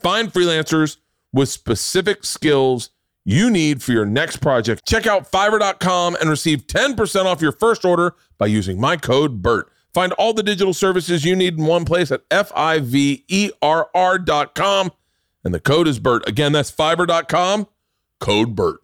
Find 0.00 0.32
freelancers 0.32 0.98
with 1.32 1.48
specific 1.48 2.24
skills 2.24 2.90
you 3.28 3.50
need 3.50 3.82
for 3.82 3.92
your 3.92 4.06
next 4.06 4.38
project. 4.38 4.86
Check 4.86 5.06
out 5.06 5.30
fiverr.com 5.30 6.16
and 6.16 6.30
receive 6.30 6.66
10% 6.66 7.26
off 7.26 7.42
your 7.42 7.52
first 7.52 7.84
order 7.84 8.14
by 8.38 8.46
using 8.46 8.80
my 8.80 8.96
code 8.96 9.42
BERT. 9.42 9.70
Find 9.92 10.12
all 10.14 10.32
the 10.32 10.42
digital 10.42 10.72
services 10.72 11.26
you 11.26 11.36
need 11.36 11.58
in 11.58 11.66
one 11.66 11.84
place 11.84 12.10
at 12.10 12.22
F 12.30 12.50
I 12.56 12.78
V 12.78 13.24
E 13.28 13.50
R 13.60 13.90
R.com. 13.94 14.92
And 15.44 15.52
the 15.52 15.60
code 15.60 15.86
is 15.88 15.98
BERT. 15.98 16.26
Again, 16.26 16.52
that's 16.52 16.70
fiverr.com, 16.70 17.66
code 18.18 18.54
BERT. 18.56 18.80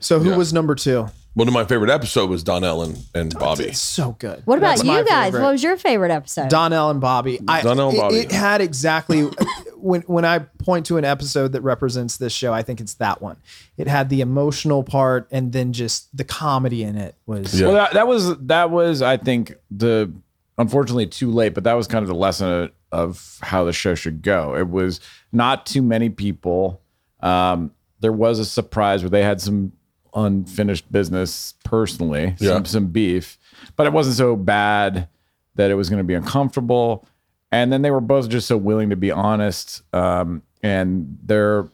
So 0.00 0.18
who 0.20 0.30
Yeah. 0.30 0.36
was 0.36 0.52
number 0.52 0.74
two? 0.74 1.08
One 1.34 1.48
of 1.48 1.54
my 1.54 1.64
favorite 1.64 1.90
episodes 1.90 2.30
was 2.30 2.42
Donnell 2.44 2.82
and, 2.84 2.96
and 3.12 3.36
Bobby. 3.36 3.64
It's 3.64 3.80
so 3.80 4.12
good. 4.20 4.42
What 4.44 4.58
about 4.58 4.76
That's 4.76 4.84
my 4.84 5.00
you 5.00 5.04
guys? 5.04 5.24
favorite. 5.26 5.42
What 5.42 5.52
was 5.52 5.62
your 5.64 5.76
favorite 5.76 6.12
episode? 6.12 6.48
Donnell 6.48 6.90
and 6.90 7.00
Bobby. 7.00 7.40
I, 7.48 7.60
Donnell 7.60 7.88
and 7.88 7.98
it- 7.98 8.00
Bobby. 8.00 8.16
It, 8.18 8.32
had 8.32 8.60
exactly 8.60 9.22
when 9.76 10.02
when 10.02 10.24
I 10.24 10.38
point 10.38 10.86
to 10.86 10.96
an 10.96 11.04
episode 11.04 11.52
that 11.52 11.62
represents 11.62 12.18
this 12.18 12.32
show, 12.32 12.52
I 12.52 12.62
think 12.62 12.80
it's 12.80 12.94
that 12.94 13.20
one. 13.20 13.36
It 13.76 13.88
had 13.88 14.10
the 14.10 14.20
emotional 14.20 14.84
part 14.84 15.26
and 15.32 15.52
then 15.52 15.72
just 15.72 16.16
the 16.16 16.22
comedy 16.24 16.84
in 16.84 16.96
it 16.96 17.16
was 17.26 17.58
Yeah. 17.60 17.66
Well, 17.66 17.74
that, 17.76 17.94
that 17.94 18.06
was 18.06 18.38
that 18.46 18.70
was 18.70 19.02
I 19.02 19.16
think 19.16 19.54
the 19.72 20.12
unfortunately 20.56 21.06
too 21.08 21.32
late, 21.32 21.52
but 21.52 21.64
that 21.64 21.74
was 21.74 21.88
kind 21.88 22.04
of 22.04 22.08
the 22.08 22.14
lesson 22.14 22.48
of, 22.48 22.70
of 22.92 23.38
how 23.42 23.64
the 23.64 23.72
show 23.72 23.96
should 23.96 24.22
go. 24.22 24.54
It 24.54 24.68
was 24.68 25.00
not 25.32 25.66
too 25.66 25.82
many 25.82 26.10
people. 26.10 26.80
Um, 27.18 27.72
there 27.98 28.12
was 28.12 28.38
a 28.38 28.44
surprise 28.44 29.02
where 29.02 29.10
they 29.10 29.24
had 29.24 29.40
some 29.40 29.72
unfinished 30.14 30.90
business 30.92 31.54
personally, 31.64 32.34
Yeah. 32.38 32.54
some 32.54 32.64
some 32.64 32.86
beef, 32.88 33.38
but 33.76 33.86
it 33.86 33.92
wasn't 33.92 34.16
so 34.16 34.36
bad 34.36 35.08
that 35.56 35.70
it 35.70 35.74
was 35.74 35.88
going 35.88 35.98
to 35.98 36.04
be 36.04 36.14
uncomfortable. 36.14 37.06
And 37.52 37.72
then 37.72 37.82
they 37.82 37.90
were 37.90 38.00
both 38.00 38.28
just 38.28 38.48
so 38.48 38.56
willing 38.56 38.90
to 38.90 38.96
be 38.96 39.10
honest, 39.12 39.82
um, 39.94 40.42
and 40.62 41.18
their 41.22 41.68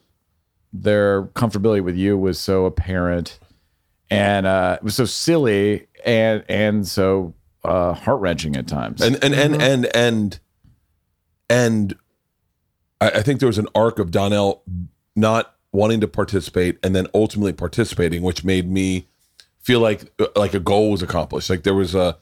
their 0.73 1.25
comfortability 1.25 1.83
with 1.83 1.97
you 1.97 2.17
was 2.17 2.39
so 2.39 2.65
apparent 2.65 3.39
and 4.11 4.47
uh, 4.47 4.77
it 4.81 4.85
was 4.85 4.95
so 4.95 5.05
silly 5.05 5.87
and 6.05 6.45
and 6.49 6.87
so 6.87 7.33
uh, 7.65 7.93
heart 7.93 8.21
wrenching 8.21 8.57
at 8.57 8.67
times. 8.69 9.01
and 9.01 9.23
and 9.25 9.35
and 9.35 9.61
and 9.63 9.87
and 9.97 10.41
and 11.49 11.95
I, 13.01 13.11
I 13.11 13.23
think 13.23 13.41
there 13.41 13.47
was 13.49 13.59
an 13.59 13.69
arc 13.75 13.99
of 13.99 14.11
Donnell 14.11 14.63
not 15.17 15.55
wanting 15.73 16.01
to 16.01 16.09
participate 16.09 16.79
and 16.83 16.95
then 16.97 17.07
ultimately 17.15 17.53
participating, 17.53 18.23
which 18.23 18.45
made 18.45 18.69
me 18.71 19.07
feel 19.63 19.81
like 19.81 20.11
uh, 20.19 20.27
like 20.37 20.55
a 20.55 20.61
goal 20.61 20.91
was 20.91 21.03
accomplished. 21.03 21.49
Like 21.51 21.63
there 21.63 21.75
was 21.75 21.95
a 21.95 22.17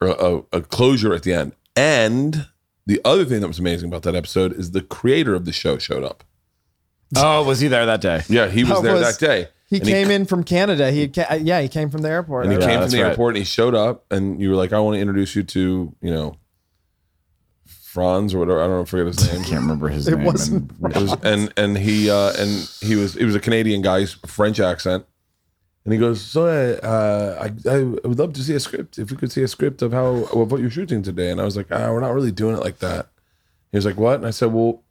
a, 0.00 0.42
a 0.52 0.60
closure 0.62 1.14
at 1.14 1.22
the 1.22 1.32
end. 1.32 1.52
And 1.76 2.46
the 2.86 3.00
other 3.04 3.24
thing 3.24 3.40
that 3.40 3.48
was 3.48 3.58
amazing 3.58 3.88
about 3.88 4.02
that 4.02 4.14
episode 4.14 4.52
is 4.52 4.72
the 4.72 4.82
creator 4.82 5.34
of 5.34 5.44
the 5.46 5.52
show 5.52 5.78
showed 5.78 6.04
up. 6.04 6.22
oh, 7.16 7.42
was 7.44 7.60
he 7.60 7.68
there 7.68 7.86
that 7.86 8.00
day? 8.02 8.20
Yeah, 8.28 8.48
he 8.48 8.64
was 8.64 8.74
That 8.74 8.82
there 8.82 8.92
was- 8.94 9.18
that 9.18 9.26
day. 9.26 9.48
he 9.70 9.76
And 9.78 9.86
came 9.86 10.10
in 10.10 10.26
from 10.26 10.44
Canada. 10.44 10.90
He 10.90 11.00
had 11.02 11.14
ca- 11.14 11.34
yeah, 11.40 11.60
he 11.62 11.68
came 11.68 11.88
from 11.90 12.02
the 12.02 12.10
airport. 12.10 12.44
and 12.44 12.52
he 12.52 12.58
Yeah, 12.60 12.66
came 12.66 12.80
from 12.82 12.90
the 12.90 13.02
right. 13.02 13.08
airport 13.10 13.30
and 13.34 13.38
he 13.38 13.44
showed 13.44 13.74
up 13.74 14.04
and 14.12 14.40
you 14.40 14.50
were 14.50 14.56
like, 14.56 14.72
I 14.74 14.78
want 14.80 14.96
to 14.96 15.00
introduce 15.00 15.34
you 15.34 15.42
to, 15.42 15.94
you 16.02 16.10
know, 16.10 16.36
Franz 17.94 18.34
or 18.34 18.38
whatever. 18.40 18.60
I 18.62 18.66
don't 18.66 18.78
know, 18.80 18.84
forget 18.84 19.06
his 19.06 19.32
name. 19.32 19.40
I 19.40 19.44
can't 19.44 19.60
remember 19.62 19.88
his 19.88 20.08
It 20.08 20.16
name. 20.16 20.24
wasn't 20.26 20.70
and- 20.82 20.96
It 20.96 21.00
was, 21.02 21.12
and 21.22 21.52
and 21.56 21.78
he 21.78 22.10
uh, 22.10 22.32
and 22.38 22.50
he 22.82 22.96
was 22.96 23.14
he 23.14 23.24
was 23.24 23.34
a 23.34 23.40
Canadian 23.40 23.80
guy, 23.82 24.00
he's 24.00 24.12
French 24.26 24.58
accent, 24.60 25.06
and 25.84 25.92
he 25.94 25.98
goes, 25.98 26.20
so 26.20 26.46
uh, 26.46 27.38
I 27.46 27.70
I 27.70 27.82
would 28.08 28.18
love 28.18 28.32
to 28.34 28.42
see 28.42 28.54
a 28.54 28.60
script 28.60 28.98
if 28.98 29.10
we 29.10 29.16
could 29.16 29.30
see 29.32 29.42
a 29.42 29.48
script 29.48 29.80
of 29.82 29.92
how 29.92 30.06
of 30.34 30.50
what 30.50 30.60
you're 30.60 30.70
shooting 30.70 31.02
today, 31.02 31.30
and 31.30 31.40
I 31.40 31.44
was 31.44 31.56
like, 31.56 31.68
ah, 31.70 31.90
we're 31.92 32.00
not 32.00 32.12
really 32.14 32.32
doing 32.32 32.56
it 32.56 32.60
like 32.60 32.80
that. 32.80 33.08
He 33.72 33.78
was 33.78 33.86
like, 33.86 33.96
what? 33.96 34.16
And 34.16 34.26
I 34.26 34.30
said, 34.30 34.52
well, 34.52 34.82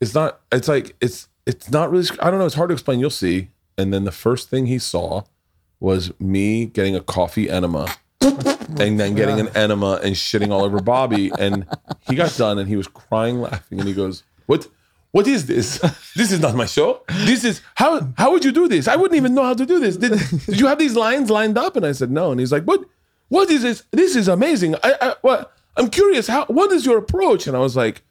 it's 0.00 0.14
not. 0.14 0.40
It's 0.52 0.68
like 0.68 0.94
it's 1.00 1.28
it's 1.46 1.70
not 1.70 1.90
really. 1.90 2.06
I 2.20 2.30
don't 2.30 2.38
know. 2.38 2.46
It's 2.46 2.54
hard 2.54 2.68
to 2.70 2.74
explain. 2.74 3.00
You'll 3.00 3.10
see. 3.10 3.48
And 3.78 3.92
then 3.92 4.04
the 4.04 4.12
first 4.12 4.48
thing 4.50 4.66
he 4.66 4.78
saw 4.78 5.24
was 5.80 6.10
me 6.18 6.64
getting 6.66 6.96
a 6.96 7.00
coffee 7.02 7.50
enema 7.50 7.86
and 8.26 8.98
then 9.00 9.14
getting 9.14 9.40
an 9.40 9.48
enema 9.56 10.00
and 10.02 10.14
shitting 10.14 10.50
all 10.50 10.64
over 10.64 10.80
Bobby. 10.80 11.30
And 11.38 11.66
he 12.08 12.14
got 12.14 12.36
done 12.36 12.58
and 12.58 12.68
he 12.68 12.76
was 12.76 12.88
crying, 12.88 13.40
laughing, 13.40 13.78
and 13.78 13.88
he 13.88 13.94
goes, 13.94 14.22
"What? 14.46 14.68
What 15.12 15.26
is 15.26 15.46
this? 15.46 15.78
This 16.14 16.32
is 16.32 16.40
not 16.40 16.54
my 16.54 16.66
show. 16.66 17.02
This 17.24 17.44
is 17.44 17.62
how 17.74 18.08
how 18.18 18.32
would 18.32 18.44
you 18.44 18.52
do 18.52 18.68
this? 18.68 18.88
I 18.88 18.96
wouldn't 18.96 19.16
even 19.16 19.34
know 19.34 19.44
how 19.44 19.54
to 19.54 19.66
do 19.66 19.78
this. 19.78 19.96
Did, 19.96 20.12
did 20.46 20.60
you 20.60 20.66
have 20.66 20.78
these 20.78 20.96
lines 20.96 21.30
lined 21.30 21.56
up?" 21.58 21.76
And 21.76 21.86
I 21.86 21.92
said, 21.92 22.10
"No." 22.10 22.30
And 22.30 22.40
he's 22.40 22.52
like, 22.52 22.64
"What? 22.64 22.84
What 23.28 23.50
is 23.50 23.62
this? 23.62 23.84
This 23.90 24.16
is 24.16 24.28
amazing. 24.28 24.74
I, 24.82 24.94
I 25.00 25.14
what? 25.22 25.52
I'm 25.76 25.88
curious. 25.90 26.26
How? 26.26 26.46
What 26.46 26.72
is 26.72 26.84
your 26.86 26.98
approach?" 26.98 27.46
And 27.46 27.56
I 27.56 27.60
was 27.60 27.76
like, 27.76 28.02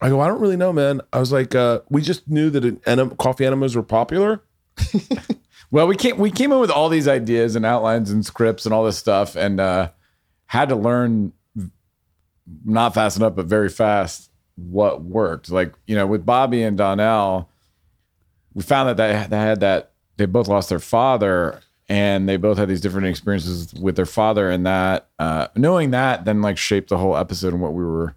"I 0.00 0.08
go, 0.08 0.20
I 0.20 0.26
don't 0.28 0.40
really 0.40 0.56
know, 0.56 0.72
man. 0.72 1.00
I 1.12 1.18
was 1.20 1.32
like, 1.32 1.54
uh, 1.54 1.80
we 1.88 2.02
just 2.02 2.28
knew 2.28 2.50
that 2.50 2.64
an 2.64 2.76
enem- 2.86 3.16
coffee 3.16 3.46
enemas 3.46 3.74
were 3.76 3.82
popular." 3.82 4.42
Well, 5.70 5.86
we 5.86 5.96
came 5.96 6.18
we 6.18 6.30
came 6.30 6.50
in 6.52 6.58
with 6.58 6.70
all 6.70 6.88
these 6.88 7.06
ideas 7.06 7.54
and 7.56 7.64
outlines 7.64 8.10
and 8.10 8.24
scripts 8.26 8.66
and 8.66 8.74
all 8.74 8.84
this 8.84 8.98
stuff, 8.98 9.36
and 9.36 9.60
uh, 9.60 9.90
had 10.46 10.68
to 10.70 10.76
learn 10.76 11.32
not 12.64 12.94
fast 12.94 13.16
enough, 13.16 13.36
but 13.36 13.46
very 13.46 13.68
fast 13.68 14.30
what 14.56 15.02
worked. 15.02 15.50
Like 15.50 15.72
you 15.86 15.94
know, 15.94 16.06
with 16.06 16.26
Bobby 16.26 16.62
and 16.62 16.76
Donnell, 16.76 17.48
we 18.54 18.62
found 18.62 18.88
that 18.88 18.96
they, 18.96 19.26
they 19.28 19.40
had 19.40 19.60
that 19.60 19.92
they 20.16 20.26
both 20.26 20.48
lost 20.48 20.68
their 20.70 20.80
father, 20.80 21.60
and 21.88 22.28
they 22.28 22.36
both 22.36 22.58
had 22.58 22.68
these 22.68 22.80
different 22.80 23.06
experiences 23.06 23.72
with 23.74 23.94
their 23.94 24.06
father, 24.06 24.50
and 24.50 24.66
that 24.66 25.08
uh, 25.20 25.46
knowing 25.54 25.92
that 25.92 26.24
then 26.24 26.42
like 26.42 26.58
shaped 26.58 26.88
the 26.88 26.98
whole 26.98 27.16
episode 27.16 27.52
and 27.52 27.62
what 27.62 27.74
we 27.74 27.84
were. 27.84 28.16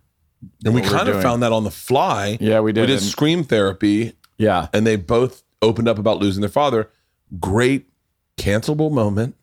And 0.66 0.74
we 0.74 0.82
kind 0.82 1.08
of 1.08 1.16
doing. 1.16 1.22
found 1.22 1.44
that 1.44 1.54
on 1.54 1.64
the 1.64 1.72
fly. 1.72 2.38
Yeah, 2.42 2.60
we 2.60 2.74
did. 2.74 2.82
We 2.82 2.88
did 2.88 2.94
And- 3.00 3.04
scream 3.04 3.44
therapy, 3.44 4.14
yeah, 4.40 4.68
and 4.74 4.86
they 4.88 4.96
both 4.96 5.44
opened 5.62 5.88
up 5.88 6.00
about 6.00 6.18
losing 6.18 6.42
their 6.42 6.50
father. 6.50 6.90
Great 7.40 7.86
cancelable 8.38 8.92
moment 8.92 9.36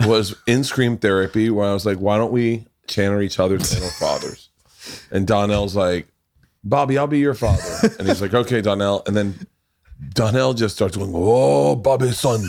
was 0.00 0.34
in 0.46 0.64
scream 0.64 0.96
therapy 0.96 1.50
where 1.50 1.66
I 1.66 1.72
was 1.72 1.86
like, 1.86 1.98
why 1.98 2.16
don't 2.16 2.32
we 2.32 2.66
channel 2.86 3.20
each 3.20 3.38
other's 3.38 3.74
inner 3.76 3.90
fathers? 3.90 4.50
And 5.10 5.26
Donnell's 5.26 5.74
like, 5.74 6.08
Bobby, 6.62 6.98
I'll 6.98 7.06
be 7.06 7.18
your 7.18 7.34
father. 7.34 7.94
And 7.98 8.08
he's 8.08 8.20
like, 8.20 8.34
okay, 8.34 8.60
Donnell. 8.60 9.02
And 9.06 9.16
then 9.16 9.46
Donnell 10.14 10.54
just 10.54 10.74
starts 10.76 10.96
going, 10.96 11.12
oh, 11.14 11.76
Bobby, 11.76 12.10
son. 12.10 12.44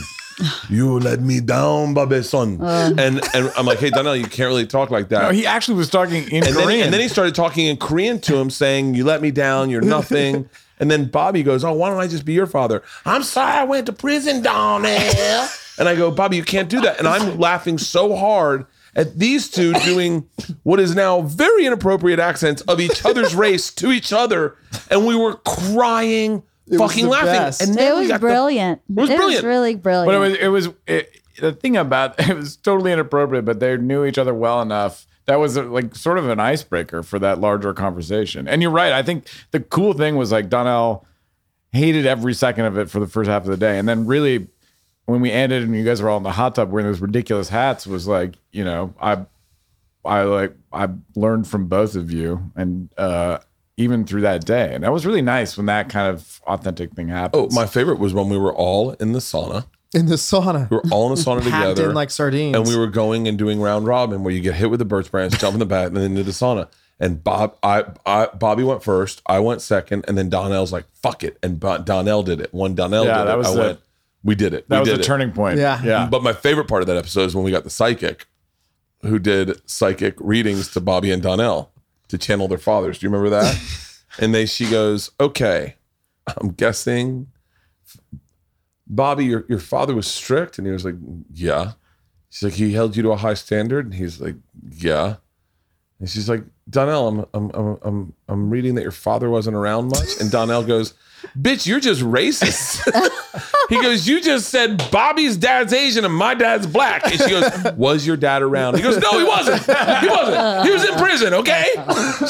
You 0.70 1.00
let 1.00 1.20
me 1.22 1.40
down, 1.40 1.94
Bobby, 1.96 2.22
son. 2.22 2.62
Uh. 2.62 2.94
and 2.98 3.22
and 3.34 3.52
I'm 3.58 3.66
like, 3.66 3.80
hey, 3.80 3.90
Donnell, 3.90 4.16
you 4.16 4.26
can't 4.26 4.50
really 4.50 4.68
talk 4.68 4.92
like 4.92 5.10
that 5.10 5.24
no, 5.24 5.30
he 5.32 5.48
actually 5.48 5.78
was 5.78 5.90
talking 5.90 6.30
in 6.30 6.46
and 6.46 6.56
then, 6.56 6.64
Korean. 6.64 6.70
he, 6.70 6.82
and 6.84 6.94
then 6.94 7.02
he 7.02 7.08
started 7.08 7.34
talking 7.34 7.66
in 7.66 7.78
Korean 7.78 8.20
to 8.22 8.38
him, 8.38 8.52
saying, 8.52 8.94
"You 8.94 9.04
let 9.04 9.22
me 9.22 9.32
down. 9.32 9.72
You're 9.72 9.82
nothing." 9.98 10.48
And 10.80 10.90
then 10.92 11.06
Bobby 11.06 11.44
goes, 11.44 11.64
"Oh, 11.64 11.74
why 11.74 11.90
don't 11.90 12.00
I 12.00 12.08
just 12.08 12.26
be 12.26 12.34
your 12.34 12.46
father?" 12.48 12.84
I'm 13.06 13.24
sorry, 13.24 13.54
I 13.54 13.64
went 13.64 13.86
to 13.88 13.94
prison 13.94 14.42
down 14.42 14.84
there. 14.84 15.50
and 15.80 15.88
I 15.90 15.96
go, 15.96 16.12
"Bobby, 16.12 16.38
you 16.38 16.44
can't 16.44 16.70
do 16.70 16.82
that." 16.82 17.00
And 17.00 17.08
I'm 17.08 17.38
laughing 17.40 17.78
so 17.78 18.16
hard 18.16 18.66
at 18.96 19.18
these 19.20 19.50
two 19.50 19.74
doing 19.74 20.28
what 20.64 20.80
is 20.80 20.96
now 20.96 21.22
very 21.22 21.66
inappropriate 21.66 22.20
accents 22.20 22.62
of 22.64 22.80
each 22.80 23.06
other's 23.06 23.36
race 23.46 23.72
to 23.76 23.92
each 23.92 24.12
other, 24.14 24.56
and 24.90 25.06
we 25.06 25.16
were 25.16 25.36
crying, 25.36 26.44
was 26.68 26.80
fucking 26.80 27.06
the 27.06 27.12
laughing. 27.12 27.32
best. 27.34 27.62
And 27.62 27.72
It 27.72 27.76
then 27.78 27.94
we 27.96 28.00
was 28.02 28.08
got 28.10 28.16
the- 28.22 28.28
brilliant. 28.28 28.82
It 28.90 28.94
was 28.96 29.10
brilliant. 29.10 29.46
really 29.46 29.76
brilliant. 29.76 30.08
But 30.08 30.16
it 30.16 30.20
was 30.20 30.34
it 30.38 30.48
was 30.48 30.70
it, 30.88 31.22
the 31.40 31.54
thing 31.54 31.78
about 31.78 32.20
it 32.30 32.36
was 32.36 32.56
totally 32.58 32.92
inappropriate, 32.92 33.46
but 33.46 33.60
they 33.60 33.78
knew 33.78 34.06
each 34.06 34.18
other 34.18 34.34
well 34.34 34.62
enough. 34.62 35.07
That 35.28 35.40
was 35.40 35.58
like 35.58 35.94
sort 35.96 36.18
of 36.18 36.30
an 36.30 36.40
icebreaker 36.40 37.04
for 37.04 37.20
that 37.20 37.40
larger 37.40 37.74
conversation. 37.74 38.48
And 38.48 38.62
you're 38.62 38.72
right. 38.72 38.94
I 38.94 39.04
think 39.04 39.28
the 39.52 39.60
cool 39.60 39.94
thing 39.94 40.16
was 40.16 40.32
like 40.32 40.50
Donnell 40.50 41.06
hated 41.74 42.06
every 42.06 42.34
second 42.34 42.66
of 42.66 42.78
it 42.78 42.90
for 42.90 43.00
the 43.00 43.08
first 43.08 43.30
half 43.30 43.44
of 43.44 43.50
the 43.50 43.58
day, 43.58 43.78
and 43.78 43.88
then 43.88 44.06
really 44.06 44.48
when 45.06 45.22
we 45.22 45.32
ended 45.32 45.64
and 45.64 45.76
you 45.76 45.84
guys 45.86 46.02
were 46.02 46.10
all 46.10 46.18
in 46.18 46.24
the 46.24 46.32
hot 46.32 46.56
tub 46.56 46.70
wearing 46.72 46.88
those 46.88 47.00
ridiculous 47.00 47.50
hats 47.50 47.88
was 47.88 48.08
like 48.08 48.36
you 48.52 48.64
know 48.64 48.94
I 49.02 49.26
I 50.04 50.24
like 50.24 50.56
I 50.72 50.90
learned 51.16 51.48
from 51.48 51.68
both 51.68 51.96
of 51.96 52.12
you 52.12 52.52
and 52.56 52.90
uh 52.98 53.40
even 53.78 54.06
through 54.06 54.22
that 54.22 54.44
day, 54.44 54.74
and 54.74 54.84
that 54.84 54.92
was 54.92 55.06
really 55.06 55.22
nice 55.22 55.56
when 55.56 55.68
that 55.68 55.88
kind 55.88 56.08
of 56.08 56.42
authentic 56.48 56.94
thing 56.94 57.10
happened. 57.10 57.52
Oh, 57.52 57.56
my 57.56 57.68
favorite 57.68 58.00
was 58.00 58.12
when 58.12 58.28
we 58.28 58.38
were 58.38 58.54
all 58.54 58.92
in 58.94 59.12
the 59.12 59.20
sauna. 59.20 59.66
In 59.98 60.06
the 60.08 60.16
sauna. 60.16 60.70
We 60.70 60.78
were 60.78 60.84
all 60.92 61.10
in 61.10 61.16
the 61.16 61.22
sauna 61.22 61.42
Packed 61.50 61.76
together. 61.76 61.90
in 61.90 61.96
like 61.96 62.10
sardines. 62.12 62.56
and 62.56 62.68
we 62.68 62.78
were 62.78 62.88
going 62.88 63.28
and 63.28 63.38
doing 63.38 63.60
round 63.60 63.86
robin 63.86 64.24
where 64.24 64.34
you 64.34 64.40
get 64.42 64.56
hit 64.56 64.70
with 64.70 64.80
the 64.80 64.86
birch 64.86 65.12
branch, 65.12 65.38
jump 65.40 65.54
in 65.54 65.60
the 65.60 65.66
back, 65.66 65.88
and 65.88 65.98
then 65.98 66.04
into 66.12 66.24
the 66.24 66.32
sauna. 66.32 66.68
And 67.00 67.24
Bob, 67.24 67.56
I, 67.62 67.84
I, 68.08 68.26
Bobby 68.28 68.64
went 68.64 68.84
first. 68.84 69.22
I 69.28 69.40
went 69.40 69.62
second, 69.62 70.06
and 70.08 70.18
then 70.18 70.30
Donnell's 70.30 70.72
like, 70.74 70.86
"Fuck 70.96 71.24
it," 71.24 71.38
and 71.44 71.60
Bo- 71.60 71.78
Donnell 71.80 72.24
did 72.24 72.42
it. 72.42 72.52
One 72.54 72.74
Donnell 72.74 73.06
Yeah, 73.06 73.20
did 73.20 73.28
that 73.28 73.34
it. 73.34 73.38
was 73.38 73.48
I 73.48 73.54
the- 73.54 73.60
went. 73.60 73.80
We 74.24 74.34
did 74.36 74.54
it. 74.56 74.68
that 74.70 74.76
we 74.78 74.80
was 74.80 74.90
did 74.90 74.98
a 74.98 75.02
it. 75.02 75.06
turning 75.06 75.32
point. 75.32 75.60
Yeah. 75.60 75.80
yeah. 75.84 76.08
But 76.10 76.24
my 76.24 76.34
favorite 76.34 76.68
part 76.68 76.82
of 76.82 76.88
that 76.88 76.98
episode 76.98 77.26
is 77.26 77.36
when 77.36 77.46
we 77.46 77.52
got 77.52 77.64
the 77.64 77.70
psychic, 77.70 78.26
who 79.04 79.20
did 79.20 79.62
psychic 79.70 80.16
readings 80.20 80.72
to 80.74 80.82
Bobby 80.82 81.12
and 81.12 81.22
Donnell 81.22 81.72
to 82.08 82.18
channel 82.18 82.48
their 82.48 82.58
fathers. 82.58 82.98
Do 83.00 83.06
you 83.06 83.12
remember 83.12 83.30
that? 83.30 83.56
and 84.20 84.34
they, 84.34 84.46
she 84.48 84.68
goes, 84.70 85.12
"Okay, 85.20 85.76
I'm 86.42 86.50
guessing." 86.50 87.28
Bobby, 88.90 89.26
your, 89.26 89.46
your 89.50 89.60
father 89.60 89.94
was 89.94 90.08
strict, 90.08 90.58
and 90.58 90.68
he 90.68 90.74
was 90.74 90.86
like, 90.86 90.96
"Yeah." 91.34 91.74
She's 92.30 92.44
like, 92.44 92.54
"He 92.54 92.74
held 92.74 92.96
you 92.96 93.04
to 93.04 93.12
a 93.12 93.18
high 93.18 93.34
standard," 93.34 93.86
and 93.86 93.94
he's 93.94 94.20
like, 94.22 94.36
"Yeah." 94.70 95.18
And 96.00 96.10
she's 96.10 96.30
like, 96.30 96.44
"Donnell, 96.70 97.08
I'm 97.08 97.26
I'm 97.34 97.52
I'm 97.54 97.78
I'm, 97.82 98.14
I'm 98.28 98.50
reading 98.50 98.76
that 98.76 98.84
your 98.84 98.92
father 98.92 99.30
wasn't 99.30 99.56
around 99.56 99.90
much," 99.90 100.20
and 100.22 100.30
Donnell 100.30 100.64
goes, 100.64 100.94
"Bitch, 101.38 101.66
you're 101.66 101.80
just 101.80 102.02
racist." 102.02 102.80
he 103.70 103.82
goes, 103.82 104.08
"You 104.08 104.22
just 104.22 104.50
said 104.50 104.90
Bobby's 104.92 105.38
dad's 105.38 105.74
Asian 105.74 106.06
and 106.06 106.14
my 106.14 106.36
dad's 106.36 106.68
black," 106.68 107.04
and 107.06 107.20
she 107.20 107.30
goes, 107.30 107.52
"Was 107.76 108.06
your 108.06 108.16
dad 108.16 108.42
around?" 108.44 108.76
He 108.78 108.84
goes, 108.84 108.98
"No, 108.98 109.18
he 109.18 109.26
wasn't. 109.26 109.64
He 109.66 110.08
wasn't. 110.08 110.66
He 110.66 110.72
was 110.72 110.88
in 110.88 110.96
prison." 110.96 111.34
Okay. 111.34 111.66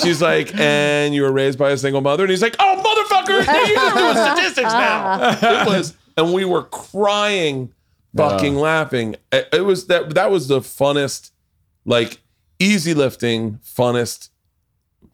She's 0.02 0.22
like, 0.22 0.56
"And 0.58 1.14
you 1.14 1.24
were 1.24 1.32
raised 1.32 1.60
by 1.60 1.72
a 1.72 1.78
single 1.78 2.02
mother," 2.02 2.24
and 2.24 2.32
he's 2.32 2.42
like, 2.42 2.56
"Oh, 2.60 2.82
motherfucker, 2.82 3.46
you're 3.46 3.76
just 3.76 3.96
doing 3.96 4.16
statistics 4.16 4.72
now." 4.72 5.64
It 5.64 5.68
was, 5.68 5.94
and 6.18 6.34
we 6.34 6.44
were 6.46 6.64
crying, 6.64 7.74
fucking 8.16 8.56
laughing. 8.56 9.16
It, 9.32 9.48
it 9.54 9.62
was 9.62 9.88
that 9.88 10.16
that 10.16 10.32
was 10.32 10.48
the 10.48 10.60
funnest, 10.60 11.32
like 11.86 12.20
easy 12.60 12.94
lifting, 12.94 13.60
funnest 13.64 14.30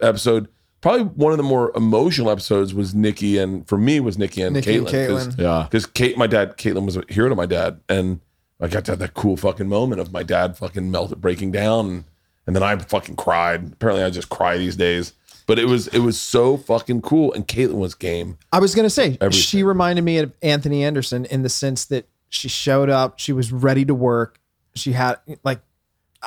episode. 0.01 0.47
Probably 0.81 1.03
one 1.03 1.31
of 1.31 1.37
the 1.37 1.43
more 1.43 1.71
emotional 1.75 2.29
episodes 2.29 2.73
was 2.73 2.93
Nikki 2.93 3.37
and 3.37 3.65
for 3.67 3.77
me 3.77 3.99
was 4.01 4.17
Nikki 4.17 4.41
and 4.41 4.53
Nikki 4.53 4.77
and 4.77 4.87
Caitlyn. 4.87 5.07
'cause- 5.07 5.27
Caitlyn. 5.35 5.39
Yeah. 5.39 5.63
because 5.63 5.85
Kate, 5.85 6.17
my 6.17 6.27
dad, 6.27 6.57
Caitlyn 6.57 6.85
was 6.85 6.97
a 6.97 7.03
hero 7.09 7.29
to 7.29 7.35
my 7.35 7.45
dad, 7.45 7.79
and 7.87 8.19
I 8.59 8.67
got 8.67 8.85
to 8.85 8.91
have 8.91 8.99
that 8.99 9.13
cool 9.13 9.37
fucking 9.37 9.67
moment 9.69 10.01
of 10.01 10.11
my 10.11 10.23
dad 10.23 10.57
fucking 10.57 10.89
melted, 10.91 11.21
breaking 11.21 11.51
down, 11.51 11.85
and, 11.87 12.03
and 12.47 12.55
then 12.55 12.63
I 12.63 12.75
fucking 12.77 13.15
cried. 13.15 13.73
Apparently, 13.73 14.03
I 14.03 14.09
just 14.09 14.29
cry 14.29 14.57
these 14.57 14.75
days, 14.75 15.13
but 15.45 15.59
it 15.59 15.65
was 15.65 15.87
it 15.89 15.99
was 15.99 16.19
so 16.19 16.57
fucking 16.57 17.01
cool, 17.01 17.33
and 17.33 17.47
Caitlyn 17.47 17.75
was 17.79 17.95
game. 17.95 18.37
I 18.51 18.59
was 18.59 18.75
gonna 18.75 18.89
say 18.89 19.17
Everything. 19.21 19.31
she 19.31 19.63
reminded 19.63 20.03
me 20.03 20.17
of 20.19 20.33
Anthony 20.41 20.83
Anderson 20.83 21.25
in 21.25 21.43
the 21.43 21.49
sense 21.49 21.85
that 21.85 22.07
she 22.29 22.47
showed 22.47 22.89
up, 22.89 23.19
she 23.19 23.33
was 23.33 23.51
ready 23.51 23.85
to 23.85 23.93
work. 23.93 24.39
She 24.75 24.93
had 24.93 25.17
like 25.43 25.59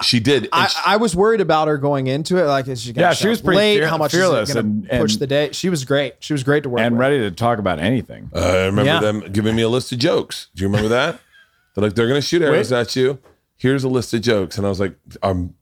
She 0.02 0.20
did. 0.20 0.48
I, 0.52 0.66
she- 0.68 0.78
I 0.86 0.96
was 0.98 1.16
worried 1.16 1.40
about 1.40 1.68
her 1.68 1.78
going 1.78 2.06
into 2.06 2.36
it. 2.36 2.44
Like, 2.44 2.68
is 2.68 2.82
she 2.82 2.92
gonna 2.92 3.08
Yeah, 3.08 3.12
show 3.14 3.22
she 3.24 3.28
was 3.28 3.38
up 3.40 3.46
pretty 3.46 3.58
late? 3.58 3.78
fear- 3.78 3.88
How 3.88 3.96
much 3.96 4.12
fearless 4.12 4.50
is 4.50 4.56
it 4.56 4.62
gonna 4.62 4.68
and- 4.90 5.00
push 5.00 5.12
and- 5.14 5.20
the 5.20 5.26
day? 5.26 5.48
She 5.52 5.68
was 5.70 5.84
great. 5.84 6.14
She 6.20 6.32
was 6.34 6.44
great 6.44 6.62
to 6.64 6.68
work 6.68 6.80
and 6.82 6.94
with. 6.96 7.00
ready 7.00 7.18
to 7.20 7.30
talk 7.30 7.58
about 7.58 7.78
anything. 7.80 8.30
I 8.34 8.66
remember 8.66 8.84
Yeah. 8.84 9.00
them 9.00 9.20
giving 9.32 9.56
me 9.56 9.62
a 9.62 9.68
list 9.68 9.90
of 9.92 9.98
jokes. 9.98 10.48
Do 10.54 10.62
you 10.62 10.68
remember 10.68 10.88
that? 10.90 11.18
They're 11.74 11.82
like, 11.84 11.94
they're 11.94 12.08
gonna 12.08 12.20
shoot 12.22 12.42
arrows 12.42 12.70
at 12.72 12.94
you. 12.94 13.18
Here's 13.56 13.84
a 13.84 13.88
list 13.88 14.12
of 14.12 14.20
jokes, 14.20 14.58
and 14.58 14.66
I 14.66 14.68
was 14.68 14.78
like, 14.80 14.96
um, 15.22 15.54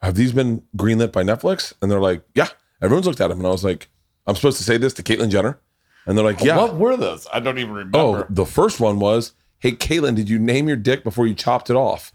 have 0.00 0.14
these 0.14 0.32
been 0.32 0.62
greenlit 0.76 1.10
by 1.12 1.22
Netflix? 1.24 1.72
And 1.82 1.90
they're 1.90 2.00
like, 2.00 2.22
yeah. 2.34 2.48
Everyone's 2.82 3.06
looked 3.06 3.20
at 3.20 3.30
him, 3.30 3.38
and 3.38 3.46
I 3.46 3.50
was 3.50 3.64
like, 3.64 3.88
I'm 4.26 4.34
supposed 4.34 4.58
to 4.58 4.64
say 4.64 4.76
this 4.76 4.94
to 4.94 5.02
Caitlyn 5.02 5.30
Jenner, 5.30 5.58
and 6.06 6.16
they're 6.16 6.24
like, 6.24 6.40
yeah. 6.40 6.56
What 6.56 6.76
were 6.76 6.96
those? 6.96 7.26
I 7.32 7.40
don't 7.40 7.58
even 7.58 7.70
oh, 7.72 7.74
remember. 7.76 7.98
Oh, 7.98 8.26
the 8.30 8.46
first 8.46 8.80
one 8.80 8.98
was, 8.98 9.32
"Hey, 9.58 9.72
Caitlyn, 9.72 10.14
did 10.14 10.28
you 10.28 10.38
name 10.38 10.68
your 10.68 10.76
dick 10.76 11.04
before 11.04 11.26
you 11.26 11.34
chopped 11.34 11.70
it 11.70 11.76
off?" 11.76 12.12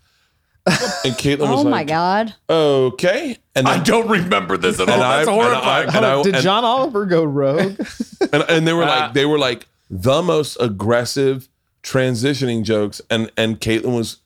And 0.65 0.75
Caitlyn 1.15 1.49
was 1.49 1.49
oh, 1.49 1.63
like 1.63 1.63
oh 1.63 1.63
like, 1.63 1.71
my 1.71 1.83
god. 1.83 2.33
"Okay." 2.49 3.37
And 3.55 3.67
I 3.67 3.75
then, 3.75 3.83
don't 3.85 4.09
remember 4.09 4.57
this 4.57 4.79
at 4.79 4.89
all. 4.89 4.95
and 4.95 5.03
I, 5.03 5.17
That's 5.17 5.29
and 5.29 5.39
I- 5.39 5.43
horrifying. 5.43 5.87
and 5.95 6.05
I- 6.05 6.23
Did 6.23 6.35
and- 6.35 6.43
John 6.43 6.65
Oliver 6.65 7.05
go 7.05 7.23
rogue? 7.23 7.79
and, 8.33 8.43
and 8.49 8.67
they 8.67 8.73
were 8.73 8.85
like, 8.85 9.03
ah. 9.03 9.11
they 9.13 9.25
were 9.25 9.39
like 9.39 9.67
the 9.89 10.21
most 10.21 10.57
aggressive 10.59 11.47
transitioning 11.83 12.63
jokes, 12.63 13.01
and 13.09 13.31
and 13.37 13.59
Caitlyn 13.61 13.95
was 13.95 14.21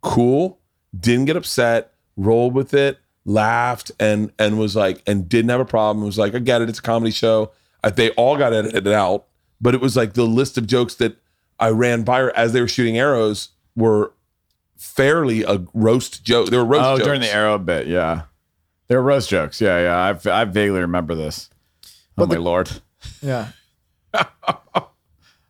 cool, 0.00 0.60
didn't 0.98 1.26
get 1.26 1.36
upset, 1.36 1.92
rolled 2.16 2.54
with 2.54 2.72
it, 2.74 2.98
laughed, 3.24 3.90
and 3.98 4.32
and 4.38 4.58
was 4.58 4.76
like, 4.76 5.02
and 5.06 5.28
didn't 5.28 5.50
have 5.50 5.60
a 5.60 5.64
problem. 5.64 6.04
Was 6.04 6.18
like, 6.18 6.34
I 6.34 6.38
get 6.38 6.62
it, 6.62 6.68
it's 6.68 6.78
a 6.78 6.82
comedy 6.82 7.10
show. 7.10 7.52
I, 7.82 7.90
they 7.90 8.10
all 8.10 8.36
got 8.36 8.52
edited 8.52 8.88
out, 8.88 9.26
but 9.60 9.74
it 9.74 9.80
was 9.80 9.96
like 9.96 10.14
the 10.14 10.24
list 10.24 10.58
of 10.58 10.66
jokes 10.66 10.94
that 10.96 11.16
I 11.58 11.70
ran 11.70 12.02
by 12.02 12.20
her 12.20 12.36
as 12.36 12.52
they 12.52 12.60
were 12.60 12.68
shooting 12.68 12.98
arrows 12.98 13.50
were 13.76 14.12
fairly 14.76 15.42
a 15.42 15.64
roast 15.74 16.24
joke. 16.24 16.50
They 16.50 16.56
were 16.56 16.64
roast 16.64 16.84
oh, 16.84 16.96
jokes. 16.96 17.06
during 17.06 17.20
the 17.20 17.32
arrow 17.32 17.58
bit, 17.58 17.86
yeah. 17.86 18.22
They 18.88 18.96
were 18.96 19.02
roast 19.02 19.30
jokes. 19.30 19.60
Yeah, 19.60 19.80
yeah. 19.80 20.16
I, 20.32 20.40
I 20.40 20.44
vaguely 20.44 20.80
remember 20.80 21.14
this. 21.14 21.50
Oh 22.16 22.26
my 22.26 22.36
lord. 22.36 22.70
yeah. 23.22 23.48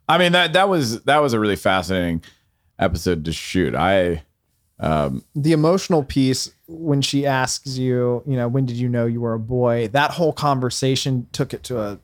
I 0.07 0.17
mean 0.17 0.31
that 0.33 0.53
that 0.53 0.69
was 0.69 1.03
that 1.03 1.17
was 1.17 1.33
a 1.33 1.39
really 1.39 1.55
fascinating 1.55 2.23
episode 2.79 3.25
to 3.25 3.33
shoot. 3.33 3.75
I 3.75 4.23
the 4.79 5.51
emotional 5.51 6.03
piece 6.03 6.51
when 6.67 7.01
she 7.01 7.25
asks 7.25 7.77
you, 7.77 8.23
you 8.27 8.35
know, 8.35 8.47
when 8.47 8.65
did 8.65 8.75
you 8.75 8.89
know 8.89 9.05
you 9.05 9.21
were 9.21 9.33
a 9.33 9.39
boy? 9.39 9.87
That 9.89 10.11
whole 10.11 10.33
conversation 10.33 11.27
took 11.31 11.53
it 11.53 11.63
to 11.63 11.79
a, 11.81 11.99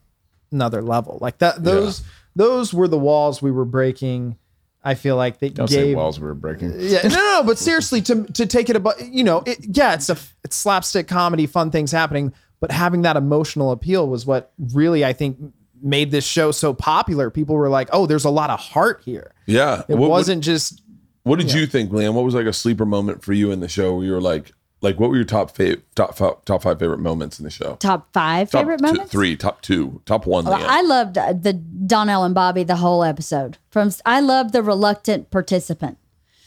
another 0.52 0.82
level. 0.82 1.18
Like 1.22 1.40
that, 1.40 1.64
those 1.64 2.04
those 2.36 2.74
were 2.74 2.88
the 2.88 2.98
walls 3.00 3.42
we 3.42 3.52
were 3.52 3.66
breaking. 3.66 4.38
I 4.84 4.96
feel 4.96 5.16
like 5.16 5.38
they 5.40 5.50
Don't 5.50 5.70
gave. 5.70 5.96
walls 5.96 6.20
we 6.20 6.26
were 6.26 6.34
breaking. 6.34 6.74
Yeah, 6.80 7.02
no, 7.04 7.10
no, 7.10 7.16
no, 7.16 7.44
but 7.46 7.60
seriously, 7.60 8.02
to 8.04 8.24
to 8.34 8.46
take 8.48 8.70
it 8.70 8.76
about, 8.76 9.06
you 9.06 9.24
know, 9.24 9.44
it, 9.46 9.60
yeah, 9.78 9.94
it's 9.94 10.10
a 10.10 10.18
it's 10.44 10.56
slapstick 10.56 11.08
comedy, 11.08 11.46
fun 11.46 11.70
things 11.72 11.92
happening, 11.92 12.34
but 12.60 12.72
having 12.72 13.04
that 13.04 13.16
emotional 13.18 13.72
appeal 13.72 14.08
was 14.08 14.26
what 14.26 14.52
really 14.74 15.06
I 15.06 15.14
think 15.14 15.38
made 15.84 16.10
this 16.12 16.26
show 16.26 16.52
so 16.52 16.74
popular. 16.74 17.30
People 17.30 17.56
were 17.56 17.70
like, 17.70 17.90
"Oh, 17.92 18.06
there's 18.08 18.26
a 18.26 18.30
lot 18.32 18.50
of 18.50 18.60
heart 18.60 19.02
here." 19.06 19.34
Yeah. 19.46 19.82
It 19.88 19.90
What- 19.96 20.00
what- 20.00 20.10
wasn't 20.12 20.44
just 20.44 20.81
What 21.24 21.40
did 21.40 21.54
you 21.54 21.66
think, 21.68 21.92
Liam? 21.92 22.14
What 22.14 22.26
was 22.26 22.34
like 22.34 22.46
a 22.48 22.54
sleeper 22.54 22.86
moment 22.86 23.24
for 23.24 23.34
you 23.34 23.52
in 23.52 23.60
the 23.60 23.68
show 23.68 23.96
where 23.96 24.06
you 24.06 24.12
were 24.12 24.22
like, 24.22 24.52
like 24.82 25.00
what 25.00 25.12
were 25.12 25.16
your 25.16 25.26
top 25.26 25.56
fav- 25.56 25.82
top 25.94 26.18
five, 26.18 26.44
top 26.46 26.64
five 26.64 26.80
favorite 26.80 27.00
moments 27.00 27.40
in 27.40 27.44
the 27.44 27.52
show? 27.52 27.76
Top 27.76 28.12
five 28.14 28.50
Top 28.50 28.62
favorite 28.62 28.80
two- 28.80 28.86
moments. 28.88 29.12
three, 29.12 29.36
top 29.36 29.62
two, 29.62 30.02
top 30.06 30.26
one. 30.26 30.46
Well, 30.46 30.66
I 30.68 30.82
loved 30.82 31.18
uh, 31.20 31.34
the 31.34 31.54
Donnell 31.54 32.24
and 32.24 32.34
Bobby 32.34 32.64
the 32.64 32.78
whole 32.78 33.04
episode. 33.04 33.58
From 33.70 33.92
I 34.06 34.20
loved 34.20 34.54
the 34.54 34.64
reluctant 34.64 35.30
participant. 35.30 35.98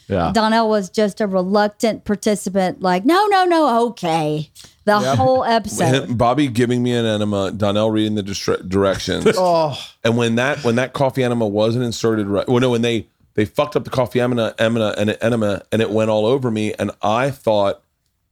Yeah. 0.09 0.31
Donnell 0.35 0.69
was 0.69 0.89
just 0.91 1.19
a 1.21 1.25
reluctant 1.25 2.03
participant, 2.03 2.79
like 2.81 3.05
no, 3.05 3.25
no, 3.27 3.43
no, 3.45 3.87
okay, 3.87 4.51
the 4.83 4.99
whole 4.99 5.43
episode. 5.43 6.03
Him- 6.09 6.15
Bobby 6.17 6.47
giving 6.47 6.83
me 6.83 6.93
an 6.93 7.05
enema, 7.05 7.51
Donnell 7.51 7.89
reading 7.89 8.13
the 8.13 8.21
distra- 8.21 8.67
directions, 8.69 9.25
oh, 9.37 9.79
and 10.03 10.15
when 10.15 10.35
that 10.35 10.63
when 10.63 10.75
that 10.75 10.93
coffee 10.93 11.23
enema 11.23 11.47
wasn't 11.47 11.85
inserted 11.85 12.27
right, 12.27 12.47
well, 12.47 12.59
no, 12.59 12.69
when 12.69 12.83
they 12.83 13.07
they 13.35 13.45
fucked 13.45 13.75
up 13.75 13.83
the 13.83 13.89
coffee 13.89 14.19
enema, 14.19 14.53
enema 14.59 14.93
and 14.97 15.11
it, 15.11 15.17
enema, 15.21 15.61
and 15.71 15.81
it 15.81 15.91
went 15.91 16.09
all 16.09 16.25
over 16.25 16.49
me, 16.51 16.73
and 16.73 16.91
I 17.01 17.29
thought, 17.31 17.81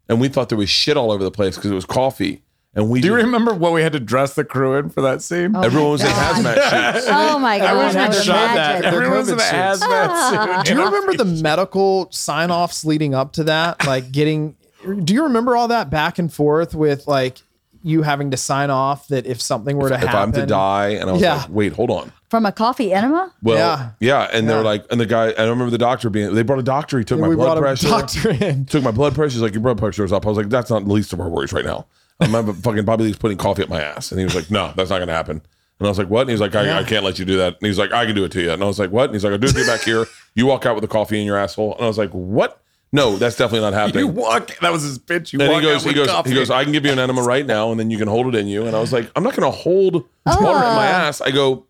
and 0.09 0.19
we 0.19 0.27
thought 0.29 0.49
there 0.49 0.57
was 0.57 0.69
shit 0.69 0.97
all 0.97 1.11
over 1.11 1.23
the 1.23 1.31
place 1.31 1.55
because 1.55 1.71
it 1.71 1.75
was 1.75 1.85
coffee, 1.85 2.41
and 2.75 2.89
we 2.89 3.01
Do 3.01 3.07
you 3.09 3.15
remember 3.15 3.53
what 3.53 3.71
we 3.73 3.81
had 3.83 3.93
to 3.93 3.99
dress 3.99 4.33
the 4.33 4.43
crew 4.43 4.75
in 4.77 4.89
for 4.89 5.01
that 5.01 5.21
scene? 5.21 5.55
Oh 5.55 5.61
everyone 5.61 5.91
was 5.91 6.01
in 6.01 6.07
hazmat 6.07 6.93
suits. 6.93 7.07
Oh 7.09 7.37
my 7.37 7.59
god! 7.59 7.67
Everyone's 7.69 7.95
I 7.95 8.07
been 8.07 8.15
would 8.17 8.23
shot 8.25 8.55
that. 8.55 8.79
imagine. 8.79 8.93
Everyone's 8.95 9.29
in 9.29 9.35
a 9.35 9.39
suits. 9.39 9.51
hazmat 9.53 10.55
suit. 10.57 10.65
Do 10.65 10.73
you 10.79 10.85
remember 10.85 11.13
the 11.15 11.25
medical 11.43 12.07
sign 12.11 12.49
offs 12.49 12.83
leading 12.83 13.13
up 13.13 13.33
to 13.33 13.43
that? 13.45 13.85
Like 13.85 14.11
getting, 14.11 14.55
do 15.03 15.13
you 15.13 15.23
remember 15.23 15.55
all 15.55 15.67
that 15.67 15.89
back 15.89 16.17
and 16.17 16.33
forth 16.33 16.73
with 16.73 17.07
like 17.07 17.37
you 17.83 18.01
having 18.01 18.31
to 18.31 18.37
sign 18.37 18.69
off 18.69 19.07
that 19.09 19.25
if 19.27 19.41
something 19.41 19.77
were 19.77 19.89
to 19.89 19.97
happen, 19.97 20.09
if? 20.09 20.15
I'm 20.15 20.31
to 20.33 20.45
die, 20.45 20.87
and 20.91 21.09
I 21.09 21.13
was 21.13 21.21
Yeah. 21.21 21.35
like, 21.35 21.49
wait, 21.49 21.73
hold 21.73 21.91
on. 21.91 22.11
From 22.33 22.47
a 22.47 22.51
coffee 22.51 22.91
enema? 22.91 23.31
Well, 23.43 23.57
Yeah. 23.59 23.89
yeah, 23.99 24.27
and 24.33 24.49
they're 24.49 24.57
Yeah. 24.57 24.63
like, 24.63 24.85
and 24.89 24.99
the 24.99 25.05
guy, 25.05 25.35
I 25.37 25.43
remember 25.43 25.69
the 25.69 25.77
doctor 25.77 26.09
being, 26.09 26.33
they 26.33 26.41
brought 26.41 26.57
a 26.57 26.63
doctor, 26.63 26.97
he 26.97 27.05
took 27.05 27.19
my 27.19 27.27
we 27.27 27.35
blood 27.35 27.45
brought 27.45 27.57
a 27.59 27.61
pressure, 27.61 27.87
doctor 27.89 28.31
in. 28.43 28.65
took 28.71 28.81
my 28.81 28.89
blood 28.89 29.13
pressure. 29.13 29.33
He's 29.33 29.41
like, 29.43 29.53
your 29.53 29.61
blood 29.61 29.77
pressure 29.77 30.03
is 30.03 30.11
up. 30.11 30.25
I 30.25 30.29
was 30.29 30.37
like, 30.39 30.49
that's 30.49 30.71
not 30.71 30.83
the 30.87 30.91
least 30.91 31.13
of 31.13 31.19
our 31.19 31.29
worries 31.29 31.53
right 31.53 31.63
now. 31.63 31.85
I 32.19 32.25
remember 32.25 32.53
fucking 32.63 32.85
Bobby 32.85 33.03
Lee's 33.03 33.17
putting 33.17 33.37
coffee 33.37 33.61
up 33.61 33.69
my 33.69 33.83
ass, 33.83 34.09
and 34.11 34.17
he 34.19 34.25
was 34.25 34.33
like, 34.33 34.49
no, 34.49 34.73
that's 34.75 34.89
not 34.89 34.97
gonna 34.97 35.13
happen. 35.13 35.43
And 35.77 35.87
I 35.87 35.89
was 35.91 35.99
like, 35.99 36.09
what? 36.09 36.21
And 36.21 36.31
he's 36.31 36.41
like, 36.41 36.55
I, 36.55 36.79
I 36.79 36.83
can't 36.83 37.03
let 37.03 37.19
you 37.19 37.25
do 37.25 37.37
that. 37.37 37.57
And 37.61 37.67
he's 37.67 37.77
like, 37.77 37.91
I 37.91 38.03
can 38.07 38.15
do 38.15 38.23
it 38.23 38.31
to 38.31 38.41
you. 38.41 38.49
And 38.49 38.63
I 38.63 38.65
was 38.65 38.79
like, 38.79 38.89
what? 38.89 39.05
And 39.05 39.13
he's 39.13 39.23
like, 39.23 39.33
I'll 39.33 39.37
do 39.37 39.45
it 39.49 39.53
to 39.53 39.59
you 39.59 39.67
back 39.67 39.81
here. 39.81 40.07
You 40.33 40.47
walk 40.47 40.65
out 40.65 40.73
with 40.73 40.81
the 40.81 40.87
coffee 40.87 41.19
in 41.19 41.27
your 41.27 41.37
asshole. 41.37 41.75
And 41.75 41.83
I 41.83 41.87
was 41.87 41.99
like, 41.99 42.09
what? 42.13 42.63
No, 42.91 43.15
that's 43.17 43.35
definitely 43.37 43.69
not 43.69 43.73
happening. 43.73 44.05
You 44.05 44.11
walk. 44.11 44.57
That 44.61 44.71
was 44.71 44.81
his 44.81 44.97
pitch. 44.97 45.33
You 45.33 45.39
And 45.41 45.51
walk 45.51 45.61
he 45.61 45.67
goes, 45.67 45.75
out 45.75 45.81
he 45.83 45.87
with 45.89 45.95
goes, 45.97 46.07
coffee. 46.07 46.29
he 46.31 46.35
goes, 46.35 46.49
I 46.49 46.63
can 46.63 46.73
give 46.73 46.83
you 46.83 46.91
an 46.93 46.97
enema 46.99 47.21
right 47.21 47.45
now, 47.45 47.69
and 47.69 47.79
then 47.79 47.91
you 47.91 47.99
can 47.99 48.07
hold 48.07 48.33
it 48.33 48.35
in 48.35 48.47
you. 48.47 48.65
And 48.65 48.75
I 48.75 48.79
was 48.79 48.91
like, 48.91 49.11
I'm 49.15 49.23
not 49.23 49.35
gonna 49.35 49.51
hold 49.51 50.03
ah. 50.25 50.37
water 50.41 50.57
in 50.65 50.75
my 50.75 50.87
ass. 50.87 51.21
I 51.21 51.29
go, 51.31 51.65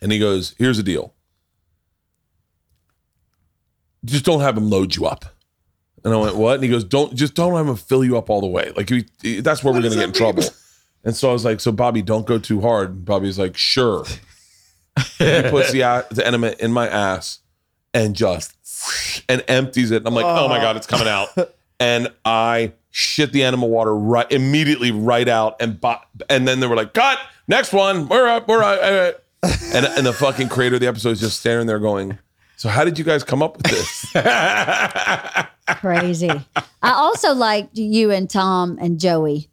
and 0.00 0.12
he 0.12 0.18
goes, 0.18 0.54
here's 0.58 0.76
the 0.76 0.82
deal. 0.82 1.14
Just 4.04 4.24
don't 4.24 4.40
have 4.40 4.56
him 4.56 4.68
load 4.68 4.96
you 4.96 5.06
up. 5.06 5.24
And 6.04 6.12
I 6.12 6.16
went, 6.18 6.36
what? 6.36 6.56
And 6.56 6.64
he 6.64 6.68
goes, 6.68 6.84
don't 6.84 7.14
just 7.14 7.34
don't 7.34 7.54
have 7.54 7.66
him 7.66 7.76
fill 7.76 8.04
you 8.04 8.18
up 8.18 8.28
all 8.28 8.40
the 8.42 8.46
way. 8.46 8.72
Like 8.76 8.90
he, 8.90 9.40
that's 9.40 9.64
where 9.64 9.72
we're 9.72 9.80
gonna 9.80 9.94
get 9.94 10.04
in 10.04 10.12
trouble. 10.12 10.44
And 11.04 11.16
so 11.16 11.30
I 11.30 11.32
was 11.32 11.44
like, 11.44 11.60
so 11.60 11.72
Bobby, 11.72 12.02
don't 12.02 12.26
go 12.26 12.38
too 12.38 12.60
hard. 12.60 12.90
And 12.90 13.04
Bobby's 13.04 13.38
like, 13.38 13.56
sure. 13.56 14.04
he 15.18 15.42
puts 15.50 15.72
the, 15.72 16.06
the 16.10 16.22
enema 16.26 16.54
in 16.60 16.72
my 16.72 16.88
ass 16.88 17.40
and 17.92 18.14
just 18.14 18.54
and 19.28 19.42
empties 19.48 19.90
it. 19.90 19.98
And 19.98 20.08
I'm 20.08 20.14
like, 20.14 20.26
oh 20.26 20.48
my 20.48 20.58
god, 20.58 20.76
it's 20.76 20.86
coming 20.86 21.08
out. 21.08 21.28
And 21.80 22.08
I 22.24 22.72
shit 22.90 23.32
the 23.32 23.42
enema 23.42 23.66
water 23.66 23.94
right 23.96 24.30
immediately 24.30 24.92
right 24.92 25.28
out. 25.28 25.56
And 25.60 25.80
bo- 25.80 26.00
and 26.28 26.46
then 26.46 26.60
they 26.60 26.66
were 26.66 26.76
like, 26.76 26.94
cut, 26.94 27.18
next 27.48 27.72
one, 27.72 28.08
we're 28.08 28.28
up, 28.28 28.46
we're 28.46 28.62
up. 28.62 29.23
And 29.74 29.86
and 29.86 30.06
the 30.06 30.12
fucking 30.12 30.48
creator 30.48 30.76
of 30.76 30.80
the 30.80 30.86
episode 30.88 31.10
is 31.10 31.20
just 31.20 31.40
standing 31.40 31.66
there 31.66 31.78
going, 31.78 32.18
so 32.56 32.68
how 32.68 32.84
did 32.84 32.98
you 32.98 33.04
guys 33.04 33.24
come 33.24 33.42
up 33.42 33.56
with 33.56 33.66
this? 33.66 34.06
Crazy. 35.80 36.30
I 36.82 36.90
also 36.92 37.34
liked 37.34 37.76
you 37.78 38.10
and 38.10 38.28
Tom 38.28 38.78
and 38.80 38.98
Joey. 39.00 39.48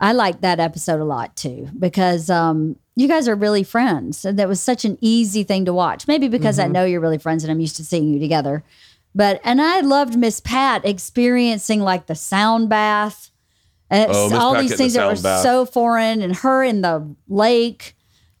I 0.00 0.12
liked 0.12 0.42
that 0.42 0.60
episode 0.60 1.00
a 1.00 1.04
lot 1.04 1.36
too 1.36 1.68
because 1.78 2.28
um, 2.28 2.76
you 2.96 3.08
guys 3.08 3.28
are 3.28 3.34
really 3.34 3.62
friends. 3.62 4.24
And 4.24 4.38
that 4.38 4.48
was 4.48 4.60
such 4.60 4.84
an 4.84 4.98
easy 5.00 5.42
thing 5.44 5.64
to 5.64 5.72
watch. 5.72 6.06
Maybe 6.06 6.28
because 6.28 6.58
Mm-hmm. 6.58 6.68
I 6.70 6.72
know 6.72 6.84
you're 6.84 7.00
really 7.00 7.18
friends 7.18 7.44
and 7.44 7.50
I'm 7.50 7.60
used 7.60 7.76
to 7.76 7.84
seeing 7.84 8.08
you 8.12 8.18
together. 8.20 8.62
But 9.14 9.40
and 9.44 9.62
I 9.62 9.80
loved 9.80 10.18
Miss 10.18 10.40
Pat 10.40 10.84
experiencing 10.84 11.80
like 11.80 12.06
the 12.06 12.14
sound 12.14 12.68
bath. 12.68 13.30
And 13.88 14.10
Oh, 14.12 14.36
all 14.36 14.54
Pat 14.54 14.62
these 14.62 14.76
things 14.76 14.94
the 14.94 15.00
that 15.00 15.16
were 15.16 15.22
bath. 15.22 15.42
so 15.42 15.64
foreign 15.64 16.20
and 16.20 16.34
her 16.36 16.62
in 16.64 16.80
the 16.82 17.14
lake 17.28 17.96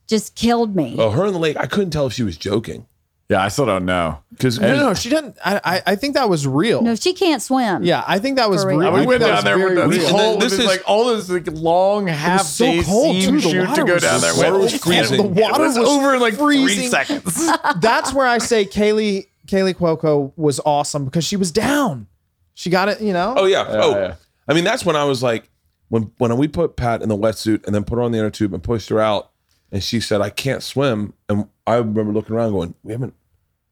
just 0.08 0.34
killed 0.34 0.74
me. 0.76 0.96
oh, 0.98 1.10
her 1.10 1.26
in 1.26 1.32
the 1.32 1.38
lake. 1.38 1.56
I 1.56 1.66
couldn't 1.66 1.90
tell 1.90 2.06
if 2.06 2.12
she 2.12 2.22
was 2.22 2.36
joking 2.36 2.86
Yeah, 3.28 3.42
I 3.42 3.48
still 3.48 3.64
don't 3.66 3.84
know. 3.86 4.18
because 4.30 4.60
No, 4.60 4.76
no, 4.76 4.94
she 4.94 5.08
didn't. 5.08 5.38
I, 5.44 5.60
I, 5.64 5.82
I 5.92 5.96
think 5.96 6.14
that 6.14 6.28
was 6.28 6.46
real. 6.46 6.82
No, 6.82 6.94
she 6.94 7.14
can't 7.14 7.40
swim. 7.40 7.82
yeah, 7.84 8.04
I 8.06 8.18
think 8.18 8.36
that 8.36 8.50
was 8.50 8.62
For 8.62 8.68
real. 8.68 8.78
real. 8.80 8.92
We 8.92 8.98
think 9.00 9.08
went 9.08 9.20
down 9.22 9.44
there 9.44 9.56
with 9.58 9.74
very 9.74 9.80
the 9.80 9.88
real. 9.88 10.06
And 10.08 10.16
whole, 10.16 10.38
this 10.38 10.52
this 10.52 10.60
is- 10.60 10.66
like 10.66 10.82
all 10.86 11.14
this 11.16 11.28
like 11.30 11.46
long 11.50 12.06
half 12.06 12.42
so 12.42 12.64
day 12.66 12.82
cold, 12.82 13.22
too. 13.22 13.32
The 13.32 13.40
shoot 13.40 13.52
to 13.52 13.66
water 13.68 13.84
go 13.84 13.98
down 13.98 14.20
there. 14.20 14.32
so 14.32 14.52
with. 14.52 14.72
was 14.72 14.82
freezing. 14.82 15.16
The 15.34 15.40
water 15.42 15.62
was, 15.62 15.78
was 15.78 15.88
over 15.88 16.14
in 16.14 16.20
like 16.20 16.34
three 16.34 16.68
seconds. 16.88 17.50
That's 17.80 18.12
where 18.12 18.26
I 18.26 18.38
say 18.38 18.66
Kaley 18.66 19.26
Kaley 19.46 19.74
Cuoco 19.74 20.32
was 20.36 20.60
awesome 20.64 21.04
because 21.06 21.24
she 21.24 21.36
was 21.36 21.50
down. 21.50 22.06
She 22.54 22.70
got 22.70 22.88
it, 22.88 23.00
you 23.00 23.12
know. 23.12 23.34
Oh 23.36 23.46
yeah. 23.46 23.64
oh, 23.68 23.90
yeah. 23.98 24.14
I 24.46 24.52
mean 24.54 24.64
that's 24.64 24.84
when 24.84 24.96
I 24.96 25.04
was 25.04 25.22
like, 25.22 25.50
when 25.88 26.12
when 26.18 26.36
we 26.36 26.46
put 26.46 26.76
Pat 26.76 27.02
in 27.02 27.08
the 27.08 27.16
wetsuit 27.16 27.64
and 27.66 27.74
then 27.74 27.84
put 27.84 27.96
her 27.96 28.02
on 28.02 28.12
the 28.12 28.18
inner 28.18 28.30
tube 28.30 28.52
and 28.54 28.62
pushed 28.62 28.90
her 28.90 29.00
out, 29.00 29.30
and 29.72 29.82
she 29.82 30.00
said 30.00 30.20
I 30.20 30.30
can't 30.30 30.62
swim, 30.62 31.14
and 31.28 31.48
I 31.66 31.76
remember 31.76 32.12
looking 32.12 32.34
around 32.36 32.52
going, 32.52 32.74
we 32.82 32.92
haven't, 32.92 33.14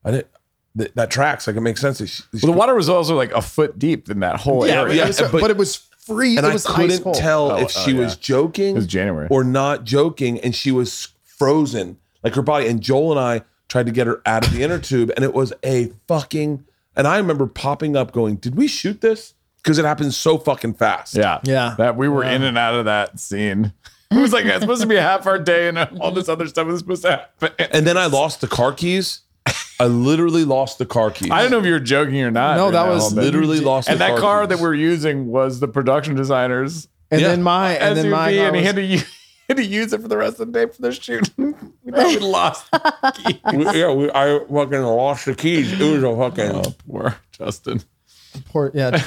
I 0.05 0.11
didn't. 0.13 0.27
That, 0.75 0.95
that 0.97 1.11
tracks 1.11 1.47
like 1.47 1.57
it 1.57 1.61
makes 1.61 1.81
sense. 1.83 1.99
She- 1.99 2.07
she- 2.07 2.25
Well, 2.43 2.51
the 2.53 2.59
water 2.59 2.75
was 2.75 2.89
also 2.89 3.15
like 3.15 3.31
a 3.33 3.43
foot 3.43 3.79
deep 3.79 4.11
in 4.11 4.21
that 4.21 4.41
whole 4.41 4.67
yeah, 4.67 4.81
area. 4.81 4.95
yeah, 5.05 5.09
it 5.09 5.19
but- 5.31 5.41
but, 5.43 5.51
it 5.51 5.57
was 5.59 5.77
free. 6.07 6.37
and 6.39 6.47
it 6.47 6.51
I 6.51 6.53
was 6.55 6.65
ice 6.65 6.75
couldn't 6.75 7.03
cold. 7.03 7.17
tell 7.17 7.51
Oh, 7.53 7.57
if 7.57 7.77
oh, 7.77 7.81
she 7.85 7.93
was 7.93 8.17
joking 8.17 8.71
It 8.75 8.79
was 8.79 8.87
January. 8.87 9.29
or 9.31 9.45
not 9.45 9.85
joking, 9.85 10.41
and 10.41 10.55
she 10.55 10.71
was 10.73 11.09
frozen 11.25 11.99
like 12.25 12.35
her 12.37 12.43
body. 12.43 12.69
And 12.69 12.81
Joel 12.81 13.11
and 13.13 13.21
I 13.21 13.43
tried 13.69 13.85
to 13.87 13.93
get 13.93 14.07
her 14.07 14.23
out 14.25 14.47
of 14.47 14.53
the 14.55 14.63
inner 14.63 14.79
tube, 14.79 15.13
and 15.15 15.25
it 15.27 15.35
was 15.35 15.53
a 15.63 15.93
fucking. 16.09 16.65
And 16.97 17.07
I 17.07 17.17
remember 17.19 17.47
popping 17.47 17.95
up, 17.97 18.13
going, 18.13 18.37
"Did 18.37 18.55
we 18.55 18.67
shoot 18.67 19.01
this?" 19.03 19.35
Because 19.63 19.79
it 19.79 19.85
happened 19.85 20.13
so 20.15 20.39
fucking 20.39 20.75
fast. 20.75 21.15
Yeah. 21.15 21.41
Yeah. 21.45 21.75
That 21.79 21.97
we 21.97 22.09
were 22.09 22.25
in 22.25 22.43
and 22.43 22.57
out 22.59 22.75
of 22.75 22.87
that 22.87 23.21
scene. 23.21 23.73
It 24.17 24.21
was 24.21 24.33
like 24.33 24.45
it's 24.45 24.61
supposed 24.61 24.83
to 24.83 24.87
be 24.89 24.97
a 24.97 25.03
half 25.03 25.27
hour 25.27 25.39
day 25.39 25.69
and 25.69 25.79
all 26.01 26.11
this 26.13 26.29
other 26.29 26.47
stuff 26.47 26.67
was 26.67 26.81
supposed 26.81 27.03
to 27.03 27.11
happen. 27.11 27.51
And 27.73 27.87
then 27.87 27.97
I 27.97 28.07
lost 28.07 28.41
the 28.41 28.49
car 28.49 28.73
keys. 28.73 29.21
I 29.81 29.87
literally 29.87 30.45
lost 30.45 30.79
the 30.79 30.87
car 30.87 31.11
keys. 31.11 31.31
I 31.33 31.43
don't 31.43 31.51
know 31.51 31.59
if 31.59 31.65
you 31.67 31.73
were 31.73 31.81
joking 31.81 32.21
or 32.23 32.31
not. 32.31 32.57
No, 32.57 32.71
that 32.71 32.87
was 32.87 33.13
literally 33.15 33.59
lost. 33.61 33.89
And 33.89 34.01
that 34.01 34.19
car 34.19 34.43
keys. 34.47 34.51
that 34.57 34.63
we're 34.63 34.75
using 34.75 35.27
was 35.27 35.59
the 35.61 35.67
production 35.69 36.15
designer's 36.15 36.87
And 37.11 37.21
Yeah. 37.21 37.29
then 37.29 37.43
my 37.43 37.73
and 37.73 37.99
SUV, 37.99 38.03
then 38.03 38.11
my 38.11 38.31
and 38.31 38.57
he 38.57 38.63
had 38.63 38.77
to 38.77 38.83
use, 38.83 39.05
had 39.49 39.57
to 39.57 39.65
use 39.65 39.93
it 39.93 40.01
for 40.01 40.09
the 40.09 40.17
rest 40.17 40.39
of 40.41 40.53
the 40.53 40.67
day 40.67 40.73
for 40.73 40.81
the 40.83 40.93
shoot. 40.93 41.29
we 41.37 41.53
lost. 42.21 42.71
the 42.71 43.13
keys. 43.15 43.41
We- 43.55 43.81
yeah, 43.81 43.93
we, 43.93 44.11
I 44.13 44.39
fucking 44.49 44.83
lost 44.83 45.25
the 45.27 45.35
keys. 45.35 45.73
It 45.73 45.81
was 45.81 46.03
a 46.05 46.17
fucking. 46.17 46.51
Oh, 46.67 46.75
poor 46.89 47.17
Justin. 47.33 47.83
poor, 48.51 48.71
yeah. 48.75 49.03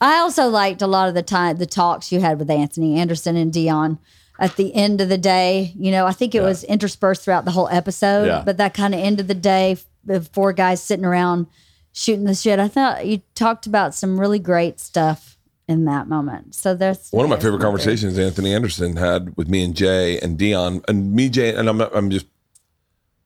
I 0.00 0.16
also 0.18 0.48
liked 0.48 0.82
a 0.82 0.88
lot 0.88 1.08
of 1.08 1.14
the 1.14 1.22
time 1.22 1.58
the 1.58 1.66
talks 1.66 2.10
you 2.10 2.20
had 2.20 2.40
with 2.40 2.50
Anthony 2.50 2.98
Anderson 2.98 3.36
and 3.36 3.52
Dion 3.52 4.00
at 4.42 4.56
the 4.56 4.74
end 4.74 5.00
of 5.00 5.08
the 5.08 5.16
day. 5.16 5.72
You 5.78 5.92
know, 5.92 6.04
I 6.04 6.12
think 6.12 6.34
it 6.34 6.42
was 6.42 6.64
interspersed 6.64 7.22
throughout 7.24 7.44
the 7.46 7.52
whole 7.52 7.68
episode, 7.68 8.26
Yeah. 8.26 8.42
but 8.44 8.56
that 8.58 8.74
kind 8.74 8.92
of 8.92 9.00
end 9.00 9.20
of 9.20 9.28
the 9.28 9.34
day, 9.34 9.76
the 10.04 10.20
four 10.20 10.52
guys 10.52 10.82
sitting 10.82 11.04
around 11.04 11.46
shooting 11.92 12.24
the 12.24 12.34
shit. 12.34 12.58
I 12.58 12.66
thought 12.68 13.06
you 13.06 13.22
talked 13.36 13.66
about 13.66 13.94
some 13.94 14.18
really 14.18 14.40
great 14.40 14.80
stuff 14.80 15.38
in 15.68 15.84
that 15.84 16.08
moment. 16.08 16.54
So 16.56 16.74
that's 16.74 17.12
One 17.12 17.24
of 17.24 17.30
my 17.30 17.38
favorite 17.38 17.60
conversations 17.62 18.18
Anthony 18.18 18.52
Anderson 18.52 18.96
had 18.96 19.36
with 19.36 19.48
me 19.48 19.62
and 19.64 19.76
Jay 19.76 20.18
and 20.18 20.36
Dion 20.36 20.82
and 20.88 21.12
me 21.14 21.28
Jay 21.28 21.54
and 21.54 21.68
I'm 21.68 21.80
I'm 21.80 22.10
just 22.10 22.26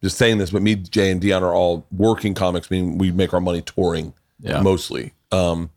just 0.03 0.19
saying 0.19 0.37
this, 0.39 0.51
but 0.51 0.61
me 0.61 0.75
Jay 0.75 1.11
and 1.11 1.19
Dion 1.21 1.43
are 1.43 1.55
all 1.55 1.87
working 1.91 2.35
comics. 2.35 2.71
Meaning 2.71 2.99
we 2.99 3.11
make 3.11 3.33
our 3.33 3.41
money 3.41 3.63
touring 3.63 4.13
Yeah. 4.41 4.61
mostly, 4.61 5.15
um, 5.33 5.71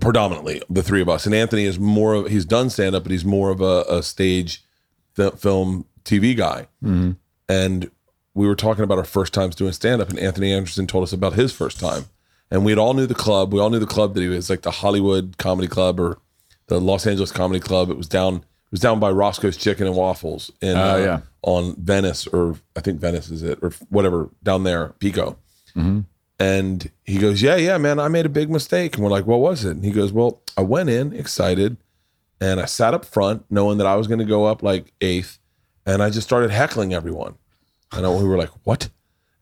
predominantly 0.00 0.62
the 0.70 0.82
three 0.82 1.00
of 1.02 1.08
us. 1.08 1.26
And 1.26 1.34
Anthony 1.34 1.64
is 1.64 1.78
more 1.78 2.14
of 2.14 2.26
he's 2.28 2.44
done 2.44 2.70
stand 2.70 2.94
up, 2.94 3.02
but 3.04 3.12
he's 3.12 3.24
more 3.24 3.50
of 3.50 3.60
a, 3.60 3.84
a 3.88 4.02
stage 4.02 4.62
fi- 5.14 5.30
film 5.30 5.84
TV 6.04 6.36
guy. 6.36 6.66
And 7.48 7.90
we 8.34 8.46
were 8.46 8.56
talking 8.56 8.82
about 8.84 8.98
our 8.98 9.04
first 9.04 9.32
times 9.34 9.54
doing 9.54 9.72
stand 9.72 10.00
up, 10.02 10.08
and 10.08 10.18
Anthony 10.18 10.52
Anderson 10.52 10.86
told 10.86 11.04
us 11.04 11.12
about 11.12 11.34
his 11.34 11.52
first 11.52 11.78
time. 11.78 12.06
and 12.50 12.64
we'd 12.64 12.78
all 12.78 12.94
knew 12.94 13.06
the 13.06 13.14
club. 13.14 13.52
We 13.52 13.60
all 13.60 13.70
knew 13.70 13.78
the 13.78 13.86
club 13.86 14.14
that 14.14 14.20
he 14.20 14.28
was 14.28 14.50
like 14.50 14.62
the 14.62 14.70
Hollywood 14.70 15.36
Comedy 15.38 15.66
Club 15.68 15.98
or 16.00 16.18
the 16.66 16.80
Los 16.80 17.06
Angeles 17.06 17.32
Comedy 17.32 17.60
Club. 17.60 17.90
It 17.90 17.96
was 17.96 18.08
down. 18.08 18.36
It 18.36 18.70
was 18.70 18.80
down 18.80 18.98
by 19.00 19.10
Roscoe's 19.10 19.56
Chicken 19.56 19.86
and 19.86 19.94
Waffles 19.96 20.50
in 20.60 20.76
Oh, 20.76 20.94
uh, 20.94 20.96
yeah. 20.98 21.20
on 21.42 21.76
Venice 21.76 22.26
or 22.26 22.56
I 22.76 22.80
think 22.80 22.98
Venice 23.00 23.30
is 23.30 23.42
it 23.42 23.58
or 23.62 23.70
whatever 23.88 24.30
down 24.42 24.64
there 24.64 24.88
Pico. 24.98 25.36
And 26.38 26.90
he 27.04 27.18
goes, 27.18 27.42
Yeah, 27.42 27.56
yeah, 27.56 27.78
man, 27.78 27.98
I 28.00 28.08
made 28.08 28.26
a 28.26 28.30
big 28.30 28.50
mistake. 28.50 28.94
And 28.96 29.04
we're 29.04 29.10
like, 29.10 29.26
What 29.26 29.40
was 29.40 29.64
it? 29.64 29.70
And 29.72 29.84
he 29.84 29.92
goes, 29.92 30.12
Well, 30.12 30.42
I 30.56 30.62
went 30.62 30.90
in 30.90 31.12
excited 31.12 31.76
and 32.40 32.60
I 32.60 32.64
sat 32.64 32.92
up 32.94 33.04
front 33.04 33.44
knowing 33.50 33.78
that 33.78 33.86
I 33.86 33.94
was 33.96 34.06
going 34.08 34.18
to 34.18 34.24
go 34.24 34.44
up 34.44 34.62
like 34.62 34.92
eighth. 35.00 35.38
And 35.86 36.02
I 36.02 36.10
just 36.10 36.26
started 36.26 36.50
heckling 36.50 36.92
everyone. 36.92 37.36
And 37.92 38.04
I- 38.04 38.10
we 38.10 38.24
were 38.24 38.36
like, 38.38 38.50
What? 38.64 38.88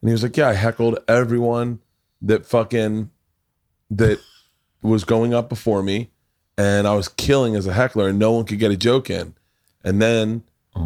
And 0.00 0.08
he 0.08 0.12
was 0.12 0.22
like, 0.22 0.36
Yeah, 0.36 0.48
I 0.48 0.52
heckled 0.54 0.98
everyone 1.08 1.80
that 2.20 2.44
fucking 2.46 3.10
that 3.90 4.18
was 4.82 5.04
going 5.04 5.32
up 5.34 5.48
before 5.48 5.82
me. 5.82 6.10
And 6.58 6.86
I 6.86 6.94
was 6.94 7.08
killing 7.08 7.56
as 7.56 7.66
a 7.66 7.72
heckler 7.72 8.08
and 8.08 8.18
no 8.18 8.32
one 8.32 8.44
could 8.44 8.58
get 8.58 8.70
a 8.70 8.76
joke 8.76 9.08
in. 9.08 9.34
And 9.82 10.00
then 10.02 10.42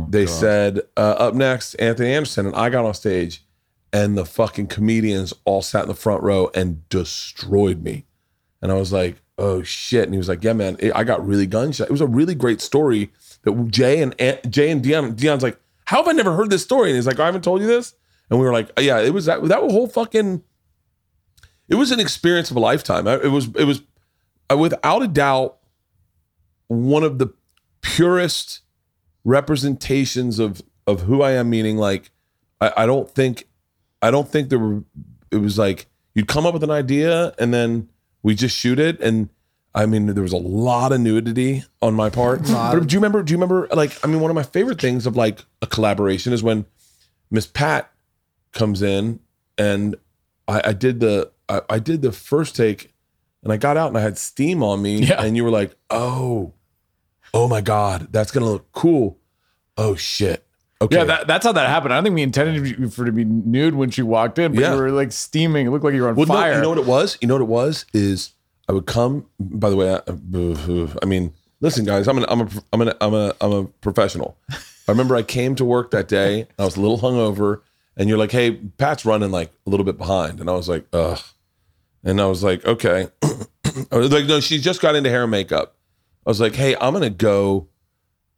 they 0.08 0.26
said, 0.26 0.80
uh, 0.96 1.00
Up 1.18 1.34
next, 1.34 1.74
Anthony 1.74 2.12
Anderson. 2.12 2.46
And 2.46 2.54
I 2.54 2.70
got 2.70 2.84
on 2.84 2.94
stage 2.94 3.42
and 3.92 4.16
the 4.16 4.24
fucking 4.24 4.66
comedians 4.66 5.32
all 5.44 5.62
sat 5.62 5.82
in 5.82 5.88
the 5.88 5.94
front 5.94 6.22
row 6.22 6.50
and 6.54 6.88
destroyed 6.88 7.82
me. 7.82 8.04
And 8.60 8.70
I 8.72 8.74
was 8.74 8.92
like, 8.92 9.16
oh 9.38 9.62
shit. 9.62 10.04
And 10.04 10.12
he 10.14 10.18
was 10.18 10.28
like, 10.28 10.42
yeah, 10.42 10.52
man, 10.52 10.76
it- 10.80 10.94
I 10.94 11.04
got 11.04 11.26
really 11.26 11.46
gunshot. 11.46 11.88
It 11.88 11.92
was 11.92 12.00
a 12.00 12.06
really 12.06 12.34
great 12.34 12.60
story 12.60 13.10
that 13.42 13.68
Jay 13.68 14.02
and 14.02 14.18
Ant- 14.20 14.50
Jay 14.50 14.70
and 14.70 14.82
Dion, 14.82 15.14
Dion's 15.14 15.42
like, 15.42 15.58
how 15.84 15.98
have 15.98 16.08
I 16.08 16.12
never 16.12 16.34
heard 16.34 16.50
this 16.50 16.62
story? 16.64 16.90
And 16.90 16.96
he's 16.96 17.06
like, 17.06 17.18
oh, 17.20 17.22
I 17.22 17.26
haven't 17.26 17.44
told 17.44 17.60
you 17.60 17.66
this. 17.66 17.94
And 18.28 18.40
we 18.40 18.44
were 18.46 18.52
like, 18.52 18.70
yeah, 18.80 18.98
it 19.00 19.14
was 19.14 19.26
that, 19.26 19.42
that 19.44 19.58
whole 19.60 19.86
fucking, 19.86 20.42
it 21.68 21.76
was 21.76 21.92
an 21.92 22.00
experience 22.00 22.50
of 22.50 22.56
a 22.56 22.60
lifetime. 22.60 23.06
It 23.06 23.30
was, 23.30 23.46
it 23.56 23.64
was 23.64 23.82
without 24.56 25.02
a 25.02 25.08
doubt 25.08 25.58
one 26.68 27.04
of 27.04 27.18
the 27.18 27.32
purest 27.82 28.62
representations 29.24 30.38
of, 30.40 30.60
of 30.86 31.02
who 31.02 31.22
I 31.22 31.32
am, 31.32 31.50
meaning 31.50 31.76
like, 31.76 32.10
I, 32.60 32.72
I 32.78 32.86
don't 32.86 33.08
think 33.08 33.46
I 34.02 34.10
don't 34.10 34.28
think 34.28 34.48
there 34.48 34.58
were. 34.58 34.84
It 35.30 35.38
was 35.38 35.58
like 35.58 35.86
you'd 36.14 36.28
come 36.28 36.46
up 36.46 36.54
with 36.54 36.64
an 36.64 36.70
idea 36.70 37.34
and 37.38 37.52
then 37.52 37.88
we 38.22 38.34
just 38.34 38.56
shoot 38.56 38.78
it. 38.78 39.00
And 39.00 39.28
I 39.74 39.86
mean, 39.86 40.06
there 40.06 40.22
was 40.22 40.32
a 40.32 40.38
lot 40.38 40.92
of 40.92 41.00
nudity 41.00 41.64
on 41.82 41.94
my 41.94 42.08
part. 42.08 42.42
But 42.44 42.86
do 42.86 42.94
you 42.94 42.98
remember? 42.98 43.22
Do 43.22 43.32
you 43.32 43.36
remember? 43.36 43.68
Like, 43.72 44.02
I 44.04 44.08
mean, 44.08 44.20
one 44.20 44.30
of 44.30 44.34
my 44.34 44.42
favorite 44.42 44.80
things 44.80 45.06
of 45.06 45.16
like 45.16 45.44
a 45.60 45.66
collaboration 45.66 46.32
is 46.32 46.42
when 46.42 46.64
Miss 47.30 47.46
Pat 47.46 47.92
comes 48.52 48.80
in 48.80 49.20
and 49.58 49.96
I, 50.48 50.68
I 50.68 50.72
did 50.72 51.00
the 51.00 51.30
I, 51.48 51.60
I 51.68 51.78
did 51.78 52.02
the 52.02 52.12
first 52.12 52.56
take 52.56 52.94
and 53.42 53.52
I 53.52 53.58
got 53.58 53.76
out 53.76 53.88
and 53.88 53.98
I 53.98 54.00
had 54.00 54.16
steam 54.16 54.62
on 54.62 54.80
me. 54.80 55.00
Yeah. 55.04 55.22
And 55.22 55.36
you 55.36 55.44
were 55.44 55.50
like, 55.50 55.76
oh, 55.90 56.54
oh 57.34 57.48
my 57.48 57.60
god, 57.60 58.08
that's 58.10 58.30
gonna 58.30 58.46
look 58.46 58.72
cool. 58.72 59.18
Oh 59.76 59.94
shit. 59.94 60.45
Okay. 60.82 60.96
Yeah, 60.96 61.04
that, 61.04 61.26
that's 61.26 61.44
how 61.46 61.52
that 61.52 61.68
happened. 61.68 61.94
I 61.94 61.96
don't 61.96 62.04
think 62.04 62.14
we 62.16 62.22
intended 62.22 62.92
for 62.92 63.06
to 63.06 63.12
be 63.12 63.24
nude 63.24 63.74
when 63.74 63.90
she 63.90 64.02
walked 64.02 64.38
in, 64.38 64.52
but 64.52 64.60
Yeah. 64.60 64.74
you 64.74 64.80
were 64.80 64.90
like 64.90 65.10
steaming. 65.10 65.66
It 65.66 65.70
looked 65.70 65.84
like 65.84 65.94
you 65.94 66.02
were 66.02 66.08
on 66.10 66.16
Well, 66.16 66.26
no, 66.26 66.34
fire. 66.34 66.54
you 66.56 66.60
know 66.60 66.68
what 66.68 66.78
it 66.78 66.84
was? 66.86 67.16
You 67.22 67.28
know 67.28 67.34
what 67.34 67.40
it 67.42 67.48
was? 67.48 67.86
Is 67.94 68.32
I 68.68 68.72
would 68.72 68.84
come. 68.86 69.24
By 69.40 69.70
the 69.70 69.76
way, 69.76 69.94
I, 69.94 70.00
I 71.02 71.06
mean, 71.06 71.32
listen, 71.60 71.84
guys, 71.86 72.06
I'm 72.08 72.18
an, 72.18 72.26
I'm 72.28 72.42
a, 72.42 72.48
I'm 72.74 72.80
an, 72.82 72.92
I'm 73.00 73.14
a, 73.14 73.34
I'm 73.40 73.52
a 73.52 73.64
professional. 73.64 74.36
I 74.50 74.92
remember 74.92 75.16
I 75.16 75.22
came 75.22 75.54
to 75.54 75.64
work 75.64 75.92
that 75.92 76.08
day. 76.08 76.46
I 76.58 76.64
was 76.64 76.76
a 76.76 76.80
little 76.80 76.98
hungover, 76.98 77.62
and 77.96 78.08
you're 78.08 78.18
like, 78.18 78.30
"Hey, 78.32 78.52
Pat's 78.52 79.04
running 79.06 79.30
like 79.30 79.50
a 79.66 79.70
little 79.70 79.84
bit 79.84 79.96
behind," 79.98 80.40
and 80.40 80.48
I 80.50 80.52
was 80.52 80.68
like, 80.68 80.86
"Ugh," 80.92 81.18
and 82.04 82.20
I 82.20 82.26
was 82.26 82.44
like, 82.44 82.64
"Okay." 82.66 83.08
I 83.90 83.96
was 83.96 84.12
like, 84.12 84.26
"No, 84.26 84.38
she 84.40 84.58
just 84.58 84.80
got 84.80 84.94
into 84.94 85.10
hair 85.10 85.22
and 85.22 85.30
makeup." 85.30 85.74
I 86.26 86.30
was 86.30 86.40
like, 86.40 86.54
"Hey, 86.54 86.76
I'm 86.76 86.92
gonna 86.92 87.10
go, 87.10 87.66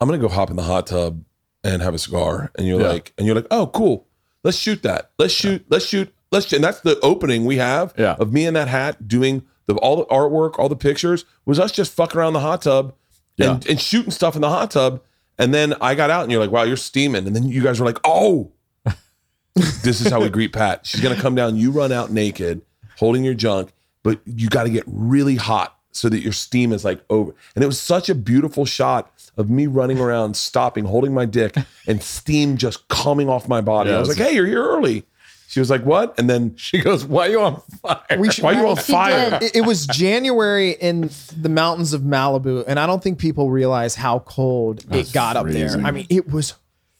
I'm 0.00 0.08
gonna 0.08 0.18
go 0.20 0.28
hop 0.28 0.48
in 0.50 0.56
the 0.56 0.62
hot 0.62 0.86
tub 0.86 1.22
and 1.64 1.82
have 1.82 1.94
a 1.94 1.98
cigar," 1.98 2.50
and 2.56 2.66
you're 2.66 2.80
Yeah. 2.80 2.88
like, 2.88 3.12
and 3.18 3.26
you're 3.26 3.36
like, 3.36 3.46
"Oh, 3.50 3.66
cool. 3.68 4.06
Let's 4.44 4.56
shoot 4.56 4.82
that. 4.82 5.10
Let's 5.18 5.32
shoot. 5.34 5.64
Let's 5.68 5.84
shoot. 5.86 6.12
Let's." 6.30 6.46
shoot. 6.46 6.56
And 6.56 6.64
that's 6.64 6.80
the 6.80 6.98
opening 7.00 7.44
we 7.44 7.56
have 7.56 7.92
Yeah. 7.98 8.16
of 8.18 8.32
me 8.32 8.46
in 8.46 8.54
that 8.54 8.68
hat 8.68 9.08
doing 9.08 9.42
the 9.66 9.74
all 9.74 9.96
the 9.96 10.04
artwork, 10.06 10.58
all 10.58 10.68
the 10.68 10.76
pictures 10.76 11.24
was 11.44 11.58
us 11.60 11.72
just 11.72 11.92
fucking 11.92 12.18
around 12.18 12.32
the 12.32 12.40
hot 12.40 12.62
tub 12.62 12.94
and, 13.38 13.66
and 13.68 13.80
shooting 13.80 14.10
stuff 14.10 14.34
in 14.34 14.40
the 14.40 14.48
hot 14.48 14.70
tub. 14.70 15.02
And 15.38 15.52
then 15.54 15.74
I 15.80 15.94
got 15.94 16.10
out 16.10 16.22
and 16.22 16.32
you're 16.32 16.40
like, 16.40 16.50
wow, 16.50 16.62
you're 16.64 16.76
steaming. 16.76 17.26
And 17.26 17.36
then 17.36 17.44
you 17.48 17.62
guys 17.62 17.78
were 17.78 17.86
like, 17.86 17.98
oh, 18.04 18.50
this 19.54 20.00
is 20.00 20.08
how 20.10 20.20
we 20.20 20.28
greet 20.28 20.52
Pat. 20.52 20.86
She's 20.86 21.00
gonna 21.00 21.16
come 21.20 21.34
down. 21.34 21.56
You 21.56 21.70
run 21.70 21.92
out 21.92 22.10
naked, 22.10 22.62
holding 22.96 23.24
your 23.24 23.34
junk, 23.34 23.72
but 24.02 24.20
you 24.24 24.48
got 24.48 24.64
to 24.64 24.70
get 24.70 24.84
really 24.86 25.36
hot 25.36 25.76
so 25.92 26.08
that 26.08 26.20
your 26.20 26.32
steam 26.32 26.72
is 26.72 26.84
like 26.84 27.02
over. 27.10 27.34
And 27.54 27.62
it 27.64 27.66
was 27.66 27.80
such 27.80 28.08
a 28.08 28.14
beautiful 28.14 28.64
shot 28.64 29.12
of 29.38 29.48
me 29.48 29.66
running 29.66 29.98
around, 29.98 30.36
stopping, 30.36 30.84
holding 30.84 31.14
my 31.14 31.24
dick, 31.24 31.56
and 31.86 32.02
steam 32.02 32.56
just 32.56 32.86
coming 32.88 33.28
off 33.28 33.48
my 33.48 33.60
body. 33.60 33.90
Yeah, 33.90 33.96
I 33.96 34.00
was 34.00 34.08
like, 34.08 34.18
hey, 34.18 34.34
you're 34.34 34.46
here 34.46 34.62
early. 34.62 35.04
She 35.48 35.60
was 35.60 35.70
like, 35.70 35.82
what? 35.82 36.18
And 36.18 36.28
then 36.28 36.54
she 36.56 36.78
goes, 36.78 37.06
"Why 37.06 37.28
are 37.28 37.30
you 37.30 37.40
on 37.40 37.62
fire?" 37.80 38.18
We 38.18 38.30
should, 38.30 38.44
why 38.44 38.52
are 38.54 38.60
you 38.60 38.68
on 38.68 38.76
fire? 38.76 39.30
did. 39.30 39.42
it, 39.44 39.56
it 39.56 39.60
was 39.62 39.86
January 39.86 40.72
in 40.72 41.10
the 41.34 41.48
mountains 41.48 41.94
of 41.94 42.02
Malibu, 42.02 42.64
and 42.66 42.78
I 42.78 42.86
don't 42.86 43.02
think 43.02 43.18
people 43.18 43.50
realize 43.50 43.94
how 43.94 44.18
cold 44.18 44.84
it 44.90 45.10
got 45.10 45.36
up 45.36 45.46
there. 45.46 45.70
I 45.78 45.90
mean, 45.90 46.06
it 46.10 46.30
was 46.30 46.54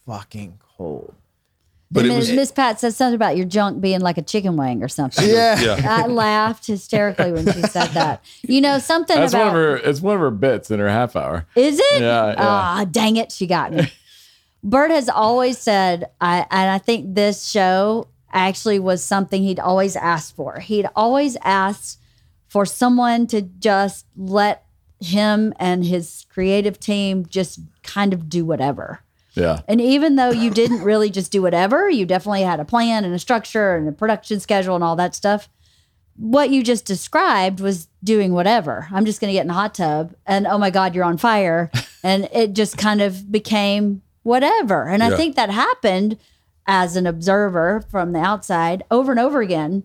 fucking 0.07 0.61
cold. 0.79 1.15
But 1.91 2.05
and 2.05 2.13
it 2.13 2.17
was 2.17 2.31
Miss 2.31 2.53
Pat 2.53 2.79
said 2.79 2.93
something 2.93 3.15
about 3.15 3.37
your 3.37 3.47
junk 3.47 3.81
being 3.81 4.01
like 4.01 4.19
a 4.19 4.23
chicken 4.23 4.57
wing 4.57 4.83
or 4.83 4.89
something. 4.89 5.27
Yeah. 5.27 5.59
yeah. 5.59 6.03
I 6.05 6.07
laughed 6.07 6.67
hysterically 6.67 7.33
when 7.33 7.51
she 7.51 7.63
said 7.63 7.89
that. 7.89 8.23
You 8.43 8.61
know 8.61 8.79
something 8.79 9.17
That's 9.17 9.33
one 9.33 9.43
about 9.43 9.49
of 9.49 9.55
her. 9.55 9.77
It's 9.77 10.01
one 10.01 10.15
of 10.15 10.21
her 10.21 10.31
bits 10.31 10.71
in 10.71 10.81
her 10.81 10.89
half 10.89 11.17
hour. 11.17 11.47
Is 11.57 11.79
it? 11.79 12.01
Yeah, 12.03 12.29
yeah. 12.29 12.35
Ah, 12.39 12.87
dang 12.91 13.17
it, 13.17 13.33
she 13.33 13.47
got 13.47 13.73
me. 13.73 13.91
Bert 14.63 14.91
has 14.91 15.09
always 15.09 15.59
said, 15.59 16.11
I 16.21 16.47
and 16.51 16.71
I 16.71 16.79
think 16.79 17.15
this 17.15 17.49
show 17.49 18.09
actually 18.33 18.79
was 18.79 19.03
something 19.03 19.43
he'd 19.43 19.61
always 19.61 19.97
asked 19.97 20.37
for. 20.37 20.61
He'd 20.61 20.89
always 20.95 21.37
asked 21.43 22.01
for 22.49 22.67
someone 22.67 23.27
to 23.29 23.43
just 23.43 24.07
let 24.17 24.65
him 25.01 25.55
and 25.59 25.85
his 25.85 26.27
creative 26.29 26.79
team 26.81 27.25
just 27.27 27.61
kind 27.83 28.13
of 28.13 28.29
do 28.29 28.45
whatever. 28.45 29.01
Yeah, 29.39 29.61
And 29.69 29.81
even 29.81 30.17
though 30.17 30.31
you 30.31 30.51
didn't 30.51 30.83
really 30.83 31.11
just 31.11 31.33
do 31.33 31.43
whatever, 31.43 31.89
you 31.89 32.07
definitely 32.07 32.43
had 32.43 32.61
a 32.61 32.65
plan 32.65 33.05
and 33.05 33.15
a 33.15 33.19
structure 33.19 33.77
and 33.77 33.89
a 33.89 33.93
production 33.93 34.41
schedule 34.41 34.75
and 34.75 34.85
all 34.85 34.97
that 34.97 35.15
stuff. 35.15 35.49
What 36.17 36.51
you 36.51 36.65
just 36.65 36.85
described 36.85 37.61
was 37.61 37.89
doing 38.03 38.33
whatever. 38.33 38.89
I'm 38.91 39.05
just 39.05 39.21
going 39.21 39.29
to 39.29 39.35
get 39.35 39.43
in 39.43 39.49
the 39.49 39.55
hot 39.55 39.75
tub 39.75 40.15
and 40.27 40.47
oh 40.47 40.59
my 40.59 40.71
God, 40.71 40.95
you're 40.95 41.05
on 41.05 41.19
fire. 41.19 41.71
and 42.03 42.29
it 42.33 42.53
just 42.55 42.77
kind 42.77 43.01
of 43.01 43.31
became 43.31 44.03
whatever. 44.23 44.89
And 44.89 45.03
I 45.03 45.17
think 45.17 45.37
that 45.37 45.51
happened 45.51 46.19
as 46.67 46.97
an 46.97 47.07
observer 47.07 47.83
from 47.91 48.13
the 48.13 48.21
outside 48.21 48.85
over 48.91 49.11
and 49.11 49.21
over 49.21 49.41
again 49.41 49.85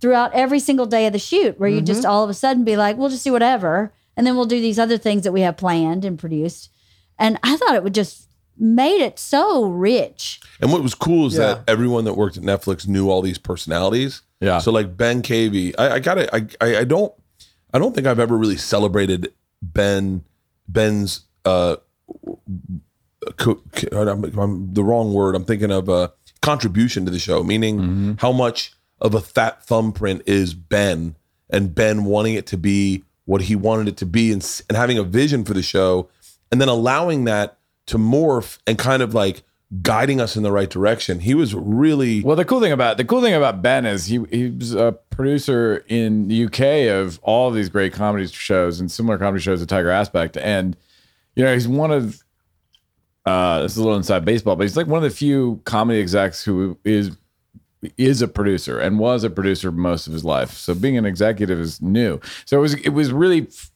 throughout 0.00 0.32
every 0.34 0.60
single 0.60 0.86
day 0.86 1.06
of 1.06 1.12
the 1.12 1.18
shoot, 1.18 1.58
where 1.58 1.68
you 1.68 1.78
mm-hmm. 1.78 1.86
just 1.86 2.04
all 2.04 2.24
of 2.24 2.30
a 2.30 2.34
sudden 2.34 2.64
be 2.64 2.76
like, 2.76 2.96
we'll 2.96 3.08
just 3.08 3.24
do 3.24 3.32
whatever. 3.32 3.92
And 4.16 4.26
then 4.26 4.36
we'll 4.36 4.46
do 4.46 4.60
these 4.60 4.78
other 4.78 4.98
things 4.98 5.22
that 5.22 5.32
we 5.32 5.40
have 5.40 5.56
planned 5.56 6.04
and 6.04 6.18
produced. 6.18 6.70
And 7.18 7.38
I 7.42 7.56
thought 7.56 7.74
it 7.74 7.84
would 7.84 7.94
just 7.94 8.28
made 8.58 9.00
it 9.00 9.18
so 9.18 9.64
rich. 9.64 10.40
And 10.60 10.70
what 10.72 10.82
was 10.82 10.94
cool 10.94 11.26
is 11.26 11.34
Yeah. 11.34 11.54
that 11.54 11.64
everyone 11.68 12.04
that 12.04 12.14
worked 12.14 12.36
at 12.36 12.42
Netflix 12.42 12.86
knew 12.86 13.10
all 13.10 13.22
these 13.22 13.38
personalities. 13.38 14.22
Yeah. 14.40 14.58
So 14.58 14.70
like 14.72 14.96
Ben 14.96 15.22
Cavey, 15.22 15.74
I, 15.78 15.94
I 15.94 15.98
got 16.00 16.18
it. 16.18 16.28
I, 16.32 16.46
I 16.60 16.78
I 16.78 16.84
don't 16.84 17.12
I 17.72 17.78
don't 17.78 17.94
think 17.94 18.06
I've 18.06 18.18
ever 18.20 18.36
really 18.36 18.56
celebrated 18.56 19.32
Ben 19.62 20.24
Ben's 20.68 21.22
uh 21.44 21.76
co- 23.36 23.62
co- 23.74 24.10
I'm, 24.10 24.24
I'm 24.38 24.74
the 24.74 24.84
wrong 24.84 25.12
word. 25.14 25.34
I'm 25.34 25.44
thinking 25.44 25.70
of 25.70 25.88
a 25.88 26.12
contribution 26.40 27.04
to 27.04 27.10
the 27.10 27.18
show, 27.18 27.42
meaning 27.42 28.16
how 28.20 28.32
much 28.32 28.72
of 29.00 29.14
a 29.14 29.20
fat 29.20 29.64
thumbprint 29.64 30.22
is 30.26 30.54
Ben 30.54 31.16
and 31.50 31.74
Ben 31.74 32.04
wanting 32.04 32.34
it 32.34 32.46
to 32.48 32.56
be 32.56 33.04
what 33.24 33.42
he 33.42 33.54
wanted 33.56 33.88
it 33.88 33.96
to 33.98 34.06
be 34.06 34.32
and, 34.32 34.62
and 34.68 34.76
having 34.76 34.98
a 34.98 35.04
vision 35.04 35.44
for 35.44 35.54
the 35.54 35.62
show 35.62 36.08
and 36.50 36.60
then 36.60 36.68
allowing 36.68 37.24
that 37.24 37.58
to 37.86 37.98
morph 37.98 38.58
and 38.66 38.78
kind 38.78 39.02
of 39.02 39.14
like 39.14 39.42
guiding 39.80 40.20
us 40.20 40.36
in 40.36 40.42
the 40.42 40.52
right 40.52 40.68
direction. 40.68 41.20
He 41.20 41.34
was 41.34 41.54
really 41.54 42.22
Well, 42.22 42.36
the 42.36 42.44
cool 42.44 42.60
thing 42.60 42.72
about 42.72 42.98
the 42.98 43.04
cool 43.04 43.22
thing 43.22 43.34
about 43.34 43.62
Ben 43.62 43.86
is 43.86 44.06
he 44.06 44.22
he 44.30 44.50
was 44.50 44.74
a 44.74 44.92
producer 45.10 45.84
in 45.88 46.28
the 46.28 46.44
UK 46.44 46.90
of 46.94 47.18
all 47.22 47.48
of 47.48 47.54
these 47.54 47.68
great 47.68 47.92
comedy 47.92 48.26
shows 48.26 48.80
and 48.80 48.90
similar 48.90 49.18
comedy 49.18 49.42
shows 49.42 49.60
to 49.60 49.66
Tiger 49.66 49.90
Aspect, 49.90 50.36
and 50.36 50.76
you 51.34 51.44
know 51.44 51.54
he's 51.54 51.68
one 51.68 51.90
of 51.90 52.22
uh, 53.24 53.62
this 53.62 53.72
is 53.72 53.78
a 53.78 53.82
little 53.82 53.96
inside 53.96 54.24
baseball, 54.24 54.56
but 54.56 54.64
he's 54.64 54.76
like 54.76 54.88
one 54.88 55.02
of 55.02 55.08
the 55.08 55.16
few 55.16 55.60
comedy 55.64 56.00
execs 56.00 56.44
who 56.44 56.76
is 56.84 57.16
is 57.96 58.22
a 58.22 58.28
producer 58.28 58.78
and 58.78 58.98
was 58.98 59.24
a 59.24 59.30
producer 59.30 59.72
most 59.72 60.06
of 60.06 60.12
his 60.12 60.24
life. 60.24 60.52
So 60.52 60.74
being 60.74 60.96
an 60.96 61.06
executive 61.06 61.58
is 61.58 61.80
new. 61.80 62.20
So 62.44 62.58
it 62.58 62.60
was 62.60 62.74
it 62.74 62.90
was 62.90 63.12
really 63.12 63.42
f- 63.42 63.70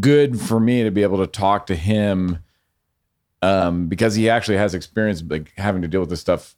good 0.00 0.40
for 0.40 0.58
me 0.58 0.82
to 0.82 0.90
be 0.90 1.02
able 1.02 1.18
to 1.18 1.26
talk 1.26 1.66
to 1.66 1.76
him 1.76 2.40
um, 3.44 3.86
because 3.88 4.14
he 4.14 4.30
actually 4.30 4.56
has 4.56 4.74
experience 4.74 5.22
like 5.28 5.52
having 5.56 5.82
to 5.82 5.88
deal 5.88 6.00
with 6.00 6.10
this 6.10 6.20
stuff 6.20 6.54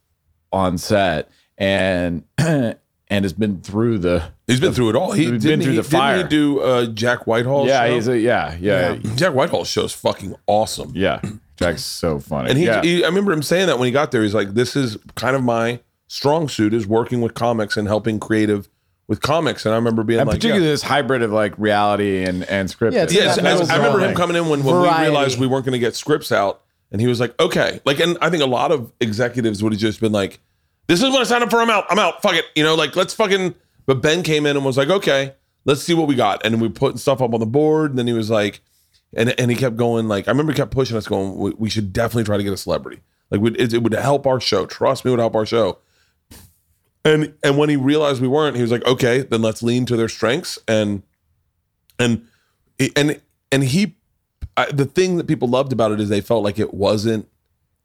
on 0.52 0.78
set 0.78 1.30
and 1.58 2.24
and 2.38 2.76
has 3.08 3.32
been 3.32 3.60
through 3.60 3.98
the. 3.98 4.30
He's 4.46 4.60
been 4.60 4.72
through 4.72 4.90
it 4.90 4.96
all. 4.96 5.12
He 5.12 5.22
He's 5.22 5.30
been 5.30 5.40
didn't 5.40 5.62
through 5.62 5.72
he, 5.72 5.80
the 5.80 5.88
didn't 5.88 6.22
he 6.22 6.28
do 6.28 6.60
uh, 6.60 6.86
Jack 6.86 7.26
Whitehall? 7.26 7.66
Yeah, 7.66 7.86
show? 7.86 7.94
he's 7.94 8.08
a 8.08 8.18
yeah, 8.18 8.56
yeah, 8.60 8.96
Jack 9.16 9.34
Whitehall's 9.34 9.68
show 9.68 9.84
is 9.84 9.92
fucking 9.92 10.34
awesome. 10.46 10.92
yeah. 10.94 11.20
Jack's 11.56 11.84
so 11.84 12.18
funny. 12.18 12.50
And 12.50 12.58
he, 12.58 12.66
yeah. 12.66 12.82
he, 12.82 13.02
I 13.02 13.08
remember 13.08 13.32
him 13.32 13.42
saying 13.42 13.66
that 13.68 13.78
when 13.78 13.86
he 13.86 13.92
got 13.92 14.12
there, 14.12 14.22
he's 14.22 14.34
like, 14.34 14.50
"This 14.50 14.76
is 14.76 14.98
kind 15.14 15.34
of 15.34 15.42
my 15.42 15.80
strong 16.06 16.48
suit 16.48 16.74
is 16.74 16.86
working 16.86 17.22
with 17.22 17.34
comics 17.34 17.76
and 17.78 17.88
helping 17.88 18.20
creative 18.20 18.68
with 19.08 19.22
comics." 19.22 19.64
And 19.64 19.72
I 19.72 19.78
remember 19.78 20.02
being 20.02 20.20
and 20.20 20.28
like, 20.28 20.36
particularly 20.36 20.66
yeah. 20.66 20.72
this 20.72 20.82
hybrid 20.82 21.22
of 21.22 21.32
like 21.32 21.58
reality 21.58 22.24
and 22.24 22.44
and 22.44 22.68
scripted. 22.68 22.92
Yeah, 22.92 23.02
it's 23.04 23.14
Yes, 23.14 23.38
I, 23.38 23.74
I 23.74 23.76
remember 23.78 24.00
him 24.00 24.14
coming 24.14 24.36
in 24.36 24.48
when, 24.50 24.64
when 24.64 24.82
we 24.82 24.88
realized 25.00 25.40
we 25.40 25.46
weren't 25.46 25.64
going 25.64 25.72
to 25.72 25.78
get 25.78 25.96
scripts 25.96 26.30
out, 26.30 26.60
and 26.90 27.00
he 27.00 27.06
was 27.06 27.20
like, 27.20 27.38
"Okay," 27.40 27.80
like, 27.84 28.00
and 28.00 28.16
I 28.20 28.30
think 28.30 28.42
a 28.42 28.46
lot 28.46 28.72
of 28.72 28.92
executives 29.00 29.62
would 29.62 29.72
have 29.72 29.80
just 29.80 30.00
been 30.00 30.12
like, 30.12 30.40
"This 30.86 31.02
is 31.02 31.10
what 31.10 31.20
I 31.20 31.24
signed 31.24 31.44
up 31.44 31.50
for. 31.50 31.60
I'm 31.60 31.70
out. 31.70 31.84
I'm 31.90 31.98
out. 31.98 32.22
Fuck 32.22 32.34
it." 32.34 32.44
You 32.54 32.62
know, 32.62 32.74
like 32.74 32.96
let's 32.96 33.14
fucking. 33.14 33.54
But 33.86 34.02
Ben 34.02 34.22
came 34.22 34.46
in 34.46 34.56
and 34.56 34.64
was 34.64 34.76
like, 34.76 34.88
"Okay, 34.88 35.34
let's 35.64 35.82
see 35.82 35.94
what 35.94 36.08
we 36.08 36.14
got," 36.14 36.44
and 36.44 36.60
we 36.60 36.68
putting 36.68 36.98
stuff 36.98 37.20
up 37.20 37.34
on 37.34 37.40
the 37.40 37.46
board, 37.46 37.90
and 37.90 37.98
then 37.98 38.06
he 38.06 38.12
was 38.12 38.30
like, 38.30 38.60
and 39.14 39.38
and 39.38 39.50
he 39.50 39.56
kept 39.56 39.76
going 39.76 40.08
like 40.08 40.28
I 40.28 40.30
remember 40.30 40.52
he 40.52 40.56
kept 40.56 40.72
pushing 40.72 40.96
us, 40.96 41.06
going, 41.06 41.36
"We, 41.36 41.50
we 41.58 41.70
should 41.70 41.92
definitely 41.92 42.24
try 42.24 42.36
to 42.36 42.42
get 42.42 42.52
a 42.52 42.56
celebrity. 42.56 43.00
Like 43.30 43.40
it, 43.58 43.72
it 43.72 43.82
would 43.82 43.92
help 43.92 44.26
our 44.26 44.40
show. 44.40 44.66
Trust 44.66 45.04
me, 45.04 45.10
it 45.10 45.12
would 45.12 45.20
help 45.20 45.34
our 45.34 45.46
show." 45.46 45.78
And 47.04 47.34
and 47.42 47.56
when 47.56 47.68
he 47.68 47.76
realized 47.76 48.20
we 48.20 48.28
weren't, 48.28 48.56
he 48.56 48.62
was 48.62 48.72
like, 48.72 48.84
"Okay, 48.84 49.20
then 49.20 49.42
let's 49.42 49.62
lean 49.62 49.86
to 49.86 49.96
their 49.96 50.08
strengths." 50.08 50.58
And 50.66 51.02
and 51.98 52.26
and 52.96 53.20
and 53.52 53.64
he 53.64 53.96
I, 54.56 54.66
the 54.72 54.84
thing 54.86 55.16
that 55.18 55.26
people 55.26 55.48
loved 55.48 55.72
about 55.72 55.92
it 55.92 56.00
is 56.00 56.08
they 56.08 56.20
felt 56.20 56.42
like 56.44 56.58
it 56.58 56.72
wasn't 56.74 57.28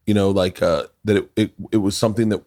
you 0.05 0.13
know 0.13 0.29
like 0.31 0.61
uh 0.61 0.83
that 1.05 1.17
it 1.17 1.31
it, 1.35 1.53
it 1.71 1.77
was 1.77 1.95
something 1.97 2.29
that 2.29 2.41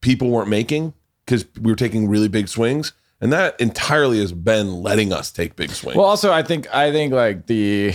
people 0.00 0.30
weren't 0.30 0.48
making 0.48 0.94
because 1.24 1.44
we 1.60 1.70
were 1.72 1.76
taking 1.76 2.08
really 2.08 2.28
big 2.28 2.48
swings 2.48 2.92
and 3.20 3.32
that 3.32 3.60
entirely 3.60 4.18
has 4.20 4.32
been 4.32 4.82
letting 4.82 5.12
us 5.12 5.30
take 5.32 5.56
big 5.56 5.70
swings 5.70 5.96
Well, 5.96 6.06
also 6.06 6.32
I 6.32 6.42
think 6.42 6.72
I 6.74 6.92
think 6.92 7.12
like 7.12 7.46
the 7.46 7.94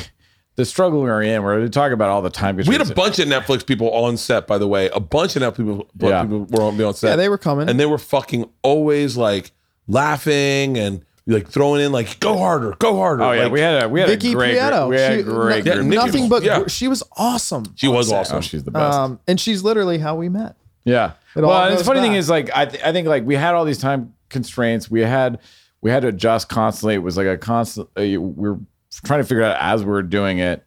the 0.55 0.65
struggle 0.65 0.99
we 1.01 1.07
were 1.09 1.23
in, 1.23 1.41
where 1.41 1.59
we 1.59 1.67
talk 1.69 1.91
about 1.91 2.09
all 2.09 2.21
the 2.21 2.29
time. 2.29 2.57
we 2.57 2.63
had 2.65 2.81
a 2.87 2.93
bunch 2.93 3.17
of 3.17 3.27
netflix 3.27 3.65
people 3.65 3.89
on 3.91 4.17
set 4.17 4.45
by 4.45 4.57
the 4.59 4.67
way 4.67 4.87
a 4.89 4.99
bunch 4.99 5.35
of 5.35 5.41
netflix 5.41 5.57
people, 5.57 5.87
Yeah. 5.99 6.21
people 6.23 6.45
were 6.51 6.61
on, 6.63 6.79
on 6.81 6.93
set 6.93 7.07
Yeah, 7.11 7.15
they 7.15 7.29
were 7.29 7.39
coming. 7.39 7.69
and 7.69 7.79
they 7.79 7.87
were 7.87 7.97
fucking 7.97 8.47
always 8.61 9.17
like 9.17 9.51
laughing 9.87 10.77
and 10.77 11.03
like 11.25 11.47
throwing 11.47 11.81
in 11.81 11.91
like 11.91 12.19
go 12.19 12.37
harder 12.37 12.75
go 12.79 12.95
harder 12.97 13.23
Oh 13.23 13.31
yeah, 13.31 13.43
like, 13.43 13.51
we 13.53 13.59
had 13.61 13.83
a 13.83 13.89
we 13.89 13.99
had 14.01 14.09
Vicky 14.09 14.31
a 14.31 14.35
great 14.35 14.57
Prieto. 14.57 14.87
group. 14.87 14.89
we 14.89 14.95
had 15.01 15.13
She- 15.13 15.19
a 15.19 15.23
great 15.23 15.65
Yeah, 15.65 15.73
group. 15.75 15.85
Nikki 15.87 16.05
nothing 16.05 16.21
was- 16.23 16.29
but 16.29 16.43
yeah. 16.43 16.67
she 16.67 16.87
was 16.87 17.01
awesome. 17.17 17.65
she 17.75 17.87
was 17.87 18.11
Oh, 18.11 18.17
awesome 18.17 18.41
she's 18.41 18.63
the 18.63 18.71
best. 18.71 18.97
Um, 18.97 19.19
and 19.27 19.39
she's 19.39 19.63
literally 19.63 19.99
how 19.99 20.15
we 20.15 20.27
met. 20.29 20.57
Yeah. 20.83 21.13
It 21.35 21.41
well, 21.41 21.63
and 21.63 21.73
the 21.73 21.77
goes 21.77 21.85
funny 21.87 22.01
thing 22.01 22.13
is, 22.13 22.29
like, 22.29 22.49
I, 22.55 22.65
th- 22.65 22.83
I 22.83 22.91
think 22.91 23.07
like 23.07 23.25
we 23.25 23.35
had 23.35 23.53
all 23.55 23.63
these 23.65 23.77
time 23.79 24.13
constraints. 24.29 24.91
We 24.91 24.99
had 25.01 25.39
we 25.81 25.89
had 25.91 26.01
to 26.01 26.09
adjust 26.09 26.49
constantly. 26.49 26.95
It 26.95 26.99
was 27.03 27.15
like 27.17 27.27
a 27.27 27.37
constant. 27.37 27.87
Uh, 27.97 28.01
we 28.01 28.17
we're 28.17 28.57
trying 29.05 29.21
to 29.21 29.23
figure 29.25 29.43
out 29.43 29.55
as 29.59 29.83
we're 29.83 30.01
doing 30.03 30.39
it. 30.39 30.65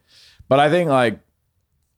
But 0.49 0.59
I 0.59 0.69
think 0.69 0.89
like 0.89 1.19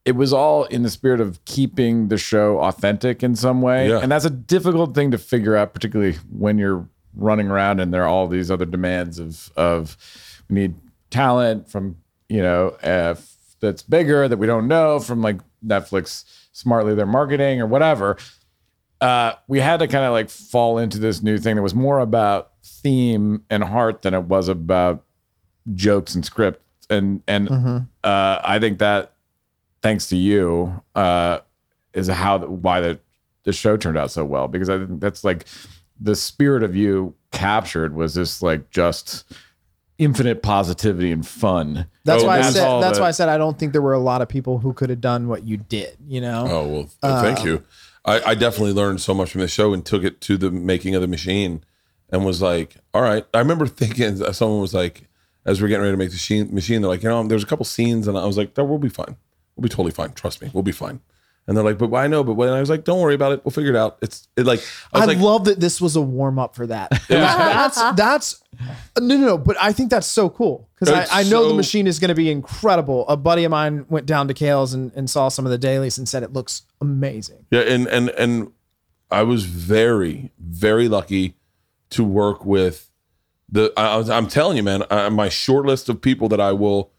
it 0.05 0.15
was 0.17 0.33
all 0.33 0.65
in 0.65 0.83
the 0.83 0.89
spirit 0.89 1.21
of 1.21 1.43
keeping 1.45 2.09
the 2.09 2.17
show 2.17 2.59
authentic 2.59 3.23
in 3.23 3.35
some 3.35 3.61
way, 3.61 3.89
Yeah. 3.89 3.99
and 3.99 4.11
that's 4.11 4.25
a 4.25 4.29
difficult 4.29 4.93
thing 4.95 5.11
to 5.11 5.17
figure 5.17 5.55
out, 5.55 5.73
particularly 5.73 6.17
when 6.29 6.57
you're 6.57 6.87
running 7.15 7.49
around 7.49 7.79
and 7.79 7.93
there 7.93 8.03
are 8.03 8.07
all 8.07 8.27
these 8.27 8.51
other 8.51 8.65
demands 8.65 9.19
of 9.19 9.51
of 9.55 9.97
we 10.49 10.55
need 10.55 10.75
talent 11.09 11.69
from 11.69 11.97
you 12.27 12.41
know 12.41 12.69
uh, 12.83 13.15
that's 13.59 13.81
bigger 13.81 14.27
that 14.27 14.37
we 14.37 14.47
don't 14.47 14.67
know 14.67 14.99
from 14.99 15.21
like 15.21 15.39
Netflix 15.65 16.23
smartly 16.51 16.95
their 16.95 17.05
marketing 17.05 17.61
or 17.61 17.67
whatever. 17.67 18.17
Uh, 19.01 19.33
we 19.47 19.59
had 19.59 19.77
to 19.79 19.87
kind 19.87 20.03
of 20.03 20.11
like 20.11 20.29
fall 20.29 20.77
into 20.77 20.99
this 20.99 21.21
new 21.21 21.37
thing 21.37 21.55
that 21.55 21.61
was 21.61 21.75
more 21.75 21.99
about 21.99 22.51
theme 22.63 23.43
and 23.49 23.63
heart 23.63 24.01
than 24.01 24.13
it 24.13 24.23
was 24.23 24.47
about 24.49 25.03
jokes 25.73 26.15
and 26.15 26.25
script. 26.25 26.61
And 26.89 27.21
and 27.27 27.49
uh, 28.03 28.41
I 28.43 28.59
think 28.59 28.79
that 28.79 29.13
thanks 29.81 30.07
to 30.09 30.17
you 30.17 30.81
uh, 30.95 31.39
is 31.93 32.07
how 32.07 32.39
why 32.39 32.81
the 32.81 32.99
the 33.43 33.53
show 33.53 33.77
turned 33.77 33.97
out 33.97 34.11
so 34.11 34.25
well 34.25 34.47
because 34.47 34.69
I 34.69 34.77
think 34.77 34.99
that's 34.99 35.23
like 35.23 35.45
the 35.99 36.15
spirit 36.15 36.63
of 36.63 36.75
you 36.75 37.13
captured 37.31 37.93
was 37.95 38.13
this 38.15 38.41
like 38.41 38.69
just 38.71 39.25
infinite 39.97 40.41
positivity 40.41 41.11
and 41.11 41.27
fun. 41.27 41.85
That's 42.05 42.23
Oh, 42.23 42.27
why 42.27 42.39
I 42.39 42.41
said. 42.43 42.81
That's 42.81 42.97
that- 42.97 43.01
why 43.03 43.07
I 43.09 43.11
said 43.11 43.29
I 43.29 43.37
don't 43.37 43.57
think 43.59 43.73
there 43.73 43.81
were 43.81 43.93
a 43.93 43.99
lot 43.99 44.21
of 44.21 44.29
people 44.29 44.59
who 44.59 44.73
could 44.73 44.89
have 44.89 45.01
done 45.01 45.27
what 45.27 45.43
you 45.45 45.57
did. 45.57 45.97
You 46.07 46.21
know. 46.21 46.47
Oh 46.49 46.67
well, 46.67 46.89
uh, 47.03 47.21
thank 47.21 47.43
you. 47.45 47.63
I, 48.05 48.21
I 48.31 48.35
definitely 48.35 48.73
learned 48.73 49.01
so 49.01 49.13
much 49.13 49.31
from 49.31 49.41
the 49.41 49.47
show 49.47 49.73
and 49.73 49.85
took 49.85 50.03
it 50.03 50.21
to 50.21 50.37
the 50.37 50.49
making 50.49 50.95
of 50.95 51.01
the 51.01 51.07
machine, 51.07 51.63
and 52.09 52.25
was 52.25 52.41
like, 52.41 52.77
all 52.93 53.01
right. 53.01 53.25
I 53.33 53.39
remember 53.39 53.67
thinking 53.67 54.15
someone 54.33 54.61
was 54.61 54.73
like, 54.73 55.07
as 55.45 55.61
we're 55.61 55.67
getting 55.67 55.81
ready 55.81 55.93
to 55.93 55.97
make 55.97 56.09
the 56.09 56.15
machine, 56.15 56.53
machine, 56.55 56.81
they're 56.81 56.89
like, 56.89 57.03
you 57.03 57.09
know, 57.09 57.21
there's 57.27 57.43
a 57.43 57.47
couple 57.47 57.65
scenes, 57.65 58.07
and 58.07 58.17
I 58.17 58.25
was 58.25 58.37
like, 58.37 58.55
no, 58.57 58.63
we'll 58.63 58.79
be 58.79 58.89
fine. 58.89 59.17
We'll 59.55 59.63
be 59.63 59.69
totally 59.69 59.91
fine. 59.91 60.13
Trust 60.13 60.41
me, 60.41 60.49
we'll 60.53 60.63
be 60.63 60.71
fine. 60.71 61.01
And 61.47 61.57
they're 61.57 61.63
like, 61.63 61.79
but 61.79 61.91
I 61.95 62.05
know, 62.05 62.23
but 62.23 62.35
when 62.35 62.49
I 62.49 62.59
was 62.59 62.69
like, 62.69 62.83
don't 62.83 63.01
worry 63.01 63.15
about 63.15 63.31
it. 63.31 63.43
We'll 63.43 63.51
figure 63.51 63.71
it 63.71 63.75
out. 63.75 63.97
It's 64.03 64.27
it 64.37 64.45
like 64.45 64.59
I 64.93 65.01
I, 65.01 65.05
like, 65.05 65.17
love 65.17 65.45
that 65.45 65.59
this 65.59 65.81
was 65.81 65.95
a 65.95 66.01
warm 66.01 66.37
up 66.37 66.55
for 66.55 66.67
that. 66.67 66.91
that's 67.09 67.81
that's 67.93 68.43
uh, 68.61 68.99
no 68.99 69.17
no 69.17 69.25
no. 69.25 69.37
But 69.39 69.57
I 69.59 69.71
think 69.71 69.89
that's 69.89 70.05
so 70.05 70.29
cool 70.29 70.69
because 70.79 70.93
I, 70.93 71.21
I 71.21 71.23
know 71.23 71.41
so- 71.41 71.47
the 71.47 71.53
machine 71.55 71.87
is 71.87 71.97
going 71.97 72.09
to 72.09 72.15
be 72.15 72.29
incredible. 72.29 73.07
A 73.07 73.17
buddy 73.17 73.45
of 73.45 73.51
mine 73.51 73.87
went 73.89 74.05
down 74.05 74.27
to 74.27 74.35
Kale's 74.35 74.75
and, 74.75 74.91
and 74.95 75.09
saw 75.09 75.27
some 75.29 75.45
of 75.45 75.51
the 75.51 75.57
dailies 75.57 75.97
and 75.97 76.07
said 76.07 76.21
it 76.21 76.33
looks 76.33 76.63
amazing. 76.81 77.45
Yeah, 77.49 77.61
and 77.61 77.87
and 77.87 78.09
and 78.09 78.51
I 79.09 79.23
was 79.23 79.45
very 79.45 80.31
very 80.39 80.87
lucky 80.87 81.35
to 81.89 82.03
work 82.03 82.45
with 82.45 82.91
the. 83.51 83.73
I, 83.75 83.97
I'm 84.15 84.27
telling 84.27 84.57
you, 84.57 84.63
man, 84.63 84.83
I, 84.91 85.09
my 85.09 85.29
short 85.29 85.65
list 85.65 85.89
of 85.89 85.99
people 85.99 86.29
that 86.29 86.39
I 86.39 86.51
will 86.51 86.91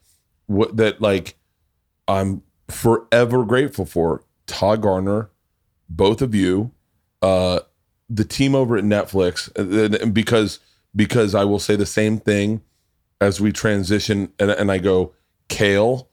what 0.46 0.76
that 0.76 1.00
like 1.00 1.36
I'm 2.08 2.42
forever 2.68 3.44
grateful 3.44 3.84
for. 3.84 4.24
Todd 4.50 4.82
Garner, 4.82 5.30
both 5.88 6.20
of 6.20 6.34
you, 6.34 6.72
uh, 7.22 7.60
the 8.08 8.24
team 8.24 8.54
over 8.54 8.76
at 8.76 8.84
Netflix, 8.84 9.48
because 10.12 10.58
because 10.94 11.34
I 11.34 11.44
will 11.44 11.60
say 11.60 11.76
the 11.76 11.86
same 11.86 12.18
thing 12.18 12.62
as 13.20 13.40
we 13.40 13.52
transition, 13.52 14.32
and, 14.38 14.50
and 14.50 14.70
I 14.70 14.78
go 14.78 15.12
Kale. 15.48 16.08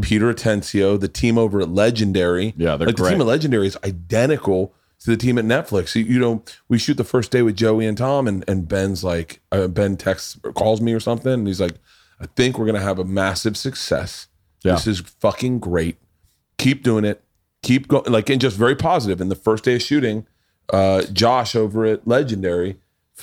Peter 0.00 0.32
Atencio, 0.32 0.98
the 0.98 1.06
team 1.06 1.36
over 1.36 1.60
at 1.60 1.68
Legendary. 1.68 2.54
Yeah, 2.56 2.76
they're 2.76 2.86
like 2.86 2.96
the 2.96 3.10
team 3.10 3.20
at 3.20 3.26
Legendary 3.26 3.66
is 3.66 3.76
identical 3.84 4.72
to 5.00 5.10
the 5.10 5.18
team 5.18 5.36
at 5.36 5.44
Netflix. 5.44 5.94
You, 5.94 6.02
you 6.04 6.18
know, 6.18 6.42
we 6.66 6.78
shoot 6.78 6.96
the 6.96 7.04
first 7.04 7.30
day 7.30 7.42
with 7.42 7.56
Joey 7.56 7.84
and 7.84 7.98
Tom, 7.98 8.26
and 8.26 8.42
and 8.48 8.66
Ben's 8.66 9.04
like, 9.04 9.42
uh, 9.52 9.68
Ben 9.68 9.98
texts 9.98 10.40
or 10.42 10.54
calls 10.54 10.80
me 10.80 10.94
or 10.94 11.00
something, 11.00 11.30
and 11.30 11.46
he's 11.46 11.60
like, 11.60 11.74
I 12.18 12.24
think 12.24 12.58
we're 12.58 12.64
gonna 12.64 12.80
have 12.80 12.98
a 12.98 13.04
massive 13.04 13.54
success. 13.54 14.28
Yeah. 14.64 14.76
This 14.76 14.86
is 14.86 15.00
fucking 15.00 15.58
great. 15.58 15.98
Keep 16.56 16.82
doing 16.82 17.04
it. 17.04 17.22
Keep 17.66 17.88
going. 17.88 18.04
Like, 18.12 18.30
and 18.30 18.40
just 18.40 18.56
very 18.56 18.76
positive. 18.76 19.20
And 19.20 19.30
the 19.30 19.34
first 19.36 19.64
day 19.64 19.74
of 19.74 19.82
shooting, 19.82 20.26
uh, 20.72 21.02
Josh 21.12 21.56
over 21.56 21.84
at 21.84 22.06
Legendary, 22.06 22.76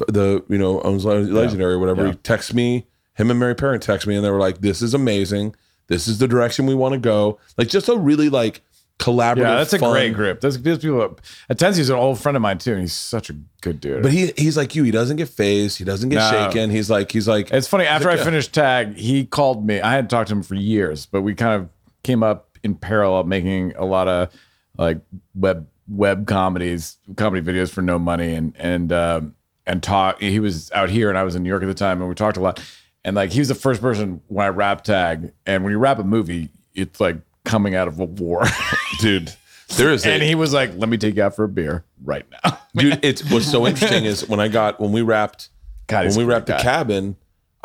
the 0.08 0.44
you 0.50 0.58
know 0.58 0.82
owns 0.82 1.06
Le- 1.06 1.14
Legendary 1.20 1.74
or 1.76 1.80
whatever, 1.80 2.04
Yeah. 2.06 2.12
he 2.12 2.18
texts 2.18 2.54
me. 2.54 2.86
Him 3.16 3.30
and 3.32 3.40
Mary 3.40 3.56
Parent 3.56 3.82
text 3.84 4.06
me, 4.08 4.16
and 4.16 4.26
they 4.26 4.30
were 4.32 4.40
like, 4.40 4.60
"This 4.62 4.82
is 4.82 4.94
amazing. 4.94 5.56
This 5.88 6.08
is 6.08 6.18
the 6.18 6.28
direction 6.28 6.66
we 6.66 6.76
want 6.76 6.94
to 6.94 7.00
go." 7.00 7.38
Like, 7.58 7.68
just 7.70 7.88
a 7.88 7.96
really 7.96 8.28
like 8.30 8.62
collaborative. 9.00 9.38
Yeah, 9.38 9.56
that's 9.56 9.74
a 9.74 9.80
fun- 9.80 9.92
great 9.92 10.14
group. 10.14 10.42
Those, 10.42 10.62
those 10.62 10.80
people. 10.80 11.18
Atencio's 11.50 11.90
an 11.90 11.96
old 11.96 12.20
friend 12.20 12.36
of 12.36 12.42
mine 12.42 12.58
too, 12.58 12.72
and 12.74 12.82
he's 12.82 12.94
such 12.94 13.30
a 13.30 13.36
good 13.62 13.80
dude. 13.80 14.02
But 14.04 14.12
he 14.12 14.34
he's 14.36 14.58
like 14.58 14.76
you. 14.76 14.84
He 14.84 14.92
doesn't 14.92 15.18
get 15.18 15.30
phased. 15.30 15.78
He 15.78 15.84
doesn't 15.86 16.10
get 16.10 16.18
No. 16.18 16.32
shaken. 16.32 16.70
He's 16.70 16.90
like 16.90 17.12
he's 17.12 17.28
like 17.28 17.52
It's 17.52 17.68
funny. 17.68 17.86
After 17.86 18.10
I 18.10 18.16
Yeah. 18.16 18.24
finished 18.24 18.54
Tag, 18.54 18.96
he 18.98 19.26
called 19.26 19.66
me. 19.66 19.80
I 19.80 19.92
hadn't 19.94 20.10
talked 20.10 20.30
to 20.30 20.36
him 20.36 20.44
for 20.44 20.56
years, 20.56 21.06
but 21.06 21.22
we 21.22 21.34
kind 21.36 21.62
of 21.62 21.70
came 22.04 22.24
up 22.24 22.50
in 22.64 22.76
parallel, 22.76 23.24
making 23.26 23.74
a 23.76 23.86
lot 23.86 24.08
of 24.08 24.34
like 24.78 25.00
web 25.36 25.68
web 25.88 26.26
comedies, 26.28 26.98
comedy 27.18 27.46
videos 27.46 27.70
for 27.70 27.82
no 27.82 28.00
money, 28.00 28.34
and 28.34 28.56
and 28.58 28.92
um, 28.92 29.36
and 29.66 29.84
talk. 29.84 30.20
He 30.22 30.40
was 30.40 30.72
out 30.72 30.90
here, 30.90 31.10
and 31.10 31.18
I 31.18 31.24
was 31.24 31.36
in 31.36 31.44
New 31.44 31.50
York 31.50 31.64
at 31.64 31.68
the 31.68 31.74
time, 31.74 32.00
and 32.00 32.10
we 32.10 32.16
talked 32.16 32.38
a 32.38 32.42
lot. 32.42 32.62
And 33.06 33.16
like 33.16 33.32
he 33.32 33.40
was 33.40 33.50
the 33.50 33.56
first 33.56 33.82
person 33.82 34.22
when 34.28 34.46
I 34.46 34.50
wrap 34.50 34.84
Tag, 34.84 35.34
and 35.46 35.64
when 35.64 35.72
you 35.72 35.78
wrap 35.78 36.00
a 36.00 36.04
movie, 36.04 36.50
it's 36.74 37.00
like 37.00 37.18
coming 37.44 37.76
out 37.76 37.88
of 37.88 38.00
a 38.00 38.06
war. 38.06 38.44
dude. 39.00 39.34
There 39.76 39.92
is 39.92 40.06
a, 40.06 40.12
and 40.12 40.22
he 40.24 40.36
was 40.36 40.54
like, 40.54 40.72
"Let 40.78 40.88
me 40.90 40.98
take 40.98 41.16
you 41.16 41.24
out 41.24 41.36
for 41.36 41.44
a 41.46 41.50
beer 41.50 41.84
right 42.04 42.26
now." 42.44 42.60
dude. 42.76 43.04
It's 43.04 43.30
what's 43.32 43.50
so 43.50 43.66
interesting 43.68 44.06
is 44.06 44.28
when 44.30 44.40
I 44.40 44.48
got 44.48 44.80
when 44.80 44.92
we 44.92 45.02
wrapped 45.02 45.50
God, 45.88 46.06
when 46.08 46.16
we 46.16 46.24
wrapped 46.24 46.48
the 46.48 46.58
cabin. 46.58 47.16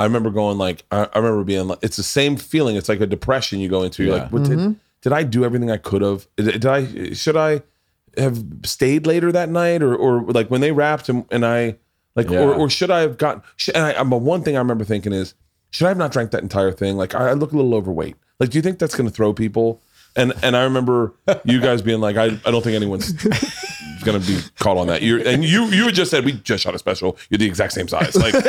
I 0.00 0.04
remember 0.04 0.30
going 0.30 0.58
like 0.58 0.84
I, 0.92 1.08
I 1.12 1.18
remember 1.18 1.42
being 1.44 1.66
like 1.68 1.80
it's 1.82 1.96
the 1.96 2.02
same 2.04 2.36
feeling. 2.36 2.76
It's 2.76 2.88
like 2.88 3.00
a 3.00 3.06
depression 3.06 3.58
you 3.60 3.68
go 3.68 3.82
into. 3.82 4.04
You're 4.04 4.16
Yeah. 4.16 4.22
like, 4.22 4.32
what 4.32 4.44
did 4.44 4.76
did 5.02 5.12
I 5.12 5.22
do 5.22 5.44
everything 5.44 5.70
I 5.70 5.76
could 5.76 6.02
have? 6.02 6.26
Did, 6.36 6.64
I 6.66 7.12
should 7.12 7.36
I 7.36 7.62
have 8.16 8.42
stayed 8.64 9.06
later 9.06 9.30
that 9.32 9.48
night 9.48 9.82
or 9.82 9.94
or 9.94 10.22
like 10.22 10.50
when 10.50 10.60
they 10.60 10.72
wrapped 10.72 11.08
and, 11.08 11.24
and 11.30 11.44
I 11.46 11.76
like 12.16 12.28
Yeah. 12.30 12.40
or, 12.40 12.54
or 12.54 12.70
should 12.70 12.90
I 12.90 13.00
have 13.00 13.16
gotten? 13.18 13.42
Should, 13.56 13.74
and 13.76 13.84
I, 13.84 13.92
I'm 13.92 14.10
one 14.10 14.42
thing 14.42 14.56
I 14.56 14.58
remember 14.58 14.84
thinking 14.84 15.12
is 15.12 15.34
should 15.70 15.84
I 15.86 15.88
have 15.88 15.98
not 15.98 16.10
drank 16.12 16.30
that 16.32 16.42
entire 16.42 16.72
thing? 16.72 16.96
Like 16.96 17.14
I, 17.14 17.28
I 17.28 17.32
look 17.34 17.52
a 17.52 17.56
little 17.56 17.74
overweight. 17.74 18.16
Like 18.40 18.50
do 18.50 18.58
you 18.58 18.62
think 18.62 18.78
that's 18.78 18.94
going 18.94 19.08
to 19.08 19.14
throw 19.14 19.32
people? 19.32 19.82
And 20.16 20.32
and 20.42 20.56
I 20.56 20.64
remember 20.64 21.14
you 21.44 21.60
guys 21.60 21.82
being 21.82 22.00
like 22.00 22.16
I 22.16 22.24
I 22.44 22.50
don't 22.50 22.62
think 22.64 22.74
anyone's 22.74 23.12
gonna 24.04 24.18
be 24.20 24.38
caught 24.58 24.76
on 24.78 24.88
that. 24.88 25.02
You're 25.02 25.20
and 25.26 25.44
you 25.44 25.66
you 25.66 25.92
just 25.92 26.10
said 26.10 26.24
we 26.24 26.32
just 26.32 26.64
shot 26.64 26.74
a 26.74 26.78
special. 26.78 27.16
You're 27.30 27.38
the 27.38 27.46
exact 27.46 27.72
same 27.72 27.86
size. 27.86 28.16
Like 28.16 28.34
like 28.34 28.44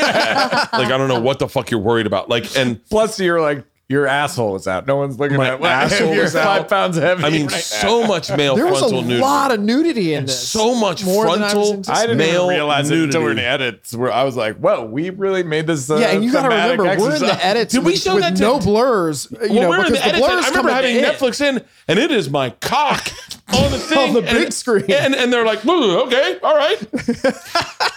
I 0.73 0.97
don't 0.97 1.09
know 1.09 1.19
what 1.19 1.37
the 1.37 1.47
fuck 1.47 1.69
you're 1.69 1.79
worried 1.81 2.07
about. 2.07 2.27
Like 2.29 2.57
and 2.57 2.83
Plus, 2.85 3.19
you're 3.19 3.41
like 3.41 3.65
your 3.89 4.05
asshole 4.05 4.55
is 4.55 4.67
out. 4.67 4.85
No 4.85 4.97
one's 4.97 5.17
looking 5.19 5.37
My 5.37 5.49
at 5.49 5.59
what- 5.59 5.71
asshole 5.71 6.13
you're 6.13 6.25
is 6.25 6.33
five 6.33 6.61
out. 6.61 6.69
pounds 6.69 6.95
heavy. 6.97 7.23
I 7.23 7.29
mean 7.31 7.47
right 7.47 7.55
so 7.59 8.05
much 8.05 8.29
male 8.29 8.55
There 8.55 8.67
was 8.67 8.83
a 8.91 8.95
nudity. 8.95 9.17
lot 9.19 9.51
of 9.51 9.59
nudity 9.59 10.13
in 10.13 10.25
this. 10.27 10.47
so 10.47 10.75
much 10.75 11.03
More 11.03 11.25
than 11.31 11.41
I 11.41 11.45
was 11.45 11.51
frontal. 11.53 11.73
anticipating. 11.73 11.97
I 11.97 12.01
didn't 12.05 12.17
male 12.19 12.43
even 12.45 12.55
realize 12.55 12.91
it 12.91 12.99
until 12.99 13.23
we're 13.23 13.31
in 13.31 13.37
the 13.37 13.43
edits. 13.45 13.95
Where 13.95 14.11
I 14.13 14.23
was 14.23 14.35
like, 14.35 14.57
"Whoa, 14.57 14.85
we 14.85 15.09
really 15.09 15.41
made 15.41 15.65
this." 15.65 15.89
Uh, 15.89 15.95
yeah, 15.97 16.09
and 16.11 16.23
you 16.23 16.31
got 16.31 16.43
to 16.43 16.49
thematic 16.49 16.79
remember, 16.79 17.01
we're 17.03 17.15
in 17.15 17.21
the 17.23 17.45
edits 17.45 17.73
Did 17.73 17.83
we 17.83 17.95
show 17.95 18.13
with 18.13 18.23
that 18.23 18.35
to- 18.35 18.41
no 18.43 18.59
blurs. 18.59 19.27
You 19.31 19.37
Well, 19.41 19.53
know, 19.63 19.69
we're 19.69 19.77
in 19.85 19.91
because 19.91 20.03
the 20.05 20.09
the 20.11 20.15
edits. 20.25 20.45
I 20.45 20.49
remember 20.49 20.69
having. 20.71 20.95
Netflix 20.97 21.41
in, 21.41 21.63
and 21.87 21.97
it 21.99 22.11
is 22.11 22.29
my 22.29 22.51
cock 22.61 23.09
on 23.53 23.71
the 23.71 23.79
thing, 23.79 23.97
On 24.09 24.13
the 24.13 24.19
and- 24.29 24.37
big 24.37 24.53
screen. 24.53 24.85
and 24.91 25.13
and 25.15 25.31
they're 25.33 25.45
like, 25.45 25.65
okay, 25.65 26.39
all 26.43 26.55
right. 26.55 26.79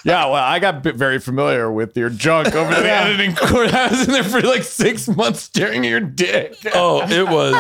Yeah, 0.04 0.24
well, 0.26 0.34
I 0.34 0.58
got 0.58 0.82
very 0.82 1.20
familiar 1.20 1.70
with 1.70 1.96
your 1.96 2.10
junk 2.10 2.52
over 2.56 2.74
the 2.74 2.90
editing 2.92 3.36
court. 3.36 3.72
I 3.72 3.86
was 3.86 4.08
in 4.08 4.12
there 4.12 4.24
for 4.24 4.40
like 4.40 4.64
six 4.64 5.06
months 5.06 5.42
staring 5.42 5.84
at 5.86 5.90
your 5.90 6.00
dick. 6.00 6.56
Oh, 6.74 7.02
it 7.08 7.28
was 7.28 7.54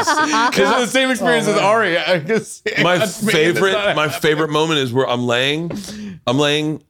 Because 0.50 0.56
the 0.56 0.86
same 0.88 1.10
experience 1.10 1.46
as 1.46 1.56
Ari. 1.56 1.96
I 1.98 2.18
guess 2.18 2.60
my 2.82 3.06
favorite. 3.06 3.72
That's 3.72 3.86
not- 3.86 3.96
My 3.96 4.08
favorite 4.08 4.50
moment 4.50 4.80
is 4.80 4.92
where 4.92 5.08
I'm 5.08 5.24
laying. 5.24 5.70
I'm 6.26 6.36
laying. 6.36 6.82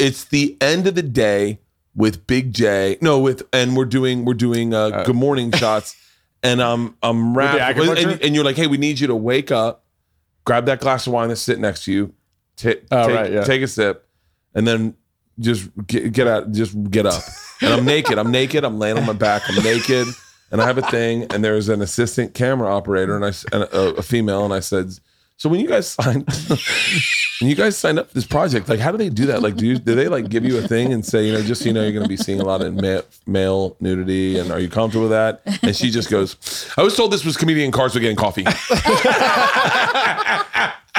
It's 0.00 0.24
the 0.24 0.56
end 0.58 0.86
of 0.86 0.94
the 0.94 1.02
day 1.02 1.58
with 1.94 2.26
Big 2.26 2.54
Jay. 2.54 2.96
No, 3.02 3.18
with 3.18 3.42
and 3.52 3.76
we're 3.76 3.84
doing 3.84 4.24
we're 4.24 4.32
doing 4.34 4.72
uh, 4.72 5.02
good 5.04 5.16
morning 5.16 5.52
shots, 5.52 5.96
and 6.42 6.62
I'm 6.62 6.96
I'm 7.02 7.34
the 7.34 7.38
wrapped, 7.38 7.78
and, 7.78 8.22
and 8.22 8.34
you're 8.34 8.44
like, 8.44 8.56
hey, 8.56 8.66
we 8.68 8.78
need 8.78 9.00
you 9.00 9.06
to 9.08 9.14
wake 9.16 9.50
up, 9.52 9.84
grab 10.48 10.64
that 10.66 10.80
glass 10.80 11.06
of 11.06 11.12
wine 11.12 11.28
that's 11.28 11.40
sitting 11.42 11.60
next 11.62 11.84
to 11.84 11.92
you, 11.92 12.14
ta- 12.56 12.70
Oh, 12.90 13.06
take, 13.06 13.16
right, 13.16 13.32
yeah. 13.32 13.44
take 13.44 13.60
a 13.62 13.68
sip, 13.68 14.08
and 14.54 14.66
then 14.66 14.94
just 15.38 15.68
get, 15.86 16.10
get 16.12 16.26
out, 16.26 16.50
just 16.52 16.90
get 16.90 17.04
up. 17.06 17.22
And 17.62 17.72
I'm 17.72 17.84
naked. 17.84 18.18
I'm 18.18 18.30
naked. 18.30 18.64
I'm 18.64 18.78
laying 18.78 18.96
on 18.98 19.04
my 19.06 19.12
back. 19.12 19.42
I'm 19.48 19.62
naked, 19.62 20.06
and 20.50 20.60
I 20.60 20.66
have 20.66 20.78
a 20.78 20.82
thing. 20.82 21.26
And 21.32 21.44
there's 21.44 21.68
an 21.68 21.82
assistant 21.82 22.32
camera 22.34 22.74
operator, 22.74 23.14
and 23.14 23.24
I 23.24 23.32
and 23.52 23.64
a, 23.64 23.96
a 23.96 24.02
female, 24.02 24.44
and 24.44 24.54
I 24.54 24.60
said, 24.60 24.86
"So 25.38 25.48
when 25.48 25.60
you 25.60 25.66
guys 25.68 25.88
signed, 25.88 26.26
when 27.40 27.48
you 27.48 27.54
guys 27.56 27.76
signed 27.78 27.98
up 27.98 28.08
for 28.08 28.14
this 28.14 28.26
project, 28.26 28.68
like 28.68 28.80
how 28.80 28.92
do 28.92 28.98
they 28.98 29.08
do 29.08 29.26
that? 29.26 29.40
Like, 29.42 29.56
do 29.56 29.66
you 29.66 29.78
do 29.78 29.94
they 29.94 30.08
like 30.08 30.28
give 30.28 30.44
you 30.44 30.58
a 30.58 30.62
thing 30.68 30.92
and 30.92 31.04
say, 31.04 31.26
you 31.26 31.32
know, 31.32 31.42
just 31.42 31.62
so 31.62 31.68
you 31.68 31.72
know, 31.72 31.82
you're 31.82 31.92
going 31.92 32.02
to 32.04 32.08
be 32.08 32.16
seeing 32.16 32.40
a 32.40 32.44
lot 32.44 32.60
of 32.60 32.74
ma- 32.74 33.00
male 33.26 33.76
nudity, 33.80 34.38
and 34.38 34.52
are 34.52 34.60
you 34.60 34.68
comfortable 34.68 35.08
with 35.08 35.12
that?" 35.12 35.40
And 35.62 35.74
she 35.74 35.90
just 35.90 36.10
goes, 36.10 36.36
"I 36.76 36.82
was 36.82 36.94
told 36.96 37.12
this 37.12 37.24
was 37.24 37.36
comedian 37.36 37.70
cars 37.72 37.94
were 37.94 38.00
getting 38.00 38.16
coffee." 38.16 38.44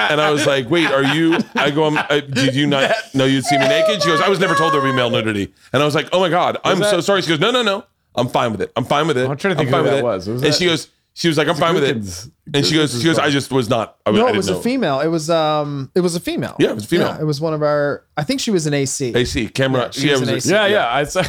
And 0.02 0.22
I 0.22 0.32
was 0.32 0.48
like, 0.48 0.70
wait, 0.70 0.90
are 0.90 1.04
you? 1.04 1.38
I 1.56 1.72
go, 1.72 1.84
um, 1.84 1.98
uh, 1.98 2.22
did 2.22 2.56
you 2.56 2.66
not 2.68 2.90
know 3.14 3.26
you'd 3.26 3.44
see 3.44 3.58
me 3.58 3.68
naked? 3.68 4.02
She 4.02 4.08
goes, 4.08 4.22
I 4.22 4.30
was 4.30 4.40
never 4.40 4.56
told 4.56 4.74
there 4.74 4.80
would 4.82 4.88
be 4.90 4.96
male 4.96 5.10
nudity. 5.10 5.54
And 5.74 5.82
I 5.84 5.86
was 5.86 5.94
like, 5.94 6.08
oh 6.14 6.22
my 6.22 6.30
God, 6.30 6.58
I'm 6.64 6.78
so 6.82 7.02
sorry. 7.02 7.22
She 7.22 7.28
goes, 7.28 7.40
no, 7.42 7.52
no, 7.52 7.64
no. 7.64 7.84
I'm 8.16 8.30
fine 8.30 8.52
with 8.52 8.62
it. 8.62 8.72
I'm 8.78 8.86
fine 8.86 9.08
with 9.08 9.18
it. 9.18 9.30
I'm 9.30 9.36
trying 9.38 9.56
to 9.56 9.58
think 9.60 9.70
fine 9.72 9.80
who 9.80 9.84
with 9.84 9.92
that 9.94 10.00
it. 10.00 10.04
was. 10.04 10.28
Was 10.30 10.42
and 10.42 10.54
that- 10.54 10.58
she 10.58 10.66
goes, 10.66 10.88
she 11.14 11.28
was 11.28 11.38
like, 11.38 11.48
I'm 11.48 11.56
fine 11.56 11.74
with 11.76 11.84
it. 11.84 12.30
And 12.54 12.66
she 12.66 12.76
goes, 12.76 12.98
she 12.98 13.04
goes, 13.06 13.20
I 13.20 13.30
just 13.30 13.52
was 13.52 13.70
not. 13.70 13.98
I, 14.06 14.12
No, 14.12 14.28
I 14.28 14.30
it 14.32 14.36
was 14.36 14.46
didn't 14.48 14.60
a 14.60 14.64
female. 14.64 15.00
It 15.02 15.08
was 15.08 15.30
um, 15.30 15.92
it 15.96 16.00
was 16.02 16.16
a 16.16 16.20
female. 16.20 16.56
Yeah, 16.60 16.70
it 16.70 16.76
was 16.76 16.86
a 16.86 16.88
female. 16.88 17.18
it 17.20 17.26
was 17.26 17.40
one 17.42 17.54
of 17.54 17.62
our. 17.62 18.06
I 18.18 18.24
think 18.24 18.40
she 18.40 18.52
was 18.52 18.66
an 18.68 18.74
AC. 18.74 19.14
AC 19.16 19.50
camera. 19.50 19.82
Yeah, 19.84 19.90
she 19.92 20.08
yeah, 20.08 20.14
was 20.14 20.22
it 20.24 20.30
an 20.30 20.36
AC. 20.36 20.50
a- 20.50 20.54
Yeah, 20.54 20.66
yeah. 20.68 20.94
I 20.94 21.04
saw. 21.04 21.24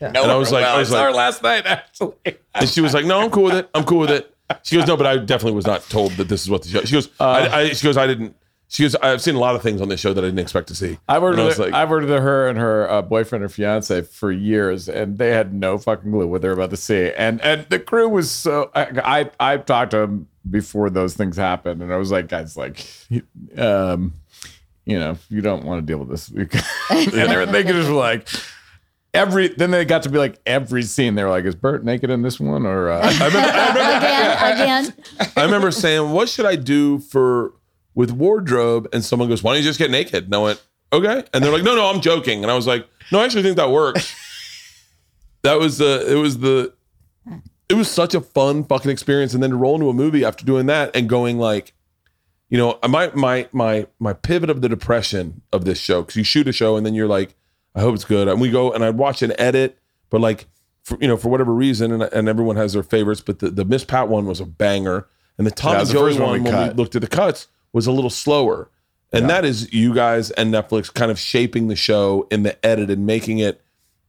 Yeah. 0.00 0.10
No, 0.10 0.22
And 0.24 0.32
I 0.32 0.36
was 0.36 0.50
like- 0.52 0.64
I 0.66 0.76
was 0.78 0.88
saw 0.88 0.96
like- 0.96 1.04
her 1.06 1.12
last 1.12 1.42
night 1.42 1.66
actually. 1.66 2.14
And 2.54 2.68
she 2.68 2.80
was 2.80 2.92
like, 2.92 3.04
"No, 3.06 3.20
I'm 3.20 3.30
cool 3.30 3.44
with 3.44 3.54
it. 3.54 3.70
I'm 3.74 3.84
cool 3.84 4.00
with 4.00 4.10
it." 4.10 4.34
She 4.64 4.76
goes, 4.76 4.86
"No, 4.86 4.96
but 4.96 5.06
I 5.06 5.16
definitely 5.18 5.56
was 5.56 5.66
not 5.66 5.88
told 5.88 6.12
that 6.12 6.28
this 6.28 6.42
is 6.42 6.50
what 6.50 6.62
the 6.62 6.68
show." 6.68 6.82
She 6.84 6.92
goes, 6.92 7.08
I, 7.20 7.48
I, 7.48 7.68
"She 7.72 7.86
goes, 7.86 7.96
I 7.96 8.06
didn't." 8.06 8.36
She 8.74 8.82
goes, 8.82 8.96
"I've 8.96 9.22
seen 9.22 9.36
a 9.36 9.38
lot 9.38 9.54
of 9.54 9.62
things 9.62 9.80
on 9.80 9.88
this 9.88 10.00
show 10.00 10.12
that 10.12 10.24
I 10.24 10.26
didn't 10.26 10.40
expect 10.40 10.66
to 10.66 10.74
see." 10.74 10.98
I've 11.08 11.22
worked, 11.22 11.38
And 11.38 11.46
with, 11.46 11.60
like, 11.60 11.72
I've 11.72 11.88
worked 11.88 12.08
with 12.08 12.20
her 12.20 12.48
and 12.48 12.58
her 12.58 12.90
uh, 12.90 13.02
boyfriend 13.02 13.44
or 13.44 13.48
fiance 13.48 14.02
for 14.02 14.32
years, 14.32 14.88
and 14.88 15.16
they 15.16 15.30
had 15.30 15.54
no 15.54 15.78
fucking 15.78 16.10
clue 16.10 16.26
what 16.26 16.42
they 16.42 16.48
were 16.48 16.54
about 16.54 16.70
to 16.70 16.76
see. 16.76 17.12
And 17.16 17.40
and 17.42 17.66
the 17.68 17.78
crew 17.78 18.08
was 18.08 18.32
so. 18.32 18.72
I 18.74 19.30
I, 19.38 19.52
I 19.52 19.56
talked 19.58 19.92
to 19.92 19.98
them 19.98 20.26
before 20.50 20.90
those 20.90 21.14
things 21.14 21.36
happened, 21.36 21.82
and 21.82 21.92
I 21.92 21.96
was 21.98 22.10
like, 22.10 22.26
guys, 22.26 22.56
like, 22.56 22.84
um, 23.56 24.14
you 24.84 24.98
know, 24.98 25.18
you 25.28 25.40
don't 25.40 25.64
want 25.64 25.80
to 25.80 25.86
deal 25.86 26.04
with 26.04 26.08
this. 26.08 26.28
and 26.90 27.12
they 27.12 27.36
were 27.36 27.46
they 27.46 27.62
just 27.62 27.88
were 27.88 27.94
like. 27.94 28.26
Every 29.14 29.46
then 29.46 29.70
they 29.70 29.84
got 29.84 30.02
to 30.02 30.08
be 30.08 30.18
like 30.18 30.40
every 30.44 30.82
scene 30.82 31.14
they 31.14 31.22
were 31.22 31.30
like 31.30 31.44
is 31.44 31.54
Bert 31.54 31.84
naked 31.84 32.10
in 32.10 32.22
this 32.22 32.40
one 32.40 32.66
or 32.66 32.90
uh, 32.90 32.98
I 32.98 33.26
remember, 33.26 33.38
I 33.38 33.68
remember 33.68 33.96
again, 34.06 34.84
again. 34.88 35.30
I 35.36 35.44
remember 35.44 35.70
saying, 35.70 36.10
"What 36.10 36.28
should 36.28 36.46
I 36.46 36.56
do 36.56 36.98
for 36.98 37.52
with 37.94 38.10
wardrobe?" 38.10 38.88
And 38.92 39.04
someone 39.04 39.28
goes, 39.28 39.42
"Why 39.42 39.52
don't 39.52 39.62
you 39.62 39.68
just 39.68 39.78
get 39.78 39.90
naked?" 39.90 40.24
And 40.24 40.34
I 40.34 40.38
went, 40.38 40.62
"Okay." 40.92 41.24
And 41.32 41.44
they're 41.44 41.52
like, 41.52 41.62
"No, 41.62 41.74
no, 41.74 41.86
I'm 41.86 42.00
joking." 42.00 42.42
And 42.42 42.50
I 42.50 42.54
was 42.54 42.66
like, 42.66 42.86
"No, 43.12 43.20
I 43.20 43.24
actually 43.24 43.42
think 43.42 43.56
that 43.56 43.70
works." 43.70 44.14
that 45.42 45.58
was 45.58 45.78
the. 45.78 46.04
It 46.10 46.16
was 46.16 46.38
the. 46.38 46.72
It 47.68 47.74
was 47.74 47.90
such 47.90 48.14
a 48.14 48.20
fun 48.20 48.64
fucking 48.64 48.90
experience, 48.90 49.32
and 49.32 49.42
then 49.42 49.50
to 49.50 49.56
roll 49.56 49.74
into 49.74 49.88
a 49.88 49.94
movie 49.94 50.24
after 50.24 50.44
doing 50.44 50.66
that 50.66 50.94
and 50.94 51.08
going 51.08 51.38
like, 51.38 51.72
you 52.48 52.58
know, 52.58 52.78
I 52.82 52.88
my 52.88 53.10
my 53.14 53.48
my 53.52 53.86
my 53.98 54.12
pivot 54.12 54.50
of 54.50 54.60
the 54.60 54.68
depression 54.68 55.42
of 55.52 55.64
this 55.64 55.78
show 55.78 56.02
because 56.02 56.16
you 56.16 56.24
shoot 56.24 56.46
a 56.46 56.52
show 56.52 56.76
and 56.76 56.84
then 56.84 56.94
you're 56.94 57.08
like, 57.08 57.34
I 57.74 57.80
hope 57.80 57.94
it's 57.94 58.04
good, 58.04 58.28
and 58.28 58.40
we 58.40 58.50
go 58.50 58.72
and 58.72 58.84
I'd 58.84 58.96
watch 58.96 59.22
an 59.22 59.32
edit, 59.40 59.78
but 60.10 60.20
like, 60.20 60.46
for, 60.82 60.98
you 61.00 61.08
know, 61.08 61.16
for 61.16 61.30
whatever 61.30 61.54
reason, 61.54 61.90
and, 61.90 62.02
and 62.02 62.28
everyone 62.28 62.56
has 62.56 62.74
their 62.74 62.82
favorites, 62.82 63.20
but 63.20 63.38
the 63.38 63.50
the 63.50 63.64
Miss 63.64 63.84
Pat 63.84 64.08
one 64.08 64.26
was 64.26 64.40
a 64.40 64.44
banger, 64.44 65.08
and 65.38 65.46
the 65.46 65.50
Tom 65.50 65.72
Yeah, 65.72 65.80
and 65.80 65.90
Joey 65.90 66.18
one 66.18 66.44
when 66.44 66.68
we 66.68 66.74
looked 66.74 66.94
at 66.94 67.00
the 67.00 67.08
cuts 67.08 67.48
was 67.74 67.86
a 67.86 67.92
little 67.92 68.08
slower, 68.08 68.70
and 69.12 69.28
that 69.28 69.44
is 69.44 69.70
you 69.74 69.92
guys 69.94 70.30
and 70.30 70.52
Netflix 70.54 70.92
kind 70.92 71.10
of 71.10 71.18
shaping 71.18 71.68
the 71.68 71.76
show 71.76 72.26
in 72.30 72.42
the 72.44 72.64
edit 72.64 72.90
and 72.90 73.04
making 73.04 73.38
it 73.40 73.60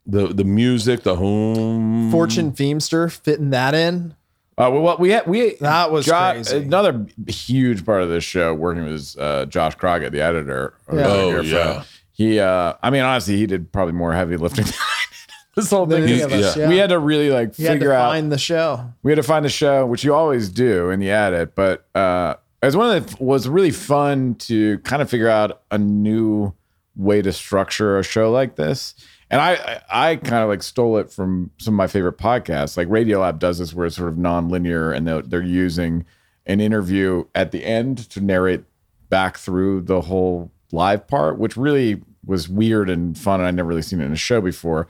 the 0.08 0.28
the 0.28 0.44
music, 0.46 1.04
the 1.04 1.16
home 1.18 2.10
Fortune 2.12 2.54
Feimster 2.54 3.12
fitting 3.12 3.50
that 3.50 3.74
in. 3.74 4.16
Uh, 4.58 4.70
well, 4.72 4.96
we 4.98 5.10
had, 5.10 5.28
we 5.28 5.56
That 5.56 5.92
was 5.92 6.06
Jo- 6.06 6.32
crazy. 6.32 6.60
Another 6.60 7.06
huge 7.28 7.86
part 7.86 8.02
of 8.04 8.08
this 8.08 8.24
show, 8.24 8.54
working 8.54 8.86
with 8.86 9.14
uh, 9.20 9.46
Josh 9.48 9.76
Crockett, 9.76 10.14
the 10.14 10.22
editor. 10.22 10.74
Yeah. 10.94 11.08
Oh, 11.08 11.32
Dear 11.32 11.44
yeah. 11.44 11.74
Friend. 11.74 11.86
He, 12.14 12.40
uh, 12.40 12.74
I 12.82 12.90
mean, 12.90 13.02
honestly, 13.02 13.36
he 13.36 13.48
did 13.48 13.74
probably 13.74 13.92
more 13.96 14.14
heavy 14.14 14.38
lifting. 14.38 14.64
Than 14.66 14.74
I 14.74 15.06
did. 15.10 15.56
this 15.64 15.70
whole 15.70 15.86
thing. 15.88 16.04
any 16.04 16.14
is- 16.14 16.24
us, 16.26 16.56
yeah. 16.56 16.64
yeah. 16.64 16.70
We 16.70 16.78
had 16.78 16.92
to 16.92 17.00
really 17.00 17.30
like 17.32 17.60
You 17.60 17.66
had 17.68 17.74
figure 17.74 17.90
to 17.90 17.96
out. 17.96 18.12
find 18.12 18.32
the 18.32 18.38
show. 18.38 18.94
we 19.04 19.12
had 19.12 19.18
to 19.18 19.24
find 19.24 19.44
the 19.44 19.50
show, 19.50 19.86
which 19.86 20.06
you 20.06 20.14
always 20.14 20.48
do 20.48 20.90
in 20.90 21.02
the 21.02 21.12
edit. 21.12 21.54
But 21.54 21.86
uh, 21.94 22.36
it 22.66 22.70
was 22.70 22.78
one 22.78 22.98
of 22.98 23.16
the 23.18 23.24
was 23.24 23.48
really 23.48 23.70
fun 23.70 24.34
to 24.36 24.80
kind 24.80 25.00
of 25.00 25.08
figure 25.08 25.30
out 25.30 25.62
a 25.70 25.78
new 25.78 26.52
way 26.96 27.22
to 27.22 27.32
structure 27.32 28.00
a 28.00 28.04
show 28.04 28.32
like 28.32 28.56
this. 28.56 28.96
And 29.30 29.40
I, 29.40 29.82
I, 29.92 30.16
kind 30.16 30.42
of 30.42 30.50
like 30.50 30.64
stole 30.64 30.98
it 30.98 31.12
from 31.12 31.52
some 31.60 31.76
of 31.76 31.78
my 31.78 31.86
favorite 31.86 32.18
podcasts. 32.18 32.76
Like 32.76 32.88
Radiolab 32.88 33.38
does 33.38 33.60
this, 33.60 33.72
where 33.72 33.86
it's 33.86 33.98
sort 33.98 34.10
of 34.10 34.18
non-linear, 34.18 34.92
and 34.92 35.08
they're, 35.08 35.22
they're 35.22 35.44
using 35.44 36.06
an 36.48 36.60
interview 36.60 37.26
at 37.36 37.52
the 37.52 37.64
end 37.64 38.10
to 38.10 38.20
narrate 38.20 38.64
back 39.10 39.38
through 39.38 39.82
the 39.82 40.02
whole 40.02 40.52
live 40.72 41.08
part, 41.08 41.38
which 41.38 41.56
really 41.56 42.02
was 42.26 42.50
weird 42.50 42.90
and 42.90 43.16
fun. 43.16 43.40
And 43.40 43.48
I'd 43.48 43.56
never 43.56 43.70
really 43.70 43.84
seen 43.84 44.02
it 44.02 44.06
in 44.06 44.14
a 44.14 44.16
show 44.16 44.42
before. 44.42 44.88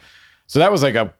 So 0.48 0.60
that 0.60 0.72
was 0.72 0.82
like 0.82 0.96
a, 0.96 1.14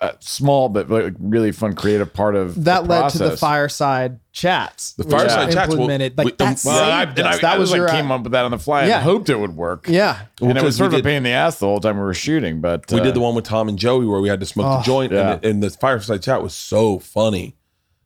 a 0.00 0.14
small 0.20 0.68
but 0.68 0.90
like 0.90 1.14
really 1.18 1.52
fun 1.52 1.74
creative 1.74 2.12
part 2.12 2.34
of 2.36 2.64
That 2.64 2.82
the 2.82 2.88
led 2.90 3.08
to 3.10 3.18
the 3.18 3.36
fireside 3.36 4.18
chats. 4.32 4.92
The 4.94 5.04
fireside 5.04 5.48
I 5.50 5.52
chats, 5.52 5.68
well, 5.68 5.72
implemented. 5.72 6.18
like 6.18 6.24
we- 6.26 6.32
that 6.32 6.62
Well, 6.64 6.76
I, 6.92 7.02
and. 7.04 7.20
I, 7.20 7.36
that 7.38 7.44
I 7.44 7.58
was 7.58 7.70
like 7.70 7.78
your 7.78 7.88
came 7.88 8.10
up 8.10 8.22
with 8.24 8.32
that 8.32 8.44
on 8.44 8.50
the 8.50 8.58
fly 8.58 8.86
Yeah. 8.86 8.96
and 8.96 9.04
hoped 9.04 9.30
it 9.30 9.38
would 9.38 9.56
work. 9.56 9.86
yeah. 9.88 10.22
and 10.40 10.58
it 10.58 10.62
was 10.64 10.76
sort 10.76 10.90
we 10.90 10.98
of 10.98 11.00
a 11.00 11.04
pain 11.04 11.18
in 11.18 11.22
the 11.22 11.30
ass 11.30 11.58
the 11.60 11.66
whole 11.66 11.80
time 11.80 11.96
we 11.96 12.02
were 12.02 12.12
shooting. 12.14 12.60
But 12.60 12.90
We 12.90 13.00
uh, 13.00 13.04
did 13.04 13.14
the 13.14 13.20
one 13.20 13.34
with 13.34 13.44
Tom 13.44 13.68
and 13.68 13.78
Joey 13.78 14.04
where 14.06 14.20
we 14.20 14.28
had 14.28 14.40
to 14.40 14.46
smoke 14.46 14.66
Oh, 14.66 14.76
the 14.78 14.82
joint, 14.82 15.12
yeah. 15.12 15.34
and, 15.34 15.44
and 15.44 15.62
the 15.62 15.70
fireside 15.70 16.22
chat 16.22 16.42
was 16.42 16.54
so 16.54 16.98
funny, 16.98 17.56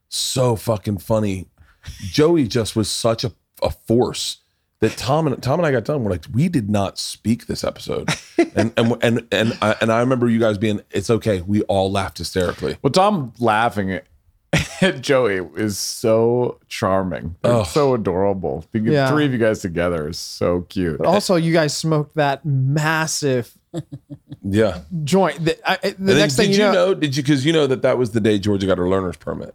so 0.09 0.57
fucking 0.57 0.99
funny. 0.99 1.47
Joey 2.11 2.47
just 2.47 2.77
was 2.77 2.91
such 2.91 3.25
a, 3.25 3.33
a 3.63 3.71
force 3.71 4.39
that 4.81 4.97
Tom 4.97 5.27
and 5.27 5.43
Tom 5.43 5.59
and 5.61 5.67
I 5.67 5.73
got 5.73 5.85
done. 5.85 6.05
We're 6.05 6.11
like, 6.13 6.25
we 6.33 6.49
did 6.49 6.71
not 6.71 6.99
speak 6.99 7.47
this 7.47 7.65
episode, 7.65 8.09
and 8.55 8.73
and 8.77 8.97
and 9.03 9.27
and 9.33 9.59
I, 9.61 9.75
and 9.81 9.91
I 9.93 10.01
remember 10.01 10.29
you 10.29 10.39
guys 10.39 10.59
being, 10.59 10.81
it's 10.91 11.11
okay. 11.11 11.41
We 11.43 11.63
all 11.63 11.91
laughed 11.91 12.19
hysterically. 12.19 12.77
Well, 12.83 12.93
Tom 12.93 13.33
laughing 13.39 13.91
at, 13.93 14.05
at 14.81 15.01
Joey 15.01 15.41
is 15.57 15.79
so 15.79 16.59
charming, 16.69 17.35
They're 17.43 17.53
Oh. 17.53 17.63
so 17.65 17.95
adorable. 17.95 18.65
The 18.73 18.79
Yeah. 18.81 19.11
three 19.11 19.27
of 19.27 19.33
you 19.33 19.39
guys 19.39 19.61
together 19.61 20.09
is 20.09 20.19
so 20.19 20.63
cute. 20.69 20.99
But 20.99 21.07
also, 21.07 21.35
you 21.37 21.53
guys 21.53 21.77
smoked 21.77 22.15
that 22.17 22.45
massive 22.47 23.53
Yeah. 24.43 24.79
joint. 25.05 25.45
The, 25.45 25.59
I, 25.71 25.77
the 25.77 25.89
And 25.99 26.09
then 26.09 26.17
next 26.19 26.37
thing 26.37 26.51
did 26.51 26.57
you 26.57 26.65
you 26.67 26.73
know, 26.73 26.87
know? 26.87 26.95
Did 26.95 27.17
you? 27.17 27.23
Because 27.23 27.45
you 27.45 27.53
know 27.53 27.67
that 27.67 27.83
that 27.83 27.99
was 27.99 28.13
the 28.13 28.21
day 28.21 28.39
Georgia 28.39 28.67
got 28.67 28.79
her 28.79 28.89
learner's 28.89 29.17
permit, 29.17 29.55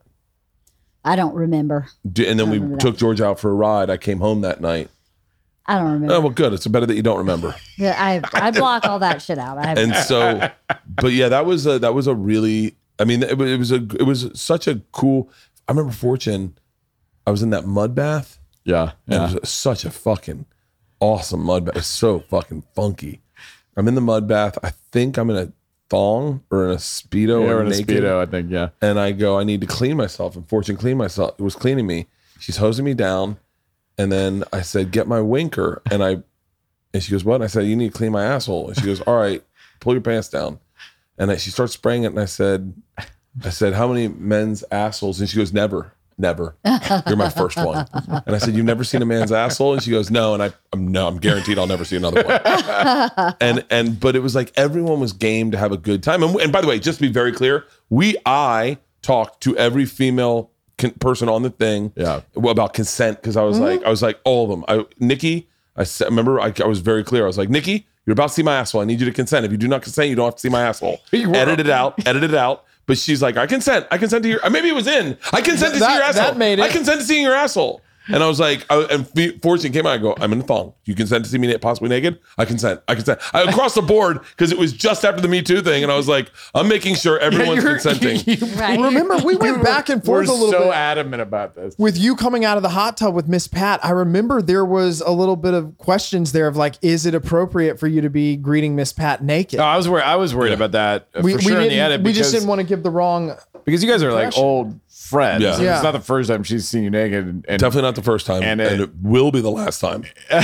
I 1.05 1.15
don't 1.15 1.33
remember. 1.33 1.87
And 2.03 2.15
then 2.15 2.49
we 2.49 2.57
remember 2.57 2.75
that. 2.75 2.79
took 2.81 2.97
Georgia 2.97 3.25
out 3.25 3.39
for 3.39 3.49
a 3.49 3.53
ride. 3.55 3.89
I 3.89 3.97
came 3.97 4.19
home 4.19 4.41
that 4.41 4.61
night. 4.61 4.89
I 5.65 5.77
don't 5.77 5.93
remember. 5.93 6.13
Oh 6.13 6.19
well, 6.19 6.29
good. 6.29 6.53
It's 6.53 6.67
better 6.67 6.85
that 6.85 6.95
you 6.95 7.03
don't 7.03 7.17
remember. 7.17 7.55
Yeah, 7.77 7.95
I 7.97 8.21
I 8.33 8.51
block 8.51 8.85
all 8.85 8.99
that 8.99 9.21
shit 9.21 9.39
out. 9.39 9.57
I 9.57 9.65
have 9.65 9.77
and 9.77 9.95
so 9.95 10.49
but 10.87 11.11
yeah 11.11 11.27
that 11.29 11.45
was 11.45 11.65
a 11.65 11.79
that 11.79 11.93
was 11.93 12.05
a 12.05 12.13
really 12.13 12.75
i 12.99 13.03
mean 13.03 13.23
it, 13.23 13.41
it 13.41 13.57
was 13.57 13.71
a 13.71 13.77
it 13.99 14.03
was 14.03 14.29
such 14.39 14.67
a 14.67 14.81
cool 14.91 15.29
i 15.67 15.71
remember 15.71 15.91
fortune 15.91 16.55
i 17.25 17.31
was 17.31 17.41
in 17.41 17.49
that 17.49 17.65
mud 17.65 17.95
bath 17.95 18.37
yeah, 18.63 18.91
and 19.07 19.13
yeah. 19.15 19.31
it 19.31 19.41
was 19.41 19.49
such 19.49 19.85
a 19.85 19.91
fucking 19.91 20.45
awesome 20.99 21.43
mud 21.43 21.65
bath. 21.65 21.77
It's 21.77 21.87
so 21.87 22.19
fucking 22.19 22.63
funky. 22.75 23.21
I'm 23.75 23.87
in 23.87 23.95
the 23.95 24.01
mud 24.01 24.27
bath. 24.27 24.57
I 24.63 24.71
think 24.91 25.17
I'm 25.17 25.29
in 25.29 25.35
a 25.35 25.51
thong 25.89 26.43
or 26.49 26.65
in 26.65 26.71
a 26.71 26.75
speedo 26.75 27.43
Yeah, 27.43 27.51
or 27.51 27.57
or 27.57 27.61
in 27.61 27.67
a 27.67 27.71
speedo, 27.71 28.19
I 28.19 28.25
think. 28.25 28.49
Yeah. 28.49 28.69
and 28.81 28.99
I 28.99 29.11
go, 29.11 29.37
I 29.37 29.43
need 29.43 29.61
to 29.61 29.67
clean 29.67 29.97
myself. 29.97 30.35
And 30.35 30.47
Fortune 30.47 30.77
clean 30.77 30.97
myself. 30.97 31.35
It 31.37 31.43
was 31.43 31.55
cleaning 31.55 31.87
me. 31.87 32.07
She's 32.39 32.57
hosing 32.57 32.85
me 32.85 32.93
down, 32.93 33.37
and 33.97 34.11
then 34.11 34.43
I 34.51 34.61
said, 34.61 34.91
"Get 34.91 35.07
my 35.07 35.21
winker." 35.21 35.81
And 35.91 36.03
I, 36.03 36.23
and 36.93 37.03
she 37.03 37.11
goes, 37.11 37.23
"What?" 37.23 37.35
And 37.35 37.43
I 37.43 37.47
said, 37.47 37.65
"You 37.65 37.75
need 37.75 37.91
to 37.91 37.97
clean 37.97 38.11
my 38.11 38.23
asshole." 38.23 38.67
And 38.67 38.77
she 38.77 38.85
goes, 38.85 39.01
"All 39.01 39.17
right, 39.17 39.43
pull 39.79 39.93
your 39.93 40.01
pants 40.01 40.29
down." 40.29 40.59
And 41.17 41.31
I, 41.31 41.37
she 41.37 41.51
starts 41.51 41.73
spraying 41.73 42.03
it, 42.03 42.07
and 42.07 42.19
I 42.19 42.25
said, 42.25 42.73
"I 43.43 43.49
said, 43.49 43.73
how 43.73 43.87
many 43.87 44.07
men's 44.07 44.63
assholes?" 44.71 45.19
And 45.19 45.29
she 45.29 45.37
goes, 45.37 45.53
"Never." 45.53 45.93
Never. 46.17 46.55
You're 47.07 47.15
my 47.15 47.29
first 47.29 47.57
one. 47.57 47.87
And 48.25 48.35
I 48.35 48.37
said, 48.37 48.53
You've 48.53 48.65
never 48.65 48.83
seen 48.83 49.01
a 49.01 49.05
man's 49.05 49.31
asshole? 49.31 49.73
And 49.73 49.81
she 49.81 49.89
goes, 49.89 50.11
No. 50.11 50.33
And 50.33 50.43
I, 50.43 50.53
I'm 50.71 50.89
no, 50.89 51.07
I'm 51.07 51.17
guaranteed 51.17 51.57
I'll 51.57 51.67
never 51.67 51.83
see 51.85 51.95
another 51.95 52.23
one 52.23 53.35
and 53.41 53.65
and 53.69 53.99
but 53.99 54.15
it 54.15 54.19
was 54.19 54.35
like 54.35 54.51
everyone 54.55 54.99
was 54.99 55.13
game 55.13 55.51
to 55.51 55.57
have 55.57 55.71
a 55.71 55.77
good 55.77 56.03
time. 56.03 56.21
And, 56.23 56.39
and 56.39 56.51
by 56.51 56.61
the 56.61 56.67
way, 56.67 56.79
just 56.79 56.99
to 56.99 57.01
be 57.01 57.11
very 57.11 57.31
clear, 57.31 57.65
we 57.89 58.15
I 58.25 58.77
talked 59.01 59.41
to 59.41 59.57
every 59.57 59.85
female 59.85 60.51
con- 60.89 60.99
person 60.99 61.29
on 61.29 61.41
the 61.43 61.49
thing, 61.49 61.91
Yeah. 61.95 62.21
about 62.35 62.73
consent 62.73 63.17
because 63.21 63.35
I 63.37 63.43
was 63.43 63.59
like 63.59 63.83
I 63.83 63.89
was 63.89 64.01
like 64.01 64.19
all 64.23 64.43
of 64.45 64.49
them. 64.51 64.63
I 64.67 64.85
Nikki, 64.99 65.47
I 65.77 65.85
remember 66.05 66.39
I, 66.39 66.53
I 66.63 66.67
was 66.67 66.79
very 66.79 67.03
clear. 67.03 67.23
I 67.23 67.27
was 67.27 67.37
like 67.37 67.49
Nikki, 67.49 67.85
you're 68.05 68.13
about 68.13 68.27
to 68.29 68.33
see 68.33 68.43
my 68.43 68.55
asshole. 68.57 68.81
I 68.81 68.85
need 68.85 68.99
you 68.99 69.05
to 69.05 69.11
consent. 69.13 69.45
If 69.45 69.51
you 69.51 69.57
do 69.57 69.67
not 69.67 69.81
consent, 69.81 70.09
you 70.09 70.15
don't 70.15 70.25
have 70.25 70.35
to 70.35 70.41
see 70.41 70.49
my 70.49 70.61
asshole. 70.63 70.99
You 71.11 71.29
were- 71.29 71.35
edit 71.35 71.59
it 71.59 71.69
out. 71.69 72.05
Edit 72.07 72.23
it 72.23 72.33
out. 72.35 72.65
But 72.85 72.97
she's 72.97 73.21
like, 73.21 73.37
I 73.37 73.47
consent. 73.47 73.87
I 73.91 73.97
consent 73.97 74.23
to 74.23 74.29
your. 74.29 74.45
Uh, 74.45 74.49
maybe 74.49 74.67
it 74.67 74.75
was 74.75 74.87
in. 74.87 75.17
I 75.31 75.39
consent 75.41 75.73
to 75.73 75.79
see 75.79 75.85
That- 75.85 75.93
your 75.95 76.03
asshole. 76.03 76.25
that 76.25 76.37
made 76.37 76.59
it. 76.59 76.63
I 76.63 76.67
consent 76.69 76.99
to 76.99 77.05
seeing 77.05 77.23
your 77.23 77.33
asshole. 77.33 77.79
And 78.07 78.21
I 78.21 78.27
was 78.27 78.39
like, 78.39 78.65
I, 78.69 78.81
and 78.91 79.07
F- 79.17 79.41
Fortune 79.41 79.71
came 79.71 79.85
out. 79.85 79.93
I 79.93 79.97
go, 79.97 80.13
I'm 80.19 80.33
in 80.33 80.39
the 80.39 80.45
thong. 80.45 80.73
You 80.85 80.93
consent 80.95 81.23
to 81.25 81.31
see 81.31 81.37
me 81.37 81.47
na- 81.47 81.57
possibly 81.57 81.87
naked? 81.89 82.19
I 82.37 82.45
consent. 82.45 82.81
I 82.87 82.95
consent. 82.95 83.19
I, 83.33 83.43
across 83.43 83.75
the 83.75 83.81
board 83.81 84.19
because 84.31 84.51
it 84.51 84.57
was 84.57 84.73
just 84.73 85.05
after 85.05 85.21
the 85.21 85.27
Me 85.29 85.41
Too 85.41 85.61
thing, 85.61 85.83
and 85.83 85.91
I 85.91 85.95
was 85.95 86.07
like, 86.09 86.29
I'm 86.53 86.67
making 86.67 86.95
sure 86.95 87.17
everyone's 87.19 87.63
You're- 87.63 87.79
consenting. 87.79 88.19
you- 88.25 88.45
Right. 88.57 88.79
Remember, 88.79 89.17
we 89.17 89.35
went 89.37 89.63
back 89.63 89.89
and 89.89 90.01
We're 90.01 90.25
forth 90.25 90.29
a 90.29 90.33
little 90.33 90.51
so 90.51 90.59
bit. 90.65 90.73
adamant 90.73 91.21
about 91.21 91.55
this. 91.55 91.75
with 91.77 91.97
you 91.97 92.15
coming 92.15 92.43
out 92.45 92.57
of 92.57 92.63
the 92.63 92.69
hot 92.69 92.97
tub 92.97 93.13
with 93.15 93.27
Miss 93.27 93.47
Pat, 93.47 93.79
I 93.83 93.91
remember 93.91 94.41
there 94.41 94.65
was 94.65 95.01
a 95.01 95.11
little 95.11 95.35
bit 95.35 95.53
of 95.53 95.77
questions 95.77 96.31
there 96.33 96.47
of 96.47 96.57
like, 96.57 96.75
is 96.81 97.05
it 97.05 97.15
appropriate 97.15 97.79
for 97.79 97.87
you 97.87 98.01
to 98.01 98.09
be 98.09 98.35
greeting 98.35 98.75
Miss 98.75 98.91
Pat 98.93 99.23
naked? 99.23 99.59
No, 99.59 99.63
I 99.65 99.77
was 99.77 99.87
worried. 99.87 100.03
I 100.03 100.15
was 100.17 100.35
worried 100.35 100.53
about 100.53 100.71
that 100.73 101.07
uh, 101.15 101.21
we, 101.23 101.31
for 101.33 101.37
we 101.37 101.43
sure 101.43 101.61
in 101.61 101.69
the 101.69 101.79
edit 101.79 102.01
we 102.01 102.11
just 102.13 102.31
didn't 102.33 102.47
want 102.47 102.59
to 102.59 102.67
give 102.67 102.83
the 102.83 102.89
wrong. 102.91 103.33
because 103.65 103.83
you 103.83 103.89
guys 103.89 104.03
are 104.03 104.11
like 104.11 104.37
old 104.37 104.77
friends. 105.03 105.43
Yeah. 105.43 105.59
Yeah. 105.59 105.75
It's 105.75 105.83
not 105.83 105.91
the 105.91 105.99
first 105.99 106.29
time 106.29 106.43
she's 106.43 106.67
seen 106.67 106.83
you 106.83 106.89
naked. 106.89 107.25
And, 107.27 107.45
and 107.47 107.59
Definitely 107.59 107.81
not 107.87 107.95
the 107.95 108.03
first 108.03 108.25
time, 108.25 108.41
and 108.43 108.59
And 108.61 108.73
it, 108.73 108.79
it- 108.81 108.95
will 109.01 109.31
be 109.31 109.41
the 109.41 109.51
last 109.51 109.79
time. 109.79 110.05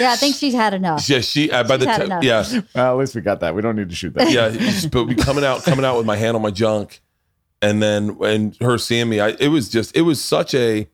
Yeah, 0.00 0.12
I 0.12 0.16
think 0.16 0.34
she's 0.36 0.54
had 0.54 0.72
enough. 0.72 1.06
Yeah, 1.10 1.20
she 1.20 1.50
uh, 1.50 1.62
by 1.64 1.76
the 1.76 1.84
She's 1.84 1.90
had 1.90 1.98
time, 1.98 2.06
enough. 2.06 2.24
yeah, 2.24 2.60
Well, 2.74 2.92
at 2.94 2.98
least 3.00 3.14
we 3.14 3.20
got 3.20 3.40
that. 3.40 3.54
We 3.54 3.60
don't 3.60 3.76
need 3.76 3.90
to 3.90 3.94
shoot 3.94 4.14
that. 4.14 4.30
yeah, 4.30 4.46
it's- 4.48 4.86
but 4.86 5.04
we 5.04 5.14
coming 5.14 5.44
out, 5.44 5.62
coming 5.62 5.84
out 5.84 5.98
with 5.98 6.06
my 6.06 6.16
hand 6.16 6.36
on 6.36 6.42
my 6.42 6.50
junk, 6.50 7.02
and 7.60 7.82
then 7.82 8.16
and 8.22 8.56
her 8.62 8.78
seeing 8.78 9.10
me, 9.10 9.20
I 9.20 9.30
it 9.38 9.48
was 9.48 9.68
just 9.68 9.94
it 9.94 10.02
was 10.02 10.18
such 10.22 10.54
a, 10.54 10.88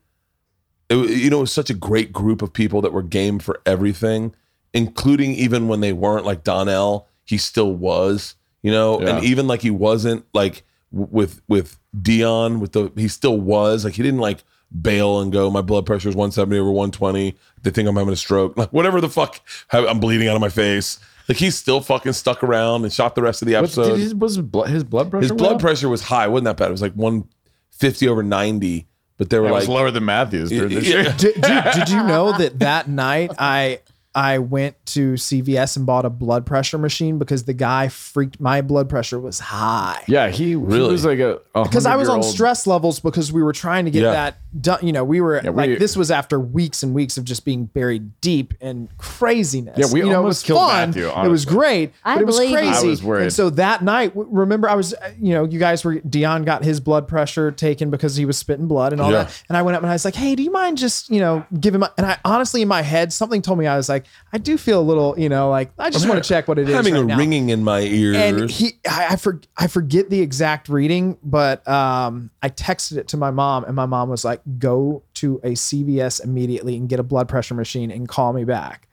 it, 0.89 0.97
wa- 0.97 1.03
you 1.05 1.31
know, 1.31 1.39
it 1.39 1.43
was 1.43 1.53
such 1.53 1.71
a 1.71 1.75
great 1.75 2.13
group 2.13 2.43
of 2.43 2.53
people 2.53 2.81
that 2.83 2.93
were 2.93 3.03
game 3.03 3.39
for 3.39 3.61
everything, 3.65 4.35
including 4.75 5.31
even 5.35 5.69
when 5.69 5.81
they 5.81 5.93
weren't 5.93 6.25
like 6.27 6.43
Donnell, 6.43 7.07
he 7.25 7.39
still 7.39 7.73
was, 7.73 8.35
you 8.63 8.73
know, 8.73 9.01
Yeah. 9.01 9.17
and 9.19 9.25
even 9.25 9.47
like 9.47 9.63
he 9.63 9.71
wasn't 9.71 10.25
like 10.35 10.55
w- 10.55 10.65
with 10.97 11.41
with 11.49 11.79
Dion 12.01 12.61
with 12.61 12.73
the 12.73 12.91
he 12.97 13.09
still 13.09 13.39
was 13.41 13.85
like 13.85 13.95
he 13.95 14.03
didn't 14.03 14.21
like 14.21 14.43
bail 14.83 15.21
and 15.21 15.31
go 15.33 15.49
my 15.51 15.61
blood 15.63 15.87
pressure 15.87 16.09
is 16.09 16.17
170 16.17 16.59
over 16.59 16.71
120 16.73 17.37
they 17.63 17.71
think 17.71 17.89
i'm 17.89 17.95
having 17.95 18.13
a 18.13 18.17
stroke 18.17 18.57
like 18.59 18.69
whatever 18.73 19.01
the 19.01 19.09
fuck 19.09 19.41
i'm 19.71 20.01
bleeding 20.01 20.27
out 20.27 20.35
of 20.35 20.41
my 20.41 20.49
face 20.49 20.99
like 21.29 21.39
he 21.39 21.51
still 21.53 21.81
fucking 21.81 22.13
stuck 22.13 22.43
around 22.43 22.83
and 22.83 22.93
shot 22.93 23.15
the 23.15 23.23
rest 23.23 23.43
of 23.43 23.47
the 23.49 23.55
What's- 23.55 23.79
episode 23.79 23.95
did 23.97 24.01
his, 24.01 24.15
was 24.15 24.37
his 24.37 24.45
blood, 24.85 25.11
pressure? 25.11 25.23
his 25.23 25.33
blood 25.33 25.55
up? 25.55 25.61
pressure 25.61 25.89
was 25.89 26.03
high. 26.03 26.27
Wasn't 26.29 26.45
that 26.47 26.57
bad. 26.57 26.69
It 26.69 26.73
was 26.73 26.83
like 26.83 26.93
150 26.95 28.09
over 28.09 28.23
90. 28.23 28.87
But 29.19 29.31
they 29.31 29.39
were 29.39 29.45
Yeah, 29.47 29.51
it 29.51 29.53
like, 29.55 29.61
was 29.63 29.69
lower 29.69 29.91
than 29.91 30.05
Matthews 30.05 30.51
during 30.51 30.75
this 30.75 30.87
Yeah. 30.87 31.03
year. 31.03 31.15
Did, 31.19 31.35
did, 31.41 31.65
did 31.75 31.89
you 31.89 32.03
know 32.05 32.37
that 32.39 32.59
that 32.61 32.89
night 32.89 33.33
I 33.39 33.81
I 34.17 34.39
went 34.39 34.75
to 34.87 35.13
CVS 35.13 35.77
and 35.77 35.85
bought 35.85 36.07
a 36.07 36.11
blood 36.11 36.47
pressure 36.47 36.79
machine 36.79 37.19
because 37.19 37.45
the 37.45 37.53
guy 37.53 37.89
freaked 37.89 38.41
my 38.41 38.63
blood 38.63 38.89
pressure 38.89 39.21
was 39.21 39.39
high. 39.39 40.03
Yeah, 40.09 40.31
he, 40.31 40.45
he 40.47 40.57
Really? 40.57 40.91
was 40.93 41.05
like 41.05 41.19
a 41.19 41.39
because 41.53 41.85
I 41.85 41.97
was 41.97 42.09
on 42.09 42.23
stress 42.23 42.67
levels 42.67 42.99
because 42.99 43.31
we 43.31 43.43
were 43.43 43.53
trying 43.53 43.85
to 43.85 43.91
get 43.91 44.03
Yeah. 44.05 44.13
that 44.13 44.39
done. 44.61 44.79
You 44.83 44.93
know, 44.93 45.05
we 45.05 45.21
were 45.21 45.41
Yeah, 45.43 45.51
like 45.51 45.71
we- 45.71 45.77
this 45.77 45.97
was 45.97 46.11
after 46.11 46.39
weeks 46.41 46.83
and 46.83 46.95
weeks 46.95 47.17
of 47.17 47.25
just 47.25 47.45
being 47.45 47.67
buried 47.67 48.21
deep 48.21 48.55
in 48.61 48.89
craziness. 48.99 49.79
Yeah, 49.79 49.87
we 49.93 50.01
you 50.01 50.07
know, 50.11 50.17
almost 50.19 50.49
it 50.49 50.53
was 50.53 50.59
killed 50.59 50.71
fun. 50.71 50.89
Matthew, 50.91 51.25
It 51.25 51.29
was 51.31 51.45
great, 51.45 51.93
I 52.05 52.15
but 52.15 52.23
it 52.23 52.27
was 52.27 52.37
believe 52.37 52.51
you. 52.51 52.57
crazy. 52.57 52.87
I 52.87 52.91
was 52.91 53.03
worried. 53.03 53.23
And 53.23 53.33
so 53.33 53.51
that 53.51 53.83
night, 53.83 54.13
remember, 54.15 54.69
I 54.69 54.75
was, 54.75 54.95
uh, 54.95 55.11
you 55.21 55.35
know, 55.35 55.45
you 55.45 55.59
guys 55.59 55.85
were 55.85 55.97
Dion 56.01 56.45
got 56.45 56.65
his 56.65 56.81
blood 56.81 57.09
pressure 57.09 57.51
taken 57.51 57.91
because 57.91 58.17
he 58.17 58.25
was 58.25 58.37
spitting 58.39 58.67
blood 58.69 58.93
and 58.93 59.01
all 59.01 59.11
Yeah. 59.11 59.25
that. 59.25 59.43
And 59.49 59.57
I 59.57 59.63
went 59.63 59.77
up 59.77 59.83
and 59.83 59.91
I 59.91 59.95
was 59.95 60.05
like, 60.05 60.15
hey, 60.15 60.35
do 60.35 60.43
you 60.43 60.51
mind 60.53 60.79
just, 60.79 61.11
you 61.11 61.21
know, 61.21 61.45
giving 61.59 61.81
my? 61.81 61.91
And 61.97 62.07
I 62.07 62.19
honestly, 62.25 62.63
in 62.63 62.69
my 62.69 62.83
head, 62.83 63.13
something 63.13 63.43
told 63.43 63.59
me 63.59 63.67
I 63.67 63.77
was 63.77 63.89
like, 63.89 64.07
I 64.33 64.39
do 64.39 64.57
feel 64.59 64.81
a 64.81 64.83
little, 64.83 65.15
you 65.19 65.29
know, 65.29 65.51
like 65.51 65.71
I 65.79 65.91
just 65.91 66.09
want 66.09 66.23
to 66.23 66.29
check 66.29 66.49
what 66.49 66.59
it 66.59 66.69
is. 66.69 66.75
having 66.75 66.95
right 66.95 67.03
a 67.03 67.07
now 67.07 67.17
ringing 67.19 67.51
in 67.51 67.65
my 67.65 67.81
ears. 67.81 68.17
and 68.17 68.51
he 68.51 68.73
I, 68.89 69.09
I, 69.11 69.17
for, 69.17 69.41
I 69.57 69.67
forget 69.67 70.11
the 70.11 70.21
exact 70.21 70.69
reading 70.69 71.17
but 71.23 71.67
um 71.69 72.31
i 72.43 72.49
texted 72.49 72.97
it 72.97 73.09
to 73.09 73.17
my 73.17 73.31
mom 73.31 73.65
and 73.65 73.75
my 73.75 73.87
mom 73.87 74.09
was 74.09 74.25
like 74.25 74.41
go 74.59 75.03
to 75.15 75.41
a 75.43 75.51
cvs 75.53 76.23
immediately 76.23 76.77
and 76.77 76.89
get 76.89 77.01
a 77.01 77.03
blood 77.03 77.29
pressure 77.29 77.55
machine 77.55 77.91
and 77.91 78.09
call 78.09 78.33
me 78.33 78.45
back 78.45 78.87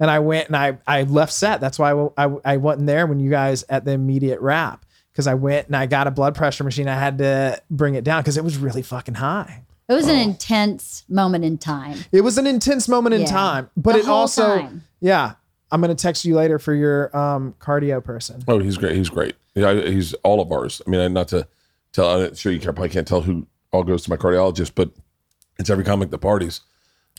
and 0.00 0.10
i 0.10 0.18
went 0.18 0.48
and 0.48 0.56
i 0.56 0.76
i 0.86 1.02
left 1.02 1.32
set 1.32 1.60
that's 1.60 1.78
why 1.78 1.92
i, 1.92 2.24
I, 2.26 2.36
I 2.44 2.56
wasn't 2.56 2.86
there 2.86 3.06
when 3.06 3.20
you 3.20 3.30
guys 3.30 3.64
at 3.68 3.84
the 3.84 3.92
immediate 3.92 4.40
wrap 4.40 4.84
because 5.12 5.26
i 5.26 5.34
went 5.34 5.68
and 5.68 5.76
i 5.76 5.86
got 5.86 6.06
a 6.06 6.10
blood 6.10 6.34
pressure 6.34 6.64
machine 6.64 6.88
i 6.88 6.94
had 6.94 7.18
to 7.18 7.60
bring 7.70 7.94
it 7.94 8.02
down 8.04 8.22
because 8.22 8.36
it 8.36 8.42
was 8.44 8.56
really 8.58 8.82
fucking 8.82 9.14
high 9.14 9.62
It 9.88 9.92
was 9.94 10.08
an 10.08 10.18
intense 10.18 11.04
moment 11.08 11.44
in 11.44 11.56
time. 11.58 11.96
it 12.10 12.22
was 12.22 12.36
an 12.38 12.46
intense 12.48 12.88
moment 12.88 13.14
in 13.14 13.20
Yeah. 13.22 13.26
time 13.28 13.70
but 13.76 13.92
The 13.92 13.98
it 14.00 14.08
also 14.08 14.58
time. 14.58 14.84
yeah 15.00 15.34
i'm 15.70 15.80
gonna 15.80 15.94
text 15.94 16.24
you 16.24 16.34
later 16.34 16.58
for 16.58 16.74
your 16.74 17.16
um 17.16 17.54
cardio 17.60 18.02
person 18.02 18.42
oh, 18.48 18.58
he's 18.58 18.76
great. 18.76 18.96
He's 18.96 19.08
great. 19.08 19.36
Yeah, 19.54 19.74
he's 19.74 20.14
all 20.22 20.40
of 20.40 20.50
ours. 20.52 20.80
I 20.86 20.90
mean, 20.90 21.00
I- 21.00 21.08
not 21.08 21.26
to 21.28 21.46
tell, 21.92 22.08
I'm 22.22 22.34
sure 22.36 22.52
you 22.52 22.58
can- 22.60 22.66
probably 22.72 22.88
can't 22.88 23.06
tell 23.06 23.20
who 23.20 23.46
all 23.72 23.84
goes 23.84 24.02
to 24.04 24.10
my 24.10 24.16
cardiologist, 24.16 24.72
but 24.74 24.90
it's 25.58 25.70
every 25.70 25.84
comic 25.84 26.10
that 26.10 26.18
parties. 26.18 26.60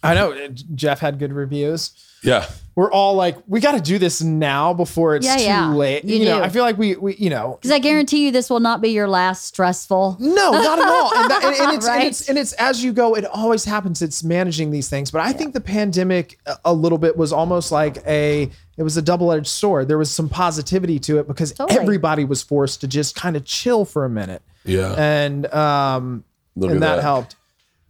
i 0.03 0.13
know 0.15 0.47
jeff 0.73 0.99
had 0.99 1.19
good 1.19 1.31
reviews 1.31 1.91
Yeah. 2.23 2.45
we're 2.75 2.91
all 2.91 3.13
like, 3.15 3.35
we 3.47 3.59
got 3.59 3.73
to 3.73 3.81
do 3.81 3.97
this 3.99 4.21
now 4.21 4.73
before 4.73 5.15
it's 5.15 5.25
Yeah, 5.25 5.35
too 5.37 5.43
yeah. 5.43 5.69
late. 5.73 6.03
You 6.05 6.17
You, 6.17 6.25
know, 6.25 6.37
do. 6.39 6.43
I 6.45 6.49
feel 6.49 6.63
like 6.63 6.77
we, 6.77 6.95
we, 6.95 7.15
you 7.15 7.29
know, 7.29 7.57
Because 7.59 7.71
I 7.71 7.79
guarantee 7.79 8.25
you 8.25 8.31
this 8.31 8.49
will 8.49 8.59
not 8.61 8.79
be 8.81 8.89
your 8.89 9.07
last 9.07 9.45
stressful. 9.45 10.17
no, 10.19 10.51
not 10.51 10.79
at 10.79 10.87
all. 10.87 11.11
And, 11.15 11.29
that, 11.31 11.43
and, 11.43 11.55
and 11.55 11.73
it's, 11.77 11.87
and 11.87 12.03
it's 12.09 12.29
and 12.29 12.37
it's 12.37 12.53
as 12.53 12.83
you 12.83 12.93
go, 12.93 13.15
it 13.15 13.25
always 13.25 13.65
happens. 13.65 14.01
It's 14.01 14.23
managing 14.23 14.71
these 14.71 14.87
things. 14.89 15.11
But 15.11 15.21
I 15.21 15.33
think 15.33 15.53
the 15.53 15.61
pandemic 15.61 16.39
a- 16.45 16.57
a 16.65 16.73
little 16.73 16.97
bit 16.99 17.17
was 17.17 17.33
almost 17.33 17.71
like 17.71 17.97
a 18.07 18.49
it 18.77 18.83
was 18.83 18.97
a 18.97 19.01
double 19.01 19.31
edged 19.31 19.47
sword. 19.47 19.87
There 19.87 19.97
was 19.97 20.09
some 20.11 20.29
positivity 20.29 20.97
to 20.99 21.19
it 21.19 21.27
because 21.27 21.51
Totally. 21.53 21.79
everybody 21.79 22.23
was 22.23 22.41
forced 22.43 22.81
to 22.81 22.87
just 22.87 23.15
kind 23.15 23.35
of 23.35 23.43
chill 23.45 23.83
for 23.85 24.05
a 24.05 24.09
minute, 24.09 24.41
Yeah. 24.63 24.93
and 24.97 25.45
um, 25.53 26.23
Look 26.55 26.71
and 26.71 26.77
at 26.83 26.87
that, 26.87 26.95
that. 26.97 27.01
helped. 27.01 27.35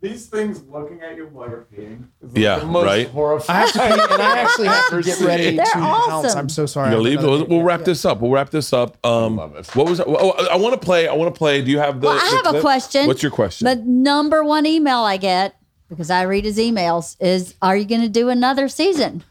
These 0.02 0.26
things 0.28 0.64
looking 0.64 1.00
at 1.02 1.16
you 1.16 1.28
while 1.28 1.48
you're 1.48 1.68
peeing. 1.72 2.06
is 2.24 2.32
Yeah, 2.34 2.58
the 2.60 2.66
most 2.66 2.86
right? 2.86 3.08
Horrifying. 3.08 3.56
I 3.56 3.62
have 3.62 3.72
to 3.74 3.80
pee, 3.80 4.14
and 4.14 4.22
I 4.22 4.38
actually 4.40 4.68
have 4.68 4.90
to 4.90 5.02
get 5.04 5.20
ready 5.20 5.56
They're 5.56 5.66
to 5.66 5.72
pounce. 5.74 6.08
awesome. 6.26 6.40
I'm 6.40 6.50
so 6.50 6.66
sorry. 6.66 6.90
You 6.92 6.98
I 6.98 7.00
leave? 7.00 7.22
We'll, 7.22 7.46
we'll 7.46 7.62
wrap 7.62 7.84
this 7.84 8.04
up. 8.04 8.20
We'll 8.20 8.32
wrap 8.32 8.50
this 8.50 8.74
up. 8.74 8.98
Um, 9.06 9.36
love 9.38 9.56
it. 9.56 9.68
what 9.76 9.88
was 9.88 10.00
it? 10.00 10.08
Oh, 10.10 10.32
I, 10.32 10.56
want 10.58 10.74
to 10.74 10.84
play. 10.84 11.08
I 11.08 11.14
want 11.14 11.32
to 11.34 11.38
play. 11.38 11.62
Do 11.62 11.70
you 11.70 11.78
have 11.78 12.02
the? 12.02 12.08
Well, 12.08 12.18
I 12.18 12.42
the 12.42 12.48
have 12.50 12.56
a 12.56 12.62
question. 12.62 13.06
What's 13.06 13.22
your 13.22 13.32
question? 13.32 13.66
The 13.66 13.76
number 13.76 14.44
one 14.44 14.66
email 14.66 15.00
I 15.02 15.18
get, 15.18 15.56
because 15.88 16.10
I 16.10 16.24
read 16.24 16.46
his 16.46 16.58
emails, 16.58 17.16
is 17.20 17.54
Are 17.62 17.78
you 17.78 17.86
going 17.86 18.02
to 18.02 18.10
do 18.10 18.30
another 18.30 18.70
season? 18.70 19.24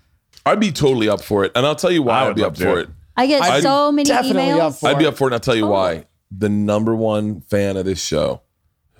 I'd 0.46 0.60
be 0.60 0.70
totally 0.70 1.08
up 1.08 1.20
for 1.20 1.44
it, 1.44 1.50
and 1.56 1.66
I'll 1.66 1.74
tell 1.74 1.90
you 1.90 2.02
why 2.04 2.20
I 2.20 2.28
I'd 2.28 2.36
be 2.36 2.44
up 2.44 2.56
for 2.56 2.78
it. 2.78 2.88
I 3.16 3.26
get 3.26 3.42
I'd 3.42 3.62
so 3.64 3.90
many 3.90 4.08
emails. 4.08 4.84
I'd 4.88 4.98
be 4.98 5.06
up 5.06 5.16
for 5.16 5.24
it, 5.24 5.28
and 5.28 5.34
I'll 5.34 5.40
tell 5.40 5.56
you 5.56 5.66
Oh. 5.66 5.70
why. 5.70 6.06
The 6.30 6.48
number 6.48 6.94
one 6.94 7.40
fan 7.40 7.76
of 7.76 7.84
this 7.86 8.00
show, 8.00 8.42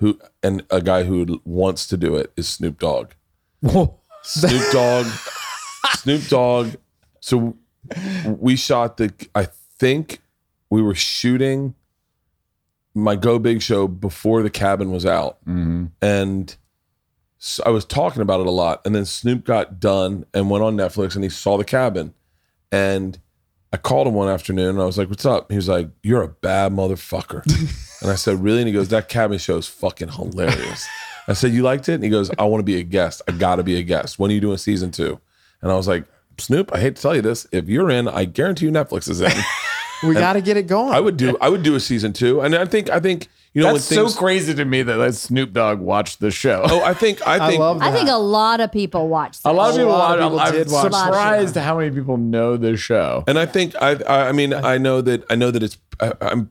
who 0.01 0.19
and 0.41 0.63
a 0.71 0.81
guy 0.81 1.03
who 1.03 1.39
wants 1.45 1.85
to 1.87 1.95
do 1.95 2.15
it, 2.15 2.33
is 2.35 2.49
Snoop 2.49 2.79
Dogg. 2.79 3.11
Snoop 4.23 4.71
Dogg. 4.71 5.05
Snoop 5.93 6.27
Dogg. 6.27 6.75
So 7.19 7.55
we 8.25 8.55
shot 8.55 8.97
the. 8.97 9.13
I 9.35 9.45
think 9.45 10.21
we 10.71 10.81
were 10.81 10.95
shooting 10.95 11.75
my 12.95 13.15
Go 13.15 13.37
Big 13.37 13.61
show 13.61 13.87
before 13.87 14.41
the 14.41 14.49
cabin 14.49 14.89
was 14.89 15.05
out, 15.05 15.37
mm-hmm. 15.45 15.85
and 16.01 16.55
so 17.37 17.61
I 17.63 17.69
was 17.69 17.85
talking 17.85 18.23
about 18.23 18.39
it 18.39 18.47
a 18.47 18.51
lot. 18.51 18.81
And 18.85 18.95
then 18.95 19.05
Snoop 19.05 19.45
got 19.45 19.79
done 19.79 20.25
and 20.33 20.49
went 20.49 20.63
on 20.63 20.75
Netflix, 20.75 21.13
and 21.13 21.23
he 21.23 21.29
saw 21.29 21.59
the 21.59 21.63
cabin, 21.63 22.15
and 22.71 23.19
I 23.71 23.77
called 23.77 24.07
him 24.07 24.15
one 24.15 24.29
afternoon 24.29 24.69
and 24.69 24.81
I 24.81 24.85
was 24.85 24.97
like, 24.97 25.09
"What's 25.09 25.27
up?" 25.27 25.51
He 25.51 25.57
was 25.57 25.69
like, 25.69 25.89
"You're 26.01 26.23
a 26.23 26.27
bad 26.27 26.71
motherfucker." 26.71 27.43
and 28.01 28.11
I 28.11 28.15
said, 28.15 28.41
"Really?" 28.43 28.59
And 28.59 28.67
he 28.67 28.73
goes, 28.73 28.89
"That 28.89 29.09
cabin 29.09 29.37
show 29.37 29.57
is 29.57 29.67
fucking 29.67 30.09
hilarious." 30.09 30.87
I 31.27 31.33
said, 31.33 31.51
"You 31.53 31.63
liked 31.63 31.87
it?" 31.89 31.95
And 31.95 32.03
he 32.03 32.09
goes, 32.09 32.31
"I 32.37 32.43
want 32.45 32.59
to 32.61 32.65
be 32.65 32.77
a 32.79 32.83
guest. 32.83 33.21
I 33.27 33.31
got 33.31 33.57
to 33.57 33.63
be 33.63 33.77
a 33.77 33.83
guest. 33.83 34.17
When 34.19 34.31
are 34.31 34.33
you 34.33 34.41
doing 34.41 34.57
season 34.57 34.91
two? 34.91 35.19
And 35.61 35.71
I 35.71 35.75
was 35.75 35.87
like, 35.87 36.05
Snoop, 36.39 36.73
I 36.73 36.79
hate 36.79 36.95
to 36.95 37.01
tell 37.01 37.15
you 37.15 37.21
this. 37.21 37.45
If 37.51 37.69
you're 37.69 37.89
in, 37.91 38.07
I 38.07 38.25
guarantee 38.25 38.65
you 38.65 38.71
Netflix 38.71 39.07
is 39.09 39.21
in. 39.21 39.31
We 40.03 40.15
got 40.15 40.33
to 40.33 40.41
get 40.41 40.57
it 40.57 40.65
going. 40.65 40.91
I 40.91 40.99
would 40.99 41.15
do 41.15 41.37
I 41.39 41.47
would 41.47 41.61
do 41.61 41.75
a 41.75 41.79
season 41.79 42.11
two. 42.11 42.41
And 42.41 42.55
I 42.55 42.65
think 42.65 42.89
I 42.89 42.99
think 42.99 43.27
you 43.53 43.61
know 43.61 43.73
That's 43.73 43.87
things 43.87 44.15
so 44.15 44.19
crazy 44.19 44.51
to 44.55 44.65
me 44.65 44.81
that 44.81 44.95
that 44.97 45.13
Snoop 45.13 45.53
Dogg 45.53 45.79
watched 45.79 46.19
the 46.21 46.31
show. 46.31 46.63
Oh, 46.65 46.81
I 46.83 46.95
think 46.95 47.21
I 47.27 47.35
I 47.45 47.47
think 47.49 47.59
love 47.59 47.77
that. 47.81 47.93
I 47.93 47.95
think 47.95 48.09
a 48.09 48.17
lot 48.17 48.61
of 48.61 48.71
people 48.71 49.07
watch 49.09 49.37
a 49.45 49.53
lot 49.53 49.69
of 49.69 49.75
A 49.75 49.77
people 49.81 49.91
lot 49.91 50.19
of 50.19 50.33
watch. 50.33 50.45
people 50.53 50.57
I'm 50.57 50.63
did 50.63 50.71
watch 50.73 50.91
the 50.91 50.97
show. 50.97 51.05
surprised 51.05 51.55
how 51.55 51.77
many 51.77 51.91
people 51.95 52.17
know 52.17 52.57
this 52.57 52.79
show. 52.79 53.23
and 53.27 53.37
I 53.37 53.45
think 53.45 53.75
I 53.79 53.91
I 53.91 54.29
I 54.29 54.31
mean 54.31 54.55
I 54.55 54.79
know 54.79 55.01
that 55.01 55.23
I 55.29 55.35
know 55.35 55.51
that 55.51 55.61
it's 55.61 55.77
I, 55.99 56.13
I'm 56.19 56.49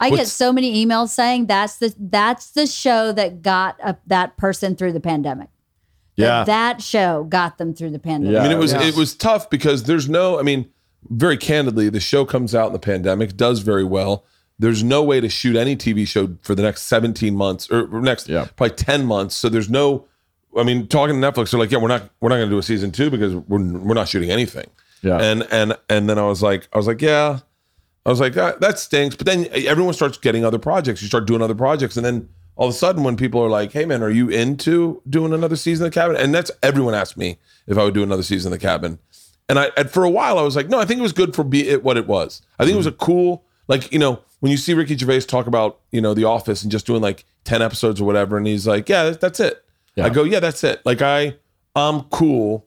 I 0.00 0.10
get 0.10 0.26
so 0.26 0.52
many 0.52 0.84
emails 0.84 1.10
saying 1.10 1.46
that's 1.46 1.76
the 1.76 1.94
that's 1.98 2.50
the 2.52 2.66
show 2.66 3.12
that 3.12 3.42
got 3.42 3.78
a, 3.82 3.96
that 4.06 4.36
person 4.36 4.74
through 4.74 4.92
the 4.92 5.00
pandemic. 5.00 5.48
That 6.16 6.24
Yeah. 6.26 6.44
that 6.44 6.82
show 6.82 7.24
got 7.24 7.58
them 7.58 7.74
through 7.74 7.90
the 7.90 7.98
pandemic. 7.98 8.34
Yeah. 8.34 8.40
I 8.40 8.42
mean, 8.44 8.52
it 8.52 8.58
was 8.60 8.72
Yeah. 8.72 8.82
it 8.82 8.96
was 8.96 9.14
tough 9.14 9.50
because 9.50 9.84
there's 9.84 10.08
no. 10.08 10.38
I 10.38 10.42
mean, 10.42 10.66
very 11.08 11.36
candidly, 11.36 11.88
the 11.90 12.00
show 12.00 12.24
comes 12.24 12.54
out 12.54 12.66
in 12.68 12.72
the 12.72 12.78
pandemic, 12.78 13.36
does 13.36 13.60
very 13.60 13.84
well. 13.84 14.24
There's 14.58 14.82
no 14.84 15.02
way 15.02 15.20
to 15.20 15.28
shoot 15.28 15.56
any 15.56 15.74
TV 15.76 16.06
show 16.06 16.36
for 16.42 16.54
the 16.54 16.62
next 16.62 16.82
17 16.82 17.34
months 17.36 17.70
or 17.70 17.86
or 17.94 18.00
next 18.00 18.28
Yeah. 18.28 18.46
probably 18.56 18.76
10 18.76 19.04
months. 19.06 19.34
So 19.34 19.48
there's 19.48 19.70
no. 19.70 20.06
I 20.58 20.64
mean, 20.64 20.88
talking 20.88 21.20
to 21.20 21.26
Netflix, 21.30 21.50
they're 21.52 21.60
like, 21.60 21.70
yeah, 21.70 21.78
we're 21.78 21.88
not 21.88 22.10
we're 22.20 22.28
not 22.30 22.36
going 22.36 22.48
to 22.48 22.54
do 22.54 22.58
a 22.58 22.62
season 22.62 22.90
two 22.90 23.10
because 23.10 23.34
we're 23.34 23.62
we're 23.62 23.94
not 23.94 24.08
shooting 24.08 24.30
anything. 24.30 24.66
Yeah. 25.02 25.18
And 25.18 25.46
and 25.50 25.76
and 25.88 26.08
then 26.10 26.18
I 26.18 26.26
was 26.26 26.42
like, 26.42 26.68
I 26.72 26.76
was 26.78 26.86
like, 26.86 27.00
yeah. 27.00 27.38
I 28.06 28.10
was 28.10 28.20
like, 28.20 28.32
that, 28.34 28.60
that 28.60 28.78
stinks. 28.78 29.16
But 29.16 29.26
then 29.26 29.46
eh, 29.52 29.64
everyone 29.66 29.94
starts 29.94 30.18
getting 30.18 30.44
other 30.44 30.58
projects. 30.58 31.02
You 31.02 31.08
start 31.08 31.26
doing 31.26 31.42
other 31.42 31.54
projects, 31.54 31.96
and 31.96 32.04
then 32.04 32.28
all 32.56 32.68
of 32.68 32.74
a 32.74 32.76
sudden, 32.76 33.04
when 33.04 33.16
people 33.16 33.42
are 33.42 33.48
like, 33.48 33.72
"Hey, 33.72 33.84
man, 33.84 34.02
are 34.02 34.10
you 34.10 34.28
into 34.28 35.02
doing 35.08 35.32
another 35.32 35.56
season 35.56 35.86
of 35.86 35.92
the 35.92 36.00
Cabin?" 36.00 36.16
and 36.16 36.34
that's 36.34 36.50
everyone 36.62 36.94
asked 36.94 37.16
me 37.16 37.38
if 37.66 37.78
I 37.78 37.84
would 37.84 37.94
do 37.94 38.02
another 38.02 38.22
season 38.22 38.52
of 38.52 38.58
the 38.58 38.66
Cabin, 38.66 38.98
and 39.48 39.58
I 39.58 39.70
and 39.76 39.90
for 39.90 40.04
a 40.04 40.10
while 40.10 40.38
I 40.38 40.42
was 40.42 40.56
like, 40.56 40.68
no, 40.68 40.78
I 40.78 40.84
think 40.84 40.98
it 40.98 41.02
was 41.02 41.12
good 41.12 41.34
for 41.34 41.44
be 41.44 41.68
it 41.68 41.82
what 41.82 41.96
it 41.96 42.06
was. 42.06 42.42
I 42.58 42.64
think 42.64 42.74
it 42.74 42.78
was 42.78 42.86
a 42.86 42.92
mm-hmm. 42.92 43.04
cool, 43.04 43.44
like 43.68 43.92
you 43.92 43.98
know, 43.98 44.20
when 44.40 44.50
you 44.50 44.58
see 44.58 44.74
Ricky 44.74 44.96
Gervais 44.96 45.20
talk 45.22 45.46
about 45.46 45.80
you 45.90 46.00
know 46.00 46.14
The 46.14 46.24
Office 46.24 46.62
and 46.62 46.72
just 46.72 46.86
doing 46.86 47.02
like 47.02 47.24
ten 47.44 47.62
episodes 47.62 48.00
or 48.00 48.04
whatever, 48.04 48.36
and 48.36 48.46
he's 48.46 48.66
like, 48.66 48.88
yeah, 48.88 49.10
that's 49.10 49.40
it. 49.40 49.64
Yeah. 49.96 50.06
I 50.06 50.08
go, 50.10 50.24
yeah, 50.24 50.40
that's 50.40 50.62
it. 50.64 50.80
Like 50.84 51.02
I, 51.02 51.36
I'm 51.74 52.02
cool 52.04 52.66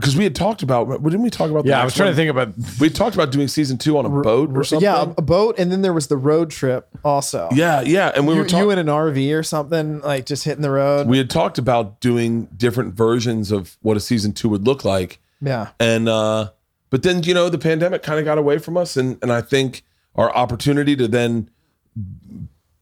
because 0.00 0.16
we 0.16 0.24
had 0.24 0.34
talked 0.34 0.62
about. 0.62 0.88
Didn't 1.02 1.22
we 1.22 1.30
talk 1.30 1.50
about? 1.50 1.64
the 1.64 1.70
Yeah, 1.70 1.82
I 1.82 1.84
was 1.84 1.94
trying 1.94 2.06
one? 2.08 2.12
to 2.12 2.16
think 2.16 2.30
about. 2.30 2.54
We 2.80 2.90
talked 2.90 3.14
about 3.14 3.30
doing 3.30 3.48
season 3.48 3.78
two 3.78 3.98
on 3.98 4.06
a 4.06 4.08
boat 4.08 4.56
or 4.56 4.64
something. 4.64 4.84
yeah, 4.84 5.12
a 5.16 5.22
boat, 5.22 5.58
and 5.58 5.70
then 5.70 5.82
there 5.82 5.92
was 5.92 6.08
the 6.08 6.16
road 6.16 6.50
trip 6.50 6.88
also. 7.04 7.48
yeah, 7.52 7.80
yeah. 7.82 8.12
And 8.14 8.26
we 8.26 8.34
you, 8.34 8.40
were 8.40 8.46
talking. 8.46 8.64
you 8.64 8.70
in 8.70 8.78
an 8.78 8.86
RV 8.86 9.38
or 9.38 9.42
something, 9.42 10.00
like 10.00 10.26
just 10.26 10.44
hitting 10.44 10.62
the 10.62 10.70
road. 10.70 11.06
We 11.06 11.18
had 11.18 11.30
talked 11.30 11.58
about 11.58 12.00
doing 12.00 12.46
different 12.56 12.94
versions 12.94 13.52
of 13.52 13.76
what 13.82 13.96
a 13.96 14.00
season 14.00 14.32
two 14.32 14.48
would 14.48 14.66
look 14.66 14.84
like, 14.84 15.20
yeah, 15.40 15.68
and 15.78 16.08
uh, 16.08 16.50
but 16.88 17.02
then 17.02 17.22
you 17.22 17.34
know 17.34 17.48
the 17.48 17.58
pandemic 17.58 18.02
kind 18.02 18.18
of 18.18 18.24
got 18.24 18.38
away 18.38 18.58
from 18.58 18.76
us, 18.76 18.96
and 18.96 19.18
and 19.22 19.32
I 19.32 19.40
think 19.40 19.82
our 20.16 20.34
opportunity 20.34 20.96
to 20.96 21.06
then 21.06 21.50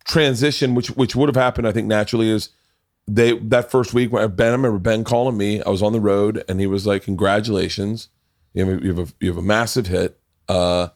transition, 0.05 0.75
which 0.75 0.89
which 0.91 1.15
would 1.15 1.29
have 1.29 1.37
happened, 1.37 1.69
I 1.69 1.73
think 1.73 1.87
naturally, 1.87 2.31
is 2.31 2.51
they 3.09 3.39
that 3.39 3.71
first 3.71 3.95
week 3.95 4.13
when 4.13 4.29
Ben, 4.33 4.49
I 4.49 4.53
remember 4.53 4.79
Ben 4.79 5.03
calling 5.03 5.37
me. 5.37 5.63
I 5.63 5.71
was 5.71 5.83
on 5.83 5.93
the 5.93 6.01
road, 6.01 6.45
and 6.49 6.61
he 6.61 6.67
was 6.67 6.87
like, 6.87 7.03
"Congratulations, 7.03 8.09
you 8.53 8.65
have 8.65 8.79
a, 8.79 8.85
you 8.85 8.95
have 8.95 9.09
a, 9.09 9.13
you 9.21 9.29
have 9.31 9.39
a 9.39 9.43
massive 9.43 9.87
hit. 9.87 10.19
Uh, 10.49 10.89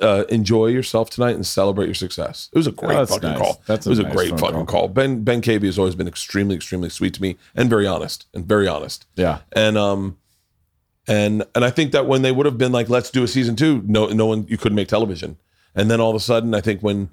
uh, 0.00 0.24
enjoy 0.28 0.66
yourself 0.66 1.10
tonight 1.10 1.34
and 1.34 1.44
celebrate 1.44 1.86
your 1.86 1.94
success." 1.94 2.48
It 2.52 2.58
was 2.58 2.68
a 2.68 2.72
great 2.72 2.94
that's 2.94 3.10
fucking 3.10 3.30
nice. 3.30 3.38
call. 3.38 3.62
That's 3.66 3.86
it 3.86 3.90
was 3.90 3.98
a 3.98 4.04
nice 4.04 4.14
great 4.14 4.30
fucking 4.38 4.66
call. 4.66 4.66
call. 4.66 4.88
Ben 4.88 5.24
Ben 5.24 5.42
KB 5.42 5.64
has 5.64 5.78
always 5.78 5.96
been 5.96 6.08
extremely 6.08 6.54
extremely 6.54 6.88
sweet 6.88 7.14
to 7.14 7.22
me 7.22 7.36
and 7.54 7.68
very 7.68 7.86
honest 7.86 8.26
and 8.32 8.46
very 8.46 8.68
honest. 8.68 9.06
Yeah. 9.16 9.40
And 9.52 9.76
um 9.76 10.18
and 11.08 11.44
and 11.54 11.64
I 11.64 11.70
think 11.70 11.92
that 11.92 12.06
when 12.06 12.22
they 12.22 12.32
would 12.32 12.46
have 12.46 12.58
been 12.58 12.72
like, 12.72 12.88
let's 12.88 13.10
do 13.10 13.24
a 13.24 13.28
season 13.28 13.56
two, 13.56 13.82
no 13.86 14.06
no 14.06 14.26
one 14.26 14.46
you 14.48 14.56
couldn't 14.56 14.76
make 14.76 14.88
television. 14.88 15.36
And 15.74 15.90
then 15.90 16.00
all 16.00 16.10
of 16.10 16.16
a 16.16 16.20
sudden, 16.20 16.54
I 16.54 16.60
think 16.60 16.80
when 16.80 17.10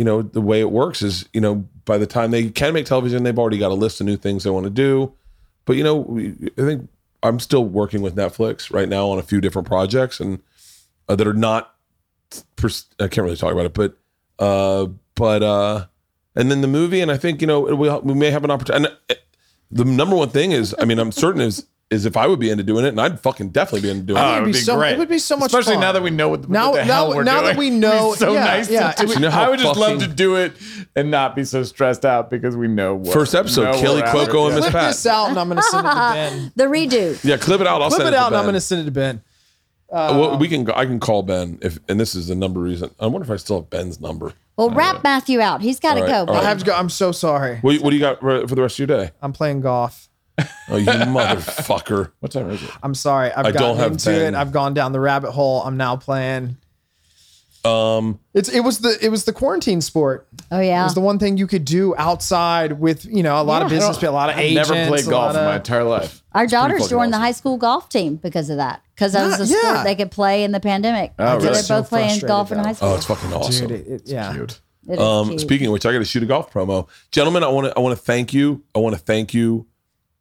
you 0.00 0.04
know 0.04 0.22
the 0.22 0.40
way 0.40 0.60
it 0.60 0.70
works 0.70 1.02
is 1.02 1.28
you 1.34 1.42
know 1.42 1.56
by 1.84 1.98
the 1.98 2.06
time 2.06 2.30
they 2.30 2.48
can 2.48 2.72
make 2.72 2.86
television, 2.86 3.22
they've 3.22 3.38
already 3.38 3.58
got 3.58 3.70
a 3.70 3.74
list 3.74 4.00
of 4.00 4.06
new 4.06 4.16
things 4.16 4.44
they 4.44 4.48
want 4.48 4.64
to 4.64 4.70
do. 4.70 5.12
But 5.66 5.76
you 5.76 5.84
know, 5.84 5.96
we, 5.96 6.30
I 6.56 6.62
think 6.62 6.88
I'm 7.22 7.38
still 7.38 7.66
working 7.66 8.00
with 8.00 8.16
Netflix 8.16 8.72
right 8.72 8.88
now 8.88 9.08
on 9.08 9.18
a 9.18 9.22
few 9.22 9.42
different 9.42 9.68
projects 9.68 10.18
and 10.18 10.40
uh, 11.06 11.16
that 11.16 11.26
are 11.26 11.34
not. 11.34 11.74
pers- 12.56 12.86
I 12.98 13.08
can't 13.08 13.26
really 13.26 13.36
talk 13.36 13.52
about 13.52 13.66
it, 13.66 13.74
but 13.74 13.98
uh, 14.38 14.86
but 15.16 15.42
uh, 15.42 15.84
and 16.34 16.50
then 16.50 16.62
the 16.62 16.66
movie, 16.66 17.02
and 17.02 17.10
I 17.10 17.18
think 17.18 17.42
you 17.42 17.46
know 17.46 17.60
we 17.60 17.90
we 17.90 18.14
may 18.14 18.30
have 18.30 18.42
an 18.42 18.50
opportunity. 18.50 18.86
And 18.86 18.96
uh, 19.10 19.20
the 19.70 19.84
number 19.84 20.16
one 20.16 20.30
thing 20.30 20.52
is, 20.52 20.74
I 20.78 20.86
mean, 20.86 20.98
I'm 20.98 21.12
certain 21.12 21.42
is 21.42 21.66
is 21.90 22.06
if 22.06 22.16
I 22.16 22.26
would 22.28 22.38
be 22.38 22.50
into 22.50 22.62
doing 22.62 22.84
it, 22.84 22.88
and 22.90 23.00
I'd 23.00 23.18
fucking 23.18 23.50
definitely 23.50 23.80
be 23.80 23.90
into 23.90 24.04
doing 24.06 24.18
it. 24.18 24.22
think 24.22 24.32
Oh, 24.32 24.36
it'd 24.42 24.46
be 24.46 24.52
be 24.52 24.58
so- 24.58 24.76
great. 24.76 24.92
it 24.92 24.98
would 24.98 25.08
be 25.08 25.18
so 25.18 25.36
much 25.36 25.46
especially 25.48 25.74
fun. 25.74 25.80
now 25.80 25.92
that 25.92 26.02
we 26.02 26.10
know 26.10 26.28
what, 26.28 26.48
Now- 26.48 26.70
what 26.70 26.76
the 26.76 26.84
hell 26.84 27.08
we're 27.14 27.24
now 27.24 27.40
doing. 27.40 27.44
that 27.46 27.56
we 27.58 27.66
It'd 27.68 27.80
be 27.80 27.80
know- 27.80 28.14
so 28.14 28.32
yeah, 28.32 28.44
nice 28.44 28.70
yeah, 28.70 28.92
to 28.92 29.06
do 29.06 29.08
it- 29.08 29.10
it. 29.10 29.14
You 29.16 29.28
know 29.28 29.28
I 29.30 29.48
would 29.48 29.58
just 29.58 29.76
love 29.78 29.98
to 29.98 30.06
do 30.06 30.36
it 30.36 30.52
and 30.94 31.10
not 31.10 31.34
be 31.34 31.44
so 31.44 31.64
stressed 31.64 32.04
out 32.04 32.30
because 32.30 32.56
we 32.56 32.68
know 32.68 32.94
what 32.94 33.12
First 33.12 33.34
episode, 33.34 33.64
know 33.64 33.72
Kaley 33.72 34.02
we're. 34.02 34.26
Cuoco 34.26 34.46
and 34.46 34.54
Yeah. 34.54 34.60
Miss 34.60 34.70
Clip 34.70 34.82
this 34.84 35.06
out, 35.06 35.30
and 35.30 35.38
I'm 35.38 35.48
going 35.48 35.56
to 35.56 35.62
send 35.64 35.86
it 35.86 35.90
to 35.90 35.96
Ben. 35.96 36.52
The 36.56 36.64
redo. 36.64 37.24
Yeah, 37.24 37.36
clip 37.38 37.60
it 37.60 37.66
out. 37.66 37.82
I'll 37.82 37.88
Clip 37.88 38.02
send 38.02 38.08
it 38.08 38.12
to 38.12 38.22
out, 38.22 38.26
and 38.28 38.36
I'm 38.36 38.44
going 38.44 38.54
to 38.54 38.60
send 38.60 38.82
it 38.82 38.84
to 38.84 38.90
Ben. 38.92 39.22
Uh, 39.92 40.16
well, 40.16 40.38
we 40.38 40.46
can. 40.46 40.62
go- 40.62 40.72
I 40.76 40.86
can 40.86 41.00
call 41.00 41.24
Ben 41.24 41.58
if, 41.62 41.80
and 41.88 41.98
this 41.98 42.14
is 42.14 42.28
the 42.28 42.36
number 42.36 42.60
reason. 42.60 42.90
I 43.00 43.06
wonder 43.08 43.24
if 43.24 43.30
I 43.32 43.34
still 43.36 43.56
have 43.62 43.70
Ben's 43.70 44.00
number. 44.00 44.32
Well, 44.56 44.70
wrap 44.70 45.02
Matthew 45.02 45.40
out. 45.40 45.62
He's 45.62 45.80
got 45.80 45.94
to 45.94 46.02
All 46.02 46.06
right, 46.06 46.26
go. 46.26 46.32
all 46.32 46.40
I 46.40 46.44
have 46.44 46.58
to 46.58 46.64
go. 46.64 46.74
I'm 46.74 46.88
so 46.90 47.10
sorry. 47.10 47.56
What, 47.62 47.80
what 47.80 47.90
do 47.90 47.96
you 47.96 48.00
got 48.00 48.20
for 48.20 48.46
for 48.46 48.54
the 48.54 48.62
rest 48.62 48.78
of 48.78 48.88
your 48.88 48.98
day? 48.98 49.10
I'm 49.20 49.32
playing 49.32 49.62
golf. 49.62 50.08
Oh, 50.68 50.76
you 50.76 50.86
motherfucker! 50.86 52.12
What 52.20 52.32
time 52.32 52.50
is 52.50 52.62
it? 52.62 52.70
I'm 52.82 52.94
sorry. 52.94 53.32
I've 53.32 53.46
I 53.46 53.50
gotten 53.52 53.68
don't 53.68 53.76
have 53.78 53.92
into 53.92 54.10
Ben. 54.10 54.34
it. 54.34 54.38
I've 54.38 54.52
gone 54.52 54.74
down 54.74 54.92
the 54.92 55.00
rabbit 55.00 55.32
hole. 55.32 55.62
I'm 55.62 55.76
now 55.76 55.96
playing. 55.96 56.56
Um, 57.62 58.18
It's 58.32 58.48
it 58.48 58.60
was 58.60 58.78
the 58.78 58.96
it 59.04 59.10
was 59.10 59.24
the 59.24 59.34
quarantine 59.34 59.82
sport. 59.82 60.26
Oh 60.50 60.56
yeah. 60.58 60.62
It 60.62 60.66
yeah. 60.68 60.84
was 60.84 60.94
the 60.94 61.00
one 61.02 61.18
thing 61.18 61.36
you 61.36 61.46
could 61.46 61.66
do 61.66 61.94
outside 61.98 62.72
with 62.80 63.04
you 63.04 63.22
know 63.22 63.38
a 63.38 63.42
lot 63.44 63.60
of 63.60 63.68
business 63.68 63.98
people, 63.98 64.10
a 64.10 64.16
lot 64.16 64.30
of 64.30 64.36
I've 64.36 64.44
agents. 64.44 64.70
never 64.70 64.88
played 64.88 65.06
a 65.06 65.10
golf 65.10 65.34
lot 65.34 65.36
in 65.38 65.44
my 65.44 65.50
of- 65.50 65.56
entire 65.56 65.84
life. 65.84 66.22
Our 66.32 66.46
daughters 66.46 66.78
fucking 66.82 66.88
joined 66.90 67.12
the 67.12 67.16
awesome. 67.16 67.22
high 67.24 67.32
school 67.32 67.58
golf 67.58 67.88
team 67.90 68.16
because 68.16 68.48
of 68.48 68.56
that. 68.56 68.82
Because 68.94 69.12
that 69.12 69.26
was 69.26 69.40
a 69.40 69.52
Yeah, 69.52 69.58
sport 69.60 69.74
yeah. 69.76 69.84
they 69.84 69.94
could 69.94 70.10
play 70.10 70.44
in 70.44 70.52
the 70.52 70.60
pandemic. 70.60 71.12
Oh, 71.18 71.24
so 71.26 71.32
really? 71.34 71.44
they're 71.52 71.62
So 71.62 71.80
both 71.80 71.88
playing 71.90 72.06
frustrated, 72.08 72.28
golf 72.28 72.52
in 72.52 72.58
though. 72.58 72.64
high 72.64 72.72
school. 72.72 72.88
oh, 72.88 72.94
it's 72.94 73.04
fucking 73.06 73.32
awesome. 73.34 73.66
Dude, 73.68 73.80
it, 73.80 73.86
it- 73.88 74.02
yeah. 74.06 74.32
Cute. 74.32 74.60
It 74.88 74.94
is 74.94 74.98
Um, 75.00 75.28
cute. 75.28 75.40
speaking 75.42 75.66
of 75.66 75.72
which, 75.74 75.84
I 75.84 75.92
got 75.92 75.98
to 75.98 76.04
shoot 76.06 76.22
a 76.22 76.26
golf 76.26 76.50
promo, 76.50 76.88
gentlemen. 77.12 77.44
I 77.44 77.48
want 77.48 77.66
to 77.66 77.76
I 77.76 77.80
want 77.80 77.96
to 77.98 78.02
thank 78.02 78.32
you. 78.32 78.62
I 78.74 78.78
want 78.78 78.94
to 78.96 79.00
thank 79.02 79.34
you 79.34 79.66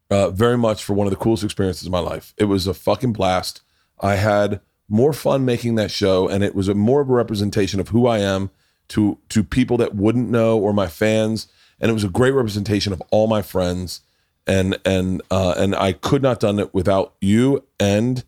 uh, 0.10 0.30
very 0.32 0.58
much 0.58 0.84
for 0.84 0.94
one 0.94 1.08
of 1.08 1.12
the 1.12 1.18
coolest 1.18 1.44
experiences 1.44 1.86
of 1.86 1.92
my 1.92 2.00
life. 2.00 2.34
It 2.38 2.46
was 2.46 2.68
a 2.68 2.74
fucking 2.74 3.14
blast. 3.14 3.62
I 4.00 4.16
had 4.16 4.62
more 4.88 5.14
fun 5.14 5.46
making 5.46 5.76
that 5.76 5.92
show, 5.92 6.28
and 6.28 6.44
it 6.44 6.56
was 6.56 6.68
a 6.68 6.74
more 6.74 7.02
of 7.02 7.10
a 7.10 7.14
representation 7.14 7.80
of 7.80 7.90
who 7.90 8.08
I 8.08 8.20
am 8.20 8.50
to 8.90 9.20
to 9.30 9.44
people 9.44 9.78
that 9.78 9.96
wouldn't 9.96 10.30
know 10.30 10.58
or 10.58 10.74
my 10.74 10.88
fans, 10.88 11.48
and 11.80 11.92
it 11.92 11.94
was 11.94 12.04
a 12.04 12.10
great 12.10 12.32
representation 12.32 12.92
of 12.92 13.02
all 13.12 13.28
my 13.28 13.42
friends. 13.42 14.02
And 14.48 14.80
and 14.84 15.22
uh, 15.30 15.54
and 15.58 15.76
I 15.76 15.94
could 15.94 16.24
not 16.24 16.40
done 16.40 16.58
it 16.58 16.74
without 16.74 17.14
you 17.22 17.66
and 17.80 18.24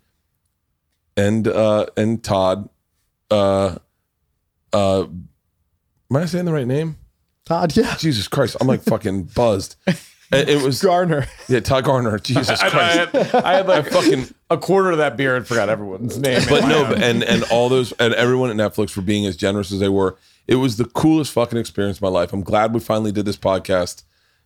and 1.17 1.47
uh, 1.47 1.87
and 1.97 2.23
Todd. 2.23 2.69
Uh, 3.31 3.77
uh, 4.71 5.03
am 5.03 5.29
I 6.15 6.25
saying 6.25 6.45
the 6.45 6.53
right 6.53 6.67
name? 6.67 6.97
Todd, 7.45 7.75
yeah. 7.75 7.95
Jesus 7.95 8.27
Christ, 8.27 8.55
I'm 8.61 8.67
like 8.67 8.83
fucking 8.83 9.23
buzzed. 9.23 9.75
It, 10.31 10.49
it 10.49 10.61
was 10.63 10.81
Garner. 10.81 11.25
yeah, 11.47 11.59
Todd 11.59 11.83
Garner. 11.83 12.17
Jesus 12.19 12.61
I, 12.61 12.67
I 12.67 12.69
Christ. 12.69 13.11
had, 13.31 13.35
I 13.43 13.53
had 13.53 13.67
like 13.67 13.87
fucking- 13.87 14.33
a 14.49 14.57
quarter 14.57 14.91
of 14.91 14.97
that 14.97 15.15
beer 15.17 15.35
and 15.35 15.47
forgot 15.47 15.69
everyone's 15.69 16.17
name. 16.17 16.41
But 16.49 16.67
no, 16.67 16.85
but, 16.85 17.01
and 17.01 17.23
and 17.23 17.43
all 17.51 17.69
those 17.69 17.91
and 17.93 18.13
everyone 18.13 18.49
at 18.49 18.55
Netflix 18.55 18.89
for 18.91 19.01
being 19.01 19.25
as 19.25 19.35
generous 19.37 19.71
as 19.71 19.79
they 19.79 19.89
were. 19.89 20.17
It 20.47 20.55
was 20.55 20.77
the 20.77 20.85
coolest 20.85 21.31
fucking 21.33 21.57
experience 21.57 21.97
of 21.97 22.01
my 22.01 22.09
life. 22.09 22.33
I'm 22.33 22.41
glad 22.43 22.73
we 22.73 22.79
finally 22.81 23.11
did 23.11 23.25
this 23.25 23.37
podcast. 23.37 24.03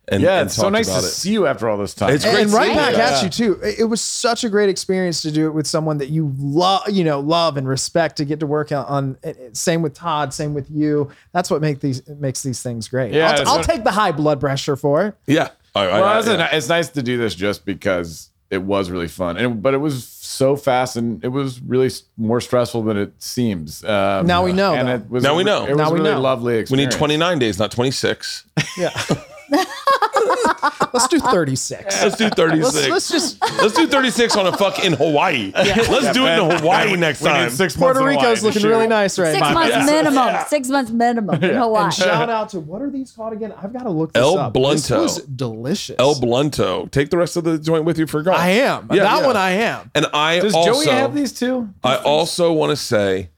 And 0.08 0.22
yeah, 0.22 0.38
and 0.38 0.46
it's 0.46 0.54
so 0.54 0.68
nice 0.68 0.86
to 0.86 0.98
it. 0.98 1.02
see 1.10 1.32
you 1.32 1.48
after 1.48 1.68
all 1.68 1.76
this 1.76 1.92
time. 1.92 2.14
It's 2.14 2.24
great 2.24 2.44
and 2.44 2.52
right 2.52 2.72
back 2.72 2.92
you. 2.94 3.00
at 3.00 3.22
you 3.24 3.28
too. 3.28 3.60
It, 3.60 3.80
it 3.80 3.84
was 3.86 4.00
such 4.00 4.44
a 4.44 4.48
great 4.48 4.68
experience 4.68 5.20
to 5.22 5.32
do 5.32 5.46
it 5.48 5.50
with 5.50 5.66
someone 5.66 5.98
that 5.98 6.10
you 6.10 6.32
love, 6.38 6.88
you 6.88 7.02
know, 7.02 7.18
love 7.18 7.56
and 7.56 7.66
respect. 7.66 8.18
To 8.18 8.24
get 8.24 8.38
to 8.38 8.46
work 8.46 8.70
on, 8.70 8.84
on 8.84 9.18
it- 9.24 9.36
it- 9.36 9.56
same 9.56 9.82
with 9.82 9.94
Todd, 9.94 10.32
same 10.32 10.54
with 10.54 10.70
you. 10.70 11.10
That's 11.32 11.50
what 11.50 11.60
make 11.60 11.80
these 11.80 12.06
makes 12.08 12.44
these 12.44 12.62
things 12.62 12.86
great. 12.86 13.12
Yeah, 13.14 13.32
I'll, 13.32 13.48
I'll 13.48 13.56
what- 13.56 13.64
take 13.66 13.82
the 13.82 13.90
high 13.90 14.12
blood 14.12 14.38
pressure 14.38 14.76
for 14.76 15.06
it. 15.06 15.16
Yeah. 15.26 15.48
I, 15.76 15.84
I- 15.84 16.00
well, 16.00 16.04
I- 16.04 16.18
it's, 16.18 16.28
yeah. 16.28 16.48
it's 16.56 16.68
nice 16.68 16.88
to 16.90 17.02
do 17.02 17.16
this 17.18 17.34
just 17.34 17.64
because 17.64 18.30
it 18.50 18.62
was 18.62 18.90
really 18.90 19.08
fun, 19.08 19.36
and 19.36 19.60
but 19.62 19.74
it 19.74 19.78
was 19.78 20.06
so 20.06 20.54
fast 20.56 20.96
and 20.96 21.22
it 21.24 21.28
was 21.28 21.60
really 21.60 21.90
more 22.16 22.40
stressful 22.40 22.82
than 22.82 22.96
it 22.96 23.12
seems. 23.20 23.84
Um, 23.84 24.26
Now 24.26 24.44
we 24.44 24.52
know, 24.52 24.74
and 24.74 24.88
though. 24.88 24.94
it 24.94 25.10
was 25.10 25.24
Now 25.24 25.34
we 25.36 25.44
know. 25.44 25.64
It 25.64 25.70
was 25.70 25.78
Now 25.78 25.88
a 25.88 25.92
we 25.92 25.98
really 26.00 26.10
know. 26.12 26.20
lovely 26.20 26.64
we 26.70 26.76
need 26.76 26.90
29 26.90 27.38
days, 27.38 27.58
not 27.58 27.70
26. 27.72 28.44
Yeah. 28.78 28.90
Let's 30.92 31.08
do 31.08 31.18
36. 31.20 32.02
Let's 32.02 32.16
do 32.16 32.28
36. 32.30 32.74
Let's, 32.74 32.88
let's 32.88 33.08
just 33.10 33.42
Let's 33.62 33.74
do 33.74 33.86
36 33.86 34.36
on 34.36 34.46
a 34.46 34.56
fuck 34.56 34.84
in 34.84 34.92
Hawaii. 34.94 35.52
Let's 35.56 36.12
do 36.12 36.26
it 36.26 36.38
in 36.38 36.58
Hawaii 36.58 36.96
next 36.96 37.20
We 37.22 37.28
time. 37.28 37.50
six 37.50 37.76
Puerto 37.76 38.00
months 38.00 38.12
in 38.14 38.18
Hawaii 38.18 38.30
Rico's 38.30 38.44
looking 38.44 38.62
shoot. 38.62 38.68
really 38.68 38.86
nice 38.86 39.18
right 39.18 39.32
Six 39.32 39.40
now. 39.40 39.54
months 39.54 39.76
Yeah. 39.76 39.84
minimum. 39.84 40.36
Six 40.48 40.68
months 40.68 40.90
minimum 40.90 41.42
in 41.44 41.54
Hawaii. 41.56 41.84
And 41.84 41.94
shout 41.94 42.30
out 42.30 42.48
to 42.50 42.60
what 42.60 42.82
are 42.82 42.90
these 42.90 43.12
called 43.12 43.32
again? 43.34 43.52
I've 43.62 43.72
got 43.72 43.84
to 43.84 43.90
look 43.90 44.12
this 44.12 44.22
El 44.22 44.38
up. 44.38 44.54
Blunto. 44.54 44.72
This 44.72 44.90
was 44.90 45.22
delicious. 45.24 45.96
El 45.98 46.14
Blunto. 46.16 46.90
Take 46.90 47.10
the 47.10 47.18
rest 47.18 47.36
of 47.36 47.44
the 47.44 47.58
joint 47.58 47.84
with 47.84 47.98
you 47.98 48.06
for 48.06 48.22
golf. 48.22 48.38
I 48.38 48.48
am. 48.50 48.88
Yeah, 48.92 49.04
that 49.04 49.20
yeah. 49.20 49.26
one 49.26 49.36
I 49.36 49.50
am. 49.50 49.90
And 49.94 50.06
I 50.12 50.40
Does 50.40 50.54
also, 50.54 50.72
Joey 50.84 50.86
have 50.94 51.14
these 51.14 51.32
too? 51.32 51.68
I 51.84 51.96
also 51.96 52.52
want 52.52 52.70
to 52.70 52.76
say, 52.76 53.30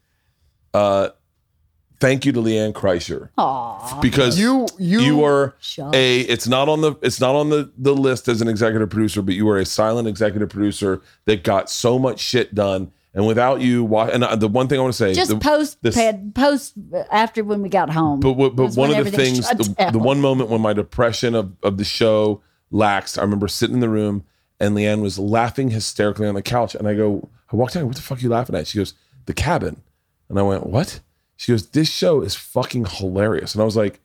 uh, 0.75 1.11
thank 2.01 2.25
you 2.25 2.33
to 2.33 2.41
Leanne 2.41 2.73
Kreischer 2.73 3.28
Aw. 3.39 4.01
because 4.01 4.39
You 4.39 4.67
you 4.78 5.01
you 5.01 5.17
were 5.18 5.55
Shucks. 5.60 5.97
a. 5.97 6.20
It's 6.20 6.47
not 6.49 6.68
on 6.68 6.81
the. 6.81 6.94
It's 7.02 7.20
not 7.20 7.35
on 7.35 7.51
the 7.51 7.70
the 7.78 7.94
list 7.94 8.28
as 8.28 8.41
an 8.41 8.49
executive 8.49 8.91
producer, 8.91 9.23
but 9.23 9.35
you 9.35 9.47
were 9.47 9.59
a 9.59 9.65
silent 9.65 10.09
executive 10.09 10.49
producer 10.49 11.01
that 11.27 11.44
got 11.44 11.70
so 11.70 11.99
much 11.99 12.20
shit 12.20 12.55
done. 12.55 12.93
And 13.15 13.27
without 13.27 13.60
you, 13.62 13.83
why, 13.83 14.10
and 14.10 14.23
uh, 14.23 14.36
the 14.36 14.47
one 14.47 14.68
thing 14.68 14.78
I 14.78 14.83
want 14.83 14.93
to 14.94 14.99
say, 14.99 15.12
Just 15.15 15.31
the, 15.31 15.39
post 15.39 15.78
this- 15.83 15.97
pad, 15.97 16.35
post 16.35 16.75
after 17.10 17.43
when 17.43 17.62
we 17.62 17.68
got 17.68 17.91
home. 17.91 18.20
But 18.20 18.33
what- 18.35 18.55
but 18.55 18.75
one 18.75 18.94
of 18.94 19.05
the 19.05 19.10
things, 19.10 19.49
the, 19.49 19.91
the 19.93 19.99
one 19.99 20.20
moment 20.20 20.51
when 20.51 20.60
my 20.60 20.73
depression 20.75 21.35
of, 21.35 21.52
of 21.65 21.78
the 21.78 21.85
show 21.85 22.43
laxed, 22.73 23.18
I 23.18 23.23
remember 23.23 23.49
sitting 23.49 23.75
in 23.77 23.81
the 23.81 23.89
room 23.89 24.25
and 24.60 24.77
Leanne 24.77 25.01
was 25.02 25.18
laughing 25.18 25.70
hysterically 25.70 26.28
on 26.28 26.35
the 26.35 26.43
couch, 26.43 26.75
and 26.75 26.86
I 26.86 26.94
go, 26.94 27.28
I 27.52 27.57
walked 27.57 27.75
in, 27.77 27.86
what 27.86 27.97
the 27.97 28.02
fuck 28.02 28.18
are 28.18 28.20
you 28.20 28.28
laughing 28.28 28.55
at? 28.55 28.67
She 28.68 28.78
goes, 28.78 28.93
The 29.27 29.35
Cabin, 29.35 29.81
and 30.28 30.39
I 30.39 30.43
went, 30.43 30.67
What? 30.67 31.01
She 31.39 31.52
goes, 31.52 31.68
This 31.70 31.89
show 31.89 32.20
is 32.20 32.34
fucking 32.34 32.84
hilarious, 32.84 33.55
and 33.55 33.62
I 33.62 33.65
was 33.65 33.76
like, 33.76 34.00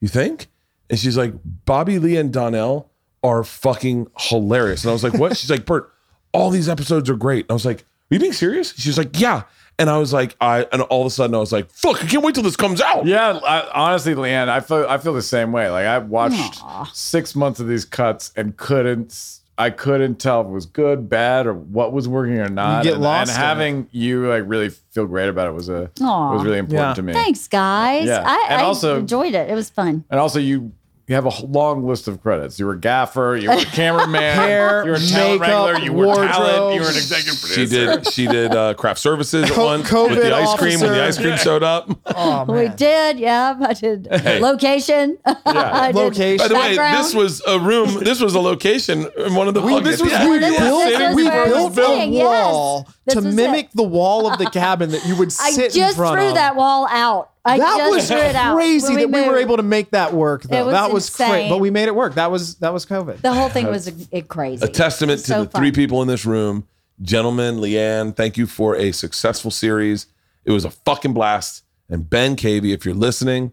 You 0.00 0.08
think? 0.08 0.46
And 0.88 0.98
she's 0.98 1.16
like, 1.18 1.34
Bobby 1.44 1.98
Lee 1.98 2.16
and 2.16 2.32
Donnell 2.32 2.90
are 3.22 3.44
fucking 3.44 4.06
hilarious, 4.18 4.84
and 4.84 4.90
I 4.90 4.92
was 4.94 5.04
like, 5.04 5.14
What? 5.14 5.36
she's 5.36 5.50
like, 5.50 5.66
Bert, 5.66 5.92
all 6.32 6.48
these 6.50 6.68
episodes 6.68 7.10
are 7.10 7.16
great. 7.16 7.44
And 7.44 7.50
I 7.50 7.54
was 7.54 7.66
like, 7.66 7.80
Are 7.80 8.14
you 8.14 8.20
being 8.20 8.32
serious? 8.32 8.72
She's 8.74 8.96
like, 8.96 9.18
Yeah. 9.20 9.42
And 9.78 9.90
I 9.90 9.98
was 9.98 10.10
like, 10.10 10.34
I 10.40 10.66
and 10.72 10.80
all 10.82 11.02
of 11.02 11.06
a 11.08 11.10
sudden 11.10 11.34
I 11.34 11.38
was 11.38 11.52
like, 11.52 11.68
fuck, 11.70 12.02
I 12.02 12.06
can't 12.06 12.24
wait 12.24 12.34
till 12.34 12.42
this 12.42 12.56
comes 12.56 12.80
out. 12.80 13.04
Yeah, 13.04 13.38
I, 13.44 13.68
honestly, 13.74 14.14
Leanne, 14.14 14.48
I 14.48 14.60
feel 14.60 14.86
I 14.88 14.96
feel 14.96 15.12
the 15.12 15.20
same 15.20 15.52
way. 15.52 15.68
Like 15.68 15.84
I 15.84 15.98
watched 15.98 16.62
six 16.94 17.34
months 17.36 17.60
of 17.60 17.68
these 17.68 17.84
cuts 17.84 18.32
and 18.36 18.56
couldn't 18.56 19.40
I 19.58 19.70
couldn't 19.70 20.16
tell 20.16 20.42
if 20.42 20.48
it 20.48 20.50
was 20.50 20.66
good, 20.66 21.08
bad, 21.08 21.46
or 21.46 21.54
what 21.54 21.92
was 21.92 22.06
working 22.06 22.38
or 22.38 22.48
not. 22.48 22.84
get 22.84 22.94
and, 22.94 23.02
lost 23.02 23.30
and 23.30 23.38
in 23.38 23.42
it. 23.42 23.46
having 23.46 23.88
you 23.90 24.28
like 24.28 24.42
really 24.46 24.68
feel 24.68 25.06
great 25.06 25.28
about 25.30 25.48
it 25.48 25.52
was 25.52 25.68
a 25.70 25.90
Aw. 26.02 26.32
was 26.34 26.44
really 26.44 26.58
important 26.58 26.88
Yeah. 26.90 26.94
to 26.94 27.02
me. 27.02 27.12
Thanks, 27.14 27.48
guys. 27.48 28.06
Yeah. 28.06 28.22
I, 28.26 28.46
And 28.50 28.60
I 28.60 28.64
also- 28.64 28.98
enjoyed 28.98 29.34
it. 29.34 29.48
It 29.50 29.54
was 29.54 29.70
fun. 29.70 30.04
And 30.10 30.20
also, 30.20 30.38
you 30.38 30.72
you 31.08 31.14
have 31.14 31.24
a 31.26 31.28
h- 31.32 31.42
long 31.44 31.86
list 31.86 32.08
of 32.08 32.20
credits. 32.20 32.58
You 32.58 32.66
were 32.66 32.74
gaffer, 32.74 33.38
you 33.40 33.48
were 33.48 33.56
cameraman, 33.56 34.34
Hair, 34.34 34.84
you 34.86 34.90
were 34.90 34.98
talent 34.98 35.40
makeup, 35.40 35.66
wrangler, 35.66 35.84
you 35.84 35.92
were 35.92 36.14
talent, 36.14 36.36
wardrobe. 36.38 36.74
you 36.74 36.80
were 36.80 36.88
an 36.88 36.96
executive 36.96 37.40
producer. 37.40 37.54
She 37.54 37.66
did. 37.66 38.12
She 38.12 38.26
did 38.26 38.54
uh, 38.54 38.74
craft 38.74 38.98
services 38.98 39.44
at 39.44 39.50
Co- 39.52 39.64
once 39.66 39.88
COVID 39.88 40.10
with 40.10 40.22
the 40.22 40.34
ice 40.34 40.54
cream 40.56 40.80
when 40.80 40.90
the 40.92 41.02
ice 41.04 41.16
cream 41.18 41.36
showed 41.36 41.62
up. 41.62 41.88
Oh 42.18 42.44
We 42.48 42.68
did, 42.68 43.18
yeah. 43.20 43.56
I 43.60 43.72
did 43.74 44.08
location. 44.40 45.18
I 45.26 45.92
did 45.92 45.98
Location. 45.98 46.38
By 46.38 46.48
the 46.48 46.54
way, 46.54 46.76
background. 46.76 47.04
this 47.04 47.14
was 47.14 47.42
a 47.46 47.58
room. 47.58 48.02
This 48.02 48.20
was 48.20 48.34
a 48.34 48.40
location 48.40 49.06
in 49.18 49.34
one 49.34 49.48
of 49.48 49.54
the. 49.54 49.60
fucking- 49.62 49.84
this 49.84 50.00
was 50.02 50.10
Yeah. 50.10 50.26
where 50.28 50.40
This 50.40 50.58
you 50.58 50.64
were 50.76 50.84
this 50.98 51.14
we 51.16 51.24
where 51.28 51.44
I 51.44 51.48
was 51.48 51.74
built 51.74 51.88
sitting, 51.88 52.12
the 52.12 52.18
wall 52.20 52.88
This 53.04 53.14
to 53.14 53.20
was 53.20 53.26
it. 53.26 53.36
mimic 53.36 53.70
the 53.72 53.82
wall 53.82 54.30
of 54.30 54.38
the 54.38 54.46
cabin 54.50 54.90
that 54.90 55.04
you 55.06 55.14
would 55.16 55.30
sit 55.32 55.58
in 55.58 55.64
I 55.64 55.68
just 55.68 55.96
front 55.96 56.18
threw 56.18 56.28
of. 56.28 56.34
that 56.34 56.56
wall 56.56 56.86
out. 56.90 57.30
I 57.46 57.58
that 57.58 57.88
was 57.90 58.08
threw 58.08 58.16
it 58.18 58.34
out. 58.34 58.56
crazy 58.56 58.94
when 58.94 59.10
that 59.10 59.22
we 59.22 59.28
were 59.28 59.36
able 59.38 59.56
to 59.56 59.62
make 59.62 59.90
that 59.90 60.12
work. 60.12 60.42
Though 60.42 60.66
was 60.66 60.72
that 60.74 60.92
was 60.92 61.10
great, 61.10 61.48
but 61.48 61.58
we 61.58 61.70
made 61.70 61.86
it 61.88 61.94
work. 61.94 62.14
That 62.14 62.30
was 62.30 62.56
that 62.56 62.72
was 62.72 62.84
COVID. 62.86 63.20
The 63.20 63.32
whole 63.32 63.48
thing 63.48 63.66
was 63.66 63.88
a, 64.12 64.22
crazy. 64.22 64.64
a 64.64 64.68
testament 64.68 65.20
to 65.20 65.26
So 65.26 65.44
the 65.44 65.50
three 65.50 65.72
people 65.72 66.02
in 66.02 66.08
this 66.08 66.24
room, 66.26 66.66
gentlemen. 67.02 67.56
Leanne, 67.56 68.14
thank 68.16 68.36
you 68.36 68.46
for 68.46 68.76
a 68.76 68.92
successful 68.92 69.50
series. 69.50 70.06
It 70.44 70.50
was 70.50 70.64
a 70.64 70.70
fucking 70.70 71.12
blast. 71.12 71.62
And 71.88 72.08
Ben 72.08 72.34
Cavey, 72.36 72.74
if 72.74 72.84
you're 72.84 72.94
listening, 72.94 73.52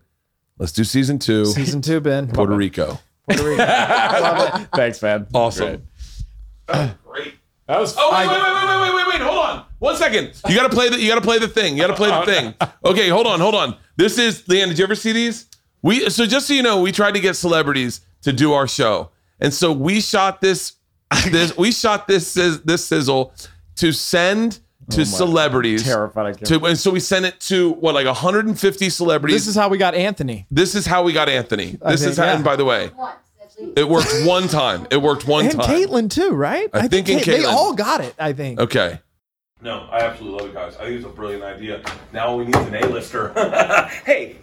let's 0.57 0.71
do 0.71 0.83
season 0.83 1.19
two, 1.19 1.45
Season 1.45 1.81
two, 1.81 1.99
Ben. 1.99 2.27
Puerto 2.27 2.55
Rico. 2.55 2.99
Puerto 3.27 3.43
Rico. 3.43 3.63
Love 3.63 4.61
it. 4.61 4.67
Thanks, 4.75 5.01
man. 5.01 5.27
Awesome. 5.33 5.83
Great. 6.67 6.91
Great. 7.05 7.33
That 7.67 7.79
was 7.79 7.95
Oh 7.97 8.11
wait, 8.11 8.27
wait, 8.27 8.41
wait, 8.41 8.53
wait, 8.53 8.65
wait, 8.67 8.81
wait, 8.81 8.95
wait, 8.95 9.19
wait! 9.19 9.21
Hold 9.25 9.37
on, 9.37 9.42
one 9.83 9.95
second. 9.97 10.33
You 10.47 10.55
gotta 10.55 10.69
play 10.69 10.89
the. 10.89 10.99
You 10.99 11.07
gotta 11.09 11.21
play 11.21 11.39
the 11.39 11.47
thing. 11.47 11.75
You 11.75 11.81
gotta 11.81 11.93
play 11.95 12.09
the 12.09 12.21
oh, 12.21 12.25
thing. 12.25 12.53
Okay, 12.85 13.09
hold 13.09 13.27
on, 13.27 13.39
hold 13.39 13.55
on. 13.55 13.75
This 13.97 14.17
is 14.17 14.43
Leanne. 14.43 14.67
Did 14.69 14.77
you 14.79 14.83
ever 14.85 14.95
see 14.95 15.11
these? 15.11 15.47
We 15.81 16.09
so 16.09 16.25
just 16.25 16.47
so 16.47 16.53
you 16.53 16.63
know, 16.63 16.81
we 16.81 16.91
tried 16.91 17.13
to 17.15 17.19
get 17.19 17.35
celebrities 17.35 18.01
to 18.21 18.31
do 18.33 18.53
our 18.53 18.67
show, 18.67 19.09
and 19.39 19.53
so 19.53 19.71
we 19.71 20.01
shot 20.01 20.41
this. 20.41 20.73
This 21.29 21.55
we 21.57 21.71
shot 21.71 22.07
this 22.07 22.33
this 22.33 22.85
sizzle 22.85 23.33
to 23.75 23.91
send 23.91 24.59
to 24.89 25.01
oh 25.01 25.03
celebrities. 25.03 25.83
terrified. 25.83 26.25
I 26.25 26.33
can't- 26.33 26.45
To, 26.47 26.65
and 26.65 26.77
so 26.77 26.91
we 26.91 26.99
sent 26.99 27.25
it 27.25 27.39
to 27.41 27.73
what 27.73 27.93
like 27.93 28.05
150 28.07 28.89
celebrities. 28.89 29.35
This 29.41 29.47
is 29.47 29.55
how 29.55 29.69
we 29.69 29.77
got 29.77 29.93
Anthony. 29.95 30.45
this 30.49 30.73
is 30.75 30.85
how 30.85 31.03
we 31.03 31.13
got 31.13 31.29
Anthony. 31.29 31.77
This 31.85 32.01
think, 32.01 32.11
is 32.11 32.17
how. 32.17 32.25
yeah. 32.25 32.35
And 32.35 32.43
by 32.43 32.55
the 32.55 32.65
way, 32.65 32.89
Once, 32.97 33.15
at 33.41 33.59
least. 33.61 33.77
it 33.77 33.87
worked 33.87 34.13
one 34.25 34.47
time. 34.47 34.87
It 34.91 35.01
worked 35.01 35.27
one 35.27 35.45
And 35.45 35.53
time. 35.61 35.69
Caitlyn 35.69 36.09
too, 36.09 36.31
right? 36.31 36.69
I 36.73 36.87
think 36.87 37.07
and 37.09 37.21
Kate- 37.21 37.41
they 37.41 37.45
all 37.45 37.73
got 37.73 38.01
it. 38.01 38.15
I 38.17 38.33
think. 38.33 38.59
Okay. 38.59 38.99
No, 39.63 39.87
I 39.89 39.99
absolutely 39.99 40.39
love 40.39 40.49
it, 40.49 40.53
guys. 40.53 40.75
I 40.75 40.83
think 40.83 40.97
it's 40.97 41.05
a 41.05 41.09
brilliant 41.09 41.41
idea. 41.41 41.81
Now 42.11 42.35
we 42.35 42.43
need 42.43 42.53
an 42.53 42.75
A-lister. 42.75 43.31
hey, 44.05 44.35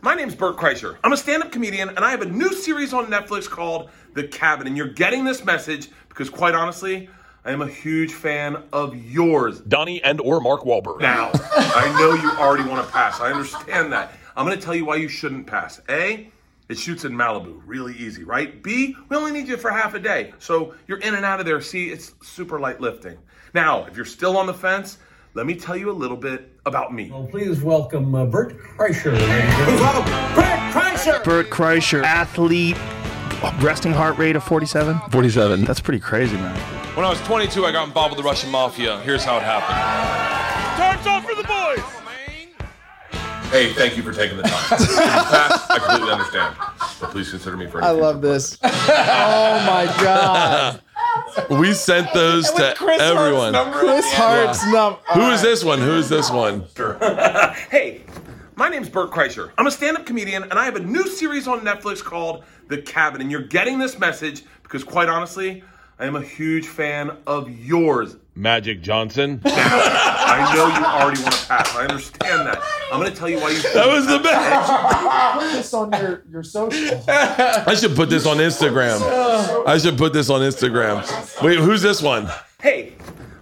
my 0.00 0.16
name's 0.16 0.34
Bert 0.34 0.56
Kreischer. 0.56 0.96
I'm 1.04 1.12
a 1.12 1.16
stand-up 1.16 1.52
comedian, 1.52 1.90
and 1.90 2.00
I 2.00 2.10
have 2.10 2.22
a 2.22 2.26
new 2.26 2.52
series 2.52 2.92
on 2.92 3.06
Netflix 3.06 3.48
called 3.48 3.88
The 4.14 4.26
Cabin. 4.26 4.66
And 4.66 4.76
you're 4.76 4.88
getting 4.88 5.24
this 5.24 5.44
message 5.44 5.90
because, 6.08 6.28
quite 6.28 6.56
honestly, 6.56 7.08
I 7.44 7.52
am 7.52 7.62
a 7.62 7.68
huge 7.68 8.14
fan 8.14 8.64
of 8.72 8.96
yours. 8.96 9.60
Donnie 9.60 10.02
and 10.02 10.20
or 10.20 10.40
Mark 10.40 10.62
Wahlberg. 10.62 11.00
Now, 11.00 11.30
I 11.34 11.96
know 11.96 12.14
you 12.14 12.32
already 12.32 12.68
want 12.68 12.84
to 12.84 12.92
pass. 12.92 13.20
I 13.20 13.30
understand 13.30 13.92
that. 13.92 14.12
I'm 14.36 14.44
going 14.44 14.58
to 14.58 14.64
tell 14.64 14.74
you 14.74 14.84
why 14.84 14.96
you 14.96 15.06
shouldn't 15.06 15.46
pass. 15.46 15.80
A, 15.88 16.32
it 16.68 16.78
shoots 16.78 17.04
in 17.04 17.12
Malibu, 17.12 17.62
really 17.64 17.94
easy, 17.94 18.24
right? 18.24 18.60
B, 18.60 18.96
we 19.08 19.16
only 19.16 19.30
need 19.30 19.46
you 19.46 19.56
for 19.56 19.70
half 19.70 19.94
a 19.94 20.00
day. 20.00 20.34
So 20.40 20.74
you're 20.88 20.98
in 20.98 21.14
and 21.14 21.24
out 21.24 21.38
of 21.38 21.46
there. 21.46 21.60
C, 21.60 21.90
it's 21.90 22.14
super 22.22 22.58
light 22.58 22.80
lifting. 22.80 23.18
Now, 23.54 23.84
if 23.84 23.96
you're 23.96 24.04
still 24.04 24.36
on 24.36 24.46
the 24.46 24.54
fence, 24.54 24.98
let 25.34 25.46
me 25.46 25.54
tell 25.54 25.76
you 25.76 25.88
a 25.88 25.92
little 25.92 26.16
bit 26.16 26.50
about 26.66 26.92
me. 26.92 27.08
Well, 27.10 27.26
please 27.28 27.62
welcome 27.62 28.12
uh, 28.14 28.26
Bert 28.26 28.58
Kreischer. 28.58 29.12
ladies 29.12 29.28
Kreischer! 30.34 31.04
gentlemen. 31.04 31.22
Bert 31.24 31.50
Kreischer, 31.50 32.02
athlete, 32.02 32.76
resting 33.62 33.92
heart 33.92 34.18
rate 34.18 34.34
of 34.34 34.42
47. 34.42 34.98
47. 35.10 35.64
That's 35.64 35.80
pretty 35.80 36.00
crazy, 36.00 36.34
man. 36.36 36.56
When 36.96 37.06
I 37.06 37.10
was 37.10 37.20
22, 37.22 37.64
I 37.64 37.70
got 37.70 37.86
involved 37.86 38.16
with 38.16 38.24
the 38.24 38.28
Russian 38.28 38.50
mafia. 38.50 38.98
Here's 39.00 39.22
how 39.24 39.36
it 39.36 39.42
happened. 39.44 39.76
Time's 40.76 41.06
up 41.06 41.22
for 41.22 41.34
the 41.40 41.46
boys. 41.46 42.00
Hey, 43.50 43.72
thank 43.74 43.96
you 43.96 44.02
for 44.02 44.12
taking 44.12 44.36
the 44.36 44.42
time. 44.42 44.78
If 44.80 44.88
you 44.88 44.96
pass, 44.96 45.70
I 45.70 45.78
completely 45.78 46.10
understand. 46.12 46.56
But 47.00 47.10
please 47.10 47.30
consider 47.30 47.56
me 47.56 47.68
for 47.68 47.78
any 47.78 47.86
I 47.86 47.90
love 47.92 48.20
this. 48.20 48.58
oh 48.64 48.68
my 49.64 49.84
god, 50.02 50.72
future- 50.72 50.83
We 51.50 51.74
sent 51.74 52.12
those 52.14 52.50
to 52.52 52.74
everyone. 53.00 53.54
Chris 53.72 54.10
Hart's 54.12 54.64
num. 54.66 54.96
Who 55.14 55.30
is 55.30 55.42
this 55.42 55.64
one? 55.64 55.78
Who 55.78 55.92
is 55.92 56.08
this 56.08 56.30
one? 56.30 56.64
hey, 57.70 58.02
my 58.56 58.68
name's 58.68 58.88
Bert 58.88 59.10
Kreischer. 59.10 59.50
I'm 59.58 59.66
a 59.66 59.70
stand-up 59.70 60.06
comedian, 60.06 60.44
and 60.44 60.54
I 60.54 60.64
have 60.64 60.76
a 60.76 60.80
new 60.80 61.06
series 61.06 61.46
on 61.48 61.60
Netflix 61.60 62.02
called 62.02 62.44
The 62.68 62.78
Cabin. 62.78 63.20
And 63.20 63.30
you're 63.30 63.42
getting 63.42 63.78
this 63.78 63.98
message 63.98 64.44
because, 64.62 64.84
quite 64.84 65.08
honestly, 65.08 65.62
I 65.98 66.06
am 66.06 66.16
a 66.16 66.22
huge 66.22 66.66
fan 66.66 67.16
of 67.26 67.50
yours. 67.50 68.16
Magic 68.36 68.82
Johnson. 68.82 69.40
I 69.44 70.52
know 70.54 70.66
you 70.66 70.84
already 70.84 71.22
want 71.22 71.34
to 71.34 71.46
pass. 71.46 71.74
I 71.74 71.82
understand 71.82 72.46
that. 72.46 72.60
I'm 72.92 72.98
going 73.00 73.10
to 73.12 73.16
tell 73.16 73.28
you 73.28 73.38
why 73.38 73.50
you. 73.50 73.62
That 73.74 73.86
was 73.86 74.06
the 74.06 74.18
best. 74.18 75.38
Put 75.38 75.52
this 75.52 75.74
on 75.74 75.92
your 75.92 76.24
your 76.30 76.42
social. 76.42 77.04
I 77.08 77.74
should 77.74 77.94
put 77.94 78.10
this 78.10 78.26
on 78.26 78.38
Instagram. 78.38 79.00
I 79.66 79.78
should 79.78 79.96
put 79.96 80.12
this 80.12 80.30
on 80.30 80.40
Instagram. 80.40 81.42
Wait, 81.42 81.58
who's 81.58 81.82
this 81.82 82.02
one? 82.02 82.28
Hey, 82.60 82.94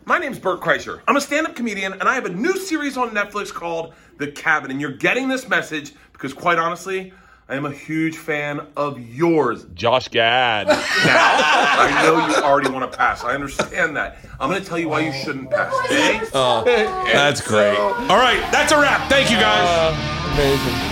my 0.04 0.18
name's 0.18 0.38
Bert 0.38 0.60
Kreischer. 0.60 1.00
I'm 1.08 1.16
a 1.16 1.20
stand 1.20 1.46
up 1.46 1.56
comedian, 1.56 1.94
and 1.94 2.04
I 2.04 2.14
have 2.14 2.26
a 2.26 2.30
new 2.30 2.56
series 2.56 2.96
on 2.96 3.10
Netflix 3.10 3.52
called 3.52 3.94
The 4.18 4.30
Cabin. 4.30 4.70
And 4.70 4.80
you're 4.80 4.96
getting 4.96 5.28
this 5.28 5.48
message 5.48 5.94
because, 6.12 6.34
quite 6.34 6.58
honestly, 6.58 7.12
I 7.48 7.56
am 7.56 7.66
a 7.66 7.72
huge 7.72 8.16
fan 8.16 8.66
of 8.76 8.98
yours. 9.00 9.64
Josh 9.74 10.08
Gad. 10.08 10.68
Now, 10.68 10.76
I 10.76 12.02
know 12.04 12.26
you 12.28 12.34
already 12.42 12.70
want 12.70 12.90
to 12.90 12.96
pass. 12.96 13.24
I 13.24 13.34
understand 13.34 13.96
that. 13.96 14.18
I'm 14.40 14.48
going 14.48 14.62
to 14.62 14.66
tell 14.68 14.78
you 14.78 14.88
why 14.88 15.00
you 15.00 15.12
shouldn't 15.12 15.50
pass. 15.50 15.74
Okay? 15.84 16.20
Oh, 16.32 16.62
that's 16.64 17.40
great. 17.40 17.76
All 17.76 18.16
right, 18.16 18.40
that's 18.52 18.72
a 18.72 18.80
wrap. 18.80 19.08
Thank 19.10 19.30
you, 19.30 19.36
guys. 19.36 19.68
Uh, 19.68 20.32
amazing. 20.34 20.91